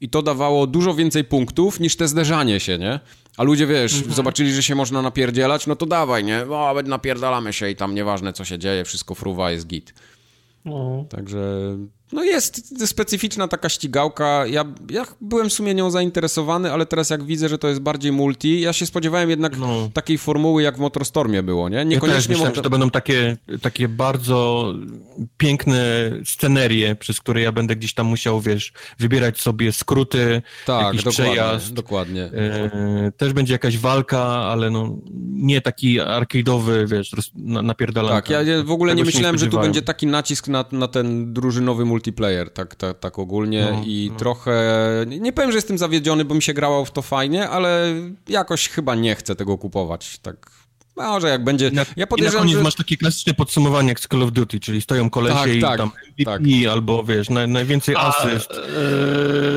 i 0.00 0.08
to 0.08 0.22
dawało 0.22 0.66
dużo 0.66 0.94
więcej 0.94 1.24
punktów 1.24 1.80
niż 1.80 1.96
te 1.96 2.08
zderzanie 2.08 2.60
się, 2.60 2.78
nie? 2.78 3.00
A 3.36 3.42
ludzie, 3.42 3.66
wiesz, 3.66 3.92
zobaczyli, 3.92 4.52
że 4.52 4.62
się 4.62 4.74
można 4.74 5.02
napierdzielać, 5.02 5.66
no 5.66 5.76
to 5.76 5.86
dawaj, 5.86 6.24
nie? 6.24 6.42
O, 6.50 6.74
napierdalamy 6.84 7.52
się 7.52 7.70
i 7.70 7.76
tam 7.76 7.94
nieważne 7.94 8.32
co 8.32 8.44
się 8.44 8.58
dzieje, 8.58 8.84
wszystko 8.84 9.14
fruwa, 9.14 9.50
jest 9.50 9.66
git. 9.66 9.94
No. 10.64 11.04
Także 11.08 11.38
no 12.12 12.24
jest 12.24 12.86
specyficzna 12.88 13.48
taka 13.48 13.68
ścigałka. 13.68 14.46
Ja, 14.46 14.64
ja 14.90 15.06
byłem 15.20 15.48
w 15.50 15.52
sumie 15.52 15.74
nią 15.74 15.90
zainteresowany, 15.90 16.72
ale 16.72 16.86
teraz 16.86 17.10
jak 17.10 17.24
widzę, 17.24 17.48
że 17.48 17.58
to 17.58 17.68
jest 17.68 17.80
bardziej 17.80 18.12
multi, 18.12 18.60
ja 18.60 18.72
się 18.72 18.86
spodziewałem 18.86 19.30
jednak 19.30 19.58
No. 19.58 19.90
takiej 19.92 20.18
formuły 20.18 20.62
jak 20.62 20.76
w 20.76 20.80
Motorstormie 20.80 21.42
było, 21.42 21.68
nie? 21.68 21.76
Ja 21.76 21.82
też 21.84 21.90
Niekoniecznie 21.90 22.28
myślałem, 22.32 22.50
motor- 22.52 22.56
że 22.56 22.62
to 22.62 22.70
będą 22.70 22.90
takie, 22.90 23.36
takie 23.62 23.88
bardzo 23.88 24.72
piękne 25.36 26.10
scenerie, 26.24 26.96
przez 26.96 27.20
które 27.20 27.40
ja 27.40 27.52
będę 27.52 27.76
gdzieś 27.76 27.94
tam 27.94 28.06
musiał, 28.06 28.40
wiesz, 28.40 28.72
wybierać 28.98 29.40
sobie 29.40 29.72
skróty, 29.72 30.42
Tak, 30.66 30.84
jakiś 30.86 31.02
dokładnie, 31.04 31.32
przejazd. 31.34 31.72
dokładnie. 31.74 32.24
E, 32.24 33.12
też 33.16 33.32
będzie 33.32 33.52
jakaś 33.52 33.78
walka, 33.78 34.22
ale 34.26 34.70
no 34.70 34.96
nie 35.30 35.60
taki 35.60 36.00
arcade'owy, 36.00 36.86
wiesz, 36.88 37.12
roz- 37.12 37.30
na, 37.34 37.62
napierdalanka. 37.62 38.34
Tak, 38.34 38.46
ja 38.46 38.62
w 38.64 38.70
ogóle 38.70 38.94
nie 38.94 39.02
Tego 39.02 39.10
się 39.10 39.16
myślałem, 39.18 39.38
że 39.38 39.46
tu 39.46 39.58
będzie 39.60 39.82
taki 39.82 40.06
nacisk 40.06 40.48
na, 40.48 40.64
na 40.72 40.88
ten 40.88 41.32
drużynowy 41.32 41.84
multiplayer, 41.96 42.50
tak, 42.50 42.74
tak, 42.74 42.98
tak 42.98 43.18
ogólnie 43.18 43.68
No, 43.72 43.82
i 43.86 44.10
trochę, 44.18 44.54
nie 45.06 45.32
powiem, 45.32 45.52
że 45.52 45.58
jestem 45.58 45.78
zawiedziony, 45.78 46.24
bo 46.24 46.34
mi 46.34 46.42
się 46.42 46.54
grało 46.54 46.84
w 46.84 46.90
to 46.90 47.02
fajnie, 47.02 47.48
ale 47.48 47.94
jakoś 48.28 48.68
chyba 48.68 48.94
nie 48.94 49.14
chcę 49.14 49.36
tego 49.36 49.58
kupować, 49.58 50.18
tak, 50.18 50.50
może 50.96 51.28
jak 51.28 51.44
będzie, 51.44 51.70
na, 51.70 51.82
ja 51.82 51.86
I 51.96 52.00
na 52.00 52.06
podejrzewam, 52.06 52.42
koniec 52.42 52.56
że... 52.56 52.62
masz 52.62 52.74
takie 52.74 52.96
klasyczne 52.96 53.34
podsumowanie 53.34 53.88
jak 53.88 54.00
z 54.00 54.08
Call 54.08 54.22
of 54.22 54.32
Duty, 54.32 54.60
czyli 54.60 54.80
stoją 54.80 55.10
kolesie 55.10 55.36
Tak, 55.36 55.54
i 55.54 55.60
tak, 55.60 55.78
tam 55.78 55.90
tak. 56.24 56.42
albo 56.72 57.02
wiesz, 57.04 57.30
na, 57.30 57.46
najwięcej 57.46 57.94
A, 57.98 58.00
asyst. 58.08 58.50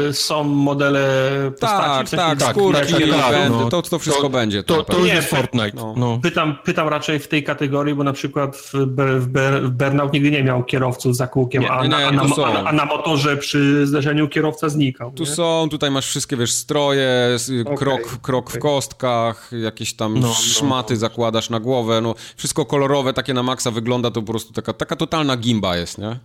e, 0.10 0.14
są 0.14 0.44
modele 0.44 1.10
postaci. 1.52 1.84
Tak, 1.84 2.06
w 2.08 2.10
sensie 2.10 2.26
tak, 2.26 2.40
tak, 2.40 2.50
skórki, 2.56 2.94
tak, 2.94 3.32
tak, 3.32 3.50
no. 3.50 3.70
to, 3.70 3.82
to 3.82 4.00
wszystko 4.00 4.24
To- 4.24 4.30
będzie. 4.30 4.64
To, 4.64 4.84
to 4.84 4.98
już 4.98 5.08
Nie, 5.08 5.14
jest 5.14 5.28
Fortnite. 5.30 5.72
no. 5.76 5.94
No. 5.98 6.20
Pytam, 6.24 6.58
pytam 6.66 6.88
raczej 6.88 7.20
w 7.20 7.28
tej 7.28 7.44
kategorii, 7.44 7.96
bo 7.96 8.04
na 8.04 8.14
przykład 8.14 8.58
w, 8.58 8.74
w, 8.74 9.28
w 9.64 9.70
Burnout 9.70 10.14
nigdy 10.14 10.32
nie 10.32 10.44
miał 10.44 10.64
kierowców 10.64 11.16
za 11.16 11.28
kółkiem, 11.28 11.62
Nie, 11.64 11.72
a, 11.72 11.84
nie, 11.84 11.90
na, 11.90 11.98
a, 11.98 12.12
na, 12.12 12.22
a, 12.46 12.54
na, 12.54 12.70
a 12.70 12.72
na 12.72 12.86
motorze 12.86 13.38
przy 13.38 13.88
zderzeniu 13.88 14.28
kierowca 14.28 14.70
znikał. 14.70 15.12
Tu 15.12 15.24
nie? 15.24 15.30
są, 15.30 15.68
tutaj 15.72 15.92
masz 15.92 16.08
wszystkie, 16.08 16.38
wiesz, 16.38 16.52
stroje, 16.54 17.10
s- 17.36 17.52
krok, 17.78 18.02
krok 18.22 18.52
w 18.52 18.60
kostkach, 18.60 19.52
jakieś 19.64 19.94
tam 19.94 20.20
No, 20.20 20.28
no. 20.28 20.34
szmaty 20.34 20.98
zakładasz 20.98 21.50
na 21.50 21.60
głowę, 21.60 22.02
no 22.02 22.16
wszystko 22.38 22.66
kolorowe, 22.66 23.14
takie 23.14 23.34
na 23.34 23.44
maksa 23.44 23.72
wygląda, 23.72 24.12
to 24.12 24.22
po 24.22 24.32
prostu 24.32 24.54
taka, 24.54 24.74
taka 24.74 24.96
totalna 24.96 25.38
gimba 25.38 25.78
jest, 25.78 25.98
nie? 25.98 26.20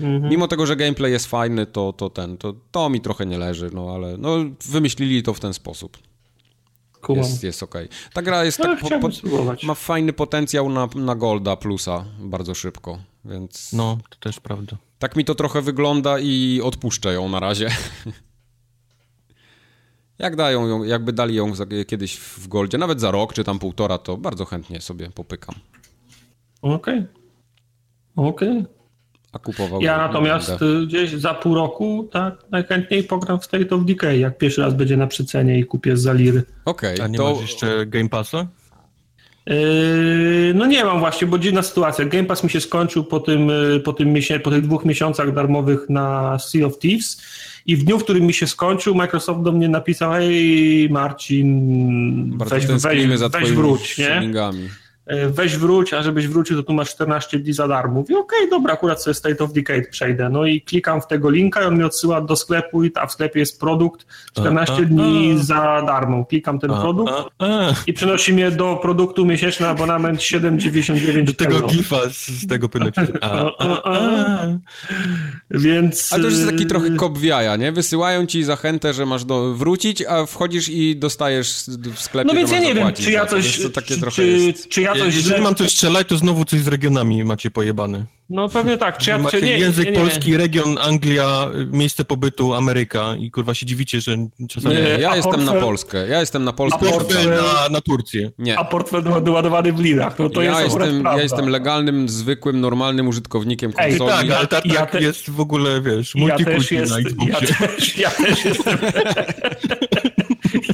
Mhm. 0.00 0.30
Mimo 0.30 0.48
tego, 0.48 0.66
że 0.66 0.76
gameplay 0.76 1.12
jest 1.12 1.26
fajny, 1.26 1.66
to, 1.66 1.92
to 1.92 2.10
ten, 2.10 2.38
to, 2.38 2.54
to 2.70 2.90
mi 2.90 3.00
trochę 3.00 3.26
nie 3.26 3.38
leży, 3.38 3.70
no 3.72 3.94
ale 3.94 4.16
no, 4.16 4.36
wymyślili 4.68 5.22
to 5.22 5.34
w 5.34 5.40
ten 5.40 5.54
sposób. 5.54 5.98
Kumam. 7.00 7.24
Jest, 7.24 7.42
jest 7.42 7.62
okej. 7.62 7.88
Ta 8.12 8.22
gra 8.22 8.44
jest 8.44 8.60
Ale 8.60 8.76
tak, 8.76 9.00
po, 9.00 9.08
po, 9.08 9.66
ma 9.66 9.74
fajny 9.74 10.12
potencjał 10.12 10.68
na, 10.68 10.88
na 10.94 11.14
Golda 11.14 11.56
plusa 11.56 12.04
bardzo 12.18 12.54
szybko, 12.54 12.98
więc 13.24 13.72
no, 13.72 13.98
to 14.10 14.16
też 14.18 14.40
prawda. 14.40 14.76
tak 14.98 15.16
mi 15.16 15.24
to 15.24 15.34
trochę 15.34 15.62
wygląda 15.62 16.18
i 16.18 16.60
odpuszczę 16.64 17.12
ją 17.12 17.28
na 17.28 17.40
razie. 17.40 17.68
Jak 20.18 20.36
dają 20.36 20.68
ją, 20.68 20.84
jakby 20.84 21.12
dali 21.12 21.34
ją 21.34 21.54
za, 21.54 21.66
kiedyś 21.86 22.16
w 22.16 22.48
Goldzie, 22.48 22.78
nawet 22.78 23.00
za 23.00 23.10
rok 23.10 23.32
czy 23.32 23.44
tam 23.44 23.58
półtora, 23.58 23.98
to 23.98 24.16
bardzo 24.16 24.44
chętnie 24.44 24.80
sobie 24.80 25.10
popykam. 25.10 25.54
Okej. 26.62 27.06
Okej. 28.16 28.64
A 29.32 29.38
kupował. 29.38 29.80
Ja 29.80 29.98
natomiast 29.98 30.62
y, 30.62 30.86
gdzieś 30.86 31.10
za 31.10 31.34
pół 31.34 31.54
roku 31.54 32.08
tak 32.12 32.34
najchętniej 32.50 33.02
pogram 33.04 33.40
w 33.40 33.44
State 33.44 33.74
of 33.74 33.84
Decay, 33.84 34.18
jak 34.18 34.38
pierwszy 34.38 34.60
raz 34.60 34.74
będzie 34.74 34.96
na 34.96 35.06
przycenie 35.06 35.58
i 35.58 35.64
kupię 35.64 35.96
za 35.96 36.12
liry. 36.12 36.42
Okej, 36.64 37.00
A 37.00 37.06
nie 37.06 37.18
to 37.18 37.30
masz 37.34 37.40
jeszcze 37.42 37.86
Game 37.86 38.08
Passa? 38.08 38.46
Yy, 39.46 40.52
no 40.54 40.66
nie 40.66 40.84
mam 40.84 40.98
właśnie, 40.98 41.26
bo 41.26 41.38
dziwna 41.38 41.62
sytuacja. 41.62 42.04
Game 42.04 42.24
Pass 42.24 42.44
mi 42.44 42.50
się 42.50 42.60
skończył 42.60 43.04
po, 43.04 43.20
tym, 43.20 43.48
yy, 43.48 43.80
po, 43.80 43.92
tym 43.92 44.12
miesię- 44.12 44.40
po 44.40 44.50
tych 44.50 44.62
dwóch 44.62 44.84
miesiącach 44.84 45.34
darmowych 45.34 45.88
na 45.88 46.38
Sea 46.38 46.66
of 46.66 46.78
Thieves 46.78 47.22
i 47.66 47.76
w 47.76 47.84
dniu, 47.84 47.98
w 47.98 48.04
którym 48.04 48.24
mi 48.26 48.34
się 48.34 48.46
skończył, 48.46 48.94
Microsoft 48.94 49.42
do 49.42 49.52
mnie 49.52 49.68
napisał 49.68 50.12
hej 50.12 50.88
Marcin, 50.90 52.38
bardzo 52.38 52.54
weź, 52.54 53.06
weź, 53.06 53.18
za 53.18 53.28
weź 53.28 53.52
wróć, 53.52 53.98
nie? 53.98 54.20
E, 55.08 55.28
weź 55.28 55.56
wróć, 55.56 55.94
a 55.94 56.02
żebyś 56.02 56.28
wrócił, 56.28 56.56
to 56.56 56.62
tu 56.62 56.72
masz 56.72 56.90
14 56.90 57.38
dni 57.38 57.52
za 57.52 57.68
darmo. 57.68 57.94
Mówię, 57.94 58.18
okej, 58.18 58.38
okay, 58.38 58.50
dobra, 58.50 58.74
akurat 58.74 59.02
sobie 59.02 59.14
State 59.14 59.44
of 59.44 59.52
Decay 59.52 59.82
przejdę. 59.90 60.28
No 60.28 60.46
i 60.46 60.60
klikam 60.60 61.00
w 61.00 61.06
tego 61.06 61.30
linka 61.30 61.62
i 61.62 61.66
on 61.66 61.74
mnie 61.74 61.86
odsyła 61.86 62.20
do 62.20 62.36
sklepu 62.36 62.84
i 62.84 62.90
a 62.94 63.06
w 63.06 63.12
sklepie 63.12 63.40
jest 63.40 63.60
produkt 63.60 64.06
14 64.32 64.74
a, 64.74 64.76
a, 64.76 64.80
dni 64.80 65.36
a. 65.40 65.42
za 65.42 65.82
darmo. 65.86 66.24
Klikam 66.24 66.58
ten 66.58 66.70
produkt 66.70 67.12
i 67.86 67.92
przenosi 67.92 68.32
mnie 68.32 68.50
do 68.50 68.78
produktu 68.82 69.26
miesięczny 69.26 69.68
abonament 69.68 70.20
7,99 70.20 71.24
Do 71.24 71.32
tego 71.32 71.54
euro. 71.54 71.68
gifa 71.68 72.00
z, 72.12 72.46
tego 72.46 72.68
pytacia. 72.68 73.02
Więc... 75.50 76.12
Ale 76.12 76.22
to 76.22 76.28
już 76.28 76.38
jest 76.38 76.50
taki 76.50 76.66
trochę 76.66 76.90
kop 76.90 77.18
w 77.18 77.22
jaja, 77.22 77.56
nie? 77.56 77.72
Wysyłają 77.72 78.26
ci 78.26 78.44
zachętę, 78.44 78.94
że 78.94 79.06
masz 79.06 79.24
do, 79.24 79.54
wrócić, 79.54 80.02
a 80.02 80.26
wchodzisz 80.26 80.68
i 80.68 80.96
dostajesz 80.96 81.64
w 81.94 82.00
sklepie, 82.00 82.28
No 82.28 82.34
więc 82.34 82.50
ja 82.50 82.60
nie 82.60 82.74
wiem, 82.74 82.92
czy 82.92 83.10
ja 83.10 83.26
coś... 83.26 83.62
To 83.62 83.70
takie 83.70 83.94
czy, 83.94 84.00
trochę 84.00 84.22
jest... 84.22 84.68
czy 84.68 84.82
ja 84.82 84.94
coś... 84.98 85.16
Jeżeli 85.16 85.42
mam 85.42 85.54
coś 85.54 85.72
strzelać, 85.72 86.08
to 86.08 86.16
znowu 86.16 86.44
coś 86.44 86.60
z 86.60 86.68
regionami 86.68 87.24
macie 87.24 87.50
pojebane. 87.50 88.06
No 88.30 88.48
pewnie 88.48 88.76
tak. 88.76 88.98
Czy 88.98 89.10
ja, 89.10 89.18
Macie 89.18 89.40
czy 89.40 89.46
nie, 89.46 89.58
język 89.58 89.84
nie, 89.86 89.92
nie, 89.92 89.98
polski, 89.98 90.36
region, 90.36 90.78
Anglia, 90.78 91.50
miejsce 91.70 92.04
pobytu, 92.04 92.54
Ameryka 92.54 93.14
i 93.18 93.30
kurwa 93.30 93.54
się 93.54 93.66
dziwicie, 93.66 94.00
że 94.00 94.16
czasami... 94.48 94.74
Nie, 94.74 94.80
ja 94.80 95.16
jestem 95.16 95.34
portfel... 95.34 95.54
na 95.54 95.60
Polskę. 95.60 96.08
Ja 96.08 96.20
jestem 96.20 96.44
na 96.44 96.52
Polskę. 96.52 96.78
A 96.88 96.90
portfel 96.90 97.30
na, 97.30 97.68
na 97.70 97.80
Turcję. 97.80 98.30
Nie. 98.38 98.58
A 98.58 98.64
portfel 98.64 99.02
doładowany 99.02 99.72
w 99.72 99.80
linach. 99.80 100.18
No 100.18 100.30
to 100.30 100.42
ja, 100.42 100.62
jest 100.62 100.76
jestem, 100.76 101.04
ja 101.04 101.22
jestem 101.22 101.48
legalnym, 101.48 102.08
zwykłym, 102.08 102.60
normalnym 102.60 103.08
użytkownikiem 103.08 103.72
konsoli. 103.72 103.92
Ej, 103.92 104.28
tak, 104.28 104.38
ale 104.38 104.46
tak, 104.46 104.66
ja 104.66 104.86
te... 104.86 105.00
jest 105.00 105.30
w 105.30 105.40
ogóle, 105.40 105.80
wiesz, 105.80 106.14
multikulti 106.14 106.74
ja 106.74 106.80
na 106.80 106.98
Xboxie. 106.98 107.56
Ja 107.60 107.66
też, 107.66 107.98
ja 107.98 108.10
też 108.10 108.44
jestem... 108.44 108.78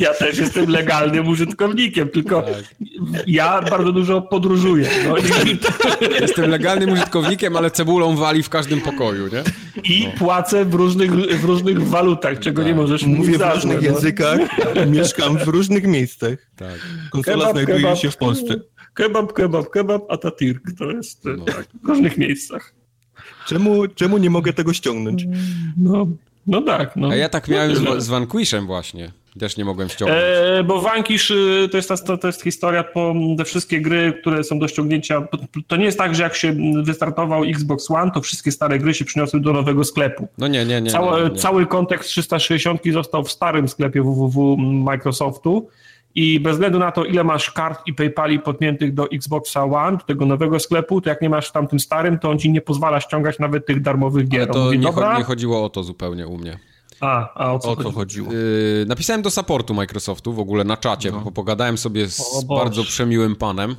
ja 0.01 0.15
też 0.15 0.39
jestem 0.39 0.71
legalnym 0.71 1.29
użytkownikiem, 1.29 2.09
tylko 2.09 2.43
tak. 2.43 2.55
ja 3.27 3.63
bardzo 3.63 3.93
dużo 3.93 4.23
podróżuję. 4.23 4.89
No. 5.09 5.15
Jestem 6.21 6.51
legalnym 6.51 6.93
użytkownikiem, 6.93 7.57
ale 7.57 7.71
cebulą 7.71 8.17
wali 8.17 8.43
w 8.43 8.49
każdym 8.49 8.81
pokoju, 8.81 9.29
nie? 9.29 9.43
I 9.85 10.07
no. 10.07 10.19
płacę 10.19 10.65
w 10.65 10.75
różnych, 10.75 11.13
w 11.41 11.45
różnych 11.45 11.89
walutach, 11.89 12.39
czego 12.39 12.63
tak. 12.63 12.67
nie 12.67 12.75
możesz 12.75 13.07
Mówię 13.07 13.39
w 13.39 13.55
różnych 13.55 13.83
no. 13.83 13.89
językach, 13.89 14.39
mieszkam 14.87 15.39
w 15.39 15.49
różnych 15.49 15.85
miejscach. 15.87 16.39
Tak. 16.57 16.79
Konsola 17.11 17.37
kebab, 17.37 17.53
znajduje 17.53 17.79
kebab, 17.79 17.99
się 17.99 18.11
w 18.11 18.17
Polsce. 18.17 18.55
Kebab, 18.95 19.33
kebab, 19.33 19.71
kebab, 19.71 20.03
Atatürk. 20.09 20.61
To 20.79 20.91
jest 20.91 21.25
no. 21.25 21.45
tak, 21.45 21.67
w 21.85 21.89
różnych 21.89 22.19
miejscach. 22.19 22.75
Czemu, 23.47 23.89
czemu 23.89 24.19
nie 24.19 24.31
mogę 24.31 24.53
tego 24.53 24.73
ściągnąć? 24.73 25.27
No, 25.77 26.07
no 26.47 26.63
tak. 26.63 26.97
No. 26.97 27.09
A 27.09 27.17
ja 27.17 27.29
tak 27.29 27.49
miałem 27.49 27.77
z, 27.77 28.05
z 28.05 28.09
Vanquishem 28.09 28.67
właśnie. 28.67 29.13
Też 29.39 29.57
nie 29.57 29.65
mogłem 29.65 29.89
ściągnąć. 29.89 30.23
E, 30.23 30.65
bo 30.65 30.81
Vanquish 30.81 31.31
y, 31.31 31.69
to 31.71 31.77
jest, 31.77 32.07
to, 32.07 32.19
to 32.19 32.27
jest 32.27 32.43
historia, 32.43 32.85
po 32.85 33.15
te 33.39 33.45
wszystkie 33.45 33.81
gry, 33.81 34.13
które 34.21 34.45
są 34.45 34.59
do 34.59 34.69
ściągnięcia, 34.69 35.29
to 35.67 35.77
nie 35.77 35.85
jest 35.85 35.99
tak, 35.99 36.15
że 36.15 36.23
jak 36.23 36.35
się 36.35 36.57
wystartował 36.83 37.45
Xbox 37.45 37.91
One, 37.91 38.11
to 38.11 38.21
wszystkie 38.21 38.53
stare 38.53 38.79
gry 38.79 38.95
się 38.95 39.05
przyniosły 39.05 39.41
do 39.41 39.53
nowego 39.53 39.85
sklepu. 39.85 40.29
No 40.39 40.49
nie, 40.49 40.65
nie, 40.65 40.81
nie. 40.81 40.91
Cały, 40.91 41.23
nie, 41.23 41.31
nie. 41.31 41.37
cały 41.37 41.67
kontekst 41.67 42.11
360 42.11 42.81
został 42.93 43.25
w 43.25 43.33
starym 43.33 43.69
sklepie 43.69 44.03
www 44.03 44.57
Microsoftu 44.57 45.69
i 46.15 46.41
bez 46.41 46.53
względu 46.53 46.79
na 46.79 46.93
to, 46.93 47.05
ile 47.05 47.25
masz 47.25 47.51
kart 47.51 47.87
i 47.87 47.95
PayPali 47.95 48.39
podpiętych 48.39 48.95
do 48.95 49.11
Xboxa 49.11 49.65
One, 49.65 49.97
do 49.97 50.05
tego 50.05 50.27
nowego 50.27 50.61
sklepu, 50.61 51.01
to 51.01 51.09
jak 51.11 51.23
nie 51.23 51.31
masz 51.31 51.49
w 51.49 51.53
tamtym 51.53 51.81
starym, 51.81 52.19
to 52.19 52.31
on 52.31 52.39
ci 52.39 52.53
nie 52.53 52.61
pozwala 52.61 53.01
ściągać 53.01 53.39
nawet 53.39 53.67
tych 53.67 53.83
darmowych 53.83 54.29
gier. 54.29 54.43
Ale 54.43 54.53
to 54.53 54.65
mówi, 54.65 54.79
nie, 54.79 54.85
dobra, 54.85 55.19
nie 55.19 55.25
chodziło 55.25 55.65
o 55.65 55.71
to 55.71 55.83
zupełnie 55.83 56.27
u 56.27 56.39
mnie. 56.39 56.59
A, 57.01 57.35
a 57.35 57.53
o 57.53 57.59
co, 57.59 57.71
o 57.71 57.77
co 57.77 57.93
chodziło? 57.93 58.33
Yy, 58.33 58.85
napisałem 58.89 59.23
do 59.23 59.31
supportu 59.31 59.75
Microsoftu 59.75 60.33
w 60.33 60.39
ogóle 60.39 60.65
na 60.65 60.77
czacie, 60.77 61.13
no. 61.13 61.21
bo 61.21 61.31
pogadałem 61.31 61.79
sobie 61.79 62.09
z 62.09 62.45
bardzo 62.49 62.85
przemiłym 62.85 63.37
panem, 63.37 63.77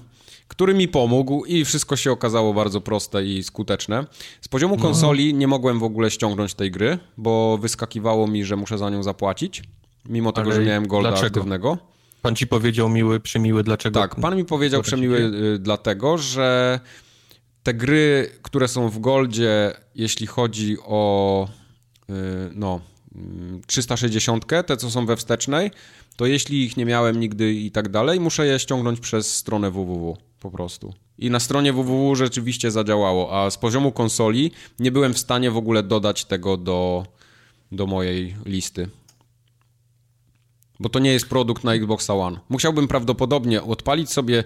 który 0.48 0.74
mi 0.74 0.88
pomógł 0.88 1.46
i 1.46 1.66
wszystko 1.66 1.96
się 1.96 2.12
okazało 2.12 2.54
bardzo 2.54 2.82
proste 2.82 3.26
i 3.26 3.44
skuteczne. 3.44 4.06
Z 4.42 4.48
poziomu 4.48 4.76
no. 4.76 4.82
konsoli 4.82 5.34
nie 5.34 5.48
mogłem 5.48 5.80
w 5.80 5.84
ogóle 5.84 6.12
ściągnąć 6.12 6.54
tej 6.54 6.72
gry, 6.72 6.98
bo 7.18 7.58
wyskakiwało 7.58 8.28
mi, 8.28 8.46
że 8.46 8.56
muszę 8.56 8.78
za 8.78 8.90
nią 8.90 9.04
zapłacić, 9.04 9.64
mimo 10.06 10.32
tego, 10.32 10.52
Ale 10.52 10.56
że 10.56 10.66
miałem 10.68 10.88
golda 10.88 11.10
dlaczego? 11.10 11.28
aktywnego. 11.28 11.78
Pan 12.22 12.36
ci 12.36 12.48
powiedział 12.48 12.90
miły, 12.90 13.20
przemiły, 13.20 13.64
dlaczego? 13.64 14.00
Tak, 14.00 14.16
pan 14.16 14.36
mi 14.36 14.46
powiedział 14.46 14.82
przemiły 14.82 15.18
y, 15.56 15.60
dlatego, 15.60 16.18
że 16.18 16.80
te 17.64 17.74
gry, 17.74 18.32
które 18.42 18.68
są 18.68 18.90
w 18.90 19.00
goldzie, 19.00 19.74
jeśli 19.96 20.28
chodzi 20.28 20.78
o 20.86 21.48
y, 22.10 22.14
no 22.56 22.80
360, 23.68 24.46
te 24.66 24.78
co 24.78 24.92
są 24.92 25.06
we 25.06 25.18
wstecznej, 25.18 25.72
to 26.16 26.26
jeśli 26.26 26.64
ich 26.64 26.78
nie 26.78 26.86
miałem 26.86 27.20
nigdy 27.20 27.54
i 27.54 27.72
tak 27.72 27.90
dalej, 27.90 28.20
muszę 28.20 28.48
je 28.48 28.60
ściągnąć 28.60 29.00
przez 29.00 29.36
stronę 29.36 29.72
www 29.72 30.18
po 30.40 30.52
prostu. 30.52 30.94
I 31.18 31.30
na 31.30 31.40
stronie 31.40 31.74
www 31.74 32.16
rzeczywiście 32.16 32.72
zadziałało, 32.72 33.44
a 33.44 33.52
z 33.52 33.58
poziomu 33.58 33.92
konsoli 33.92 34.52
nie 34.80 34.92
byłem 34.92 35.14
w 35.14 35.20
stanie 35.20 35.52
w 35.52 35.58
ogóle 35.58 35.84
dodać 35.84 36.26
tego 36.26 36.58
do, 36.58 37.06
do 37.72 37.88
mojej 37.88 38.36
listy. 38.46 38.90
Bo 40.80 40.90
to 40.90 41.00
nie 41.00 41.12
jest 41.12 41.30
produkt 41.30 41.64
na 41.64 41.74
Xbox 41.74 42.10
One. 42.10 42.40
Musiałbym 42.50 42.88
prawdopodobnie 42.88 43.64
odpalić 43.64 44.12
sobie 44.12 44.44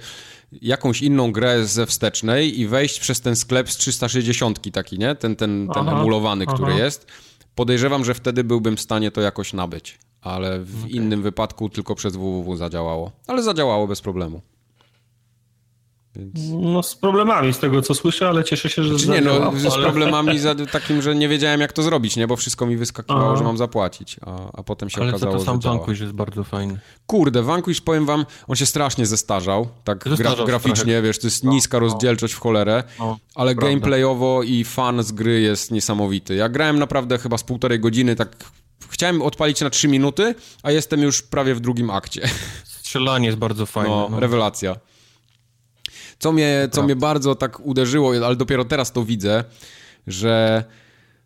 jakąś 0.51 1.01
inną 1.01 1.31
grę 1.31 1.65
ze 1.65 1.85
wstecznej 1.85 2.59
i 2.59 2.67
wejść 2.67 2.99
przez 2.99 3.21
ten 3.21 3.35
sklep 3.35 3.71
z 3.71 3.77
360 3.77 4.71
taki, 4.71 4.99
nie? 4.99 5.15
Ten, 5.15 5.35
ten, 5.35 5.67
ten 5.73 5.89
aha, 5.89 5.99
emulowany, 5.99 6.45
aha. 6.47 6.55
który 6.55 6.73
jest 6.73 7.07
Podejrzewam, 7.60 8.06
że 8.06 8.14
wtedy 8.14 8.44
byłbym 8.44 8.77
w 8.77 8.81
stanie 8.81 9.11
to 9.11 9.22
jakoś 9.22 9.53
nabyć, 9.53 9.99
ale 10.22 10.60
w 10.60 10.80
okay. 10.80 10.90
innym 10.90 11.22
wypadku 11.22 11.69
tylko 11.69 11.95
przez 11.95 12.15
www 12.15 12.57
zadziałało. 12.57 13.11
Ale 13.27 13.44
zadziałało 13.44 13.88
bez 13.88 14.02
problemu. 14.02 14.41
Więc... 16.15 16.40
No 16.49 16.84
z 16.84 16.95
problemami 16.95 17.53
z 17.53 17.60
tego 17.60 17.81
co 17.81 17.95
słyszę, 17.95 18.30
ale 18.30 18.44
cieszę 18.44 18.69
się, 18.69 18.84
że 18.84 18.99
znaczy, 18.99 19.22
nie, 19.22 19.30
no, 19.30 19.52
z 19.69 19.76
problemami 19.76 20.40
za, 20.40 20.56
takim, 20.72 21.02
że 21.02 21.15
nie 21.15 21.27
wiedziałem 21.27 21.61
jak 21.61 21.73
to 21.73 21.84
zrobić, 21.84 22.15
nie? 22.15 22.27
Bo 22.27 22.36
wszystko 22.36 22.65
mi 22.65 22.77
wyskakiwało, 22.77 23.38
że 23.38 23.44
mam 23.44 23.57
zapłacić, 23.57 24.18
a, 24.26 24.52
a 24.53 24.64
potem 24.64 24.90
się 24.90 25.02
ale 25.02 25.10
okazało, 25.10 25.34
to, 25.34 25.40
to 25.40 25.45
sam 25.45 25.60
Vanquish 25.60 25.99
jest 25.99 26.14
bardzo 26.14 26.44
fajny. 26.44 26.80
Kurde, 27.07 27.44
Vanquish, 27.44 27.81
powiem 27.81 28.06
wam, 28.06 28.26
on 28.48 28.56
się 28.56 28.65
strasznie 28.65 29.06
zestarzał, 29.06 29.68
tak 29.84 29.98
gra, 29.98 30.36
graficznie, 30.45 30.84
trochę. 30.84 31.02
wiesz, 31.02 31.19
to 31.19 31.27
jest 31.27 31.44
no, 31.44 31.52
niska 31.52 31.77
no, 31.77 31.80
rozdzielczość 31.80 32.34
w 32.34 32.40
cholerę, 32.40 32.84
no, 32.99 33.18
ale 33.36 33.56
prawda. 33.56 33.69
gameplayowo 33.69 34.44
i 34.44 34.64
fan 34.64 35.03
z 35.03 35.11
gry 35.11 35.41
jest 35.41 35.72
niesamowity. 35.72 36.36
Ja 36.36 36.49
grałem 36.49 36.80
naprawdę 36.80 37.18
chyba 37.18 37.38
z 37.38 37.44
półtorej 37.44 37.80
godziny, 37.80 38.15
tak 38.15 38.36
chciałem 38.90 39.22
odpalić 39.22 39.61
na 39.61 39.69
trzy 39.69 39.88
minuty, 39.88 40.36
a 40.64 40.72
jestem 40.72 41.02
już 41.02 41.22
prawie 41.22 41.56
w 41.56 41.60
drugim 41.60 41.90
akcie. 41.90 42.30
Strzelanie 42.64 43.26
jest 43.26 43.38
bardzo 43.38 43.65
fajne. 43.65 43.90
No, 43.90 44.07
no. 44.11 44.19
rewelacja. 44.19 44.76
Co 46.19 46.31
mnie, 46.31 46.67
co 46.71 46.83
mnie 46.83 46.95
bardzo 46.95 47.35
tak 47.35 47.59
uderzyło, 47.59 48.13
ale 48.25 48.35
dopiero 48.35 48.65
teraz 48.65 48.91
to 48.91 49.03
widzę, 49.03 49.43
że 50.07 50.63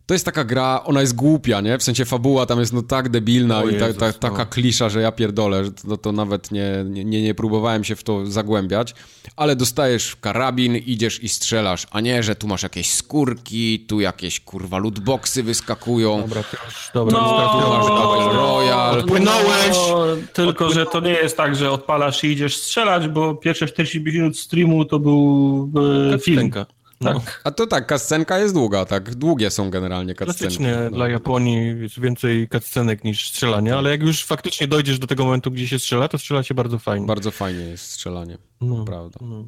to 0.05 0.13
jest 0.13 0.25
taka 0.25 0.43
gra, 0.43 0.81
ona 0.85 1.01
jest 1.01 1.15
głupia, 1.15 1.61
nie? 1.61 1.77
W 1.77 1.83
sensie 1.83 2.05
fabuła 2.05 2.45
tam 2.45 2.59
jest 2.59 2.73
no 2.73 2.81
tak 2.81 3.09
debilna 3.09 3.59
o 3.59 3.69
i 3.69 3.79
ta, 3.79 3.93
ta, 3.93 4.13
taka 4.13 4.37
no. 4.37 4.45
klisza, 4.45 4.89
że 4.89 5.01
ja 5.01 5.11
pierdolę, 5.11 5.65
że 5.65 5.71
to, 5.71 5.97
to 5.97 6.11
nawet 6.11 6.51
nie, 6.51 6.85
nie, 6.85 7.21
nie 7.21 7.35
próbowałem 7.35 7.83
się 7.83 7.95
w 7.95 8.03
to 8.03 8.25
zagłębiać, 8.25 8.95
ale 9.35 9.55
dostajesz 9.55 10.15
karabin, 10.15 10.75
idziesz 10.75 11.23
i 11.23 11.29
strzelasz, 11.29 11.87
a 11.91 12.01
nie, 12.01 12.23
że 12.23 12.35
tu 12.35 12.47
masz 12.47 12.63
jakieś 12.63 12.93
skórki, 12.93 13.79
tu 13.79 13.99
jakieś 13.99 14.39
kurwa 14.39 14.77
lootboxy 14.77 15.43
wyskakują. 15.43 16.21
Dobra, 16.21 16.43
już, 16.65 16.91
dobra, 16.93 17.19
no, 17.19 18.33
Royal. 18.33 19.03
Płynąłeś! 19.03 19.77
No, 19.77 20.05
tylko, 20.33 20.69
że 20.69 20.85
to 20.85 20.99
nie 20.99 21.13
jest 21.13 21.37
tak, 21.37 21.55
że 21.55 21.71
odpalasz 21.71 22.23
i 22.23 22.27
idziesz 22.27 22.57
strzelać, 22.57 23.07
bo 23.07 23.35
pierwsze 23.35 23.67
40 23.67 24.01
minut 24.01 24.37
streamu 24.37 24.85
to 24.85 24.99
był 24.99 25.71
e, 26.13 26.19
film. 26.19 26.51
No. 26.55 26.82
Tak. 26.99 27.41
A 27.43 27.51
to 27.51 27.67
tak, 27.67 27.87
kascenka 27.87 28.39
jest 28.39 28.53
długa, 28.53 28.85
tak? 28.85 29.15
Długie 29.15 29.49
są 29.49 29.69
generalnie 29.69 30.15
kascenki. 30.15 30.39
Klasycznie 30.39 30.77
no. 30.83 30.91
dla 30.91 31.09
Japonii 31.09 31.81
jest 31.81 31.99
więcej 31.99 32.47
kascenek 32.49 33.03
niż 33.03 33.27
strzelanie, 33.27 33.75
ale 33.75 33.89
jak 33.89 34.01
już 34.01 34.25
faktycznie 34.25 34.67
dojdziesz 34.67 34.99
do 34.99 35.07
tego 35.07 35.25
momentu, 35.25 35.51
gdzie 35.51 35.67
się 35.67 35.79
strzela, 35.79 36.07
to 36.07 36.17
strzela 36.17 36.43
się 36.43 36.53
bardzo 36.53 36.79
fajnie. 36.79 37.07
Bardzo 37.07 37.31
fajnie 37.31 37.63
jest 37.63 37.91
strzelanie, 37.91 38.37
no. 38.61 38.85
prawda. 38.85 39.19
No. 39.21 39.45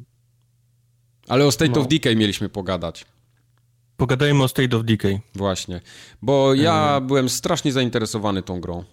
Ale 1.28 1.46
o 1.46 1.52
State 1.52 1.72
no. 1.74 1.80
of 1.80 1.88
Decay 1.88 2.16
mieliśmy 2.16 2.48
pogadać. 2.48 3.04
Pogadajmy 3.96 4.42
o 4.42 4.48
State 4.48 4.76
of 4.76 4.84
Decay. 4.84 5.20
Właśnie, 5.34 5.80
bo 6.22 6.54
ja 6.54 6.72
hmm. 6.72 7.06
byłem 7.06 7.28
strasznie 7.28 7.72
zainteresowany 7.72 8.42
tą 8.42 8.60
grą. 8.60 8.84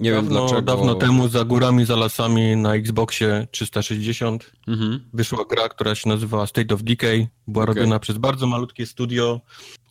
Nie 0.00 0.10
dawno, 0.10 0.30
wiem 0.30 0.38
dlaczego. 0.40 0.62
Dawno 0.62 0.94
temu 0.94 1.28
za 1.28 1.44
górami, 1.44 1.84
za 1.84 1.96
lasami 1.96 2.56
na 2.56 2.74
Xboxie 2.74 3.46
360 3.50 4.52
mhm. 4.68 5.00
wyszła 5.12 5.44
gra, 5.50 5.68
która 5.68 5.94
się 5.94 6.08
nazywała 6.08 6.46
State 6.46 6.74
of 6.74 6.82
Decay. 6.82 7.28
Była 7.46 7.64
okay. 7.64 7.74
robiona 7.74 7.98
przez 7.98 8.18
bardzo 8.18 8.46
malutkie 8.46 8.86
studio 8.86 9.40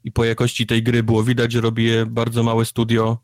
i 0.03 0.11
po 0.11 0.25
jakości 0.25 0.67
tej 0.67 0.83
gry 0.83 1.03
było 1.03 1.23
widać, 1.23 1.51
że 1.51 1.61
robi 1.61 1.83
je 1.83 2.05
bardzo 2.05 2.43
małe 2.43 2.65
studio, 2.65 3.17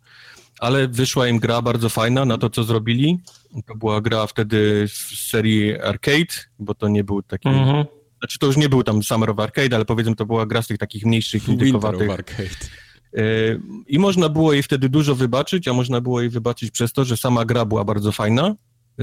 ale 0.60 0.88
wyszła 0.88 1.28
im 1.28 1.40
gra 1.40 1.62
bardzo 1.62 1.90
fajna 1.90 2.26
na 2.26 2.38
to, 2.38 2.50
co 2.50 2.64
zrobili. 2.64 3.20
To 3.66 3.76
była 3.76 4.02
gra 4.02 4.28
wtedy 4.28 4.86
z 4.88 5.30
serii 5.30 5.80
arcade, 5.80 6.34
bo 6.60 6.76
to 6.76 6.88
nie 6.88 7.04
był 7.04 7.22
taki... 7.22 7.48
Mhm. 7.50 7.86
Znaczy 8.20 8.40
to 8.40 8.48
już 8.48 8.58
nie 8.58 8.70
był 8.70 8.84
tam 8.84 9.04
Summer 9.04 9.30
of 9.30 9.40
Arcade, 9.40 9.76
ale 9.76 9.86
powiedzmy 9.86 10.16
to 10.16 10.26
była 10.26 10.46
gra 10.46 10.62
z 10.62 10.68
tych 10.68 10.78
takich 10.78 11.06
mniejszych, 11.06 11.50
indykowatych... 11.50 12.00
Winter 12.00 12.14
of 12.14 12.20
Arcade 12.20 12.89
i 13.88 14.00
można 14.00 14.30
było 14.30 14.54
jej 14.54 14.64
wtedy 14.64 14.90
dużo 14.90 15.16
wybaczyć, 15.16 15.68
a 15.68 15.74
można 15.74 16.02
było 16.02 16.22
jej 16.22 16.30
wybaczyć 16.30 16.72
przez 16.72 16.94
to, 16.94 17.06
że 17.06 17.18
sama 17.18 17.46
gra 17.46 17.66
była 17.66 17.84
bardzo 17.84 18.12
fajna, 18.12 18.56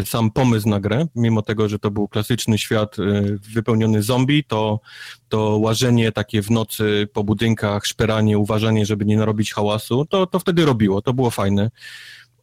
sam 0.04 0.30
pomysł 0.30 0.68
na 0.68 0.80
grę, 0.80 1.06
mimo 1.14 1.42
tego, 1.42 1.68
że 1.68 1.78
to 1.78 1.90
był 1.90 2.08
klasyczny 2.08 2.58
świat 2.58 2.98
y, 2.98 3.38
wypełniony 3.54 4.02
zombie, 4.02 4.44
to, 4.44 4.80
to 5.28 5.58
łażenie 5.58 6.12
takie 6.12 6.42
w 6.42 6.50
nocy 6.50 7.08
po 7.12 7.24
budynkach, 7.24 7.86
szperanie, 7.86 8.38
uważanie, 8.38 8.86
żeby 8.86 9.04
nie 9.04 9.16
narobić 9.16 9.52
hałasu, 9.52 10.04
to, 10.04 10.26
to 10.26 10.38
wtedy 10.38 10.64
robiło, 10.64 11.02
to 11.02 11.12
było 11.14 11.30
fajne. 11.30 11.70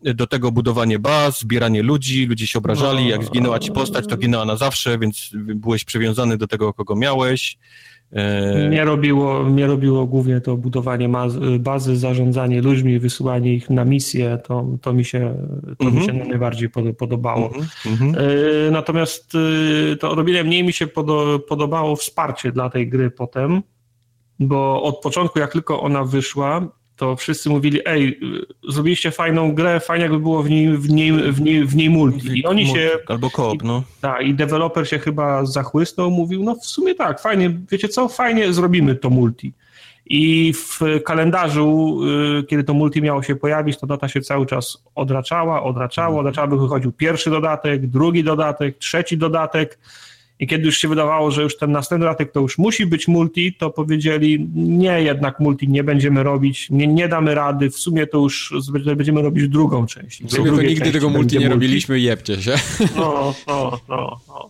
Do 0.01 0.27
tego 0.27 0.51
budowanie 0.51 0.99
baz, 0.99 1.39
zbieranie 1.39 1.83
ludzi, 1.83 2.25
ludzie 2.25 2.47
się 2.47 2.59
obrażali, 2.59 3.07
jak 3.07 3.23
zginęła 3.23 3.59
ci 3.59 3.71
postać, 3.71 4.07
to 4.07 4.17
ginęła 4.17 4.45
na 4.45 4.57
zawsze, 4.57 4.99
więc 4.99 5.29
byłeś 5.33 5.83
przywiązany 5.83 6.37
do 6.37 6.47
tego, 6.47 6.73
kogo 6.73 6.95
miałeś. 6.95 7.57
E, 8.13 8.67
mnie 8.67 8.85
robiło, 8.85 9.43
mnie 9.43 9.67
robiło 9.67 10.05
głównie 10.05 10.41
to 10.41 10.57
budowanie 10.57 11.09
bazy, 11.59 11.97
zarządzanie 11.97 12.61
ludźmi, 12.61 12.99
wysyłanie 12.99 13.53
ich 13.53 13.69
na 13.69 13.85
misje, 13.85 14.37
to, 14.43 14.65
to, 14.81 14.93
mi, 14.93 15.05
się, 15.05 15.35
to 15.77 15.91
mi 15.91 16.03
się 16.03 16.11
mhm. 16.11 16.29
najbardziej 16.29 16.69
podobało. 16.97 17.49
Mm-hmm. 17.49 18.15
Natomiast 18.71 19.33
e, 19.91 19.95
to 19.95 20.15
robienie 20.15 20.43
mniej 20.43 20.63
mi 20.63 20.73
się 20.73 20.87
podobało 21.47 21.95
wsparcie 21.95 22.51
dla 22.51 22.69
tej 22.69 22.89
gry 22.89 23.11
potem, 23.11 23.61
bo 24.39 24.83
od 24.83 24.99
początku, 24.99 25.39
jak 25.39 25.51
tylko 25.51 25.81
ona 25.81 26.03
wyszła, 26.03 26.67
to 27.03 27.15
wszyscy 27.15 27.49
mówili, 27.49 27.79
ej, 27.85 28.19
zrobiliście 28.69 29.11
fajną 29.11 29.53
grę, 29.53 29.79
fajnie 29.79 30.03
jakby 30.03 30.19
było 30.19 30.43
w 30.43 30.49
niej, 30.49 30.77
w 30.77 30.89
niej, 30.89 31.11
w 31.31 31.41
niej, 31.41 31.65
w 31.65 31.75
niej 31.75 31.89
multi. 31.89 32.39
I 32.39 32.45
oni 32.45 32.67
się... 32.67 32.91
Albo 33.07 33.29
koop, 33.29 33.63
no. 33.63 33.83
Tak, 34.01 34.21
i 34.21 34.33
deweloper 34.33 34.89
się 34.89 34.99
chyba 34.99 35.45
zachłysnął, 35.45 36.11
mówił, 36.11 36.43
no 36.43 36.55
w 36.55 36.65
sumie 36.65 36.95
tak, 36.95 37.21
fajnie, 37.21 37.57
wiecie 37.71 37.87
co, 37.87 38.09
fajnie 38.09 38.53
zrobimy 38.53 38.95
to 38.95 39.09
multi. 39.09 39.53
I 40.05 40.53
w 40.53 40.79
kalendarzu, 41.05 41.99
y, 42.39 42.43
kiedy 42.43 42.63
to 42.63 42.73
multi 42.73 43.01
miało 43.01 43.23
się 43.23 43.35
pojawić, 43.35 43.79
to 43.79 43.87
data 43.87 44.07
się 44.07 44.21
cały 44.21 44.45
czas 44.45 44.83
odraczała, 44.95 45.63
odraczała, 45.63 46.07
mhm. 46.07 46.19
odraczała, 46.19 46.47
by 46.47 46.59
wychodził 46.59 46.91
pierwszy 46.91 47.29
dodatek, 47.29 47.87
drugi 47.87 48.23
dodatek, 48.23 48.77
trzeci 48.77 49.17
dodatek, 49.17 49.79
i 50.43 50.47
kiedy 50.47 50.65
już 50.65 50.77
się 50.77 50.87
wydawało, 50.87 51.31
że 51.31 51.43
już 51.43 51.57
ten 51.57 51.71
następny 51.71 52.05
dodatek 52.05 52.31
to 52.31 52.39
już 52.39 52.57
musi 52.57 52.85
być 52.85 53.07
multi, 53.07 53.53
to 53.53 53.69
powiedzieli, 53.69 54.47
nie, 54.55 55.03
jednak 55.03 55.39
multi 55.39 55.67
nie 55.67 55.83
będziemy 55.83 56.23
robić, 56.23 56.69
nie, 56.69 56.87
nie 56.87 57.07
damy 57.07 57.35
rady, 57.35 57.69
w 57.69 57.77
sumie 57.77 58.07
to 58.07 58.17
już 58.17 58.53
będziemy 58.95 59.21
robić 59.21 59.47
drugą 59.47 59.85
część. 59.85 60.23
W 60.23 60.31
sumie 60.31 60.51
to 60.51 60.61
nigdy 60.61 60.91
tego 60.91 61.09
multi 61.09 61.35
nie 61.35 61.39
multi. 61.39 61.53
robiliśmy, 61.53 61.99
jebcie 61.99 62.41
się. 62.41 62.55
No, 62.95 63.33
no, 63.47 63.79
no, 63.89 64.19
no. 64.27 64.49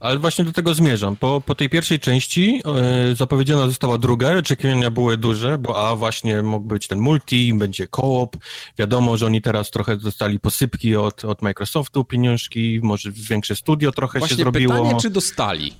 Ale 0.00 0.18
właśnie 0.18 0.44
do 0.44 0.52
tego 0.52 0.74
zmierzam. 0.74 1.16
Po, 1.16 1.42
po 1.46 1.54
tej 1.54 1.68
pierwszej 1.68 2.00
części 2.00 2.62
e, 3.10 3.14
zapowiedziana 3.14 3.66
została 3.66 3.98
druga, 3.98 4.38
oczekiwania 4.38 4.90
były 4.90 5.16
duże, 5.16 5.58
bo 5.58 5.88
a 5.88 5.96
właśnie 5.96 6.42
mógł 6.42 6.66
być 6.66 6.88
ten 6.88 6.98
multi, 6.98 7.54
będzie 7.54 7.88
co-op. 7.96 8.36
Wiadomo, 8.78 9.16
że 9.16 9.26
oni 9.26 9.42
teraz 9.42 9.70
trochę 9.70 9.96
dostali 9.96 10.40
posypki 10.40 10.96
od, 10.96 11.24
od 11.24 11.42
Microsoftu, 11.42 12.04
pieniążki, 12.04 12.80
może 12.82 13.12
większe 13.12 13.56
studio 13.56 13.92
trochę 13.92 14.18
właśnie 14.18 14.36
się 14.36 14.42
zrobiło. 14.42 14.74
pytanie, 14.74 15.00
czy 15.00 15.10
dostali? 15.10 15.74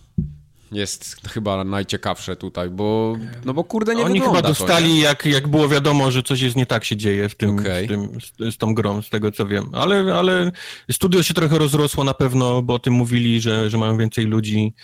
Jest 0.73 1.29
chyba 1.29 1.65
najciekawsze 1.65 2.37
tutaj, 2.37 2.71
bo 2.71 3.17
no 3.45 3.55
bo 3.55 3.65
kurde 3.65 3.95
nie 3.95 4.05
Oni 4.05 4.21
chyba 4.21 4.43
dostali, 4.43 4.91
to, 4.91 4.97
jak, 4.97 5.27
jak 5.27 5.49
było 5.49 5.69
wiadomo, 5.69 6.11
że 6.11 6.23
coś 6.23 6.41
jest 6.41 6.57
nie 6.57 6.67
tak 6.67 6.85
się 6.85 6.97
dzieje 6.97 7.29
w 7.29 7.35
tym, 7.35 7.59
okay. 7.59 7.85
w 7.85 7.89
tym 7.89 8.19
z, 8.21 8.55
z, 8.55 8.59
tą 8.59 8.75
grą, 8.75 9.03
z 9.03 9.11
tego 9.11 9.33
co 9.33 9.47
wiem. 9.47 9.71
Ale, 9.73 10.15
ale 10.15 10.53
studio 10.93 11.23
się 11.23 11.35
trochę 11.35 11.59
rozrosło 11.59 12.05
na 12.05 12.15
pewno, 12.15 12.63
bo 12.63 12.75
o 12.75 12.79
tym 12.79 12.95
mówili, 12.95 13.41
że, 13.41 13.71
że 13.71 13.79
mają 13.79 13.99
więcej 13.99 14.27
ludzi 14.27 14.75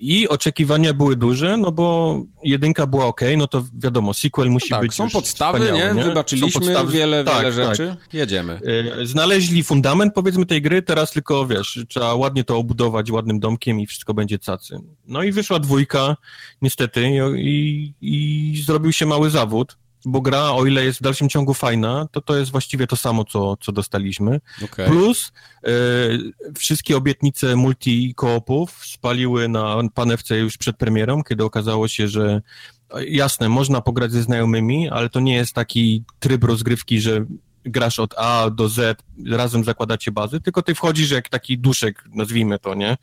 i 0.00 0.28
oczekiwania 0.28 0.94
były 0.94 1.16
duże, 1.16 1.56
no 1.56 1.72
bo 1.72 2.16
jedynka 2.42 2.86
była 2.86 3.06
ok, 3.06 3.20
no 3.36 3.46
to 3.46 3.64
wiadomo, 3.74 4.14
sequel 4.14 4.50
musi 4.50 4.70
no 4.70 4.76
tak, 4.76 4.86
być 4.86 4.94
są 4.94 5.10
podstawy, 5.10 5.60
nie? 5.60 5.92
nie? 5.94 6.04
Wybaczyliśmy 6.04 6.60
podstawy, 6.60 6.92
wiele, 6.92 7.24
tak, 7.24 7.36
wiele 7.36 7.52
rzeczy, 7.52 7.96
tak. 8.00 8.14
jedziemy. 8.14 8.60
E, 9.00 9.06
znaleźli 9.06 9.62
fundament, 9.62 10.14
powiedzmy, 10.14 10.46
tej 10.46 10.62
gry, 10.62 10.82
teraz 10.82 11.12
tylko, 11.12 11.46
wiesz, 11.46 11.84
trzeba 11.88 12.14
ładnie 12.14 12.44
to 12.44 12.56
obudować 12.56 13.10
ładnym 13.10 13.40
domkiem 13.40 13.80
i 13.80 13.86
wszystko 13.86 14.14
będzie 14.14 14.38
cacy. 14.38 14.78
No 15.06 15.22
i 15.22 15.29
wyszła 15.32 15.58
dwójka, 15.58 16.16
niestety, 16.62 17.10
i, 17.36 17.92
i 18.00 18.62
zrobił 18.66 18.92
się 18.92 19.06
mały 19.06 19.30
zawód 19.30 19.76
bo 20.04 20.20
gra, 20.20 20.50
o 20.52 20.66
ile 20.66 20.84
jest 20.84 20.98
w 20.98 21.02
dalszym 21.02 21.28
ciągu 21.28 21.54
fajna, 21.54 22.06
to 22.10 22.20
to 22.20 22.36
jest 22.36 22.50
właściwie 22.50 22.86
to 22.86 22.96
samo, 22.96 23.24
co, 23.24 23.56
co 23.56 23.72
dostaliśmy. 23.72 24.40
Okay. 24.64 24.86
Plus 24.86 25.32
e, 25.64 25.70
wszystkie 26.58 26.96
obietnice 26.96 27.56
multi-koopów 27.56 28.84
spaliły 28.84 29.48
na 29.48 29.76
panewce 29.94 30.38
już 30.38 30.56
przed 30.56 30.76
premierą, 30.76 31.22
kiedy 31.22 31.44
okazało 31.44 31.88
się, 31.88 32.08
że 32.08 32.42
jasne, 33.06 33.48
można 33.48 33.80
pograć 33.80 34.12
ze 34.12 34.22
znajomymi, 34.22 34.88
ale 34.88 35.08
to 35.08 35.20
nie 35.20 35.34
jest 35.34 35.54
taki 35.54 36.04
tryb 36.18 36.44
rozgrywki, 36.44 37.00
że 37.00 37.24
grasz 37.64 37.98
od 37.98 38.14
A 38.18 38.50
do 38.50 38.68
Z, 38.68 39.02
razem 39.30 39.64
zakładacie 39.64 40.12
bazy, 40.12 40.40
tylko 40.40 40.62
ty 40.62 40.74
wchodzisz 40.74 41.10
jak 41.10 41.28
taki 41.28 41.58
duszek, 41.58 42.04
nazwijmy 42.14 42.58
to, 42.58 42.74
nie? 42.74 42.96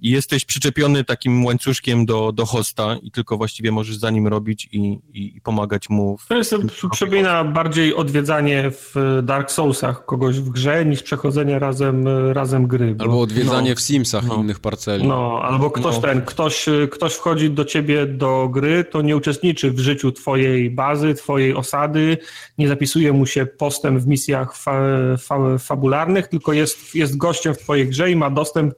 I 0.00 0.10
jesteś 0.10 0.44
przyczepiony 0.44 1.04
takim 1.04 1.44
łańcuszkiem 1.44 2.06
do, 2.06 2.32
do 2.32 2.46
hosta 2.46 2.96
i 3.02 3.10
tylko 3.10 3.36
właściwie 3.36 3.72
możesz 3.72 3.96
za 3.96 4.10
nim 4.10 4.26
robić 4.26 4.68
i, 4.72 4.98
i, 5.12 5.36
i 5.36 5.40
pomagać 5.40 5.88
mu. 5.88 6.18
W... 6.18 6.26
To 6.26 6.36
jest, 6.36 6.54
przypomina 6.92 7.44
bardziej 7.44 7.94
odwiedzanie 7.94 8.70
w 8.70 9.20
Dark 9.22 9.50
Soulsach 9.50 10.04
kogoś 10.04 10.40
w 10.40 10.48
grze 10.48 10.84
niż 10.84 11.02
przechodzenie 11.02 11.58
razem, 11.58 12.08
razem 12.32 12.66
gry. 12.66 12.94
Bo, 12.94 13.04
albo 13.04 13.20
odwiedzanie 13.20 13.70
no, 13.70 13.76
w 13.76 13.80
Simsach 13.80 14.24
no, 14.26 14.34
innych 14.34 14.60
parceli. 14.60 15.08
No, 15.08 15.40
albo 15.42 15.70
ktoś 15.70 15.94
no. 15.94 16.00
ten, 16.00 16.22
ktoś, 16.22 16.66
ktoś 16.90 17.14
wchodzi 17.14 17.50
do 17.50 17.64
ciebie 17.64 18.06
do 18.06 18.48
gry, 18.48 18.84
to 18.84 19.02
nie 19.02 19.16
uczestniczy 19.16 19.70
w 19.70 19.78
życiu 19.78 20.12
twojej 20.12 20.70
bazy, 20.70 21.14
twojej 21.14 21.54
osady, 21.54 22.18
nie 22.58 22.68
zapisuje 22.68 23.12
mu 23.12 23.26
się 23.26 23.46
postęp 23.46 23.89
w 23.98 24.06
misjach 24.06 24.56
fa, 24.56 24.82
fa, 25.18 25.58
fabularnych, 25.58 26.28
tylko 26.28 26.52
jest, 26.52 26.94
jest 26.94 27.16
gościem 27.16 27.54
w 27.54 27.58
twojej 27.58 27.88
grze 27.88 28.10
i 28.10 28.16
ma 28.16 28.30
dostęp 28.30 28.74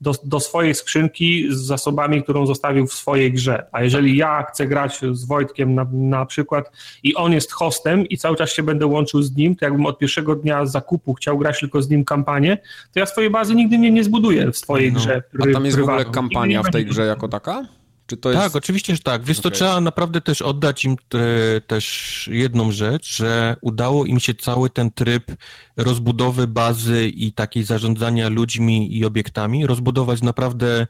do, 0.00 0.14
do 0.24 0.40
swojej 0.40 0.74
skrzynki 0.74 1.46
z 1.50 1.56
zasobami, 1.56 2.22
którą 2.22 2.46
zostawił 2.46 2.86
w 2.86 2.92
swojej 2.92 3.32
grze. 3.32 3.66
A 3.72 3.82
jeżeli 3.82 4.16
ja 4.16 4.42
chcę 4.42 4.66
grać 4.66 5.00
z 5.12 5.24
Wojtkiem 5.24 5.74
na, 5.74 5.86
na 5.92 6.26
przykład 6.26 6.72
i 7.02 7.14
on 7.14 7.32
jest 7.32 7.52
hostem 7.52 8.06
i 8.06 8.18
cały 8.18 8.36
czas 8.36 8.52
się 8.52 8.62
będę 8.62 8.86
łączył 8.86 9.22
z 9.22 9.36
nim, 9.36 9.56
to 9.56 9.64
jakbym 9.64 9.86
od 9.86 9.98
pierwszego 9.98 10.36
dnia 10.36 10.66
zakupu 10.66 11.14
chciał 11.14 11.38
grać 11.38 11.60
tylko 11.60 11.82
z 11.82 11.90
nim 11.90 12.04
kampanię, 12.04 12.58
to 12.92 13.00
ja 13.00 13.06
swojej 13.06 13.30
bazy 13.30 13.54
nigdy 13.54 13.78
nie, 13.78 13.90
nie 13.90 14.04
zbuduję 14.04 14.52
w 14.52 14.58
swojej 14.58 14.92
no. 14.92 14.98
grze. 14.98 15.22
A 15.40 15.52
tam 15.52 15.64
jest 15.64 15.78
w 15.78 15.82
ogóle 15.82 16.04
kampania 16.04 16.62
w 16.62 16.70
tej 16.70 16.86
grze 16.86 17.06
jako 17.06 17.28
taka? 17.28 17.66
Czy 18.06 18.16
to 18.16 18.30
jest... 18.30 18.42
Tak, 18.42 18.56
oczywiście, 18.56 18.96
że 18.96 19.02
tak. 19.02 19.24
Wiesz, 19.24 19.38
okay. 19.38 19.50
to 19.50 19.56
trzeba 19.56 19.80
naprawdę 19.80 20.20
też 20.20 20.42
oddać 20.42 20.84
im 20.84 20.96
te, 21.08 21.18
też 21.66 22.28
jedną 22.32 22.72
rzecz, 22.72 23.16
że 23.16 23.56
udało 23.60 24.04
im 24.04 24.20
się 24.20 24.34
cały 24.34 24.70
ten 24.70 24.90
tryb 24.90 25.32
rozbudowy 25.76 26.46
bazy 26.46 27.08
i 27.08 27.32
takiej 27.32 27.64
zarządzania 27.64 28.28
ludźmi 28.28 28.96
i 28.98 29.04
obiektami 29.04 29.66
rozbudować 29.66 30.22
naprawdę 30.22 30.86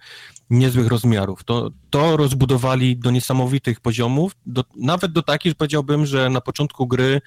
niezłych 0.51 0.87
rozmiarów. 0.87 1.45
To, 1.45 1.71
to 1.91 2.17
rozbudowali 2.17 2.97
do 2.97 3.11
niesamowitych 3.11 3.81
poziomów, 3.81 4.33
do, 4.47 4.65
nawet 4.77 5.13
do 5.13 5.23
takich, 5.23 5.51
że 5.51 5.55
powiedziałbym, 5.55 6.07
że 6.07 6.31
na 6.31 6.41
początku 6.41 6.87
gry 6.87 7.21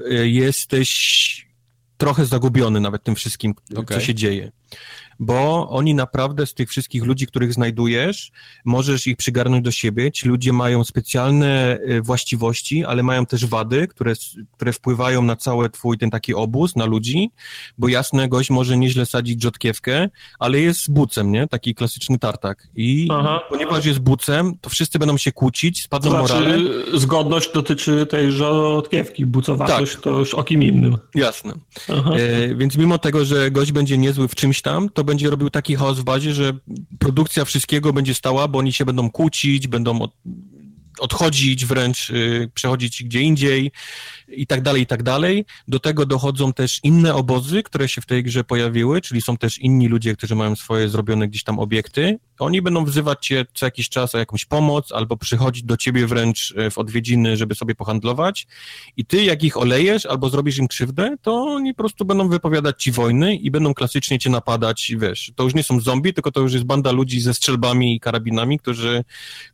y, 0.00 0.28
jesteś 0.28 1.46
trochę 1.96 2.26
zagubiony 2.26 2.80
nawet 2.80 3.02
tym 3.02 3.14
wszystkim, 3.14 3.54
okay. 3.76 3.98
co 3.98 4.04
się 4.04 4.14
dzieje 4.14 4.52
bo 5.18 5.68
oni 5.68 5.94
naprawdę 5.94 6.46
z 6.46 6.54
tych 6.54 6.70
wszystkich 6.70 7.04
ludzi, 7.04 7.26
których 7.26 7.52
znajdujesz, 7.52 8.32
możesz 8.64 9.06
ich 9.06 9.16
przygarnąć 9.16 9.64
do 9.64 9.70
siebie. 9.70 10.12
Ci 10.12 10.28
ludzie 10.28 10.52
mają 10.52 10.84
specjalne 10.84 11.78
e, 11.78 12.02
właściwości, 12.02 12.84
ale 12.84 13.02
mają 13.02 13.26
też 13.26 13.46
wady, 13.46 13.88
które, 13.88 14.12
które 14.52 14.72
wpływają 14.72 15.22
na 15.22 15.36
cały 15.36 15.70
twój 15.70 15.98
ten 15.98 16.10
taki 16.10 16.34
obóz, 16.34 16.76
na 16.76 16.84
ludzi, 16.84 17.30
bo 17.78 17.88
jasne, 17.88 18.28
gość 18.28 18.50
może 18.50 18.76
nieźle 18.76 19.06
sadzić 19.06 19.42
rzodkiewkę, 19.42 20.08
ale 20.38 20.60
jest 20.60 20.92
bucem, 20.92 21.32
nie? 21.32 21.48
Taki 21.48 21.74
klasyczny 21.74 22.18
tartak. 22.18 22.68
I 22.76 23.08
Aha. 23.10 23.40
ponieważ 23.48 23.84
jest 23.86 23.98
bucem, 23.98 24.58
to 24.60 24.70
wszyscy 24.70 24.98
będą 24.98 25.16
się 25.16 25.32
kłócić, 25.32 25.82
spadną 25.82 26.10
to 26.10 26.26
znaczy, 26.26 26.44
morale. 26.44 26.58
Zgodność 26.94 27.52
dotyczy 27.52 28.06
tej 28.06 28.32
rzodkiewki, 28.32 29.26
bucowatość 29.26 29.92
tak. 29.92 30.02
to 30.02 30.18
już 30.18 30.34
o 30.34 30.44
kim 30.44 30.62
innym. 30.62 30.96
Jasne. 31.14 31.52
E, 31.88 32.54
więc 32.54 32.76
mimo 32.76 32.98
tego, 32.98 33.24
że 33.24 33.50
gość 33.50 33.72
będzie 33.72 33.98
niezły 33.98 34.28
w 34.28 34.34
czymś 34.34 34.62
tam, 34.62 34.88
to 34.88 35.04
będzie 35.06 35.30
robił 35.30 35.50
taki 35.50 35.76
chaos 35.76 35.98
w 35.98 36.04
bazie, 36.04 36.34
że 36.34 36.52
produkcja 36.98 37.44
wszystkiego 37.44 37.92
będzie 37.92 38.14
stała, 38.14 38.48
bo 38.48 38.58
oni 38.58 38.72
się 38.72 38.84
będą 38.84 39.10
kłócić, 39.10 39.68
będą 39.68 39.98
odchodzić 41.00 41.66
wręcz, 41.66 42.10
yy, 42.10 42.50
przechodzić 42.54 43.04
gdzie 43.04 43.20
indziej 43.20 43.72
i 44.28 44.46
tak 44.46 44.62
dalej, 44.62 44.82
i 44.82 44.86
tak 44.86 45.02
dalej. 45.02 45.44
Do 45.68 45.80
tego 45.80 46.06
dochodzą 46.06 46.52
też 46.52 46.80
inne 46.82 47.14
obozy, 47.14 47.62
które 47.62 47.88
się 47.88 48.00
w 48.00 48.06
tej 48.06 48.22
grze 48.22 48.44
pojawiły, 48.44 49.00
czyli 49.00 49.22
są 49.22 49.36
też 49.36 49.58
inni 49.58 49.88
ludzie, 49.88 50.16
którzy 50.16 50.34
mają 50.34 50.56
swoje 50.56 50.88
zrobione 50.88 51.28
gdzieś 51.28 51.44
tam 51.44 51.58
obiekty. 51.58 52.18
Oni 52.38 52.62
będą 52.62 52.84
wzywać 52.84 53.26
cię 53.26 53.46
co 53.54 53.66
jakiś 53.66 53.88
czas 53.88 54.14
o 54.14 54.18
jakąś 54.18 54.44
pomoc, 54.44 54.92
albo 54.92 55.16
przychodzić 55.16 55.62
do 55.62 55.76
ciebie 55.76 56.06
wręcz 56.06 56.54
e, 56.56 56.70
w 56.70 56.78
odwiedziny, 56.78 57.36
żeby 57.36 57.54
sobie 57.54 57.74
pohandlować. 57.74 58.46
I 58.96 59.04
ty, 59.04 59.24
jak 59.24 59.44
ich 59.44 59.56
olejesz, 59.56 60.06
albo 60.06 60.28
zrobisz 60.28 60.58
im 60.58 60.68
krzywdę, 60.68 61.16
to 61.22 61.34
oni 61.34 61.74
po 61.74 61.78
prostu 61.78 62.04
będą 62.04 62.28
wypowiadać 62.28 62.82
ci 62.82 62.92
wojny 62.92 63.36
i 63.36 63.50
będą 63.50 63.74
klasycznie 63.74 64.18
cię 64.18 64.30
napadać, 64.30 64.92
wiesz. 64.98 65.32
To 65.36 65.44
już 65.44 65.54
nie 65.54 65.62
są 65.62 65.80
zombie, 65.80 66.14
tylko 66.14 66.32
to 66.32 66.40
już 66.40 66.52
jest 66.52 66.64
banda 66.64 66.92
ludzi 66.92 67.20
ze 67.20 67.34
strzelbami 67.34 67.96
i 67.96 68.00
karabinami, 68.00 68.58
którzy, 68.58 69.04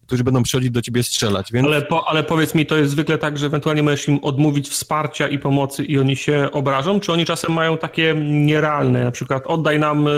którzy 0.06 0.24
będą 0.24 0.42
przychodzić 0.42 0.70
do 0.70 0.82
ciebie 0.82 1.02
strzelać 1.02 1.31
strzelać, 1.32 1.52
więc... 1.52 1.66
Ale, 1.66 1.82
po, 1.82 2.08
ale 2.08 2.22
powiedz 2.24 2.54
mi, 2.54 2.66
to 2.66 2.76
jest 2.76 2.90
zwykle 2.90 3.18
tak, 3.18 3.38
że 3.38 3.46
ewentualnie 3.46 3.82
możesz 3.82 4.08
im 4.08 4.18
odmówić 4.22 4.68
wsparcia 4.68 5.28
i 5.28 5.38
pomocy 5.38 5.84
i 5.84 5.98
oni 5.98 6.16
się 6.16 6.48
obrażą, 6.52 7.00
czy 7.00 7.12
oni 7.12 7.24
czasem 7.24 7.52
mają 7.52 7.78
takie 7.78 8.14
nierealne, 8.24 9.04
na 9.04 9.10
przykład 9.10 9.46
oddaj 9.46 9.78
nam 9.78 10.08
y, 10.08 10.10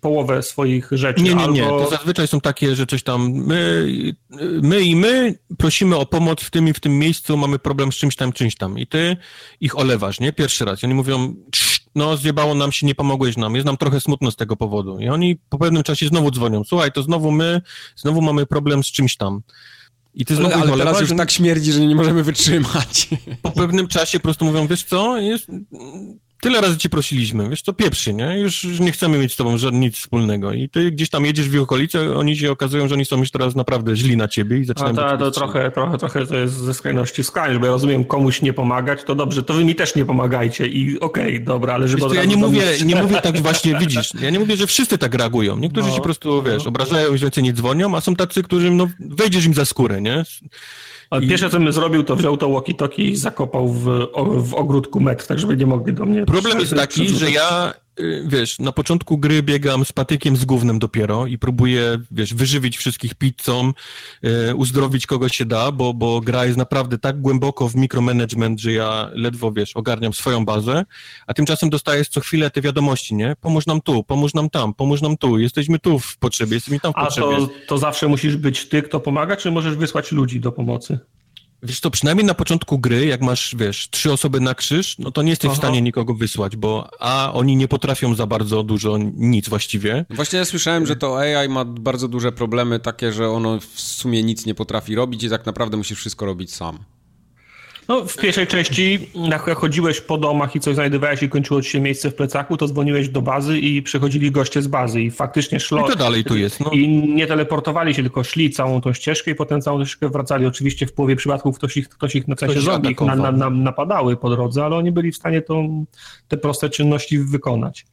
połowę 0.00 0.42
swoich 0.42 0.88
rzeczy, 0.92 1.22
Nie, 1.22 1.34
nie, 1.34 1.42
albo... 1.42 1.52
nie, 1.52 1.62
to 1.62 1.90
zazwyczaj 1.90 2.28
są 2.28 2.40
takie, 2.40 2.76
że 2.76 2.86
coś 2.86 3.02
tam, 3.02 3.30
my, 3.32 3.86
my 4.62 4.80
i 4.80 4.96
my 4.96 5.38
prosimy 5.58 5.96
o 5.96 6.06
pomoc 6.06 6.42
w 6.42 6.50
tym 6.50 6.68
i 6.68 6.72
w 6.72 6.80
tym 6.80 6.98
miejscu, 6.98 7.36
mamy 7.36 7.58
problem 7.58 7.92
z 7.92 7.96
czymś 7.96 8.16
tam, 8.16 8.32
czymś 8.32 8.56
tam 8.56 8.78
i 8.78 8.86
ty 8.86 9.16
ich 9.60 9.78
olewasz, 9.78 10.20
nie? 10.20 10.32
Pierwszy 10.32 10.64
raz. 10.64 10.82
I 10.82 10.86
oni 10.86 10.94
mówią, 10.94 11.34
"Cii, 11.52 11.78
no 11.94 12.16
zjebało 12.16 12.54
nam 12.54 12.72
się, 12.72 12.86
nie 12.86 12.94
pomogłeś 12.94 13.36
nam, 13.36 13.54
jest 13.54 13.66
nam 13.66 13.76
trochę 13.76 14.00
smutno 14.00 14.30
z 14.30 14.36
tego 14.36 14.56
powodu. 14.56 14.98
I 14.98 15.08
oni 15.08 15.36
po 15.48 15.58
pewnym 15.58 15.82
czasie 15.82 16.06
znowu 16.06 16.30
dzwonią, 16.30 16.64
słuchaj, 16.64 16.92
to 16.92 17.02
znowu 17.02 17.30
my, 17.30 17.62
znowu 17.96 18.22
mamy 18.22 18.46
problem 18.46 18.84
z 18.84 18.86
czymś 18.86 19.16
tam. 19.16 19.42
I 20.18 20.24
ty 20.24 20.34
znowu 20.34 20.54
Ale, 20.54 20.56
ale 20.56 20.64
teraz 20.70 20.80
olewasz, 20.80 21.00
już 21.00 21.18
tak 21.18 21.30
śmierdzi, 21.30 21.72
że 21.72 21.80
nie 21.80 21.96
możemy 21.96 22.22
wytrzymać. 22.22 23.08
po 23.42 23.50
pewnym 23.50 23.88
czasie 23.88 24.18
po 24.18 24.22
prostu 24.22 24.44
mówią, 24.44 24.66
wiesz 24.66 24.84
co, 24.84 25.18
jest, 25.18 25.46
tyle 26.40 26.60
razy 26.60 26.76
cię 26.76 26.88
prosiliśmy, 26.88 27.50
wiesz 27.50 27.62
co, 27.62 27.72
pieprzy, 27.72 28.14
nie? 28.14 28.38
Już, 28.38 28.64
już 28.64 28.80
nie 28.80 28.92
chcemy 28.92 29.18
mieć 29.18 29.32
z 29.32 29.36
tobą 29.36 29.58
żadnego 29.58 29.78
nic 29.84 29.96
wspólnego. 29.96 30.52
I 30.52 30.68
ty 30.68 30.90
gdzieś 30.90 31.10
tam 31.10 31.24
jedziesz 31.24 31.48
w 31.48 31.54
ich 31.54 31.60
okolice, 31.62 32.16
oni 32.16 32.36
się 32.36 32.50
okazują, 32.50 32.88
że 32.88 32.94
oni 32.94 33.04
są 33.04 33.18
już 33.18 33.30
teraz 33.30 33.54
naprawdę 33.56 33.96
źli 33.96 34.16
na 34.16 34.28
ciebie 34.28 34.58
i 34.58 34.64
zaczynają... 34.64 34.94
to, 34.94 35.02
ciebie 35.10 35.18
to 35.18 35.30
strzelać. 35.30 35.52
trochę, 35.52 35.70
trochę, 35.70 35.98
trochę 35.98 36.26
to 36.26 36.36
jest 36.36 36.54
ze 36.54 36.74
skrajności 36.74 37.22
w 37.22 37.26
skrajność, 37.26 37.60
bo 37.60 37.66
ja 37.66 37.72
rozumiem, 37.72 38.04
komuś 38.04 38.42
nie 38.42 38.52
pomagać, 38.52 39.02
to 39.04 39.14
dobrze, 39.14 39.42
to 39.42 39.54
wy 39.54 39.64
mi 39.64 39.74
też 39.74 39.94
nie 39.94 40.04
pomagajcie 40.04 40.66
i 40.66 41.00
okej, 41.00 41.44
dobra, 41.44 41.74
ale 41.74 41.88
żeby 41.88 42.02
Wiesz 42.02 42.12
ja 42.14 42.24
nie 42.24 42.36
mnie 42.36 42.46
mówię, 42.46 42.64
nie 42.84 42.96
mówię 43.02 43.20
tak 43.20 43.38
właśnie, 43.40 43.78
widzisz, 43.78 44.10
ja 44.20 44.30
nie 44.30 44.38
mówię, 44.38 44.56
że 44.56 44.66
wszyscy 44.66 44.98
tak 44.98 45.14
reagują. 45.14 45.56
Niektórzy 45.56 45.88
No, 45.88 45.92
się 45.94 45.98
po 45.98 46.04
prostu, 46.04 46.42
wiesz, 46.42 46.64
no. 46.64 46.68
obrażają 46.68 47.14
i 47.14 47.18
więcej 47.18 47.44
nie 47.44 47.52
dzwonią, 47.52 47.96
a 47.96 48.00
są 48.00 48.16
tacy, 48.16 48.42
którzy, 48.42 48.70
no, 48.70 48.88
wejdziesz 49.00 49.44
im 49.44 49.54
za 49.54 49.64
skórę, 49.64 50.00
nie? 50.00 50.24
Ale 51.10 51.24
I- 51.24 51.28
Pierwsze, 51.28 51.50
co 51.50 51.58
bym 51.58 51.72
zrobił, 51.72 52.04
to 52.04 52.16
wziął 52.16 52.36
to 52.36 52.48
walkie-talkie 52.48 53.02
i 53.02 53.16
zakopał 53.16 53.68
w, 53.68 53.84
w 54.38 54.54
ogródku 54.54 55.00
metr, 55.00 55.26
tak 55.26 55.38
żeby 55.38 55.56
nie 55.56 55.66
mogli 55.66 55.92
do 55.92 56.04
mnie... 56.04 56.26
Problem 56.26 56.60
jest 56.60 56.74
taki, 56.74 57.08
że 57.08 57.30
ja, 57.30 57.74
wiesz, 58.26 58.58
na 58.58 58.72
początku 58.72 59.18
gry 59.18 59.42
biegam 59.42 59.84
z 59.84 59.92
patykiem 59.92 60.36
z 60.36 60.44
gównem 60.44 60.78
dopiero 60.78 61.26
i 61.26 61.38
próbuję, 61.38 61.98
wiesz, 62.10 62.34
wyżywić 62.34 62.76
wszystkich 62.78 63.14
pizzą, 63.14 63.72
y, 64.50 64.54
uzdrowić 64.54 65.06
kogo 65.06 65.28
się 65.28 65.44
da, 65.44 65.72
bo, 65.72 65.94
bo 65.94 66.20
gra 66.20 66.44
jest 66.44 66.58
naprawdę 66.58 66.98
tak 66.98 67.20
głęboko 67.20 67.68
w 67.68 67.76
mikromanagement, 67.76 68.60
że 68.60 68.72
ja 68.72 69.10
ledwo, 69.12 69.52
wiesz, 69.52 69.76
ogarniam 69.76 70.12
swoją 70.12 70.44
bazę, 70.44 70.84
a 71.26 71.34
tymczasem 71.34 71.70
dostajesz 71.70 72.08
co 72.08 72.20
chwilę 72.20 72.50
te 72.50 72.60
wiadomości, 72.60 73.14
nie? 73.14 73.36
Pomóż 73.40 73.66
nam 73.66 73.80
tu, 73.80 74.04
pomóż 74.04 74.34
nam 74.34 74.50
tam, 74.50 74.74
pomóż 74.74 75.02
nam 75.02 75.16
tu, 75.16 75.38
jesteśmy 75.38 75.78
tu 75.78 75.98
w 75.98 76.16
potrzebie, 76.16 76.54
jesteśmy 76.54 76.80
tam 76.80 76.92
w 76.92 76.96
A 76.96 77.04
potrzebie. 77.04 77.36
to, 77.36 77.48
to 77.66 77.78
zawsze 77.78 78.08
musisz 78.08 78.36
być 78.36 78.68
ty, 78.68 78.82
kto 78.82 79.00
pomaga, 79.00 79.36
czy 79.36 79.50
możesz 79.50 79.76
wysłać 79.76 80.12
ludzi 80.12 80.40
do 80.40 80.52
pomocy? 80.52 80.98
Wiesz 81.62 81.80
to 81.80 81.90
przynajmniej 81.90 82.26
na 82.26 82.34
początku 82.34 82.78
gry, 82.78 83.06
jak 83.06 83.20
masz, 83.20 83.54
wiesz, 83.58 83.88
trzy 83.90 84.12
osoby 84.12 84.40
na 84.40 84.54
krzyż, 84.54 84.98
no 84.98 85.10
to 85.10 85.22
nie 85.22 85.30
jesteś 85.30 85.48
w 85.48 85.52
Aha. 85.52 85.60
stanie 85.60 85.82
nikogo 85.82 86.14
wysłać, 86.14 86.56
bo 86.56 86.88
a 87.00 87.32
oni 87.34 87.56
nie 87.56 87.68
potrafią 87.68 88.14
za 88.14 88.26
bardzo 88.26 88.62
dużo 88.62 88.98
nic 89.14 89.48
właściwie. 89.48 90.04
Właśnie 90.10 90.38
ja 90.38 90.44
słyszałem, 90.44 90.86
że 90.86 90.96
to 90.96 91.18
AI 91.18 91.48
ma 91.48 91.64
bardzo 91.64 92.08
duże 92.08 92.32
problemy 92.32 92.80
takie, 92.80 93.12
że 93.12 93.30
ono 93.30 93.60
w 93.60 93.80
sumie 93.80 94.22
nic 94.22 94.46
nie 94.46 94.54
potrafi 94.54 94.94
robić 94.94 95.24
i 95.24 95.30
tak 95.30 95.46
naprawdę 95.46 95.76
musisz 95.76 95.98
wszystko 95.98 96.26
robić 96.26 96.54
sam. 96.54 96.78
No, 97.88 98.04
w 98.04 98.16
pierwszej 98.16 98.46
części, 98.46 99.10
jak 99.30 99.42
chodziłeś 99.42 100.00
po 100.00 100.18
domach 100.18 100.56
i 100.56 100.60
coś 100.60 100.74
znajdowałeś 100.74 101.22
i 101.22 101.28
kończyło 101.28 101.62
ci 101.62 101.70
się 101.70 101.80
miejsce 101.80 102.10
w 102.10 102.14
plecaku, 102.14 102.56
to 102.56 102.68
dzwoniłeś 102.68 103.08
do 103.08 103.22
bazy 103.22 103.58
i 103.58 103.82
przychodzili 103.82 104.30
goście 104.30 104.62
z 104.62 104.66
bazy 104.66 105.02
i 105.02 105.10
faktycznie 105.10 105.60
szło... 105.60 105.86
I 105.86 105.90
to 105.90 105.96
dalej 105.96 106.24
tu 106.24 106.36
jest, 106.36 106.60
no. 106.60 106.70
I 106.70 106.88
nie 106.88 107.26
teleportowali 107.26 107.94
się, 107.94 108.02
tylko 108.02 108.24
szli 108.24 108.50
całą 108.50 108.80
tą 108.80 108.92
ścieżkę 108.92 109.30
i 109.30 109.34
potem 109.34 109.60
całą 109.60 109.84
ścieżkę 109.84 110.08
wracali. 110.08 110.46
Oczywiście 110.46 110.86
w 110.86 110.92
połowie 110.92 111.16
przypadków 111.16 111.56
ktoś 111.56 111.76
ich, 111.76 111.88
ktoś 111.88 112.14
ich 112.14 112.28
na 112.28 112.36
sensie 112.36 112.60
zombie 112.60 112.96
na, 113.00 113.16
na, 113.16 113.32
na, 113.32 113.50
napadały 113.50 114.16
po 114.16 114.30
drodze, 114.30 114.64
ale 114.64 114.76
oni 114.76 114.92
byli 114.92 115.12
w 115.12 115.16
stanie 115.16 115.42
tą, 115.42 115.84
te 116.28 116.36
proste 116.36 116.70
czynności 116.70 117.18
wykonać. 117.18 117.84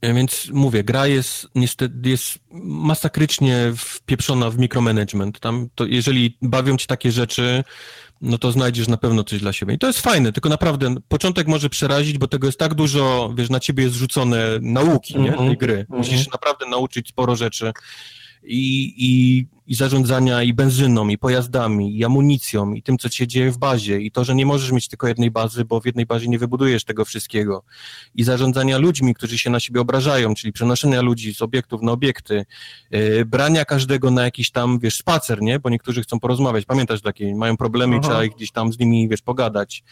E, 0.00 0.14
Więc 0.14 0.50
mówię, 0.52 0.84
gra 0.84 1.06
jest 1.06 1.48
niestety 1.54 1.94
jest 2.04 2.38
masakrycznie 2.64 3.72
wpieprzona 3.76 4.50
w 4.50 4.58
mikromanagement. 4.58 5.40
Tam 5.40 5.68
to 5.74 5.86
jeżeli 5.86 6.38
bawią 6.42 6.76
ci 6.76 6.86
takie 6.86 7.12
rzeczy, 7.12 7.64
no 8.24 8.38
to 8.38 8.52
znajdziesz 8.52 8.88
na 8.88 8.96
pewno 8.96 9.24
coś 9.24 9.40
dla 9.40 9.52
siebie. 9.52 9.74
I 9.74 9.78
to 9.78 9.86
jest 9.86 10.00
fajne, 10.00 10.32
tylko 10.32 10.48
naprawdę 10.48 10.94
początek 11.08 11.46
może 11.46 11.70
przerazić, 11.70 12.18
bo 12.18 12.28
tego 12.28 12.46
jest 12.46 12.58
tak 12.58 12.74
dużo, 12.74 13.32
wiesz, 13.36 13.50
na 13.50 13.60
ciebie 13.60 13.84
jest 13.84 13.96
rzucone 13.96 14.46
nauki, 14.60 15.18
nie, 15.18 15.28
Mhm. 15.30 15.48
tej 15.48 15.56
gry. 15.58 15.74
Mhm. 15.80 15.98
Musisz 15.98 16.28
naprawdę 16.32 16.66
nauczyć 16.66 17.08
sporo 17.08 17.36
rzeczy 17.36 17.72
i, 18.44 18.94
i, 18.96 19.46
i 19.66 19.74
zarządzania 19.74 20.42
i 20.42 20.52
benzyną, 20.52 21.08
i 21.08 21.18
pojazdami, 21.18 21.98
i 21.98 22.04
amunicją, 22.04 22.72
i 22.72 22.82
tym, 22.82 22.98
co 22.98 23.08
się 23.08 23.26
dzieje 23.26 23.50
w 23.50 23.58
bazie, 23.58 24.00
i 24.00 24.10
to, 24.10 24.24
że 24.24 24.34
nie 24.34 24.46
możesz 24.46 24.72
mieć 24.72 24.88
tylko 24.88 25.08
jednej 25.08 25.30
bazy, 25.30 25.64
bo 25.64 25.80
w 25.80 25.86
jednej 25.86 26.06
bazie 26.06 26.28
nie 26.28 26.38
wybudujesz 26.38 26.84
tego 26.84 27.04
wszystkiego, 27.04 27.64
i 28.14 28.24
zarządzania 28.24 28.78
ludźmi, 28.78 29.14
którzy 29.14 29.38
się 29.38 29.50
na 29.50 29.60
siebie 29.60 29.80
obrażają, 29.80 30.34
czyli 30.34 30.52
przenoszenia 30.52 31.00
ludzi 31.00 31.34
z 31.34 31.42
obiektów 31.42 31.82
na 31.82 31.92
obiekty, 31.92 32.44
yy, 32.90 33.24
brania 33.24 33.64
każdego 33.64 34.10
na 34.10 34.24
jakiś 34.24 34.50
tam, 34.50 34.78
wiesz, 34.78 34.96
spacer, 34.96 35.42
nie? 35.42 35.60
Bo 35.60 35.70
niektórzy 35.70 36.02
chcą 36.02 36.20
porozmawiać, 36.20 36.64
pamiętasz 36.64 37.02
takie, 37.02 37.34
mają 37.34 37.56
problemy 37.56 37.96
Aha. 37.96 38.08
trzeba 38.08 38.24
ich 38.24 38.34
gdzieś 38.34 38.50
tam 38.50 38.72
z 38.72 38.78
nimi, 38.78 39.08
wiesz, 39.08 39.22
pogadać. 39.22 39.84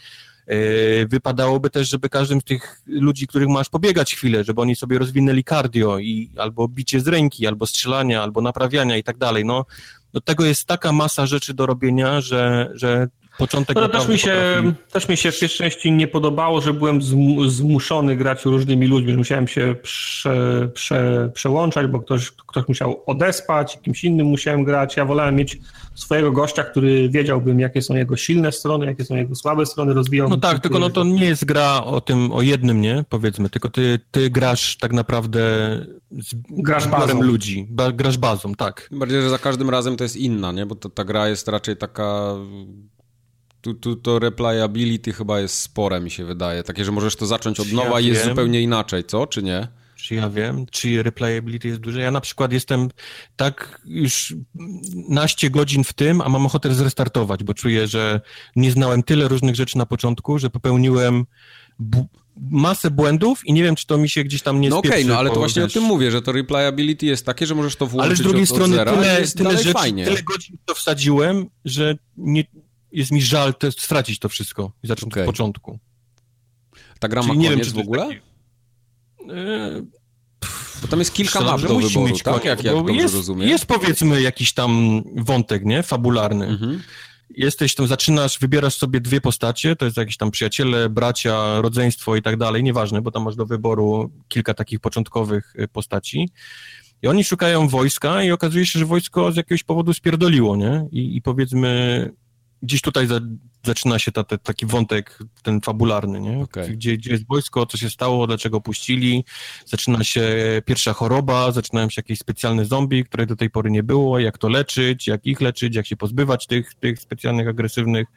Yy, 0.47 1.07
Wypadałoby 1.07 1.69
też, 1.69 1.89
żeby 1.89 2.09
każdym 2.09 2.41
z 2.41 2.43
tych 2.43 2.81
ludzi, 2.85 3.27
których 3.27 3.47
masz 3.47 3.69
pobiegać 3.69 4.15
chwilę, 4.15 4.43
żeby 4.43 4.61
oni 4.61 4.75
sobie 4.75 4.99
rozwinęli 4.99 5.43
cardio 5.43 5.99
i 5.99 6.29
albo 6.37 6.67
bicie 6.67 6.99
z 6.99 7.07
ręki, 7.07 7.47
albo 7.47 7.67
strzelania, 7.67 8.23
albo 8.23 8.41
naprawiania 8.41 8.97
i 8.97 9.03
tak 9.03 9.17
dalej. 9.17 9.45
No, 9.45 9.65
do 10.13 10.21
tego 10.21 10.45
jest 10.45 10.65
taka 10.65 10.91
masa 10.91 11.25
rzeczy 11.25 11.53
do 11.53 11.65
robienia, 11.65 12.21
że, 12.21 12.71
że 12.73 13.07
początek 13.37 13.75
No, 13.75 13.81
to 13.81 13.99
też 13.99 14.07
mi, 14.07 14.17
się, 14.19 14.31
potrafi- 14.31 14.73
też 14.91 15.09
mi 15.09 15.17
się 15.17 15.31
w 15.31 15.39
pierwszej 15.39 15.69
części 15.69 15.91
nie 15.91 16.07
podobało, 16.07 16.61
że 16.61 16.73
byłem 16.73 16.99
zmu- 16.99 17.49
zmuszony 17.49 18.15
grać 18.15 18.45
różnymi 18.45 18.87
ludźmi, 18.87 19.11
że 19.11 19.17
musiałem 19.17 19.47
się 19.47 19.75
prze, 19.83 20.69
prze, 20.73 21.29
przełączać, 21.33 21.87
bo 21.87 21.99
ktoś, 21.99 22.31
ktoś 22.31 22.67
musiał 22.67 23.03
odespać, 23.05 23.79
kimś 23.81 24.03
innym 24.03 24.27
musiałem 24.27 24.63
grać. 24.63 24.97
Ja 24.97 25.05
wolałem 25.05 25.35
mieć 25.35 25.57
swojego 25.95 26.31
gościa, 26.31 26.63
który 26.63 27.09
wiedziałbym, 27.09 27.59
jakie 27.59 27.81
są 27.81 27.95
jego 27.95 28.17
silne 28.17 28.51
strony, 28.51 28.85
jakie 28.85 29.05
są 29.05 29.15
jego 29.15 29.35
słabe 29.35 29.65
strony, 29.65 29.93
rozwijał. 29.93 30.29
No 30.29 30.37
tak, 30.37 30.59
tylko 30.59 30.79
no 30.79 30.89
to 30.89 31.03
nie 31.03 31.25
jest 31.25 31.45
gra 31.45 31.83
o 31.83 32.01
tym, 32.01 32.31
o 32.31 32.41
jednym, 32.41 32.81
nie? 32.81 33.05
Powiedzmy, 33.09 33.49
tylko 33.49 33.69
ty, 33.69 33.99
ty 34.11 34.29
grasz 34.29 34.77
tak 34.77 34.93
naprawdę 34.93 35.39
z 36.11 36.35
Grasz 36.49 36.87
bazą. 36.87 37.21
ludzi, 37.21 37.67
ba, 37.69 37.91
grasz 37.91 38.17
bazą, 38.17 38.55
tak. 38.55 38.87
Tym 38.89 38.99
bardziej, 38.99 39.21
że 39.21 39.29
za 39.29 39.37
każdym 39.37 39.69
razem 39.69 39.97
to 39.97 40.03
jest 40.03 40.15
inna, 40.17 40.51
nie? 40.51 40.65
Bo 40.65 40.75
to, 40.75 40.89
ta 40.89 41.03
gra 41.03 41.27
jest 41.29 41.47
raczej 41.47 41.77
taka... 41.77 42.35
Tu, 43.63 43.73
tu 43.73 43.95
to 43.95 44.19
replayability 44.19 45.13
chyba 45.13 45.39
jest 45.39 45.59
spore, 45.59 45.99
mi 45.99 46.11
się 46.11 46.25
wydaje. 46.25 46.63
Takie, 46.63 46.85
że 46.85 46.91
możesz 46.91 47.15
to 47.15 47.25
zacząć 47.25 47.59
od 47.59 47.71
nowa 47.71 47.99
ja 47.99 47.99
i 47.99 48.05
jest 48.05 48.21
wiem? 48.21 48.29
zupełnie 48.29 48.61
inaczej, 48.61 49.03
co? 49.03 49.27
Czy 49.27 49.43
nie? 49.43 49.67
Czy 49.95 50.15
ja 50.15 50.29
wiem, 50.29 50.65
czy 50.71 51.03
replayability 51.03 51.67
jest 51.67 51.79
duże? 51.79 52.01
Ja 52.01 52.11
na 52.11 52.21
przykład 52.21 52.53
jestem 52.53 52.89
tak 53.35 53.81
już 53.85 54.35
naście 55.09 55.49
godzin 55.49 55.83
w 55.83 55.93
tym, 55.93 56.21
a 56.21 56.29
mam 56.29 56.45
ochotę 56.45 56.73
zrestartować, 56.73 57.43
bo 57.43 57.53
czuję, 57.53 57.87
że 57.87 58.21
nie 58.55 58.71
znałem 58.71 59.03
tyle 59.03 59.27
różnych 59.27 59.55
rzeczy 59.55 59.77
na 59.77 59.85
początku, 59.85 60.39
że 60.39 60.49
popełniłem 60.49 61.25
masę 62.51 62.91
błędów 62.91 63.47
i 63.47 63.53
nie 63.53 63.63
wiem, 63.63 63.75
czy 63.75 63.87
to 63.87 63.97
mi 63.97 64.09
się 64.09 64.23
gdzieś 64.23 64.41
tam 64.41 64.61
nie 64.61 64.69
No 64.69 64.77
okej, 64.77 64.91
spieprzy, 64.91 65.07
no 65.07 65.19
ale 65.19 65.29
to 65.29 65.35
właśnie 65.35 65.61
wiesz, 65.61 65.71
o 65.71 65.73
tym 65.73 65.83
mówię, 65.83 66.11
że 66.11 66.21
to 66.21 66.31
replayability 66.31 67.05
jest 67.05 67.25
takie, 67.25 67.45
że 67.45 67.55
możesz 67.55 67.75
to 67.75 67.87
włączyć 67.87 68.09
Ale 68.09 68.15
z 68.15 68.21
drugiej 68.21 68.43
od, 68.43 68.49
od 68.49 68.55
strony 68.55 68.75
zera 68.75 68.91
tyle, 68.91 69.27
tyle 69.27 69.57
rzeczy, 69.57 69.73
fajnie. 69.73 70.05
tyle 70.05 70.23
godzin 70.23 70.57
to 70.65 70.75
wsadziłem, 70.75 71.45
że 71.65 71.95
nie, 72.17 72.43
jest 72.93 73.11
mi 73.11 73.21
żal 73.21 73.53
te, 73.55 73.71
stracić 73.71 74.19
to 74.19 74.29
wszystko 74.29 74.71
i 74.83 74.87
zacząć 74.87 75.13
Okej. 75.13 75.23
od 75.23 75.27
początku. 75.27 75.79
Ta 76.99 77.07
gra 77.07 77.21
ma 77.21 77.27
Czyli 77.27 77.39
nie 77.39 77.49
wiem, 77.49 77.59
czy 77.59 77.69
w 77.69 77.73
to 77.73 77.79
ogóle? 77.81 78.07
taki- 78.07 78.19
Eee, 79.29 79.81
Bo 80.81 80.87
tam 80.87 80.99
jest 80.99 81.13
kilka 81.13 81.41
map 81.41 81.61
do 81.61 81.73
musi 81.73 81.87
wyboru, 81.87 82.07
mieć 82.07 82.23
tak? 82.23 82.45
Jak, 82.45 82.63
jak 82.63 82.75
jest, 82.89 83.15
rozumiem. 83.15 83.49
Jest 83.49 83.65
powiedzmy 83.65 84.21
jakiś 84.21 84.53
tam 84.53 85.01
wątek, 85.15 85.65
nie? 85.65 85.83
Fabularny. 85.83 86.45
Mhm. 86.47 86.81
Jesteś 87.29 87.75
tam, 87.75 87.87
zaczynasz, 87.87 88.39
wybierasz 88.39 88.75
sobie 88.75 89.01
dwie 89.01 89.21
postacie, 89.21 89.75
to 89.75 89.85
jest 89.85 89.97
jakieś 89.97 90.17
tam 90.17 90.31
przyjaciele, 90.31 90.89
bracia, 90.89 91.61
rodzeństwo 91.61 92.15
i 92.15 92.21
tak 92.21 92.37
dalej, 92.37 92.63
nieważne, 92.63 93.01
bo 93.01 93.11
tam 93.11 93.23
masz 93.23 93.35
do 93.35 93.45
wyboru 93.45 94.11
kilka 94.27 94.53
takich 94.53 94.79
początkowych 94.79 95.53
y, 95.59 95.67
postaci. 95.67 96.29
I 97.01 97.07
oni 97.07 97.23
szukają 97.23 97.67
wojska 97.67 98.23
i 98.23 98.31
okazuje 98.31 98.65
się, 98.65 98.79
że 98.79 98.85
wojsko 98.85 99.31
z 99.31 99.35
jakiegoś 99.35 99.63
powodu 99.63 99.93
spierdoliło, 99.93 100.55
nie? 100.55 100.87
I, 100.91 101.15
i 101.15 101.21
powiedzmy, 101.21 102.11
gdzieś 102.63 102.81
tutaj 102.81 103.07
za, 103.07 103.19
zaczyna 103.63 103.99
się 103.99 104.11
ta, 104.11 104.23
te, 104.23 104.37
taki 104.37 104.65
wątek, 104.65 105.19
ten 105.43 105.61
fabularny, 105.61 106.19
nie? 106.19 106.39
Okej. 106.39 106.71
Gdzie, 106.71 106.97
gdzie 106.97 107.11
jest 107.11 107.27
wojsko, 107.27 107.65
co 107.65 107.77
się 107.77 107.89
stało, 107.89 108.27
dlaczego 108.27 108.61
puścili, 108.61 109.25
zaczyna 109.65 110.03
się 110.03 110.23
pierwsza 110.65 110.93
choroba, 110.93 111.51
zaczynają 111.51 111.89
się 111.89 111.99
jakieś 111.99 112.19
specjalne 112.19 112.65
zombie, 112.65 113.03
które 113.03 113.25
do 113.25 113.35
tej 113.35 113.49
pory 113.49 113.71
nie 113.71 113.83
było, 113.83 114.19
jak 114.19 114.37
to 114.37 114.49
leczyć, 114.49 115.07
jak 115.07 115.25
ich 115.25 115.41
leczyć, 115.41 115.75
jak 115.75 115.87
się 115.87 115.97
pozbywać 115.97 116.47
tych, 116.47 116.73
tych 116.75 116.99
specjalnych, 116.99 117.47
agresywnych. 117.47 118.07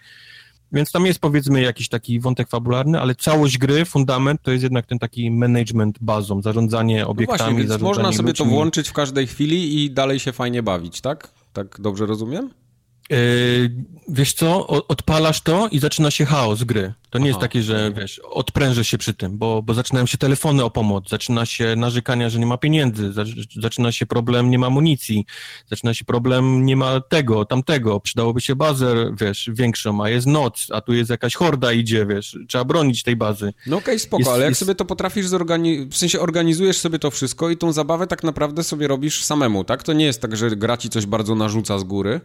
Więc 0.72 0.92
tam 0.92 1.06
jest 1.06 1.18
powiedzmy 1.18 1.60
jakiś 1.60 1.88
taki 1.88 2.20
wątek 2.20 2.48
fabularny, 2.48 3.00
ale 3.00 3.14
całość 3.14 3.58
gry, 3.58 3.84
fundament 3.84 4.42
to 4.42 4.50
jest 4.50 4.62
jednak 4.62 4.86
ten 4.86 4.98
taki 4.98 5.30
management 5.30 5.98
bazą, 6.00 6.42
zarządzanie 6.42 7.00
No 7.00 7.08
obiektami, 7.08 7.38
właśnie, 7.38 7.58
więc 7.58 7.68
zarządzanie 7.68 8.04
można 8.04 8.16
sobie 8.16 8.32
to 8.32 8.44
ludźmi. 8.44 8.56
włączyć 8.56 8.88
w 8.88 8.92
każdej 8.92 9.26
chwili 9.26 9.84
i 9.84 9.90
dalej 9.90 10.18
się 10.20 10.32
fajnie 10.32 10.62
bawić, 10.62 11.00
tak? 11.00 11.28
Tak 11.52 11.80
dobrze 11.80 12.06
rozumiem? 12.06 12.50
Yy, 13.10 13.70
wiesz 14.08 14.32
co, 14.32 14.66
odpalasz 14.66 15.40
to 15.40 15.68
i 15.68 15.78
zaczyna 15.78 16.10
się 16.10 16.24
chaos 16.24 16.64
gry. 16.64 16.92
To 17.10 17.18
nie 17.18 17.22
Aha. 17.22 17.28
jest 17.28 17.40
takie, 17.40 17.62
że 17.62 17.92
wiesz, 17.96 18.20
odprężę 18.30 18.84
się 18.84 18.98
przy 18.98 19.14
tym, 19.14 19.38
bo, 19.38 19.62
bo 19.62 19.74
zaczynają 19.74 20.06
się 20.06 20.18
telefony 20.18 20.64
o 20.64 20.70
pomoc, 20.70 21.08
zaczyna 21.08 21.46
się 21.46 21.76
narzekania, 21.76 22.30
że 22.30 22.38
nie 22.38 22.46
ma 22.46 22.58
pieniędzy, 22.58 23.12
zaczyna 23.60 23.92
się 23.92 24.06
problem, 24.06 24.50
nie 24.50 24.58
ma 24.58 24.66
amunicji, 24.66 25.26
zaczyna 25.70 25.94
się 25.94 26.04
problem, 26.04 26.64
nie 26.64 26.76
ma 26.76 27.00
tego, 27.00 27.44
tamtego, 27.44 28.00
przydałoby 28.00 28.40
się 28.40 28.56
bazę, 28.56 29.14
wiesz, 29.20 29.50
większą, 29.52 30.04
a 30.04 30.10
jest 30.10 30.26
noc, 30.26 30.66
a 30.72 30.80
tu 30.80 30.92
jest 30.92 31.10
jakaś 31.10 31.34
horda 31.34 31.72
idzie, 31.72 32.06
wiesz, 32.06 32.38
trzeba 32.48 32.64
bronić 32.64 33.02
tej 33.02 33.16
bazy. 33.16 33.52
No 33.66 33.76
okej, 33.76 33.84
okay, 33.84 33.98
spoko, 33.98 34.20
jest, 34.20 34.30
ale 34.30 34.42
jak 34.42 34.50
jest... 34.50 34.60
sobie 34.60 34.74
to 34.74 34.84
potrafisz 34.84 35.26
zorganizować, 35.26 35.94
w 35.94 35.96
sensie 35.96 36.20
organizujesz 36.20 36.78
sobie 36.78 36.98
to 36.98 37.10
wszystko 37.10 37.50
i 37.50 37.56
tą 37.56 37.72
zabawę 37.72 38.06
tak 38.06 38.24
naprawdę 38.24 38.64
sobie 38.64 38.88
robisz 38.88 39.24
samemu, 39.24 39.64
tak? 39.64 39.82
To 39.82 39.92
nie 39.92 40.04
jest 40.04 40.22
tak, 40.22 40.36
że 40.36 40.50
gra 40.50 40.76
ci 40.76 40.90
coś 40.90 41.06
bardzo 41.06 41.34
narzuca 41.34 41.78
z 41.78 41.84
góry? 41.84 42.20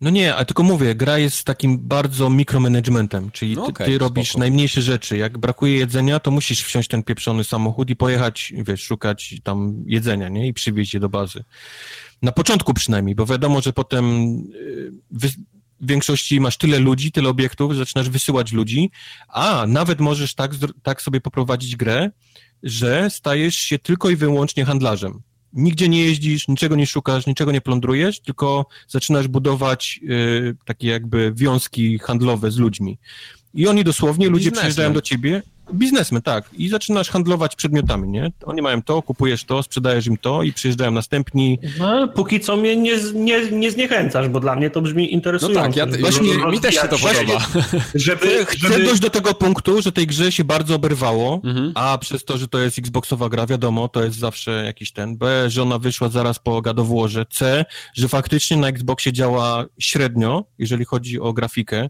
No 0.00 0.10
nie, 0.10 0.34
ale 0.34 0.44
tylko 0.46 0.62
mówię, 0.62 0.94
gra 0.94 1.18
jest 1.18 1.44
takim 1.44 1.78
bardzo 1.78 2.30
mikromanagementem, 2.30 3.30
czyli 3.30 3.56
no 3.56 3.66
okay, 3.66 3.86
ty, 3.86 3.98
robisz 3.98 4.28
spoko. 4.28 4.40
najmniejsze 4.40 4.82
rzeczy. 4.82 5.16
Jak 5.16 5.38
brakuje 5.38 5.78
jedzenia, 5.78 6.20
to 6.20 6.30
musisz 6.30 6.62
wsiąść 6.62 6.88
ten 6.88 7.02
pieprzony 7.02 7.44
samochód 7.44 7.90
i 7.90 7.96
pojechać, 7.96 8.52
wiesz, 8.56 8.82
szukać 8.82 9.34
tam 9.42 9.84
jedzenia, 9.86 10.28
nie? 10.28 10.48
I 10.48 10.52
przywieźć 10.52 10.94
je 10.94 11.00
do 11.00 11.08
bazy. 11.08 11.44
Na 12.22 12.32
początku 12.32 12.74
przynajmniej, 12.74 13.14
bo 13.14 13.26
wiadomo, 13.26 13.60
że 13.60 13.72
potem 13.72 14.36
y, 14.54 14.92
w 15.10 15.30
większości 15.80 16.40
masz 16.40 16.56
tyle 16.56 16.78
ludzi, 16.78 17.12
tyle 17.12 17.28
obiektów, 17.28 17.76
zaczynasz 17.76 18.08
wysyłać 18.08 18.52
ludzi, 18.52 18.90
a 19.28 19.64
nawet 19.68 20.00
możesz 20.00 20.34
tak, 20.34 20.52
tak 20.82 21.02
sobie 21.02 21.20
poprowadzić 21.20 21.76
grę, 21.76 22.10
że 22.62 23.10
stajesz 23.10 23.56
się 23.56 23.78
tylko 23.78 24.10
i 24.10 24.16
wyłącznie 24.16 24.64
handlarzem 24.64 25.22
nigdzie 25.56 25.88
nie 25.88 26.04
jeździsz, 26.04 26.48
niczego 26.48 26.76
nie 26.76 26.86
szukasz, 26.86 27.26
niczego 27.26 27.52
nie 27.52 27.60
plądrujesz, 27.60 28.20
tylko 28.20 28.66
zaczynasz 28.88 29.28
budować 29.28 30.00
y, 30.02 30.56
takie 30.64 30.88
jakby 30.88 31.32
wiązki 31.34 31.98
handlowe 31.98 32.50
z 32.50 32.56
ludźmi. 32.56 32.98
I 33.54 33.68
oni 33.68 33.84
dosłownie, 33.84 34.28
ludzie 34.28 34.52
przyjeżdżają 34.52 34.92
do 34.92 35.00
ciebie 35.00 35.42
Biznesmen, 35.74 36.22
tak. 36.22 36.44
I 36.52 36.68
zaczynasz 36.68 37.10
handlować 37.10 37.56
przedmiotami, 37.56 38.08
nie? 38.08 38.32
Oni 38.44 38.62
mają 38.62 38.82
to, 38.82 39.02
kupujesz 39.02 39.44
to, 39.44 39.62
sprzedajesz 39.62 40.06
im 40.06 40.16
to 40.16 40.42
i 40.42 40.52
przyjeżdżają 40.52 40.90
następni. 40.90 41.58
No, 41.78 42.08
póki 42.08 42.40
co 42.40 42.56
mnie 42.56 42.76
nie, 42.76 42.96
nie, 43.14 43.50
nie 43.50 43.70
zniechęcasz, 43.70 44.28
bo 44.28 44.40
dla 44.40 44.56
mnie 44.56 44.70
to 44.70 44.82
brzmi 44.82 45.12
interesująco. 45.12 45.60
No 45.60 45.66
tak, 45.66 45.76
ja, 45.76 45.86
właśnie, 46.00 46.46
mi 46.50 46.60
też 46.60 46.74
się 46.74 46.88
to 46.88 46.98
podoba. 46.98 47.46
Żeby, 47.94 48.44
Chcę 48.46 48.68
żeby... 48.68 48.84
dojść 48.84 49.00
do 49.00 49.10
tego 49.10 49.34
punktu, 49.34 49.82
że 49.82 49.92
tej 49.92 50.06
grze 50.06 50.32
się 50.32 50.44
bardzo 50.44 50.74
oberwało, 50.74 51.40
mhm. 51.44 51.72
a 51.74 51.98
przez 51.98 52.24
to, 52.24 52.38
że 52.38 52.48
to 52.48 52.58
jest 52.58 52.78
Xboxowa 52.78 53.28
gra, 53.28 53.46
wiadomo, 53.46 53.88
to 53.88 54.04
jest 54.04 54.18
zawsze 54.18 54.64
jakiś 54.64 54.92
ten. 54.92 55.16
B, 55.16 55.50
że 55.50 55.62
ona 55.62 55.78
wyszła 55.78 56.08
zaraz 56.08 56.38
po 56.38 56.62
Warze. 56.62 57.26
C, 57.30 57.64
że 57.94 58.08
faktycznie 58.08 58.56
na 58.56 58.68
Xboxie 58.68 59.12
działa 59.12 59.64
średnio, 59.78 60.44
jeżeli 60.58 60.84
chodzi 60.84 61.20
o 61.20 61.32
grafikę 61.32 61.88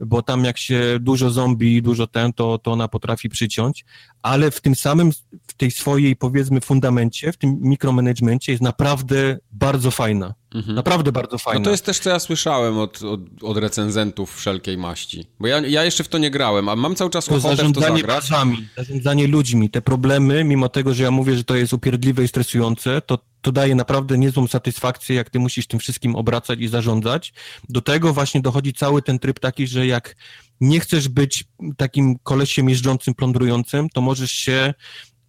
bo 0.00 0.22
tam 0.22 0.44
jak 0.44 0.58
się 0.58 0.98
dużo 1.00 1.30
zombie, 1.30 1.82
dużo 1.82 2.06
ten, 2.06 2.32
to, 2.32 2.58
to 2.58 2.72
ona 2.72 2.88
potrafi 2.88 3.28
przyciąć, 3.28 3.84
ale 4.22 4.50
w 4.50 4.60
tym 4.60 4.74
samym, 4.74 5.12
w 5.46 5.54
tej 5.56 5.70
swojej 5.70 6.16
powiedzmy 6.16 6.60
fundamencie, 6.60 7.32
w 7.32 7.36
tym 7.36 7.58
mikromanagemencie 7.60 8.52
jest 8.52 8.62
naprawdę 8.62 9.38
bardzo 9.52 9.90
fajna. 9.90 10.34
Mhm. 10.54 10.74
Naprawdę 10.74 11.12
bardzo 11.12 11.38
fajna. 11.38 11.58
No 11.58 11.64
to 11.64 11.70
jest 11.70 11.84
też, 11.84 11.98
co 11.98 12.10
ja 12.10 12.18
słyszałem 12.18 12.78
od, 12.78 13.02
od, 13.02 13.20
od 13.42 13.56
recenzentów 13.56 14.36
wszelkiej 14.36 14.78
maści. 14.78 15.26
Bo 15.40 15.46
ja, 15.46 15.58
ja 15.58 15.84
jeszcze 15.84 16.04
w 16.04 16.08
to 16.08 16.18
nie 16.18 16.30
grałem, 16.30 16.68
a 16.68 16.76
mam 16.76 16.94
cały 16.94 17.10
czas 17.10 17.24
to 17.24 17.34
ochotę 17.34 17.68
w 17.68 17.72
to 17.72 17.80
zagrać. 17.80 18.06
Bazami, 18.06 18.68
zarządzanie 18.76 19.26
ludźmi, 19.26 19.70
te 19.70 19.82
problemy, 19.82 20.44
mimo 20.44 20.68
tego, 20.68 20.94
że 20.94 21.02
ja 21.02 21.10
mówię, 21.10 21.36
że 21.36 21.44
to 21.44 21.56
jest 21.56 21.72
upierdliwe 21.72 22.24
i 22.24 22.28
stresujące, 22.28 23.00
to 23.00 23.18
to 23.42 23.52
daje 23.52 23.74
naprawdę 23.74 24.18
niezłą 24.18 24.46
satysfakcję, 24.46 25.16
jak 25.16 25.30
ty 25.30 25.38
musisz 25.38 25.66
tym 25.66 25.80
wszystkim 25.80 26.16
obracać 26.16 26.60
i 26.60 26.68
zarządzać. 26.68 27.32
Do 27.68 27.80
tego 27.80 28.12
właśnie 28.12 28.40
dochodzi 28.40 28.72
cały 28.72 29.02
ten 29.02 29.18
tryb 29.18 29.38
taki, 29.38 29.66
że 29.66 29.86
jak 29.86 30.16
nie 30.60 30.80
chcesz 30.80 31.08
być 31.08 31.44
takim 31.76 32.18
kolesiem 32.22 32.68
jeżdżącym, 32.68 33.14
plądrującym, 33.14 33.88
to 33.88 34.00
możesz 34.00 34.32
się 34.32 34.74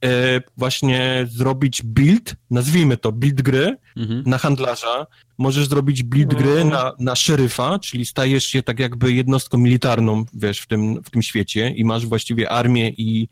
e, 0.04 0.42
właśnie 0.58 1.28
zrobić 1.32 1.84
build, 1.84 2.36
nazwijmy 2.50 2.98
to 2.98 3.12
build 3.12 3.42
gry 3.42 3.78
mhm. 3.98 4.24
na 4.26 4.38
handlarza, 4.38 5.08
możesz 5.38 5.68
zrobić 5.68 6.04
build 6.04 6.34
gry 6.34 6.62
mhm. 6.62 6.70
na, 6.70 6.94
na 7.00 7.16
szeryfa, 7.16 7.80
czyli 7.80 8.06
stajesz 8.06 8.46
się 8.46 8.64
tak 8.64 8.80
jakby 8.80 9.14
jednostką 9.14 9.58
militarną, 9.58 10.26
wiesz, 10.34 10.60
w 10.60 10.68
tym, 10.68 11.04
w 11.04 11.10
tym 11.10 11.22
świecie 11.22 11.70
i 11.70 11.86
masz 11.86 12.06
właściwie 12.06 12.50
armię 12.50 12.90
i, 12.90 13.28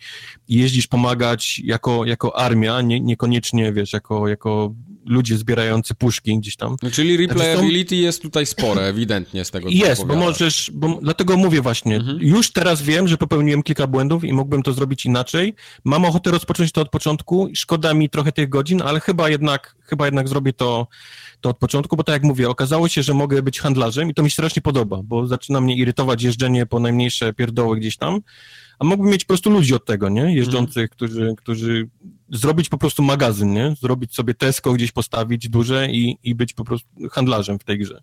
i 0.48 0.58
jeździsz 0.58 0.88
pomagać 0.88 1.60
jako, 1.60 2.06
jako 2.06 2.40
armia, 2.40 2.82
nie, 2.82 3.00
niekoniecznie, 3.00 3.74
wiesz, 3.74 3.94
jako, 3.94 4.28
jako 4.28 4.74
ludzie 5.10 5.38
zbierający 5.38 5.96
puszki 5.96 6.38
gdzieś 6.38 6.56
tam. 6.56 6.76
No, 6.84 6.92
czyli 6.92 7.18
replayability 7.18 7.96
są... 7.96 8.02
jest 8.02 8.22
tutaj 8.22 8.46
spore, 8.46 8.82
ewidentnie 8.82 9.46
z 9.46 9.52
tego, 9.52 9.70
co 9.70 9.76
Jest, 9.76 10.06
bo 10.06 10.16
możesz, 10.16 10.72
bo, 10.74 11.00
dlatego 11.02 11.38
mówię 11.38 11.62
właśnie, 11.62 11.96
mhm. 11.96 12.18
już 12.22 12.52
teraz 12.52 12.82
wiem, 12.82 13.08
że 13.08 13.18
popełniłem 13.18 13.64
kilka 13.64 13.88
błędów 13.88 14.24
i 14.24 14.34
mógłbym 14.34 14.64
to 14.64 14.74
zrobić 14.74 15.06
inaczej. 15.06 15.56
Mam 15.84 16.06
ochotę 16.06 16.32
rozpocząć 16.32 16.72
to 16.72 16.82
od 16.82 16.90
początku, 16.90 17.50
szkoda 17.54 17.94
mi 17.94 18.10
trochę 18.10 18.32
tych 18.32 18.50
godzin, 18.50 18.82
ale 18.82 19.00
chyba 19.00 19.30
jednak, 19.30 19.76
chyba 19.84 20.06
jednak 20.06 20.28
zrobię 20.28 20.54
to 20.54 20.88
to 21.42 21.50
od 21.50 21.58
początku, 21.58 21.98
bo 21.98 22.04
tak 22.04 22.14
jak 22.14 22.24
mówię, 22.24 22.50
okazało 22.50 22.88
się, 22.88 23.04
że 23.04 23.14
mogę 23.14 23.42
być 23.42 23.60
handlarzem 23.60 24.10
i 24.10 24.14
to 24.14 24.24
mi 24.24 24.32
strasznie 24.32 24.62
podoba, 24.62 25.00
bo 25.04 25.28
zaczyna 25.28 25.62
mnie 25.62 25.76
irytować 25.76 26.24
jeżdżenie 26.24 26.66
po 26.66 26.80
najmniejsze 26.80 27.34
pierdoły 27.34 27.80
gdzieś 27.80 27.98
tam, 27.98 28.22
a 28.80 28.86
mógłbym 28.86 29.12
mieć 29.12 29.24
po 29.24 29.28
prostu 29.28 29.50
ludzi 29.50 29.76
od 29.76 29.86
tego, 29.86 30.10
nie? 30.10 30.36
Jeżdżących, 30.36 30.78
mm. 30.78 30.90
którzy, 30.90 31.34
którzy 31.38 31.90
zrobić 32.30 32.70
po 32.70 32.78
prostu 32.78 33.04
magazyn, 33.04 33.54
nie? 33.54 33.76
Zrobić 33.82 34.16
sobie 34.16 34.34
Tesco 34.34 34.74
gdzieś 34.74 34.92
postawić 34.92 35.50
duże 35.50 35.88
i, 35.92 36.18
i 36.24 36.36
być 36.36 36.54
po 36.54 36.64
prostu 36.64 36.88
handlarzem 37.12 37.60
w 37.60 37.64
tej 37.64 37.80
grze. 37.80 38.02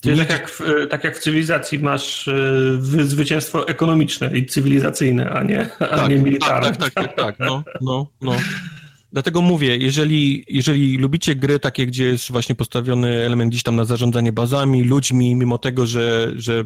Czyli 0.00 0.18
tak 0.18 0.30
jak, 0.30 0.50
w, 0.50 0.60
tak 0.90 1.04
jak 1.04 1.18
w 1.18 1.22
cywilizacji 1.22 1.78
masz 1.78 2.28
y, 2.28 2.78
zwycięstwo 3.04 3.68
ekonomiczne 3.68 4.38
i 4.38 4.46
cywilizacyjne, 4.46 5.30
a 5.30 5.42
nie, 5.42 5.68
a 5.78 5.86
tak, 5.86 6.10
nie 6.10 6.16
militarne. 6.16 6.68
Tak, 6.68 6.76
tak, 6.76 6.94
tak, 6.94 7.16
tak, 7.16 7.16
tak, 7.16 7.36
no, 7.38 7.62
no, 7.80 8.06
no. 8.20 8.36
Dlatego 9.12 9.42
mówię, 9.42 9.76
jeżeli, 9.76 10.44
jeżeli 10.48 10.98
lubicie 10.98 11.34
gry 11.36 11.58
takie, 11.58 11.86
gdzie 11.86 12.04
jest 12.04 12.32
właśnie 12.32 12.54
postawiony 12.54 13.08
element 13.08 13.50
gdzieś 13.50 13.62
tam 13.62 13.76
na 13.76 13.84
zarządzanie 13.84 14.32
bazami, 14.32 14.84
ludźmi, 14.84 15.34
mimo 15.34 15.58
tego, 15.58 15.86
że, 15.86 16.32
że 16.36 16.64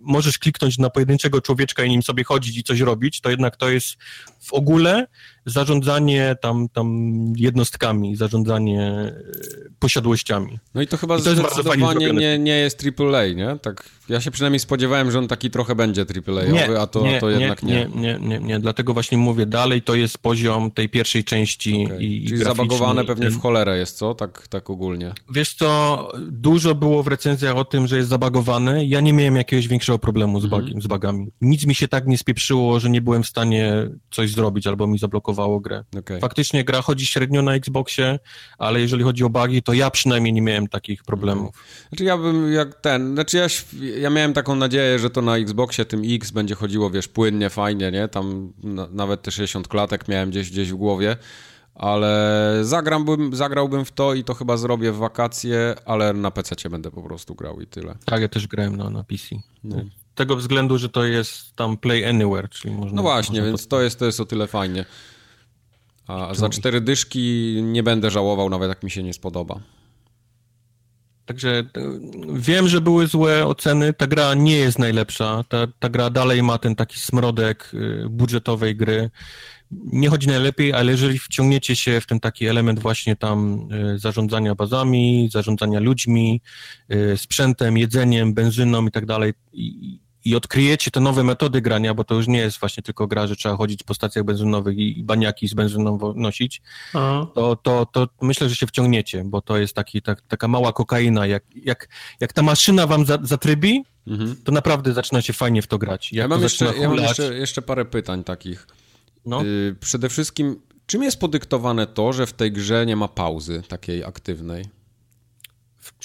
możesz 0.00 0.38
kliknąć 0.38 0.78
na 0.78 0.90
pojedynczego 0.90 1.40
człowieczka 1.40 1.84
i 1.84 1.90
nim 1.90 2.02
sobie 2.02 2.24
chodzić 2.24 2.58
i 2.58 2.64
coś 2.64 2.80
robić, 2.80 3.20
to 3.20 3.30
jednak 3.30 3.56
to 3.56 3.70
jest 3.70 3.96
w 4.40 4.52
ogóle 4.52 5.06
zarządzanie 5.48 6.36
tam, 6.40 6.68
tam 6.68 6.88
jednostkami, 7.36 8.16
zarządzanie 8.16 8.82
e, 8.82 9.12
posiadłościami. 9.78 10.58
No 10.74 10.82
i 10.82 10.86
to 10.86 10.96
chyba 10.96 11.18
I 11.18 11.22
to 11.22 11.34
zdecydowanie 11.34 12.12
nie, 12.12 12.38
nie 12.38 12.56
jest 12.56 12.84
AAA, 12.98 13.26
nie? 13.26 13.58
Tak, 13.62 13.90
ja 14.08 14.20
się 14.20 14.30
przynajmniej 14.30 14.60
spodziewałem, 14.60 15.10
że 15.10 15.18
on 15.18 15.28
taki 15.28 15.50
trochę 15.50 15.74
będzie 15.74 16.02
AAA-owy, 16.02 16.80
a 16.80 16.86
to, 16.86 17.02
nie, 17.02 17.20
to 17.20 17.30
jednak 17.30 17.62
nie. 17.62 17.74
Nie, 17.74 17.88
nie, 17.94 18.18
nie, 18.20 18.38
nie, 18.38 18.60
dlatego 18.60 18.94
właśnie 18.94 19.18
mówię, 19.18 19.46
dalej 19.46 19.82
to 19.82 19.94
jest 19.94 20.18
poziom 20.18 20.70
tej 20.70 20.88
pierwszej 20.88 21.24
części 21.24 21.84
okay. 21.86 22.02
i, 22.02 22.26
Czyli 22.26 22.44
zabagowane 22.44 23.04
pewnie 23.04 23.30
w 23.30 23.40
cholerę 23.40 23.78
jest, 23.78 23.96
co? 23.96 24.14
Tak, 24.14 24.48
tak 24.48 24.70
ogólnie. 24.70 25.12
Wiesz 25.34 25.54
co, 25.54 26.08
dużo 26.30 26.74
było 26.74 27.02
w 27.02 27.06
recenzjach 27.06 27.56
o 27.56 27.64
tym, 27.64 27.86
że 27.86 27.96
jest 27.96 28.08
zabagowany. 28.08 28.86
Ja 28.86 29.00
nie 29.00 29.12
miałem 29.12 29.36
jakiegoś 29.36 29.68
większego 29.68 29.98
problemu 29.98 30.40
z, 30.40 30.44
mhm. 30.44 30.82
z 30.82 30.86
bugami. 30.86 31.26
Nic 31.40 31.66
mi 31.66 31.74
się 31.74 31.88
tak 31.88 32.06
nie 32.06 32.18
spieprzyło, 32.18 32.80
że 32.80 32.90
nie 32.90 33.00
byłem 33.00 33.22
w 33.22 33.26
stanie 33.26 33.88
coś 34.10 34.30
zrobić 34.30 34.66
albo 34.66 34.86
mi 34.86 34.98
grę. 35.60 35.84
Okay. 35.98 36.20
Faktycznie 36.20 36.64
gra 36.64 36.82
chodzi 36.82 37.06
średnio 37.06 37.42
na 37.42 37.54
Xboxie, 37.54 38.18
ale 38.58 38.80
jeżeli 38.80 39.04
chodzi 39.04 39.24
o 39.24 39.30
bugi, 39.30 39.62
to 39.62 39.72
ja 39.72 39.90
przynajmniej 39.90 40.32
nie 40.32 40.42
miałem 40.42 40.68
takich 40.68 41.04
problemów. 41.04 41.54
Znaczy 41.88 42.04
ja 42.04 42.18
bym 42.18 42.52
jak 42.52 42.74
ten, 42.74 43.14
znaczy 43.14 43.36
ja, 43.36 43.46
ja 43.98 44.10
miałem 44.10 44.32
taką 44.32 44.54
nadzieję, 44.54 44.98
że 44.98 45.10
to 45.10 45.22
na 45.22 45.36
Xboxie 45.36 45.84
tym 45.84 46.02
X 46.04 46.30
będzie 46.30 46.54
chodziło, 46.54 46.90
wiesz, 46.90 47.08
płynnie, 47.08 47.50
fajnie, 47.50 47.90
nie? 47.90 48.08
Tam 48.08 48.52
na, 48.62 48.88
nawet 48.90 49.22
te 49.22 49.30
60 49.30 49.68
klatek 49.68 50.08
miałem 50.08 50.30
gdzieś, 50.30 50.50
gdzieś 50.50 50.72
w 50.72 50.76
głowie 50.76 51.16
ale 51.74 52.58
zagrałbym, 52.62 53.36
zagrałbym 53.36 53.84
w 53.84 53.92
to 53.92 54.14
i 54.14 54.24
to 54.24 54.34
chyba 54.34 54.56
zrobię 54.56 54.92
w 54.92 54.96
wakacje, 54.96 55.74
ale 55.84 56.12
na 56.12 56.30
PC 56.30 56.70
będę 56.70 56.90
po 56.90 57.02
prostu 57.02 57.34
grał 57.34 57.60
i 57.60 57.66
tyle. 57.66 57.94
Tak, 58.04 58.20
ja 58.20 58.28
też 58.28 58.46
grałem 58.46 58.76
na, 58.76 58.90
na 58.90 59.04
PC. 59.04 59.36
No 59.64 59.76
tego 60.18 60.36
względu, 60.36 60.78
że 60.78 60.88
to 60.88 61.04
jest 61.04 61.56
tam 61.56 61.76
Play 61.76 62.04
Anywhere, 62.04 62.48
czyli 62.48 62.74
można... 62.74 62.96
No 62.96 63.02
właśnie, 63.02 63.40
można 63.40 63.46
więc 63.48 63.68
to 63.68 63.82
jest, 63.82 63.98
to 63.98 64.06
jest 64.06 64.20
o 64.20 64.24
tyle 64.24 64.46
fajnie. 64.46 64.84
A 66.08 66.34
za 66.34 66.48
cztery 66.48 66.80
dyszki 66.80 67.58
nie 67.62 67.82
będę 67.82 68.10
żałował, 68.10 68.50
nawet 68.50 68.68
jak 68.68 68.82
mi 68.82 68.90
się 68.90 69.02
nie 69.02 69.14
spodoba. 69.14 69.60
Także 71.28 71.58
e, 71.58 71.64
wiem, 72.32 72.68
że 72.68 72.80
były 72.80 73.06
złe 73.06 73.46
oceny. 73.46 73.92
Ta 73.92 74.06
gra 74.06 74.34
nie 74.34 74.56
jest 74.56 74.78
najlepsza. 74.78 75.44
Ta, 75.48 75.66
ta 75.78 75.88
gra 75.88 76.10
dalej 76.10 76.42
ma 76.42 76.58
ten 76.58 76.74
taki 76.74 76.98
smrodek 76.98 77.72
e, 77.74 78.08
budżetowej 78.08 78.76
gry. 78.76 79.10
Nie 79.70 80.08
chodzi 80.08 80.28
najlepiej, 80.28 80.72
ale 80.72 80.92
jeżeli 80.92 81.18
wciągniecie 81.18 81.76
się 81.76 82.00
w 82.00 82.06
ten 82.06 82.20
taki 82.20 82.46
element 82.46 82.80
właśnie 82.80 83.16
tam 83.16 83.68
e, 83.94 83.98
zarządzania 83.98 84.54
bazami, 84.54 85.28
zarządzania 85.32 85.80
ludźmi, 85.80 86.40
sprzętem, 87.16 87.78
jedzeniem, 87.78 88.34
benzyną 88.34 88.86
i 88.86 88.90
tak 88.90 89.06
dalej, 89.06 89.32
i 89.52 89.98
odkryjecie 90.36 90.90
te 90.90 91.00
nowe 91.00 91.24
metody 91.24 91.60
grania, 91.60 91.94
bo 91.94 92.04
to 92.04 92.14
już 92.14 92.28
nie 92.28 92.38
jest 92.38 92.60
właśnie 92.60 92.82
tylko 92.82 93.06
gra, 93.06 93.26
że 93.26 93.36
trzeba 93.36 93.56
chodzić 93.56 93.82
po 93.82 93.94
stacjach 93.94 94.24
benzynowych 94.24 94.78
i, 94.78 94.98
i 94.98 95.04
baniaki 95.04 95.48
z 95.48 95.54
benzyną 95.54 95.98
nosić, 96.16 96.62
to, 97.34 97.56
to, 97.62 97.86
to 97.86 98.08
myślę, 98.22 98.48
że 98.48 98.56
się 98.56 98.66
wciągniecie, 98.66 99.24
bo 99.24 99.40
to 99.40 99.58
jest 99.58 99.74
taki, 99.74 100.02
tak, 100.02 100.20
taka 100.20 100.48
mała 100.48 100.72
kokaina. 100.72 101.26
Jak, 101.26 101.44
jak, 101.64 101.88
jak 102.20 102.32
ta 102.32 102.42
maszyna 102.42 102.86
wam 102.86 103.06
za, 103.06 103.18
zatrybi, 103.22 103.84
mhm. 104.06 104.36
to 104.44 104.52
naprawdę 104.52 104.92
zaczyna 104.92 105.22
się 105.22 105.32
fajnie 105.32 105.62
w 105.62 105.66
to 105.66 105.78
grać. 105.78 106.12
Jak 106.12 106.24
ja 106.24 106.28
mam, 106.28 106.42
jeszcze, 106.42 106.72
ja 106.80 106.88
mam 106.88 106.98
jeszcze, 106.98 107.34
jeszcze 107.34 107.62
parę 107.62 107.84
pytań 107.84 108.24
takich. 108.24 108.66
No. 109.26 109.42
Yy, 109.42 109.76
przede 109.80 110.08
wszystkim, 110.08 110.60
czym 110.86 111.02
jest 111.02 111.20
podyktowane 111.20 111.86
to, 111.86 112.12
że 112.12 112.26
w 112.26 112.32
tej 112.32 112.52
grze 112.52 112.86
nie 112.86 112.96
ma 112.96 113.08
pauzy 113.08 113.62
takiej 113.68 114.04
aktywnej? 114.04 114.77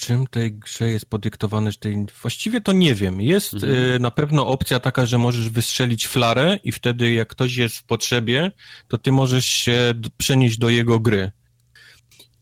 Czym 0.06 0.28
tej 0.28 0.54
grze 0.54 0.90
jest 0.90 1.06
podyktowane, 1.06 1.72
że 1.72 1.78
tej... 1.78 2.06
właściwie 2.22 2.62
to 2.62 2.72
nie 2.72 2.96
wiem. 2.96 3.22
Jest 3.22 3.54
mhm. 3.54 3.74
y, 3.74 4.00
na 4.00 4.12
pewno 4.12 4.48
opcja 4.48 4.80
taka, 4.80 5.06
że 5.06 5.18
możesz 5.18 5.50
wystrzelić 5.50 6.08
flarę 6.08 6.60
i 6.64 6.72
wtedy 6.72 7.12
jak 7.12 7.28
ktoś 7.28 7.56
jest 7.56 7.78
w 7.78 7.84
potrzebie, 7.84 8.52
to 8.88 8.98
ty 8.98 9.12
możesz 9.12 9.46
się 9.46 9.94
przenieść 10.18 10.58
do 10.58 10.70
jego 10.70 11.00
gry. 11.00 11.32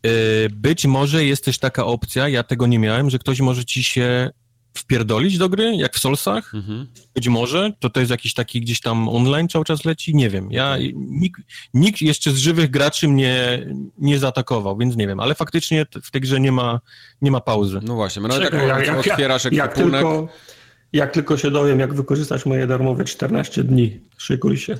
Y, 0.05 0.49
być 0.49 0.85
może 0.85 1.25
jest 1.25 1.45
też 1.45 1.57
taka 1.57 1.85
opcja, 1.85 2.29
ja 2.29 2.43
tego 2.43 2.67
nie 2.67 2.79
miałem, 2.79 3.09
że 3.09 3.19
ktoś 3.19 3.39
może 3.39 3.65
ci 3.65 3.83
się 3.83 4.29
wpierdolić 4.73 5.37
do 5.37 5.49
gry, 5.49 5.75
jak 5.75 5.95
w 5.95 5.99
Solsach? 5.99 6.55
Mhm. 6.55 6.87
Być 7.15 7.27
może. 7.27 7.71
To 7.79 7.89
to 7.89 7.99
jest 7.99 8.11
jakiś 8.11 8.33
taki 8.33 8.61
gdzieś 8.61 8.81
tam 8.81 9.09
online 9.09 9.47
cały 9.49 9.65
czas 9.65 9.85
leci? 9.85 10.15
Nie 10.15 10.29
wiem. 10.29 10.51
Ja, 10.51 10.77
nikt, 10.95 11.41
nikt 11.73 12.01
jeszcze 12.01 12.31
z 12.31 12.37
żywych 12.37 12.69
graczy 12.69 13.07
mnie 13.07 13.65
nie 13.97 14.19
zaatakował, 14.19 14.77
więc 14.77 14.95
nie 14.95 15.07
wiem. 15.07 15.19
Ale 15.19 15.35
faktycznie 15.35 15.85
w 16.03 16.11
tej 16.11 16.21
grze 16.21 16.39
nie 16.39 16.51
ma, 16.51 16.79
nie 17.21 17.31
ma 17.31 17.41
pauzy. 17.41 17.79
No 17.83 17.95
właśnie, 17.95 18.21
nawet 18.21 18.41
Czekaj, 18.41 18.67
jak, 18.67 18.87
jak 18.87 18.97
otwierasz 18.97 19.43
jak, 19.43 19.53
jak 19.53 19.73
tylko, 19.73 20.27
jak 20.93 21.11
tylko 21.13 21.37
się 21.37 21.51
dowiem, 21.51 21.79
jak 21.79 21.93
wykorzystać 21.93 22.45
moje 22.45 22.67
darmowe 22.67 23.03
14 23.03 23.63
dni, 23.63 23.99
szykuj 24.17 24.57
się. 24.57 24.79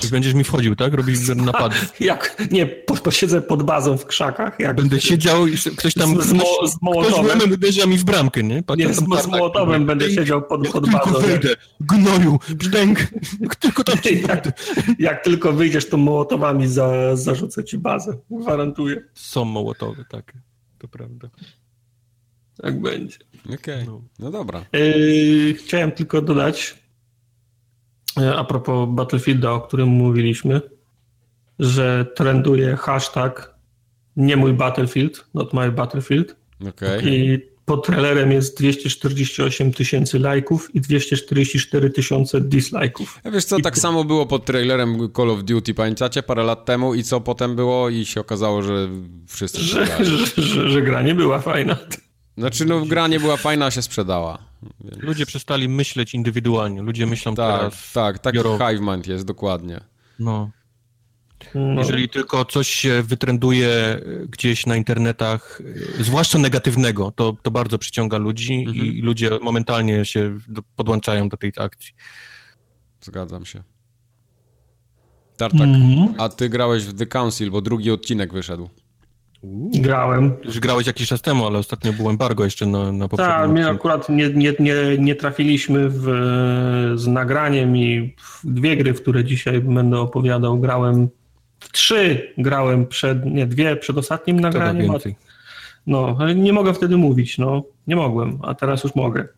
Czy 0.00 0.08
będziesz 0.08 0.34
mi 0.34 0.44
wchodził, 0.44 0.76
tak? 0.76 0.94
Robić 0.94 1.16
napady. 1.36 1.76
Jak, 2.00 2.42
nie, 2.50 2.66
posiedzę 3.02 3.42
pod 3.42 3.62
bazą 3.62 3.98
w 3.98 4.06
krzakach. 4.06 4.60
Jak 4.60 4.76
będę 4.76 5.00
siedział 5.00 5.46
i 5.46 5.56
ktoś 5.76 5.94
tam 5.94 6.22
z, 6.22 6.26
z, 6.26 6.32
mo, 6.32 6.44
z 6.68 6.82
mołotowem. 6.82 7.38
Ktoś 7.38 7.52
uderza 7.52 7.86
mi 7.86 7.98
w 7.98 8.04
bramkę, 8.04 8.42
nie? 8.42 8.62
nie 8.76 8.94
z, 8.94 8.96
z 9.22 9.26
mołotowem 9.26 9.86
będę 9.86 10.10
siedział 10.10 10.42
pod, 10.42 10.68
pod 10.68 10.90
bazą. 10.90 11.04
Tylko 11.04 11.20
wejdę, 11.20 11.54
gnoju, 11.80 12.38
brzdęk, 12.48 12.98
tylko 13.60 13.84
tam 13.84 13.96
jak, 14.28 14.60
jak 14.98 15.24
tylko 15.24 15.52
wyjdziesz, 15.52 15.88
to 15.88 15.96
mołotowami 15.96 16.68
za, 16.68 17.16
zarzucę 17.16 17.64
ci 17.64 17.78
bazę, 17.78 18.18
gwarantuję. 18.30 19.02
Są 19.14 19.44
mołotowy, 19.44 20.04
tak, 20.10 20.32
to 20.78 20.88
prawda. 20.88 21.28
Tak 22.62 22.80
będzie. 22.80 23.16
Okej, 23.44 23.54
okay. 23.56 23.84
no. 23.86 24.02
no 24.18 24.30
dobra. 24.30 24.64
Yy, 24.72 25.54
chciałem 25.54 25.92
tylko 25.92 26.22
dodać, 26.22 26.76
a 28.36 28.44
propos 28.44 28.88
Battlefielda, 28.90 29.52
o 29.52 29.60
którym 29.60 29.88
mówiliśmy, 29.88 30.60
że 31.58 32.06
trenduje 32.16 32.76
hashtag 32.76 33.54
nie 34.16 34.36
mój 34.36 34.52
Battlefield, 34.52 35.24
not 35.34 35.52
my 35.52 35.72
Battlefield. 35.72 36.36
Okay. 36.68 37.02
I 37.02 37.38
pod 37.64 37.86
trailerem 37.86 38.32
jest 38.32 38.58
248 38.58 39.72
tysięcy 39.72 40.18
lajków 40.18 40.74
i 40.74 40.80
244 40.80 41.90
tysiące 41.90 42.40
dislajków. 42.40 43.20
Ja 43.24 43.30
wiesz 43.30 43.44
co, 43.44 43.58
I 43.58 43.62
tak 43.62 43.78
samo 43.78 44.04
było 44.04 44.26
pod 44.26 44.44
trailerem 44.44 45.08
Call 45.16 45.30
of 45.30 45.44
Duty, 45.44 45.74
pamiętacie, 45.74 46.22
parę 46.22 46.42
lat 46.42 46.64
temu 46.64 46.94
i 46.94 47.02
co 47.02 47.20
potem 47.20 47.56
było 47.56 47.88
i 47.88 48.06
się 48.06 48.20
okazało, 48.20 48.62
że 48.62 48.88
wszyscy 49.26 49.60
że, 49.60 49.86
że, 50.04 50.42
że, 50.42 50.70
że 50.70 50.82
gra 50.82 51.02
nie 51.02 51.14
była 51.14 51.40
fajna. 51.40 51.76
Znaczy, 52.38 52.64
no 52.64 52.80
gra 52.86 53.08
nie 53.08 53.20
była 53.20 53.36
fajna, 53.36 53.66
a 53.66 53.70
się 53.70 53.82
sprzedała. 53.82 54.47
Więc... 54.80 55.02
Ludzie 55.02 55.26
przestali 55.26 55.68
myśleć 55.68 56.14
indywidualnie. 56.14 56.82
Ludzie 56.82 57.06
myślą 57.06 57.34
tak, 57.34 57.60
teraz... 57.60 57.92
Tak, 57.92 58.18
taki 58.18 58.36
biuro... 58.36 58.58
hive 58.58 58.80
mind 58.80 59.06
jest, 59.06 59.24
dokładnie. 59.24 59.80
No. 60.18 60.50
no. 61.54 61.80
Jeżeli 61.80 62.08
tylko 62.08 62.44
coś 62.44 62.68
się 62.68 63.02
wytrenduje 63.02 64.00
gdzieś 64.28 64.66
na 64.66 64.76
internetach, 64.76 65.62
zwłaszcza 66.00 66.38
negatywnego, 66.38 67.10
to, 67.10 67.36
to 67.42 67.50
bardzo 67.50 67.78
przyciąga 67.78 68.18
ludzi 68.18 68.54
mhm. 68.54 68.86
i 68.86 69.02
ludzie 69.02 69.30
momentalnie 69.42 70.04
się 70.04 70.38
podłączają 70.76 71.28
do 71.28 71.36
tej 71.36 71.52
akcji. 71.56 71.92
Zgadzam 73.00 73.44
się. 73.46 73.62
Tartak, 75.36 75.60
mhm. 75.60 76.14
a 76.18 76.28
ty 76.28 76.48
grałeś 76.48 76.84
w 76.84 76.98
The 76.98 77.06
Council, 77.06 77.50
bo 77.50 77.60
drugi 77.60 77.90
odcinek 77.90 78.32
wyszedł. 78.32 78.70
Grałem. 79.74 80.32
Już 80.44 80.60
grałeś 80.60 80.86
jakiś 80.86 81.08
czas 81.08 81.22
temu, 81.22 81.46
ale 81.46 81.58
ostatnio 81.58 81.92
był 81.92 82.10
embargo 82.10 82.44
jeszcze 82.44 82.66
na, 82.66 82.92
na 82.92 83.08
poprzednim 83.08 83.36
Tak, 83.36 83.50
my 83.50 83.70
akurat 83.70 84.08
nie, 84.08 84.28
nie, 84.28 84.54
nie, 84.60 84.74
nie 84.98 85.14
trafiliśmy 85.14 85.88
w, 85.88 86.02
z 86.94 87.06
nagraniem 87.06 87.76
i 87.76 88.14
dwie 88.44 88.76
gry, 88.76 88.94
w 88.94 89.02
które 89.02 89.24
dzisiaj 89.24 89.60
będę 89.60 89.98
opowiadał, 89.98 90.60
grałem 90.60 91.08
w 91.60 91.72
trzy 91.72 92.32
grałem 92.38 92.86
przed, 92.86 93.26
nie, 93.26 93.46
dwie 93.46 93.76
przed 93.76 93.98
ostatnim 93.98 94.40
nagraniem. 94.40 94.90
A, 94.90 94.98
no, 95.86 96.16
ale 96.18 96.34
nie 96.34 96.52
mogę 96.52 96.74
wtedy 96.74 96.96
mówić, 96.96 97.38
no, 97.38 97.62
nie 97.86 97.96
mogłem, 97.96 98.38
a 98.42 98.54
teraz 98.54 98.84
już 98.84 98.94
mogę. 98.94 99.28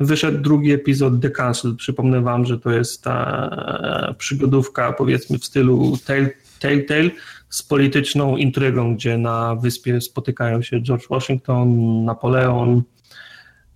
Wyszedł 0.00 0.38
drugi 0.38 0.72
epizod 0.72 1.20
The 1.22 1.30
Council. 1.30 1.76
Przypomnę 1.76 2.20
wam, 2.20 2.46
że 2.46 2.58
to 2.58 2.70
jest 2.70 3.02
ta 3.02 4.14
przygodówka, 4.18 4.92
powiedzmy 4.92 5.38
w 5.38 5.44
stylu 5.44 5.98
Telltale, 6.58 7.10
z 7.52 7.62
polityczną 7.62 8.36
intrygą, 8.36 8.94
gdzie 8.94 9.18
na 9.18 9.54
wyspie 9.54 10.00
spotykają 10.00 10.62
się 10.62 10.82
George 10.82 11.08
Washington, 11.08 12.04
Napoleon, 12.04 12.82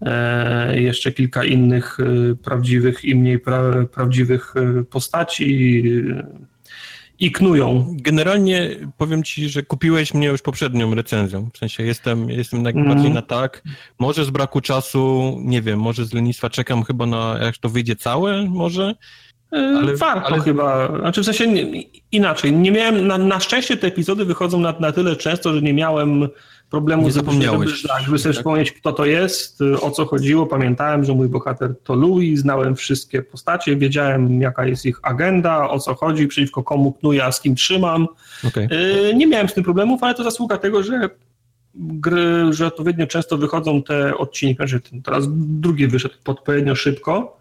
e, 0.02 0.80
jeszcze 0.80 1.12
kilka 1.12 1.44
innych 1.44 1.98
e, 2.00 2.34
prawdziwych 2.34 3.05
i 3.05 3.14
mniej 3.14 3.38
pra, 3.38 3.86
prawdziwych 3.92 4.55
e, 4.56 4.84
postaci 4.84 5.92
i 7.18 7.32
knują. 7.32 7.96
Generalnie 8.00 8.70
powiem 8.96 9.22
ci, 9.22 9.48
że 9.48 9.62
kupiłeś 9.62 10.14
mnie 10.14 10.26
już 10.26 10.42
poprzednią 10.42 10.94
recenzją. 10.94 11.50
W 11.55 11.58
sensie 11.58 11.82
jestem, 11.82 12.30
jestem 12.30 12.62
najbardziej 12.62 13.06
mm. 13.06 13.12
na 13.12 13.22
tak. 13.22 13.62
Może 13.98 14.24
z 14.24 14.30
braku 14.30 14.60
czasu, 14.60 15.36
nie 15.44 15.62
wiem, 15.62 15.80
może 15.80 16.05
z 16.05 16.12
lenistwa 16.12 16.50
czekam 16.50 16.82
chyba 16.82 17.06
na, 17.06 17.38
jak 17.42 17.58
to 17.58 17.68
wyjdzie 17.68 17.96
całe, 17.96 18.44
może. 18.48 18.94
E, 19.52 19.57
ale, 19.57 19.97
Warto 19.97 20.26
ale... 20.26 20.41
chyba, 20.42 20.99
znaczy 21.00 21.23
w 21.23 21.25
sensie 21.25 21.47
nie, 21.47 21.83
inaczej, 22.12 22.52
nie 22.52 22.73
miałem, 22.73 23.07
na, 23.07 23.18
na 23.18 23.41
szczęście 23.41 23.76
te 23.76 23.86
epizody 23.86 24.25
wychodzą 24.25 24.60
na, 24.60 24.75
na 24.81 24.92
tyle 24.92 25.16
często, 25.16 25.55
że 25.55 25.62
nie 25.62 25.75
miałem 25.75 26.28
problemu, 26.70 27.02
nie 27.02 27.12
zapomniałeś. 27.12 27.70
Żeby, 27.70 27.89
tak, 27.89 28.02
żeby 28.02 28.18
sobie 28.18 28.33
tak. 28.34 28.41
wspomnieć, 28.41 28.73
kto 28.73 28.92
to 28.92 29.05
jest, 29.05 29.62
o 29.81 29.91
co 29.91 30.07
chodziło. 30.07 30.47
Pamiętałem, 30.47 31.05
że 31.05 31.12
mój 31.12 31.28
bohater 31.28 31.75
to 31.84 31.94
Louis, 31.94 32.41
znałem 32.41 32.76
wszystkie 32.76 33.23
postacie, 33.23 33.76
wiedziałem, 33.76 34.41
jaka 34.41 34.66
jest 34.66 34.86
ich 34.86 34.99
agenda, 35.02 35.70
o 35.70 35.78
co 35.78 35.94
chodzi, 35.94 36.26
przeciwko 36.26 36.62
komu 36.62 36.92
knuję, 36.92 37.25
a 37.25 37.33
z 37.33 37.41
kim 37.41 37.55
trzymam. 37.55 38.07
Okay. 38.49 38.68
Nie 39.15 39.26
miałem 39.26 39.49
z 39.49 39.55
tym 39.55 39.65
problemów, 39.65 40.02
ale 40.02 40.15
to 40.15 40.25
zasługa 40.25 40.58
tego, 40.58 40.83
że 40.83 41.10
gry, 41.75 42.52
że 42.52 42.66
odpowiednio 42.66 43.07
często 43.07 43.39
wychodzą 43.39 43.83
te 43.83 44.16
odcinki, 44.16 44.57
znaczy 44.57 44.81
teraz 45.05 45.25
drugi 45.31 45.89
wyszedł 45.89 46.15
odpowiednio 46.26 46.75
szybko, 46.75 47.39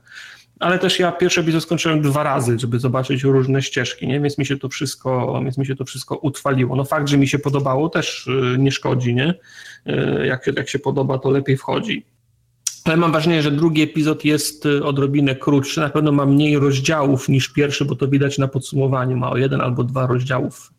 ale 0.60 0.80
też 0.80 1.00
ja 1.00 1.12
pierwszy 1.12 1.42
epizod 1.42 1.64
skończyłem 1.64 2.02
dwa 2.02 2.24
razy, 2.24 2.60
żeby 2.60 2.80
zobaczyć 2.80 3.24
różne 3.24 3.62
ścieżki, 3.62 4.08
nie? 4.08 4.20
Więc 4.20 4.38
mi 4.38 4.46
się 4.46 4.58
to 4.58 4.70
wszystko, 4.70 5.42
więc 5.44 5.58
mi 5.58 5.66
się 5.66 5.76
to 5.76 5.86
wszystko 5.86 6.16
utrwaliło. 6.16 6.76
No 6.76 6.84
fakt, 6.84 7.08
że 7.08 7.18
mi 7.18 7.28
się 7.28 7.40
podobało 7.40 7.90
też 7.90 8.28
y, 8.28 8.56
nie 8.60 8.72
szkodzi, 8.72 9.16
nie? 9.16 9.34
Y, 9.90 10.28
jak, 10.28 10.48
jak 10.58 10.70
się 10.70 10.80
podoba, 10.80 11.18
to 11.18 11.30
lepiej 11.30 11.58
wchodzi. 11.58 12.06
Ale 12.84 12.98
mam 12.98 13.12
wrażenie, 13.12 13.42
że 13.42 13.52
drugi 13.52 13.82
epizod 13.82 14.26
jest 14.26 14.66
y, 14.66 14.84
odrobinę 14.84 15.36
krótszy. 15.36 15.80
Na 15.80 15.90
pewno 15.90 16.12
ma 16.12 16.26
mniej 16.26 16.60
rozdziałów 16.60 17.30
niż 17.30 17.50
pierwszy, 17.50 17.86
bo 17.86 17.96
to 17.96 18.08
widać 18.08 18.38
na 18.38 18.48
podsumowaniu. 18.48 19.18
Ma 19.18 19.32
o 19.32 19.38
jeden 19.38 19.62
albo 19.62 19.84
dwa 19.84 20.08
rozdziałów, 20.08 20.74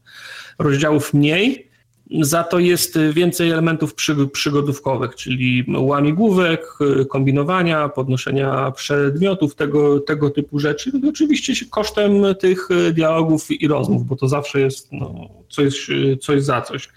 rozdziałów 0.59 1.15
mniej. 1.15 1.71
Za 2.20 2.44
to 2.44 2.59
jest 2.59 2.99
więcej 3.12 3.51
elementów 3.51 3.94
przygodówkowych, 4.33 5.15
czyli 5.15 5.65
łamigłówek, 5.76 6.67
kombinowania, 7.09 7.89
podnoszenia 7.89 8.70
przedmiotów, 8.70 9.55
tego, 9.55 10.01
tego 10.01 10.31
typu 10.31 10.59
rzeczy. 10.59 10.91
I 11.05 11.09
oczywiście 11.09 11.67
kosztem 11.70 12.12
tych 12.41 12.68
dialogów 12.93 13.51
i 13.51 13.68
rozmów, 13.68 14.07
bo 14.07 14.17
to 14.17 14.28
zawsze 14.28 14.60
jest 14.60 14.93
no, 14.93 15.28
coś, 15.49 15.91
coś 16.20 16.43
za 16.43 16.60
coś. 16.62 16.89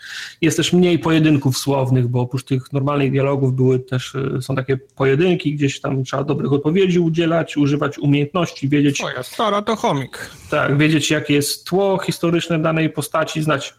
Jest 0.41 0.57
też 0.57 0.73
mniej 0.73 0.99
pojedynków 0.99 1.57
słownych, 1.57 2.07
bo 2.07 2.21
oprócz 2.21 2.43
tych 2.43 2.73
normalnych 2.73 3.11
dialogów 3.11 3.53
były 3.53 3.79
też, 3.79 4.13
są 4.41 4.55
takie 4.55 4.77
pojedynki, 4.77 5.55
gdzieś 5.55 5.81
tam 5.81 6.03
trzeba 6.03 6.23
dobrych 6.23 6.53
odpowiedzi 6.53 6.99
udzielać, 6.99 7.57
używać 7.57 7.99
umiejętności, 7.99 8.69
wiedzieć... 8.69 8.97
Twoja 8.97 9.23
stara 9.23 9.61
to 9.61 9.75
chomik. 9.75 10.29
Tak, 10.49 10.77
wiedzieć 10.77 11.11
jakie 11.11 11.33
jest 11.33 11.65
tło 11.65 11.97
historyczne 11.97 12.59
danej 12.59 12.89
postaci, 12.89 13.43
znać 13.43 13.78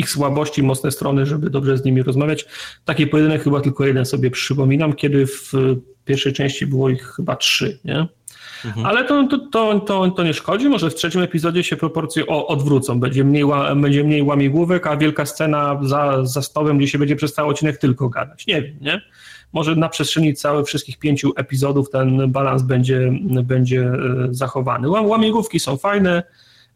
ich 0.00 0.10
słabości, 0.10 0.62
mocne 0.62 0.90
strony, 0.90 1.26
żeby 1.26 1.50
dobrze 1.50 1.78
z 1.78 1.84
nimi 1.84 2.02
rozmawiać. 2.02 2.46
Taki 2.84 3.06
pojedynek 3.06 3.42
chyba 3.42 3.60
tylko 3.60 3.86
jeden 3.86 4.04
sobie 4.04 4.30
przypominam, 4.30 4.92
kiedy 4.92 5.26
w 5.26 5.52
pierwszej 6.04 6.32
części 6.32 6.66
było 6.66 6.90
ich 6.90 7.02
chyba 7.02 7.36
trzy, 7.36 7.78
nie? 7.84 8.06
Mhm. 8.64 8.86
Ale 8.86 9.04
to, 9.04 9.28
to, 9.28 9.38
to, 9.38 9.80
to, 9.80 10.10
to 10.10 10.22
nie 10.22 10.34
szkodzi, 10.34 10.68
może 10.68 10.90
w 10.90 10.94
trzecim 10.94 11.22
epizodzie 11.22 11.64
się 11.64 11.76
proporcje 11.76 12.26
odwrócą, 12.26 13.00
będzie 13.00 13.24
mniej, 13.24 13.44
będzie 13.76 14.04
mniej 14.04 14.22
łamigłówek, 14.22 14.86
a 14.86 14.96
wielka 14.96 15.26
scena 15.26 15.80
za, 15.82 16.24
za 16.24 16.42
stołem, 16.42 16.78
gdzie 16.78 16.88
się 16.88 16.98
będzie 16.98 17.16
przez 17.16 17.34
cały 17.34 17.48
odcinek 17.48 17.78
tylko 17.78 18.08
gadać. 18.08 18.46
Nie 18.46 18.62
wiem, 18.62 18.76
nie? 18.80 19.02
Może 19.52 19.76
na 19.76 19.88
przestrzeni 19.88 20.34
całych 20.34 20.66
wszystkich 20.66 20.98
pięciu 20.98 21.32
epizodów 21.36 21.90
ten 21.90 22.32
balans 22.32 22.62
będzie, 22.62 23.12
będzie 23.44 23.80
e, 23.80 23.94
zachowany. 24.30 24.88
Łamigłówki 24.88 25.60
są 25.60 25.76
fajne, 25.76 26.22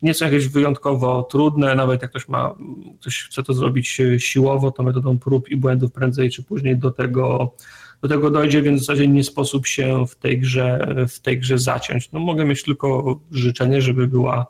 nie 0.03 0.15
są 0.15 0.25
jakieś 0.25 0.49
wyjątkowo 0.49 1.23
trudne, 1.23 1.75
nawet 1.75 2.03
jak 2.03 2.11
ktoś 2.11 2.29
ma, 2.29 2.55
ktoś 3.01 3.23
chce 3.23 3.43
to 3.43 3.55
zrobić 3.55 4.01
siłowo, 4.19 4.71
to 4.71 4.83
metodą 4.83 5.19
prób 5.19 5.49
i 5.49 5.57
błędów 5.57 5.93
prędzej 5.93 6.31
czy 6.31 6.43
później 6.43 6.77
do 6.77 6.91
tego, 6.91 7.55
do 8.03 8.09
tego 8.09 8.31
dojdzie, 8.31 8.63
więc 8.63 8.83
w 8.83 8.85
zasadzie 8.85 9.09
nie 9.09 9.25
sposób 9.25 9.67
się 9.67 10.07
w 10.07 10.15
tej 10.15 10.41
grze, 10.41 10.95
w 11.09 11.21
tej 11.21 11.39
grze 11.39 11.59
zaciąć. 11.59 12.13
No 12.13 12.21
mogę 12.21 12.45
mieć 12.45 12.63
tylko 12.63 13.21
życzenie, 13.31 13.83
żeby 13.83 14.07
była, 14.07 14.47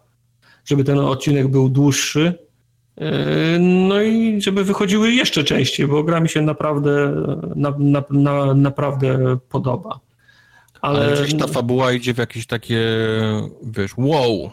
żeby 0.64 0.84
ten 0.84 0.98
odcinek 0.98 1.48
był 1.48 1.68
dłuższy, 1.68 2.34
yy, 2.96 3.06
no 3.60 4.02
i 4.02 4.42
żeby 4.42 4.64
wychodziły 4.64 5.12
jeszcze 5.12 5.44
częściej, 5.44 5.86
bo 5.86 6.04
gra 6.04 6.20
mi 6.20 6.28
się 6.28 6.42
naprawdę, 6.42 7.14
na, 7.56 7.74
na, 7.78 8.04
na, 8.10 8.54
naprawdę 8.54 9.38
podoba. 9.48 10.00
Ale, 10.80 11.00
Ale 11.00 11.26
ta 11.26 11.46
fabuła 11.46 11.92
idzie 11.92 12.14
w 12.14 12.18
jakieś 12.18 12.46
takie, 12.46 12.80
wiesz, 13.62 13.92
wow, 13.96 14.50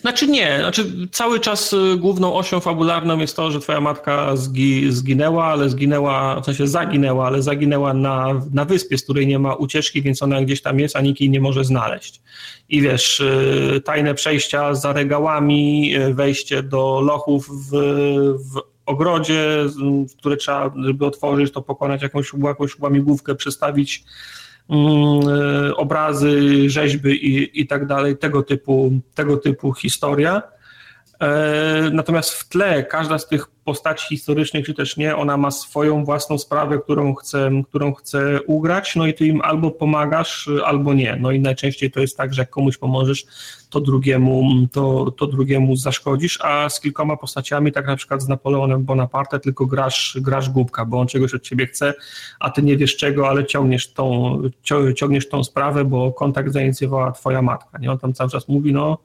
znaczy 0.00 0.26
nie, 0.26 0.58
znaczy 0.58 1.08
cały 1.12 1.40
czas 1.40 1.72
y, 1.72 1.96
główną 1.96 2.34
osią 2.34 2.60
fabularną 2.60 3.18
jest 3.18 3.36
to, 3.36 3.50
że 3.50 3.60
twoja 3.60 3.80
matka 3.80 4.36
zgi, 4.36 4.92
zginęła, 4.92 5.44
ale 5.44 5.70
zginęła, 5.70 6.40
w 6.40 6.44
sensie 6.44 6.66
zaginęła, 6.66 7.26
ale 7.26 7.42
zaginęła 7.42 7.94
na, 7.94 8.40
na 8.52 8.64
wyspie, 8.64 8.98
z 8.98 9.04
której 9.04 9.26
nie 9.26 9.38
ma 9.38 9.54
ucieczki, 9.54 10.02
więc 10.02 10.22
ona 10.22 10.42
gdzieś 10.42 10.62
tam 10.62 10.80
jest, 10.80 10.96
a 10.96 11.00
nikt 11.00 11.20
jej 11.20 11.30
nie 11.30 11.40
może 11.40 11.64
znaleźć. 11.64 12.22
I 12.68 12.80
wiesz, 12.80 13.20
y, 13.20 13.82
tajne 13.84 14.14
przejścia 14.14 14.74
za 14.74 14.92
regałami, 14.92 15.94
y, 15.96 16.14
wejście 16.14 16.62
do 16.62 17.00
lochów 17.00 17.48
w, 17.48 17.70
w 18.52 18.60
ogrodzie, 18.86 19.64
które 20.18 20.36
trzeba, 20.36 20.72
żeby 20.84 21.06
otworzyć, 21.06 21.52
to 21.52 21.62
pokonać 21.62 22.02
jakąś, 22.02 22.32
jakąś 22.44 22.78
łamigłówkę, 22.78 23.34
przestawić 23.34 24.04
obrazy, 25.76 26.70
rzeźby 26.70 27.10
i, 27.10 27.60
i 27.60 27.66
tak 27.66 27.86
dalej, 27.86 28.16
tego 28.16 28.42
typu, 28.42 28.92
tego 29.14 29.36
typu 29.36 29.72
historia. 29.72 30.42
E, 31.20 31.90
natomiast 31.92 32.30
w 32.30 32.48
tle 32.48 32.84
każda 32.84 33.18
z 33.18 33.28
tych 33.28 33.46
postaci 33.64 34.06
historycznych, 34.08 34.66
czy 34.66 34.74
też 34.74 34.96
nie, 34.96 35.16
ona 35.16 35.36
ma 35.36 35.50
swoją 35.50 36.04
własną 36.04 36.38
sprawę, 36.38 36.78
którą 36.78 37.14
chce, 37.14 37.50
którą 37.68 37.94
chce 37.94 38.42
ugrać, 38.42 38.96
no 38.96 39.06
i 39.06 39.14
ty 39.14 39.26
im 39.26 39.40
albo 39.40 39.70
pomagasz, 39.70 40.50
albo 40.64 40.94
nie. 40.94 41.16
No 41.20 41.30
i 41.30 41.40
najczęściej 41.40 41.90
to 41.90 42.00
jest 42.00 42.16
tak, 42.16 42.34
że 42.34 42.42
jak 42.42 42.50
komuś 42.50 42.78
pomożesz, 42.78 43.24
to 43.70 43.80
drugiemu, 43.80 44.66
to, 44.72 45.10
to 45.10 45.26
drugiemu 45.26 45.76
zaszkodzisz, 45.76 46.38
a 46.42 46.68
z 46.68 46.80
kilkoma 46.80 47.16
postaciami, 47.16 47.72
tak 47.72 47.86
na 47.86 47.96
przykład 47.96 48.22
z 48.22 48.28
Napoleonem 48.28 48.84
Bonaparte, 48.84 49.40
tylko 49.40 49.66
grasz, 49.66 50.18
grasz 50.20 50.50
głupka, 50.50 50.84
bo 50.84 51.00
on 51.00 51.06
czegoś 51.06 51.34
od 51.34 51.42
ciebie 51.42 51.66
chce, 51.66 51.94
a 52.40 52.50
ty 52.50 52.62
nie 52.62 52.76
wiesz 52.76 52.96
czego, 52.96 53.28
ale 53.28 53.46
ciągniesz 53.46 53.92
tą, 53.92 54.42
ciągniesz 54.96 55.28
tą 55.28 55.44
sprawę, 55.44 55.84
bo 55.84 56.12
kontakt 56.12 56.52
zainicjowała 56.52 57.12
twoja 57.12 57.42
matka, 57.42 57.78
nie? 57.78 57.92
On 57.92 57.98
tam 57.98 58.12
cały 58.12 58.30
czas 58.30 58.48
mówi, 58.48 58.72
no 58.72 58.98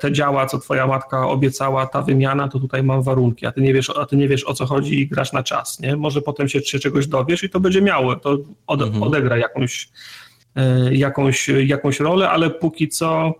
te, 0.00 0.12
działa, 0.12 0.46
co 0.46 0.58
twoja 0.58 0.86
matka 0.86 1.28
obiecała, 1.28 1.86
ta 1.86 2.02
wymiana, 2.02 2.48
to 2.48 2.60
tutaj 2.60 2.82
mam 2.82 3.02
warunki, 3.02 3.46
a 3.46 3.52
ty 3.52 3.60
nie 3.60 3.74
wiesz, 3.74 3.90
a 3.90 4.06
ty 4.06 4.16
nie 4.16 4.28
wiesz 4.28 4.44
o 4.44 4.54
co 4.54 4.66
chodzi 4.66 5.00
i 5.00 5.08
grasz 5.08 5.32
na 5.32 5.42
czas, 5.42 5.80
nie? 5.80 5.96
Może 5.96 6.22
potem 6.22 6.48
się, 6.48 6.60
się 6.60 6.78
czegoś 6.78 7.06
dowiesz 7.06 7.44
i 7.44 7.50
to 7.50 7.60
będzie 7.60 7.82
miało, 7.82 8.16
to 8.16 8.38
od, 8.66 8.82
mhm. 8.82 9.02
odegra 9.02 9.36
jakąś, 9.36 9.88
e, 10.56 10.94
jakąś, 10.94 11.48
jakąś 11.48 12.00
rolę, 12.00 12.30
ale 12.30 12.50
póki 12.50 12.88
co 12.88 13.34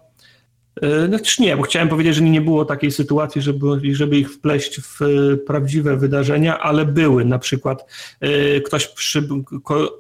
znaczy 1.09 1.43
nie, 1.43 1.57
bo 1.57 1.63
chciałem 1.63 1.89
powiedzieć, 1.89 2.15
że 2.15 2.23
nie 2.23 2.41
było 2.41 2.65
takiej 2.65 2.91
sytuacji, 2.91 3.43
żeby, 3.43 3.67
żeby 3.93 4.19
ich 4.19 4.33
wpleść 4.33 4.81
w 4.81 5.03
e, 5.03 5.37
prawdziwe 5.37 5.97
wydarzenia, 5.97 6.59
ale 6.59 6.85
były. 6.85 7.25
Na 7.25 7.39
przykład 7.39 7.87
e, 8.21 8.61
ktoś, 8.61 8.95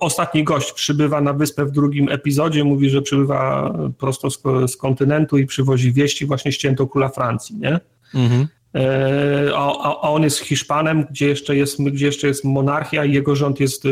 ostatni 0.00 0.44
gość 0.44 0.72
przybywa 0.72 1.20
na 1.20 1.32
wyspę 1.32 1.64
w 1.64 1.70
drugim 1.70 2.08
epizodzie, 2.08 2.64
mówi, 2.64 2.90
że 2.90 3.02
przybywa 3.02 3.74
prosto 3.98 4.30
z, 4.30 4.42
z 4.66 4.76
kontynentu 4.76 5.38
i 5.38 5.46
przywozi 5.46 5.92
wieści 5.92 6.26
właśnie 6.26 6.52
ścięto 6.52 6.86
króla 6.86 7.08
Francji, 7.08 7.56
nie? 7.56 7.80
Mhm. 8.14 8.48
E, 8.74 9.52
a, 9.56 10.00
on 10.00 10.22
jest 10.22 10.38
Hiszpanem, 10.38 11.06
gdzie 11.10 11.28
jeszcze 11.28 11.56
jest, 11.56 11.82
gdzie 11.82 12.06
jeszcze 12.06 12.26
jest 12.26 12.44
monarchia 12.44 13.04
i 13.04 13.12
jego 13.12 13.36
rząd 13.36 13.60
jest 13.60 13.84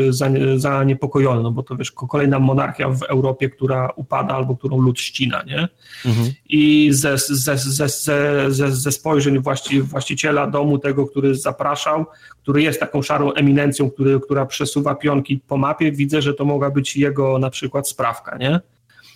zaniepokojony, 0.55 1.43
no 1.43 1.51
bo 1.51 1.63
to 1.63 1.75
wiesz, 1.75 1.91
kolejna 1.91 2.39
monarchia 2.39 2.89
w 2.89 3.03
Europie, 3.03 3.49
która 3.49 3.89
upada 3.95 4.33
albo 4.35 4.57
którą 4.57 4.81
lud 4.81 4.99
ścina, 4.99 5.43
nie? 5.43 5.67
Mhm. 6.05 6.31
I 6.49 6.89
ze, 6.91 7.17
ze, 7.17 7.57
ze, 7.57 7.87
ze, 7.89 8.51
ze, 8.51 8.71
ze 8.71 8.91
spojrzeń 8.91 9.39
właści, 9.39 9.81
właściciela 9.81 10.47
domu, 10.47 10.77
tego, 10.77 11.07
który 11.07 11.35
zapraszał, 11.35 12.05
który 12.41 12.61
jest 12.61 12.79
taką 12.79 13.01
szarą 13.01 13.33
eminencją, 13.33 13.91
który, 13.91 14.19
która 14.19 14.45
przesuwa 14.45 14.95
pionki 14.95 15.39
po 15.47 15.57
mapie, 15.57 15.91
widzę, 15.91 16.21
że 16.21 16.33
to 16.33 16.45
mogła 16.45 16.69
być 16.69 16.97
jego 16.97 17.39
na 17.39 17.49
przykład 17.49 17.89
sprawka, 17.89 18.37
nie? 18.37 18.59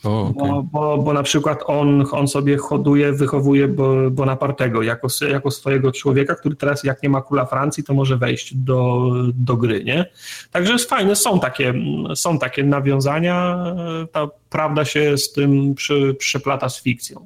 O, 0.03 0.21
okay. 0.21 0.49
bo, 0.49 0.63
bo, 0.63 0.97
bo, 0.97 1.13
na 1.13 1.23
przykład 1.23 1.63
on, 1.67 2.05
on 2.11 2.27
sobie 2.27 2.57
hoduje, 2.57 3.13
wychowuje 3.13 3.67
Bonapartego 4.11 4.81
jako, 4.81 5.07
jako 5.29 5.51
swojego 5.51 5.91
człowieka, 5.91 6.35
który 6.35 6.55
teraz 6.55 6.83
jak 6.83 7.03
nie 7.03 7.09
ma 7.09 7.21
króla 7.21 7.45
Francji, 7.45 7.83
to 7.83 7.93
może 7.93 8.17
wejść 8.17 8.55
do, 8.55 9.11
do 9.33 9.57
gry, 9.57 9.83
nie? 9.83 10.05
Także 10.51 10.73
jest 10.73 10.89
fajne, 10.89 11.15
są 11.15 11.39
takie, 11.39 11.73
są 12.15 12.39
takie 12.39 12.63
nawiązania, 12.63 13.65
ta 14.11 14.27
prawda 14.49 14.85
się 14.85 15.17
z 15.17 15.33
tym 15.33 15.75
przy, 15.75 16.15
przeplata 16.19 16.69
z 16.69 16.81
fikcją, 16.81 17.25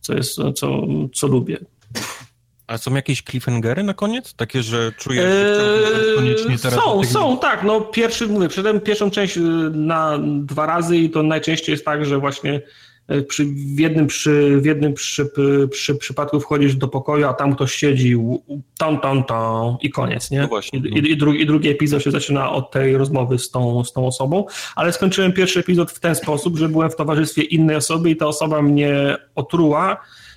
co 0.00 0.14
jest, 0.14 0.38
co, 0.54 0.82
co 1.14 1.26
lubię. 1.26 1.58
A 2.72 2.78
są 2.78 2.94
jakieś 2.94 3.22
cliffhangery 3.22 3.82
na 3.82 3.94
koniec? 3.94 4.34
Takie, 4.34 4.62
że 4.62 4.92
czujesz, 4.98 5.24
że 5.24 6.08
eee, 6.10 6.16
koniecznie 6.16 6.58
teraz... 6.58 6.80
Są, 6.84 7.04
są, 7.04 7.38
tak. 7.38 7.62
No 7.62 7.80
pierwszy, 7.80 8.26
mówię, 8.26 8.48
przedem 8.48 8.80
pierwszą 8.80 9.10
część 9.10 9.36
y, 9.36 9.40
na 9.70 10.18
dwa 10.22 10.66
razy 10.66 10.96
i 10.96 11.10
to 11.10 11.22
najczęściej 11.22 11.72
jest 11.72 11.84
tak, 11.84 12.04
że 12.04 12.18
właśnie 12.18 12.62
y, 13.10 13.22
przy, 13.22 13.44
w 13.44 13.78
jednym, 13.78 14.06
przy, 14.06 14.58
w 14.60 14.64
jednym 14.64 14.94
przy, 14.94 15.30
przy, 15.70 15.94
przypadku 15.94 16.40
wchodzisz 16.40 16.74
do 16.74 16.88
pokoju, 16.88 17.26
a 17.26 17.34
tam 17.34 17.54
ktoś 17.54 17.74
siedzi 17.74 18.16
ton, 18.78 19.00
ton, 19.00 19.24
ton 19.24 19.76
i 19.82 19.90
koniec, 19.90 20.30
nie? 20.30 20.40
No 20.40 20.48
właśnie, 20.48 20.78
I, 20.78 20.82
no. 20.82 20.88
i, 20.88 21.10
i, 21.10 21.16
drugi, 21.16 21.40
I 21.40 21.46
drugi 21.46 21.68
epizod 21.68 22.02
się 22.02 22.10
zaczyna 22.10 22.52
od 22.52 22.70
tej 22.70 22.96
rozmowy 22.96 23.38
z 23.38 23.50
tą, 23.50 23.84
z 23.84 23.92
tą 23.92 24.06
osobą, 24.06 24.44
ale 24.76 24.92
skończyłem 24.92 25.32
pierwszy 25.32 25.60
epizod 25.60 25.90
w 25.90 26.00
ten 26.00 26.14
sposób, 26.14 26.58
że 26.58 26.68
byłem 26.68 26.90
w 26.90 26.96
towarzystwie 26.96 27.42
innej 27.42 27.76
osoby 27.76 28.10
i 28.10 28.16
ta 28.16 28.26
osoba 28.26 28.62
mnie 28.62 29.16
otruła 29.34 29.96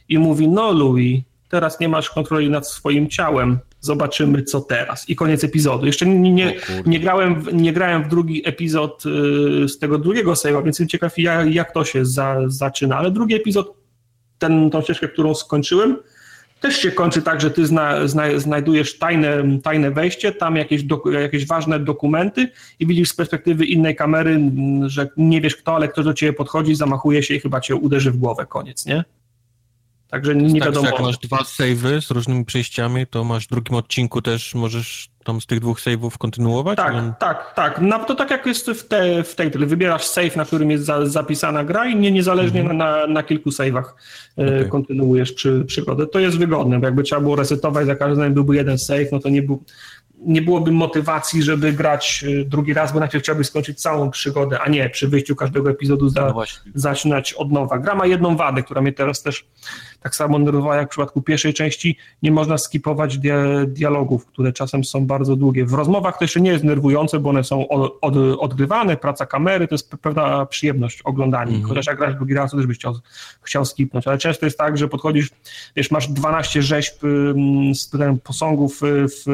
i 0.09 0.17
mówi, 0.17 0.47
no 0.47 0.71
Louis, 0.71 1.21
teraz 1.49 1.79
nie 1.79 1.89
masz 1.89 2.09
kontroli 2.09 2.49
nad 2.49 2.67
swoim 2.67 3.09
ciałem, 3.09 3.59
zobaczymy 3.79 4.43
co 4.43 4.61
teraz. 4.61 5.09
I 5.09 5.15
koniec 5.15 5.43
epizodu. 5.43 5.85
Jeszcze 5.85 6.05
nie, 6.05 6.31
nie, 6.31 6.55
nie, 6.85 6.99
grałem, 6.99 7.41
w, 7.41 7.53
nie 7.53 7.73
grałem 7.73 8.03
w 8.03 8.07
drugi 8.07 8.41
epizod 8.47 9.03
y, 9.05 9.69
z 9.69 9.79
tego 9.79 9.97
drugiego 9.97 10.33
save'a, 10.33 10.63
więc 10.63 10.67
jestem 10.67 10.87
ciekaw 10.87 11.17
jak, 11.17 11.53
jak 11.53 11.71
to 11.71 11.85
się 11.85 12.05
za, 12.05 12.37
zaczyna, 12.47 12.97
ale 12.97 13.11
drugi 13.11 13.35
epizod, 13.35 13.73
ten, 14.37 14.69
tą 14.69 14.81
ścieżkę, 14.81 15.07
którą 15.07 15.35
skończyłem, 15.35 15.97
też 16.59 16.77
się 16.77 16.91
kończy 16.91 17.21
tak, 17.21 17.41
że 17.41 17.51
ty 17.51 17.65
zna, 17.65 18.07
zna, 18.07 18.39
znajdujesz 18.39 18.97
tajne, 18.97 19.59
tajne 19.63 19.91
wejście, 19.91 20.31
tam 20.31 20.55
jakieś, 20.55 20.81
jakieś 21.21 21.47
ważne 21.47 21.79
dokumenty 21.79 22.49
i 22.79 22.87
widzisz 22.87 23.09
z 23.09 23.15
perspektywy 23.15 23.65
innej 23.65 23.95
kamery, 23.95 24.39
że 24.85 25.09
nie 25.17 25.41
wiesz 25.41 25.55
kto, 25.55 25.75
ale 25.75 25.87
ktoś 25.87 26.05
do 26.05 26.13
ciebie 26.13 26.33
podchodzi, 26.33 26.75
zamachuje 26.75 27.23
się 27.23 27.33
i 27.33 27.39
chyba 27.39 27.61
cię 27.61 27.75
uderzy 27.75 28.11
w 28.11 28.17
głowę, 28.17 28.45
koniec, 28.45 28.85
nie? 28.85 29.03
Także 30.09 30.35
nie 30.35 30.59
tak, 30.59 30.69
wiadomo. 30.69 30.87
Jak 30.87 30.99
masz 30.99 31.17
dwa 31.17 31.43
savey 31.43 32.01
z 32.01 32.11
różnymi 32.11 32.45
przejściami, 32.45 33.07
to 33.07 33.23
masz 33.23 33.45
w 33.45 33.49
drugim 33.49 33.75
odcinku 33.75 34.21
też 34.21 34.55
możesz 34.55 35.09
tam 35.23 35.41
z 35.41 35.45
tych 35.45 35.59
dwóch 35.59 35.81
saveów 35.81 36.17
kontynuować? 36.17 36.77
Tak, 36.77 37.19
tak, 37.19 37.53
tak. 37.55 37.81
No, 37.81 38.05
to 38.05 38.15
tak 38.15 38.31
jak 38.31 38.45
jest 38.45 38.69
w, 38.69 38.87
te, 38.87 39.23
w 39.23 39.35
tej, 39.35 39.49
wybierasz 39.49 40.05
save, 40.05 40.35
na 40.35 40.45
którym 40.45 40.71
jest 40.71 40.85
za, 40.85 41.05
zapisana 41.05 41.63
gra 41.63 41.87
i 41.87 41.95
nie, 41.95 42.11
niezależnie 42.11 42.61
mhm. 42.61 42.77
na, 42.77 43.07
na 43.07 43.23
kilku 43.23 43.49
save'ach 43.49 43.83
e, 44.37 44.45
okay. 44.45 44.65
kontynuujesz 44.65 45.31
przy, 45.31 45.63
przygodę. 45.67 46.07
To 46.07 46.19
jest 46.19 46.37
wygodne, 46.37 46.79
bo 46.79 46.85
jakby 46.85 47.03
trzeba 47.03 47.21
było 47.21 47.35
resetować, 47.35 47.85
za 47.85 47.95
każdym 47.95 48.19
razem 48.19 48.33
byłby 48.33 48.55
jeden 48.55 48.77
save, 48.77 49.11
no 49.11 49.19
to 49.19 49.29
nie 49.29 49.41
był 49.41 49.63
nie 50.25 50.41
byłoby 50.41 50.71
motywacji, 50.71 51.43
żeby 51.43 51.73
grać 51.73 52.23
y, 52.27 52.45
drugi 52.45 52.73
raz, 52.73 52.93
bo 52.93 52.99
najpierw 52.99 53.23
chciałbyś 53.23 53.47
skończyć 53.47 53.81
całą 53.81 54.11
przygodę, 54.11 54.59
a 54.59 54.69
nie 54.69 54.89
przy 54.89 55.07
wyjściu 55.07 55.35
każdego 55.35 55.69
epizodu 55.69 56.09
za, 56.09 56.21
no 56.21 56.43
zaczynać 56.75 57.33
od 57.33 57.51
nowa. 57.51 57.79
Gra 57.79 57.95
ma 57.95 58.05
jedną 58.05 58.37
wadę, 58.37 58.63
która 58.63 58.81
mnie 58.81 58.93
teraz 58.93 59.21
też 59.21 59.45
tak 60.05 60.15
samo 60.15 60.39
nerwowała 60.39 60.75
jak 60.75 60.87
w 60.87 60.89
przypadku 60.89 61.21
pierwszej 61.21 61.53
części. 61.53 61.97
Nie 62.23 62.31
można 62.31 62.57
skipować 62.57 63.17
dia 63.17 63.37
dialogów, 63.67 64.25
które 64.25 64.53
czasem 64.53 64.83
są 64.83 65.05
bardzo 65.05 65.35
długie. 65.35 65.65
W 65.65 65.73
rozmowach 65.73 66.17
to 66.17 66.23
jeszcze 66.23 66.41
nie 66.41 66.51
jest 66.51 66.63
nerwujące, 66.63 67.19
bo 67.19 67.29
one 67.29 67.43
są 67.43 67.67
od, 67.67 67.97
od, 68.01 68.15
odgrywane, 68.39 68.97
praca 68.97 69.25
kamery, 69.25 69.67
to 69.67 69.75
jest 69.75 69.91
pewna 70.01 70.45
przyjemność 70.45 71.01
oglądania. 71.01 71.51
Mm 71.51 71.61
-hmm. 71.61 71.67
Chociaż 71.67 71.87
jak 71.87 71.97
grasz 71.97 72.15
drugi 72.15 72.33
raz, 72.33 72.51
to 72.51 72.57
też 72.57 72.65
byś 72.65 72.77
chciał, 72.77 72.95
chciał 73.41 73.65
skipnąć. 73.65 74.07
Ale 74.07 74.17
często 74.17 74.45
jest 74.45 74.57
tak, 74.57 74.77
że 74.77 74.87
podchodzisz, 74.87 75.29
wiesz, 75.75 75.91
masz 75.91 76.07
12 76.07 76.61
rzeźb 76.61 76.95
z 77.73 77.89
posągów 78.23 78.83
y, 78.83 79.05
w 79.07 79.25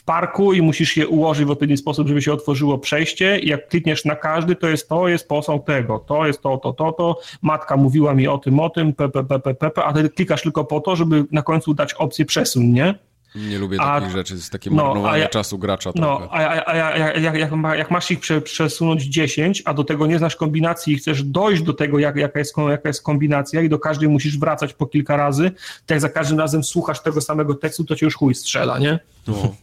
w 0.00 0.04
parku 0.04 0.52
i 0.52 0.62
musisz 0.62 0.96
je 0.96 1.08
ułożyć 1.08 1.44
w 1.44 1.50
odpowiedni 1.50 1.76
sposób, 1.76 2.08
żeby 2.08 2.22
się 2.22 2.32
otworzyło 2.32 2.78
przejście 2.78 3.38
i 3.38 3.48
jak 3.48 3.68
klikniesz 3.68 4.04
na 4.04 4.16
każdy, 4.16 4.56
to 4.56 4.68
jest 4.68 4.88
to, 4.88 5.08
jest 5.08 5.28
posąg 5.28 5.66
tego, 5.66 5.98
to 5.98 6.26
jest 6.26 6.42
to, 6.42 6.58
to, 6.58 6.72
to, 6.72 6.92
to, 6.92 7.18
matka 7.42 7.76
mówiła 7.76 8.14
mi 8.14 8.28
o 8.28 8.38
tym, 8.38 8.60
o 8.60 8.70
tym, 8.70 8.92
p, 8.92 9.08
p, 9.08 9.24
p, 9.24 9.38
p, 9.38 9.54
p, 9.54 9.70
p 9.70 9.84
a 9.84 9.92
ty 9.92 10.10
klikasz 10.10 10.42
tylko 10.42 10.64
po 10.64 10.80
to, 10.80 10.96
żeby 10.96 11.24
na 11.30 11.42
końcu 11.42 11.74
dać 11.74 11.94
opcję 11.94 12.24
przesuń, 12.24 12.66
nie? 12.66 12.94
Nie 13.34 13.58
lubię 13.58 13.80
a, 13.80 14.00
takich 14.00 14.16
rzeczy, 14.16 14.34
jest 14.34 14.52
takie 14.52 14.70
marnowanie 14.70 15.02
no, 15.02 15.16
ja, 15.16 15.28
czasu 15.28 15.58
gracza. 15.58 15.92
No, 15.94 16.16
trochę. 16.16 16.28
a, 16.30 16.64
a, 16.64 16.64
a, 16.64 16.92
a 16.92 16.98
jak, 17.18 17.36
jak, 17.36 17.52
jak, 17.78 17.90
masz 17.90 18.10
ich 18.10 18.20
prze, 18.20 18.40
przesunąć 18.40 19.02
10, 19.02 19.62
a 19.64 19.74
do 19.74 19.84
tego 19.84 20.06
nie 20.06 20.18
znasz 20.18 20.36
kombinacji 20.36 20.94
i 20.94 20.96
chcesz 20.96 21.22
dojść 21.22 21.62
do 21.62 21.72
tego, 21.72 21.98
jak, 21.98 22.16
jaka, 22.16 22.38
jest, 22.38 22.54
jaka 22.70 22.88
jest 22.88 23.02
kombinacja 23.02 23.62
i 23.62 23.68
do 23.68 23.78
każdej 23.78 24.08
musisz 24.08 24.38
wracać 24.38 24.74
po 24.74 24.86
kilka 24.86 25.16
razy, 25.16 25.50
to 25.86 25.94
jak 25.94 26.00
za 26.00 26.08
każdym 26.08 26.38
razem 26.38 26.64
słuchasz 26.64 27.02
tego 27.02 27.20
samego 27.20 27.54
tekstu, 27.54 27.84
to 27.84 27.96
cię 27.96 28.06
już 28.06 28.14
chuj 28.14 28.34
strzela, 28.34 28.78
nie? 28.78 28.98
No. 29.28 29.54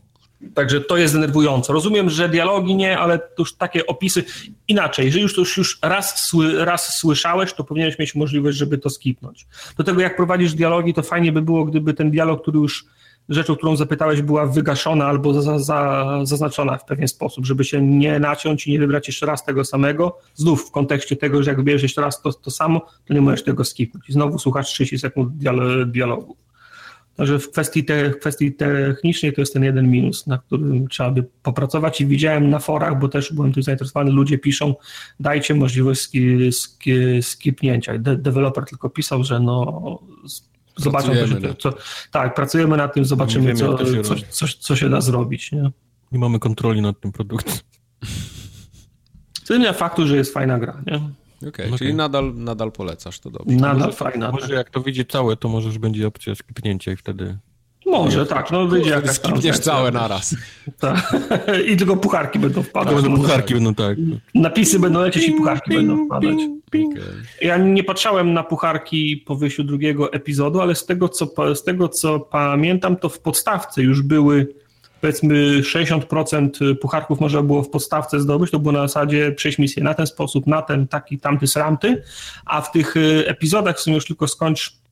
Także 0.53 0.81
to 0.81 0.97
jest 0.97 1.13
denerwujące. 1.13 1.73
Rozumiem, 1.73 2.09
że 2.09 2.29
dialogi 2.29 2.75
nie, 2.75 2.99
ale 2.99 3.19
już 3.39 3.53
takie 3.53 3.87
opisy 3.87 4.23
inaczej. 4.67 5.05
Jeżeli 5.05 5.23
już 5.23 5.35
to 5.35 5.41
już, 5.41 5.57
już 5.57 5.79
raz, 5.81 6.31
raz 6.57 6.97
słyszałeś, 6.99 7.53
to 7.53 7.63
powinieneś 7.63 7.99
mieć 7.99 8.15
możliwość, 8.15 8.57
żeby 8.57 8.77
to 8.77 8.89
skipnąć. 8.89 9.47
Do 9.77 9.83
tego, 9.83 10.01
jak 10.01 10.15
prowadzisz 10.15 10.53
dialogi, 10.53 10.93
to 10.93 11.03
fajnie 11.03 11.31
by 11.31 11.41
było, 11.41 11.65
gdyby 11.65 11.93
ten 11.93 12.11
dialog, 12.11 12.41
który 12.41 12.59
już 12.59 12.85
rzeczą, 13.29 13.55
którą 13.55 13.75
zapytałeś, 13.75 14.21
była 14.21 14.45
wygaszona 14.45 15.05
albo 15.05 15.41
za, 15.41 15.59
za, 15.59 16.05
zaznaczona 16.23 16.77
w 16.77 16.85
pewien 16.85 17.07
sposób, 17.07 17.45
żeby 17.45 17.63
się 17.63 17.81
nie 17.81 18.19
naciąć 18.19 18.67
i 18.67 18.71
nie 18.71 18.79
wybrać 18.79 19.07
jeszcze 19.07 19.25
raz 19.25 19.45
tego 19.45 19.65
samego. 19.65 20.17
Znów 20.35 20.67
w 20.67 20.71
kontekście 20.71 21.15
tego, 21.15 21.43
że 21.43 21.51
jak 21.51 21.57
wybierzesz 21.57 21.83
jeszcze 21.83 22.01
raz 22.01 22.21
to, 22.21 22.33
to 22.33 22.51
samo, 22.51 22.81
to 23.05 23.13
nie 23.13 23.21
możesz 23.21 23.43
tego 23.43 23.65
skipnąć. 23.65 24.09
I 24.09 24.13
znowu 24.13 24.39
słuchasz 24.39 24.67
30 24.67 24.99
sekund 24.99 25.33
dialogu. 25.85 26.35
Także 27.17 27.39
w 27.39 27.51
kwestii, 27.51 27.85
te, 27.85 28.09
w 28.09 28.19
kwestii 28.19 28.53
technicznej 28.53 29.33
to 29.33 29.41
jest 29.41 29.53
ten 29.53 29.63
jeden 29.63 29.91
minus, 29.91 30.27
na 30.27 30.37
którym 30.37 30.87
trzeba 30.87 31.11
by 31.11 31.23
popracować 31.43 32.01
i 32.01 32.05
widziałem 32.05 32.49
na 32.49 32.59
forach, 32.59 32.99
bo 32.99 33.07
też 33.07 33.33
byłem 33.33 33.53
tu 33.53 33.61
zainteresowany, 33.61 34.11
ludzie 34.11 34.37
piszą, 34.37 34.75
dajcie 35.19 35.55
możliwość 35.55 36.01
ski, 36.01 36.51
ski, 36.51 36.91
skipnięcia. 37.21 37.97
De, 37.97 38.17
deweloper 38.17 38.65
tylko 38.65 38.89
pisał, 38.89 39.23
że 39.23 39.39
no 39.39 39.99
zobaczą, 40.75 41.11
co, 41.59 41.71
co, 41.71 41.77
tak, 42.11 42.35
pracujemy 42.35 42.77
nad 42.77 42.93
tym, 42.93 43.05
zobaczymy, 43.05 43.53
co, 43.53 43.85
się 43.85 44.01
co, 44.03 44.15
co, 44.29 44.45
co, 44.59 44.75
się 44.75 44.89
da 44.89 45.01
zrobić. 45.01 45.51
Nie? 45.51 45.71
nie 46.11 46.19
mamy 46.19 46.39
kontroli 46.39 46.81
nad 46.81 46.99
tym 46.99 47.11
produktem. 47.11 47.55
Co 49.43 49.57
nie 49.57 49.73
faktu, 49.73 50.07
że 50.07 50.17
jest 50.17 50.33
fajna 50.33 50.59
gra, 50.59 50.81
nie? 50.85 51.01
Okej, 51.37 51.49
okay, 51.49 51.65
okay. 51.65 51.77
czyli 51.77 51.93
nadal, 51.93 52.33
nadal 52.35 52.71
polecasz 52.71 53.19
to 53.19 53.29
dobrze. 53.29 53.55
Nadal 53.55 53.79
może, 53.79 53.91
fajna. 53.91 54.31
Może 54.31 54.47
tak. 54.47 54.55
jak 54.55 54.69
to 54.69 54.81
wyjdzie 54.81 55.05
całe, 55.05 55.37
to 55.37 55.49
może 55.49 55.67
już 55.67 55.77
będzie 55.77 56.07
opcja 56.07 56.35
skipnięcia 56.35 56.91
i 56.91 56.95
wtedy... 56.95 57.37
Może, 57.85 58.25
tak, 58.25 58.51
no 58.51 58.67
wyjdzie 58.67 58.89
jakaś 58.89 59.11
Skipniesz 59.11 59.59
całe 59.59 59.91
naraz. 59.91 60.35
Tak. 60.79 61.15
I 61.67 61.77
tylko 61.77 61.97
pucharki 61.97 62.39
będą 62.39 62.63
wpadać. 62.63 63.03
Tylko 63.03 63.17
pucharki 63.17 63.53
będą, 63.53 63.75
tak. 63.75 63.97
Napisy 64.35 64.79
będą 64.79 65.01
lecieć 65.01 65.27
i 65.27 65.31
pucharki 65.31 65.71
ping, 65.71 65.81
będą 65.81 66.05
wpadać. 66.05 66.37
Ping, 66.71 66.93
okay. 66.93 67.13
Ja 67.41 67.57
nie 67.57 67.83
patrzałem 67.83 68.33
na 68.33 68.43
pucharki 68.43 69.17
po 69.17 69.35
wyjściu 69.35 69.63
drugiego 69.63 70.13
epizodu, 70.13 70.61
ale 70.61 70.75
z 70.75 70.85
tego, 70.85 71.09
co, 71.09 71.55
z 71.55 71.63
tego, 71.63 71.89
co 71.89 72.19
pamiętam, 72.19 72.97
to 72.97 73.09
w 73.09 73.19
podstawce 73.19 73.81
już 73.81 74.01
były 74.01 74.47
powiedzmy 75.01 75.61
60% 75.61 76.75
pucharków 76.75 77.19
można 77.19 77.41
było 77.41 77.63
w 77.63 77.69
podstawce 77.69 78.19
zdobyć, 78.19 78.51
to 78.51 78.59
było 78.59 78.71
na 78.71 78.87
zasadzie 78.87 79.31
przejść 79.31 79.57
misję 79.57 79.83
na 79.83 79.93
ten 79.93 80.07
sposób, 80.07 80.47
na 80.47 80.61
ten, 80.61 80.87
taki, 80.87 81.19
tamty, 81.19 81.47
sramty, 81.47 82.03
a 82.45 82.61
w 82.61 82.71
tych 82.71 82.97
y, 82.97 83.23
epizodach 83.27 83.79
są 83.79 83.91
już 83.91 84.05
tylko 84.05 84.27
skończ 84.27 84.86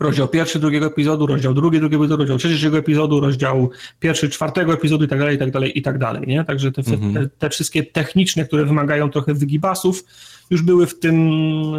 rozdział 0.00 0.28
pierwszy 0.28 0.58
drugiego 0.58 0.86
epizodu, 0.86 1.26
rozdział 1.26 1.54
drugi 1.54 1.80
drugiego 1.80 2.04
epizodu, 2.04 2.22
rozdział 2.22 2.38
trzeci 2.38 2.54
trzeciego 2.54 2.78
epizodu, 2.78 3.20
rozdział 3.20 3.70
pierwszy 4.00 4.28
czwartego 4.28 4.72
epizodu 4.72 5.04
i 5.04 5.08
tak 5.08 5.18
dalej, 5.18 5.36
i 5.36 5.38
tak 5.38 5.50
dalej, 5.50 5.78
i 5.78 5.82
tak 5.82 5.98
dalej, 5.98 6.22
nie? 6.26 6.44
Także 6.44 6.72
te, 6.72 6.82
mhm. 6.92 7.14
te, 7.14 7.28
te, 7.38 7.50
wszystkie 7.50 7.82
techniczne, 7.82 8.44
które 8.44 8.64
wymagają 8.64 9.10
trochę 9.10 9.34
wygibasów, 9.34 10.04
już 10.50 10.62
były 10.62 10.86
w 10.86 10.98
tym, 10.98 11.30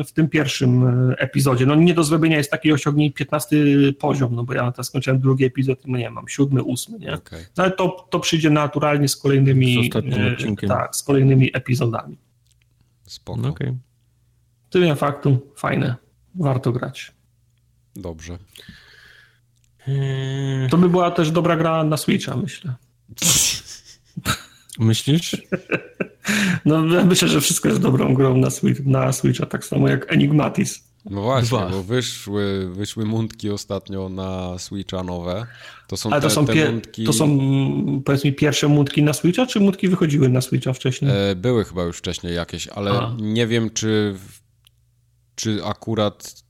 w 0.04 0.12
tym 0.12 0.30
pierwszym 0.30 0.88
e, 0.88 1.16
epizodzie. 1.18 1.66
No 1.66 1.76
nie 1.76 1.94
do 1.94 2.04
zrobienia 2.04 2.38
jest 2.38 2.52
taki 2.52 2.72
osiągnij 2.72 3.12
15 3.12 3.56
poziom, 4.00 4.36
no 4.36 4.44
bo 4.44 4.54
ja 4.54 4.72
teraz 4.72 4.88
skończyłem 4.88 5.20
drugi 5.20 5.46
epizod 5.46 5.86
i 5.86 5.92
no 5.92 5.98
nie 5.98 6.10
mam, 6.10 6.28
siódmy, 6.28 6.64
ósmy, 6.64 7.00
nie? 7.00 7.14
Okay. 7.14 7.46
No 7.58 7.64
ale 7.64 7.72
to, 7.72 8.08
to 8.10 8.20
przyjdzie 8.20 8.50
naturalnie 8.50 9.08
z 9.08 9.18
kolejnymi, 9.18 9.90
z 9.92 9.96
e, 10.64 10.68
tak, 10.68 10.96
z 10.96 11.04
kolejnymi 11.04 11.50
epizodami. 11.54 12.18
Spoko. 13.04 13.42
No 13.42 13.50
okay. 13.50 13.78
Tyle 14.70 14.96
faktu, 14.96 15.40
fajne, 15.56 15.96
warto 16.36 16.72
grać. 16.72 17.14
Dobrze. 17.96 18.38
Eee. 19.88 20.70
To 20.70 20.78
by 20.78 20.90
była 20.90 21.12
też 21.12 21.32
dobra 21.32 21.58
gra 21.58 21.84
na 21.84 21.98
Switcha, 21.98 22.38
myślę. 22.38 22.74
Myślisz? 24.80 25.38
No 26.66 26.82
myślę, 26.82 27.28
że 27.28 27.42
wszystko 27.42 27.70
jest 27.70 27.82
dobrą 27.82 28.14
grą 28.14 28.38
na, 28.38 28.50
Switch, 28.50 28.86
na 28.86 29.14
Switcha, 29.14 29.46
tak 29.46 29.66
samo 29.66 29.88
jak 29.88 30.14
Enigmatis. 30.14 30.84
No 31.06 31.22
właśnie, 31.22 31.58
Dwa. 31.58 31.70
bo 31.70 31.84
wyszły, 31.84 32.70
wyszły 32.74 33.06
mundki 33.06 33.50
ostatnio 33.50 34.10
na 34.10 34.60
Switcha 34.60 35.04
nowe. 35.04 35.48
To 35.88 35.98
są 35.98 36.10
Ale 36.12 36.22
to, 36.22 36.28
te, 36.28 36.34
są, 36.34 36.46
te 36.46 36.72
mundki... 36.72 37.04
to 37.04 37.14
są 37.14 37.40
powiedz 38.06 38.24
mi 38.24 38.34
pierwsze 38.34 38.68
mundki 38.68 39.04
na 39.04 39.14
Switcha, 39.14 39.46
czy 39.46 39.60
mundki 39.60 39.88
wychodziły 39.88 40.30
na 40.30 40.42
Switcha 40.42 40.74
wcześniej? 40.74 41.12
E, 41.32 41.36
były 41.36 41.66
chyba 41.66 41.84
już 41.84 41.98
wcześniej 41.98 42.36
jakieś, 42.36 42.68
ale 42.68 42.92
A. 42.92 43.16
nie 43.20 43.48
wiem, 43.48 43.70
czy, 43.70 44.16
czy 45.36 45.66
akurat 45.66 46.43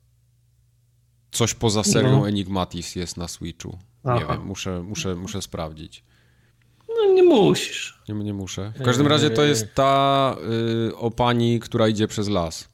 coś 1.34 1.54
poza 1.54 1.84
serią 1.84 2.20
no. 2.20 2.28
Enigmatis 2.28 2.96
jest 2.96 3.18
na 3.18 3.28
Switchu. 3.28 3.78
Aha. 4.04 4.20
Nie 4.20 4.26
wiem, 4.26 4.46
muszę, 4.46 4.84
muszę, 4.84 5.16
muszę 5.16 5.42
sprawdzić. 5.42 6.04
No 6.90 7.14
nie 7.14 7.24
musisz. 7.24 8.00
Nie, 8.10 8.16
nie 8.16 8.34
muszę. 8.34 8.74
W 8.80 8.84
każdym 8.84 9.08
razie 9.08 9.30
to 9.30 9.44
jest 9.44 9.76
ta 9.76 10.36
y, 10.90 10.96
o 10.96 11.12
pani, 11.12 11.60
która 11.60 11.88
idzie 11.88 12.08
przez 12.08 12.28
las. 12.30 12.70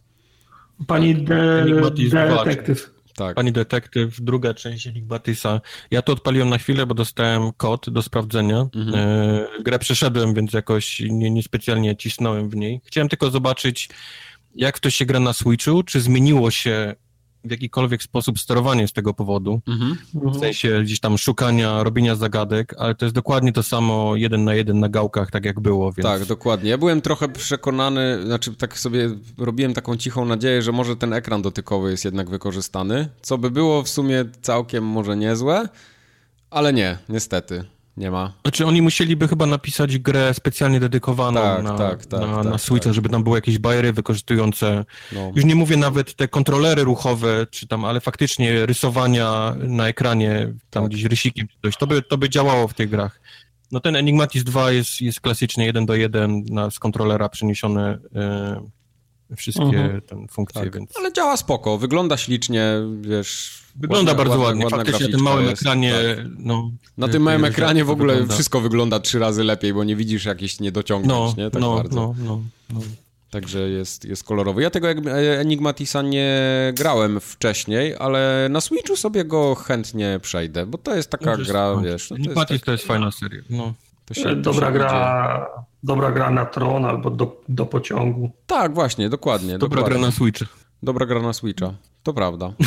Pani 0.88 1.16
tak. 1.16 1.24
de, 1.24 2.46
detektyw. 2.46 3.00
Tak. 3.16 3.36
Pani 3.36 3.52
detektyw, 3.52 4.22
druga 4.22 4.54
część 4.54 4.88
Enigmatisa. 4.88 5.62
Ja 5.92 6.02
to 6.02 6.14
odpaliłem 6.14 6.50
na 6.50 6.58
chwilę, 6.58 6.86
bo 6.86 6.94
dostałem 6.94 7.52
kod 7.58 7.90
do 7.90 8.02
sprawdzenia. 8.02 8.68
Mhm. 8.76 8.96
E, 8.96 9.64
grę 9.64 9.80
przeszedłem, 9.80 10.34
więc 10.34 10.54
jakoś 10.54 11.00
nie, 11.00 11.32
niespecjalnie 11.32 11.96
cisnąłem 11.96 12.50
w 12.50 12.56
niej. 12.56 12.82
Chciałem 12.86 13.10
tylko 13.10 13.32
zobaczyć, 13.32 13.90
jak 14.56 14.80
to 14.80 14.90
się 14.90 15.06
gra 15.06 15.20
na 15.20 15.34
Switchu, 15.34 15.84
czy 15.84 16.02
zmieniło 16.02 16.52
się 16.52 16.96
w 17.44 17.52
jakikolwiek 17.52 18.04
sposób 18.04 18.40
sterowanie 18.40 18.88
z 18.88 18.94
tego 18.94 19.14
powodu. 19.14 19.62
Mhm. 19.68 19.98
W 20.14 20.40
sensie 20.40 20.82
gdzieś 20.84 21.00
tam 21.00 21.18
szukania, 21.18 21.84
robienia 21.84 22.16
zagadek, 22.16 22.76
ale 22.78 22.96
to 22.96 23.06
jest 23.06 23.16
dokładnie 23.16 23.54
to 23.54 23.64
samo 23.64 24.16
jeden 24.16 24.44
na 24.44 24.54
jeden 24.54 24.80
na 24.80 24.90
gałkach, 24.90 25.32
tak 25.32 25.46
jak 25.46 25.60
było. 25.60 25.92
Więc... 25.92 26.04
Tak, 26.04 26.26
dokładnie. 26.26 26.70
Ja 26.70 26.78
byłem 26.78 27.02
trochę 27.02 27.30
przekonany, 27.30 28.26
znaczy 28.26 28.56
tak 28.56 28.80
sobie 28.80 29.10
robiłem 29.38 29.74
taką 29.74 29.98
cichą 29.98 30.26
nadzieję, 30.26 30.62
że 30.62 30.72
może 30.72 30.96
ten 30.96 31.14
ekran 31.14 31.42
dotykowy 31.42 31.92
jest 31.92 32.06
jednak 32.06 32.30
wykorzystany, 32.30 33.10
co 33.22 33.38
by 33.38 33.52
było 33.52 33.84
w 33.84 33.90
sumie 33.90 34.26
całkiem 34.42 34.86
może 34.86 35.18
niezłe, 35.18 35.70
ale 36.50 36.74
nie, 36.74 36.98
niestety. 37.10 37.64
Nie 38.00 38.12
ma. 38.12 38.34
Znaczy 38.42 38.66
oni 38.66 38.82
musieliby 38.82 39.28
chyba 39.28 39.46
napisać 39.46 39.98
grę 39.98 40.34
specjalnie 40.34 40.80
dedykowaną 40.80 41.42
tak, 41.42 41.64
na, 41.64 41.78
tak, 41.78 42.06
tak, 42.06 42.22
na, 42.22 42.36
tak, 42.36 42.46
na 42.46 42.58
Switcha, 42.58 42.84
tak. 42.84 42.94
żeby 42.94 43.10
tam 43.10 43.24
były 43.24 43.38
jakieś 43.38 43.58
bariery 43.60 43.94
wykorzystujące, 43.94 44.86
no. 45.12 45.32
już 45.36 45.46
nie 45.46 45.56
mówię 45.56 45.78
nawet 45.78 46.16
te 46.16 46.28
kontrolery 46.28 46.84
ruchowe, 46.84 47.48
czy 47.52 47.68
tam, 47.68 47.86
ale 47.86 48.00
faktycznie 48.00 48.66
rysowania 48.66 49.56
na 49.58 49.88
ekranie, 49.88 50.54
tam 50.70 50.84
tak. 50.84 50.92
gdzieś 50.92 51.04
rysikiem 51.04 51.48
czy 51.48 51.56
coś, 51.64 51.78
to 51.78 51.88
by, 51.88 52.02
to 52.02 52.18
by 52.18 52.30
działało 52.30 52.68
w 52.68 52.74
tych 52.74 52.90
grach. 52.90 53.22
No 53.72 53.80
ten 53.80 53.96
Enigmatis 53.96 54.44
2 54.44 54.72
jest, 54.72 55.02
jest 55.02 55.22
klasycznie 55.22 55.66
1 55.66 55.86
do 55.86 55.96
1 55.96 56.46
na, 56.50 56.72
z 56.72 56.80
kontrolera 56.80 57.30
przeniesione 57.30 57.98
e, 58.16 58.62
wszystkie 59.38 59.64
mhm. 59.64 60.02
ten 60.02 60.28
funkcje, 60.28 60.62
tak. 60.62 60.76
więc... 60.76 60.98
Ale 60.98 61.14
działa 61.14 61.38
spoko, 61.38 61.78
wygląda 61.78 62.18
ślicznie, 62.18 62.64
wiesz 63.02 63.60
Wygląda 63.76 64.12
ładna, 64.12 64.24
bardzo 64.24 64.44
ładnie. 64.44 64.64
Ładna 64.64 64.78
Faktycznie 64.78 65.06
na 65.06 65.12
tym 65.12 65.22
małym 65.22 65.46
jest, 65.46 65.62
ekranie. 65.62 65.94
Tak. 66.16 66.26
No, 66.38 66.72
na 66.98 67.08
tym 67.08 67.22
małym 67.22 67.46
ekranie 67.46 67.86
w 67.86 67.90
ogóle 67.90 68.14
wygląda. 68.14 68.34
wszystko 68.34 68.62
wygląda 68.62 69.00
trzy 69.00 69.20
razy 69.20 69.44
lepiej, 69.44 69.74
bo 69.74 69.84
nie 69.84 69.96
widzisz 69.96 70.26
jakichś 70.26 70.60
niedociągnięć, 70.60 71.38
no, 71.38 71.44
nie? 71.44 71.52
Tak 71.52 71.62
no, 71.62 71.76
bardzo. 71.76 71.96
No, 71.96 72.16
no, 72.20 72.42
no. 72.70 72.80
Także 73.32 73.70
jest, 73.70 74.06
jest 74.06 74.24
kolorowy. 74.24 74.62
Ja 74.62 74.70
tego 74.70 74.90
Enigmatisa 74.90 76.02
nie 76.02 76.40
grałem 76.74 77.20
wcześniej, 77.20 77.96
ale 78.00 78.48
na 78.50 78.62
Switchu 78.62 78.96
sobie 78.96 79.26
go 79.26 79.56
chętnie 79.56 80.20
przejdę, 80.22 80.66
bo 80.66 80.78
to 80.78 80.96
jest 80.96 81.10
taka 81.10 81.38
gra, 81.38 81.74
no, 81.76 81.82
wiesz... 81.82 82.10
No, 82.10 82.16
Enigmatis 82.16 82.48
to 82.48 82.54
jest, 82.54 82.66
to 82.66 82.72
jest 82.72 82.86
fajna 82.86 83.12
seria. 83.12 83.42
No. 83.50 83.74
To 84.10 84.14
się, 84.14 84.36
dobra 84.36 84.72
gra, 84.72 85.48
dobra 85.84 86.12
gra 86.12 86.30
na 86.32 86.46
tron 86.46 86.86
albo 86.86 87.10
do, 87.10 87.42
do 87.50 87.66
pociągu. 87.66 88.32
Tak, 88.46 88.74
właśnie, 88.74 89.10
dokładnie. 89.10 89.58
Dobra 89.58 89.82
dokładnie. 89.82 90.00
gra 90.00 90.08
na 90.08 90.12
Switcha. 90.12 90.46
Dobra 90.84 91.06
gra 91.06 91.22
na 91.22 91.34
Switcha, 91.34 91.74
to 92.04 92.14
prawda. 92.14 92.54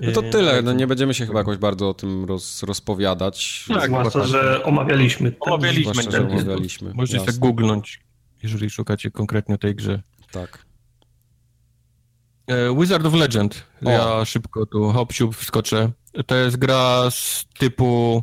No 0.00 0.12
to 0.12 0.22
tyle, 0.22 0.62
no 0.62 0.72
nie 0.72 0.86
będziemy 0.86 1.14
się 1.14 1.26
chyba 1.26 1.38
jakoś 1.38 1.56
bardzo 1.56 1.88
o 1.88 1.94
tym 1.94 2.24
roz, 2.24 2.62
rozpowiadać. 2.62 3.64
Tak, 3.68 3.86
zwłaszcza, 3.86 4.24
że 4.24 4.64
omawialiśmy. 4.64 5.32
Omawialiśmy, 5.40 5.92
zwłaszcza, 5.92 6.10
że 6.10 6.28
omawialiśmy. 6.28 6.92
Możecie 6.94 7.24
tak 7.24 7.34
googlnąć, 7.34 8.00
jeżeli 8.42 8.70
szukacie 8.70 9.10
konkretnie 9.10 9.58
tej 9.58 9.74
grze. 9.74 10.02
Tak. 10.30 10.66
E, 12.46 12.76
Wizard 12.76 13.06
of 13.06 13.14
Legend. 13.14 13.66
O. 13.84 13.90
Ja 13.90 14.24
szybko 14.24 14.66
tu 14.66 14.92
hop 14.92 15.12
wskoczę. 15.34 15.90
To 16.26 16.36
jest 16.36 16.56
gra 16.56 17.10
z 17.10 17.46
typu 17.58 18.22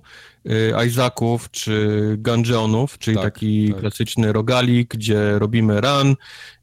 y, 0.51 0.73
Isaaków 0.87 1.51
czy 1.51 1.99
Gungeonów, 2.19 2.97
czyli 2.97 3.17
Tak, 3.17 3.23
taki 3.25 3.71
tak. 3.71 3.79
klasyczny 3.79 4.33
rogalik, 4.33 4.93
gdzie 4.93 5.39
robimy 5.39 5.81
run, 5.81 6.15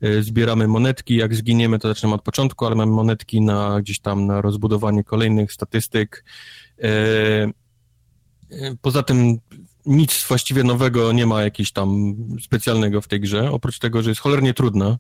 y, 0.05 0.23
zbieramy 0.23 0.69
monetki, 0.69 1.17
jak 1.17 1.35
zginiemy 1.35 1.79
to 1.79 1.89
zaczynamy 1.89 2.15
od 2.15 2.23
początku, 2.23 2.67
ale 2.67 2.75
mamy 2.75 2.93
monetki 2.93 3.41
na 3.41 3.81
gdzieś 3.81 4.01
tam 4.01 4.27
na 4.27 4.41
rozbudowanie 4.41 5.05
kolejnych 5.05 5.53
statystyk. 5.53 6.25
Y, 6.85 7.53
Poza 8.83 9.03
tym 9.03 9.39
nic 9.87 10.25
właściwie 10.29 10.65
nowego 10.65 11.13
nie 11.13 11.27
ma 11.27 11.43
jakiegoś 11.43 11.73
tam 11.73 12.15
specjalnego 12.43 13.01
w 13.01 13.09
tej 13.09 13.21
grze, 13.21 13.51
oprócz 13.51 13.79
tego, 13.79 14.03
że 14.03 14.11
jest 14.11 14.21
cholernie 14.21 14.55
trudna. 14.55 14.99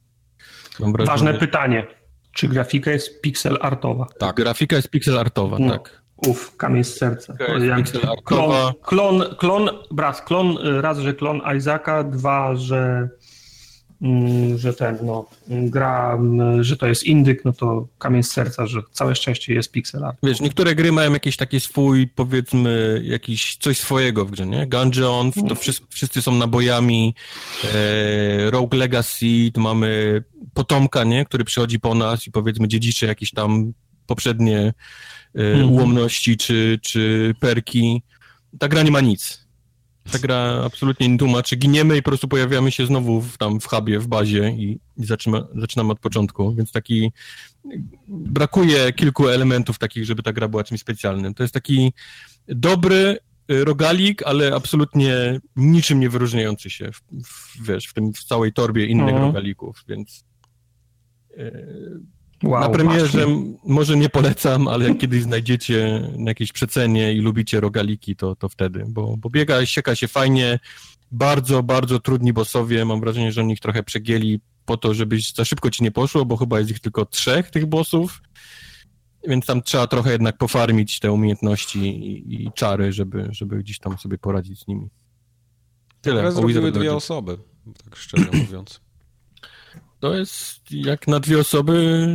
Ważne 0.80 1.34
pytanie. 1.34 1.86
Czy 2.32 2.48
grafika 2.48 2.90
jest 2.90 3.20
pixel 3.20 3.58
artowa? 3.60 4.06
Tak. 4.18 4.36
Grafika 4.36 4.76
jest 4.76 4.88
pixel 4.90 5.18
artowa, 5.18 5.56
No. 5.60 5.70
tak. 5.72 6.02
Uf, 6.26 6.56
kamień 6.56 6.84
z 6.84 6.96
serca. 6.96 7.34
Pixel 7.76 8.00
klon, 8.24 8.74
klon, 8.82 9.22
klon, 9.38 9.70
raz, 9.98 10.22
klon, 10.22 10.58
raz, 10.80 10.98
że 10.98 11.14
klon 11.14 11.40
Isaaca, 11.56 12.04
dwa, 12.04 12.56
że, 12.56 13.08
mm, 14.02 14.58
że 14.58 14.74
ten, 14.74 14.98
no, 15.02 15.26
gra, 15.48 16.14
mm, 16.14 16.64
że 16.64 16.76
to 16.76 16.86
jest 16.86 17.04
indyk, 17.04 17.44
no 17.44 17.52
to 17.52 17.86
kamień 17.98 18.22
z 18.22 18.30
serca, 18.30 18.66
że 18.66 18.80
całe 18.92 19.14
szczęście 19.14 19.54
jest 19.54 19.72
pixel 19.72 20.04
art. 20.04 20.18
Wiesz, 20.22 20.40
niektóre 20.40 20.74
gry 20.74 20.92
mają 20.92 21.12
jakiś 21.12 21.36
taki 21.36 21.60
swój, 21.60 22.08
powiedzmy, 22.08 23.02
jakiś 23.04 23.56
coś 23.56 23.78
swojego 23.78 24.24
w 24.24 24.30
grze, 24.30 24.46
nie? 24.46 24.66
Gungeon, 24.66 25.32
to 25.48 25.54
wszyscy, 25.54 25.86
wszyscy 25.90 26.22
są 26.22 26.34
nabojami, 26.34 27.14
e, 27.74 28.50
Rogue 28.50 28.76
Legacy, 28.76 29.50
tu 29.54 29.60
mamy 29.60 30.22
potomka, 30.54 31.04
nie? 31.04 31.24
Który 31.24 31.44
przychodzi 31.44 31.80
po 31.80 31.94
nas 31.94 32.26
i 32.26 32.30
powiedzmy 32.30 32.68
dziedziczy 32.68 33.06
jakieś 33.06 33.30
tam 33.30 33.72
poprzednie 34.06 34.72
Mhm. 35.34 35.70
ułomności 35.70 36.36
czy, 36.36 36.78
czy 36.82 37.34
perki. 37.40 38.02
Ta 38.58 38.68
gra 38.68 38.82
nie 38.82 38.90
ma 38.90 39.00
nic. 39.00 39.46
Ta 40.12 40.18
gra 40.18 40.62
absolutnie 40.64 41.08
nie 41.08 41.18
tłumaczy. 41.18 41.56
Giniemy 41.56 41.96
i 41.96 42.02
po 42.02 42.10
prostu 42.10 42.28
pojawiamy 42.28 42.70
się 42.70 42.86
znowu 42.86 43.20
w, 43.20 43.38
tam 43.38 43.60
w 43.60 43.66
hubie, 43.66 43.98
w 43.98 44.06
bazie 44.08 44.50
i, 44.50 44.80
i 44.96 45.06
zaczyna, 45.06 45.46
zaczynamy 45.54 45.92
od 45.92 46.00
początku, 46.00 46.54
więc 46.54 46.72
taki 46.72 47.12
brakuje 48.08 48.92
kilku 48.92 49.28
elementów 49.28 49.78
takich, 49.78 50.04
żeby 50.04 50.22
ta 50.22 50.32
gra 50.32 50.48
była 50.48 50.64
czymś 50.64 50.80
specjalnym. 50.80 51.34
To 51.34 51.42
jest 51.42 51.54
taki 51.54 51.92
dobry 52.48 53.18
y, 53.50 53.64
rogalik, 53.64 54.22
ale 54.22 54.54
absolutnie 54.54 55.40
niczym 55.56 56.00
nie 56.00 56.10
wyróżniający 56.10 56.70
się 56.70 56.90
w, 56.92 57.24
w, 57.24 57.66
wiesz, 57.66 57.86
w 57.86 57.94
tym 57.94 58.12
w 58.12 58.24
całej 58.24 58.52
torbie 58.52 58.86
innych 58.86 59.08
Mhm. 59.08 59.26
rogalików, 59.26 59.84
więc 59.88 60.24
y, 61.38 62.00
Wow, 62.44 62.60
na 62.60 62.68
premierze 62.68 63.26
właśnie. 63.26 63.58
może 63.64 63.96
nie 63.96 64.08
polecam, 64.08 64.68
ale 64.68 64.88
jak 64.88 64.98
kiedyś 64.98 65.22
znajdziecie 65.22 66.10
na 66.18 66.30
jakiejś 66.30 66.52
przecenie 66.52 67.12
i 67.12 67.20
lubicie 67.20 67.60
rogaliki, 67.60 68.16
to, 68.16 68.36
to 68.36 68.48
wtedy, 68.48 68.84
bo, 68.88 69.16
bo 69.16 69.30
biega, 69.30 69.66
sieka 69.66 69.94
się 69.94 70.08
fajnie, 70.08 70.58
bardzo, 71.10 71.62
bardzo 71.62 72.00
trudni 72.00 72.32
bossowie, 72.32 72.84
mam 72.84 73.00
wrażenie, 73.00 73.32
że 73.32 73.40
oni 73.40 73.52
ich 73.52 73.60
trochę 73.60 73.82
przegięli 73.82 74.40
po 74.64 74.76
to, 74.76 74.94
żebyś 74.94 75.34
za 75.34 75.44
szybko 75.44 75.70
ci 75.70 75.82
nie 75.82 75.90
poszło, 75.90 76.24
bo 76.24 76.36
chyba 76.36 76.58
jest 76.58 76.70
ich 76.70 76.80
tylko 76.80 77.06
trzech, 77.06 77.50
tych 77.50 77.66
bossów, 77.66 78.22
więc 79.28 79.46
tam 79.46 79.62
trzeba 79.62 79.86
trochę 79.86 80.12
jednak 80.12 80.38
pofarmić 80.38 81.00
te 81.00 81.12
umiejętności 81.12 81.78
i, 81.78 82.44
i 82.44 82.52
czary, 82.52 82.92
żeby, 82.92 83.28
żeby 83.30 83.58
gdzieś 83.58 83.78
tam 83.78 83.98
sobie 83.98 84.18
poradzić 84.18 84.60
z 84.60 84.66
nimi. 84.66 84.88
Tyle. 86.00 86.20
Ale 86.20 86.28
o 86.28 86.32
zrobiły 86.32 86.60
Wizard 86.60 86.78
dwie 86.78 86.94
osoby, 86.94 87.38
tak 87.84 87.96
szczerze 87.96 88.30
mówiąc. 88.32 88.80
To 90.00 90.14
jest 90.14 90.60
jak 90.72 91.08
na 91.08 91.20
dwie 91.20 91.38
osoby 91.38 92.06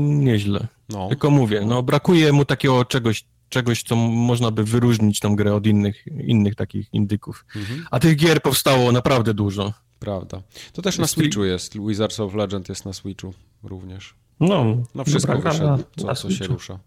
nieźle. 0.00 0.66
No. 0.88 1.08
Tylko 1.08 1.30
mówię, 1.30 1.60
no 1.66 1.82
brakuje 1.82 2.32
mu 2.32 2.44
takiego 2.44 2.84
czegoś, 2.84 3.24
czegoś, 3.48 3.82
co 3.82 3.96
można 3.96 4.50
by 4.50 4.64
wyróżnić 4.64 5.20
tą 5.20 5.36
grę 5.36 5.54
od 5.54 5.66
innych, 5.66 6.06
innych 6.06 6.54
takich 6.54 6.94
indyków. 6.94 7.44
Mhm. 7.56 7.86
A 7.90 8.00
tych 8.00 8.16
gier 8.16 8.42
powstało 8.42 8.92
naprawdę 8.92 9.34
dużo. 9.34 9.72
Prawda. 9.98 10.42
To 10.72 10.82
też 10.82 10.98
na 10.98 11.02
Jest- 11.02 11.14
Switchu 11.14 11.44
jest. 11.44 11.78
Wizards 11.86 12.20
of 12.20 12.34
Legend 12.34 12.68
jest 12.68 12.84
na 12.84 12.92
Switchu 12.92 13.34
również. 13.62 14.14
No, 14.40 14.64
No 14.94 15.04
wszystko 15.04 15.32
dobra 15.34 15.50
wyszedł, 15.50 15.68
na- 15.68 15.78
co, 15.96 16.06
na 16.06 16.14
co 16.14 16.30
się 16.30 16.44
rusza. 16.46 16.78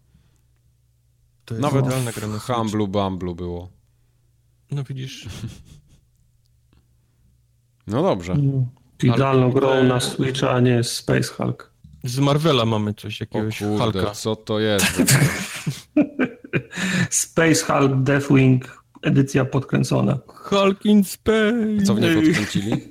To 1.46 1.56
Nawet 1.56 1.86
idealna 1.86 2.12
w 2.12 2.16
gra 2.16 2.28
na 2.28 2.40
Switch. 2.40 2.56
Humblu 2.58 2.88
Bumblu 2.88 3.36
było. 3.36 3.70
No 4.72 4.84
widzisz, 4.84 5.28
No 7.88 8.02
dobrze. 8.04 8.36
Idealną 9.04 9.44
Ale- 9.44 9.54
grą 9.54 9.84
na 9.84 10.00
Switcha, 10.00 10.52
a 10.52 10.60
nie 10.60 10.84
Space 10.84 11.34
Hulk. 11.34 11.72
z 12.04 12.20
Marvela 12.20 12.66
mamy 12.66 12.94
coś, 12.94 13.22
O 13.22 13.24
jakiegoś 13.24 13.60
kurde, 13.60 14.00
Hulka. 14.00 14.12
co 14.12 14.36
to 14.36 14.60
jest? 14.60 14.86
Space 17.10 17.66
Hulk 17.66 18.04
Deathwing, 18.04 18.84
edycja 19.02 19.46
podkręcona. 19.46 20.18
Hulk 20.28 20.86
in 20.86 21.04
Space. 21.04 21.84
Co 21.86 21.96
w 21.96 22.00
niej 22.02 22.16
podkręcili? 22.16 22.72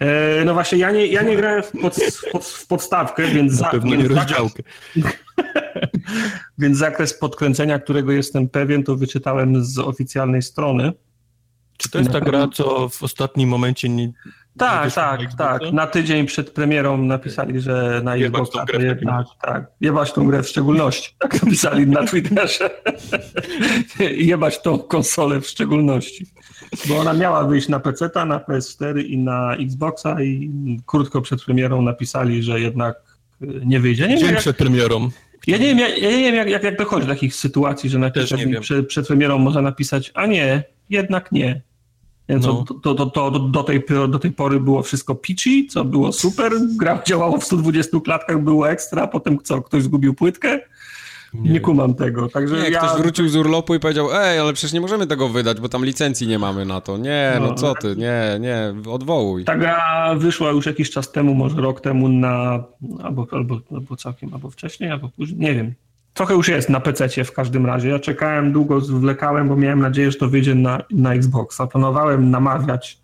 E, 0.00 0.44
no 0.44 0.54
właśnie, 0.54 0.78
ja 0.78 0.90
nie, 0.90 1.06
ja 1.06 1.22
nie 1.22 1.36
grałem 1.36 1.62
w, 1.62 1.70
pod, 1.72 1.96
pod, 2.32 2.44
w 2.44 2.66
podstawkę, 2.66 3.28
więc, 3.28 3.52
Na 3.52 3.58
za, 3.58 3.70
pewno 3.70 3.94
nie 3.96 4.08
rozdziałkę. 4.08 4.62
więc 6.58 6.78
zakres 6.78 7.14
podkręcenia, 7.14 7.78
którego 7.78 8.12
jestem 8.12 8.48
pewien, 8.48 8.84
to 8.84 8.96
wyczytałem 8.96 9.64
z 9.64 9.78
oficjalnej 9.78 10.42
strony. 10.42 10.92
Czy 11.76 11.90
to 11.90 11.98
jest 11.98 12.10
ta 12.10 12.20
gra, 12.20 12.48
co 12.54 12.88
w 12.88 13.02
ostatnim 13.02 13.48
momencie 13.48 13.88
nie... 13.88 14.12
Tak, 14.58 14.84
na 14.84 14.90
tak, 14.90 15.34
tak. 15.38 15.72
Na 15.72 15.86
tydzień 15.86 16.26
przed 16.26 16.50
premierą 16.50 16.98
napisali, 16.98 17.60
że 17.60 18.00
na 18.04 18.16
Xboxa 18.16 18.66
to 18.66 18.80
jednak, 18.80 19.26
tak, 19.42 19.66
jebać 19.80 20.12
tą 20.12 20.26
grę 20.26 20.42
w 20.42 20.48
szczególności. 20.48 21.14
Tak 21.18 21.42
napisali 21.42 21.86
na 21.86 22.06
Twitterze. 22.06 22.70
Jebać 24.30 24.62
tą 24.62 24.78
konsolę 24.78 25.40
w 25.40 25.46
szczególności. 25.46 26.26
Bo 26.88 26.98
ona 26.98 27.12
miała 27.12 27.44
wyjść 27.44 27.68
na 27.68 27.80
PC, 27.80 28.10
na 28.26 28.38
PS4 28.38 29.04
i 29.04 29.18
na 29.18 29.54
Xboxa 29.54 30.22
i 30.22 30.50
krótko 30.86 31.20
przed 31.20 31.44
premierą 31.44 31.82
napisali, 31.82 32.42
że 32.42 32.60
jednak 32.60 32.96
y, 33.42 33.46
nie 33.64 33.80
wyjdzie. 33.80 34.08
Nie 34.08 34.18
Dzień 34.18 34.30
jak, 34.30 34.38
przed 34.38 34.56
premierą. 34.56 35.10
ja 35.46 35.58
nie 35.58 35.66
wiem, 35.66 35.78
jak, 35.78 35.98
ja 35.98 36.10
nie 36.10 36.18
wiem 36.18 36.34
jak, 36.34 36.48
jak, 36.48 36.62
jak 36.62 36.78
dochodzi 36.78 37.06
do 37.06 37.12
takich 37.12 37.34
sytuacji, 37.34 37.90
że 37.90 38.12
wiem. 38.36 38.60
przed, 38.60 38.86
przed 38.86 39.06
premierą 39.06 39.38
można 39.38 39.62
napisać, 39.62 40.10
a 40.14 40.26
nie, 40.26 40.64
jednak 40.90 41.32
nie. 41.32 41.62
Więc 42.28 42.46
No. 42.46 42.64
to, 42.68 42.74
to, 42.74 42.94
to, 42.94 43.06
to 43.06 43.30
do, 43.30 43.62
tej, 43.62 43.82
do 44.08 44.18
tej 44.18 44.30
pory 44.32 44.60
było 44.60 44.82
wszystko 44.82 45.14
peachy, 45.14 45.66
co 45.70 45.84
było 45.84 46.12
super, 46.12 46.52
gra 46.78 47.02
działała 47.06 47.38
w 47.38 47.44
120 47.44 48.00
klatkach, 48.00 48.42
było 48.42 48.70
ekstra, 48.70 49.06
potem 49.06 49.38
co, 49.42 49.62
ktoś 49.62 49.82
zgubił 49.82 50.14
płytkę? 50.14 50.60
Nie, 51.34 51.52
wiem. 51.52 51.62
kumam 51.62 51.94
tego, 51.94 52.28
także 52.28 52.56
Nie, 52.62 52.70
ja... 52.70 52.78
ktoś 52.78 53.00
wrócił 53.02 53.28
z 53.28 53.36
urlopu 53.36 53.74
i 53.74 53.80
powiedział, 53.80 54.08
ej, 54.14 54.38
ale 54.38 54.52
przecież 54.52 54.72
nie 54.72 54.80
możemy 54.80 55.06
tego 55.06 55.28
wydać, 55.28 55.60
bo 55.60 55.68
tam 55.68 55.84
licencji 55.84 56.26
nie 56.26 56.38
mamy 56.38 56.64
na 56.64 56.80
to. 56.80 56.98
Nie, 56.98 57.32
no 57.40 57.46
No. 57.46 57.54
co 57.54 57.74
ty, 57.74 57.96
nie, 57.96 58.38
nie, 58.40 58.74
odwołuj. 58.90 59.44
Ta 59.44 59.56
gra 59.56 60.14
wyszła 60.14 60.50
już 60.50 60.66
jakiś 60.66 60.90
czas 60.90 61.12
temu, 61.12 61.34
może 61.34 61.56
rok 61.56 61.80
temu 61.80 62.08
na... 62.08 62.64
albo, 63.02 63.26
albo, 63.32 63.60
albo 63.74 63.96
całkiem, 63.96 64.34
albo 64.34 64.50
wcześniej, 64.50 64.90
albo 64.90 65.08
później, 65.08 65.40
nie 65.40 65.54
wiem. 65.54 65.74
Trochę 66.14 66.34
już 66.34 66.48
jest 66.48 66.68
na 66.68 66.80
PC 66.80 67.24
w 67.24 67.32
każdym 67.32 67.66
razie. 67.66 67.88
Ja 67.88 67.98
czekałem 67.98 68.52
długo, 68.52 68.80
zwlekałem, 68.80 69.48
bo 69.48 69.56
miałem 69.56 69.80
nadzieję, 69.80 70.10
że 70.10 70.18
to 70.18 70.28
wyjdzie 70.28 70.54
na, 70.54 70.82
na 70.90 71.14
Xboxa. 71.14 71.66
Planowałem 71.66 72.30
namawiać 72.30 72.98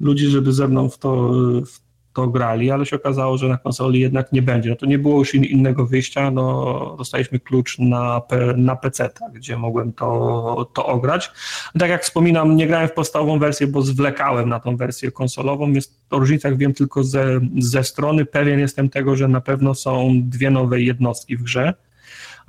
ludzi, 0.00 0.26
żeby 0.26 0.52
ze 0.52 0.68
mną 0.68 0.88
w 0.88 0.98
to, 0.98 1.32
w 1.66 1.80
to 2.12 2.26
grali, 2.26 2.70
ale 2.70 2.86
się 2.86 2.96
okazało, 2.96 3.38
że 3.38 3.48
na 3.48 3.56
konsoli 3.56 4.00
jednak 4.00 4.32
nie 4.32 4.42
będzie. 4.42 4.70
No 4.70 4.76
to 4.76 4.86
nie 4.86 4.98
było 4.98 5.18
już 5.18 5.34
in, 5.34 5.44
innego 5.44 5.86
wyjścia. 5.86 6.30
No, 6.30 6.94
dostaliśmy 6.98 7.40
klucz 7.40 7.78
na, 7.78 8.22
na 8.56 8.76
PC, 8.76 9.10
gdzie 9.32 9.56
mogłem 9.56 9.92
to, 9.92 10.70
to 10.74 10.86
ograć. 10.86 11.30
Tak 11.78 11.90
jak 11.90 12.02
wspominam, 12.02 12.56
nie 12.56 12.66
grałem 12.66 12.88
w 12.88 12.92
podstawową 12.92 13.38
wersję, 13.38 13.66
bo 13.66 13.82
zwlekałem 13.82 14.48
na 14.48 14.60
tą 14.60 14.76
wersję 14.76 15.10
konsolową. 15.10 15.72
Jest, 15.72 16.00
o 16.10 16.18
różnicach 16.18 16.56
wiem 16.56 16.74
tylko 16.74 17.04
ze, 17.04 17.40
ze 17.58 17.84
strony. 17.84 18.24
Pewien 18.24 18.60
jestem 18.60 18.90
tego, 18.90 19.16
że 19.16 19.28
na 19.28 19.40
pewno 19.40 19.74
są 19.74 20.10
dwie 20.14 20.50
nowe 20.50 20.80
jednostki 20.80 21.36
w 21.36 21.42
grze. 21.42 21.74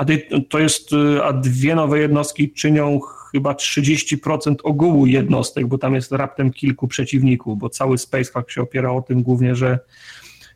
A 0.04 0.42
to 0.50 0.60
jest, 0.60 0.94
y, 0.94 1.24
a 1.24 1.34
dwie 1.34 1.76
nowe 1.76 2.00
jednostki 2.00 2.52
czynią 2.52 3.00
chyba 3.32 3.54
30% 3.54 4.56
ogółu 4.64 5.06
jednostek, 5.06 5.68
bo 5.68 5.78
tam 5.78 5.96
jest 5.96 6.12
raptem 6.12 6.52
kilku 6.52 6.88
przeciwników, 6.88 7.60
bo 7.60 7.70
cały 7.70 7.98
Space 7.98 8.32
Hulk 8.32 8.52
się 8.52 8.62
opiera 8.62 8.92
o 8.92 9.02
tym 9.02 9.24
głównie, 9.24 9.56
że 9.56 9.80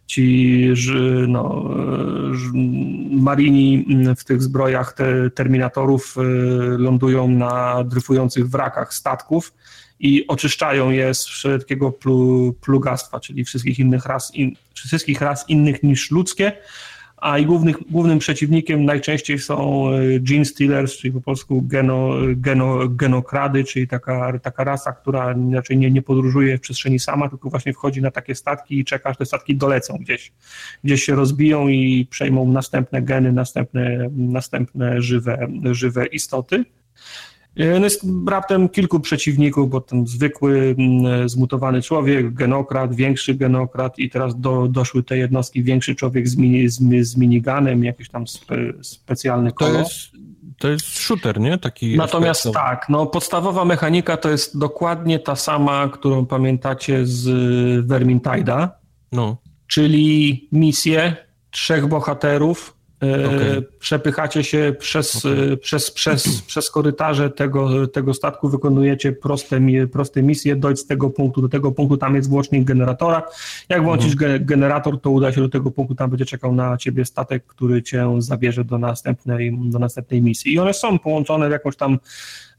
ci 0.07 0.69
że, 0.73 0.99
no, 1.27 1.65
marini 3.11 3.85
w 4.17 4.23
tych 4.23 4.41
zbrojach 4.41 4.93
te, 4.93 5.29
terminatorów 5.29 6.17
y, 6.17 6.21
lądują 6.77 7.27
na 7.27 7.83
dryfujących 7.83 8.49
wrakach 8.49 8.93
statków 8.93 9.53
i 9.99 10.27
oczyszczają 10.27 10.89
je 10.89 11.13
z 11.13 11.25
wszelkiego 11.25 11.91
plu, 11.91 12.53
plugastwa, 12.61 13.19
czyli 13.19 13.45
wszystkich 13.45 13.79
innych 13.79 14.05
ras, 14.05 14.35
in, 14.35 14.55
wszystkich 14.73 15.21
ras 15.21 15.45
innych 15.49 15.83
niż 15.83 16.11
ludzkie, 16.11 16.51
a 17.17 17.37
i 17.37 17.45
głównych, 17.45 17.77
głównym 17.89 18.19
przeciwnikiem 18.19 18.85
najczęściej 18.85 19.39
są 19.39 19.87
e, 19.89 20.19
Gene 20.19 20.45
Stealers, 20.45 20.97
czyli 20.97 21.13
po 21.13 21.21
polsku 21.21 21.61
geno, 21.61 22.09
geno, 22.35 22.87
genokrady, 22.87 23.63
czyli 23.63 23.87
taka, 23.87 24.39
taka 24.39 24.63
rasa, 24.63 24.91
która 24.91 25.35
raczej 25.53 25.77
nie, 25.77 25.91
nie 25.91 26.01
podróżuje 26.01 26.57
w 26.57 26.61
przestrzeni 26.61 26.99
sama, 26.99 27.29
tylko 27.29 27.49
właśnie 27.49 27.73
wchodzi 27.73 28.01
na 28.01 28.11
takie 28.11 28.35
statki 28.35 28.79
i 28.79 28.85
czeka, 28.85 29.09
aż 29.09 29.17
te 29.17 29.25
statki 29.25 29.55
dolecą 29.55 29.97
gdzieś. 29.97 30.31
Gdzieś 30.83 31.03
się 31.03 31.15
rozbiją 31.15 31.67
i 31.67 32.07
przejmą 32.09 32.51
następne 32.51 33.01
geny, 33.01 33.31
następne, 33.31 34.09
następne 34.15 35.01
żywe, 35.01 35.47
żywe 35.71 36.05
istoty. 36.05 36.65
No 37.57 37.83
jest 37.83 38.05
raptem 38.27 38.69
kilku 38.69 38.99
przeciwników, 38.99 39.69
bo 39.69 39.81
ten 39.81 40.07
zwykły, 40.07 40.75
mm, 40.77 41.29
zmutowany 41.29 41.81
człowiek, 41.81 42.33
genokrat, 42.33 42.95
większy 42.95 43.35
genokrat 43.35 43.99
i 43.99 44.09
teraz 44.09 44.39
do, 44.39 44.67
doszły 44.67 45.03
te 45.03 45.17
jednostki, 45.17 45.63
większy 45.63 45.95
człowiek 45.95 46.27
z, 46.27 46.37
mini, 46.37 46.69
z, 46.69 47.07
z 47.07 47.17
miniganem, 47.17 47.83
jakiś 47.83 48.09
tam 48.09 48.27
spe, 48.27 48.55
specjalny 48.81 49.51
kolor. 49.51 49.73
To 49.73 49.79
jest, 49.79 50.11
to 50.57 50.69
jest 50.69 50.85
shooter, 50.85 51.39
nie? 51.39 51.57
Taki 51.57 51.97
Natomiast 51.97 52.51
tak, 52.53 52.85
no 52.89 53.05
podstawowa 53.05 53.65
mechanika 53.65 54.17
to 54.17 54.29
jest 54.29 54.57
dokładnie 54.59 55.19
ta 55.19 55.35
sama, 55.35 55.89
którą 55.93 56.25
pamiętacie 56.25 57.05
z 57.05 57.27
Vermintide'a, 57.87 58.67
no. 59.11 59.37
czyli 59.67 60.47
misje, 60.51 61.15
trzech 61.51 61.87
bohaterów, 61.87 62.76
E, 62.76 62.76
okay. 63.01 63.61
Przepychacie 63.79 64.43
się 64.43 64.75
przez, 64.79 65.25
okay. 65.25 65.51
E, 65.51 65.57
przez, 65.57 65.91
przez, 65.91 66.41
przez 66.47 66.71
korytarze 66.71 67.29
tego, 67.29 67.87
tego 67.87 68.13
statku, 68.13 68.49
wykonujecie 68.49 69.11
proste, 69.11 69.59
proste 69.91 70.23
misje, 70.23 70.55
dojść 70.55 70.81
z 70.81 70.87
tego 70.87 71.09
punktu 71.09 71.41
do 71.41 71.49
tego 71.49 71.71
punktu, 71.71 71.97
tam 71.97 72.15
jest 72.15 72.29
włącznik 72.29 72.63
generatora. 72.63 73.23
Jak 73.69 73.83
włączysz 73.83 74.13
mhm. 74.13 74.45
generator, 74.45 75.01
to 75.01 75.09
uda 75.09 75.31
się 75.31 75.41
do 75.41 75.49
tego 75.49 75.71
punktu, 75.71 75.95
tam 75.95 76.09
będzie 76.09 76.25
czekał 76.25 76.55
na 76.55 76.77
ciebie 76.77 77.05
statek, 77.05 77.45
który 77.45 77.83
cię 77.83 78.07
zabierze 78.17 78.63
do 78.63 78.77
następnej, 78.77 79.57
do 79.59 79.79
następnej 79.79 80.21
misji. 80.21 80.53
I 80.53 80.59
one 80.59 80.73
są 80.73 80.99
połączone 80.99 81.47
w 81.47 81.51
jakąś 81.51 81.75
tam 81.75 81.99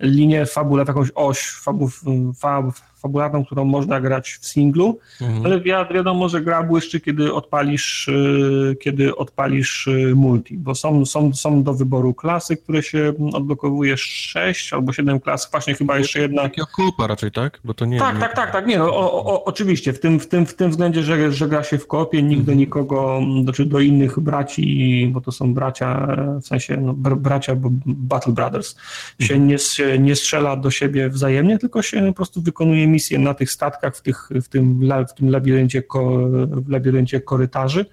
linię 0.01 0.47
fabule, 0.47 0.85
w 0.85 0.89
jakąś 0.89 1.09
oś 1.15 1.51
fabu, 1.51 1.89
fab, 2.39 2.67
fabularną, 2.99 3.45
którą 3.45 3.65
można 3.65 4.01
grać 4.01 4.31
w 4.41 4.47
singlu, 4.47 4.99
mhm. 5.21 5.47
ale 5.47 5.61
wi 5.61 5.71
wiadomo, 5.95 6.29
że 6.29 6.41
gra 6.41 6.63
błyszczy, 6.63 7.01
kiedy 7.01 7.35
odpalisz, 7.35 8.09
y, 8.09 8.77
kiedy 8.81 9.17
odpalisz 9.17 9.87
y, 9.87 10.13
multi, 10.17 10.59
bo 10.59 10.75
są, 10.75 11.07
są, 11.07 11.35
są 11.35 11.63
do 11.63 11.75
wyboru 11.75 12.15
klasy, 12.15 12.57
które 12.57 12.83
się 12.83 13.13
odblokowuje 13.33 13.97
6 13.97 14.73
albo 14.73 14.93
7 14.93 15.21
klas, 15.21 15.51
właśnie 15.51 15.75
chyba 15.75 15.99
jeszcze 15.99 16.21
jedna. 16.21 16.43
Takiego 16.43 16.67
koopa 16.77 17.07
raczej, 17.07 17.31
tak? 17.31 17.61
Bo 17.65 17.75
to 17.75 17.85
nie 17.85 17.99
Tak, 17.99 18.19
tak, 18.19 18.37
tak, 18.37 18.53
tak, 18.53 18.67
nie, 18.67 18.79
no, 18.79 18.85
o, 18.85 19.25
o, 19.25 19.45
oczywiście, 19.45 19.93
w 19.93 20.01
tym, 20.01 20.21
w 20.21 20.29
tym, 20.29 20.47
w 20.47 20.55
tym 20.55 20.71
względzie, 20.71 21.03
że, 21.03 21.33
że 21.33 21.49
gra 21.49 21.63
się 21.63 21.79
w 21.79 21.87
kopie, 21.87 22.23
nikt 22.23 22.43
do 22.43 22.53
mhm. 22.53 22.59
nikogo, 22.59 23.21
znaczy 23.43 23.67
do 23.67 23.81
innych 23.81 24.21
braci, 24.21 25.11
bo 25.13 25.21
to 25.21 25.33
są 25.33 25.55
bracia, 25.55 26.17
w 26.43 26.47
sensie 26.47 26.77
no, 26.77 26.95
bracia, 26.95 27.55
bo 27.55 27.69
Battle 27.87 28.33
Brothers, 28.33 28.77
się 29.21 29.35
mhm. 29.35 29.47
nie, 29.49 29.57
nie 29.99 30.17
strzela 30.17 30.57
do 30.57 30.71
siebie 30.71 31.09
wzajemnie, 31.09 31.59
tylko 31.59 31.83
się 31.83 32.07
po 32.07 32.13
prostu 32.13 32.43
wykonuje 32.43 32.88
misje 32.89 33.19
na 33.19 33.35
tych 33.35 33.51
statkach 33.51 33.97
w, 33.97 34.03
tych, 34.03 34.29
w, 34.43 34.49
tym, 34.49 34.81
w 35.09 35.15
tym 35.15 35.31
labiryncie, 35.31 35.83
w 36.51 36.69
labiryncie 36.69 37.21
korytarzy. 37.21 37.87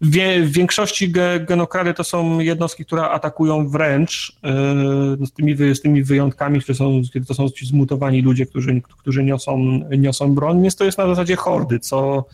W 0.00 0.52
większości 0.52 1.12
genokrady 1.46 1.94
to 1.94 2.04
są 2.04 2.38
jednostki, 2.38 2.84
które 2.84 3.02
atakują 3.02 3.68
wręcz, 3.68 4.38
e, 4.44 5.26
z 5.26 5.32
tymi, 5.32 5.74
z 5.74 5.80
tymi 5.80 6.02
wyjątkami, 6.02 6.60
które 6.60 6.76
są, 6.76 7.02
to 7.28 7.34
są 7.34 7.50
ci 7.50 7.66
zmutowani 7.66 8.22
ludzie, 8.22 8.46
którzy, 8.46 8.82
którzy 8.98 9.24
niosą, 9.24 9.58
niosą 9.98 10.34
broń, 10.34 10.62
więc 10.62 10.76
to 10.76 10.84
jest 10.84 10.98
na 10.98 11.06
zasadzie 11.06 11.36
hordy, 11.36 11.78
co, 11.78 12.24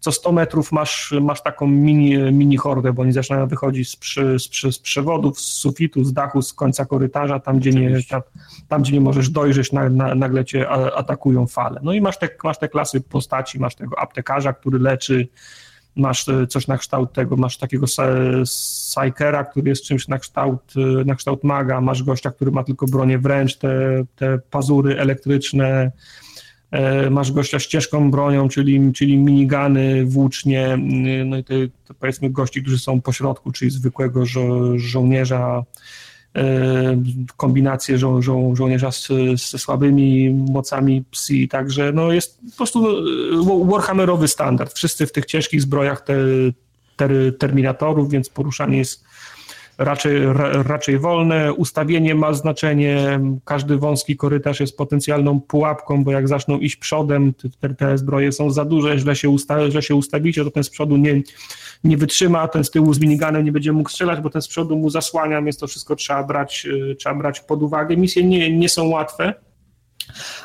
co 0.00 0.12
100 0.12 0.32
metrów 0.32 0.72
masz, 0.72 1.14
masz 1.20 1.42
taką 1.42 1.66
mini, 1.66 2.18
mini 2.32 2.56
hordę, 2.56 2.92
bo 2.92 3.02
oni 3.02 3.12
zaczynają 3.12 3.46
wychodzić 3.46 3.90
z, 3.90 3.96
przy, 3.96 4.38
z, 4.38 4.48
przy, 4.48 4.72
z 4.72 4.78
przewodów, 4.78 5.40
z 5.40 5.44
sufitu, 5.44 6.04
z 6.04 6.12
dachu, 6.12 6.42
z 6.42 6.52
końca 6.52 6.84
korytarza, 6.84 7.40
tam 7.40 7.58
gdzie 7.58 7.70
nie, 7.70 8.02
tam, 8.08 8.22
tam 8.68 8.82
gdzie 8.82 8.92
nie 8.92 9.00
możesz 9.00 9.30
dojrzeć, 9.30 9.72
na, 9.72 9.88
na, 9.88 10.14
nagle 10.14 10.44
cię 10.44 10.68
atakują 10.70 11.46
fale. 11.46 11.80
No 11.82 11.92
i 11.92 12.00
masz 12.00 12.18
te, 12.18 12.28
masz 12.44 12.58
te 12.58 12.68
klasy 12.68 13.00
postaci, 13.00 13.58
masz 13.58 13.74
tego 13.74 13.98
aptekarza, 13.98 14.52
który 14.52 14.78
leczy, 14.78 15.28
masz 15.96 16.28
e, 16.28 16.46
coś 16.46 16.66
na 16.66 16.78
kształt 16.78 17.12
tego, 17.12 17.36
masz 17.36 17.58
takiego 17.58 17.86
Psykera, 18.44 19.44
który 19.44 19.68
jest 19.68 19.84
czymś 19.84 20.08
na 20.08 20.18
kształt, 20.18 20.60
e, 20.76 21.04
na 21.04 21.14
kształt 21.14 21.44
maga, 21.44 21.80
masz 21.80 22.02
gościa, 22.02 22.30
który 22.30 22.50
ma 22.50 22.64
tylko 22.64 22.86
bronię 22.86 23.18
wręcz, 23.18 23.56
te, 23.56 24.04
te 24.16 24.38
pazury 24.50 24.98
elektryczne, 24.98 25.92
e, 26.70 27.10
masz 27.10 27.32
gościa 27.32 27.58
ścieżką 27.58 28.10
bronią, 28.10 28.48
czyli, 28.48 28.92
czyli 28.92 29.16
minigany, 29.16 30.06
włócznie, 30.06 30.76
no 31.26 31.36
i 31.36 31.44
te, 31.44 31.54
te 31.84 31.94
powiedzmy 31.94 32.30
gości, 32.30 32.62
którzy 32.62 32.78
są 32.78 33.00
po 33.00 33.12
środku, 33.12 33.52
czyli 33.52 33.70
zwykłego 33.70 34.26
żo 34.26 34.78
żołnierza, 34.78 35.64
kombinacje 37.36 37.98
żo 37.98 38.22
żo 38.22 38.56
żołnierza 38.56 38.92
z, 38.92 39.08
ze 39.34 39.58
słabymi 39.58 40.30
mocami 40.30 41.04
psi, 41.10 41.48
także 41.48 41.92
no 41.92 42.12
jest 42.12 42.40
po 42.50 42.56
prostu 42.56 42.88
e, 42.88 43.70
Warhammerowy 43.70 44.28
standard. 44.28 44.74
Wszyscy 44.74 45.06
w 45.06 45.12
tych 45.12 45.26
ciężkich 45.26 45.62
zbrojach 45.62 46.00
te, 46.00 46.14
ter, 46.96 47.12
terminatorów, 47.38 48.10
więc 48.10 48.28
poruszanie 48.28 48.78
jest 48.78 49.04
raczej, 49.80 50.26
ra, 50.26 50.62
raczej 50.62 50.98
wolne. 50.98 51.52
Ustawienie 51.52 52.14
ma 52.14 52.32
znaczenie, 52.32 53.20
każdy 53.44 53.76
wąski 53.76 54.16
korytarz 54.16 54.60
jest 54.60 54.76
potencjalną 54.76 55.40
pułapką, 55.40 56.04
bo 56.04 56.10
jak 56.10 56.28
zaczną 56.28 56.58
iść 56.58 56.76
przodem, 56.76 57.34
te, 57.60 57.74
te 57.74 57.98
zbroje 57.98 58.32
są 58.32 58.50
za 58.50 58.64
duże, 58.64 58.98
źle 58.98 59.16
się, 59.16 59.28
usta, 59.28 59.70
źle 59.70 59.82
się 59.82 59.94
ustawicie, 59.94 60.44
to 60.44 60.50
ten 60.50 60.64
z 60.64 60.70
przodu 60.70 60.96
nie, 60.96 61.22
nie 61.84 61.96
wytrzyma, 61.96 62.48
ten 62.48 62.64
z 62.64 62.70
tyłu 62.70 62.94
z 62.94 63.00
miniganem 63.00 63.44
nie 63.44 63.52
będzie 63.52 63.72
mógł 63.72 63.90
strzelać, 63.90 64.20
bo 64.20 64.30
ten 64.30 64.42
z 64.42 64.48
przodu 64.48 64.76
mu 64.76 64.90
zasłania, 64.90 65.42
więc 65.42 65.58
to 65.58 65.66
wszystko 65.66 65.96
trzeba 65.96 66.24
brać, 66.24 66.66
y, 66.66 66.94
trzeba 66.94 67.14
brać 67.14 67.40
pod 67.40 67.62
uwagę. 67.62 67.96
Misje 67.96 68.24
nie, 68.24 68.56
nie 68.58 68.68
są 68.68 68.88
łatwe, 68.88 69.34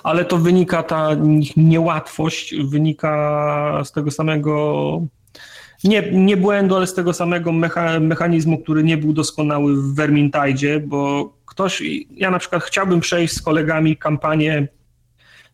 ale 0.04 0.26
to 0.26 0.38
wynika, 0.38 0.84
ta 0.84 1.10
niełatwość 1.58 2.56
wynika 2.56 3.82
z 3.86 3.92
tego 3.92 4.12
samego 4.12 5.02
nie, 5.84 6.12
nie 6.12 6.38
błędu, 6.38 6.76
ale 6.76 6.88
z 6.88 6.94
tego 6.94 7.14
samego 7.14 7.52
mecha, 7.52 8.00
mechanizmu, 8.00 8.58
który 8.58 8.84
nie 8.84 8.98
był 8.98 9.14
doskonały 9.14 9.76
w 9.76 9.95
Vermintide, 9.95 10.80
bo 10.80 11.34
ktoś, 11.45 11.84
ja 12.12 12.32
na 12.32 12.40
przykład 12.40 12.64
chciałbym 12.64 13.00
przejść 13.00 13.34
z 13.34 13.42
kolegami 13.42 13.98
kampanię 13.98 14.68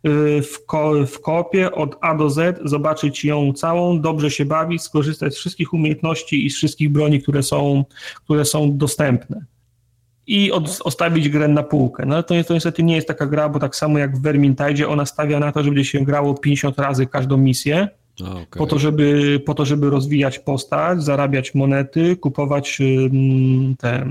y, 0.07 0.41
w, 0.41 0.65
ko, 0.65 1.05
w 1.05 1.21
kopie 1.21 1.71
od 1.71 1.97
A 2.01 2.15
do 2.15 2.29
Z, 2.29 2.59
zobaczyć 2.65 3.25
ją 3.25 3.53
całą, 3.53 4.01
dobrze 4.01 4.31
się 4.31 4.45
bawić, 4.45 4.81
skorzystać 4.81 5.33
z 5.33 5.37
wszystkich 5.37 5.73
umiejętności 5.73 6.45
i 6.45 6.49
z 6.49 6.55
wszystkich 6.55 6.91
broni, 6.91 7.21
które 7.21 7.43
są, 7.43 7.85
które 8.23 8.45
są 8.45 8.77
dostępne. 8.77 9.45
I 10.27 10.51
od, 10.51 10.83
grę 11.31 11.47
na 11.47 11.63
półkę. 11.63 12.05
No 12.05 12.15
ale 12.15 12.23
to, 12.23 12.43
to 12.47 12.53
niestety 12.53 12.83
nie 12.83 12.95
jest 12.95 13.07
taka 13.07 13.25
gra, 13.25 13.49
bo 13.49 13.59
tak 13.59 13.75
samo 13.75 13.99
jak 13.99 14.17
w 14.17 14.21
Vermintide, 14.21 14.87
ona 14.87 15.05
stawia 15.05 15.39
na 15.39 15.51
to, 15.51 15.63
żeby 15.63 15.85
się 15.85 15.99
grało 15.99 16.33
50 16.33 16.79
razy 16.79 17.05
każdą 17.07 17.37
misję 17.37 17.87
Okay. 18.21 18.45
Po, 18.57 18.67
to, 18.67 18.79
żeby, 18.79 19.39
po 19.45 19.53
to, 19.53 19.65
żeby 19.65 19.89
rozwijać 19.89 20.39
postać, 20.39 21.03
zarabiać 21.03 21.55
monety, 21.55 22.15
kupować 22.15 22.81
te 23.79 24.05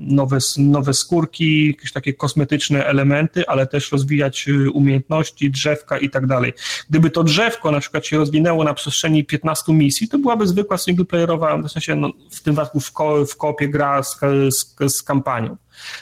nowe, 0.00 0.38
nowe 0.58 0.94
skórki, 0.94 1.66
jakieś 1.66 1.92
takie 1.92 2.12
kosmetyczne 2.12 2.86
elementy, 2.86 3.46
ale 3.46 3.66
też 3.66 3.92
rozwijać 3.92 4.48
y, 4.48 4.70
umiejętności, 4.70 5.50
drzewka 5.50 5.98
i 5.98 6.10
tak 6.10 6.26
dalej. 6.26 6.52
Gdyby 6.90 7.10
to 7.10 7.24
drzewko 7.24 7.70
na 7.70 7.80
przykład 7.80 8.06
się 8.06 8.18
rozwinęło 8.18 8.64
na 8.64 8.74
przestrzeni 8.74 9.24
15 9.24 9.72
misji, 9.72 10.08
to 10.08 10.18
byłaby 10.18 10.46
zwykła 10.46 10.78
singleplayerowa, 10.78 11.58
w 11.58 11.68
sensie 11.68 11.96
no, 11.96 12.10
w 12.30 12.40
tym 12.40 12.54
wypadku 12.54 12.80
w, 12.80 12.92
ko, 12.92 13.26
w 13.26 13.36
kopie 13.36 13.68
gra 13.68 14.02
z, 14.02 14.20
z, 14.50 14.76
z 14.88 15.02
kampanią 15.02 15.56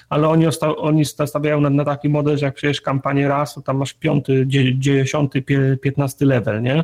ale 0.08 0.28
oni, 0.28 0.46
oni 0.76 1.04
stawiają 1.04 1.60
na, 1.60 1.70
na, 1.70 1.84
taki 1.84 2.08
model, 2.08 2.38
że 2.38 2.46
jak 2.46 2.54
przejdziesz 2.54 2.80
kampanię 2.80 3.28
raz, 3.28 3.54
to 3.54 3.62
tam 3.62 3.76
masz 3.76 3.94
piąty, 3.94 4.46
dziesiąty, 4.78 5.42
piętnasty 5.82 6.26
level, 6.26 6.62
nie? 6.62 6.82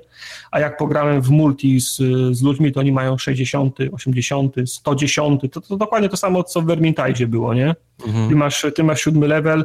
A 0.50 0.60
jak 0.60 0.76
pograłem 0.76 1.22
w 1.22 1.30
multi 1.30 1.80
z, 1.80 1.96
z 2.32 2.42
ludźmi, 2.42 2.72
to 2.72 2.80
oni 2.80 2.92
mają 2.92 3.18
60, 3.18 3.78
80, 3.92 4.54
110, 4.66 5.40
to, 5.52 5.60
to 5.60 5.76
dokładnie 5.76 6.08
to 6.08 6.16
samo, 6.16 6.44
co 6.44 6.62
w 6.62 6.64
Vermintide 6.64 7.26
było, 7.26 7.54
nie? 7.54 7.74
Mhm. 8.06 8.28
Ty, 8.28 8.36
masz, 8.36 8.66
ty 8.74 8.84
masz 8.84 9.00
siódmy 9.00 9.28
level 9.28 9.64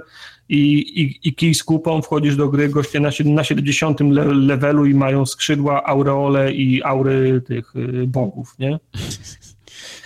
i, 0.49 0.79
i, 1.01 1.19
i 1.29 1.35
kij 1.35 1.53
z 1.53 1.63
kupą, 1.63 2.01
wchodzisz 2.01 2.35
do 2.35 2.49
gry, 2.49 2.69
goście 2.69 2.99
na, 2.99 3.09
na 3.25 3.43
70 3.43 3.99
levelu 4.33 4.85
i 4.85 4.93
mają 4.93 5.25
skrzydła, 5.25 5.83
aureole 5.83 6.53
i 6.53 6.83
aury 6.83 7.41
tych 7.41 7.75
y, 7.75 8.07
bogów, 8.07 8.55
nie? 8.59 8.79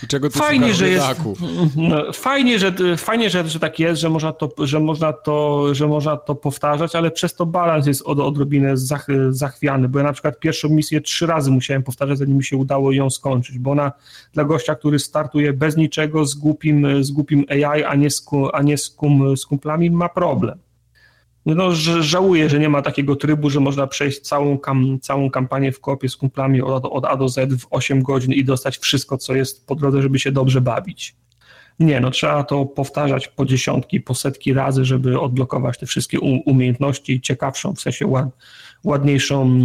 Czego 0.07 0.29
tu 0.29 0.39
fajnie, 0.39 0.73
że 0.73 0.89
jest, 0.89 1.07
no, 1.75 2.13
fajnie, 2.13 2.59
że, 2.59 2.97
fajnie 2.97 3.29
że, 3.29 3.49
że 3.49 3.59
tak 3.59 3.79
jest, 3.79 4.01
że 4.01 4.09
można, 4.09 4.33
to, 4.33 4.51
że, 4.59 4.79
można 4.79 5.13
to, 5.13 5.67
że 5.75 5.87
można 5.87 6.17
to 6.17 6.35
powtarzać, 6.35 6.95
ale 6.95 7.11
przez 7.11 7.35
to 7.35 7.45
balans 7.45 7.87
jest 7.87 8.01
od, 8.01 8.19
odrobinę 8.19 8.77
zach, 8.77 9.07
zachwiany, 9.29 9.89
bo 9.89 9.99
ja 9.99 10.05
na 10.05 10.13
przykład 10.13 10.39
pierwszą 10.39 10.69
misję 10.69 11.01
trzy 11.01 11.25
razy 11.25 11.51
musiałem 11.51 11.83
powtarzać, 11.83 12.17
zanim 12.17 12.37
mi 12.37 12.43
się 12.43 12.57
udało 12.57 12.91
ją 12.91 13.09
skończyć, 13.09 13.59
bo 13.59 13.71
ona 13.71 13.91
dla 14.33 14.43
gościa, 14.43 14.75
który 14.75 14.99
startuje 14.99 15.53
bez 15.53 15.77
niczego, 15.77 16.25
z 16.25 16.35
głupim, 16.35 17.03
z 17.03 17.11
głupim 17.11 17.45
AI, 17.49 17.83
a 17.83 17.95
nie 17.95 18.09
z, 18.09 18.25
a 18.53 18.61
nie 18.61 18.77
z, 18.77 18.89
kum, 18.89 19.37
z 19.37 19.45
kumplami, 19.45 19.91
ma 19.91 20.09
problem 20.09 20.64
no, 21.45 21.71
żałuję, 22.01 22.49
że 22.49 22.59
nie 22.59 22.69
ma 22.69 22.81
takiego 22.81 23.15
trybu, 23.15 23.49
że 23.49 23.59
można 23.59 23.87
przejść 23.87 24.19
całą, 24.19 24.57
kam, 24.57 24.99
całą 25.01 25.29
kampanię 25.29 25.71
w 25.71 25.79
kopie 25.79 26.09
z 26.09 26.15
kumplami 26.15 26.61
od, 26.61 26.85
od 26.85 27.05
A 27.05 27.17
do 27.17 27.29
Z 27.29 27.53
w 27.53 27.67
8 27.69 28.03
godzin 28.03 28.33
i 28.33 28.43
dostać 28.43 28.77
wszystko, 28.77 29.17
co 29.17 29.35
jest 29.35 29.67
po 29.67 29.75
drodze, 29.75 30.01
żeby 30.01 30.19
się 30.19 30.31
dobrze 30.31 30.61
bawić. 30.61 31.15
Nie, 31.79 31.99
no 31.99 32.11
trzeba 32.11 32.43
to 32.43 32.65
powtarzać 32.65 33.27
po 33.27 33.45
dziesiątki, 33.45 34.01
po 34.01 34.15
setki 34.15 34.53
razy, 34.53 34.85
żeby 34.85 35.19
odblokować 35.19 35.77
te 35.77 35.85
wszystkie 35.85 36.19
umiejętności 36.19 37.21
ciekawszą, 37.21 37.73
w 37.73 37.81
sensie 37.81 38.07
ład, 38.07 38.29
ładniejszą, 38.85 39.59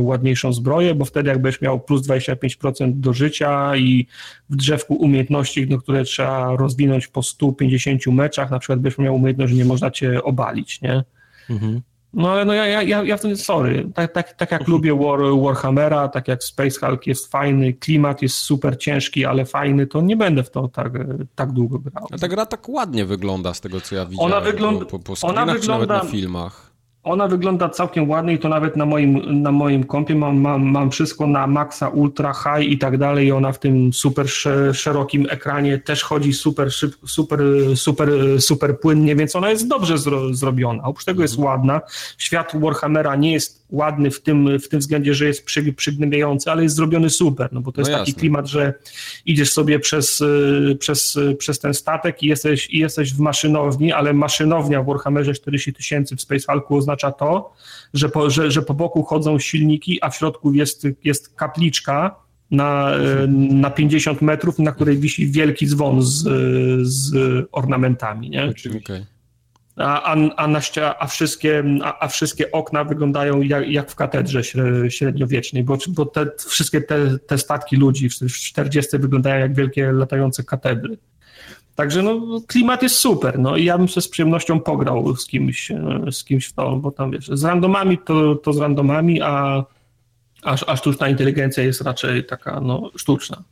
ładniejszą 0.00 0.52
zbroję, 0.52 0.94
bo 0.94 1.04
wtedy 1.04 1.28
jak 1.28 1.42
będziesz 1.42 1.60
miał 1.60 1.80
plus 1.80 2.08
25% 2.08 2.92
do 2.92 3.12
życia 3.12 3.76
i 3.76 4.06
w 4.50 4.56
drzewku 4.56 4.94
umiejętności, 4.94 5.66
no, 5.70 5.78
które 5.78 6.04
trzeba 6.04 6.56
rozwinąć 6.56 7.06
po 7.06 7.22
150 7.22 8.06
meczach, 8.06 8.50
na 8.50 8.58
przykład 8.58 8.80
będziesz 8.80 8.98
miał 8.98 9.14
umiejętność, 9.14 9.52
że 9.52 9.58
nie 9.58 9.64
można 9.64 9.90
cię 9.90 10.22
obalić, 10.22 10.80
nie? 10.80 11.04
Mhm. 11.50 11.80
No 12.12 12.30
ale 12.30 12.44
no 12.44 12.54
ja, 12.54 12.66
ja, 12.66 12.82
ja, 12.82 13.04
ja 13.04 13.16
wtedy, 13.16 13.36
sorry, 13.36 13.90
tak, 13.94 14.12
tak, 14.12 14.32
tak 14.32 14.52
jak 14.52 14.68
lubię 14.68 14.94
War, 14.94 15.20
Warhammera, 15.42 16.08
tak 16.08 16.28
jak 16.28 16.44
Space 16.44 16.86
Hulk 16.86 17.06
jest 17.06 17.30
fajny, 17.30 17.72
klimat 17.72 18.22
jest 18.22 18.36
super 18.36 18.78
ciężki, 18.78 19.24
ale 19.24 19.44
fajny, 19.44 19.86
to 19.86 20.00
nie 20.00 20.16
będę 20.16 20.42
w 20.42 20.50
to 20.50 20.68
tak, 20.68 20.92
tak 21.34 21.52
długo 21.52 21.78
grał. 21.78 22.06
A 22.12 22.18
ta 22.18 22.28
gra 22.28 22.46
tak 22.46 22.68
ładnie 22.68 23.04
wygląda 23.04 23.54
z 23.54 23.60
tego, 23.60 23.80
co 23.80 23.94
ja 23.94 24.06
widziałem 24.06 24.32
ona 24.32 24.40
po, 24.84 24.98
po 24.98 25.14
ona 25.22 25.46
wygląda, 25.46 25.86
nawet 25.86 26.04
na 26.04 26.10
filmach. 26.10 26.67
Ona 27.08 27.28
wygląda 27.28 27.68
całkiem 27.68 28.10
ładnie 28.10 28.32
i 28.34 28.38
to 28.38 28.48
nawet 28.48 28.76
na 28.76 28.86
moim, 28.86 29.42
na 29.42 29.52
moim 29.52 29.84
kompie 29.84 30.14
mam, 30.14 30.40
mam, 30.40 30.62
mam 30.62 30.90
wszystko 30.90 31.26
na 31.26 31.46
maksa, 31.46 31.88
ultra, 31.88 32.32
high 32.34 32.70
i 32.70 32.78
tak 32.78 32.98
dalej 32.98 33.26
i 33.26 33.32
ona 33.32 33.52
w 33.52 33.58
tym 33.58 33.92
super 33.92 34.28
szerokim 34.72 35.26
ekranie 35.30 35.78
też 35.78 36.02
chodzi 36.02 36.32
super 36.32 36.72
super, 37.06 37.40
super, 37.74 38.10
super 38.38 38.80
płynnie, 38.80 39.16
więc 39.16 39.36
ona 39.36 39.50
jest 39.50 39.68
dobrze 39.68 39.98
zro, 39.98 40.34
zrobiona. 40.34 40.82
Oprócz 40.82 41.04
tego 41.04 41.22
jest 41.22 41.34
mhm. 41.34 41.52
ładna. 41.52 41.80
Świat 42.18 42.52
Warhammera 42.54 43.16
nie 43.16 43.32
jest 43.32 43.58
ładny 43.70 44.10
w 44.10 44.20
tym, 44.20 44.58
w 44.58 44.68
tym 44.68 44.80
względzie, 44.80 45.14
że 45.14 45.26
jest 45.26 45.44
przy, 45.44 45.72
przygnębiający, 45.72 46.50
ale 46.50 46.62
jest 46.62 46.76
zrobiony 46.76 47.10
super, 47.10 47.48
no 47.52 47.60
bo 47.60 47.72
to 47.72 47.80
jest 47.80 47.90
no 47.90 47.98
taki 47.98 48.14
klimat, 48.14 48.46
że 48.46 48.74
idziesz 49.26 49.52
sobie 49.52 49.78
przez, 49.78 50.22
przez, 50.78 51.18
przez 51.38 51.58
ten 51.58 51.74
statek 51.74 52.22
i 52.22 52.26
jesteś, 52.26 52.70
i 52.70 52.78
jesteś 52.78 53.14
w 53.14 53.20
maszynowni, 53.20 53.92
ale 53.92 54.12
maszynownia 54.12 54.82
w 54.82 54.86
Warhammerze 54.86 55.34
40 55.34 55.72
tysięcy 55.72 56.16
w 56.16 56.20
Space 56.20 56.52
Hulku 56.52 56.76
oznacza 56.76 56.97
to, 57.12 57.52
że 57.94 58.08
po, 58.08 58.30
że, 58.30 58.50
że 58.50 58.62
po 58.62 58.74
boku 58.74 59.02
chodzą 59.02 59.38
silniki, 59.38 59.98
a 60.02 60.10
w 60.10 60.16
środku 60.16 60.52
jest, 60.52 60.86
jest 61.04 61.34
kapliczka, 61.34 62.16
na, 62.50 62.92
na 63.50 63.70
50 63.70 64.22
metrów, 64.22 64.58
na 64.58 64.72
której 64.72 64.98
wisi 64.98 65.30
wielki 65.30 65.66
dzwon 65.66 66.02
z, 66.02 66.22
z 66.88 67.14
ornamentami. 67.52 68.30
Nie? 68.30 68.52
Okay 68.82 69.06
a, 69.78 70.02
a, 70.36 70.46
na 70.46 70.60
a, 70.98 71.06
wszystkie, 71.06 71.64
a, 71.82 72.04
a, 72.04 72.08
wszystkie 72.08 72.52
okna 72.52 72.84
wyglądają 72.84 73.42
jak, 73.42 73.68
jak 73.68 73.90
w 73.90 73.94
katedrze 73.94 74.42
średniowiecznej, 74.88 75.64
bo, 75.64 75.78
bo 75.88 76.06
te, 76.06 76.26
wszystkie 76.46 76.80
te, 76.80 77.18
te 77.18 77.38
statki 77.38 77.76
ludzi 77.76 78.08
w 78.08 78.32
40 78.32 78.98
wyglądają 78.98 79.40
jak 79.40 79.54
wielkie 79.54 79.92
latające 79.92 80.44
katedry. 80.44 80.98
Także 81.78 82.02
no, 82.02 82.40
klimat 82.46 82.82
jest 82.82 82.96
super, 82.96 83.38
no 83.38 83.56
i 83.56 83.64
ja 83.64 83.78
bym 83.78 83.88
się 83.88 84.00
z 84.00 84.08
przyjemnością 84.08 84.60
pograł 84.60 85.16
z 85.16 85.26
kimś, 85.26 85.72
z 86.10 86.24
kimś 86.24 86.46
w 86.46 86.52
to, 86.52 86.76
bo 86.76 86.90
tam 86.90 87.10
wiesz, 87.10 87.30
z 87.32 87.44
randomami 87.44 87.98
to, 87.98 88.34
to 88.34 88.52
z 88.52 88.58
randomami, 88.58 89.22
a, 89.22 89.64
a, 90.42 90.56
a 90.66 90.76
sztuczna 90.76 91.08
inteligencja 91.08 91.62
jest 91.62 91.80
raczej 91.80 92.26
taka 92.26 92.60
no, 92.60 92.90
sztuczna. 92.96 93.42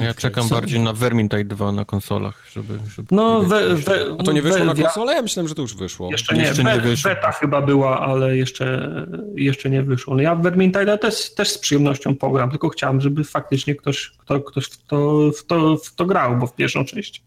Ja 0.00 0.14
czekam 0.14 0.48
bardziej 0.48 0.80
na 0.80 0.92
Vermintide 0.92 1.44
2 1.44 1.72
na 1.72 1.84
konsolach, 1.84 2.46
żeby... 2.52 2.78
żeby 2.96 3.08
no, 3.10 3.42
we, 3.42 3.74
we, 3.74 4.16
A 4.18 4.22
to 4.22 4.32
nie 4.32 4.42
wyszło 4.42 4.58
we, 4.58 4.64
na 4.64 4.74
konsolę? 4.74 5.14
Ja 5.14 5.22
myślałem, 5.22 5.48
że 5.48 5.54
to 5.54 5.62
już 5.62 5.76
wyszło. 5.76 6.10
Jeszcze 6.10 6.36
nie, 6.36 6.42
jeszcze 6.42 6.64
nie 6.64 6.80
wyszło. 6.80 7.10
beta 7.10 7.32
chyba 7.32 7.62
była, 7.62 8.00
ale 8.00 8.36
jeszcze, 8.36 8.90
jeszcze 9.34 9.70
nie 9.70 9.82
wyszło. 9.82 10.14
No 10.14 10.22
ja 10.22 10.34
w 10.34 10.42
Vermintide 10.42 10.98
też, 10.98 11.34
też 11.34 11.50
z 11.50 11.58
przyjemnością 11.58 12.14
pogram, 12.14 12.50
tylko 12.50 12.68
chciałem, 12.68 13.00
żeby 13.00 13.24
faktycznie 13.24 13.74
ktoś, 13.74 14.12
kto, 14.18 14.40
ktoś 14.40 14.64
w, 14.64 14.86
to, 14.86 15.30
w, 15.38 15.46
to, 15.46 15.76
w 15.76 15.94
to 15.94 16.06
grał, 16.06 16.36
bo 16.36 16.46
w 16.46 16.54
pierwszą 16.54 16.84
część 16.84 17.22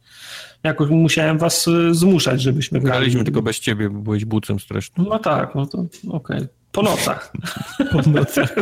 jakoś 0.64 0.90
musiałem 0.90 1.38
was 1.38 1.68
y, 1.68 1.94
zmuszać, 1.94 2.42
żebyśmy 2.42 2.80
grali. 2.80 3.00
Graliśmy 3.00 3.24
tylko 3.24 3.42
bez 3.42 3.60
ciebie, 3.60 3.90
bo 3.90 4.00
byłeś 4.00 4.26
bucem 4.26 4.60
strasznym. 4.60 5.08
No 5.10 5.20
tak, 5.20 5.56
no 5.56 5.66
to 5.66 5.78
okej. 5.78 6.38
Okay. 6.38 6.48
Po 6.72 6.82
nocach. 6.82 7.32
po 7.92 8.10
nocach. 8.10 8.56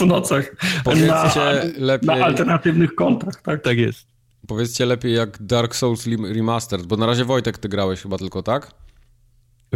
Po 0.00 0.06
nocach. 0.06 0.56
Powiedzcie 0.84 1.40
na, 1.40 1.52
lepiej... 1.76 2.06
na 2.06 2.24
alternatywnych 2.24 2.94
kontach, 2.94 3.42
tak? 3.42 3.62
Tak 3.62 3.78
jest. 3.78 4.06
Powiedzcie 4.46 4.86
lepiej 4.86 5.14
jak 5.14 5.42
Dark 5.42 5.74
Souls 5.74 6.06
Remastered, 6.06 6.86
bo 6.86 6.96
na 6.96 7.06
razie 7.06 7.24
Wojtek 7.24 7.58
ty 7.58 7.68
grałeś 7.68 8.02
chyba 8.02 8.18
tylko, 8.18 8.42
tak? 8.42 8.70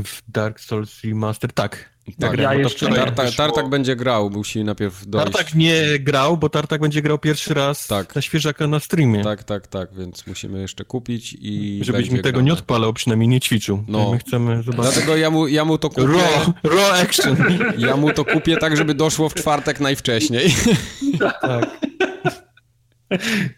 W 0.04 0.22
Dark 0.28 0.60
Souls 0.60 1.04
Remaster, 1.04 1.52
tak. 1.52 1.93
Tak, 2.20 2.38
ja 2.38 2.54
jeszcze 2.54 2.88
Tartak, 2.88 3.34
Tartak 3.36 3.68
będzie 3.68 3.96
grał, 3.96 4.30
musi 4.30 4.64
najpierw 4.64 5.06
dojść. 5.06 5.32
Tartak 5.32 5.54
nie 5.54 5.98
grał, 6.00 6.36
bo 6.36 6.48
Tartak 6.48 6.80
będzie 6.80 7.02
grał 7.02 7.18
pierwszy 7.18 7.54
raz 7.54 7.86
tak. 7.86 8.14
na 8.14 8.22
świeżaka 8.22 8.66
na 8.66 8.80
streamie. 8.80 9.24
Tak, 9.24 9.44
tak, 9.44 9.66
tak, 9.66 9.94
więc 9.94 10.26
musimy 10.26 10.60
jeszcze 10.60 10.84
kupić 10.84 11.36
i 11.40 11.80
Żebyś 11.82 12.10
mi 12.10 12.22
tego 12.22 12.40
nie 12.40 12.52
odpalał, 12.52 12.92
przynajmniej 12.92 13.28
nie 13.28 13.40
ćwiczył. 13.40 13.84
No. 13.88 14.12
My 14.12 14.18
chcemy 14.18 14.62
zobaczyć. 14.62 14.92
Dlatego 14.92 15.16
ja 15.16 15.30
mu, 15.30 15.48
ja 15.48 15.64
mu 15.64 15.78
to 15.78 15.90
kupię. 15.90 16.06
Raw, 16.06 16.50
raw 16.64 17.02
action. 17.02 17.36
Ja 17.78 17.96
mu 17.96 18.12
to 18.12 18.24
kupię 18.24 18.56
tak, 18.56 18.76
żeby 18.76 18.94
doszło 18.94 19.28
w 19.28 19.34
czwartek 19.34 19.80
najwcześniej. 19.80 20.54
Tak. 21.40 21.70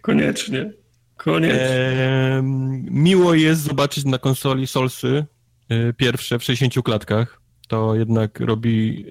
Koniecznie. 0.01 0.73
Koniecznie. 1.17 1.61
Eee, 1.61 2.43
miło 2.91 3.35
jest 3.35 3.63
zobaczyć 3.63 4.05
na 4.05 4.19
konsoli 4.19 4.67
Solsy 4.67 5.27
e, 5.69 5.93
pierwsze 5.93 6.39
w 6.39 6.45
60 6.45 6.85
klatkach 6.85 7.46
to 7.67 7.95
jednak 7.95 8.41
robi 8.41 9.07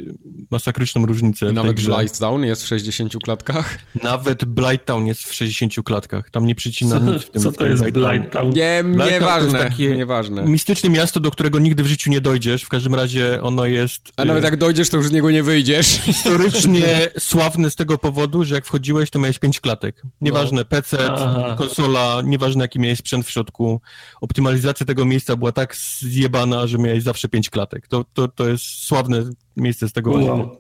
masakryczną 0.52 1.06
różnicę. 1.06 1.52
Nawet 1.52 1.82
Blighttown 1.82 2.44
jest 2.44 2.64
w 2.64 2.68
60 2.68 3.14
klatkach? 3.24 3.80
Nawet 4.04 4.46
Blighttown 4.46 5.06
jest 5.08 5.24
w 5.24 5.34
60 5.34 5.74
klatkach. 5.86 6.30
Tam 6.30 6.46
nie 6.46 6.56
przycina 6.56 7.00
co, 7.00 7.06
nic 7.06 7.24
w 7.24 7.30
tym. 7.30 7.42
Co 7.42 7.52
to 7.52 7.66
jest 7.66 7.90
Blighttown? 7.90 8.50
Nie, 8.50 8.84
nieważne. 9.12 9.60
takie 9.60 9.96
nieważne. 9.96 10.44
mistyczne 10.44 10.90
miasto, 10.90 11.20
do 11.20 11.32
którego 11.32 11.60
nigdy 11.60 11.84
w 11.84 11.88
życiu 11.88 12.10
nie 12.10 12.22
dojdziesz. 12.22 12.64
W 12.64 12.70
każdym 12.70 12.96
razie 12.96 13.42
ono 13.42 13.66
jest... 13.66 14.12
A 14.18 14.26
nawet 14.26 14.44
jak 14.44 14.58
dojdziesz, 14.58 14.90
to 14.90 14.98
już 14.98 15.08
z 15.08 15.12
niego 15.12 15.32
nie 15.32 15.44
wyjdziesz. 15.44 15.88
Historycznie 16.06 17.08
sławne 17.20 17.70
z 17.70 17.76
tego 17.76 17.98
powodu, 17.98 18.44
że 18.44 18.56
jak 18.56 18.66
wchodziłeś, 18.66 19.10
to 19.10 19.20
miałeś 19.20 19.40
5 19.40 19.60
klatek. 19.60 20.02
Nieważne, 20.22 20.58
no. 20.62 20.66
PC, 20.66 20.98
Aha. 21.12 21.56
konsola, 21.58 22.22
nieważne 22.26 22.64
jaki 22.64 22.80
miałeś 22.80 23.00
sprzęt 23.00 23.26
w 23.26 23.32
środku. 23.32 23.82
Optymalizacja 24.22 24.86
tego 24.86 25.06
miejsca 25.06 25.36
była 25.36 25.52
tak 25.52 25.76
zjebana, 26.00 26.68
że 26.68 26.78
miałeś 26.78 27.04
zawsze 27.04 27.30
5 27.30 27.50
klatek. 27.50 27.88
To, 27.88 28.06
to, 28.14 28.28
to 28.28 28.45
jest 28.50 28.64
sławne 28.64 29.24
miejsce 29.58 29.90
z 29.90 29.94
tego 29.94 30.12
powodu. 30.12 30.58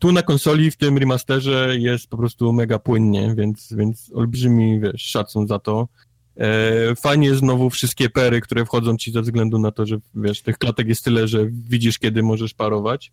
Tu 0.00 0.12
na 0.12 0.22
konsoli 0.22 0.70
w 0.70 0.76
tym 0.76 0.98
remasterze 0.98 1.76
jest 1.78 2.06
po 2.06 2.16
prostu 2.16 2.52
mega 2.52 2.78
płynnie, 2.78 3.34
więc, 3.36 3.72
więc 3.72 4.10
olbrzymi 4.14 4.80
wiesz, 4.80 5.02
szacun 5.02 5.46
za 5.46 5.58
to. 5.58 5.88
E, 6.36 6.94
fajnie 6.94 7.34
znowu 7.34 7.70
wszystkie 7.70 8.10
pery, 8.10 8.40
które 8.40 8.64
wchodzą 8.64 8.96
ci 8.96 9.12
ze 9.12 9.22
względu 9.22 9.58
na 9.58 9.70
to, 9.70 9.86
że 9.86 9.98
wiesz, 10.14 10.42
tych 10.42 10.58
klatek 10.58 10.88
jest 10.88 11.04
tyle, 11.04 11.28
że 11.28 11.46
widzisz, 11.50 11.98
kiedy 11.98 12.22
możesz 12.22 12.54
parować. 12.54 13.12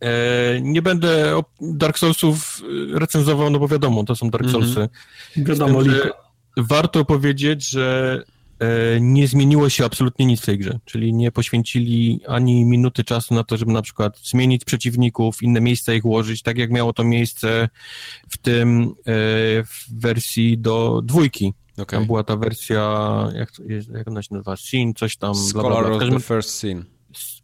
E, 0.00 0.60
nie 0.60 0.82
będę 0.82 1.42
Dark 1.60 1.98
Soulsów 1.98 2.62
recenzował, 2.92 3.50
no 3.50 3.58
bo 3.58 3.68
wiadomo, 3.68 4.04
to 4.04 4.16
są 4.16 4.30
Dark 4.30 4.44
mhm. 4.44 4.64
Soulsy. 4.64 4.80
Mm 4.80 4.90
-hmm. 5.36 5.48
Wiadomo, 5.48 5.82
tym, 5.82 5.92
warto 6.56 7.04
powiedzieć, 7.04 7.70
że 7.70 8.22
E, 8.26 8.33
nie 9.00 9.28
zmieniło 9.28 9.68
się 9.68 9.84
absolutnie 9.84 10.26
nic 10.26 10.40
w 10.40 10.46
tej 10.46 10.58
grze, 10.58 10.78
czyli 10.84 11.12
nie 11.12 11.32
poświęcili 11.32 12.20
ani 12.28 12.64
minuty 12.64 13.04
czasu 13.04 13.34
na 13.34 13.44
to, 13.44 13.56
żeby 13.56 13.72
na 13.72 13.82
przykład 13.82 14.18
zmienić 14.18 14.64
przeciwników, 14.64 15.42
inne 15.42 15.60
miejsca 15.60 15.94
ich 15.94 16.04
ułożyć, 16.04 16.42
tak 16.42 16.58
jak 16.58 16.70
miało 16.70 16.92
to 16.92 17.04
miejsce 17.04 17.68
w 18.28 18.38
tym 18.38 18.82
e, 18.86 19.12
w 19.64 19.86
wersji 19.90 20.58
do 20.58 21.00
dwójki. 21.04 21.54
Okay. 21.78 21.98
Tam 21.98 22.06
była 22.06 22.24
ta 22.24 22.36
wersja, 22.36 23.28
jak, 23.34 23.52
jak 23.94 24.08
ona 24.08 24.22
się 24.22 24.34
nazywa, 24.34 24.56
Scene, 24.56 24.92
coś 24.96 25.16
tam. 25.16 25.34
Scholar 25.34 25.72
bla, 25.72 25.98
bla, 25.98 25.98
bla. 25.98 26.16
of 26.16 26.22
the 26.22 26.34
First 26.34 26.50
Scene. 26.50 26.84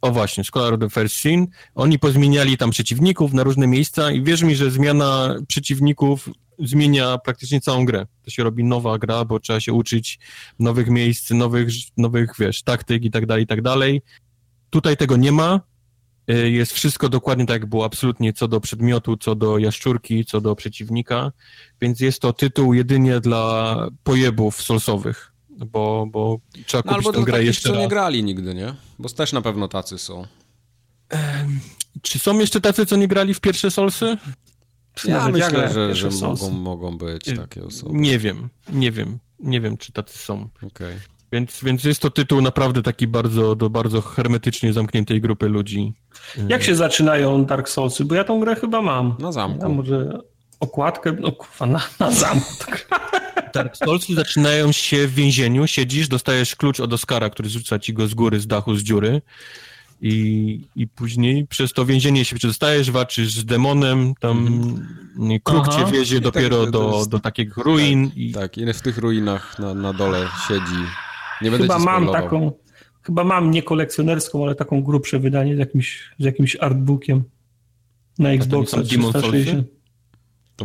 O 0.01 0.11
właśnie, 0.11 0.45
Scholar 0.45 0.75
of 0.75 0.81
the 0.81 0.91
First 0.91 1.17
Scene. 1.17 1.47
Oni 1.75 1.99
pozmieniali 1.99 2.57
tam 2.57 2.71
przeciwników 2.71 3.33
na 3.33 3.43
różne 3.43 3.67
miejsca 3.67 4.11
i 4.11 4.23
wierz 4.23 4.43
mi, 4.43 4.57
że 4.57 4.71
zmiana 4.71 5.35
przeciwników 5.49 6.29
zmienia 6.65 7.19
praktycznie 7.19 7.61
całą 7.61 7.85
grę. 7.85 8.07
To 8.23 8.31
się 8.31 8.45
robi 8.45 8.65
nowa 8.65 8.99
gra, 8.99 9.25
bo 9.25 9.41
trzeba 9.41 9.61
się 9.61 9.73
uczyć 9.73 10.19
nowych 10.59 10.89
miejsc, 10.89 11.31
nowych, 11.31 11.69
nowych 11.97 12.33
wiesz, 12.39 12.63
taktyk 12.63 13.05
i 13.05 13.11
tak 13.11 13.27
dalej, 13.27 13.45
i 13.45 13.47
tak 13.47 13.63
dalej. 13.63 14.03
Tutaj 14.71 14.97
tego 14.97 15.17
nie 15.17 15.33
ma. 15.33 15.61
Y, 16.31 16.51
jest 16.51 16.73
wszystko 16.73 17.09
dokładnie 17.09 17.47
tak, 17.47 17.61
jak 17.61 17.67
było 17.67 17.85
absolutnie 17.85 18.33
co 18.33 18.49
do 18.49 18.61
przedmiotu, 18.61 19.17
co 19.17 19.35
do 19.35 19.59
jaszczurki, 19.59 20.25
co 20.25 20.41
do 20.41 20.57
przeciwnika, 20.57 21.33
więc 21.81 22.01
jest 22.01 22.21
to 22.23 22.33
tytuł 22.33 22.75
jedynie 22.75 23.21
dla 23.21 23.77
pojebów 24.03 24.63
solsowych, 24.63 25.33
bo, 25.51 26.07
bo 26.11 26.39
trzeba 26.67 26.83
no, 26.87 26.93
kupić 26.93 27.07
albo 27.07 27.19
tę 27.19 27.25
grę 27.25 27.33
takich, 27.33 27.47
jeszcze 27.47 27.69
raz. 27.69 27.79
nie 27.79 27.89
grali 27.89 28.25
nigdy, 28.25 28.55
nie? 28.55 28.75
Bo 28.99 29.09
też 29.09 29.33
na 29.33 29.43
pewno 29.43 29.69
tacy 29.69 29.99
są. 29.99 30.27
Czy 32.03 32.19
są 32.19 32.39
jeszcze 32.39 32.61
tacy, 32.61 32.87
co 32.87 32.97
nie 32.97 33.09
grali 33.09 33.35
w 33.35 33.41
pierwsze 33.41 33.71
Solsy? 33.71 34.17
Ja 35.05 35.29
myślę, 35.29 35.73
że, 35.73 35.95
że 35.95 36.11
mogą, 36.11 36.51
mogą 36.51 36.99
być 36.99 37.25
takie 37.37 37.65
osoby. 37.65 37.99
Nie 37.99 38.19
wiem, 38.19 38.49
nie 38.73 38.91
wiem, 38.91 39.19
nie 39.39 39.61
wiem, 39.61 39.77
czy 39.77 39.93
tacy 39.93 40.19
są. 40.19 40.49
Okay. 40.63 41.01
Więc, 41.33 41.61
więc 41.65 41.85
jest 41.85 42.01
to 42.01 42.11
tytuł 42.11 42.41
naprawdę 42.41 42.83
taki 42.83 43.07
bardzo, 43.07 43.57
do 43.57 43.71
bardzo 43.71 44.01
hermetycznie 44.01 44.73
zamkniętej 44.73 45.21
grupy 45.21 45.49
ludzi. 45.49 45.95
Jak 46.49 46.63
się 46.63 46.75
zaczynają 46.75 47.45
Dark 47.45 47.69
Soulsy? 47.69 48.05
Bo 48.05 48.15
ja 48.15 48.25
tą 48.25 48.41
grę 48.41 48.57
chyba 48.57 48.83
mam. 48.83 49.17
Na 49.19 49.33
zamku. 49.33 49.63
Ja 49.63 49.69
może 49.69 50.19
okładkę, 50.61 51.13
no 51.21 51.33
kurwa, 51.33 51.67
na, 51.67 51.83
na 52.01 52.11
zamku. 52.11 52.47
Dark 53.55 53.77
Soulsy 53.77 54.15
zaczynają 54.15 54.73
się 54.73 55.07
w 55.07 55.15
więzieniu, 55.15 55.67
siedzisz, 55.67 56.09
dostajesz 56.09 56.57
klucz 56.57 56.81
od 56.81 56.93
Oscara, 56.93 57.31
który 57.31 57.49
rzuca 57.49 57.79
ci 57.79 57.95
go 57.95 58.07
z 58.07 58.15
góry, 58.15 58.41
z 58.41 58.47
dachu, 58.47 58.75
z 58.75 58.83
dziury 58.83 59.23
I, 60.03 60.61
I 60.77 60.89
później 60.89 61.47
przez 61.47 61.73
to 61.73 61.87
więzienie 61.87 62.25
się 62.25 62.37
przedostajesz, 62.37 62.91
walczysz 62.91 63.35
z 63.35 63.45
demonem, 63.45 64.15
tam 64.21 64.47
mm. 65.19 65.41
kruk 65.41 65.65
Aha. 65.69 65.85
cię 65.85 65.93
wiezie 65.93 66.17
I 66.17 66.21
tak, 66.21 66.33
dopiero 66.33 66.65
to 66.65 66.71
do, 66.71 66.97
jest- 66.97 67.11
do 67.11 67.19
takich 67.19 67.57
ruin. 67.57 68.11
i 68.17 68.33
Tak, 68.33 68.59
i 68.59 68.73
w 68.73 68.81
tych 68.81 68.99
ruinach 68.99 69.59
na, 69.59 69.75
na 69.75 69.93
dole 69.93 70.29
siedzi. 70.49 70.83
Nie 71.43 71.51
będę 71.51 71.65
Chyba 71.65 71.79
mam 71.79 72.03
spoilował. 72.03 72.23
taką, 72.23 72.53
chyba 73.03 73.25
mam 73.25 73.51
nie 73.51 73.63
kolekcjonerską, 73.63 74.45
ale 74.45 74.55
taką 74.55 74.83
grubsze 74.83 75.19
wydanie 75.19 75.57
z 75.57 75.59
jakimś, 75.59 76.11
z 76.19 76.25
jakimś 76.25 76.57
artbookiem 76.57 77.25
na 78.19 78.31
Xboxa 78.31 78.77
są 78.77 78.83
Demon 78.83 79.13
360. 79.13 79.80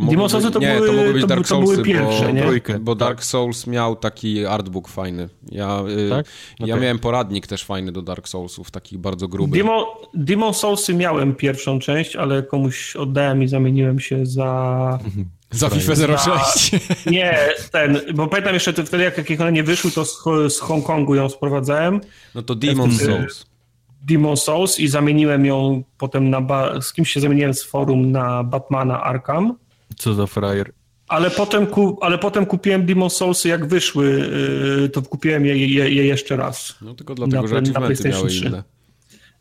Demon 0.00 0.14
mogły 0.16 0.30
Soulsy 0.30 0.46
być- 0.46 0.54
to 0.54 0.60
nie, 0.60 0.74
były- 0.74 0.86
to 0.86 0.92
mogły 0.92 1.12
być 1.12 1.22
to 1.22 1.26
Dark 1.28 1.42
by- 1.42 1.48
to 1.48 1.54
były 1.60 1.66
Soulsy, 1.76 1.90
pierwsze, 1.92 2.24
bo, 2.26 2.30
nie? 2.32 2.42
Trójkę, 2.42 2.78
bo 2.78 2.96
tak. 2.96 3.08
Dark 3.08 3.24
Souls 3.24 3.66
miał 3.66 3.96
taki 3.96 4.46
artbook 4.46 4.88
fajny. 4.88 5.28
Ja, 5.52 5.82
y, 6.06 6.10
Tak? 6.10 6.26
ja 6.60 6.64
Okej. 6.66 6.80
miałem 6.82 6.98
poradnik 6.98 7.46
też 7.46 7.64
fajny 7.64 7.92
do 7.92 8.02
Dark 8.02 8.28
Soulsów, 8.28 8.70
taki 8.70 8.98
bardzo 8.98 9.28
gruby. 9.28 9.58
Demon, 9.58 9.84
Demon 10.14 10.54
Soulsy 10.54 10.94
miałem 10.94 11.34
pierwszą 11.34 11.78
część, 11.78 12.16
ale 12.16 12.42
komuś 12.42 12.96
oddałem 12.96 13.42
i 13.42 13.48
zamieniłem 13.48 14.00
się 14.00 14.26
za... 14.26 14.98
Za 15.50 15.68
FIFA 15.68 15.94
06. 16.18 16.70
Nie, 17.06 17.38
ten, 17.72 18.00
bo 18.14 18.26
pamiętam 18.26 18.54
jeszcze 18.54 18.72
wtedy, 18.72 19.04
jak, 19.04 19.30
jak 19.30 19.40
one 19.40 19.52
nie 19.52 19.62
wyszły, 19.62 19.90
to 19.90 20.04
z, 20.04 20.22
z 20.48 20.58
Hongkongu 20.60 21.14
ją 21.14 21.28
sprowadzałem. 21.28 22.00
No 22.34 22.42
to 22.42 22.54
Demon 22.54 22.92
Souls. 22.92 23.46
Demon 24.02 24.36
Souls 24.36 24.80
i 24.80 24.88
zamieniłem 24.88 25.46
ją 25.46 25.82
potem 25.98 26.30
na... 26.30 26.40
Ba- 26.40 26.80
z 26.80 26.92
kimś 26.92 27.12
się 27.12 27.20
zamieniłem 27.20 27.54
z 27.54 27.62
forum 27.62 28.12
na 28.12 28.44
Batmana 28.44 29.02
Arkham. 29.02 29.54
Co 29.96 30.14
za 30.14 30.26
frajer. 30.26 30.72
Ale 31.08 31.30
potem, 31.30 31.66
ku, 31.66 31.98
ale 32.00 32.18
potem 32.18 32.46
kupiłem 32.46 32.86
Demon 32.86 33.10
Soulsy, 33.10 33.48
jak 33.48 33.66
wyszły, 33.66 34.28
yy, 34.80 34.88
to 34.88 35.02
kupiłem 35.02 35.46
je, 35.46 35.66
je, 35.66 35.90
je 35.94 36.06
jeszcze 36.06 36.36
raz. 36.36 36.74
No 36.82 36.94
tylko 36.94 37.14
dlatego, 37.14 37.42
na- 37.42 37.48
że 37.48 37.60
na 37.72 37.80
PlayStation 37.80 38.12
miały 38.20 38.28
3. 38.30 38.46
inne. 38.46 38.62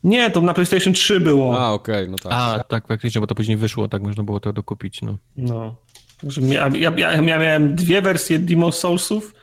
Nie, 0.03 0.31
to 0.31 0.41
na 0.41 0.53
PlayStation 0.53 0.93
3 0.93 1.19
było. 1.19 1.59
A, 1.59 1.71
okej, 1.71 2.09
no 2.09 2.17
tak. 2.17 2.31
A, 2.35 2.63
tak, 2.63 2.87
faktycznie, 2.87 3.21
bo 3.21 3.27
to 3.27 3.35
później 3.35 3.57
wyszło, 3.57 3.87
tak 3.87 4.01
można 4.01 4.23
było 4.23 4.39
to 4.39 4.53
dokupić, 4.53 5.01
no. 5.01 5.17
No. 5.37 5.75
Ja, 6.41 6.69
ja, 6.97 7.11
ja 7.11 7.21
miałem 7.21 7.75
dwie 7.75 8.01
wersje 8.01 8.39
Demon 8.39 8.71
Soulsów. 8.71 9.33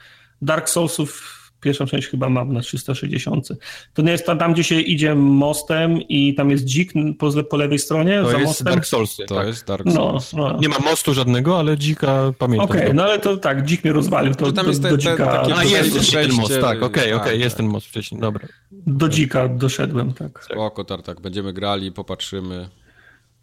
Dark 0.42 0.68
Soulsów 0.68 1.38
pierwszą 1.62 1.86
część 1.86 2.08
chyba 2.08 2.28
mam 2.28 2.52
na 2.52 2.60
360. 2.60 3.48
To 3.94 4.02
nie 4.02 4.12
jest 4.12 4.26
tam, 4.26 4.38
tam 4.38 4.52
gdzie 4.52 4.64
się 4.64 4.80
idzie 4.80 5.14
mostem 5.14 6.02
i 6.02 6.34
tam 6.34 6.50
jest 6.50 6.64
dzik 6.64 6.92
po, 7.18 7.42
po 7.42 7.56
lewej 7.56 7.78
stronie 7.78 8.20
To 8.22 8.30
za 8.30 8.38
jest 8.38 8.46
mostem. 8.46 8.64
Dark 8.64 8.86
Soulsy, 8.86 9.24
To 9.26 9.34
tak. 9.34 9.46
jest 9.46 9.66
Dark 9.66 9.84
No, 9.86 9.92
Souls. 9.92 10.32
no. 10.32 10.58
Nie 10.60 10.68
ma 10.68 10.78
mostu 10.78 11.14
żadnego, 11.14 11.58
ale 11.58 11.78
dzika 11.78 12.32
pamiętam. 12.38 12.70
Okej, 12.70 12.94
no 12.94 13.02
ale 13.04 13.18
to 13.18 13.36
tak, 13.36 13.64
dzik 13.64 13.84
mnie 13.84 13.92
rozwalił, 13.92 14.34
to 14.34 14.46
To 14.46 14.52
tam 14.52 14.64
do, 14.64 14.70
jest 14.70 14.82
do, 14.82 14.88
ten- 14.88 14.98
ten 14.98 15.10
dzika, 15.12 15.26
taki- 15.26 15.52
A 15.52 15.64
jest 15.64 15.94
jest 15.94 16.10
ten 16.12 16.32
most, 16.32 16.60
tak, 16.60 16.82
okej, 16.82 17.12
tak, 17.12 17.20
okej, 17.22 17.40
jest 17.40 17.56
tak. 17.56 17.64
ten 17.64 17.66
most 17.72 17.86
wcześniej, 17.86 18.20
dobra. 18.20 18.48
do 18.72 19.08
dzika 19.08 19.48
doszedłem, 19.48 20.12
tak. 20.12 20.44
Spoko, 20.44 20.84
Tartak, 20.84 21.20
będziemy 21.20 21.52
grali, 21.52 21.92
popatrzymy. 21.92 22.68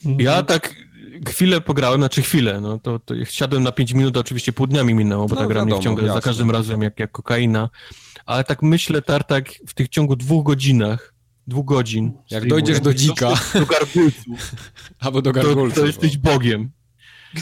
Ja 0.06 0.44
tak 0.44 0.76
chwilę 1.28 1.62
pograłem, 1.62 2.00
znaczy 2.00 2.22
chwilę, 2.22 2.62
no 2.62 2.80
to, 2.80 3.00
to 3.00 3.26
siadłem 3.26 3.64
na 3.64 3.72
5 3.72 3.94
minut, 3.94 4.18
oczywiście 4.18 4.54
pół 4.54 4.68
dnia 4.68 4.84
mi 4.84 4.94
minęło, 4.94 5.28
bo 5.28 5.36
No, 5.36 5.42
ta 5.42 5.48
gra 5.48 5.66
mnie 5.66 5.76
wciąga 5.76 6.14
za 6.14 6.22
każdym 6.22 6.52
razem 6.52 6.82
jak, 6.82 7.00
jak 7.00 7.12
kokaina, 7.12 7.70
ale 8.26 8.44
tak 8.44 8.62
myślę, 8.62 9.02
Tartak, 9.02 9.50
w 9.68 9.74
tych 9.74 9.90
ciągu 9.90 10.16
dwóch 10.16 10.46
godzinach, 10.46 11.14
dwóch 11.48 11.66
godzin... 11.66 12.12
Jak 12.32 12.48
dojdziesz 12.48 12.80
do 12.80 12.94
dzika, 12.94 13.30
Do 13.54 13.66
gargulców, 13.76 14.52
albo 15.00 15.22
do 15.22 15.32
to, 15.34 15.42
gargulców. 15.42 15.80
to 15.80 15.86
jesteś 15.86 16.18
Bogiem. 16.18 16.72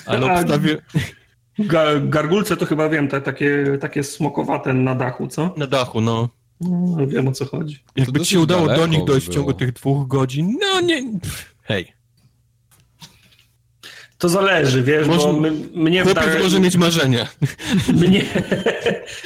Ale 0.05 0.33
obstawię 0.33 0.77
Ga- 1.59 2.09
Gargulce 2.09 2.57
to 2.57 2.65
chyba 2.65 2.89
wiem, 2.89 3.07
te, 3.07 3.21
takie, 3.21 3.77
takie 3.81 4.03
smokowate 4.03 4.73
na 4.73 4.95
dachu, 4.95 5.27
co? 5.27 5.53
na 5.57 5.67
dachu, 5.67 6.01
no. 6.01 6.29
No, 6.61 7.07
wiem 7.07 7.27
o 7.27 7.31
co 7.31 7.45
chodzi. 7.45 7.83
Jakby 7.95 8.19
ci 8.19 8.25
się 8.25 8.39
udało 8.39 8.67
do 8.67 8.87
nich 8.87 9.03
dojść 9.03 9.27
w 9.27 9.33
ciągu 9.33 9.53
tych 9.53 9.71
dwóch 9.73 10.07
godzin, 10.07 10.57
no 10.61 10.81
nie... 10.81 11.03
Hej, 11.63 11.93
To 14.17 14.29
zależy, 14.29 14.83
wiesz, 14.83 15.07
Może- 15.07 15.27
bo 15.27 15.33
my, 15.33 15.51
mnie, 15.75 16.03
w 16.03 16.13
Dark, 16.13 16.43
może 16.43 16.59
mieć 16.59 16.77
marzenia. 16.77 17.27
mnie, 18.01 18.23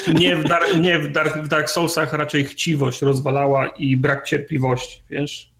mnie, 0.07 0.35
w 0.35 0.43
Dark, 0.43 0.75
mnie 0.75 0.99
w, 0.99 1.11
Dark, 1.11 1.37
w 1.37 1.47
Dark 1.47 1.69
Soulsach 1.69 2.13
raczej 2.13 2.45
chciwość 2.45 3.01
rozwalała 3.01 3.67
i 3.67 3.97
brak 3.97 4.25
cierpliwości, 4.27 5.01
wiesz? 5.09 5.51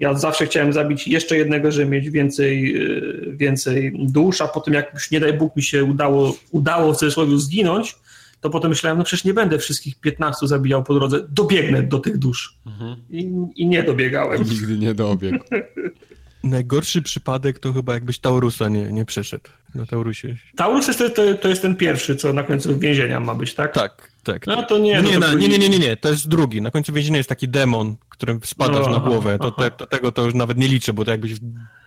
Ja 0.00 0.14
zawsze 0.14 0.46
chciałem 0.46 0.72
zabić 0.72 1.08
jeszcze 1.08 1.36
jednego, 1.36 1.72
żeby 1.72 1.90
mieć 1.90 2.10
więcej, 2.10 2.72
yy, 2.72 3.36
więcej 3.36 3.92
dusz, 3.98 4.40
a 4.40 4.48
potem 4.48 4.74
jak 4.74 4.94
już 4.94 5.10
nie 5.10 5.20
daj 5.20 5.32
Bóg 5.32 5.56
mi 5.56 5.62
się 5.62 5.84
udało, 5.84 6.36
udało 6.50 6.94
w 6.94 6.96
cudzysłowie 6.96 7.38
zginąć, 7.38 7.96
to 8.40 8.50
potem 8.50 8.70
myślałem, 8.70 8.98
no 8.98 9.04
przecież 9.04 9.24
nie 9.24 9.34
będę 9.34 9.58
wszystkich 9.58 10.00
15 10.00 10.46
zabijał 10.46 10.84
po 10.84 10.94
drodze, 10.94 11.26
dobiegnę 11.28 11.82
do 11.82 11.98
tych 11.98 12.18
dusz. 12.18 12.56
Mhm. 12.66 12.96
I, 13.10 13.30
i 13.56 13.66
nie 13.66 13.82
dobiegałem. 13.82 14.44
Nigdy 14.44 14.78
nie 14.78 14.94
dobiegł. 14.94 15.44
Najgorszy 16.44 17.02
przypadek 17.02 17.58
to 17.58 17.72
chyba 17.72 17.94
jakbyś 17.94 18.18
Taurusa 18.18 18.68
nie, 18.68 18.92
nie 18.92 19.04
przeszedł. 19.04 19.44
Na 19.74 19.86
Taurusie. 19.86 20.36
Taurus 20.56 20.88
jest, 20.88 20.98
to, 21.16 21.34
to 21.40 21.48
jest 21.48 21.62
ten 21.62 21.76
pierwszy, 21.76 22.16
co 22.16 22.32
na 22.32 22.42
końcu 22.42 22.78
więzienia 22.78 23.20
ma 23.20 23.34
być, 23.34 23.54
tak? 23.54 23.72
Tak, 23.74 24.08
tak. 24.22 24.46
No 24.46 24.62
to 24.62 24.78
nie. 24.78 24.92
Nie, 24.92 25.02
no 25.02 25.08
nie, 25.08 25.14
to 25.14 25.20
na- 25.20 25.34
nie, 25.34 25.48
nie, 25.48 25.58
nie, 25.58 25.68
nie, 25.68 25.78
nie, 25.78 25.96
to 25.96 26.08
jest 26.08 26.28
drugi. 26.28 26.62
Na 26.62 26.70
końcu 26.70 26.92
więzienia 26.92 27.16
jest 27.16 27.28
taki 27.28 27.48
demon, 27.48 27.96
którym 28.08 28.40
spadasz 28.44 28.86
No, 28.86 28.92
na 28.92 28.98
głowę. 29.00 29.38
To, 29.38 29.50
te, 29.50 29.70
to 29.70 29.86
tego 29.86 30.12
to 30.12 30.24
już 30.24 30.34
nawet 30.34 30.58
nie 30.58 30.68
liczę, 30.68 30.92
bo 30.92 31.04
to 31.04 31.10
jakbyś 31.10 31.32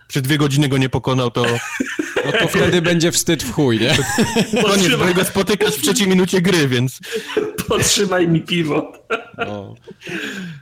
przez 0.08 0.22
dwie 0.22 0.38
godziny 0.38 0.68
go 0.68 0.78
nie 0.78 0.88
pokonał, 0.88 1.30
to 1.30 1.44
No 2.26 2.32
to 2.38 2.48
wtedy 2.48 2.82
będzie 2.82 3.12
wstyd 3.12 3.42
w 3.42 3.52
chuj, 3.52 3.78
nie? 3.80 3.94
koniec, 4.62 4.96
bo 4.96 5.14
go 5.14 5.24
spotykasz 5.24 5.74
w 5.74 5.82
trzeciej 5.82 6.08
minucie 6.08 6.40
gry, 6.40 6.68
więc... 6.68 7.00
Potrzymaj 7.68 8.28
mi 8.28 8.40
piwo. 8.40 8.92
No. 9.38 9.74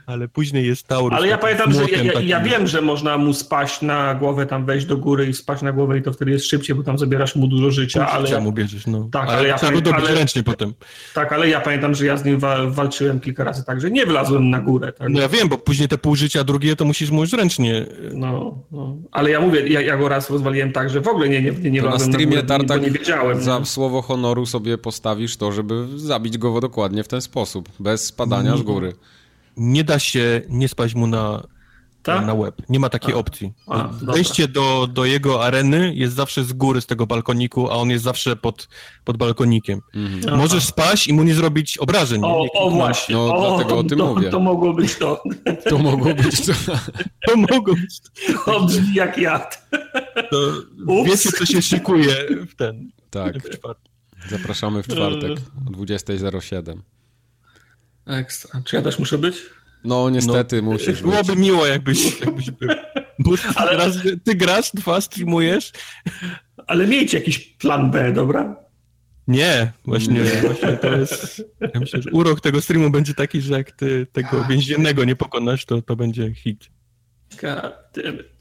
Ale 0.05 0.27
później 0.27 0.67
jest 0.67 0.87
Taurus. 0.87 1.17
Ale 1.17 1.27
ja 1.27 1.37
pamiętam, 1.37 1.73
że 1.73 1.81
ja, 1.91 2.03
ja, 2.03 2.19
ja 2.21 2.39
wiem, 2.39 2.67
że 2.67 2.81
można 2.81 3.17
mu 3.17 3.33
spaść 3.33 3.81
na 3.81 4.15
głowę, 4.15 4.45
tam 4.45 4.65
wejść 4.65 4.85
do 4.85 4.97
góry 4.97 5.27
i 5.27 5.33
spaść 5.33 5.61
na 5.61 5.71
głowę 5.71 5.97
i 5.97 6.01
to 6.01 6.13
wtedy 6.13 6.31
jest 6.31 6.45
szybciej, 6.49 6.75
bo 6.75 6.83
tam 6.83 6.97
zabierasz 6.97 7.35
mu 7.35 7.47
dużo 7.47 7.71
życia, 7.71 8.07
ale 8.09 8.27
Życia 8.27 8.39
mu 8.39 8.51
bierzesz, 8.51 8.87
no. 8.87 9.09
Tak, 9.11 9.27
ale, 9.29 9.37
ale 9.37 9.47
ja 9.47 9.57
trzeba 9.57 9.71
go 9.71 9.77
pamię- 9.77 9.83
dobyć 9.83 10.05
ale- 10.09 10.15
ręcznie 10.19 10.43
potem. 10.43 10.73
tak, 11.13 11.33
ale 11.33 11.49
ja 11.49 11.61
pamiętam, 11.61 11.95
że 11.95 12.05
ja 12.05 12.17
z 12.17 12.25
nim 12.25 12.39
wa- 12.39 12.65
walczyłem 12.69 13.19
kilka 13.19 13.43
razy 13.43 13.63
tak, 13.65 13.81
że 13.81 13.91
nie 13.91 14.05
wlazłem 14.05 14.49
na 14.49 14.59
górę. 14.59 14.93
Tak? 14.93 15.09
No 15.09 15.21
ja 15.21 15.29
wiem, 15.29 15.49
bo 15.49 15.57
później 15.57 15.87
te 15.87 15.97
pół 15.97 16.15
życia 16.15 16.43
drugie 16.43 16.75
to 16.75 16.85
musisz 16.85 17.11
mu 17.11 17.21
już 17.21 17.33
ręcznie... 17.33 17.85
No, 18.13 18.57
no. 18.71 18.97
Ale 19.11 19.29
ja 19.31 19.39
mówię, 19.41 19.67
ja, 19.67 19.81
ja 19.81 19.97
go 19.97 20.09
raz 20.09 20.29
rozwaliłem 20.29 20.71
tak, 20.71 20.89
że 20.89 21.01
w 21.01 21.07
ogóle 21.07 21.29
nie, 21.29 21.41
nie, 21.41 21.51
nie, 21.63 21.71
nie 21.71 21.81
To 21.81 21.89
na 21.89 21.99
streamie 21.99 22.43
Tartak 22.43 22.81
nie 22.81 22.91
wiedziałem. 22.91 23.41
za 23.41 23.59
nie? 23.59 23.65
słowo 23.65 24.01
honoru 24.01 24.45
sobie 24.45 24.77
postawisz 24.77 25.37
to, 25.37 25.51
żeby 25.51 25.87
zabić 25.95 26.37
go 26.37 26.61
dokładnie 26.61 27.03
w 27.03 27.07
ten 27.07 27.21
sposób, 27.21 27.69
bez 27.79 28.05
spadania 28.05 28.57
z 28.57 28.61
góry. 28.61 28.93
Nie 29.57 29.83
da 29.83 29.99
się 29.99 30.41
nie 30.49 30.67
spaść 30.67 30.95
mu 30.95 31.07
na, 31.07 31.43
Tak? 32.05 32.25
na 32.25 32.33
łeb. 32.33 32.55
Nie 32.69 32.79
ma 32.79 32.89
takiej 32.89 33.13
opcji. 33.13 33.53
A, 33.67 33.83
dobra. 33.83 34.13
Wejście 34.13 34.47
do, 34.47 34.87
do 34.93 35.05
jego 35.05 35.43
areny 35.45 35.95
jest 35.95 36.15
zawsze 36.15 36.43
z 36.43 36.53
góry, 36.53 36.81
z 36.81 36.85
tego 36.85 37.07
balkoniku, 37.07 37.71
a 37.71 37.73
on 37.73 37.89
jest 37.89 38.03
zawsze 38.03 38.35
pod, 38.35 38.67
pod 39.03 39.17
balkonikiem. 39.17 39.81
Mhm. 39.93 40.37
Możesz 40.37 40.65
spaść 40.65 41.07
i 41.07 41.13
mu 41.13 41.23
nie 41.23 41.33
zrobić 41.33 41.77
obrażeń. 41.77 42.21
O, 42.23 42.27
Nie 42.27 42.33
o 42.35 42.41
kliknąć. 42.49 42.73
właśnie, 42.75 43.15
No, 43.15 43.35
o, 43.37 43.55
dlatego 43.57 43.79
o 43.79 43.83
tym 43.83 43.97
to, 43.99 44.13
mówię. 44.15 44.29
to 44.29 44.39
mogło 44.39 44.73
być 44.73 44.95
to. 44.95 45.23
To 45.69 45.77
mogło 45.77 46.13
być 46.15 46.45
to. 46.45 46.53
To 47.27 47.35
mogą 47.37 47.73
być. 47.73 47.99
To 48.45 48.61
brzmi 48.65 48.93
jak 48.93 49.17
jad. 49.17 49.69
To 50.31 50.37
Ups. 50.87 51.09
wiecie, 51.11 51.29
co 51.31 51.45
się 51.45 51.61
szykuje 51.61 52.15
w 52.49 52.55
ten. 52.55 52.91
Tak, 53.09 53.35
W 54.25 54.29
zapraszamy 54.29 54.83
w 54.83 54.87
czwartek 54.87 55.31
o 55.67 55.71
20.07. 55.71 56.77
Ekstra. 58.07 58.61
Czy 58.65 58.75
ja 58.75 58.81
też 58.81 58.99
muszę 58.99 59.17
być? 59.17 59.35
No 59.85 60.09
niestety 60.09 60.61
musisz 60.61 60.87
być. 60.87 61.01
Byłoby 61.01 61.35
miło, 61.35 61.65
jakbyś, 61.65 62.19
jakbyś 62.19 62.51
był. 62.51 62.69
Ale- 63.55 63.77
raz, 63.77 63.97
ty 64.23 64.35
grasz, 64.35 64.71
dwa 64.73 65.01
streamujesz? 65.01 65.71
Ale 66.67 66.87
miejcie 66.87 67.17
jakiś 67.17 67.39
plan 67.39 67.91
B, 67.91 68.13
dobra? 68.13 68.55
Nie, 69.27 69.71
właśnie, 69.85 70.23
właśnie 70.23 70.77
to 70.77 70.97
jest. 70.97 71.43
Ja 71.73 71.79
myślę, 71.79 72.01
że 72.01 72.11
urok 72.11 72.41
tego 72.41 72.61
streamu 72.61 72.89
będzie 72.89 73.13
taki, 73.13 73.41
że 73.41 73.53
jak 73.53 73.71
ty 73.71 74.07
tego 74.11 74.43
więziennego 74.49 75.05
nie 75.05 75.15
pokonasz, 75.15 75.65
to, 75.65 75.81
to 75.81 75.95
będzie 75.95 76.33
hit. 76.33 76.69
God 77.41 77.73
damn 77.95 78.15
it. 78.15 78.35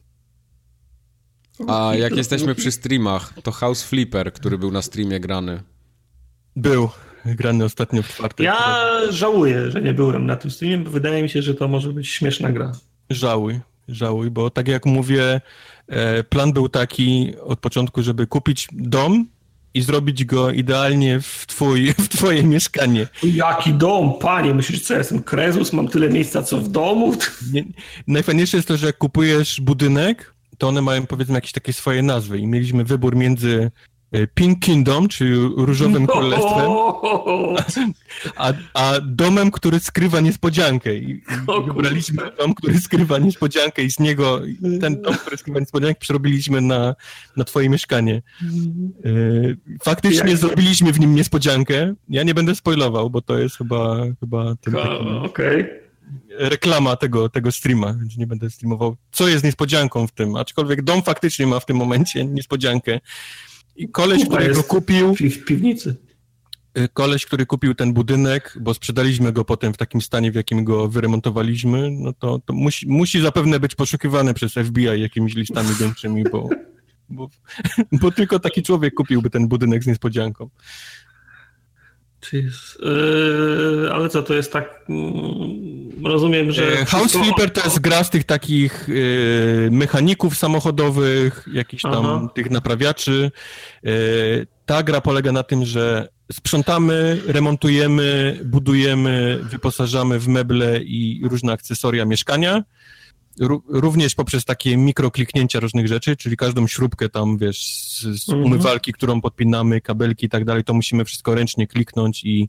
A 1.68 1.94
jak 1.94 2.16
jesteśmy 2.16 2.55
przy 2.55 2.73
streamach, 2.73 3.32
to 3.42 3.52
House 3.52 3.82
Flipper, 3.82 4.32
który 4.32 4.58
był 4.58 4.70
na 4.70 4.82
streamie 4.82 5.20
grany. 5.20 5.62
Był 6.56 6.89
grany 7.25 7.65
ostatnio 7.65 8.03
w 8.03 8.09
czwartek. 8.09 8.44
Ja 8.44 8.77
żałuję, 9.11 9.70
że 9.70 9.83
nie 9.83 9.94
byłem 9.94 10.27
na 10.27 10.36
tym 10.36 10.51
streamie, 10.51 10.78
bo 10.78 10.91
wydaje 10.91 11.23
mi 11.23 11.28
się, 11.28 11.43
że 11.43 11.55
to 11.55 11.69
może 11.69 11.93
być 11.93 12.09
śmieszna 12.09 12.53
gra. 12.53 12.73
Żałuj, 13.11 13.61
żałuj, 13.89 14.31
bo 14.31 14.51
tak 14.51 14.69
jak 14.69 14.86
mówię, 14.86 15.41
e, 15.89 16.25
plan 16.25 16.53
był 16.53 16.69
taki 16.69 17.35
od 17.43 17.59
początku, 17.59 18.03
żeby 18.03 18.27
kupić 18.27 18.69
dom 18.73 19.27
i 19.75 19.83
zrobić 19.83 20.25
go 20.25 20.51
idealnie 20.51 21.20
w, 21.20 21.47
twój, 21.47 21.93
w 22.05 22.09
twoje 22.09 22.43
mieszkanie. 22.43 23.07
Jaki 23.23 23.75
dom, 23.75 24.19
panie, 24.19 24.55
myślisz, 24.55 24.83
co 24.83 24.94
ja 24.94 24.99
jestem 24.99 25.23
Krezus, 25.23 25.73
mam 25.73 25.89
tyle 25.89 26.11
miejsca, 26.11 26.43
co 26.43 26.59
w 26.59 26.69
domu? 26.69 27.15
Nie, 27.53 27.65
najfajniejsze 28.07 28.57
jest 28.57 28.69
to, 28.69 28.77
że 28.77 28.86
jak 28.86 28.99
kupujesz 28.99 29.61
budynek, 29.61 30.35
to 30.59 30.69
one 30.69 30.83
mają 30.83 31.07
powiedzmy 31.07 31.35
jakieś 31.35 31.53
takie 31.53 31.73
swoje 31.73 32.03
nazwy 32.03 32.39
i 32.39 32.47
mieliśmy 32.47 32.85
wybór 32.85 33.17
między 33.17 33.70
Pink 34.34 34.60
Kingdom, 34.60 35.09
czyli 35.09 35.34
Różowym 35.57 36.07
Królestwem, 36.15 36.70
a, 38.36 38.52
a 38.75 39.01
domem, 39.01 39.51
który 39.51 39.81
skrywa 39.81 40.20
niespodziankę. 40.20 40.94
I, 40.94 41.23
wybraliśmy 41.67 42.23
dom, 42.39 42.55
który 42.55 42.78
skrywa 42.78 43.18
niespodziankę 43.18 43.83
i 43.83 43.91
z 43.91 44.01
niego 44.01 44.41
ten 44.81 45.02
dom, 45.02 45.15
który 45.15 45.36
skrywa 45.36 45.60
niespodziankę 45.60 46.01
przerobiliśmy 46.01 46.60
na, 46.60 46.94
na 47.36 47.44
twoje 47.44 47.68
mieszkanie. 47.68 48.23
E, 49.05 49.10
faktycznie 49.84 50.36
zrobiliśmy 50.36 50.93
w 50.93 51.01
nim 51.01 51.15
niespodziankę. 51.15 51.94
Ja 52.09 52.23
nie 52.23 52.34
będę 52.34 52.55
spoilował, 52.55 53.10
bo 53.10 53.23
to 53.23 53.39
jest 53.39 53.57
chyba, 53.57 53.97
chyba 54.20 54.55
ten. 54.57 54.76
Okay 55.25 55.84
reklama 56.39 56.97
tego, 56.97 57.28
tego 57.28 57.52
streama, 57.52 57.94
więc 57.94 58.17
nie 58.17 58.26
będę 58.26 58.51
streamował, 58.51 58.97
co 59.12 59.28
jest 59.28 59.44
niespodzianką 59.44 60.07
w 60.07 60.12
tym, 60.12 60.36
aczkolwiek 60.36 60.83
dom 60.83 61.02
faktycznie 61.02 61.47
ma 61.47 61.60
w 61.60 61.67
tym 61.67 61.76
momencie 61.76 62.25
niespodziankę. 62.25 63.01
I 63.77 63.89
koleś, 63.89 64.25
który 64.25 64.55
go 64.55 64.62
kupił... 64.62 65.15
W 65.15 65.44
piwnicy. 65.44 65.97
Y, 66.78 66.89
koleś, 66.89 67.27
który 67.27 67.47
kupił 67.47 67.75
ten 67.75 67.93
budynek, 67.93 68.59
bo 68.61 68.75
sprzedaliśmy 68.75 69.33
go 69.33 69.44
potem 69.44 69.73
w 69.73 69.77
takim 69.77 70.01
stanie, 70.01 70.33
w 70.33 70.35
jakim 70.35 70.65
go 70.65 70.89
wyremontowaliśmy, 70.89 71.91
no 71.91 72.12
to, 72.12 72.39
to 72.39 72.53
musi, 72.53 72.89
musi 72.89 73.20
zapewne 73.20 73.61
być 73.61 73.75
poszukiwany 73.75 74.35
przez 74.35 74.53
FBI 74.53 75.01
jakimiś 75.01 75.35
listami 75.35 75.69
gończymi, 75.78 76.25
bo, 76.33 76.49
bo, 77.09 77.28
bo 78.01 78.11
tylko 78.11 78.39
taki 78.39 78.62
człowiek 78.62 78.94
kupiłby 78.94 79.31
ten 79.31 79.49
budynek 79.49 79.85
z 79.85 79.86
niespodzianką. 79.86 80.51
Yy, 82.33 83.93
ale 83.93 84.09
co, 84.09 84.23
to 84.23 84.35
jest 84.35 84.53
tak... 84.53 84.85
Yy, 84.89 86.09
rozumiem, 86.09 86.53
że... 86.53 86.65
Yy, 86.65 86.86
House 86.86 87.12
Flipper 87.12 87.51
to 87.51 87.65
jest 87.65 87.81
gra 87.81 88.05
z 88.05 88.11
tych 88.11 88.25
takich 88.25 88.89
yy, 88.89 89.69
mechaników 89.70 90.36
samochodowych, 90.36 91.49
jakichś 91.53 91.83
tam 91.83 92.07
Aha. 92.07 92.28
tych 92.35 92.51
naprawiaczy. 92.51 93.31
Yy, 93.83 94.47
ta 94.67 94.83
gra 94.83 95.01
polega 95.01 95.33
na 95.33 95.43
tym, 95.43 95.65
że 95.65 96.09
sprzątamy, 96.33 97.20
remontujemy, 97.27 98.41
budujemy, 98.44 99.41
wyposażamy 99.43 100.19
w 100.19 100.28
meble 100.28 100.81
i 100.83 101.20
różne 101.25 101.53
akcesoria 101.53 102.05
mieszkania 102.05 102.62
również 103.68 104.14
poprzez 104.14 104.44
takie 104.44 104.76
mikrokliknięcia 104.76 105.60
różnych 105.60 105.88
rzeczy, 105.88 106.16
czyli 106.16 106.36
każdą 106.36 106.66
śrubkę 106.66 107.08
tam, 107.08 107.38
wiesz, 107.38 107.66
z, 107.66 108.00
z 108.02 108.28
mhm. 108.28 108.46
umywalki, 108.46 108.92
którą 108.92 109.20
podpinamy, 109.20 109.80
kabelki 109.80 110.26
i 110.26 110.28
tak 110.28 110.44
dalej, 110.44 110.64
to 110.64 110.74
musimy 110.74 111.04
wszystko 111.04 111.34
ręcznie 111.34 111.66
kliknąć 111.66 112.24
i... 112.24 112.48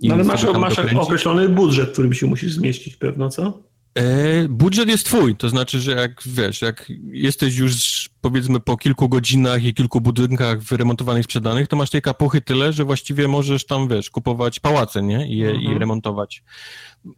i 0.00 0.08
no 0.08 0.14
ale 0.14 0.24
masz, 0.24 0.44
masz 0.44 0.78
określony 0.78 1.48
budżet, 1.48 1.92
którym 1.92 2.14
się 2.14 2.26
musisz 2.26 2.52
zmieścić 2.52 2.96
pewno, 2.96 3.28
co? 3.28 3.71
E, 3.94 4.48
budżet 4.48 4.88
jest 4.88 5.06
twój, 5.06 5.36
to 5.36 5.48
znaczy, 5.48 5.80
że 5.80 5.92
jak 5.92 6.22
wiesz, 6.26 6.62
jak 6.62 6.92
jesteś 7.12 7.56
już 7.56 8.08
powiedzmy 8.20 8.60
po 8.60 8.76
kilku 8.76 9.08
godzinach 9.08 9.64
i 9.64 9.74
kilku 9.74 10.00
budynkach 10.00 10.62
wyremontowanych, 10.62 11.24
sprzedanych, 11.24 11.68
to 11.68 11.76
masz 11.76 11.90
tej 11.90 12.02
kapuchy 12.02 12.40
tyle, 12.40 12.72
że 12.72 12.84
właściwie 12.84 13.28
możesz 13.28 13.66
tam, 13.66 13.88
wiesz, 13.88 14.10
kupować 14.10 14.60
pałace, 14.60 15.02
nie? 15.02 15.28
I 15.28 15.36
je 15.36 15.50
mhm. 15.50 15.76
i 15.76 15.78
remontować. 15.78 16.42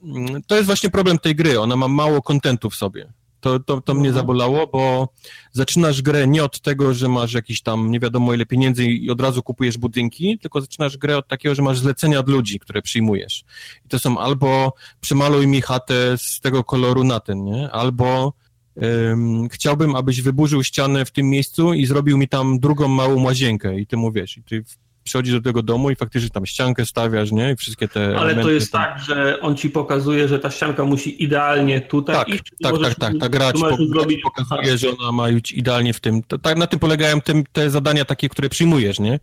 Mm, 0.02 0.42
to 0.42 0.54
jest 0.54 0.66
właśnie 0.66 0.90
problem 0.90 1.18
tej 1.18 1.34
gry, 1.34 1.60
ona 1.60 1.76
ma 1.76 1.88
mało 1.88 2.22
kontentu 2.22 2.70
w 2.70 2.74
sobie. 2.74 3.12
To, 3.44 3.60
to, 3.60 3.80
to 3.80 3.94
mnie 3.94 4.08
mhm. 4.08 4.14
zabolało, 4.14 4.66
bo 4.66 5.08
zaczynasz 5.52 6.02
grę 6.02 6.26
nie 6.26 6.44
od 6.44 6.60
tego, 6.60 6.94
że 6.94 7.08
masz 7.08 7.32
jakiś 7.32 7.62
tam 7.62 7.90
nie 7.90 8.00
wiadomo 8.00 8.34
ile 8.34 8.46
pieniędzy 8.46 8.84
i 8.84 9.10
od 9.10 9.20
razu 9.20 9.42
kupujesz 9.42 9.78
budynki, 9.78 10.38
tylko 10.38 10.60
zaczynasz 10.60 10.96
grę 10.96 11.18
od 11.18 11.28
takiego, 11.28 11.54
że 11.54 11.62
masz 11.62 11.78
zlecenia 11.78 12.18
od 12.18 12.28
ludzi, 12.28 12.58
które 12.58 12.82
przyjmujesz. 12.82 13.44
I 13.86 13.88
to 13.88 13.98
są 13.98 14.18
albo 14.18 14.72
przemaluj 15.00 15.46
mi 15.46 15.60
chatę 15.60 16.18
z 16.18 16.40
tego 16.40 16.64
koloru 16.64 17.04
na 17.04 17.20
ten, 17.20 17.44
nie? 17.44 17.70
Albo 17.70 18.32
um, 18.74 19.48
chciałbym, 19.48 19.96
abyś 19.96 20.20
wyburzył 20.20 20.64
ścianę 20.64 21.04
w 21.04 21.10
tym 21.10 21.30
miejscu 21.30 21.74
i 21.74 21.86
zrobił 21.86 22.18
mi 22.18 22.28
tam 22.28 22.58
drugą 22.58 22.88
małą 22.88 23.22
łazienkę 23.22 23.80
i 23.80 23.86
ty 23.86 23.96
mu 23.96 24.12
wiesz, 24.12 24.36
i 24.38 24.42
ty 24.42 24.64
przychodzisz 25.04 25.34
do 25.34 25.40
tego 25.40 25.62
domu 25.62 25.90
i 25.90 25.96
faktycznie 25.96 26.30
tam 26.30 26.46
ściankę 26.46 26.86
stawiasz, 26.86 27.32
nie? 27.32 27.52
I 27.52 27.56
wszystkie 27.56 27.88
te 27.88 28.18
Ale 28.18 28.34
to 28.34 28.50
jest 28.50 28.72
tam... 28.72 28.82
tak, 28.82 29.02
że 29.02 29.40
on 29.40 29.56
ci 29.56 29.70
pokazuje, 29.70 30.28
że 30.28 30.38
ta 30.38 30.50
ścianka 30.50 30.84
musi 30.84 31.22
idealnie 31.22 31.80
tutaj 31.80 32.16
tak, 32.16 32.28
iść. 32.28 32.42
Tak, 32.62 32.72
możesz, 32.72 32.94
tak, 32.94 32.98
tak. 32.98 33.20
Ta 33.20 33.28
gra 33.28 33.52
ci 33.52 33.62
po, 33.62 33.76
zrobić... 33.76 34.20
pokazuje, 34.22 34.78
że 34.78 34.88
ona 34.98 35.12
ma 35.12 35.28
być 35.28 35.52
idealnie 35.52 35.92
w 35.92 36.00
tym. 36.00 36.22
Tak, 36.42 36.58
na 36.58 36.66
tym 36.66 36.78
polegają 36.78 37.20
tym, 37.20 37.44
te 37.52 37.70
zadania 37.70 38.04
takie, 38.04 38.28
które 38.28 38.48
przyjmujesz, 38.48 39.00
nie? 39.00 39.20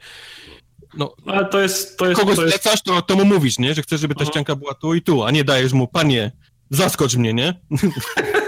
No, 0.97 1.15
ale 1.25 1.45
to 1.45 1.59
jest... 1.59 1.97
To 1.97 2.05
jest 2.05 2.21
kogoś 2.21 2.35
to 2.35 2.41
jest... 2.41 2.63
zlecasz, 2.63 2.81
to, 2.81 3.01
to 3.01 3.15
mu 3.15 3.25
mówisz, 3.25 3.59
nie? 3.59 3.73
Że 3.73 3.81
chcesz, 3.81 4.01
żeby 4.01 4.15
ta 4.15 4.25
ścianka 4.25 4.55
była 4.55 4.73
tu 4.73 4.93
i 4.93 5.01
tu, 5.01 5.23
a 5.23 5.31
nie 5.31 5.43
dajesz 5.43 5.73
mu, 5.73 5.87
panie, 5.87 6.31
zaskocz 6.69 7.15
mnie, 7.15 7.33
nie? 7.33 7.53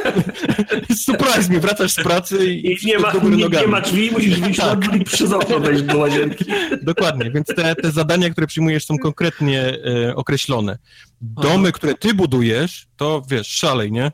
Surprise 1.06 1.49
mnie, 1.49 1.59
wracasz 1.59 1.91
z 1.91 1.95
pracy 1.95 2.45
i, 2.45 2.72
I 2.72 2.85
nie, 2.85 2.99
ma, 2.99 3.14
nie, 3.14 3.48
nie, 3.48 3.67
ma 3.67 3.82
drzwi, 3.82 4.11
musisz 4.11 4.40
wyjść 4.40 4.59
tak. 4.59 4.95
i 4.95 5.03
przez 5.03 5.32
okno 5.32 5.59
wejść 5.59 5.83
do 5.83 5.98
łazienki. 5.98 6.45
Dokładnie, 6.82 7.32
więc 7.32 7.48
te, 7.48 7.75
te 7.75 7.91
zadania, 7.91 8.30
które 8.30 8.48
przyjmujesz 8.48 8.85
są 8.85 8.98
konkretnie 8.98 9.77
e, 10.07 10.15
określone. 10.15 10.77
Domy, 11.22 11.67
Aha. 11.67 11.72
które 11.72 11.93
ty 11.95 12.14
budujesz, 12.14 12.88
to 12.98 13.22
wiesz, 13.30 13.48
szalej, 13.48 13.91
nie? 13.91 14.11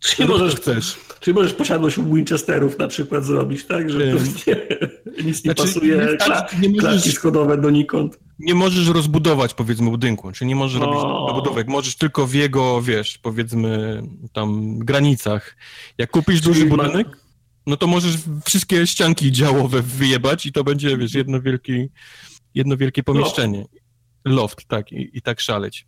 Czyli 0.00 0.28
możesz, 0.28 0.54
chcesz. 0.54 0.96
Czyli 1.20 1.34
możesz 1.34 1.52
posiadłość 1.52 2.00
Winchesterów 2.00 2.78
na 2.78 2.88
przykład 2.88 3.24
zrobić, 3.24 3.64
tak? 3.64 3.90
Że 3.90 3.98
nie, 3.98 4.12
nic 5.24 5.44
nie 5.44 5.52
znaczy, 5.52 5.62
pasuje, 5.62 6.16
nie, 6.60 6.68
nie 6.68 6.82
możesz, 6.82 7.14
schodowe 7.14 7.58
donikąd. 7.58 8.18
Nie 8.38 8.54
możesz 8.54 8.88
rozbudować, 8.88 9.54
powiedzmy, 9.54 9.90
budynku, 9.90 10.32
czyli 10.32 10.48
nie 10.48 10.56
możesz 10.56 10.80
robić 10.80 11.00
budowek, 11.34 11.68
możesz 11.68 11.96
tylko 11.96 12.26
w 12.26 12.34
jego, 12.34 12.82
wiesz, 12.82 13.18
powiedzmy, 13.18 14.02
tam 14.32 14.78
granicach. 14.78 15.56
Jak 15.98 16.10
kupisz 16.10 16.40
czyli 16.40 16.54
duży 16.54 16.66
budynek, 16.66 17.08
ma... 17.08 17.14
no 17.66 17.76
to 17.76 17.86
możesz 17.86 18.16
wszystkie 18.44 18.86
ścianki 18.86 19.32
działowe 19.32 19.82
wyjebać 19.82 20.46
i 20.46 20.52
to 20.52 20.64
będzie, 20.64 20.96
wiesz, 20.96 21.14
jedno 21.14 21.40
wielkie, 21.40 21.88
jedno 22.54 22.76
wielkie 22.76 23.02
pomieszczenie. 23.02 23.58
Loft, 23.58 23.76
Loft 24.24 24.68
tak, 24.68 24.92
i, 24.92 25.10
i 25.12 25.22
tak 25.22 25.40
szaleć. 25.40 25.86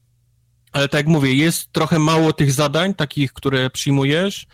Ale 0.73 0.89
tak 0.89 0.99
jak 0.99 1.07
mówię, 1.07 1.35
jest 1.35 1.73
trochę 1.73 1.99
mało 1.99 2.33
tych 2.33 2.53
zadań, 2.53 2.95
takich, 2.95 3.33
które 3.33 3.71
przyjmujesz 3.71 4.47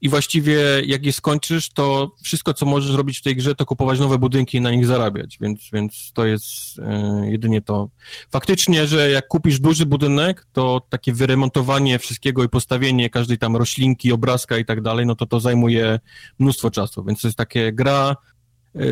i 0.00 0.08
właściwie 0.08 0.60
jak 0.86 1.06
je 1.06 1.12
skończysz, 1.12 1.70
to 1.70 2.10
wszystko, 2.22 2.54
co 2.54 2.66
możesz 2.66 2.96
robić 2.96 3.18
w 3.18 3.22
tej 3.22 3.36
grze, 3.36 3.54
to 3.54 3.66
kupować 3.66 4.00
nowe 4.00 4.18
budynki 4.18 4.58
i 4.58 4.60
na 4.60 4.70
nich 4.70 4.86
zarabiać, 4.86 5.38
więc, 5.40 5.68
więc 5.72 6.12
to 6.14 6.26
jest 6.26 6.78
e, 6.78 7.30
jedynie 7.30 7.62
to. 7.62 7.88
Faktycznie, 8.30 8.86
że 8.86 9.10
jak 9.10 9.28
kupisz 9.28 9.60
duży 9.60 9.86
budynek, 9.86 10.46
to 10.52 10.82
takie 10.88 11.12
wyremontowanie 11.12 11.98
wszystkiego 11.98 12.44
i 12.44 12.48
postawienie 12.48 13.10
każdej 13.10 13.38
tam 13.38 13.56
roślinki, 13.56 14.12
obrazka 14.12 14.58
i 14.58 14.64
tak 14.64 14.80
dalej, 14.80 15.06
no 15.06 15.14
to 15.14 15.26
to 15.26 15.40
zajmuje 15.40 16.00
mnóstwo 16.38 16.70
czasu, 16.70 17.04
więc 17.04 17.20
to 17.20 17.28
jest 17.28 17.38
takie 17.38 17.72
gra 17.72 18.16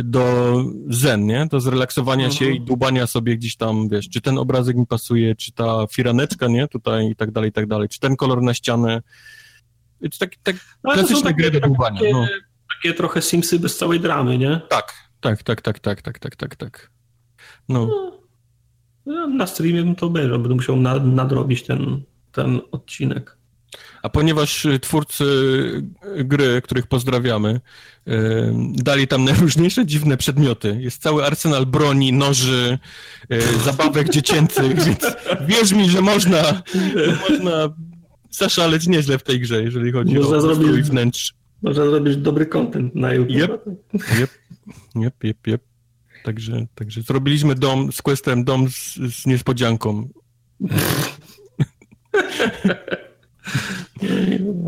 do 0.05 0.55
zen, 0.89 1.27
nie? 1.27 1.47
Do 1.51 1.61
zrelaksowania 1.61 2.27
mhm. 2.27 2.39
się 2.39 2.51
i 2.51 2.61
dłubania 2.61 3.07
sobie 3.07 3.37
gdzieś 3.37 3.57
tam, 3.57 3.89
wiesz, 3.89 4.09
czy 4.09 4.21
ten 4.21 4.39
obrazek 4.39 4.77
mi 4.77 4.87
pasuje, 4.87 5.35
czy 5.35 5.53
ta 5.53 5.87
firaneczka, 5.87 6.49
nie? 6.49 6.69
Tutaj 6.69 7.11
i 7.11 7.17
tak 7.17 7.31
dalej, 7.31 7.51
i 7.51 7.53
tak 7.53 7.67
dalej, 7.67 7.89
czy 7.89 8.01
ten 8.01 8.17
kolor 8.17 8.43
na 8.43 8.55
ścianę. 8.55 9.03
To 10.03 10.19
tak, 10.19 10.37
tak 10.43 10.57
klasyczne 10.83 11.35
gry 11.35 11.51
do 11.51 11.61
dłubania. 11.61 12.01
Takie, 12.01 12.13
no. 12.13 12.27
takie 12.77 12.95
trochę 12.95 13.23
Simsy 13.23 13.59
bez 13.59 13.77
całej 13.77 14.01
dramy, 14.01 14.39
nie? 14.39 14.61
Tak, 14.69 14.95
tak, 15.21 15.43
tak, 15.43 15.61
tak, 15.61 15.81
tak, 15.81 16.03
tak, 16.03 16.19
tak, 16.19 16.37
tak, 16.37 16.57
tak. 16.57 16.91
No. 17.69 18.11
no 19.07 19.27
na 19.27 19.47
streamie 19.47 19.83
bym 19.83 19.95
to 19.95 20.07
obejrzał, 20.07 20.39
będę 20.39 20.55
musiał 20.55 20.77
nadrobić 21.03 21.63
ten, 21.63 22.03
ten 22.33 22.61
odcinek. 22.73 23.38
A 24.03 24.09
ponieważ 24.09 24.65
y, 24.65 24.79
twórcy 24.79 25.25
y, 26.19 26.25
gry, 26.25 26.63
których 26.63 26.87
pozdrawiamy, 26.87 27.61
y, 28.09 28.11
dali 28.75 29.09
tam 29.09 29.25
najróżniejsze 29.31 29.87
dziwne 29.87 30.17
przedmioty. 30.17 30.77
Jest 30.81 31.03
cały 31.03 31.25
arsenal 31.25 31.67
broni, 31.67 32.13
noży, 32.13 32.79
zabawek 33.65 34.09
dziecięcych, 34.19 34.85
więc 34.85 34.99
wierz 35.47 35.73
mi, 35.73 35.91
że 35.91 36.01
można, 36.01 36.63
można 37.31 37.69
zaszaleć 38.31 38.87
nieźle 38.87 39.19
w 39.19 39.23
tej 39.23 39.41
grze, 39.41 39.63
jeżeli 39.63 39.93
chodzi 39.93 40.15
można 40.15 40.37
o 40.37 40.41
zrobić, 40.41 40.87
wnętrz. 40.87 41.35
Można 41.63 41.85
zrobić 41.85 42.17
dobry 42.17 42.47
content 42.47 42.95
na 42.95 43.15
YouTube. 43.15 43.37
Yep, 43.37 43.67
yep, 44.19 44.31
yep, 44.97 45.25
yep, 45.25 45.47
yep. 45.47 45.63
Także, 46.25 46.67
także 46.75 47.03
zrobiliśmy 47.03 47.55
dom 47.55 47.93
z 47.93 48.03
questem, 48.03 48.45
dom 48.45 48.71
z, 48.71 48.95
z 48.95 49.27
niespodzianką. 49.27 50.09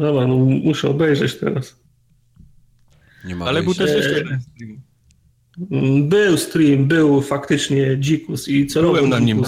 Dobra, 0.00 0.26
no 0.26 0.36
muszę 0.36 0.90
obejrzeć 0.90 1.34
teraz. 1.34 1.76
Nie 3.24 3.34
ma 3.36 3.44
Ale 3.44 3.62
był 3.62 3.74
też 3.74 3.90
jeszcze 3.90 4.18
jeden 4.18 4.40
stream. 4.40 4.80
Był 6.08 6.36
stream, 6.36 6.86
był 6.86 7.20
faktycznie 7.22 7.98
Dzikus 7.98 8.48
i 8.48 8.66
celowo 8.66 8.94
Byłem 8.94 9.10
na 9.10 9.18
nim. 9.18 9.42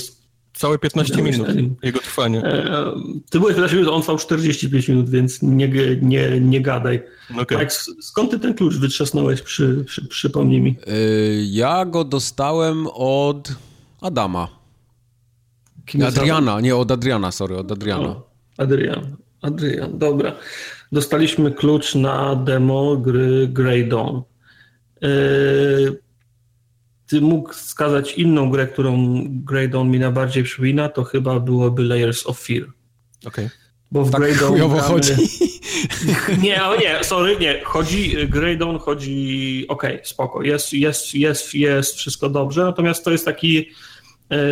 Całe 0.55 0.78
15 0.78 1.23
minut 1.23 1.49
jego 1.83 2.01
trwania. 2.01 2.43
E, 2.43 2.93
ty 3.31 3.39
byłeś 3.39 3.55
15 3.55 3.77
minut, 3.77 3.93
on 3.93 4.02
trwał 4.02 4.19
45 4.19 4.89
minut, 4.89 5.11
więc 5.11 5.43
nie, 5.43 5.69
nie, 6.02 6.41
nie 6.41 6.61
gadaj. 6.61 7.02
Okay. 7.39 7.59
Tak, 7.59 7.73
skąd 8.01 8.31
ty 8.31 8.39
ten 8.39 8.55
klucz 8.55 8.77
wytrzasnąłeś, 8.77 9.43
przy, 9.43 9.85
przy, 9.86 10.09
przypomnij 10.09 10.61
mi? 10.61 10.77
E, 10.86 10.94
ja 11.44 11.85
go 11.85 12.05
dostałem 12.05 12.86
od 12.94 13.55
Adama. 14.01 14.49
Kim 15.86 16.02
Adriana, 16.02 16.61
nie, 16.61 16.77
od 16.77 16.91
Adriana, 16.91 17.33
sorry, 17.33 17.57
od 17.57 17.73
Adriana. 17.73 18.09
O, 18.09 18.31
Adrian. 18.59 19.17
Adrian, 19.42 19.98
dobra. 19.98 20.32
Dostaliśmy 20.92 21.52
klucz 21.52 21.94
na 21.94 22.36
demo 22.36 22.96
gry 22.96 23.48
Grey 23.48 23.88
Dawn. 23.88 24.20
Yy, 25.02 26.00
ty 27.06 27.20
mógł 27.20 27.52
wskazać 27.52 28.12
inną 28.12 28.50
grę, 28.50 28.66
którą 28.66 29.24
Grey 29.28 29.68
Dawn 29.68 29.90
mi 29.90 29.98
najbardziej 29.98 30.44
przypomina, 30.44 30.88
to 30.88 31.04
chyba 31.04 31.40
byłoby 31.40 31.82
Layers 31.82 32.26
of 32.26 32.40
Fear. 32.40 32.66
Okej. 33.26 33.48
Bo 33.92 34.04
w 34.04 34.10
Tak 34.10 34.20
Grey 34.20 34.34
Dawn 34.36 34.54
gramy- 34.56 34.80
chodzi. 34.80 35.12
Nie, 36.42 36.64
o 36.64 36.76
nie, 36.76 37.04
sorry, 37.04 37.36
nie. 37.36 37.60
Chodzi, 37.64 38.28
Grey 38.28 38.58
Dawn 38.58 38.78
chodzi, 38.78 39.64
okej, 39.68 40.00
spoko, 40.02 40.42
jest, 40.42 40.72
jest, 40.72 41.14
jest, 41.14 41.54
jest 41.54 41.96
wszystko 41.96 42.28
dobrze, 42.28 42.64
natomiast 42.64 43.04
to 43.04 43.10
jest 43.10 43.24
taki 43.24 43.58
e, 43.58 43.64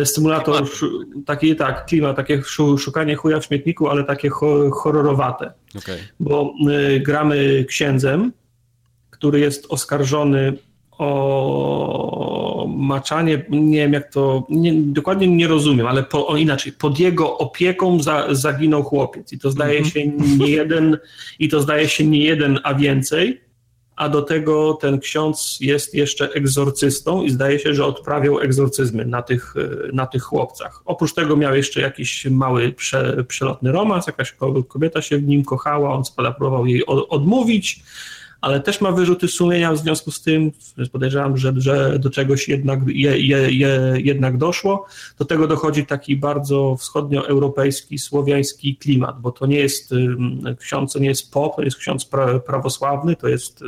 symulator, 0.05 0.67
szu- 0.67 0.99
taki, 1.25 1.55
tak, 1.55 1.85
klimat, 1.85 2.15
takie 2.15 2.41
szu- 2.43 2.77
szukanie 2.77 3.15
chuja 3.15 3.39
w 3.39 3.45
śmietniku, 3.45 3.87
ale 3.87 4.03
takie 4.03 4.29
ho, 4.29 4.71
horrorowate, 4.71 5.51
Okej. 5.77 5.99
bo 6.19 6.53
y, 6.69 6.99
gramy 6.99 7.65
księdzem, 7.67 8.31
który 9.09 9.39
jest 9.39 9.65
oskarżony 9.69 10.53
o 10.97 12.65
maczanie, 12.69 13.45
nie 13.49 13.77
wiem 13.77 13.93
jak 13.93 14.13
to, 14.13 14.45
nie, 14.49 14.73
dokładnie 14.73 15.27
nie 15.27 15.47
rozumiem, 15.47 15.87
ale 15.87 16.03
po, 16.03 16.37
inaczej, 16.37 16.73
pod 16.73 16.99
jego 16.99 17.37
opieką 17.37 18.03
za, 18.03 18.27
zaginął 18.31 18.83
chłopiec. 18.83 19.33
I 19.33 19.39
to 19.39 19.51
zdaje 19.51 19.85
się 19.85 20.07
nie 20.07 20.49
jeden, 20.49 20.97
i 21.39 21.49
to 21.49 21.61
zdaje 21.61 21.89
się 21.89 22.05
nie 22.05 22.23
jeden, 22.23 22.59
a 22.63 22.73
więcej, 22.73 23.41
a 24.01 24.09
do 24.09 24.21
tego 24.21 24.73
ten 24.73 24.99
ksiądz 24.99 25.57
jest 25.61 25.93
jeszcze 25.95 26.29
egzorcystą 26.33 27.23
i 27.23 27.29
zdaje 27.29 27.59
się, 27.59 27.73
że 27.73 27.85
odprawiał 27.85 28.39
egzorcyzmy 28.39 29.05
na 29.05 29.21
tych, 29.21 29.55
e, 29.57 29.91
na 29.93 30.07
tych 30.07 30.23
chłopcach. 30.23 30.81
Oprócz 30.85 31.13
tego 31.13 31.35
miał 31.37 31.55
jeszcze 31.55 31.81
jakiś 31.81 32.25
mały 32.25 32.71
prze, 32.71 33.23
przelotny 33.27 33.71
romans, 33.71 34.07
jakaś 34.07 34.31
ko- 34.31 34.63
kobieta 34.63 35.01
się 35.01 35.17
w 35.17 35.23
nim 35.23 35.43
kochała, 35.43 35.93
on 35.93 36.05
spada 36.05 36.31
próbował 36.31 36.65
jej 36.65 36.85
odmówić, 36.85 37.83
ale 38.41 38.59
też 38.59 38.81
ma 38.81 38.91
wyrzuty 38.91 39.27
sumienia 39.27 39.71
w 39.71 39.77
związku 39.77 40.11
z 40.11 40.21
tym, 40.21 40.51
podejrzewam, 40.91 41.37
że, 41.37 41.53
że 41.57 41.99
do 41.99 42.09
czegoś 42.09 42.49
jednak, 42.49 42.79
je, 42.87 43.19
je, 43.19 43.51
je, 43.51 43.93
jednak 43.97 44.37
doszło. 44.37 44.85
Do 45.19 45.25
tego 45.25 45.47
dochodzi 45.47 45.85
taki 45.85 46.17
bardzo 46.17 46.75
wschodnioeuropejski, 46.75 47.99
słowiański 47.99 48.75
klimat, 48.75 49.21
bo 49.21 49.31
to 49.31 49.45
nie 49.45 49.59
jest 49.59 49.93
ksiądz, 50.59 50.93
to 50.93 50.99
nie 50.99 51.09
jest 51.09 51.31
pop, 51.31 51.55
to 51.55 51.61
jest 51.61 51.77
ksiądz 51.77 52.05
pra, 52.05 52.39
prawosławny, 52.39 53.15
to 53.15 53.27
jest 53.27 53.63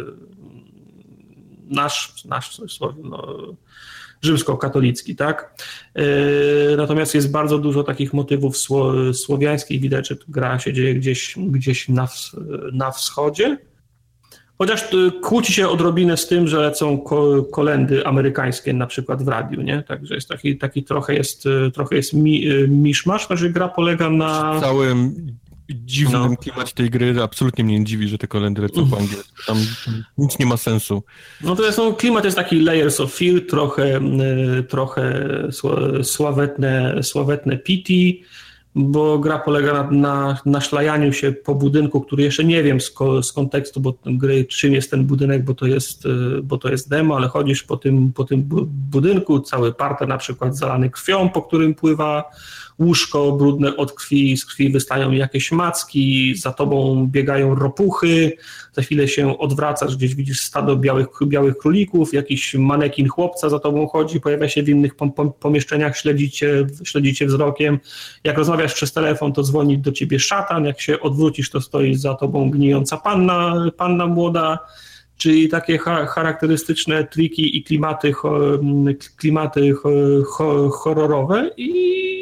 nasz, 1.70 2.26
nasz 2.26 2.62
no, 2.80 3.28
rzymskokatolicki, 4.22 5.16
tak? 5.16 5.64
Yy, 5.96 6.04
Natomiast 6.78 7.16
jest 7.16 7.32
bardzo 7.32 7.58
dużo 7.58 7.84
takich 7.84 8.14
motywów 8.14 8.58
sło, 8.58 9.14
słowiańskich, 9.14 9.82
widać, 9.82 10.08
że 10.08 10.16
gra 10.28 10.60
się 10.60 10.74
dzieje 10.74 10.96
gdzieś, 10.96 11.36
gdzieś 11.38 11.90
na, 11.90 12.08
na 12.74 12.92
wschodzie. 12.92 13.58
Chociaż 14.58 14.94
y, 14.94 15.12
kłóci 15.22 15.54
się 15.54 15.70
odrobinę 15.70 16.18
z 16.18 16.28
tym, 16.28 16.48
że 16.48 16.60
lecą 16.60 16.98
ko- 16.98 17.44
kolendy 17.52 18.06
amerykańskie 18.08 18.74
na 18.74 18.88
przykład 18.88 19.24
w 19.24 19.28
radiu, 19.28 19.62
nie? 19.62 19.84
Także 19.84 20.16
jest 20.16 20.30
taki, 20.30 20.58
taki 20.58 20.84
trochę 20.84 21.14
jest, 21.16 21.46
y, 21.46 21.72
trochę 21.74 21.96
jest 21.96 22.14
mi, 22.14 22.48
y, 22.52 22.68
miszmasz, 22.68 23.28
znaczy 23.28 23.50
gra 23.50 23.68
polega 23.68 24.10
na... 24.10 24.54
W 24.54 24.62
całym 24.62 25.16
dziwnym 25.70 26.22
No. 26.22 26.38
klimacie 26.38 26.74
tej 26.76 26.90
gry 26.90 27.16
absolutnie 27.24 27.64
mnie 27.64 27.80
nie 27.80 27.86
dziwi, 27.86 28.08
że 28.08 28.18
te 28.18 28.28
kolendy 28.28 28.62
lecą 28.62 28.90
po 28.90 28.98
angielsku. 28.98 29.44
Tam 29.48 29.58
nic 30.18 30.40
nie 30.40 30.46
ma 30.46 30.58
sensu. 30.58 31.04
No 31.42 31.56
to 31.56 31.66
jest, 31.66 31.78
no, 31.78 31.94
klimat 31.94 32.26
jest 32.26 32.38
taki 32.38 32.60
layers 32.62 33.00
of 33.00 33.14
fear, 33.14 33.42
trochę, 33.50 34.00
trochę 34.70 35.30
sła- 35.50 36.04
sławetne, 36.04 37.04
sławetne 37.04 37.58
pity, 37.58 38.26
bo 38.76 39.20
gra 39.20 39.40
polega 39.40 39.74
na, 39.74 39.92
na, 39.92 40.38
na 40.46 40.62
szlajaniu 40.62 41.14
się 41.14 41.32
po 41.32 41.56
budynku, 41.56 42.02
który 42.02 42.24
jeszcze 42.24 42.44
nie 42.44 42.64
wiem 42.64 42.82
z, 42.82 42.94
z 43.22 43.32
kontekstu 43.32 43.80
bo, 43.80 43.94
gry, 44.06 44.46
czym 44.46 44.74
jest 44.74 44.92
ten 44.92 45.06
budynek, 45.06 45.44
bo 45.44 45.54
to 45.54 45.66
jest, 45.66 46.06
y, 46.06 46.42
bo 46.44 46.58
to 46.58 46.70
jest 46.70 46.90
demo, 46.90 47.16
ale 47.16 47.28
chodzisz 47.28 47.64
po 47.64 47.78
tym, 47.78 48.14
po 48.14 48.24
tym 48.24 48.44
bu- 48.44 48.66
budynku, 48.66 49.40
cały 49.40 49.74
parter 49.74 50.08
na 50.08 50.18
przykład 50.18 50.58
zalany 50.58 50.90
krwią, 50.90 51.30
po 51.30 51.42
którym 51.42 51.76
pływa 51.76 52.24
łóżko 52.80 53.32
brudne 53.32 53.78
od 53.78 53.92
krwi, 53.92 54.38
z 54.38 54.46
krwi 54.46 54.70
wystają 54.70 55.12
jakieś 55.12 55.52
macki, 55.52 56.36
za 56.36 56.54
tobą 56.54 57.08
biegają 57.12 57.56
ropuchy, 57.56 58.32
za 58.74 58.82
chwilę 58.82 59.08
się 59.08 59.38
odwracasz, 59.38 59.96
gdzieś 59.98 60.16
widzisz 60.16 60.42
stado 60.42 60.76
białych, 60.76 61.08
białych 61.28 61.58
królików, 61.58 62.14
jakiś 62.14 62.54
manekin 62.56 63.08
chłopca 63.08 63.50
za 63.50 63.60
tobą 63.60 63.88
chodzi, 63.88 64.20
pojawia 64.20 64.50
się 64.50 64.64
w 64.64 64.70
innych 64.70 64.96
pom- 64.96 65.12
pom- 65.12 65.32
pomieszczeniach, 65.40 65.98
śledzicie, 65.98 66.68
śledzicie 66.84 67.26
wzrokiem. 67.26 67.80
Jak 68.24 68.38
rozmawiasz 68.38 68.74
przez 68.74 68.94
telefon, 68.94 69.34
to 69.34 69.44
dzwoni 69.44 69.78
do 69.78 69.92
ciebie 69.92 70.20
szatan, 70.20 70.66
jak 70.66 70.82
się 70.82 71.00
odwrócisz, 71.00 71.50
to 71.50 71.62
stoi 71.62 71.96
za 71.96 72.14
tobą 72.16 72.50
gnijąca 72.52 72.98
panna, 72.98 73.66
panna 73.78 74.08
młoda, 74.08 74.60
czyli 75.18 75.50
takie 75.50 75.78
cha- 75.78 76.06
charakterystyczne 76.06 77.04
triki 77.04 77.58
i 77.58 77.64
klimaty, 77.64 78.14
klimaty 79.18 79.74
ho- 79.74 79.90
ho- 80.28 80.70
horrorowe 80.70 81.52
i 81.58 82.13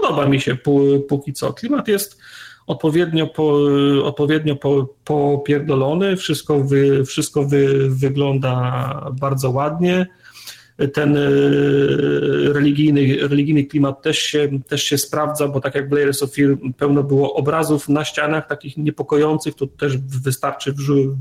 podoba 0.00 0.26
mi 0.26 0.40
się 0.40 0.54
pó- 0.54 1.00
póki 1.08 1.32
co. 1.32 1.52
Klimat 1.52 1.88
jest 1.88 2.18
odpowiednio, 2.66 3.26
po, 3.26 3.58
odpowiednio 4.04 4.56
po, 4.56 4.94
popierdolony, 5.04 6.16
wszystko, 6.16 6.60
wy, 6.60 7.04
wszystko 7.04 7.44
wy, 7.44 7.90
wygląda 7.90 9.10
bardzo 9.20 9.50
ładnie. 9.50 10.06
Ten 10.92 11.16
e, 11.16 11.20
religijny, 12.52 13.28
religijny 13.28 13.64
klimat 13.64 14.02
też 14.02 14.18
się, 14.18 14.48
też 14.68 14.82
się 14.82 14.98
sprawdza, 14.98 15.48
bo 15.48 15.60
tak 15.60 15.74
jak 15.74 15.88
w 15.88 15.92
Layers 15.92 16.22
of 16.22 16.34
Fear 16.34 16.56
pełno 16.76 17.02
było 17.02 17.34
obrazów 17.34 17.88
na 17.88 18.04
ścianach 18.04 18.48
takich 18.48 18.76
niepokojących, 18.76 19.54
to 19.54 19.66
też 19.66 19.96
wystarczy 19.98 20.74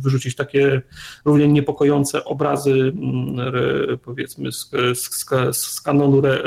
wyrzucić 0.04 0.36
takie 0.36 0.82
równie 1.26 1.48
niepokojące 1.48 2.24
obrazy, 2.26 2.72
mm, 2.72 3.36
powiedzmy, 4.04 4.52
z, 4.52 4.72
z, 4.94 5.26
z, 5.52 5.82
kanonu 5.82 6.20
re, 6.26 6.42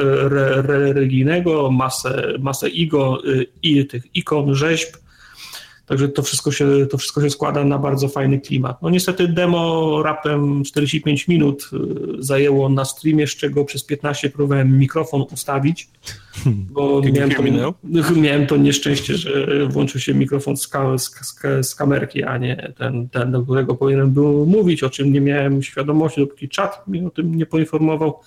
re, 0.63 0.63
religijnego, 0.93 1.71
masę, 1.71 2.35
masę 2.39 2.69
igo, 2.69 3.19
y, 3.27 3.47
i 3.63 3.87
tych 3.87 4.17
ikon, 4.17 4.55
rzeźb. 4.55 4.97
Także 5.91 6.09
to 6.09 6.23
wszystko, 6.23 6.53
się, 6.53 6.87
to 6.91 6.99
wszystko 6.99 7.21
się 7.21 7.31
składa 7.31 7.65
na 7.65 7.79
bardzo 7.79 8.09
fajny 8.09 8.41
klimat. 8.41 8.83
No 8.83 8.91
niestety 8.91 9.29
demo 9.29 10.03
raptem 10.03 10.65
45 10.65 11.29
minut 11.29 11.71
y, 11.73 12.23
zajęło 12.23 12.69
na 12.69 12.85
streamie, 12.85 13.27
z 13.27 13.31
czego 13.31 13.65
przez 13.65 13.85
15 13.85 14.31
próbowałem 14.31 14.79
mikrofon 14.79 15.25
ustawić, 15.33 15.89
bo 16.47 17.03
miałem 17.13 17.31
to, 17.31 17.43
miałem 18.17 18.47
to 18.47 18.57
nieszczęście, 18.57 19.17
że 19.17 19.67
włączył 19.69 20.01
się 20.01 20.15
mikrofon 20.15 20.57
z, 20.57 20.69
ka, 20.69 20.99
z, 20.99 21.11
z, 21.63 21.75
kamerki, 21.75 22.23
a 22.23 22.39
nie 22.39 22.73
ten, 22.79 23.09
ten, 23.09 23.33
do 23.33 23.43
którego 23.43 23.75
powinienem 23.75 24.11
był 24.11 24.47
mówić, 24.47 24.83
o 24.83 24.91
czym 24.91 25.13
nie 25.13 25.21
miałem 25.21 25.63
świadomości, 25.63 26.21
dopóki 26.21 26.49
czat 26.49 26.89
mnie 26.89 27.07
o 27.07 27.11
tym 27.11 27.35
nie 27.35 27.47
poinformował. 27.47 28.21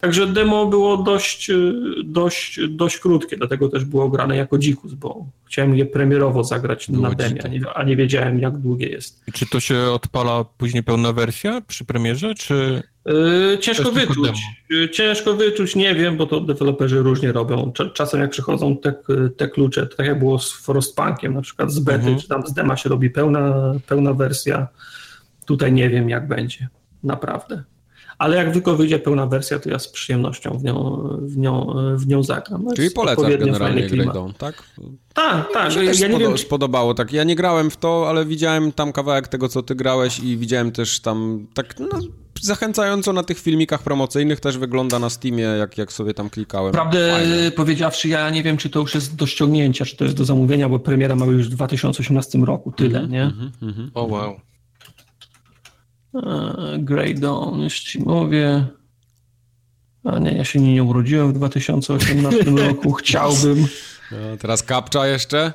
Także 0.00 0.26
demo 0.26 0.66
było 0.66 0.96
dość, 0.96 1.50
y, 1.50 1.72
dość, 2.04 2.60
dość 2.68 2.98
krótkie, 2.98 3.36
dlatego 3.36 3.68
też 3.68 3.84
było 3.84 4.08
grane 4.08 4.36
jako 4.36 4.58
dzikus, 4.58 4.94
bo 4.94 5.26
chciałem 5.44 5.76
je 5.76 5.86
premierowo 5.86 6.44
zagrać 6.44 6.90
Było 6.90 7.08
na 7.08 7.14
demie, 7.14 7.44
a 7.44 7.48
nie, 7.48 7.60
a 7.74 7.82
nie 7.84 7.96
wiedziałem 7.96 8.40
jak 8.40 8.58
długie 8.58 8.88
jest. 8.88 9.22
I 9.28 9.32
Czy 9.32 9.46
to 9.46 9.60
się 9.60 9.78
odpala 9.78 10.44
później 10.44 10.82
pełna 10.82 11.12
wersja 11.12 11.60
przy 11.60 11.84
premierze, 11.84 12.34
czy... 12.34 12.82
Yy, 13.06 13.58
ciężko 13.58 13.92
wyczuć. 13.92 14.42
Yy, 14.70 14.88
Ciężko 14.88 15.34
wyczuć, 15.34 15.76
nie 15.76 15.94
wiem, 15.94 16.16
bo 16.16 16.26
to 16.26 16.40
deweloperzy 16.40 17.02
różnie 17.02 17.32
robią. 17.32 17.72
Cza- 17.78 17.92
Czasem 17.92 18.20
jak 18.20 18.30
przychodzą 18.30 18.76
te, 18.76 18.94
te 19.36 19.48
klucze, 19.48 19.86
to 19.86 19.96
tak 19.96 20.06
jak 20.06 20.18
było 20.18 20.38
z 20.38 20.52
Frostpunkiem, 20.52 21.34
na 21.34 21.42
przykład 21.42 21.70
z 21.72 21.78
bety, 21.78 21.98
Mhm. 21.98 22.18
czy 22.18 22.28
tam 22.28 22.46
z 22.46 22.52
dema 22.52 22.76
się 22.76 22.88
robi 22.88 23.10
pełna, 23.10 23.72
pełna 23.86 24.12
wersja. 24.12 24.68
Tutaj 25.46 25.72
nie 25.72 25.90
wiem, 25.90 26.08
jak 26.10 26.28
będzie. 26.28 26.68
Naprawdę. 27.04 27.62
Ale 28.18 28.36
jak 28.36 28.52
tylko 28.52 28.76
wyjdzie 28.76 28.98
pełna 28.98 29.26
wersja, 29.26 29.58
to 29.58 29.70
ja 29.70 29.78
z 29.78 29.88
przyjemnością 29.88 30.58
w 30.58 30.64
nią, 30.64 31.08
w 31.22 31.36
nią, 31.36 31.74
w 31.96 32.06
nią 32.06 32.22
zagram. 32.22 32.66
Czyli 32.74 32.84
jest 32.84 32.96
polecasz 32.96 33.36
generalnie 33.36 33.58
fajny 33.58 33.80
Grey 33.80 33.90
klimat. 33.90 34.14
Dawn, 34.14 34.32
tak? 34.38 34.62
Tak, 35.14 35.52
tak. 35.52 35.68
Mi 35.68 35.74
się 35.74 35.86
też 35.86 36.00
Ja 36.00 36.08
nie 36.08 36.18
wiem, 36.18 36.34
czy 36.34 36.42
spodobało. 36.42 36.94
Tak, 36.94 37.12
ja 37.12 37.24
nie 37.24 37.36
grałem 37.36 37.70
w 37.70 37.76
to, 37.76 38.08
ale 38.08 38.24
widziałem 38.24 38.72
tam 38.72 38.92
kawałek 38.92 39.28
tego, 39.28 39.48
co 39.48 39.62
ty 39.62 39.74
grałeś 39.74 40.18
i 40.18 40.36
widziałem 40.36 40.72
też 40.72 41.00
tam 41.00 41.46
tak 41.54 41.80
no, 41.80 41.88
zachęcająco 42.42 43.12
na 43.12 43.22
tych 43.22 43.38
filmikach 43.38 43.82
promocyjnych 43.82 44.40
też 44.40 44.58
wygląda 44.58 44.98
na 44.98 45.10
Steamie, 45.10 45.44
jak, 45.44 45.78
jak 45.78 45.92
sobie 45.92 46.14
tam 46.14 46.30
klikałem. 46.30 46.72
Prawdę 46.72 47.10
Fajnie. 47.12 47.50
powiedziawszy, 47.50 48.08
ja 48.08 48.30
nie 48.30 48.42
wiem, 48.42 48.56
czy 48.56 48.70
to 48.70 48.80
już 48.80 48.94
jest 48.94 49.16
do 49.16 49.26
ściągnięcia, 49.26 49.84
czy 49.84 49.96
to 49.96 50.04
jest 50.04 50.16
do 50.16 50.24
zamówienia, 50.24 50.68
bo 50.68 50.78
premiera 50.78 51.16
ma 51.16 51.26
już 51.26 51.46
w 51.46 51.50
2018 51.50 52.38
roku, 52.38 52.72
tyle, 52.72 53.08
nie? 53.08 53.22
Mhm, 53.22 53.52
mhm. 53.62 53.90
O 53.94 54.04
wow. 54.04 54.36
Eee, 56.16 56.78
Grey 56.84 57.14
Dawn, 57.14 57.60
już 57.62 57.80
ci 57.80 57.98
mówię. 57.98 58.66
A 60.04 60.18
nie, 60.18 60.32
ja 60.32 60.44
się 60.44 60.60
nie 60.60 60.82
urodziłem 60.84 61.32
w 61.32 61.32
2018 61.32 62.44
roku, 62.66 62.92
chciałbym. 62.92 63.66
No, 64.12 64.36
teraz 64.38 64.62
kapcza 64.62 65.06
jeszcze. 65.06 65.52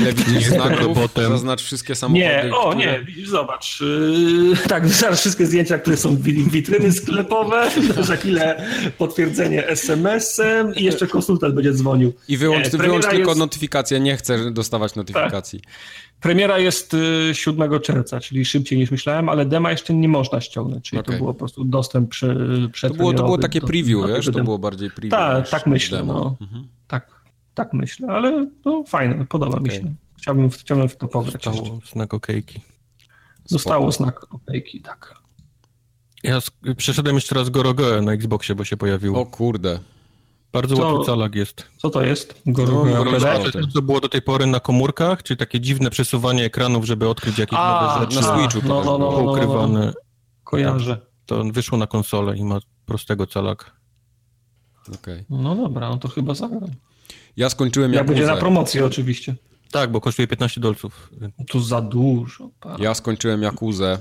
Ile 0.00 0.12
widzisz 0.12 0.44
znaków? 0.44 0.98
Zaznacz 1.16 1.62
wszystkie 1.62 1.94
samochody, 1.94 2.24
Nie, 2.24 2.50
o 2.56 2.70
które... 2.70 2.86
nie, 2.86 3.04
widzisz, 3.04 3.28
zobacz. 3.28 3.80
Yy, 3.80 4.56
tak, 4.68 4.88
zaraz 4.88 5.20
wszystkie 5.20 5.46
zdjęcia, 5.46 5.78
które 5.78 5.96
są 5.96 6.16
wi- 6.16 6.50
witryny 6.50 6.92
sklepowe, 6.92 7.70
za 8.00 8.16
chwilę 8.16 8.66
potwierdzenie 8.98 9.66
SMS-em 9.68 10.74
i 10.74 10.84
jeszcze 10.84 11.06
konsultant 11.06 11.54
będzie 11.54 11.72
dzwonił. 11.72 12.12
I 12.28 12.36
wyłącz, 12.36 12.72
Nie, 12.72 12.78
wyłącz 12.78 13.06
tylko 13.06 13.28
jest- 13.30 13.38
notyfikacje, 13.38 14.00
nie 14.00 14.16
chcę 14.16 14.50
dostawać 14.50 14.94
notyfikacji. 14.94 15.60
Premiera 16.20 16.58
jest 16.58 16.94
y, 16.94 17.30
7 17.34 17.80
czerwca, 17.80 18.20
czyli 18.20 18.44
szybciej 18.44 18.78
niż 18.78 18.90
myślałem, 18.90 19.28
ale 19.28 19.46
dema 19.46 19.70
jeszcze 19.70 19.94
nie 19.94 20.08
można 20.08 20.40
ściągnąć, 20.40 20.84
czyli 20.90 21.00
Okej. 21.00 21.14
to 21.14 21.18
było 21.18 21.32
po 21.34 21.38
prostu 21.38 21.64
dostęp 21.64 22.10
prze, 22.10 22.36
To 22.80 22.94
było, 22.94 23.12
to 23.12 23.22
było 23.24 23.38
takie 23.38 23.60
preview, 23.60 24.00
do 24.00 24.08
wiesz? 24.08 24.26
To 24.26 24.44
było 24.44 24.58
bardziej 24.58 24.90
preview. 24.90 25.10
Tak, 25.10 25.48
tak 25.48 25.66
myślę, 25.66 25.98
demo. 25.98 26.12
no. 26.12 26.36
Mhm. 26.40 26.68
Tak, 26.88 27.10
tak 27.56 27.72
myślę, 27.72 28.08
ale 28.08 28.46
no 28.64 28.84
fajne, 28.86 29.26
podoba 29.26 29.60
mi 29.60 29.66
Okej. 29.68 29.80
się. 29.80 29.94
Chciałbym, 30.18 30.50
w- 30.50 30.56
chciałbym 30.56 30.88
w 30.88 30.96
to 30.96 31.08
pograć. 31.08 31.34
jeszcze. 31.34 31.50
Zostało 31.52 31.80
znak 31.92 32.14
okejki. 32.14 32.60
Zostało 33.44 33.92
znak 33.92 34.34
okejki, 34.34 34.80
tak. 34.80 35.14
Ja 36.22 36.38
przeszedłem 36.76 37.14
jeszcze 37.14 37.34
raz 37.34 37.50
Gorogoe 37.50 38.02
na 38.02 38.12
Xboxie, 38.12 38.54
bo 38.54 38.64
się 38.64 38.76
pojawił. 38.76 39.16
O 39.16 39.26
kurde. 39.26 39.78
Bardzo 40.52 40.76
To- 40.76 40.82
łatwy 40.94 41.06
calak 41.06 41.34
jest. 41.34 41.66
Co 41.78 41.90
to 41.90 42.02
jest? 42.02 42.42
No, 42.46 42.52
Gorogoa 42.52 42.84
Gorogoa. 43.04 43.20
PD? 43.38 43.52
To 43.52 43.60
to, 43.60 43.66
co 43.66 43.82
było 43.82 44.00
do 44.00 44.08
tej 44.08 44.22
pory 44.22 44.46
na 44.46 44.60
komórkach, 44.60 45.22
czyli 45.22 45.36
takie 45.38 45.60
dziwne 45.60 45.90
przesuwanie 45.90 46.44
ekranów, 46.44 46.84
żeby 46.84 47.08
odkryć 47.08 47.38
jakieś 47.38 47.58
A, 47.58 47.96
nowe 47.98 48.00
rzeczy. 48.14 48.26
na 48.28 48.38
Switchu 48.38 48.60
to 48.60 48.68
no, 48.68 48.76
też 48.80 48.86
no, 48.86 48.98
no, 48.98 49.08
było. 49.10 49.36
no, 49.36 49.68
no, 49.68 49.84
no. 49.84 49.92
Kojarzę. 50.44 50.98
To 51.26 51.44
wyszło 51.44 51.78
na 51.78 51.86
konsolę 51.86 52.36
i 52.36 52.44
ma 52.44 52.58
prostego 52.86 53.26
calaka. 53.26 53.70
Okej. 54.94 55.24
No 55.30 55.56
dobra, 55.56 55.88
no 55.88 55.96
to 55.98 56.08
chyba 56.08 56.34
zagram. 56.34 56.70
Ja 57.36 57.50
skończyłem 57.50 57.92
Jak 57.92 58.06
będzie 58.06 58.22
na 58.22 58.28
Jakuzę. 58.28 58.40
promocję 58.40 58.86
oczywiście. 58.86 59.34
Tak, 59.70 59.90
bo 59.92 60.00
kosztuje 60.00 60.28
15 60.28 60.60
dolców. 60.60 61.10
Tu 61.48 61.60
za 61.60 61.80
dużo. 61.80 62.50
pa. 62.60 62.76
Ja 62.80 62.94
skończyłem 62.94 63.42
Jakuzę. 63.42 63.98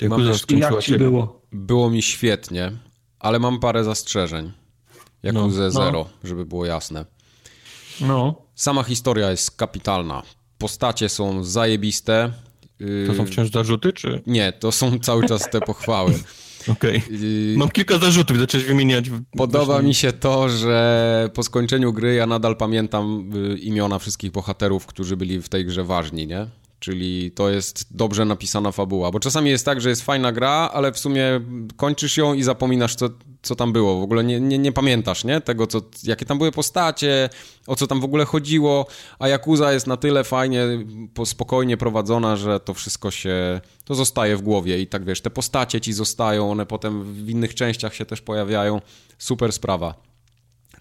Jak 0.00 0.12
I 0.50 0.58
jak 0.58 0.78
ci 0.82 0.98
było? 0.98 1.42
Było 1.52 1.90
mi 1.90 2.02
świetnie, 2.02 2.72
ale 3.18 3.38
mam 3.38 3.60
parę 3.60 3.84
zastrzeżeń. 3.84 4.52
Jakuzę 5.22 5.62
No, 5.62 5.64
no. 5.64 5.70
Zero, 5.70 6.08
żeby 6.24 6.46
było 6.46 6.66
jasne. 6.66 7.04
No. 8.00 8.34
Sama 8.54 8.82
historia 8.82 9.30
jest 9.30 9.50
kapitalna. 9.50 10.22
Postacie 10.58 11.08
są 11.08 11.44
zajebiste. 11.44 12.32
To 13.06 13.14
są 13.14 13.26
wciąż 13.26 13.50
zarzuty, 13.50 13.92
czy? 13.92 14.22
Nie, 14.26 14.52
to 14.52 14.72
są 14.72 14.98
cały 14.98 15.28
czas 15.28 15.50
te 15.50 15.60
pochwały. 15.60 16.14
Okej. 16.68 17.02
Yy, 17.10 17.56
Mam 17.58 17.68
kilka 17.70 17.98
zarzutów, 17.98 18.38
zacząłeś 18.38 18.66
wymieniać. 18.66 19.04
Podoba 19.36 19.64
właśnie- 19.64 19.88
mi 19.88 19.94
się 19.94 20.12
to, 20.12 20.48
że 20.48 21.30
po 21.34 21.42
skończeniu 21.42 21.92
gry 21.92 22.14
ja 22.14 22.26
nadal 22.26 22.56
pamiętam 22.56 23.30
y, 23.54 23.58
imiona 23.58 23.98
wszystkich 23.98 24.30
bohaterów, 24.32 24.86
którzy 24.86 25.16
byli 25.16 25.42
w 25.42 25.48
tej 25.48 25.64
grze 25.66 25.84
ważni, 25.84 26.26
nie? 26.26 26.46
Czyli 26.80 27.30
to 27.30 27.50
jest 27.50 27.96
dobrze 27.96 28.24
napisana 28.24 28.72
fabuła. 28.72 29.10
Bo 29.10 29.20
czasami 29.20 29.50
jest 29.50 29.64
tak, 29.64 29.80
że 29.80 29.88
jest 29.88 30.02
fajna 30.02 30.32
gra, 30.32 30.70
ale 30.72 30.92
w 30.92 30.98
sumie 30.98 31.40
kończysz 31.76 32.16
ją 32.16 32.34
i 32.34 32.42
zapominasz, 32.42 32.94
co, 32.94 33.08
co 33.42 33.56
tam 33.56 33.72
było. 33.72 34.00
W 34.00 34.02
ogóle 34.02 34.24
nie, 34.24 34.40
nie, 34.40 34.58
nie 34.58 34.72
pamiętasz, 34.72 35.24
nie? 35.24 35.40
Tego, 35.40 35.66
co, 35.66 35.80
jakie 36.04 36.26
tam 36.26 36.38
były 36.38 36.52
postacie, 36.52 37.28
o 37.66 37.76
co 37.76 37.86
tam 37.86 38.00
w 38.00 38.04
ogóle 38.04 38.24
chodziło. 38.24 38.86
A 39.18 39.28
Yakuza 39.28 39.72
jest 39.72 39.86
na 39.86 39.96
tyle 39.96 40.24
fajnie, 40.24 40.66
po- 41.14 41.26
spokojnie 41.26 41.76
prowadzona, 41.76 42.36
że 42.36 42.60
to 42.60 42.74
wszystko 42.74 43.10
się... 43.10 43.60
To 43.84 43.94
zostaje 43.94 44.36
w 44.36 44.42
głowie 44.42 44.80
i 44.80 44.86
tak 44.86 45.04
wiesz, 45.04 45.20
te 45.20 45.30
postacie 45.30 45.80
ci 45.80 45.92
zostają, 45.92 46.50
one 46.50 46.66
potem 46.66 47.04
w 47.04 47.30
innych 47.30 47.54
częściach 47.54 47.94
się 47.94 48.06
też 48.06 48.20
pojawiają. 48.20 48.80
Super 49.18 49.52
sprawa. 49.52 49.94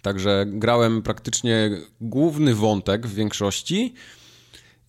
Także 0.02 0.46
grałem 0.48 1.02
praktycznie 1.02 1.72
główny 2.02 2.56
wątek 2.56 3.08
w 3.08 3.14
większości 3.14 3.94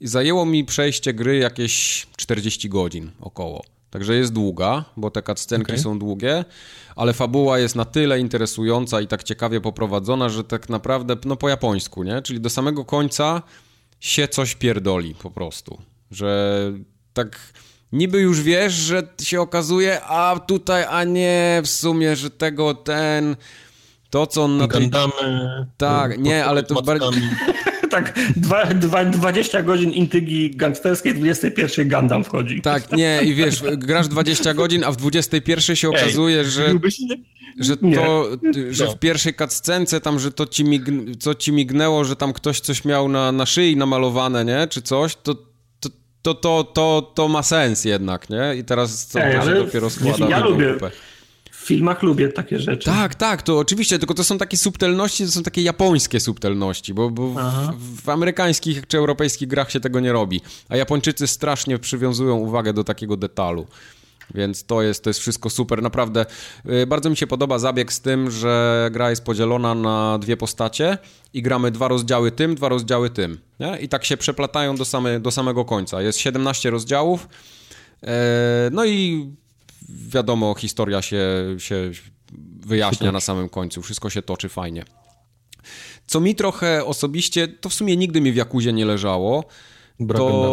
i 0.01 0.07
zajęło 0.09 0.47
mi 0.47 0.65
przejście 0.65 1.15
gry 1.15 1.39
jakieś 1.39 2.07
40 2.17 2.69
godzin 2.69 3.11
około. 3.21 3.65
Także 3.91 4.15
jest 4.15 4.33
długa, 4.33 4.85
bo 4.97 5.11
te 5.11 5.23
cutscenki 5.23 5.73
Okej. 5.73 5.79
są 5.79 5.99
długie, 5.99 6.45
ale 6.97 7.13
fabuła 7.13 7.59
jest 7.59 7.77
na 7.77 7.85
tyle 7.85 8.21
interesująca 8.21 9.01
i 9.01 9.07
tak 9.07 9.23
ciekawie 9.23 9.61
poprowadzona, 9.61 10.29
że 10.29 10.45
tak 10.45 10.69
naprawdę, 10.69 11.17
no 11.25 11.37
po 11.37 11.49
japońsku, 11.49 12.03
nie? 12.03 12.23
Czyli 12.23 12.41
do 12.41 12.51
samego 12.51 12.85
końca 12.85 13.43
się 14.01 14.29
coś 14.29 14.55
pierdoli 14.55 15.15
po 15.15 15.31
prostu. 15.31 15.79
Że 16.11 16.63
tak 17.13 17.39
niby 17.93 18.21
już 18.21 18.43
wiesz, 18.43 18.73
że 18.73 19.03
się 19.23 19.41
okazuje, 19.41 20.01
a 20.05 20.41
tutaj, 20.47 20.85
a 20.89 21.05
nie, 21.05 21.61
w 21.65 21.69
sumie, 21.69 22.17
że 22.17 22.31
tego, 22.31 22.75
ten... 22.75 23.37
To, 24.11 24.27
co 24.27 24.43
on 24.45 24.57
na. 24.57 24.69
Tak, 25.77 26.13
y, 26.13 26.19
nie, 26.19 26.45
ale 26.45 26.63
to 26.63 26.83
bardziej- 26.83 27.11
tak, 27.91 28.19
dwa, 28.37 28.65
dwa, 28.67 29.05
20 29.05 29.63
godzin 29.63 29.91
intygi 29.91 30.51
gangsterskiej, 30.57 31.15
21 31.15 31.89
Gundam 31.89 32.25
wchodzi. 32.25 32.61
Tak, 32.63 32.93
nie, 32.93 33.21
i 33.23 33.35
wiesz, 33.35 33.63
grasz 33.77 34.09
20 34.09 34.55
godzin, 34.55 34.85
a 34.85 34.93
w 34.93 34.97
21 34.97 35.77
się 35.77 35.89
okazuje, 35.89 36.45
że, 36.45 36.75
nie? 36.75 36.81
że 37.61 37.77
Nie. 37.83 37.97
to, 37.97 38.29
że 38.71 38.85
No. 38.85 38.91
w 38.91 38.99
pierwszej 38.99 39.35
cutscence 39.35 40.01
tam, 40.01 40.19
że 40.19 40.33
to 40.33 40.47
ci 40.47 40.65
mign, 40.65 41.13
co 41.19 41.35
ci 41.35 41.53
mignęło, 41.53 42.05
że 42.05 42.17
tam 42.17 42.33
ktoś 42.33 42.61
coś 42.61 42.85
miał 42.85 43.09
na, 43.09 43.33
na 43.33 43.47
szyi 43.47 43.77
namalowane, 43.77 44.45
nie, 44.45 44.67
czy 44.71 44.83
coś, 44.83 45.17
to 45.23 45.51
to, 46.23 46.35
to, 46.35 46.65
to, 46.65 47.13
to, 47.15 47.29
ma 47.29 47.43
sens 47.43 47.85
jednak, 47.85 48.31
nie? 48.31 48.55
I 48.59 48.65
teraz 48.65 49.09
to, 49.09 49.21
Ej, 49.21 49.37
to 49.41 49.47
się 49.47 49.55
dopiero 49.55 49.91
składa 49.91 50.29
ja 50.29 50.39
lubię. 50.45 50.73
kupę. 50.75 50.91
Filmach 51.71 52.03
lubię 52.03 52.29
takie 52.29 52.59
rzeczy. 52.59 52.85
Tak, 52.91 53.15
tak, 53.15 53.43
to 53.43 53.59
oczywiście, 53.59 53.99
tylko 53.99 54.15
to 54.15 54.25
są 54.25 54.39
takie 54.39 54.57
subtelności, 54.57 55.25
to 55.25 55.31
są 55.31 55.43
takie 55.43 55.63
japońskie 55.63 56.21
subtelności, 56.21 56.95
bo, 56.95 57.11
bo 57.11 57.29
w, 57.29 58.03
w 58.05 58.09
amerykańskich 58.09 58.87
czy 58.87 58.99
europejskich 58.99 59.49
grach 59.49 59.71
się 59.71 59.81
tego 59.81 60.01
nie 60.01 60.13
robi, 60.13 60.41
a 60.69 60.77
Japończycy 60.77 61.27
strasznie 61.27 61.79
przywiązują 61.79 62.37
uwagę 62.37 62.73
do 62.73 62.85
takiego 62.85 63.17
detalu. 63.17 63.67
Więc 64.35 64.65
to 64.65 64.83
jest, 64.83 65.05
to 65.05 65.11
jest 65.11 65.21
wszystko 65.21 65.51
super, 65.51 65.83
naprawdę. 65.83 66.27
y, 66.83 66.87
Bardzo 66.87 67.11
mi 67.11 67.17
się 67.17 67.27
podoba 67.27 67.59
zabieg 67.59 67.93
z 67.93 68.01
tym, 68.01 68.31
że 68.31 68.89
gra 68.93 69.11
jest 69.11 69.25
podzielona 69.25 69.75
na 69.75 70.19
dwie 70.19 70.37
postacie 70.37 70.99
i 71.35 71.43
gramy 71.43 71.71
dwa 71.71 71.89
rozdziały 71.89 72.31
tym, 72.33 72.55
dwa 72.55 72.69
rozdziały 72.69 73.11
tym. 73.11 73.39
Nie? 73.61 73.79
I 73.81 73.89
tak 73.89 74.05
się 74.05 74.17
przeplatają 74.17 74.77
do, 74.77 74.85
same, 74.85 75.21
do 75.21 75.31
samego 75.31 75.65
końca. 75.65 76.03
Jest 76.03 76.19
17 76.19 76.71
rozdziałów. 76.71 77.29
e, 78.03 78.71
No 78.73 78.85
i 78.85 79.31
wiadomo, 80.09 80.55
historia 80.55 81.03
się, 81.03 81.21
się 81.59 81.91
wyjaśnia 82.67 83.13
na 83.13 83.21
samym 83.21 83.49
końcu. 83.49 83.83
Wszystko 83.83 84.11
się 84.11 84.23
toczy 84.23 84.49
fajnie. 84.49 84.85
Co 86.07 86.21
mi 86.21 86.35
trochę 86.35 86.85
osobiście, 86.85 87.49
to 87.49 87.69
w 87.69 87.75
sumie 87.75 87.97
nigdy 87.97 88.21
mi 88.21 88.33
w 88.33 88.37
Jakuzie 88.37 88.73
nie 88.73 88.85
leżało, 88.85 89.45
Brak 90.01 90.23
Gundamów. 90.23 90.45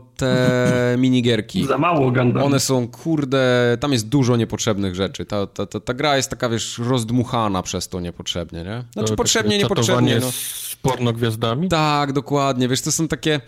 to 0.00 0.06
te 0.16 0.96
minigierki. 0.98 1.66
Za 1.66 1.78
mało 1.78 2.10
Gundam. 2.10 2.42
One 2.42 2.60
są, 2.60 2.88
kurde, 2.88 3.76
tam 3.80 3.92
jest 3.92 4.08
dużo 4.08 4.36
niepotrzebnych 4.36 4.94
rzeczy. 4.94 5.24
Ta, 5.24 5.46
ta, 5.46 5.66
ta, 5.66 5.80
ta 5.80 5.94
gra 5.94 6.16
jest 6.16 6.30
taka, 6.30 6.48
wiesz, 6.48 6.78
rozdmuchana 6.78 7.62
przez 7.62 7.88
to 7.88 8.00
niepotrzebnie, 8.00 8.64
nie? 8.64 8.84
Znaczy 8.92 9.08
To 9.08 9.16
potrzebnie, 9.16 9.58
niepotrzebnie. 9.58 10.18
No. 10.20 10.32
z 10.32 10.76
pornogwiazdami? 10.82 11.68
Tak, 11.68 12.12
dokładnie. 12.12 12.68
Wiesz, 12.68 12.80
to 12.82 12.92
są 12.92 13.08
takie... 13.08 13.40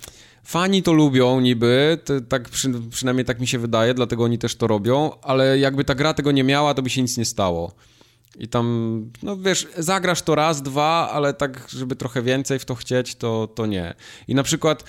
Fani 0.47 0.83
to 0.83 0.92
lubią 0.92 1.41
niby, 1.41 1.99
to, 2.05 2.20
tak 2.20 2.49
przy, 2.49 2.73
przynajmniej 2.91 3.25
tak 3.25 3.41
mi 3.41 3.47
się 3.47 3.58
wydaje, 3.58 3.94
dlatego 3.94 4.25
oni 4.25 4.39
też 4.39 4.57
to 4.57 4.66
robią, 4.66 5.10
ale 5.23 5.58
jakby 5.58 5.84
ta 5.84 5.94
gra 5.94 6.15
tego 6.15 6.33
nie 6.33 6.44
miała, 6.44 6.75
to 6.75 6.83
by 6.83 6.91
się 6.91 7.02
nic 7.02 7.16
nie 7.16 7.25
stało. 7.25 7.73
I 8.39 8.49
tam, 8.49 9.10
no 9.23 9.36
wiesz, 9.36 9.68
zagrasz 9.78 10.23
to 10.23 10.34
raz, 10.34 10.62
dwa, 10.62 11.10
ale 11.12 11.34
tak, 11.34 11.66
żeby 11.68 11.97
trochę 11.97 12.23
więcej 12.23 12.58
w 12.58 12.65
to 12.65 12.75
chcieć, 12.75 13.15
to, 13.15 13.49
to 13.55 13.66
nie. 13.66 13.94
I 14.28 14.34
na 14.34 14.42
przykład 14.42 14.84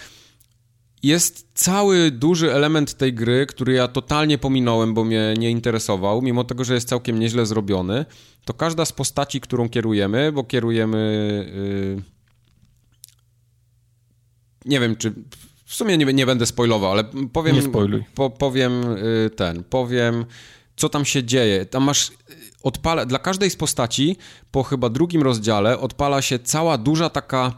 jest 1.04 1.48
cały 1.54 2.12
duży 2.12 2.54
element 2.54 2.94
tej 2.94 3.14
gry, 3.14 3.46
który 3.46 3.74
ja 3.74 3.88
totalnie 3.88 4.38
pominąłem, 4.38 4.94
bo 4.94 5.04
mnie 5.04 5.34
nie 5.38 5.52
interesował, 5.52 6.22
mimo 6.22 6.44
tego, 6.44 6.64
że 6.64 6.74
jest 6.74 6.90
całkiem 6.90 7.20
nieźle 7.20 7.46
zrobiony, 7.46 8.06
to 8.46 8.54
każda 8.54 8.86
z 8.86 8.92
postaci, 8.92 9.42
którą 9.42 9.70
kierujemy, 9.70 10.32
bo 10.32 10.44
kierujemy... 10.44 11.96
Yy... 11.96 12.18
Nie 14.66 14.80
wiem, 14.80 14.96
czy... 14.96 15.14
W 15.68 15.76
sumie 15.76 15.98
nie, 15.98 16.06
nie 16.06 16.26
będę 16.26 16.46
spoilował, 16.46 16.92
ale 16.92 17.04
powiem... 17.34 17.56
Nie 17.56 17.62
spoiluj. 17.62 18.04
Po, 18.16 18.30
powiem 18.30 18.82
yy, 18.82 19.30
ten, 19.30 19.64
powiem 19.64 20.26
co 20.76 20.90
tam 20.90 21.06
się 21.06 21.24
dzieje. 21.24 21.66
Tam 21.66 21.84
masz... 21.84 22.12
Odpala, 22.64 23.06
dla 23.06 23.20
każdej 23.20 23.50
z 23.50 23.56
postaci 23.56 24.18
po 24.52 24.64
chyba 24.64 24.90
drugim 24.90 25.22
rozdziale 25.22 25.80
odpala 25.80 26.22
się 26.22 26.40
cała 26.40 26.78
duża 26.78 27.10
taka 27.10 27.54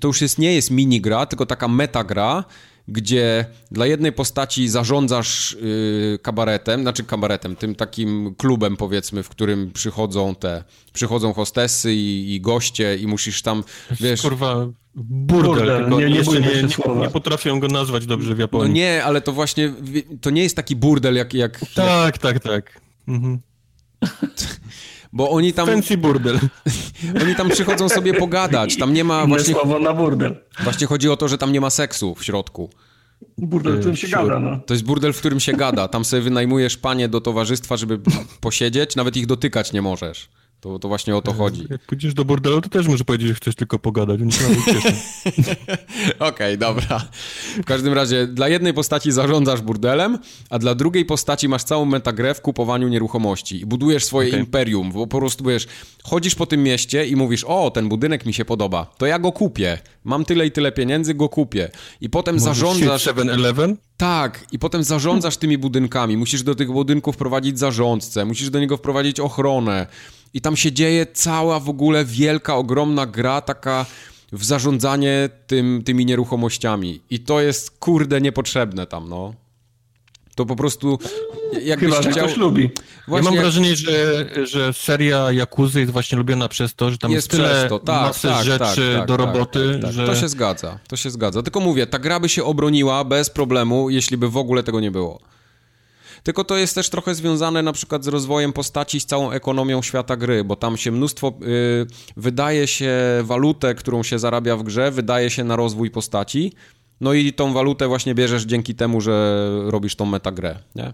to 0.00 0.08
już 0.08 0.20
jest, 0.20 0.38
nie 0.38 0.54
jest 0.54 0.70
minigra, 0.70 1.26
tylko 1.26 1.46
taka 1.46 1.68
metagra, 1.68 2.44
gdzie 2.88 3.44
dla 3.70 3.86
jednej 3.86 4.12
postaci 4.12 4.68
zarządzasz 4.68 5.56
yy, 5.60 6.18
kabaretem, 6.22 6.82
znaczy 6.82 7.04
kabaretem, 7.04 7.56
tym 7.56 7.74
takim 7.74 8.34
klubem 8.38 8.76
powiedzmy, 8.76 9.22
w 9.22 9.28
którym 9.28 9.70
przychodzą 9.72 10.34
te, 10.34 10.64
przychodzą 10.92 11.32
hostessy 11.32 11.94
i, 11.94 12.34
i 12.34 12.40
goście 12.40 12.96
i 12.96 13.06
musisz 13.06 13.42
tam, 13.42 13.64
wiesz... 14.00 14.22
Kurwa, 14.22 14.66
burdel. 14.94 15.88
Burdel, 15.88 15.90
nie- 15.90 16.14
nie 16.14 16.40
nie, 16.40 16.40
nie, 16.62 17.00
nie 17.00 17.10
potrafią 17.10 17.60
go 17.60 17.68
nazwać 17.68 18.06
dobrze 18.06 18.34
w 18.34 18.38
No 18.38 18.42
Japonii. 18.42 18.72
nie, 18.72 19.04
ale 19.04 19.20
to 19.20 19.32
właśnie, 19.32 19.72
to 20.20 20.30
nie 20.30 20.42
jest 20.42 20.56
taki 20.56 20.76
burdel 20.76 21.14
jak... 21.14 21.34
jak, 21.34 21.60
jak 21.62 21.70
Tak, 21.74 22.18
tak, 22.18 22.40
tak. 22.42 22.80
Mhm. 23.08 23.40
Bo 25.14 25.30
oni 25.30 25.52
tam, 25.52 25.66
Fancy 25.66 25.96
burdel. 25.96 26.38
oni 27.22 27.34
tam 27.34 27.48
przychodzą 27.48 27.88
sobie 27.88 28.14
pogadać, 28.14 28.76
tam 28.76 28.92
nie 28.92 29.04
ma 29.04 29.26
właśnie... 29.26 29.54
słowo 29.54 29.78
na 29.78 29.92
burdel. 29.92 30.36
Właśnie 30.62 30.86
chodzi 30.86 31.08
o 31.08 31.16
to, 31.16 31.28
że 31.28 31.38
tam 31.38 31.52
nie 31.52 31.60
ma 31.60 31.70
seksu 31.70 32.14
w 32.14 32.24
środku. 32.24 32.70
Burdel, 33.38 33.72
w 33.76 33.78
którym 33.78 33.96
się 33.96 34.08
gada, 34.08 34.38
no. 34.38 34.60
To 34.66 34.74
jest 34.74 34.84
burdel, 34.84 35.12
w 35.12 35.18
którym 35.18 35.40
się 35.40 35.52
gada. 35.52 35.88
Tam 35.88 36.04
sobie 36.04 36.22
wynajmujesz 36.22 36.76
panie 36.76 37.08
do 37.08 37.20
towarzystwa, 37.20 37.76
żeby 37.76 38.00
posiedzieć, 38.40 38.96
nawet 38.96 39.16
ich 39.16 39.26
dotykać 39.26 39.72
nie 39.72 39.82
możesz. 39.82 40.28
To, 40.64 40.78
to 40.78 40.88
właśnie 40.88 41.16
o 41.16 41.22
to 41.22 41.32
chodzi. 41.32 41.66
Jak 41.70 41.80
pójdziesz 41.80 42.14
do 42.14 42.24
burdelu, 42.24 42.60
to 42.60 42.68
też 42.68 42.88
może 42.88 43.04
powiedzieć, 43.04 43.28
że 43.28 43.34
chcesz 43.34 43.54
tylko 43.54 43.78
pogadać. 43.78 44.20
Okej, 46.18 46.58
dobra. 46.58 47.08
W 47.56 47.64
każdym 47.64 47.92
razie 47.92 48.26
dla 48.26 48.48
jednej 48.48 48.74
postaci 48.74 49.12
zarządzasz 49.12 49.60
burdelem, 49.60 50.18
a 50.50 50.58
dla 50.58 50.74
drugiej 50.74 51.04
postaci 51.04 51.48
masz 51.48 51.64
całą 51.64 51.84
metagrę 51.84 52.34
w 52.34 52.40
kupowaniu 52.40 52.88
nieruchomości 52.88 53.60
i 53.60 53.66
budujesz 53.66 54.04
swoje 54.04 54.28
Okej. 54.28 54.40
imperium, 54.40 54.92
bo 54.92 55.06
po 55.06 55.18
prostu 55.18 55.44
wiesz, 55.44 55.66
chodzisz 56.02 56.34
po 56.34 56.46
tym 56.46 56.62
mieście 56.62 57.06
i 57.06 57.16
mówisz, 57.16 57.44
o, 57.44 57.70
ten 57.70 57.88
budynek 57.88 58.26
mi 58.26 58.34
się 58.34 58.44
podoba, 58.44 58.94
to 58.98 59.06
ja 59.06 59.18
go 59.18 59.32
kupię. 59.32 59.78
Mam 60.04 60.24
tyle 60.24 60.46
i 60.46 60.50
tyle 60.50 60.72
pieniędzy, 60.72 61.14
go 61.14 61.28
kupię. 61.28 61.70
I 62.00 62.10
potem 62.10 62.40
zarządzasz... 62.40 63.06
7-Eleven? 63.06 63.76
Tak, 63.96 64.46
i 64.52 64.58
potem 64.58 64.84
zarządzasz 64.84 65.36
tymi 65.36 65.58
budynkami. 65.58 66.16
Musisz 66.16 66.42
do 66.42 66.54
tych 66.54 66.72
budynków 66.72 67.14
wprowadzić 67.14 67.58
zarządcę, 67.58 68.24
musisz 68.24 68.50
do 68.50 68.60
niego 68.60 68.76
wprowadzić 68.76 69.20
ochronę. 69.20 69.86
I 70.34 70.40
tam 70.40 70.56
się 70.56 70.72
dzieje 70.72 71.06
cała 71.06 71.60
w 71.60 71.68
ogóle 71.68 72.04
wielka, 72.04 72.56
ogromna 72.56 73.06
gra 73.06 73.40
taka 73.40 73.86
w 74.32 74.44
zarządzanie 74.44 75.28
tym, 75.46 75.82
tymi 75.84 76.06
nieruchomościami. 76.06 77.00
I 77.10 77.20
to 77.20 77.40
jest 77.40 77.70
kurde 77.70 78.20
niepotrzebne 78.20 78.86
tam, 78.86 79.08
no. 79.08 79.34
To 80.34 80.46
po 80.46 80.56
prostu 80.56 80.98
jakbyś 81.62 81.88
Chyba, 81.88 82.02
że 82.02 82.10
chciał... 82.10 82.26
ktoś 82.26 82.36
lubi. 82.36 82.62
Ja 82.62 82.70
Właśnie 83.08 83.24
mam 83.24 83.34
jak- 83.34 83.44
wrażenie, 83.44 83.76
że, 83.76 84.26
że 84.46 84.72
seria 84.72 85.32
Jakuzy 85.32 85.80
jest 85.80 85.92
właśnie 85.92 86.18
lubiona 86.18 86.48
przez 86.48 86.74
to, 86.74 86.90
że 86.90 86.98
tam 86.98 87.12
jest, 87.12 87.32
jest 87.32 87.42
tyle 87.42 87.54
przez 87.54 87.68
to, 87.68 87.78
tak, 87.78 88.02
masy 88.02 88.28
tak, 88.28 88.44
rzeczy 88.44 88.58
tak, 88.58 88.76
tak, 88.76 89.06
do 89.08 89.16
tak, 89.16 89.26
roboty, 89.26 89.72
tak, 89.72 89.82
tak. 89.82 89.92
że... 89.92 90.06
To 90.06 90.14
się 90.14 90.28
zgadza, 90.28 90.78
to 90.88 90.96
się 90.96 91.10
zgadza. 91.10 91.42
Tylko 91.42 91.60
mówię, 91.60 91.86
ta 91.86 91.98
gra 91.98 92.20
by 92.20 92.28
się 92.28 92.44
obroniła 92.44 93.04
bez 93.04 93.30
problemu, 93.30 93.90
jeśli 93.90 94.16
by 94.16 94.28
w 94.28 94.36
ogóle 94.36 94.62
tego 94.62 94.80
nie 94.80 94.90
było. 94.90 95.20
Tylko 96.24 96.44
to 96.44 96.56
jest 96.56 96.74
też 96.74 96.90
trochę 96.90 97.14
związane 97.14 97.62
na 97.62 97.72
przykład 97.72 98.04
z 98.04 98.08
rozwojem 98.08 98.52
postaci, 98.52 99.00
z 99.00 99.06
całą 99.06 99.30
ekonomią 99.30 99.82
świata 99.82 100.16
gry, 100.16 100.44
bo 100.44 100.56
tam 100.56 100.76
się 100.76 100.92
mnóstwo, 100.92 101.32
y, 101.42 101.86
wydaje 102.16 102.66
się 102.66 102.92
walutę, 103.22 103.74
którą 103.74 104.02
się 104.02 104.18
zarabia 104.18 104.56
w 104.56 104.62
grze, 104.62 104.90
wydaje 104.90 105.30
się 105.30 105.44
na 105.44 105.56
rozwój 105.56 105.90
postaci, 105.90 106.52
no 107.00 107.12
i 107.12 107.32
tą 107.32 107.52
walutę 107.52 107.88
właśnie 107.88 108.14
bierzesz 108.14 108.44
dzięki 108.44 108.74
temu, 108.74 109.00
że 109.00 109.46
robisz 109.64 109.96
tą 109.96 110.06
metagrę, 110.06 110.58
nie? 110.74 110.92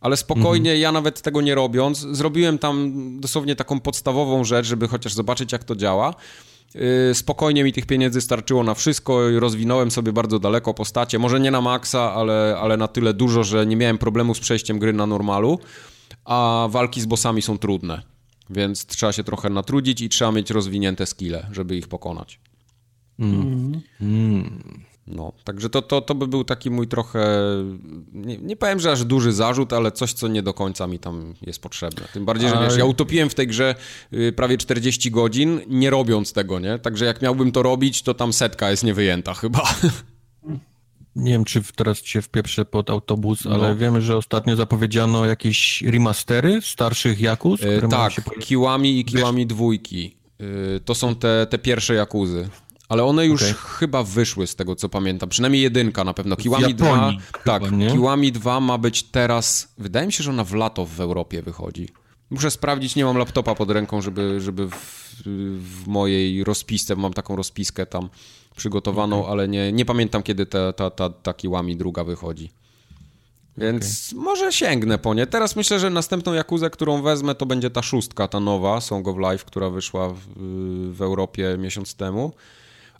Ale 0.00 0.16
spokojnie, 0.16 0.78
ja 0.78 0.92
nawet 0.92 1.22
tego 1.22 1.40
nie 1.40 1.54
robiąc, 1.54 1.98
zrobiłem 1.98 2.58
tam 2.58 2.92
dosłownie 3.20 3.56
taką 3.56 3.80
podstawową 3.80 4.44
rzecz, 4.44 4.66
żeby 4.66 4.88
chociaż 4.88 5.12
zobaczyć, 5.12 5.52
jak 5.52 5.64
to 5.64 5.76
działa. 5.76 6.14
Yy, 6.74 7.14
Spokojnie 7.14 7.64
mi 7.64 7.72
tych 7.72 7.86
pieniędzy 7.86 8.20
starczyło 8.20 8.64
na 8.64 8.74
wszystko 8.74 9.30
i 9.30 9.38
rozwinąłem 9.38 9.90
sobie 9.90 10.12
bardzo 10.12 10.38
daleko 10.38 10.74
postacie. 10.74 11.18
Może 11.18 11.40
nie 11.40 11.50
na 11.50 11.60
maksa, 11.60 12.12
ale, 12.12 12.56
ale 12.60 12.76
na 12.76 12.88
tyle 12.88 13.14
dużo, 13.14 13.44
że 13.44 13.66
nie 13.66 13.76
miałem 13.76 13.98
problemu 13.98 14.34
z 14.34 14.40
przejściem 14.40 14.78
gry 14.78 14.92
na 14.92 15.06
normalu. 15.06 15.58
A 16.24 16.68
walki 16.70 17.00
z 17.00 17.06
bossami 17.06 17.42
są 17.42 17.58
trudne, 17.58 18.02
więc 18.50 18.86
trzeba 18.86 19.12
się 19.12 19.24
trochę 19.24 19.50
natrudzić 19.50 20.00
i 20.00 20.08
trzeba 20.08 20.32
mieć 20.32 20.50
rozwinięte 20.50 21.06
skille, 21.06 21.46
żeby 21.52 21.76
ich 21.76 21.88
pokonać. 21.88 22.40
No, 25.06 25.32
także 25.44 25.70
to, 25.70 25.82
to, 25.82 26.00
to 26.00 26.14
by 26.14 26.26
był 26.26 26.44
taki 26.44 26.70
mój 26.70 26.88
trochę, 26.88 27.28
nie, 28.12 28.38
nie 28.38 28.56
powiem, 28.56 28.80
że 28.80 28.92
aż 28.92 29.04
duży 29.04 29.32
zarzut, 29.32 29.72
ale 29.72 29.92
coś, 29.92 30.12
co 30.12 30.28
nie 30.28 30.42
do 30.42 30.54
końca 30.54 30.86
mi 30.86 30.98
tam 30.98 31.34
jest 31.42 31.62
potrzebne. 31.62 32.08
Tym 32.12 32.24
bardziej, 32.24 32.48
że 32.50 32.60
wiesz, 32.62 32.76
ja 32.76 32.84
utopiłem 32.84 33.30
w 33.30 33.34
tej 33.34 33.46
grze 33.46 33.74
y, 34.12 34.32
prawie 34.36 34.58
40 34.58 35.10
godzin, 35.10 35.60
nie 35.66 35.90
robiąc 35.90 36.32
tego, 36.32 36.58
nie? 36.58 36.78
Także 36.78 37.04
jak 37.04 37.22
miałbym 37.22 37.52
to 37.52 37.62
robić, 37.62 38.02
to 38.02 38.14
tam 38.14 38.32
setka 38.32 38.70
jest 38.70 38.84
niewyjęta 38.84 39.34
chyba. 39.34 39.74
Nie 41.16 41.32
wiem, 41.32 41.44
czy 41.44 41.62
teraz 41.76 42.04
się 42.04 42.22
wpieprzę 42.22 42.64
pod 42.64 42.90
autobus, 42.90 43.44
No. 43.44 43.54
ale 43.54 43.74
wiemy, 43.76 44.02
że 44.02 44.16
ostatnio 44.16 44.56
zapowiedziano 44.56 45.26
jakieś 45.26 45.82
remastery 45.82 46.60
starszych 46.62 47.20
Jakus, 47.20 47.62
Y, 47.62 47.66
mają 47.66 47.88
tak, 47.88 48.12
się. 48.12 48.22
Kiłami 48.40 48.98
i 49.00 49.04
Kiłami 49.04 49.46
dwójki. 49.46 50.16
Y, 50.40 50.80
To 50.84 50.94
są 50.94 51.14
te, 51.14 51.46
te 51.50 51.58
pierwsze 51.58 51.94
Jakuzy. 51.94 52.48
Ale 52.88 53.04
one 53.04 53.26
już 53.26 53.42
Okej. 53.42 53.54
chyba 53.54 54.02
wyszły 54.02 54.46
z 54.46 54.56
tego, 54.56 54.76
co 54.76 54.88
pamiętam. 54.88 55.28
Przynajmniej 55.28 55.62
jedynka 55.62 56.04
na 56.04 56.14
pewno. 56.14 56.36
Kiłami 56.36 56.74
2. 56.74 56.86
Japonii 56.86 57.20
Tak, 57.44 57.64
chyba, 57.64 57.76
nie? 57.76 57.90
Kiłami 57.90 58.32
2 58.32 58.60
ma 58.60 58.78
być 58.78 59.02
teraz. 59.02 59.68
Wydaje 59.78 60.06
mi 60.06 60.12
się, 60.12 60.24
że 60.24 60.30
ona 60.30 60.44
w 60.44 60.54
lato 60.54 60.86
w 60.86 61.00
Europie 61.00 61.42
wychodzi. 61.42 61.88
Muszę 62.30 62.50
sprawdzić, 62.50 62.96
nie 62.96 63.04
mam 63.04 63.16
laptopa 63.16 63.54
pod 63.54 63.70
ręką, 63.70 64.02
żeby, 64.02 64.40
żeby 64.40 64.68
w, 64.68 65.22
w 65.58 65.86
mojej 65.86 66.44
rozpisce, 66.44 66.96
mam 66.96 67.12
taką 67.12 67.36
rozpiskę 67.36 67.86
tam 67.86 68.08
przygotowaną, 68.56 69.26
ale 69.26 69.48
nie, 69.48 69.72
nie 69.72 69.84
pamiętam, 69.84 70.22
kiedy 70.22 70.46
ta, 70.46 70.72
ta, 70.72 70.90
ta, 70.90 71.10
ta 71.10 71.34
Kiłami 71.34 71.76
druga 71.76 72.04
wychodzi. 72.04 72.50
Więc 73.56 74.12
może 74.12 74.52
sięgnę 74.52 74.98
po 74.98 75.14
nie. 75.14 75.26
Teraz 75.26 75.56
myślę, 75.56 75.80
że 75.80 75.90
następną 75.90 76.32
Jakuzę, 76.32 76.70
którą 76.70 77.02
wezmę, 77.02 77.34
to 77.34 77.46
będzie 77.46 77.70
ta 77.70 77.82
szóstka, 77.82 78.28
ta 78.28 78.40
nowa, 78.40 78.80
Song 78.80 79.08
of 79.08 79.16
Life, 79.18 79.44
która 79.44 79.70
wyszła 79.70 80.08
w, 80.08 80.20
w 80.92 81.02
Europie 81.02 81.56
miesiąc 81.58 81.94
temu. 81.94 82.32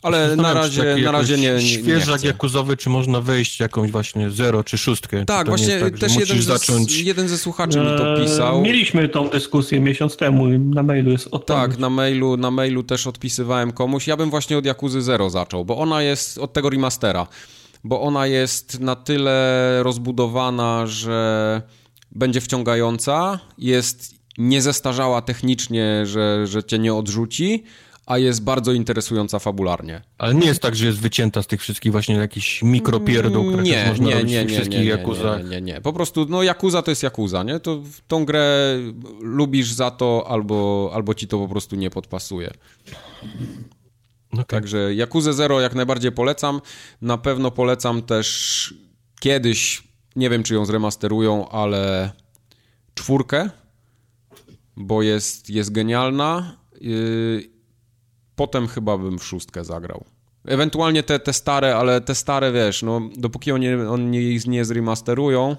Ale 0.05 0.35
na 0.35 0.53
razie, 0.53 0.95
na 1.03 1.11
razie 1.11 1.37
nie, 1.37 1.41
nie, 1.41 1.53
nie 1.53 1.61
Świeżak 1.61 2.17
chcę. 2.17 2.27
jakuzowy, 2.27 2.77
czy 2.77 2.89
można 2.89 3.21
wejść 3.21 3.59
jakąś 3.59 3.91
właśnie 3.91 4.31
zero 4.31 4.63
czy 4.63 4.77
szóstkę? 4.77 5.25
Tak, 5.25 5.37
to 5.37 5.43
nie 5.43 5.49
właśnie 5.57 5.73
jest 5.73 5.85
tak, 5.85 5.97
też 5.99 6.15
jeden 6.15 6.41
zacząć... 6.41 6.99
jeden 7.01 7.27
ze 7.27 7.37
słuchaczy 7.37 7.79
mi 7.79 7.85
to 7.85 8.15
Eee, 8.15 8.25
pisał. 8.25 8.61
Mieliśmy 8.61 9.09
tą 9.09 9.29
dyskusję 9.29 9.79
miesiąc 9.79 10.17
temu 10.17 10.49
i 10.49 10.59
na 10.59 10.83
mailu 10.83 11.11
jest 11.11 11.27
odpowiedź. 11.31 11.47
Tak, 11.47 11.77
na 11.77 11.89
mailu, 11.89 12.37
na 12.37 12.51
mailu 12.51 12.83
też 12.83 13.07
odpisywałem 13.07 13.71
komuś. 13.71 14.07
Ja 14.07 14.17
bym 14.17 14.29
właśnie 14.29 14.57
od 14.57 14.65
Jakuzy 14.65 15.01
Zero 15.01 15.29
zaczął, 15.29 15.65
bo 15.65 15.77
ona 15.77 16.01
jest 16.01 16.37
od 16.37 16.53
tego 16.53 16.69
remastera, 16.69 17.27
bo 17.83 18.01
ona 18.01 18.27
jest 18.27 18.79
na 18.79 18.95
tyle 18.95 19.79
rozbudowana, 19.83 20.87
że 20.87 21.61
będzie 22.11 22.41
wciągająca, 22.41 23.39
jest 23.57 24.15
niezestarzała 24.37 25.21
technicznie, 25.21 26.05
że, 26.05 26.47
że 26.47 26.63
cię 26.63 26.79
nie 26.79 26.93
odrzuci, 26.93 27.63
a 28.05 28.17
jest 28.17 28.43
bardzo 28.43 28.71
interesująca 28.71 29.39
fabularnie. 29.39 30.01
Ale 30.17 30.35
nie 30.35 30.47
jest 30.47 30.61
tak, 30.61 30.75
że 30.75 30.85
jest 30.85 30.99
wycięta 30.99 31.43
z 31.43 31.47
tych 31.47 31.61
wszystkich 31.61 31.91
właśnie 31.91 32.15
jakichś 32.15 32.63
mikropierdół, 32.63 33.47
które 33.47 33.63
Nie, 33.63 33.85
można 33.87 34.05
nie, 34.05 34.13
robić 34.13 34.31
nie, 34.31 34.45
nie, 34.45 34.47
wszystkich 34.47 34.79
nie, 34.79 34.85
nie, 34.85 35.43
nie, 35.43 35.49
nie, 35.49 35.61
nie. 35.61 35.81
Po 35.81 35.93
prostu, 35.93 36.25
no 36.29 36.43
Jakuza 36.43 36.81
to 36.81 36.91
jest 36.91 37.03
Jakuza, 37.03 37.43
nie? 37.43 37.59
To 37.59 37.81
tą 38.07 38.25
grę 38.25 38.77
lubisz 39.19 39.71
za 39.71 39.91
to, 39.91 40.25
albo, 40.27 40.91
albo 40.93 41.13
ci 41.13 41.27
to 41.27 41.37
po 41.37 41.47
prostu 41.47 41.75
nie 41.75 41.89
podpasuje. 41.89 42.51
No 44.33 44.37
tak. 44.37 44.47
Także 44.47 44.95
Jakuzę 44.95 45.33
Zero 45.33 45.61
jak 45.61 45.75
najbardziej 45.75 46.11
polecam. 46.11 46.61
Na 47.01 47.17
pewno 47.17 47.51
polecam 47.51 48.01
też 48.01 48.73
kiedyś, 49.19 49.83
nie 50.15 50.29
wiem 50.29 50.43
czy 50.43 50.53
ją 50.53 50.65
zremasterują, 50.65 51.49
ale 51.49 52.11
czwórkę, 52.93 53.49
bo 54.75 55.01
jest, 55.01 55.49
jest 55.49 55.71
genialna. 55.71 56.57
Yy, 56.81 57.54
Potem 58.35 58.67
chyba 58.67 58.97
bym 58.97 59.19
w 59.19 59.23
szóstkę 59.23 59.65
zagrał. 59.65 60.03
Ewentualnie 60.45 61.03
te, 61.03 61.19
te 61.19 61.33
stare, 61.33 61.75
ale 61.75 62.01
te 62.01 62.15
stare, 62.15 62.51
wiesz, 62.51 62.83
no 62.83 63.01
dopóki 63.17 63.51
oni, 63.51 63.73
oni 63.73 64.17
ich 64.17 64.47
nie 64.47 64.65
zremasterują, 64.65 65.55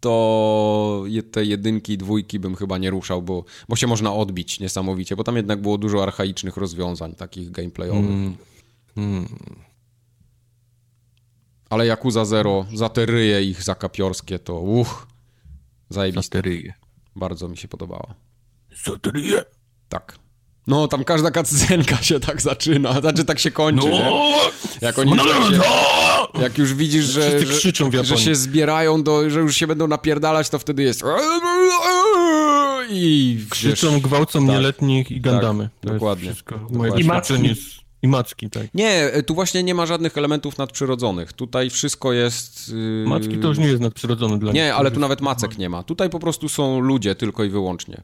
to 0.00 1.04
te 1.32 1.44
jedynki, 1.44 1.98
dwójki 1.98 2.38
bym 2.38 2.56
chyba 2.56 2.78
nie 2.78 2.90
ruszał, 2.90 3.22
bo, 3.22 3.44
bo 3.68 3.76
się 3.76 3.86
można 3.86 4.14
odbić 4.14 4.60
niesamowicie, 4.60 5.16
bo 5.16 5.24
tam 5.24 5.36
jednak 5.36 5.62
było 5.62 5.78
dużo 5.78 6.02
archaicznych 6.02 6.56
rozwiązań, 6.56 7.14
takich 7.14 7.50
gameplayowych. 7.50 8.36
Mm. 8.96 9.28
Ale 11.70 11.86
Yakuza 11.86 12.24
Zero, 12.24 12.66
za 12.74 12.88
te 12.88 13.06
ryje 13.06 13.42
ich 13.42 13.62
zakapiorskie, 13.62 14.38
to 14.38 14.60
uch, 14.60 15.06
zajebiste. 15.90 16.22
Zasteryje. 16.22 16.74
Bardzo 17.16 17.48
mi 17.48 17.56
się 17.56 17.68
podobała. 17.68 18.14
Zasteryje. 18.84 19.44
Tak. 19.88 20.18
No, 20.66 20.88
tam 20.88 21.04
każda 21.04 21.30
cutscenka 21.30 21.96
się 21.96 22.20
tak 22.20 22.42
zaczyna, 22.42 23.00
znaczy 23.00 23.24
tak 23.24 23.38
się 23.38 23.50
kończy, 23.50 23.88
No! 23.88 23.92
nie? 23.92 24.32
Jak 24.80 24.98
oni 24.98 25.16
tak 25.16 25.26
się, 25.26 25.60
jak 26.42 26.58
już 26.58 26.74
widzisz, 26.74 27.04
że, 27.04 27.40
że, 27.40 27.46
krzyczą 27.46 27.90
w 27.90 28.04
że 28.04 28.18
się 28.18 28.34
zbierają, 28.34 29.02
do, 29.02 29.30
że 29.30 29.40
już 29.40 29.56
się 29.56 29.66
będą 29.66 29.88
napierdalać, 29.88 30.48
to 30.48 30.58
wtedy 30.58 30.82
jest 30.82 31.02
i 32.90 33.38
Krzyczą, 33.50 33.90
wiesz, 33.92 34.00
gwałcą 34.00 34.38
tak. 34.38 34.48
nieletnich 34.48 35.10
i 35.10 35.20
gandamy. 35.20 35.64
Tak, 35.64 35.72
To 35.80 35.88
jest 35.88 35.94
dokładnie. 35.94 36.32
Dokładnie. 36.70 37.02
I 37.02 37.04
macki. 37.04 37.54
I 38.02 38.08
macki, 38.08 38.50
tak. 38.50 38.66
Nie, 38.74 39.12
tu 39.26 39.34
właśnie 39.34 39.62
nie 39.62 39.74
ma 39.74 39.86
żadnych 39.86 40.18
elementów 40.18 40.58
nadprzyrodzonych. 40.58 41.32
Tutaj 41.32 41.70
wszystko 41.70 42.12
jest... 42.12 42.68
Yy... 42.68 43.04
Macki 43.06 43.38
to 43.38 43.48
już 43.48 43.58
nie 43.58 43.66
jest 43.66 43.82
nadprzyrodzone 43.82 44.38
dla 44.38 44.52
nich. 44.52 44.54
Nie, 44.62 44.74
ale 44.74 44.90
tu 44.90 45.00
nawet 45.00 45.20
macek 45.20 45.58
nie 45.58 45.68
ma. 45.68 45.82
Tutaj 45.82 46.10
po 46.10 46.18
prostu 46.18 46.48
są 46.48 46.80
ludzie 46.80 47.14
tylko 47.14 47.44
i 47.44 47.48
wyłącznie. 47.48 48.02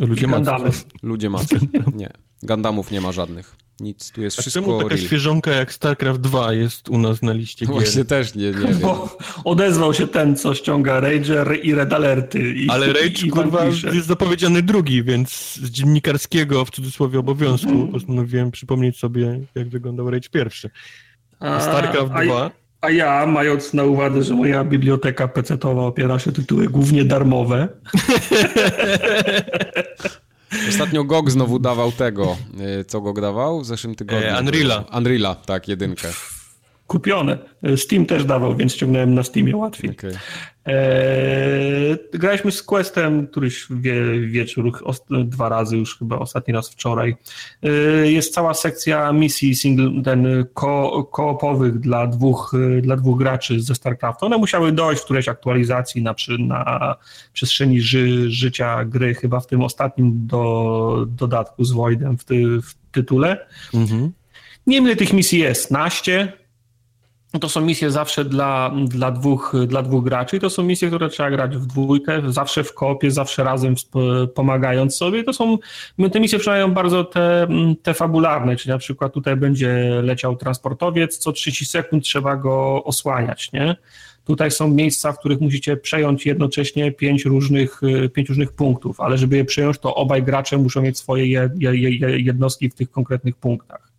Ludzie 0.00 0.26
Gundamy. 0.26 0.64
maców. 0.64 0.86
Ludzie 1.02 1.30
macie. 1.30 1.58
Nie. 1.94 2.10
Gundamów 2.42 2.90
nie 2.90 3.00
ma 3.00 3.12
żadnych. 3.12 3.56
Nic, 3.80 4.12
tu 4.12 4.22
jest 4.22 4.38
A 4.38 4.42
wszystko 4.42 4.62
czemu 4.62 4.78
taka 4.78 4.94
real. 4.94 5.06
świeżonka 5.06 5.50
jak 5.50 5.72
StarCraft 5.72 6.20
2 6.20 6.52
jest 6.52 6.88
u 6.88 6.98
nas 6.98 7.22
na 7.22 7.32
liście 7.32 7.66
gier? 7.66 7.74
Właśnie 7.74 8.04
też 8.04 8.34
nie, 8.34 8.46
nie 8.46 8.52
wiem. 8.52 8.78
Bo 8.78 9.16
odezwał 9.44 9.94
się 9.94 10.08
ten, 10.08 10.36
co 10.36 10.54
ściąga 10.54 11.00
Rager 11.00 11.58
i 11.62 11.74
Red 11.74 11.92
Alerty. 11.92 12.54
I, 12.54 12.68
Ale 12.70 12.86
Rage, 12.86 13.26
i 13.26 13.30
kurwa, 13.30 13.64
jest 13.64 14.06
zapowiedziany 14.06 14.62
drugi, 14.62 15.02
więc 15.02 15.54
z 15.54 15.70
dziennikarskiego, 15.70 16.64
w 16.64 16.70
cudzysłowie, 16.70 17.18
obowiązku 17.18 17.88
postanowiłem 17.88 18.50
przypomnieć 18.50 18.98
sobie, 18.98 19.40
jak 19.54 19.68
wyglądał 19.68 20.10
Rage 20.10 20.28
pierwszy. 20.28 20.70
A 21.40 21.60
StarCraft 21.60 22.12
a, 22.14 22.24
2... 22.24 22.50
A 22.82 22.90
ja, 22.90 23.26
mając 23.26 23.74
na 23.74 23.84
uwadze, 23.84 24.22
że 24.22 24.34
moja 24.34 24.64
biblioteka 24.64 25.28
PC-towa 25.28 25.86
opiera 25.86 26.18
się 26.18 26.30
o 26.30 26.32
tytuły 26.32 26.68
głównie 26.68 27.04
darmowe, 27.04 27.68
Ostatnio 30.68 31.04
GOG 31.04 31.30
znowu 31.30 31.58
dawał 31.58 31.92
tego. 31.92 32.36
y, 32.80 32.84
Co 32.84 33.00
GOG 33.00 33.20
dawał 33.20 33.60
w 33.60 33.66
zeszłym 33.66 33.94
tygodniu? 33.94 34.28
E, 34.28 34.40
Unreala. 34.40 34.84
Unreala, 34.98 35.34
tak, 35.34 35.68
jedynkę. 35.68 36.08
Kupione. 36.92 37.38
Steam 37.76 38.06
też 38.06 38.24
dawał, 38.24 38.56
więc 38.56 38.74
ściągnąłem 38.74 39.14
na 39.14 39.22
Steamie 39.22 39.56
łatwiej. 39.56 39.90
Okej. 39.90 40.12
Eee, 40.64 41.96
graliśmy 42.12 42.52
z 42.52 42.62
Questem 42.62 43.26
któryś 43.26 43.66
wie, 43.70 44.20
wieczór, 44.20 44.72
os, 44.84 45.02
dwa 45.24 45.48
razy 45.48 45.76
już 45.76 45.98
chyba, 45.98 46.18
ostatni 46.18 46.54
raz 46.54 46.70
wczoraj. 46.70 47.16
Eee, 47.62 48.14
jest 48.14 48.34
cała 48.34 48.54
sekcja 48.54 49.12
misji 49.12 49.54
single, 49.54 50.02
ten 50.04 50.46
ko, 50.54 51.04
koopowych 51.12 51.78
dla 51.78 52.06
dwóch, 52.06 52.54
e, 52.78 52.82
dla 52.82 52.96
dwóch 52.96 53.18
graczy 53.18 53.60
ze 53.60 53.74
StarCraftu. 53.74 54.26
One 54.26 54.38
musiały 54.38 54.72
dojść 54.72 55.02
w 55.02 55.04
którejś 55.04 55.28
aktualizacji 55.28 56.02
na, 56.02 56.14
przy, 56.14 56.38
na 56.38 56.94
przestrzeni 57.32 57.80
ży, 57.80 58.30
życia 58.30 58.84
gry, 58.84 59.14
chyba 59.14 59.40
w 59.40 59.46
tym 59.46 59.62
ostatnim 59.62 60.26
do, 60.26 61.06
dodatku 61.08 61.64
z 61.64 61.72
Voidem 61.72 62.18
w, 62.18 62.24
ty, 62.24 62.44
w 62.62 62.74
tytule. 62.92 63.46
Mhm. 63.74 64.12
Nie 64.66 64.76
wiem, 64.76 64.84
ile 64.84 64.96
tych 64.96 65.12
misji 65.12 65.38
jest, 65.38 65.70
naście. 65.70 66.41
To 67.40 67.48
są 67.48 67.60
misje 67.60 67.90
zawsze 67.90 68.24
dla, 68.24 68.72
dla, 68.84 69.10
dwóch, 69.10 69.52
dla 69.66 69.82
dwóch 69.82 70.04
graczy. 70.04 70.40
To 70.40 70.50
są 70.50 70.62
misje, 70.62 70.88
które 70.88 71.08
trzeba 71.08 71.30
grać 71.30 71.56
w 71.56 71.66
dwójkę, 71.66 72.22
zawsze 72.26 72.64
w 72.64 72.74
kopie, 72.74 73.10
zawsze 73.10 73.44
razem 73.44 73.74
pomagając 74.34 74.96
sobie. 74.96 75.24
To 75.24 75.32
są, 75.32 75.58
te 76.12 76.20
misje 76.20 76.38
przynajmniej 76.38 76.74
bardzo 76.74 77.04
te, 77.04 77.46
te 77.82 77.94
fabularne, 77.94 78.56
czyli 78.56 78.72
na 78.72 78.78
przykład 78.78 79.12
tutaj 79.12 79.36
będzie 79.36 80.00
leciał 80.02 80.36
transportowiec, 80.36 81.18
co 81.18 81.32
30 81.32 81.66
sekund 81.66 82.04
trzeba 82.04 82.36
go 82.36 82.84
osłaniać, 82.84 83.52
nie? 83.52 83.76
Tutaj 84.24 84.50
są 84.50 84.68
miejsca, 84.68 85.12
w 85.12 85.18
których 85.18 85.40
musicie 85.40 85.76
przejąć 85.76 86.26
jednocześnie 86.26 86.92
pięć 86.92 87.24
różnych, 87.24 87.80
pięć 88.14 88.28
różnych 88.28 88.52
punktów, 88.52 89.00
ale 89.00 89.18
żeby 89.18 89.36
je 89.36 89.44
przejąć, 89.44 89.78
to 89.78 89.94
obaj 89.94 90.22
gracze 90.22 90.58
muszą 90.58 90.82
mieć 90.82 90.98
swoje 90.98 91.26
je, 91.26 91.50
je, 91.58 91.90
je, 91.90 92.20
jednostki 92.20 92.70
w 92.70 92.74
tych 92.74 92.90
konkretnych 92.90 93.36
punktach. 93.36 93.91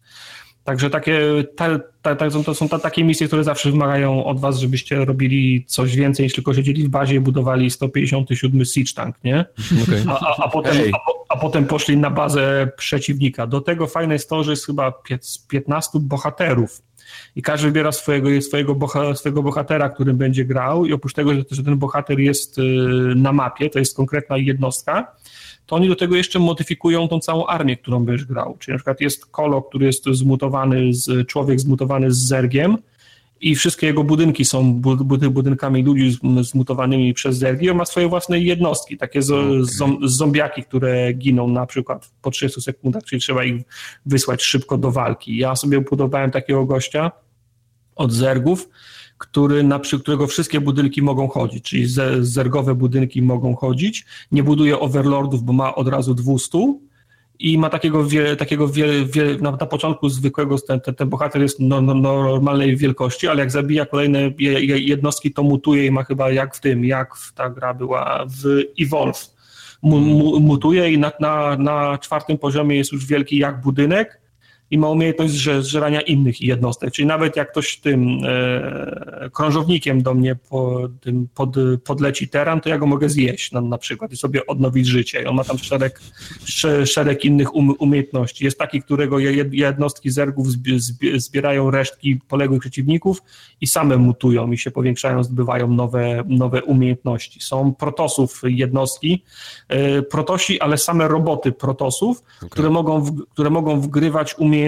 Także 0.64 0.90
takie, 0.90 1.22
ta, 1.56 1.80
ta, 2.02 2.16
ta, 2.16 2.30
to 2.30 2.54
są 2.54 2.70
ta, 2.70 2.80
takie 2.80 3.04
misje, 3.04 3.28
które 3.28 3.44
zawsze 3.44 3.72
wymagają 3.72 4.26
od 4.26 4.40
was, 4.40 4.60
żebyście 4.60 5.06
robili 5.06 5.66
coś 5.68 5.96
więcej 5.96 6.24
niż 6.24 6.34
tylko 6.34 6.54
siedzieli 6.54 6.84
w 6.84 6.90
bazie 6.90 7.16
i 7.16 7.20
budowali 7.20 7.72
157 7.72 8.66
siege 8.66 8.94
tank, 8.96 9.16
nie? 9.24 9.46
Okay. 9.84 10.04
A, 10.08 10.20
a, 10.20 10.46
a, 10.46 10.50
potem, 10.50 10.78
a, 10.94 11.34
a 11.34 11.38
potem 11.38 11.66
poszli 11.66 11.98
na 11.98 12.10
bazę 12.10 12.70
przeciwnika. 12.78 13.48
Do 13.48 13.62
tego 13.62 13.88
fajne 13.88 14.14
jest 14.14 14.30
to, 14.30 14.44
że 14.44 14.52
jest 14.52 14.66
chyba 14.66 14.90
piec- 15.10 15.48
15 15.48 16.00
bohaterów 16.02 16.82
i 17.36 17.42
każdy 17.42 17.68
wybiera 17.68 17.92
swojego, 17.92 18.42
swojego, 18.42 18.76
boha, 18.76 19.16
swojego 19.16 19.44
bohatera, 19.44 19.90
którym 19.90 20.18
będzie 20.18 20.46
grał 20.46 20.86
i 20.86 20.94
oprócz 20.94 21.14
tego, 21.14 21.34
że, 21.34 21.42
że 21.52 21.64
ten 21.64 21.78
bohater 21.78 22.20
jest 22.20 22.58
y, 22.58 22.62
na 23.16 23.34
mapie, 23.34 23.70
to 23.70 23.80
jest 23.80 23.96
konkretna 23.96 24.38
jednostka, 24.38 25.16
to 25.66 25.76
oni 25.76 25.88
do 25.88 25.96
tego 25.96 26.16
jeszcze 26.16 26.40
modyfikują 26.40 27.08
tą 27.08 27.20
całą 27.20 27.46
armię, 27.46 27.78
którą 27.78 28.06
będziesz 28.06 28.26
grał. 28.26 28.58
Czyli 28.60 28.74
na 28.74 28.78
przykład 28.78 29.02
jest 29.02 29.26
Kolo, 29.26 29.62
który 29.62 29.86
jest 29.86 30.06
zmutowany, 30.06 30.94
z, 30.94 31.28
człowiek 31.28 31.60
zmutowany 31.60 32.12
z 32.12 32.18
Zergiem 32.28 32.78
i 33.42 33.56
wszystkie 33.56 33.88
jego 33.88 34.04
budynki 34.04 34.46
są 34.46 34.74
bu- 34.74 34.96
bu- 35.06 35.32
budynkami 35.32 35.84
ludzi 35.84 36.18
zmutowanymi 36.42 37.14
przez 37.14 37.38
Zergi. 37.38 37.70
On 37.70 37.78
ma 37.78 37.86
swoje 37.86 38.08
własne 38.08 38.40
jednostki, 38.40 38.98
takie 38.98 39.20
zom- 39.22 39.98
zombiaki, 40.08 40.64
które 40.64 41.14
giną 41.14 41.48
na 41.48 41.66
przykład 41.66 42.12
po 42.22 42.32
30 42.32 42.62
sekundach, 42.62 43.04
czyli 43.04 43.22
trzeba 43.22 43.44
ich 43.44 43.62
wysłać 44.06 44.44
szybko 44.44 44.78
do 44.78 44.92
walki. 44.92 45.38
Ja 45.38 45.56
sobie 45.56 45.82
budowałem 45.82 46.32
takiego 46.32 46.66
gościa 46.66 47.12
od 47.96 48.12
Zergów, 48.12 48.70
który, 49.24 49.64
na 49.64 49.80
przy 49.80 50.00
którego 50.00 50.28
wszystkie 50.28 50.62
budynki 50.62 51.02
mogą 51.02 51.28
chodzić, 51.28 51.64
czyli 51.64 51.86
ze, 51.86 52.26
zergowe 52.26 52.76
budynki 52.76 53.22
mogą 53.22 53.56
chodzić. 53.56 54.06
Nie 54.32 54.44
buduje 54.44 54.80
overlordów, 54.80 55.44
bo 55.44 55.54
ma 55.54 55.76
od 55.76 55.88
razu 55.88 56.14
200 56.14 56.58
i 57.40 57.58
ma 57.58 57.70
takiego, 57.70 58.06
wie, 58.06 58.36
takiego 58.36 58.68
wie, 58.68 59.06
wie, 59.06 59.38
na, 59.42 59.52
na 59.52 59.66
początku 59.66 60.10
zwykłego, 60.10 60.60
ten, 60.60 60.80
ten, 60.80 60.96
ten 60.96 61.10
bohater 61.10 61.42
jest 61.42 61.60
no, 61.60 61.82
no, 61.82 61.94
normalnej 61.94 62.78
wielkości, 62.78 63.28
ale 63.28 63.40
jak 63.40 63.52
zabija 63.52 63.86
kolejne 63.86 64.20
je, 64.40 64.66
je, 64.66 64.80
jednostki, 64.80 65.32
to 65.32 65.44
mutuje 65.44 65.86
i 65.86 65.92
ma 65.92 66.04
chyba 66.04 66.32
jak 66.32 66.56
w 66.56 66.60
tym, 66.60 66.86
jak 66.86 67.16
w, 67.16 67.34
ta 67.34 67.50
gra 67.50 67.74
była 67.74 68.26
w 68.26 68.64
Evolve. 68.80 69.34
Mu, 69.82 70.00
mu, 70.00 70.40
mutuje 70.40 70.92
i 70.92 70.98
na, 70.98 71.12
na, 71.20 71.58
na 71.58 71.98
czwartym 71.98 72.38
poziomie 72.38 72.76
jest 72.78 72.92
już 72.92 73.06
wielki 73.06 73.38
jak 73.38 73.62
budynek 73.62 74.23
i 74.74 74.78
ma 74.78 74.90
umiejętność 74.90 75.34
zże- 75.34 75.62
zżerania 75.62 76.02
innych 76.02 76.42
jednostek. 76.42 76.92
Czyli 76.92 77.06
nawet 77.06 77.36
jak 77.36 77.52
ktoś 77.52 77.78
tym 77.78 78.18
e, 78.26 79.30
krążownikiem 79.34 80.04
do 80.04 80.14
mnie 80.14 80.36
po, 80.50 80.90
tym 81.02 81.28
pod, 81.36 81.56
podleci 81.84 82.28
teran, 82.28 82.62
to 82.62 82.70
ja 82.70 82.78
go 82.78 82.86
mogę 82.86 83.10
zjeść 83.10 83.52
na, 83.52 83.62
na 83.62 83.78
przykład 83.78 84.12
i 84.12 84.18
sobie 84.18 84.46
odnowić 84.46 84.88
życie. 84.88 85.22
I 85.24 85.26
on 85.26 85.36
ma 85.36 85.44
tam 85.44 85.58
szereg, 85.58 86.00
sze- 86.46 86.86
szereg 86.88 87.26
innych 87.26 87.56
um, 87.56 87.74
umiejętności. 87.80 88.46
Jest 88.46 88.58
taki, 88.60 88.82
którego 88.82 89.20
je- 89.20 89.50
jednostki 89.52 90.12
zergów 90.12 90.48
zbi- 90.48 90.80
zbi- 90.80 91.20
zbierają 91.20 91.72
resztki 91.72 92.20
poległych 92.28 92.62
przeciwników 92.62 93.24
i 93.62 93.68
same 93.68 93.98
mutują 93.98 94.52
i 94.52 94.58
się 94.58 94.72
powiększają, 94.72 95.24
zbywają 95.24 95.68
nowe, 95.68 96.24
nowe 96.28 96.64
umiejętności. 96.64 97.40
Są 97.42 97.74
protosów 97.74 98.42
jednostki, 98.44 99.24
e, 99.68 100.02
protosi, 100.02 100.60
ale 100.62 100.78
same 100.78 101.08
roboty 101.08 101.52
protosów, 101.52 102.24
które, 102.50 102.70
mogą 102.70 103.02
w, 103.02 103.26
które 103.30 103.50
mogą 103.50 103.82
wgrywać 103.82 104.36
umiejętności 104.38 104.63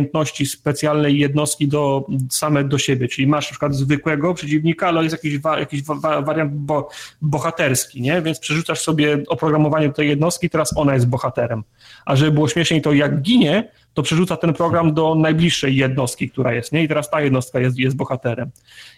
specjalnej 0.45 1.19
jednostki 1.19 1.67
do, 1.67 2.07
same 2.29 2.63
do 2.63 2.77
siebie. 2.77 3.07
Czyli 3.07 3.27
masz 3.27 3.45
na 3.45 3.49
przykład 3.49 3.75
zwykłego 3.75 4.33
przeciwnika, 4.33 4.87
ale 4.87 5.03
jest 5.03 5.13
jakiś, 5.23 5.39
jakiś 5.57 5.83
wa, 5.83 5.95
wa, 5.95 6.21
wariant 6.21 6.53
bo, 6.53 6.89
bohaterski, 7.21 8.01
nie? 8.01 8.21
więc 8.21 8.39
przerzucasz 8.39 8.81
sobie 8.81 9.23
oprogramowanie 9.27 9.87
do 9.87 9.93
tej 9.93 10.09
jednostki, 10.09 10.49
teraz 10.49 10.77
ona 10.77 10.93
jest 10.93 11.07
bohaterem. 11.07 11.63
A 12.05 12.15
żeby 12.15 12.31
było 12.31 12.47
śmieszniej, 12.47 12.81
to 12.81 12.93
jak 12.93 13.21
ginie, 13.21 13.71
to 13.95 14.03
przerzuca 14.03 14.37
ten 14.37 14.53
program 14.53 14.93
do 14.93 15.15
najbliższej 15.15 15.75
jednostki, 15.75 16.29
która 16.29 16.53
jest, 16.53 16.71
nie? 16.71 16.83
I 16.83 16.87
teraz 16.87 17.09
ta 17.09 17.21
jednostka 17.21 17.59
jest, 17.59 17.77
jest 17.77 17.95
bohaterem. 17.95 18.51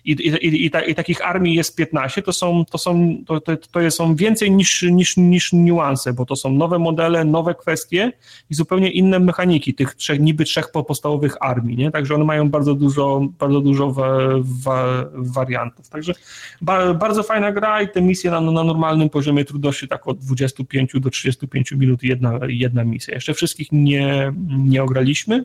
I, 0.05 0.11
i, 0.11 0.65
i, 0.65 0.71
ta, 0.71 0.81
I 0.81 0.95
takich 0.95 1.25
armii 1.25 1.55
jest 1.55 1.75
15, 1.75 2.21
to 2.21 2.33
są, 2.33 2.65
to 2.65 2.77
są, 2.77 3.17
to, 3.25 3.41
to, 3.41 3.57
to 3.57 3.91
są 3.91 4.15
więcej 4.15 4.51
niż, 4.51 4.81
niż, 4.81 5.17
niż 5.17 5.53
niuanse, 5.53 6.13
bo 6.13 6.25
to 6.25 6.35
są 6.35 6.51
nowe 6.51 6.79
modele, 6.79 7.25
nowe 7.25 7.55
kwestie 7.55 8.11
i 8.49 8.55
zupełnie 8.55 8.91
inne 8.91 9.19
mechaniki 9.19 9.73
tych 9.73 9.95
trzech, 9.95 10.19
niby 10.19 10.45
trzech 10.45 10.71
po- 10.71 10.83
podstawowych 10.83 11.35
armii, 11.39 11.77
nie? 11.77 11.91
Także 11.91 12.15
one 12.15 12.25
mają 12.25 12.49
bardzo 12.49 12.75
dużo, 12.75 13.27
bardzo 13.39 13.61
dużo 13.61 13.91
wa, 13.91 14.17
wa, 14.41 15.05
wariantów. 15.13 15.89
Także 15.89 16.13
ba, 16.61 16.93
bardzo 16.93 17.23
fajna 17.23 17.51
gra 17.51 17.81
i 17.81 17.89
te 17.89 18.01
misje 18.01 18.31
na, 18.31 18.41
na 18.41 18.63
normalnym 18.63 19.09
poziomie 19.09 19.45
trudności 19.45 19.87
tak 19.87 20.07
od 20.07 20.17
25 20.17 20.91
do 20.95 21.09
35 21.09 21.71
minut 21.71 22.03
jedna, 22.03 22.39
jedna 22.47 22.83
misja. 22.83 23.13
Jeszcze 23.13 23.33
wszystkich 23.33 23.71
nie, 23.71 24.33
nie 24.47 24.86
ograliśmy. 24.87 25.43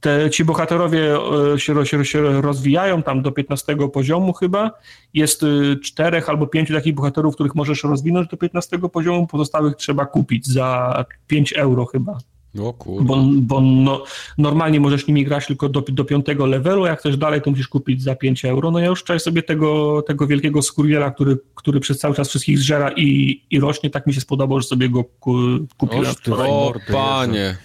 Te, 0.00 0.30
ci 0.30 0.44
bohaterowie 0.44 1.16
e, 1.54 1.58
się, 1.58 1.86
się, 1.86 2.04
się 2.04 2.42
rozwijają 2.42 3.02
tam 3.02 3.22
do 3.22 3.32
15 3.32 3.76
poziomu 3.92 4.32
chyba. 4.32 4.70
Jest 5.14 5.42
y, 5.42 5.76
czterech 5.82 6.28
albo 6.28 6.46
pięciu 6.46 6.74
takich 6.74 6.94
bohaterów, 6.94 7.34
których 7.34 7.54
możesz 7.54 7.84
rozwinąć 7.84 8.28
do 8.28 8.36
15 8.36 8.78
poziomu, 8.78 9.26
pozostałych 9.26 9.76
trzeba 9.76 10.06
kupić 10.06 10.46
za 10.46 11.04
5 11.26 11.52
euro 11.52 11.86
chyba. 11.86 12.18
O 12.60 12.72
kurde. 12.72 13.04
Bo, 13.04 13.24
bo 13.32 13.60
no, 13.60 14.04
normalnie 14.38 14.80
możesz 14.80 15.06
nimi 15.06 15.24
grać 15.24 15.46
tylko 15.46 15.68
do, 15.68 15.80
do 15.80 16.04
5 16.04 16.26
levelu, 16.38 16.84
a 16.84 16.88
jak 16.88 16.98
chcesz 16.98 17.16
dalej, 17.16 17.42
to 17.42 17.50
musisz 17.50 17.68
kupić 17.68 18.02
za 18.02 18.14
5 18.14 18.44
euro. 18.44 18.70
No 18.70 18.78
ja 18.78 18.86
już 18.86 19.00
wczoraj 19.00 19.20
sobie 19.20 19.42
tego, 19.42 20.02
tego 20.02 20.26
wielkiego 20.26 20.62
skurwiela, 20.62 21.10
który, 21.10 21.38
który 21.54 21.80
przez 21.80 21.98
cały 21.98 22.14
czas 22.14 22.28
wszystkich 22.28 22.58
zżera 22.58 22.90
i, 22.96 23.40
i 23.50 23.60
rośnie, 23.60 23.90
tak 23.90 24.06
mi 24.06 24.14
się 24.14 24.20
spodobał, 24.20 24.60
że 24.60 24.66
sobie 24.66 24.88
go 24.88 25.04
ku, 25.04 25.36
kupiłem. 25.76 26.02
Oż 26.02 26.14
ty, 26.14 26.20
wczoraj. 26.20 26.50
O 26.50 26.74
panie. 26.92 27.56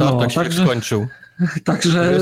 Tak, 0.00 0.14
No, 0.14 0.20
tak 0.20 0.30
się 0.30 0.40
także- 0.40 0.64
skończył. 0.64 1.06
Także... 1.64 2.18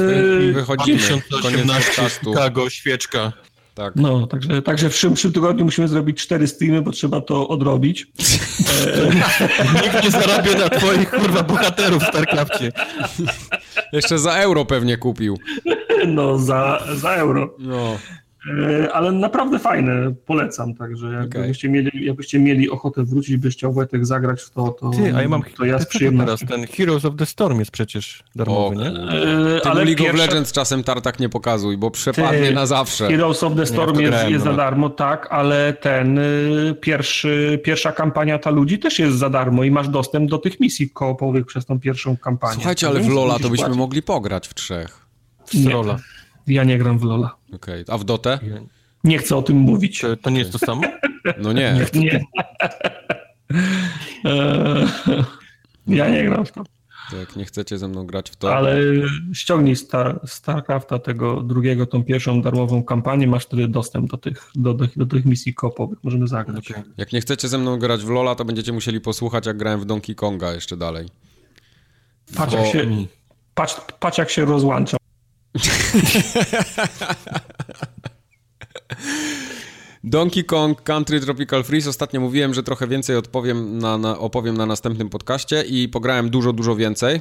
I 0.49 0.53
wychodzimy. 0.53 0.99
Koniec 0.99 1.23
2018 1.29 1.87
podcastu. 1.87 2.31
Chicago, 2.31 2.71
świeczka. 2.71 3.33
Tak. 3.75 3.93
No, 3.97 4.27
także, 4.27 4.63
także 4.63 4.91
w 4.91 4.93
przyszłym, 4.93 5.33
tygodniu 5.33 5.65
musimy 5.65 5.89
zrobić 5.89 6.19
cztery 6.23 6.47
streamy, 6.47 6.83
bo 6.83 6.91
trzeba 6.91 7.21
to 7.21 7.49
odrobić. 7.49 8.07
Nikt 9.83 10.05
nie 10.05 10.11
zarabia 10.11 10.59
na 10.59 10.69
twoich, 10.69 11.11
kurwa, 11.11 11.43
bohaterów 11.43 12.03
w 12.03 12.07
StarCrafcie. 12.07 12.73
Jeszcze 13.93 14.19
za 14.19 14.33
euro 14.37 14.65
pewnie 14.65 14.97
kupił. 14.97 15.39
No, 16.07 16.39
za, 16.39 16.83
za 16.97 17.15
euro. 17.15 17.55
No. 17.59 17.99
E, 18.47 18.93
ale 18.93 19.13
naprawdę 19.13 19.59
fajne, 19.59 20.15
polecam, 20.27 20.75
także 20.75 21.07
jakbyście, 21.13 21.69
okay. 21.69 21.83
mieli, 21.83 22.07
jakbyście 22.07 22.39
mieli 22.39 22.71
ochotę 22.71 23.05
wrócić, 23.05 23.37
byś 23.37 23.55
chciał 23.55 23.73
Wojtek 23.73 24.07
zagrać 24.07 24.43
w 24.43 24.51
to, 24.51 24.69
to, 24.69 24.91
Ty, 24.91 25.17
a 25.17 25.23
ja 25.23 25.29
mam 25.29 25.43
to 25.57 25.65
ja 25.65 25.79
z 25.79 25.87
przyjemnością. 25.87 26.47
teraz, 26.47 26.61
ten 26.61 26.67
Heroes 26.67 27.05
of 27.05 27.17
the 27.17 27.27
Storm 27.27 27.59
jest 27.59 27.71
przecież 27.71 28.25
darmowy, 28.35 28.77
o, 28.77 28.81
nie? 28.81 28.87
E, 28.87 29.67
ale 29.67 29.85
League 29.85 29.99
pierwsza... 29.99 30.23
of 30.23 30.29
Legends 30.29 30.53
czasem 30.53 30.85
tartak 30.85 31.21
nie 31.21 31.29
pokazuj, 31.29 31.77
bo 31.77 31.91
przepadnie 31.91 32.49
Ty, 32.49 32.55
na 32.55 32.67
zawsze. 32.67 33.09
Heroes 33.09 33.43
of 33.43 33.57
the 33.57 33.67
Storm 33.67 33.97
nie, 33.97 34.03
jest, 34.03 34.13
grałem, 34.13 34.33
jest 34.33 34.45
no. 34.45 34.51
za 34.51 34.57
darmo, 34.57 34.91
tak, 34.91 35.27
ale 35.31 35.73
ten 35.73 36.19
y, 36.19 36.75
pierwszy, 36.81 37.61
pierwsza 37.65 37.93
kampania 37.93 38.39
ta 38.39 38.51
ludzi 38.51 38.79
też 38.79 38.99
jest 38.99 39.17
za 39.17 39.31
darmo 39.31 39.65
i 39.65 39.71
masz 39.71 39.89
dostęp 39.89 40.31
do 40.31 40.39
tych 40.39 40.61
misji 40.61 40.91
koopowych 40.91 41.47
przez 41.47 41.67
tą 41.67 41.81
pierwszą 41.81 42.17
kampanię. 42.17 42.55
Słuchajcie, 42.55 42.89
ale 42.89 43.01
w 43.01 43.09
Lola 43.09 43.35
to 43.35 43.39
byśmy 43.39 43.57
płacić. 43.57 43.79
mogli 43.79 44.03
pograć 44.03 44.49
w 44.49 44.55
trzech. 44.55 45.07
W 45.55 45.67
Lola. 45.67 45.99
Ja 46.49 46.65
nie 46.65 46.79
gram 46.79 46.99
w 46.99 47.03
Lola. 47.03 47.37
Okej, 47.53 47.83
okay. 47.83 47.95
a 47.95 47.99
w 47.99 48.05
Dotę? 48.05 48.39
Nie 49.05 49.19
chcę 49.19 49.37
o 49.37 49.43
tym 49.43 49.57
mówić. 49.57 50.01
To, 50.01 50.17
to 50.17 50.31
nie 50.31 50.39
jest 50.39 50.53
to 50.53 50.59
samo? 50.59 50.83
No 51.39 51.53
nie. 51.53 51.87
nie. 51.95 52.01
nie. 52.01 52.25
ja 55.97 56.09
nie 56.09 56.25
gram 56.25 56.47
w 56.47 56.53
to. 56.53 56.65
Jak 57.19 57.37
nie 57.37 57.45
chcecie 57.45 57.79
ze 57.79 57.89
mną 57.89 58.07
grać 58.07 58.31
w 58.31 58.37
to. 58.37 58.57
Ale 58.57 58.81
ściągnij 59.33 59.77
Star, 59.77 60.21
StarCrafta 60.27 60.99
tego 60.99 61.43
drugiego, 61.43 61.87
tą 61.87 62.05
pierwszą 62.05 62.43
darmową 62.43 62.83
kampanię, 62.83 63.27
masz 63.27 63.45
wtedy 63.45 63.69
dostęp 63.69 64.11
do 64.11 64.17
tych, 64.17 64.51
do, 64.55 64.75
do, 64.75 64.87
do 64.97 65.07
tych 65.07 65.25
misji 65.25 65.55
kopowych, 65.55 65.99
możemy 66.03 66.27
zagrać. 66.27 66.71
Okay. 66.71 66.85
Jak 66.97 67.13
nie 67.13 67.21
chcecie 67.21 67.49
ze 67.49 67.59
mną 67.59 67.79
grać 67.79 68.05
w 68.05 68.09
Lola, 68.09 68.35
to 68.35 68.45
będziecie 68.45 68.73
musieli 68.73 69.01
posłuchać, 69.01 69.47
jak 69.47 69.57
grałem 69.57 69.81
w 69.81 69.85
Donkey 69.85 70.15
Konga 70.15 70.53
jeszcze 70.53 70.77
dalej. 70.77 71.09
Patrz, 72.37 72.55
Bo... 72.55 72.59
jak, 72.59 72.73
się, 72.73 72.87
patrz, 73.55 73.77
patrz 74.01 74.19
jak 74.19 74.31
się 74.31 74.45
rozłącza. 74.45 74.97
Donkey 80.05 80.45
Kong 80.45 80.83
Country 80.83 81.21
Tropical 81.21 81.65
Freeze. 81.65 81.91
Ostatnio 81.91 82.21
mówiłem, 82.21 82.55
że 82.55 82.63
trochę 82.63 82.87
więcej 82.87 83.17
odpowiem 83.17 83.79
na, 83.79 83.99
na, 83.99 84.19
opowiem 84.19 84.57
na 84.57 84.67
następnym 84.67 85.09
podcaście 85.09 85.63
i 85.63 85.89
pograłem 85.89 86.31
dużo, 86.31 86.53
dużo 86.53 86.77
więcej. 86.77 87.21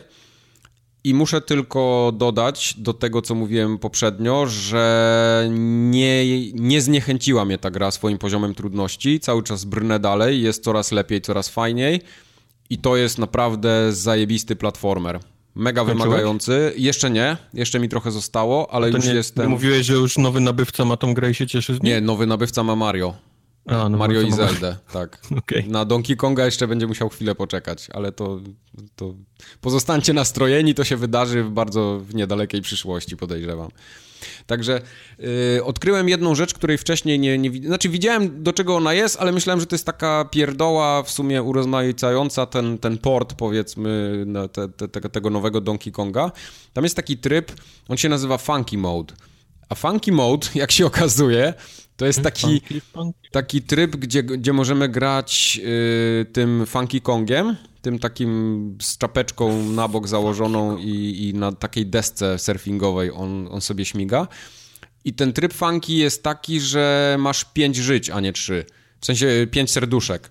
I 1.03 1.13
muszę 1.13 1.41
tylko 1.41 2.13
dodać 2.15 2.73
do 2.77 2.93
tego, 2.93 3.21
co 3.21 3.35
mówiłem 3.35 3.77
poprzednio, 3.77 4.45
że 4.47 5.47
nie, 5.51 6.51
nie 6.53 6.81
zniechęciła 6.81 7.45
mnie 7.45 7.57
ta 7.57 7.71
gra 7.71 7.91
swoim 7.91 8.17
poziomem 8.17 8.55
trudności. 8.55 9.19
Cały 9.19 9.43
czas 9.43 9.65
brnę 9.65 9.99
dalej, 9.99 10.41
jest 10.41 10.63
coraz 10.63 10.91
lepiej, 10.91 11.21
coraz 11.21 11.49
fajniej. 11.49 12.01
I 12.69 12.77
to 12.77 12.97
jest 12.97 13.17
naprawdę 13.17 13.93
zajebisty 13.93 14.55
platformer. 14.55 15.19
Mega 15.57 15.83
wymagający. 15.83 16.73
Jeszcze 16.75 17.09
nie, 17.09 17.37
jeszcze 17.53 17.79
mi 17.79 17.89
trochę 17.89 18.11
zostało, 18.11 18.71
ale 18.71 18.89
już 18.89 19.05
nie, 19.05 19.13
jestem... 19.13 19.45
Nie 19.45 19.49
mówiłeś, 19.49 19.85
że 19.85 19.93
już 19.93 20.17
nowy 20.17 20.39
nabywca 20.39 20.85
ma 20.85 20.97
tą 20.97 21.13
grę 21.13 21.31
i 21.31 21.33
się 21.33 21.47
cieszy 21.47 21.75
z 21.75 21.83
niej? 21.83 21.93
Nie, 21.93 22.01
nowy 22.01 22.25
nabywca 22.25 22.63
ma 22.63 22.75
Mario. 22.75 23.13
A, 23.65 23.89
no 23.89 23.97
Mario 23.97 24.21
i 24.21 24.31
Zelda, 24.31 24.77
tak. 24.93 25.21
Okay. 25.37 25.63
Na 25.67 25.85
Donkey 25.85 26.15
Konga 26.15 26.45
jeszcze 26.45 26.67
będzie 26.67 26.87
musiał 26.87 27.09
chwilę 27.09 27.35
poczekać, 27.35 27.87
ale 27.93 28.11
to, 28.11 28.39
to 28.95 29.13
pozostańcie 29.61 30.13
nastrojeni, 30.13 30.75
to 30.75 30.83
się 30.83 30.97
wydarzy 30.97 31.43
w 31.43 31.49
bardzo 31.49 31.99
w 31.99 32.15
niedalekiej 32.15 32.61
przyszłości, 32.61 33.17
podejrzewam. 33.17 33.69
Także 34.45 34.81
yy, 35.19 35.63
odkryłem 35.63 36.09
jedną 36.09 36.35
rzecz, 36.35 36.53
której 36.53 36.77
wcześniej 36.77 37.19
nie, 37.19 37.37
nie... 37.37 37.67
Znaczy 37.67 37.89
widziałem, 37.89 38.43
do 38.43 38.53
czego 38.53 38.75
ona 38.75 38.93
jest, 38.93 39.17
ale 39.19 39.31
myślałem, 39.31 39.59
że 39.59 39.65
to 39.65 39.75
jest 39.75 39.85
taka 39.85 40.25
pierdoła 40.31 41.03
w 41.03 41.11
sumie 41.11 41.43
urozmaicająca 41.43 42.45
ten, 42.45 42.77
ten 42.77 42.97
port, 42.97 43.33
powiedzmy, 43.33 44.25
te, 44.51 44.87
te, 44.87 45.09
tego 45.09 45.29
nowego 45.29 45.61
Donkey 45.61 45.91
Konga. 45.91 46.31
Tam 46.73 46.83
jest 46.83 46.95
taki 46.95 47.17
tryb, 47.17 47.51
on 47.87 47.97
się 47.97 48.09
nazywa 48.09 48.37
Funky 48.37 48.77
Mode. 48.77 49.13
A 49.69 49.75
Funky 49.75 50.11
Mode, 50.11 50.47
jak 50.55 50.71
się 50.71 50.85
okazuje, 50.85 51.53
to 51.97 52.05
jest 52.05 52.21
taki, 52.21 52.61
taki 53.31 53.61
tryb, 53.61 53.95
gdzie, 53.95 54.23
gdzie 54.23 54.53
możemy 54.53 54.89
grać 54.89 55.55
yy, 55.55 56.25
tym 56.33 56.65
Funky 56.65 57.01
Kongiem, 57.01 57.55
tym 57.81 57.99
takim 57.99 58.77
z 58.81 58.97
czapeczką 58.97 59.63
na 59.63 59.87
bok 59.87 60.07
założoną 60.07 60.77
i, 60.77 61.27
i 61.27 61.33
na 61.33 61.51
takiej 61.51 61.85
desce 61.85 62.39
surfingowej 62.39 63.11
on, 63.11 63.47
on 63.51 63.61
sobie 63.61 63.85
śmiga. 63.85 64.27
I 65.05 65.13
ten 65.13 65.33
tryb 65.33 65.53
funky 65.53 65.93
jest 65.93 66.23
taki, 66.23 66.59
że 66.59 67.15
masz 67.19 67.45
pięć 67.45 67.75
żyć, 67.75 68.09
a 68.09 68.19
nie 68.19 68.33
trzy. 68.33 68.65
W 69.01 69.05
sensie 69.05 69.47
pięć 69.51 69.71
serduszek. 69.71 70.29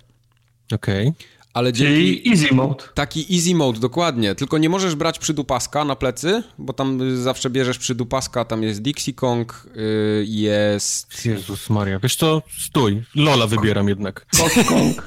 Okej. 0.71 1.07
Okay. 1.07 1.36
Ale 1.57 1.71
Czyli 1.73 2.21
dzięki... 2.23 2.29
easy 2.29 2.55
mode. 2.55 2.83
Taki 2.93 3.35
easy 3.35 3.55
mode, 3.55 3.79
dokładnie. 3.79 4.35
Tylko 4.35 4.57
nie 4.57 4.69
możesz 4.69 4.95
brać 4.95 5.19
przydupaska 5.19 5.85
na 5.85 5.95
plecy, 5.95 6.43
bo 6.57 6.73
tam 6.73 7.17
zawsze 7.21 7.49
bierzesz 7.49 7.77
przydupaska, 7.77 8.45
tam 8.45 8.63
jest 8.63 8.81
Dixie 8.81 9.13
Kong, 9.13 9.67
yy, 9.75 10.25
jest... 10.27 11.25
Jezus 11.25 11.69
Maria, 11.69 11.99
wiesz 11.99 12.15
co? 12.15 12.41
Stój, 12.59 13.03
Lola 13.15 13.47
wybieram 13.47 13.89
jednak. 13.89 14.25
Kong. 14.69 15.03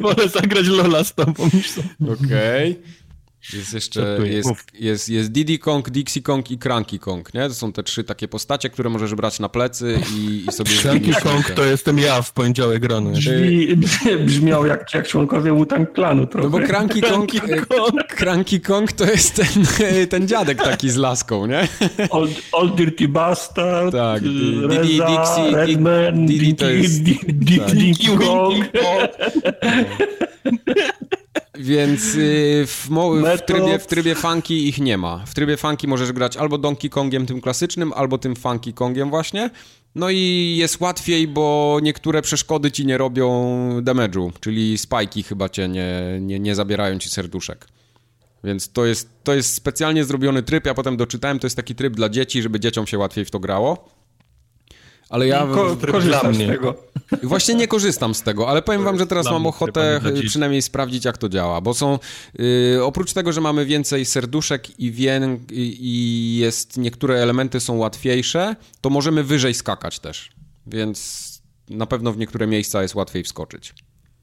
Wolę 0.00 0.28
zagrać 0.28 0.66
Lola 0.66 1.04
z 1.04 1.14
tobą 1.14 1.32
Okej. 2.12 2.70
Okay. 2.70 2.99
Jest 3.52 3.74
jeszcze, 3.74 4.18
jest, 4.24 4.50
jest, 4.80 5.08
jest 5.08 5.32
Diddy 5.32 5.58
Kong, 5.58 5.90
Dixie 5.90 6.22
Kong 6.22 6.50
i 6.50 6.58
Cranky 6.58 6.98
Kong, 6.98 7.34
nie? 7.34 7.48
To 7.48 7.54
są 7.54 7.72
te 7.72 7.82
trzy 7.82 8.04
takie 8.04 8.28
postacie, 8.28 8.70
które 8.70 8.90
możesz 8.90 9.14
brać 9.14 9.40
na 9.40 9.48
plecy 9.48 9.98
i, 10.16 10.44
i 10.48 10.52
sobie... 10.52 10.70
Cranky 10.70 11.12
Kong 11.22 11.50
to 11.50 11.64
jestem 11.64 11.98
ja 11.98 12.22
w 12.22 12.32
poniedziałek 12.32 12.84
rano. 12.84 13.10
Brzmi, 13.10 13.76
brzmiał 14.26 14.66
jak, 14.66 14.94
jak 14.94 15.08
członkowie 15.08 15.52
Wu-Tang 15.52 15.94
Clanu 15.94 16.26
trochę. 16.26 16.48
No 16.48 16.58
bo 16.58 16.66
Cranky 16.66 17.00
Kong, 17.00 17.30
Kong. 17.68 18.06
Cranky 18.16 18.60
Kong 18.60 18.92
to 18.92 19.04
jest 19.04 19.34
ten, 19.34 19.66
ten 20.08 20.28
dziadek 20.28 20.58
taki 20.58 20.90
z 20.90 20.96
laską, 20.96 21.46
nie? 21.46 21.68
Old, 22.10 22.30
old 22.52 22.74
Dirty 22.74 23.08
Bastard, 23.08 23.92
tak, 23.92 24.22
Reza, 24.22 24.82
Diddy, 24.82 25.04
Dixie, 25.06 25.56
Redman, 25.56 26.26
Diddy 26.26 26.54
to 26.54 26.70
jest... 26.70 27.02
Diddy 27.02 28.16
Kong. 28.18 28.64
Więc 31.60 32.14
y, 32.14 32.64
w, 32.66 32.88
w, 33.36 33.46
trybie, 33.46 33.78
w 33.78 33.86
trybie 33.86 34.14
funky 34.14 34.54
ich 34.54 34.78
nie 34.78 34.98
ma. 34.98 35.26
W 35.26 35.34
trybie 35.34 35.56
funky 35.56 35.88
możesz 35.88 36.12
grać 36.12 36.36
albo 36.36 36.58
Donkey 36.58 36.90
Kongiem 36.90 37.26
tym 37.26 37.40
klasycznym, 37.40 37.92
albo 37.92 38.18
tym 38.18 38.36
funky 38.36 38.72
Kongiem 38.72 39.10
właśnie. 39.10 39.50
No 39.94 40.10
i 40.10 40.54
jest 40.58 40.80
łatwiej, 40.80 41.28
bo 41.28 41.78
niektóre 41.82 42.22
przeszkody 42.22 42.70
ci 42.70 42.86
nie 42.86 42.98
robią 42.98 43.30
damage'u, 43.82 44.30
czyli 44.40 44.78
spajki 44.78 45.22
chyba 45.22 45.48
cię 45.48 45.68
nie, 45.68 46.18
nie, 46.20 46.40
nie 46.40 46.54
zabierają 46.54 46.98
ci 46.98 47.08
serduszek. 47.10 47.66
Więc 48.44 48.72
to 48.72 48.86
jest, 48.86 49.08
to 49.24 49.34
jest 49.34 49.54
specjalnie 49.54 50.04
zrobiony 50.04 50.42
tryb, 50.42 50.66
ja 50.66 50.74
potem 50.74 50.96
doczytałem, 50.96 51.38
to 51.38 51.46
jest 51.46 51.56
taki 51.56 51.74
tryb 51.74 51.94
dla 51.96 52.08
dzieci, 52.08 52.42
żeby 52.42 52.60
dzieciom 52.60 52.86
się 52.86 52.98
łatwiej 52.98 53.24
w 53.24 53.30
to 53.30 53.40
grało. 53.40 53.99
Ale 55.10 55.26
ja 55.26 55.46
Ko 55.46 55.76
korzystam 55.92 56.34
z 56.34 56.38
tego. 56.38 56.74
Właśnie 57.22 57.54
nie 57.54 57.68
korzystam 57.68 58.14
z 58.14 58.22
tego, 58.22 58.48
ale 58.48 58.62
powiem 58.62 58.84
wam, 58.84 58.98
że 58.98 59.06
teraz 59.06 59.26
mam 59.26 59.46
ochotę 59.46 60.00
przynajmniej 60.26 60.62
sprawdzić, 60.62 61.04
jak 61.04 61.18
to 61.18 61.28
działa, 61.28 61.60
bo 61.60 61.74
są 61.74 61.98
yy, 62.38 62.84
oprócz 62.84 63.12
tego, 63.12 63.32
że 63.32 63.40
mamy 63.40 63.66
więcej 63.66 64.04
serduszek 64.04 64.80
i, 64.80 64.92
wię, 64.92 65.38
i, 65.50 65.76
i 65.80 66.36
jest 66.36 66.76
niektóre 66.76 67.14
elementy 67.22 67.60
są 67.60 67.76
łatwiejsze, 67.76 68.56
to 68.80 68.90
możemy 68.90 69.24
wyżej 69.24 69.54
skakać 69.54 69.98
też. 69.98 70.30
Więc 70.66 71.30
na 71.70 71.86
pewno 71.86 72.12
w 72.12 72.18
niektóre 72.18 72.46
miejsca 72.46 72.82
jest 72.82 72.94
łatwiej 72.94 73.22
wskoczyć. 73.24 73.74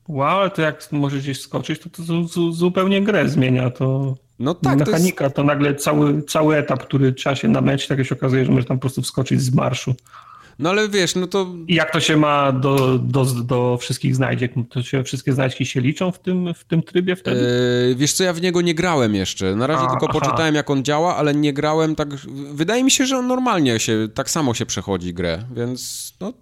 Wow, 0.07 0.39
ale 0.39 0.49
to 0.49 0.61
jak 0.61 0.91
możesz 0.91 1.21
gdzieś 1.21 1.41
skoczyć, 1.41 1.81
to 1.81 1.89
to 1.89 2.51
zupełnie 2.51 3.01
grę 3.01 3.29
zmienia. 3.29 3.69
To 3.69 4.15
no 4.39 4.53
tak, 4.53 4.79
mechanika, 4.79 5.17
to, 5.17 5.23
jest... 5.23 5.35
to 5.35 5.43
nagle 5.43 5.75
cały, 5.75 6.21
cały 6.23 6.57
etap, 6.57 6.83
który 6.83 7.13
trzeba 7.13 7.35
się 7.35 7.47
namęczyć, 7.47 7.87
tak 7.87 8.05
się 8.05 8.15
okazuje, 8.15 8.45
że 8.45 8.51
możesz 8.51 8.67
tam 8.67 8.77
po 8.77 8.81
prostu 8.81 9.01
wskoczyć 9.01 9.41
z 9.41 9.53
marszu. 9.53 9.95
No 10.59 10.69
ale 10.69 10.89
wiesz, 10.89 11.15
no 11.15 11.27
to... 11.27 11.55
I 11.67 11.75
jak 11.75 11.91
to 11.91 11.99
się 11.99 12.17
ma 12.17 12.51
do, 12.51 12.99
do, 12.99 13.25
do 13.25 13.77
wszystkich 13.81 14.15
znajdziek? 14.15 14.53
To 14.69 14.83
się, 14.83 15.03
wszystkie 15.03 15.33
znajdźki 15.33 15.65
się 15.65 15.81
liczą 15.81 16.11
w 16.11 16.19
tym, 16.19 16.53
w 16.53 16.63
tym 16.63 16.83
trybie 16.83 17.15
wtedy? 17.15 17.39
Eee, 17.39 17.95
wiesz 17.95 18.13
co, 18.13 18.23
ja 18.23 18.33
w 18.33 18.41
niego 18.41 18.61
nie 18.61 18.75
grałem 18.75 19.15
jeszcze. 19.15 19.55
Na 19.55 19.67
razie 19.67 19.83
A, 19.83 19.89
tylko 19.89 20.07
aha. 20.09 20.19
poczytałem, 20.19 20.55
jak 20.55 20.69
on 20.69 20.83
działa, 20.83 21.15
ale 21.15 21.35
nie 21.35 21.53
grałem 21.53 21.95
tak... 21.95 22.15
Wydaje 22.53 22.83
mi 22.83 22.91
się, 22.91 23.05
że 23.05 23.17
on 23.17 23.27
normalnie 23.27 23.79
się, 23.79 24.07
tak 24.13 24.29
samo 24.29 24.53
się 24.53 24.65
przechodzi 24.65 25.13
grę, 25.13 25.43
więc 25.55 26.13
no... 26.19 26.33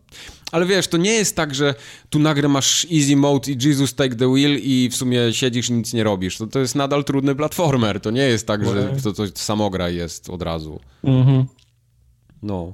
Ale 0.52 0.66
wiesz, 0.66 0.88
to 0.88 0.98
nie 0.98 1.11
jest 1.11 1.35
tak, 1.35 1.56
że 1.56 1.76
tu 2.10 2.19
nagle 2.19 2.48
masz 2.48 2.88
easy 2.94 3.16
mode 3.16 3.52
i 3.52 3.58
Jesus 3.68 3.95
take 3.95 4.16
the 4.16 4.34
wheel 4.34 4.60
i 4.61 4.90
w 4.92 4.95
sumie 4.95 5.34
siedzisz 5.34 5.69
i 5.69 5.74
nic 5.74 5.94
nie 5.94 6.03
robisz. 6.03 6.38
To, 6.38 6.48
to 6.48 6.60
jest 6.60 6.76
nadal 6.76 7.03
trudny 7.03 7.35
platformer. 7.35 8.00
To 8.00 8.11
nie 8.11 8.22
jest 8.22 8.48
tak, 8.48 8.66
że 8.66 8.94
to, 9.03 9.14
to 9.14 9.24
samogra 9.34 9.90
jest 9.90 10.30
od 10.30 10.42
razu. 10.42 10.80
Mhm. 11.03 11.45
No. 12.44 12.74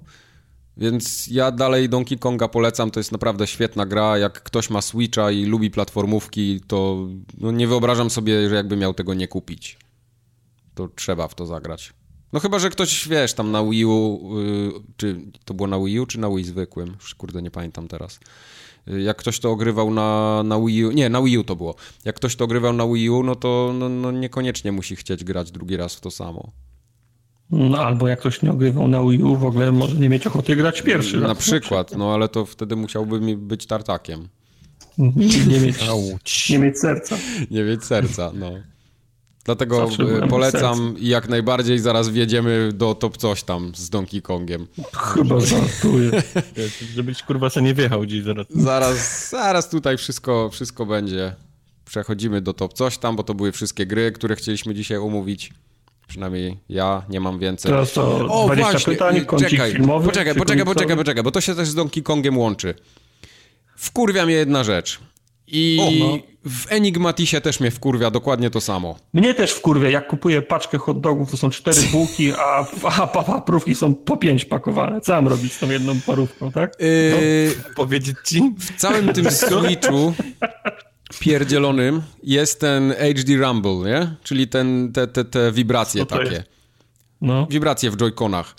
Więc 0.77 1.27
ja 1.27 1.51
dalej 1.51 1.89
Donkey 1.89 2.17
Konga 2.17 2.47
polecam, 2.47 2.91
to 2.91 2.99
jest 2.99 3.11
naprawdę 3.11 3.47
świetna 3.47 3.85
gra. 3.85 4.17
Jak 4.17 4.43
ktoś 4.43 4.69
ma 4.69 4.81
Switcha 4.81 5.31
i 5.31 5.45
lubi 5.45 5.71
platformówki, 5.71 6.61
to 6.67 7.07
no 7.37 7.51
nie 7.51 7.67
wyobrażam 7.67 8.09
sobie, 8.09 8.49
że 8.49 8.55
jakby 8.55 8.77
miał 8.77 8.93
tego 8.93 9.13
nie 9.13 9.27
kupić. 9.27 9.77
To 10.75 10.87
trzeba 10.87 11.27
w 11.27 11.35
to 11.35 11.45
zagrać. 11.45 11.93
No 12.33 12.39
chyba, 12.39 12.59
że 12.59 12.69
ktoś, 12.69 13.07
wiesz, 13.07 13.33
tam 13.33 13.51
na 13.51 13.63
Wii 13.63 13.85
U, 13.85 14.29
yy, 14.39 14.73
czy 14.97 15.21
to 15.45 15.53
było 15.53 15.67
na 15.67 15.79
Wii 15.79 15.99
U, 15.99 16.05
czy 16.05 16.19
na 16.19 16.29
Wii 16.29 16.43
zwykłym? 16.43 16.95
Już 17.01 17.15
kurde, 17.15 17.41
nie 17.41 17.51
pamiętam 17.51 17.87
teraz. 17.87 18.19
Yy, 18.87 19.01
jak 19.01 19.17
ktoś 19.17 19.39
to 19.39 19.51
ogrywał 19.51 19.91
na, 19.91 20.41
na 20.43 20.59
Wii 20.59 20.85
U, 20.85 20.91
nie, 20.91 21.09
na 21.09 21.21
Wii 21.21 21.37
U 21.37 21.43
to 21.43 21.55
było. 21.55 21.75
Jak 22.05 22.15
ktoś 22.15 22.35
to 22.35 22.45
ogrywał 22.45 22.73
na 22.73 22.87
Wii 22.87 23.09
U, 23.09 23.23
no 23.23 23.35
to 23.35 23.73
no, 23.73 23.89
no 23.89 24.11
niekoniecznie 24.11 24.71
musi 24.71 24.95
chcieć 24.95 25.23
grać 25.23 25.51
drugi 25.51 25.77
raz 25.77 25.95
w 25.95 26.01
to 26.01 26.11
samo. 26.11 26.51
No 27.51 27.77
albo 27.77 28.07
jak 28.07 28.19
ktoś 28.19 28.41
nie 28.41 28.51
ogrywał 28.51 28.87
na 28.87 29.03
Wii 29.03 29.23
U, 29.23 29.35
w 29.37 29.45
ogóle 29.45 29.71
może 29.71 29.95
nie 29.95 30.09
mieć 30.09 30.27
ochoty 30.27 30.55
grać 30.55 30.81
pierwszy 30.81 31.17
Na 31.17 31.27
raz. 31.27 31.37
przykład, 31.37 31.97
no 31.97 32.13
ale 32.13 32.29
to 32.29 32.45
wtedy 32.45 32.75
musiałby 32.75 33.21
mi 33.21 33.37
być 33.37 33.65
tartakiem. 33.65 34.27
Nie 34.97 35.59
mieć, 35.59 35.79
nie 36.49 36.59
mieć 36.59 36.79
serca. 36.79 37.17
Nie 37.51 37.63
mieć 37.63 37.85
serca, 37.85 38.31
no. 38.35 38.51
Dlatego 39.45 39.89
e, 40.23 40.27
polecam 40.27 40.95
i 40.99 41.07
jak 41.07 41.29
najbardziej 41.29 41.79
zaraz 41.79 42.09
wjedziemy 42.09 42.69
do 42.73 42.95
top 42.95 43.17
coś 43.17 43.43
tam 43.43 43.71
z 43.75 43.89
Donkey 43.89 44.21
Kongiem. 44.21 44.67
Chyba 44.93 45.39
żartuję. 45.39 46.11
Żebyś 46.95 47.23
kurwa 47.23 47.49
se 47.49 47.61
nie 47.61 47.73
wjechał 47.73 48.01
gdzieś 48.01 48.23
zaraz. 48.23 48.47
Zaraz, 48.49 49.29
zaraz 49.29 49.69
tutaj 49.69 49.97
wszystko, 49.97 50.49
wszystko 50.49 50.85
będzie. 50.85 51.35
Przechodzimy 51.85 52.41
do 52.41 52.53
top 52.53 52.73
coś 52.73 52.97
tam, 52.97 53.15
bo 53.15 53.23
to 53.23 53.33
były 53.33 53.51
wszystkie 53.51 53.85
gry, 53.85 54.11
które 54.11 54.35
chcieliśmy 54.35 54.73
dzisiaj 54.73 54.97
omówić. 54.97 55.53
Przynajmniej 56.11 56.57
ja 56.69 57.01
nie 57.09 57.19
mam 57.19 57.39
więcej. 57.39 57.71
Teraz 57.71 57.93
to 57.93 58.27
20 58.45 58.79
pytań, 58.91 59.25
kącik 59.25 59.49
czekaj, 59.49 59.71
filmowy. 59.71 60.07
poczekaj, 60.09 60.35
poczekaj, 60.35 60.65
poczekaj, 60.65 60.97
poczekaj, 60.97 61.23
bo 61.23 61.31
to 61.31 61.41
się 61.41 61.55
też 61.55 61.67
z 61.67 61.75
Donkey 61.75 62.03
Kongiem 62.03 62.37
łączy. 62.37 62.73
Wkurwia 63.75 64.25
mnie 64.25 64.35
jedna 64.35 64.63
rzecz. 64.63 64.99
I 65.47 65.77
O, 65.81 66.05
no. 66.05 66.17
w 66.45 66.71
Enigmatisie 66.71 67.41
też 67.41 67.59
mnie 67.59 67.71
wkurwia 67.71 68.11
dokładnie 68.11 68.49
to 68.49 68.61
samo. 68.61 68.95
Mnie 69.13 69.33
też 69.33 69.51
wkurwia, 69.51 69.89
jak 69.89 70.07
kupuję 70.07 70.41
paczkę 70.41 70.77
hot 70.77 71.01
dogów, 71.01 71.31
to 71.31 71.37
są 71.37 71.49
cztery 71.49 71.81
bułki, 71.91 72.33
a, 72.33 72.65
a 72.83 73.07
paprówki 73.07 73.75
są 73.75 73.95
po 73.95 74.17
pięć 74.17 74.45
pakowane. 74.45 75.01
Co 75.01 75.13
mam 75.13 75.27
robić 75.27 75.53
z 75.53 75.59
tą 75.59 75.69
jedną 75.69 76.01
parówką, 76.05 76.51
tak? 76.51 76.73
Yy, 76.79 77.51
Powiedzieć 77.75 78.17
ci? 78.25 78.41
w 78.59 78.77
całym 78.77 79.13
tym 79.13 79.31
Switchu 79.41 80.13
pierdzielonym 81.19 82.01
jest 82.23 82.59
ten 82.59 82.93
HD 82.93 83.35
Rumble, 83.35 83.91
nie? 83.91 84.15
Czyli 84.23 84.47
ten, 84.47 84.93
te, 84.93 85.07
te, 85.07 85.25
te 85.25 85.51
wibracje 85.51 86.05
to 86.05 86.17
takie. 86.17 86.43
No. 87.21 87.47
Wibracje 87.49 87.91
w 87.91 87.97
Joy-Conach. 87.97 88.55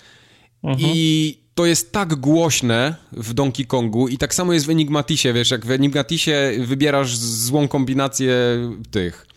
Mhm. 0.63 0.91
I 0.95 1.37
to 1.55 1.65
jest 1.65 1.91
tak 1.91 2.15
głośne 2.15 2.95
w 3.11 3.33
Donkey 3.33 3.65
Kongu 3.65 4.07
i 4.07 4.17
tak 4.17 4.35
samo 4.35 4.53
jest 4.53 4.65
w 4.65 4.69
Enigmatisie, 4.69 5.33
wiesz, 5.33 5.51
jak 5.51 5.65
w 5.65 5.71
Enigmatisie 5.71 6.51
wybierasz 6.59 7.17
złą 7.17 7.67
kombinację 7.67 8.35
tych 8.91 9.27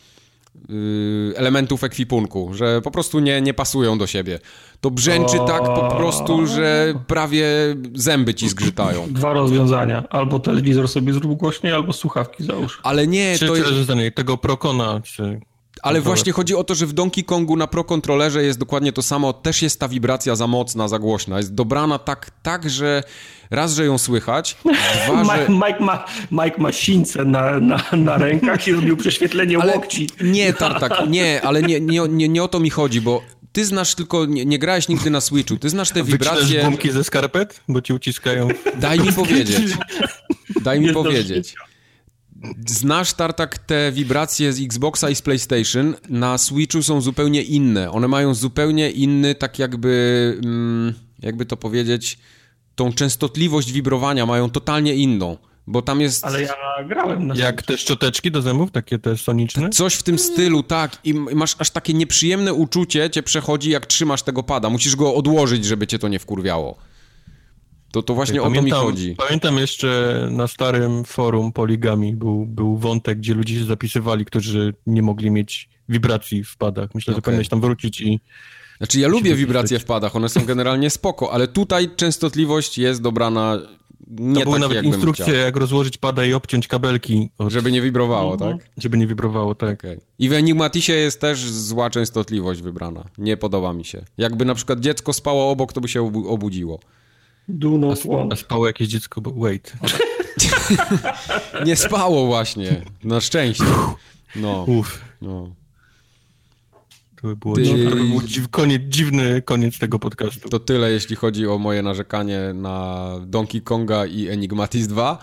elementów 1.36 1.84
ekwipunku, 1.84 2.54
że 2.54 2.80
po 2.82 2.90
prostu 2.90 3.20
nie, 3.20 3.40
nie 3.40 3.54
pasują 3.54 3.98
do 3.98 4.06
siebie. 4.06 4.38
To 4.80 4.90
brzęczy 4.90 5.36
tak 5.46 5.62
po 5.64 5.94
prostu, 5.96 6.46
że 6.46 6.94
prawie 7.06 7.46
zęby 7.94 8.34
ci 8.34 8.48
zgrzytają. 8.48 9.06
Dwa 9.10 9.32
rozwiązania. 9.32 10.04
Albo 10.10 10.40
telewizor 10.40 10.88
sobie 10.88 11.12
zrób 11.12 11.38
głośniej, 11.38 11.72
albo 11.72 11.92
słuchawki 11.92 12.44
załóż. 12.44 12.80
Ale 12.82 13.06
nie, 13.06 13.38
Czy 13.38 13.46
to 13.46 13.56
jest... 13.56 13.68
rozwiązanie 13.68 14.10
tego 14.12 14.36
Prokona, 14.36 15.00
czy... 15.04 15.40
Ale 15.82 16.00
właśnie 16.00 16.32
chodzi 16.32 16.54
o 16.54 16.64
to, 16.64 16.74
że 16.74 16.86
w 16.86 16.92
Donkey 16.92 17.24
Kongu 17.24 17.56
na 17.56 17.66
Pro 17.66 17.84
Controllerze 17.84 18.44
jest 18.44 18.58
dokładnie 18.58 18.92
to 18.92 19.02
samo. 19.02 19.32
Też 19.32 19.62
jest 19.62 19.80
ta 19.80 19.88
wibracja 19.88 20.36
za 20.36 20.46
mocna, 20.46 20.88
za 20.88 20.98
głośna. 20.98 21.36
Jest 21.36 21.54
dobrana 21.54 21.98
tak, 21.98 22.30
tak 22.42 22.70
że 22.70 23.02
raz, 23.50 23.74
że 23.74 23.84
ją 23.84 23.98
słychać, 23.98 24.56
dwa, 25.06 25.24
że... 25.36 25.48
Mike, 25.48 25.52
Mike, 25.52 25.80
ma, 25.80 26.04
Mike 26.30 26.58
ma 26.58 26.72
sińce 26.72 27.24
na, 27.24 27.60
na, 27.60 27.82
na 27.92 28.18
rękach 28.18 28.68
i 28.68 28.72
robił 28.72 28.96
prześwietlenie 28.96 29.58
Ale 29.58 29.74
łokci. 29.74 30.10
nie, 30.20 30.52
Tartak, 30.52 31.08
nie, 31.08 31.42
ale 31.42 31.62
nie, 31.62 31.80
nie, 31.80 32.00
nie, 32.08 32.28
nie 32.28 32.42
o 32.42 32.48
to 32.48 32.60
mi 32.60 32.70
chodzi, 32.70 33.00
bo 33.00 33.22
ty 33.52 33.64
znasz 33.64 33.94
tylko, 33.94 34.26
nie, 34.26 34.44
nie 34.44 34.58
grałeś 34.58 34.88
nigdy 34.88 35.10
na 35.10 35.20
Switchu, 35.20 35.56
ty 35.56 35.70
znasz 35.70 35.90
te 35.90 36.02
Wycinasz 36.02 36.38
wibracje... 36.38 36.62
gumki 36.64 36.90
ze 36.90 37.04
skarpet? 37.04 37.60
Bo 37.68 37.80
ci 37.82 37.92
uciskają. 37.92 38.48
Daj 38.80 39.00
mi 39.00 39.12
powiedzieć. 39.22 39.74
Daj 40.62 40.80
mi 40.80 40.92
powiedzieć. 40.92 41.54
Znasz, 42.66 43.12
Tartak, 43.12 43.58
te 43.58 43.92
wibracje 43.92 44.52
z 44.52 44.60
Xboxa 44.60 45.10
i 45.10 45.14
z 45.14 45.22
PlayStation 45.22 45.94
na 46.08 46.38
Switchu 46.38 46.82
są 46.82 47.00
zupełnie 47.00 47.42
inne. 47.42 47.90
One 47.90 48.08
mają 48.08 48.34
zupełnie 48.34 48.90
inny, 48.90 49.34
tak 49.34 49.58
jakby, 49.58 50.38
mm, 50.44 50.94
jakby 51.18 51.46
to 51.46 51.56
powiedzieć, 51.56 52.18
tą 52.74 52.92
częstotliwość 52.92 53.72
wibrowania 53.72 54.26
mają 54.26 54.50
totalnie 54.50 54.94
inną, 54.94 55.36
bo 55.66 55.82
tam 55.82 56.00
jest 56.00 56.24
Ale 56.24 56.42
ja 56.42 56.54
grałem 56.88 57.26
na 57.26 57.34
Jak 57.34 57.62
te 57.62 57.78
szczoteczki 57.78 58.30
do 58.30 58.42
zębów, 58.42 58.70
takie 58.70 58.98
te 58.98 59.16
soniczne? 59.16 59.70
coś 59.70 59.94
w 59.94 60.02
tym 60.02 60.18
stylu, 60.18 60.62
tak, 60.62 60.98
i 61.04 61.14
masz 61.14 61.56
aż 61.58 61.70
takie 61.70 61.94
nieprzyjemne 61.94 62.54
uczucie 62.54 63.10
cię 63.10 63.22
przechodzi, 63.22 63.70
jak 63.70 63.86
trzymasz 63.86 64.22
tego 64.22 64.42
pada. 64.42 64.70
Musisz 64.70 64.96
go 64.96 65.14
odłożyć, 65.14 65.64
żeby 65.64 65.86
cię 65.86 65.98
to 65.98 66.08
nie 66.08 66.18
wkurwiało. 66.18 66.76
To, 67.96 68.02
to 68.02 68.14
właśnie 68.14 68.42
o 68.42 68.44
to 68.44 68.50
mi 68.50 68.56
Pamiętam, 68.56 68.82
chodzi. 68.82 69.14
pamiętam 69.16 69.58
jeszcze 69.58 70.28
na 70.30 70.46
starym 70.46 71.04
forum 71.04 71.52
Poligami 71.52 72.16
był, 72.16 72.46
był 72.46 72.76
wątek, 72.76 73.18
gdzie 73.18 73.34
ludzie 73.34 73.58
się 73.58 73.64
zapisywali, 73.64 74.24
którzy 74.24 74.74
nie 74.86 75.02
mogli 75.02 75.30
mieć 75.30 75.68
wibracji 75.88 76.44
w 76.44 76.56
padach. 76.56 76.94
Myślę, 76.94 77.12
że 77.12 77.18
Okej. 77.18 77.22
powinieneś 77.22 77.48
tam 77.48 77.60
wrócić 77.60 78.00
i 78.00 78.20
Znaczy 78.78 79.00
ja 79.00 79.08
lubię 79.08 79.34
wibracje 79.34 79.78
w 79.78 79.84
padach, 79.84 80.16
one 80.16 80.28
są 80.28 80.44
generalnie 80.44 80.90
spoko, 80.90 81.32
ale 81.32 81.48
tutaj 81.48 81.90
częstotliwość 81.96 82.78
jest 82.78 83.02
dobrana 83.02 83.58
nie 84.10 84.40
to 84.44 84.50
były 84.50 84.60
tak, 84.60 84.68
nawet 84.68 84.84
instrukcje, 84.84 85.24
chciał. 85.24 85.36
jak 85.36 85.56
rozłożyć 85.56 85.98
pada 85.98 86.24
i 86.24 86.32
obciąć 86.32 86.68
kabelki, 86.68 87.30
od, 87.38 87.44
żeby... 87.52 87.60
Żeby 87.60 87.72
nie 87.72 87.82
wibrowało, 87.82 88.36
tak? 88.36 88.56
nie 88.92 89.06
wibrowało, 89.06 89.54
tak. 89.54 89.78
Okej. 89.78 89.98
I 90.18 90.28
w 90.28 90.32
Enigmatisie 90.32 90.92
jest 90.92 91.20
też 91.20 91.38
zła 91.50 91.90
częstotliwość 91.90 92.62
wybrana. 92.62 93.04
Nie 93.18 93.36
podoba 93.36 93.72
mi 93.72 93.84
się. 93.84 94.04
Jakby 94.18 94.44
na 94.44 94.54
przykład 94.54 94.80
dziecko 94.80 95.12
spało 95.12 95.50
obok, 95.50 95.72
to 95.72 95.80
by 95.80 95.88
się 95.88 96.00
obu- 96.00 96.28
obudziło. 96.28 96.80
Do 97.48 97.70
not 97.70 98.04
want. 98.04 98.32
A 98.32 98.36
spało 98.36 98.66
jakieś 98.66 98.88
dziecko, 98.88 99.20
bo 99.20 99.30
wait. 99.30 99.72
Nie 101.66 101.76
spało 101.76 102.26
właśnie. 102.26 102.82
Na 103.04 103.20
szczęście. 103.20 103.64
No, 104.36 104.64
Uff, 104.64 105.00
no. 105.22 105.50
to 107.22 107.26
by 107.28 107.36
było, 107.36 107.54
Ty- 107.54 107.62
dziwne, 107.62 107.90
to 107.90 107.96
by 107.96 108.04
był 108.04 108.22
dziw, 108.22 108.48
koniec, 108.48 108.82
dziwny 108.88 109.42
koniec 109.42 109.78
tego 109.78 109.98
podcastu. 109.98 110.48
To 110.48 110.60
tyle, 110.60 110.90
jeśli 110.92 111.16
chodzi 111.16 111.46
o 111.46 111.58
moje 111.58 111.82
narzekanie 111.82 112.40
na 112.54 113.06
Donkey 113.26 113.60
Konga 113.60 114.06
i 114.06 114.28
Enigmatis 114.28 114.86
2. 114.86 115.18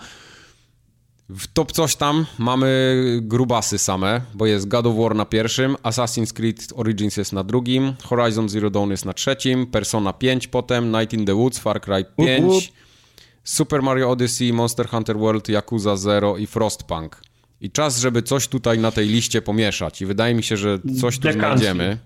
W 1.28 1.46
top 1.46 1.72
coś 1.72 1.96
tam 1.96 2.26
mamy 2.38 2.94
grubasy 3.22 3.78
same, 3.78 4.20
bo 4.34 4.46
jest 4.46 4.68
God 4.68 4.86
of 4.86 4.96
War 4.96 5.14
na 5.14 5.24
pierwszym, 5.24 5.74
Assassin's 5.74 6.32
Creed 6.32 6.72
Origins 6.76 7.16
jest 7.16 7.32
na 7.32 7.44
drugim, 7.44 7.94
Horizon 8.02 8.48
Zero 8.48 8.70
Dawn 8.70 8.90
jest 8.90 9.04
na 9.04 9.12
trzecim, 9.12 9.66
Persona 9.66 10.12
5 10.12 10.48
potem, 10.48 10.92
Night 10.92 11.12
in 11.12 11.24
the 11.26 11.34
Woods, 11.34 11.58
Far 11.58 11.80
Cry 11.80 12.04
5, 12.18 12.44
łup. 12.44 12.64
Super 13.44 13.82
Mario 13.82 14.10
Odyssey, 14.10 14.52
Monster 14.52 14.88
Hunter 14.88 15.18
World, 15.18 15.48
Yakuza 15.48 15.96
0 15.96 16.38
i 16.38 16.46
Frostpunk. 16.46 17.20
I 17.60 17.70
czas, 17.70 18.00
żeby 18.00 18.22
coś 18.22 18.48
tutaj 18.48 18.78
na 18.78 18.90
tej 18.90 19.08
liście 19.08 19.42
pomieszać 19.42 20.02
i 20.02 20.06
wydaje 20.06 20.34
mi 20.34 20.42
się, 20.42 20.56
że 20.56 20.78
coś 21.00 21.18
tu 21.18 21.22
The 21.22 21.34
Council. 21.34 21.40
znajdziemy. 21.40 21.98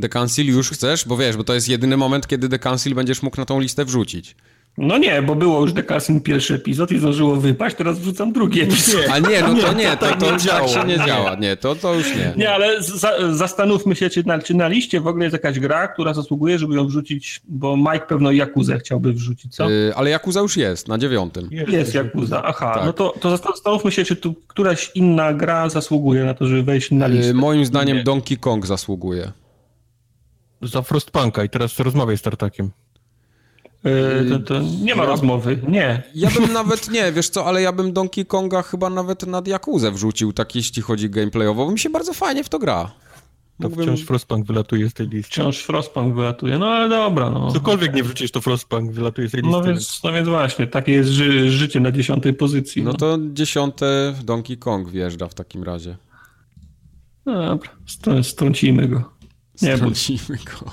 The 0.00 0.08
Council 0.08 0.46
już 0.46 0.70
chcesz? 0.70 1.08
Bo 1.08 1.16
wiesz, 1.16 1.36
bo 1.36 1.44
to 1.44 1.54
jest 1.54 1.68
jedyny 1.68 1.96
moment, 1.96 2.26
kiedy 2.26 2.48
The 2.48 2.58
Council 2.58 2.94
będziesz 2.94 3.22
mógł 3.22 3.36
na 3.36 3.44
tą 3.44 3.60
listę 3.60 3.84
wrzucić. 3.84 4.36
No 4.78 4.98
nie, 4.98 5.22
bo 5.22 5.34
było 5.34 5.60
już 5.60 5.72
Dekasin 5.72 6.20
pierwszy 6.20 6.54
epizod 6.54 6.92
i 6.92 6.98
zdążyło 6.98 7.36
wypaść, 7.36 7.76
teraz 7.76 7.98
wrzucam 7.98 8.32
drugi 8.32 8.60
epizod. 8.60 9.00
A 9.12 9.18
nie, 9.18 9.40
no 9.42 9.54
to 9.62 9.72
nie, 9.72 9.96
to, 9.96 10.06
tak 10.06 10.20
to 10.20 10.24
nie 10.26 10.30
tak 10.32 10.40
działa. 10.40 10.68
się 10.68 10.84
nie 10.84 10.96
działa. 10.96 11.34
Nie, 11.34 11.56
to, 11.56 11.74
to 11.74 11.94
już 11.94 12.16
nie. 12.16 12.32
Nie, 12.36 12.50
ale 12.52 12.82
za, 12.82 13.34
zastanówmy 13.34 13.96
się, 13.96 14.10
czy 14.10 14.26
na, 14.26 14.38
czy 14.38 14.54
na 14.54 14.68
liście 14.68 15.00
w 15.00 15.06
ogóle 15.06 15.24
jest 15.24 15.32
jakaś 15.32 15.58
gra, 15.60 15.88
która 15.88 16.14
zasługuje, 16.14 16.58
żeby 16.58 16.74
ją 16.74 16.86
wrzucić, 16.86 17.40
bo 17.48 17.76
Mike 17.76 18.06
pewno 18.08 18.32
Jakuzę 18.32 18.78
chciałby 18.78 19.12
wrzucić, 19.12 19.54
co? 19.54 19.70
Y, 19.70 19.92
ale 19.96 20.10
Yakuza 20.10 20.40
już 20.40 20.56
jest, 20.56 20.88
na 20.88 20.98
dziewiątym. 20.98 21.48
Jest 21.68 21.94
Jakuza, 21.94 22.42
aha. 22.44 22.72
Tak. 22.74 22.84
No 22.84 22.92
to, 22.92 23.14
to 23.20 23.36
zastanówmy 23.36 23.92
się, 23.92 24.04
czy 24.04 24.16
tu 24.16 24.34
któraś 24.46 24.90
inna 24.94 25.34
gra 25.34 25.68
zasługuje 25.68 26.24
na 26.24 26.34
to, 26.34 26.46
żeby 26.46 26.62
wejść 26.62 26.90
na 26.90 27.06
Y, 27.06 27.10
listę. 27.10 27.34
moim 27.34 27.64
zdaniem 27.66 27.96
Nie. 27.96 28.04
Donkey 28.04 28.36
Kong 28.36 28.66
zasługuje. 28.66 29.32
Za 30.62 30.82
Frostpunka 30.82 31.44
i 31.44 31.48
teraz 31.48 31.78
rozmawiaj 31.78 32.18
z 32.18 32.22
Tartakiem. 32.22 32.70
Y, 33.86 34.30
to, 34.30 34.38
to 34.38 34.60
nie 34.84 34.94
ma 34.94 35.04
rozmowy, 35.04 35.58
nie. 35.68 36.02
Ja 36.14 36.30
bym 36.30 36.52
nawet, 36.60 36.90
nie, 36.90 37.12
wiesz 37.12 37.28
co, 37.28 37.46
ale 37.46 37.62
ja 37.62 37.72
bym 37.72 37.92
Donkey 37.92 38.24
Konga 38.26 38.62
chyba 38.62 38.90
nawet 38.90 39.26
nad 39.26 39.48
Yakuzę 39.48 39.90
wrzucił, 39.92 40.32
tak 40.32 40.54
jeśli 40.54 40.82
chodzi 40.82 41.10
gameplayowo, 41.10 41.66
bo 41.66 41.72
mi 41.72 41.78
się 41.78 41.90
bardzo 41.90 42.12
fajnie 42.12 42.44
w 42.44 42.48
to 42.48 42.58
gra. 42.58 42.92
To 43.62 43.68
Mógłbym- 43.68 43.86
wciąż 43.86 44.00
Frostpunk 44.06 44.46
wylatuje 44.46 44.90
z 44.90 44.94
tej 44.94 45.08
listy. 45.08 45.30
Wciąż 45.30 45.58
Frostpunk 45.58 46.14
wylatuje, 46.14 46.58
no 46.58 46.66
ale 46.66 46.88
dobra, 46.88 47.30
no. 47.30 47.52
Cokolwiek 47.52 47.94
nie 47.94 48.02
wrzucisz, 48.02 48.30
to 48.30 48.40
Frostpunk 48.40 48.92
wylatuje 48.92 49.28
z 49.28 49.32
tej 49.32 49.42
listy. 49.42 49.56
No 49.58 49.64
więc, 49.64 50.00
no 50.04 50.12
więc 50.12 50.28
właśnie, 50.28 50.66
takie 50.66 50.92
jest 50.92 51.10
ży, 51.10 51.50
życie 51.50 51.80
na 51.80 51.92
dziesiątej 51.92 52.34
pozycji. 52.34 52.82
No 52.82 52.90
No, 52.92 52.96
to 52.98 53.18
dziesiąte 53.32 54.14
Donkey 54.24 54.56
Kong 54.56 54.88
wjeżdża 54.90 55.28
w 55.28 55.34
takim 55.34 55.62
razie. 55.62 55.96
no 57.26 57.46
dobra, 57.46 57.70
strą- 57.86 58.22
strącimy 58.22 58.88
go. 58.88 59.12
Nie, 59.62 59.76
Strącimy 59.76 60.38
go. 60.44 60.70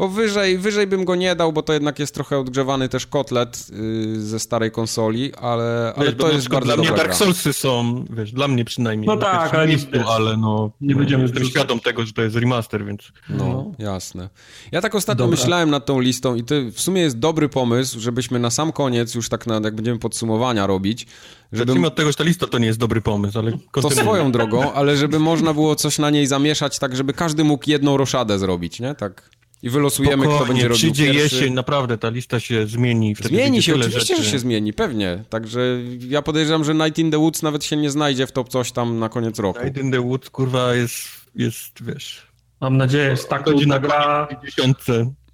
Bo 0.00 0.08
wyżej, 0.08 0.58
wyżej 0.58 0.86
bym 0.86 1.04
go 1.04 1.14
nie 1.14 1.36
dał, 1.36 1.52
bo 1.52 1.62
to 1.62 1.72
jednak 1.72 1.98
jest 1.98 2.14
trochę 2.14 2.38
odgrzewany 2.38 2.88
też 2.88 3.06
kotlet 3.06 3.66
yy, 3.70 4.20
ze 4.20 4.38
starej 4.38 4.70
konsoli, 4.70 5.34
ale, 5.34 5.92
ale 5.96 6.06
Wiesz, 6.06 6.14
to 6.18 6.32
jest 6.32 6.48
bardzo 6.48 6.66
Dla 6.66 6.76
mnie 6.76 6.92
Dark. 6.92 7.14
Soulsy 7.14 7.52
są, 7.52 8.04
wiesz, 8.10 8.32
dla 8.32 8.48
mnie 8.48 8.64
przynajmniej. 8.64 9.06
No 9.06 9.16
tak, 9.16 9.54
ale 9.54 9.66
nie- 9.66 9.68
miejscu, 9.68 9.90
ale 10.08 10.36
no, 10.36 10.70
nie 10.80 10.94
no, 10.94 10.98
będziemy 10.98 11.22
jestem 11.22 11.44
świadom 11.44 11.80
tego, 11.80 12.06
że 12.06 12.12
to 12.12 12.22
jest 12.22 12.36
remaster, 12.36 12.84
więc... 12.84 13.12
No, 13.30 13.72
jasne. 13.78 14.28
Ja 14.72 14.80
tak 14.80 14.94
ostatnio 14.94 15.24
Dobra. 15.24 15.38
myślałem 15.40 15.70
nad 15.70 15.86
tą 15.86 16.00
listą 16.00 16.34
i 16.34 16.44
to 16.44 16.54
w 16.72 16.80
sumie 16.80 17.02
jest 17.02 17.18
dobry 17.18 17.48
pomysł, 17.48 18.00
żebyśmy 18.00 18.38
na 18.38 18.50
sam 18.50 18.72
koniec, 18.72 19.14
już 19.14 19.28
tak 19.28 19.46
na, 19.46 19.54
jak 19.54 19.74
będziemy 19.74 19.98
podsumowania 19.98 20.66
robić, 20.66 21.06
żeby 21.52 21.66
Zacznijmy 21.66 21.86
od 21.86 21.94
tego, 21.94 22.10
że 22.10 22.16
ta 22.16 22.24
lista 22.24 22.46
to 22.46 22.58
nie 22.58 22.66
jest 22.66 22.78
dobry 22.78 23.00
pomysł, 23.00 23.38
ale 23.38 23.52
to 23.52 23.58
kontynuuj. 23.70 24.04
swoją 24.04 24.32
drogą, 24.32 24.72
ale 24.72 24.96
żeby 24.96 25.18
można 25.18 25.54
było 25.54 25.76
coś 25.76 25.98
na 25.98 26.10
niej 26.10 26.26
zamieszać, 26.26 26.78
tak 26.78 26.96
żeby 26.96 27.12
każdy 27.12 27.44
mógł 27.44 27.70
jedną 27.70 27.96
roszadę 27.96 28.38
zrobić, 28.38 28.80
nie? 28.80 28.94
Tak. 28.94 29.39
I 29.62 29.70
wylosujemy, 29.70 30.22
kto 30.22 30.30
Spokojnie, 30.30 30.48
będzie 30.48 30.68
robił 30.68 30.76
przyjdzie 30.78 31.12
pierwszy. 31.12 31.36
jesień, 31.36 31.54
naprawdę 31.54 31.98
ta 31.98 32.10
lista 32.10 32.40
się 32.40 32.66
zmieni. 32.66 33.14
Wtedy 33.14 33.28
Zmieni 33.28 33.62
się, 33.62 33.74
oczywiście, 33.74 34.00
rzeczy. 34.00 34.22
że 34.24 34.30
się 34.30 34.38
zmieni, 34.38 34.72
pewnie. 34.72 35.24
Także 35.28 35.60
ja 36.08 36.22
podejrzewam, 36.22 36.64
że 36.64 36.74
Night 36.74 36.98
in 36.98 37.10
the 37.10 37.18
Woods 37.18 37.42
nawet 37.42 37.64
się 37.64 37.76
nie 37.76 37.90
znajdzie 37.90 38.26
w 38.26 38.32
top 38.32 38.48
coś 38.48 38.72
tam 38.72 38.98
na 38.98 39.08
koniec 39.08 39.38
roku. 39.38 39.64
Night 39.64 39.82
in 39.82 39.92
the 39.92 40.00
Woods, 40.00 40.30
kurwa, 40.30 40.74
jest, 40.74 40.96
jest 41.34 41.84
wiesz... 41.84 42.26
Mam 42.60 42.76
nadzieję, 42.76 43.04
jest 43.10 43.28
tak 43.28 43.44
trudna 43.44 43.74
na 43.74 43.78
gra. 43.80 44.28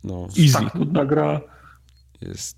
No, 0.04 0.28
Easy. 0.38 0.52
Tak 0.52 0.72
trudna 0.72 1.04
gra. 1.04 1.40
jest... 2.22 2.56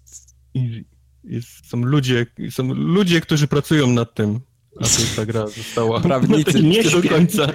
Easy. 0.56 0.84
Jest, 1.24 1.48
są, 1.70 1.78
ludzie, 1.84 2.26
są 2.50 2.74
ludzie, 2.74 3.20
którzy 3.20 3.48
pracują 3.48 3.86
nad 3.86 4.14
tym, 4.14 4.40
aby 4.80 5.16
ta 5.16 5.26
gra 5.26 5.46
została 5.46 6.00
Prawnicy. 6.10 6.62
Nie 6.62 6.82
do 6.84 7.02
końca. 7.14 7.46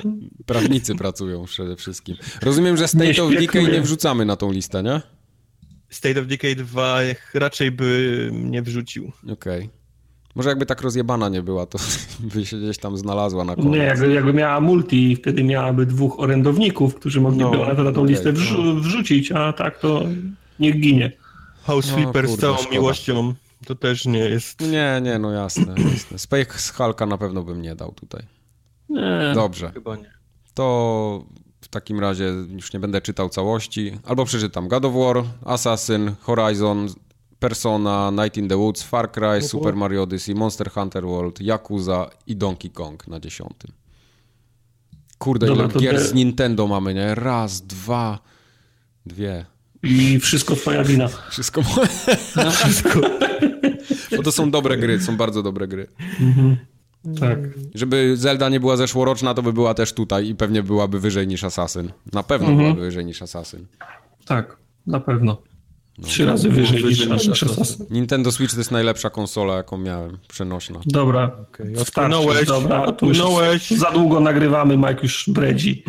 Prawnicy 0.45 0.95
pracują 0.95 1.45
przede 1.45 1.75
wszystkim. 1.75 2.15
Rozumiem, 2.41 2.77
że 2.77 2.87
State 2.87 3.05
Nie 3.13 3.23
of 3.23 3.31
Decay 3.33 3.71
nie 3.71 3.81
wrzucamy 3.81 4.25
na 4.25 4.35
tą 4.35 4.51
listę, 4.51 4.83
nie? 4.83 5.01
State 5.89 6.21
of 6.21 6.27
Decay 6.27 6.55
2 6.55 6.99
raczej 7.33 7.71
by 7.71 8.29
mnie 8.33 8.61
wrzucił. 8.61 9.11
Okej. 9.29 9.69
Może 10.35 10.49
jakby 10.49 10.65
tak 10.65 10.81
rozjebana 10.81 11.29
nie 11.29 11.41
była, 11.41 11.65
to 11.65 11.79
by 12.33 12.45
się 12.45 12.57
gdzieś 12.57 12.77
tam 12.77 12.97
znalazła 12.97 13.43
na 13.45 13.55
koniec. 13.55 13.71
Nie, 13.71 13.77
jakby, 13.77 14.13
jakby 14.13 14.33
miała 14.33 14.59
multi 14.61 15.11
i 15.11 15.15
wtedy 15.15 15.43
miałaby 15.43 15.85
dwóch 15.85 16.19
orędowników, 16.19 16.95
którzy 16.95 17.21
mogliby 17.21 17.43
No, 17.57 17.65
na, 17.65 17.75
to- 17.75 17.83
na 17.83 17.91
tą 17.91 18.01
okej, 18.01 18.13
listę 18.15 18.33
wrzu- 18.33 18.81
wrzucić, 18.81 19.31
a 19.31 19.53
tak 19.53 19.79
to 19.79 20.03
niech 20.59 20.79
ginie. 20.79 21.11
House 21.63 21.87
No, 21.91 21.97
Flipper 21.97 22.27
z 22.27 22.37
całą 22.37 22.55
szkoda. 22.57 22.71
miłością 22.71 23.33
to 23.65 23.75
też 23.75 24.05
nie 24.05 24.19
jest... 24.19 24.61
Nie, 24.61 24.99
nie, 25.03 25.19
no 25.19 25.31
jasne, 25.31 25.75
jasne. 25.93 26.19
Space 26.19 26.59
z 26.59 26.69
Hulka 26.71 27.05
na 27.05 27.17
pewno 27.17 27.43
bym 27.43 27.61
nie 27.61 27.75
dał 27.75 27.91
tutaj. 27.91 28.23
Nie. 28.89 29.31
Dobrze. 29.35 29.71
Chyba 29.73 29.95
nie. 29.95 30.13
To 30.53 31.25
w 31.61 31.67
takim 31.67 31.99
razie 31.99 32.25
już 32.49 32.73
nie 32.73 32.79
będę 32.79 33.01
czytał 33.01 33.29
całości. 33.29 33.97
Albo 34.05 34.25
przeczytam 34.25 34.67
God 34.67 34.85
of 34.85 34.93
War, 34.93 35.23
Assassin, 35.45 36.11
Horizon, 36.21 36.87
Persona, 37.39 38.11
Night 38.11 38.37
in 38.37 38.47
the 38.47 38.57
Woods, 38.57 38.83
Far 38.83 39.11
Cry, 39.11 39.41
Super 39.41 39.75
Mario 39.75 40.03
Odyssey, 40.03 40.35
Monster 40.35 40.71
Hunter 40.71 41.05
World, 41.05 41.41
Yakuza 41.41 42.09
i 42.27 42.35
Donkey 42.35 42.71
Kong 42.71 43.07
na 43.07 43.19
dziesiątym. 43.19 43.71
Kurde, 45.17 45.47
Dobra, 45.47 45.65
ile 45.65 45.79
gier 45.81 45.95
te- 45.95 46.05
z 46.05 46.13
Nintendo 46.13 46.67
mamy, 46.67 46.93
nie? 46.93 47.15
Raz, 47.15 47.61
dwa, 47.61 48.19
dwie. 49.05 49.45
I 49.83 50.19
wszystko 50.19 50.55
twoja 50.55 50.83
wina. 50.83 51.07
Wszystko 51.29 51.61
Wszystko. 52.63 52.99
Bo 54.17 54.23
to 54.23 54.31
są 54.31 54.51
dobre 54.51 54.77
gry, 54.77 54.99
są 55.01 55.17
bardzo 55.17 55.43
dobre 55.43 55.67
gry. 55.67 55.87
Tak. 57.19 57.39
Żeby 57.75 58.17
Zelda 58.17 58.49
nie 58.49 58.59
była 58.59 58.77
zeszłoroczna, 58.77 59.33
to 59.33 59.41
by 59.41 59.53
była 59.53 59.73
też 59.73 59.93
tutaj 59.93 60.27
i 60.27 60.35
pewnie 60.35 60.63
byłaby 60.63 60.99
wyżej 60.99 61.27
niż 61.27 61.43
Assassin. 61.43 61.91
Na 62.13 62.23
pewno 62.23 62.47
Mhm. 62.47 62.63
byłaby 62.67 62.81
wyżej 62.81 63.05
niż 63.05 63.21
Assassin. 63.21 63.65
Tak, 64.25 64.57
na 64.87 64.99
pewno. 64.99 65.41
Trzy 66.03 66.25
razy 66.25 66.49
wyżej 66.49 66.83
niż 66.83 67.07
nasz 67.07 67.43
Assassin. 67.43 67.85
Nintendo 67.89 68.31
Switch 68.31 68.53
to 68.53 68.59
jest 68.59 68.71
najlepsza 68.71 69.09
konsola, 69.09 69.55
jaką 69.57 69.77
miałem, 69.77 70.17
przenośna. 70.27 70.79
Dobra, 70.85 71.31
starczy. 71.53 71.81
odpłynąłeś, 71.81 72.47
Dobra, 72.47 72.85
odpłynąłeś. 72.85 73.71
za 73.71 73.91
długo 73.91 74.19
nagrywamy, 74.19 74.77
Mike 74.77 74.99
już 75.03 75.25
bredzi. 75.29 75.83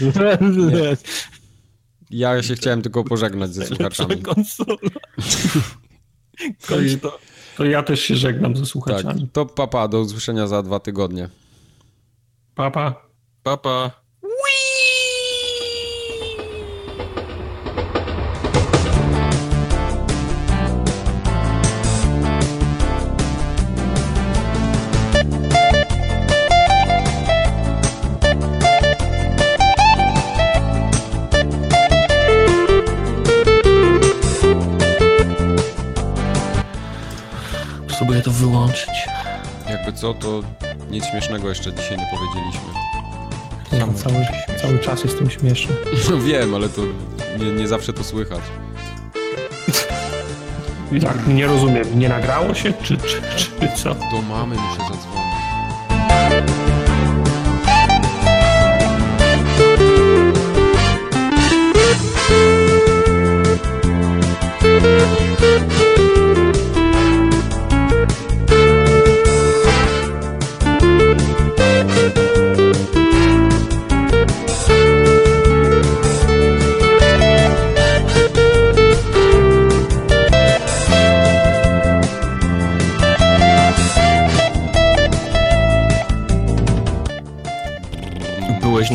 Ja 2.10 2.42
się 2.42 2.54
chciałem 2.54 2.82
tylko 2.82 3.04
pożegnać 3.04 3.54
ze 3.54 3.66
słuchaczami. 3.66 4.16
konsola. 4.22 4.76
Kończ 6.68 7.00
to. 7.02 7.18
To 7.56 7.64
ja 7.64 7.82
też 7.82 8.00
się 8.00 8.16
żegnam 8.16 8.56
ze 8.56 8.62
Tak, 8.62 8.70
słuchaczami. 8.70 9.28
to 9.32 9.46
papa, 9.46 9.88
do 9.88 10.00
usłyszenia 10.00 10.46
za 10.46 10.62
dwa 10.62 10.80
tygodnie. 10.80 11.28
Papa. 12.54 12.94
Papa. 13.42 13.99
Spróbuję 38.20 38.40
to 38.40 38.46
wyłączyć. 38.46 39.08
Jakby 39.70 39.92
co, 39.92 40.14
to 40.14 40.40
nic 40.90 41.04
śmiesznego 41.04 41.48
jeszcze 41.48 41.72
dzisiaj 41.72 41.98
nie 41.98 42.06
powiedzieliśmy. 42.10 42.70
Nie, 43.72 43.94
cały, 43.94 44.26
cały 44.62 44.78
czas 44.78 45.04
jestem 45.04 45.30
śmieszny. 45.30 45.74
No 46.10 46.18
wiem, 46.18 46.54
ale 46.54 46.68
to 46.68 46.82
nie, 47.38 47.52
nie 47.52 47.68
zawsze 47.68 47.92
to 47.92 48.04
słychać. 48.04 48.40
Tak, 51.02 51.26
nie 51.26 51.46
rozumiem. 51.46 51.98
Nie 51.98 52.08
nagrało 52.08 52.54
się, 52.54 52.72
czy, 52.82 52.96
czy, 52.96 53.20
czy 53.36 53.50
co? 53.76 53.94
Do 53.94 54.22
mamy 54.28 54.56
muszę 54.56 54.80
zadzwonić. 54.80 55.19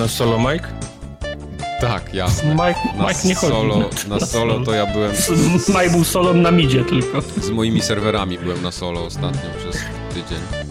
Na 0.06 0.10
solo, 0.10 0.38
Mike? 0.40 0.68
Tak, 1.82 2.14
jasne. 2.14 2.54
Mike, 2.56 2.80
Na 2.98 3.08
Mike 3.08 3.28
nie 3.28 3.36
chodzi. 3.36 3.54
solo, 3.54 3.90
na 4.10 4.20
solo 4.20 4.60
to 4.66 4.72
ja 4.74 4.86
byłem 4.86 5.12
Mike 5.68 5.90
był 5.90 6.04
solą 6.04 6.34
na 6.34 6.52
midzie 6.52 6.84
tylko. 6.86 7.22
z 7.42 7.50
moimi 7.50 7.82
serwerami 7.82 8.38
byłem 8.38 8.62
na 8.62 8.72
solo 8.72 9.06
ostatnio 9.06 9.50
przez 9.60 9.82
tydzień. 10.14 10.65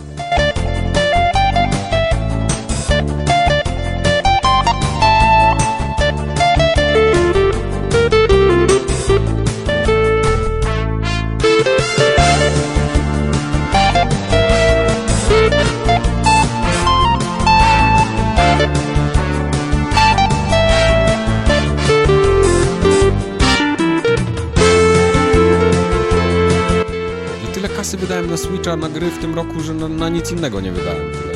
Switcha, 28.65 28.77
na 28.77 28.89
gry 28.89 29.11
w 29.11 29.19
tym 29.19 29.35
roku, 29.35 29.61
że 29.61 29.75
na, 29.75 29.89
na 29.89 30.09
nic 30.09 30.33
innego 30.33 30.61
nie 30.61 30.73
wydałem 30.73 31.13
tyle. 31.13 31.34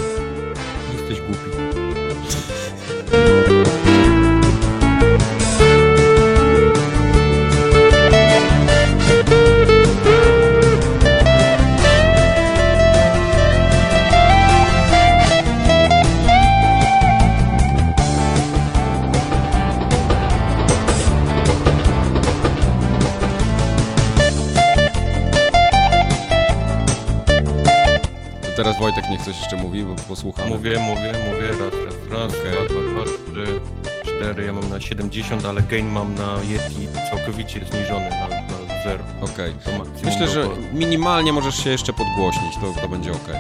Na 34.78 34.84
70, 34.84 35.44
ale 35.44 35.62
gain 35.62 35.88
mam 35.88 36.14
na 36.14 36.36
Yeti 36.42 36.88
całkowicie 37.10 37.60
zniżony 37.70 38.10
na, 38.10 38.28
na 38.28 38.82
0. 38.84 39.04
Okej. 39.20 39.54
Maksimum 39.54 39.86
Myślę, 40.04 40.28
że 40.28 40.48
minimalnie 40.72 41.32
możesz 41.32 41.64
się 41.64 41.70
jeszcze 41.70 41.92
podgłośnić, 41.92 42.54
to, 42.60 42.80
to 42.80 42.88
będzie 42.88 43.12
okej. 43.12 43.36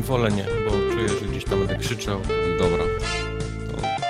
Wolę 0.00 0.30
nie, 0.30 0.44
bo 0.44 0.70
czuję, 0.70 1.08
że 1.08 1.26
gdzieś 1.26 1.44
tam 1.44 1.58
będę 1.58 1.76
krzyczał. 1.76 2.20
Dobra. 2.58 2.84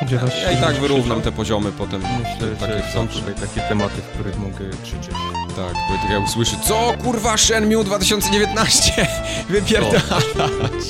Gdzieś 0.02 0.20
Ja 0.42 0.52
i 0.52 0.56
tak 0.56 0.74
wyrównam 0.74 1.22
te 1.22 1.32
poziomy 1.32 1.72
potem. 1.72 2.02
Myślę, 2.02 2.56
takie 2.56 2.72
że 2.72 2.92
są 2.92 3.02
zawsze. 3.04 3.20
tutaj 3.20 3.48
takie 3.48 3.68
tematy, 3.68 4.02
w 4.02 4.06
których 4.06 4.38
mogę 4.38 4.70
krzyczeć. 4.82 5.14
Tak, 5.56 5.74
Wojtek 5.88 6.10
jak 6.10 6.24
usłyszy, 6.24 6.56
co 6.64 6.94
kurwa 7.04 7.36
Shenmue 7.36 7.84
2019? 7.84 9.06
Wypierdalać. 9.48 10.84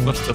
Zwłaszcza. 0.00 0.32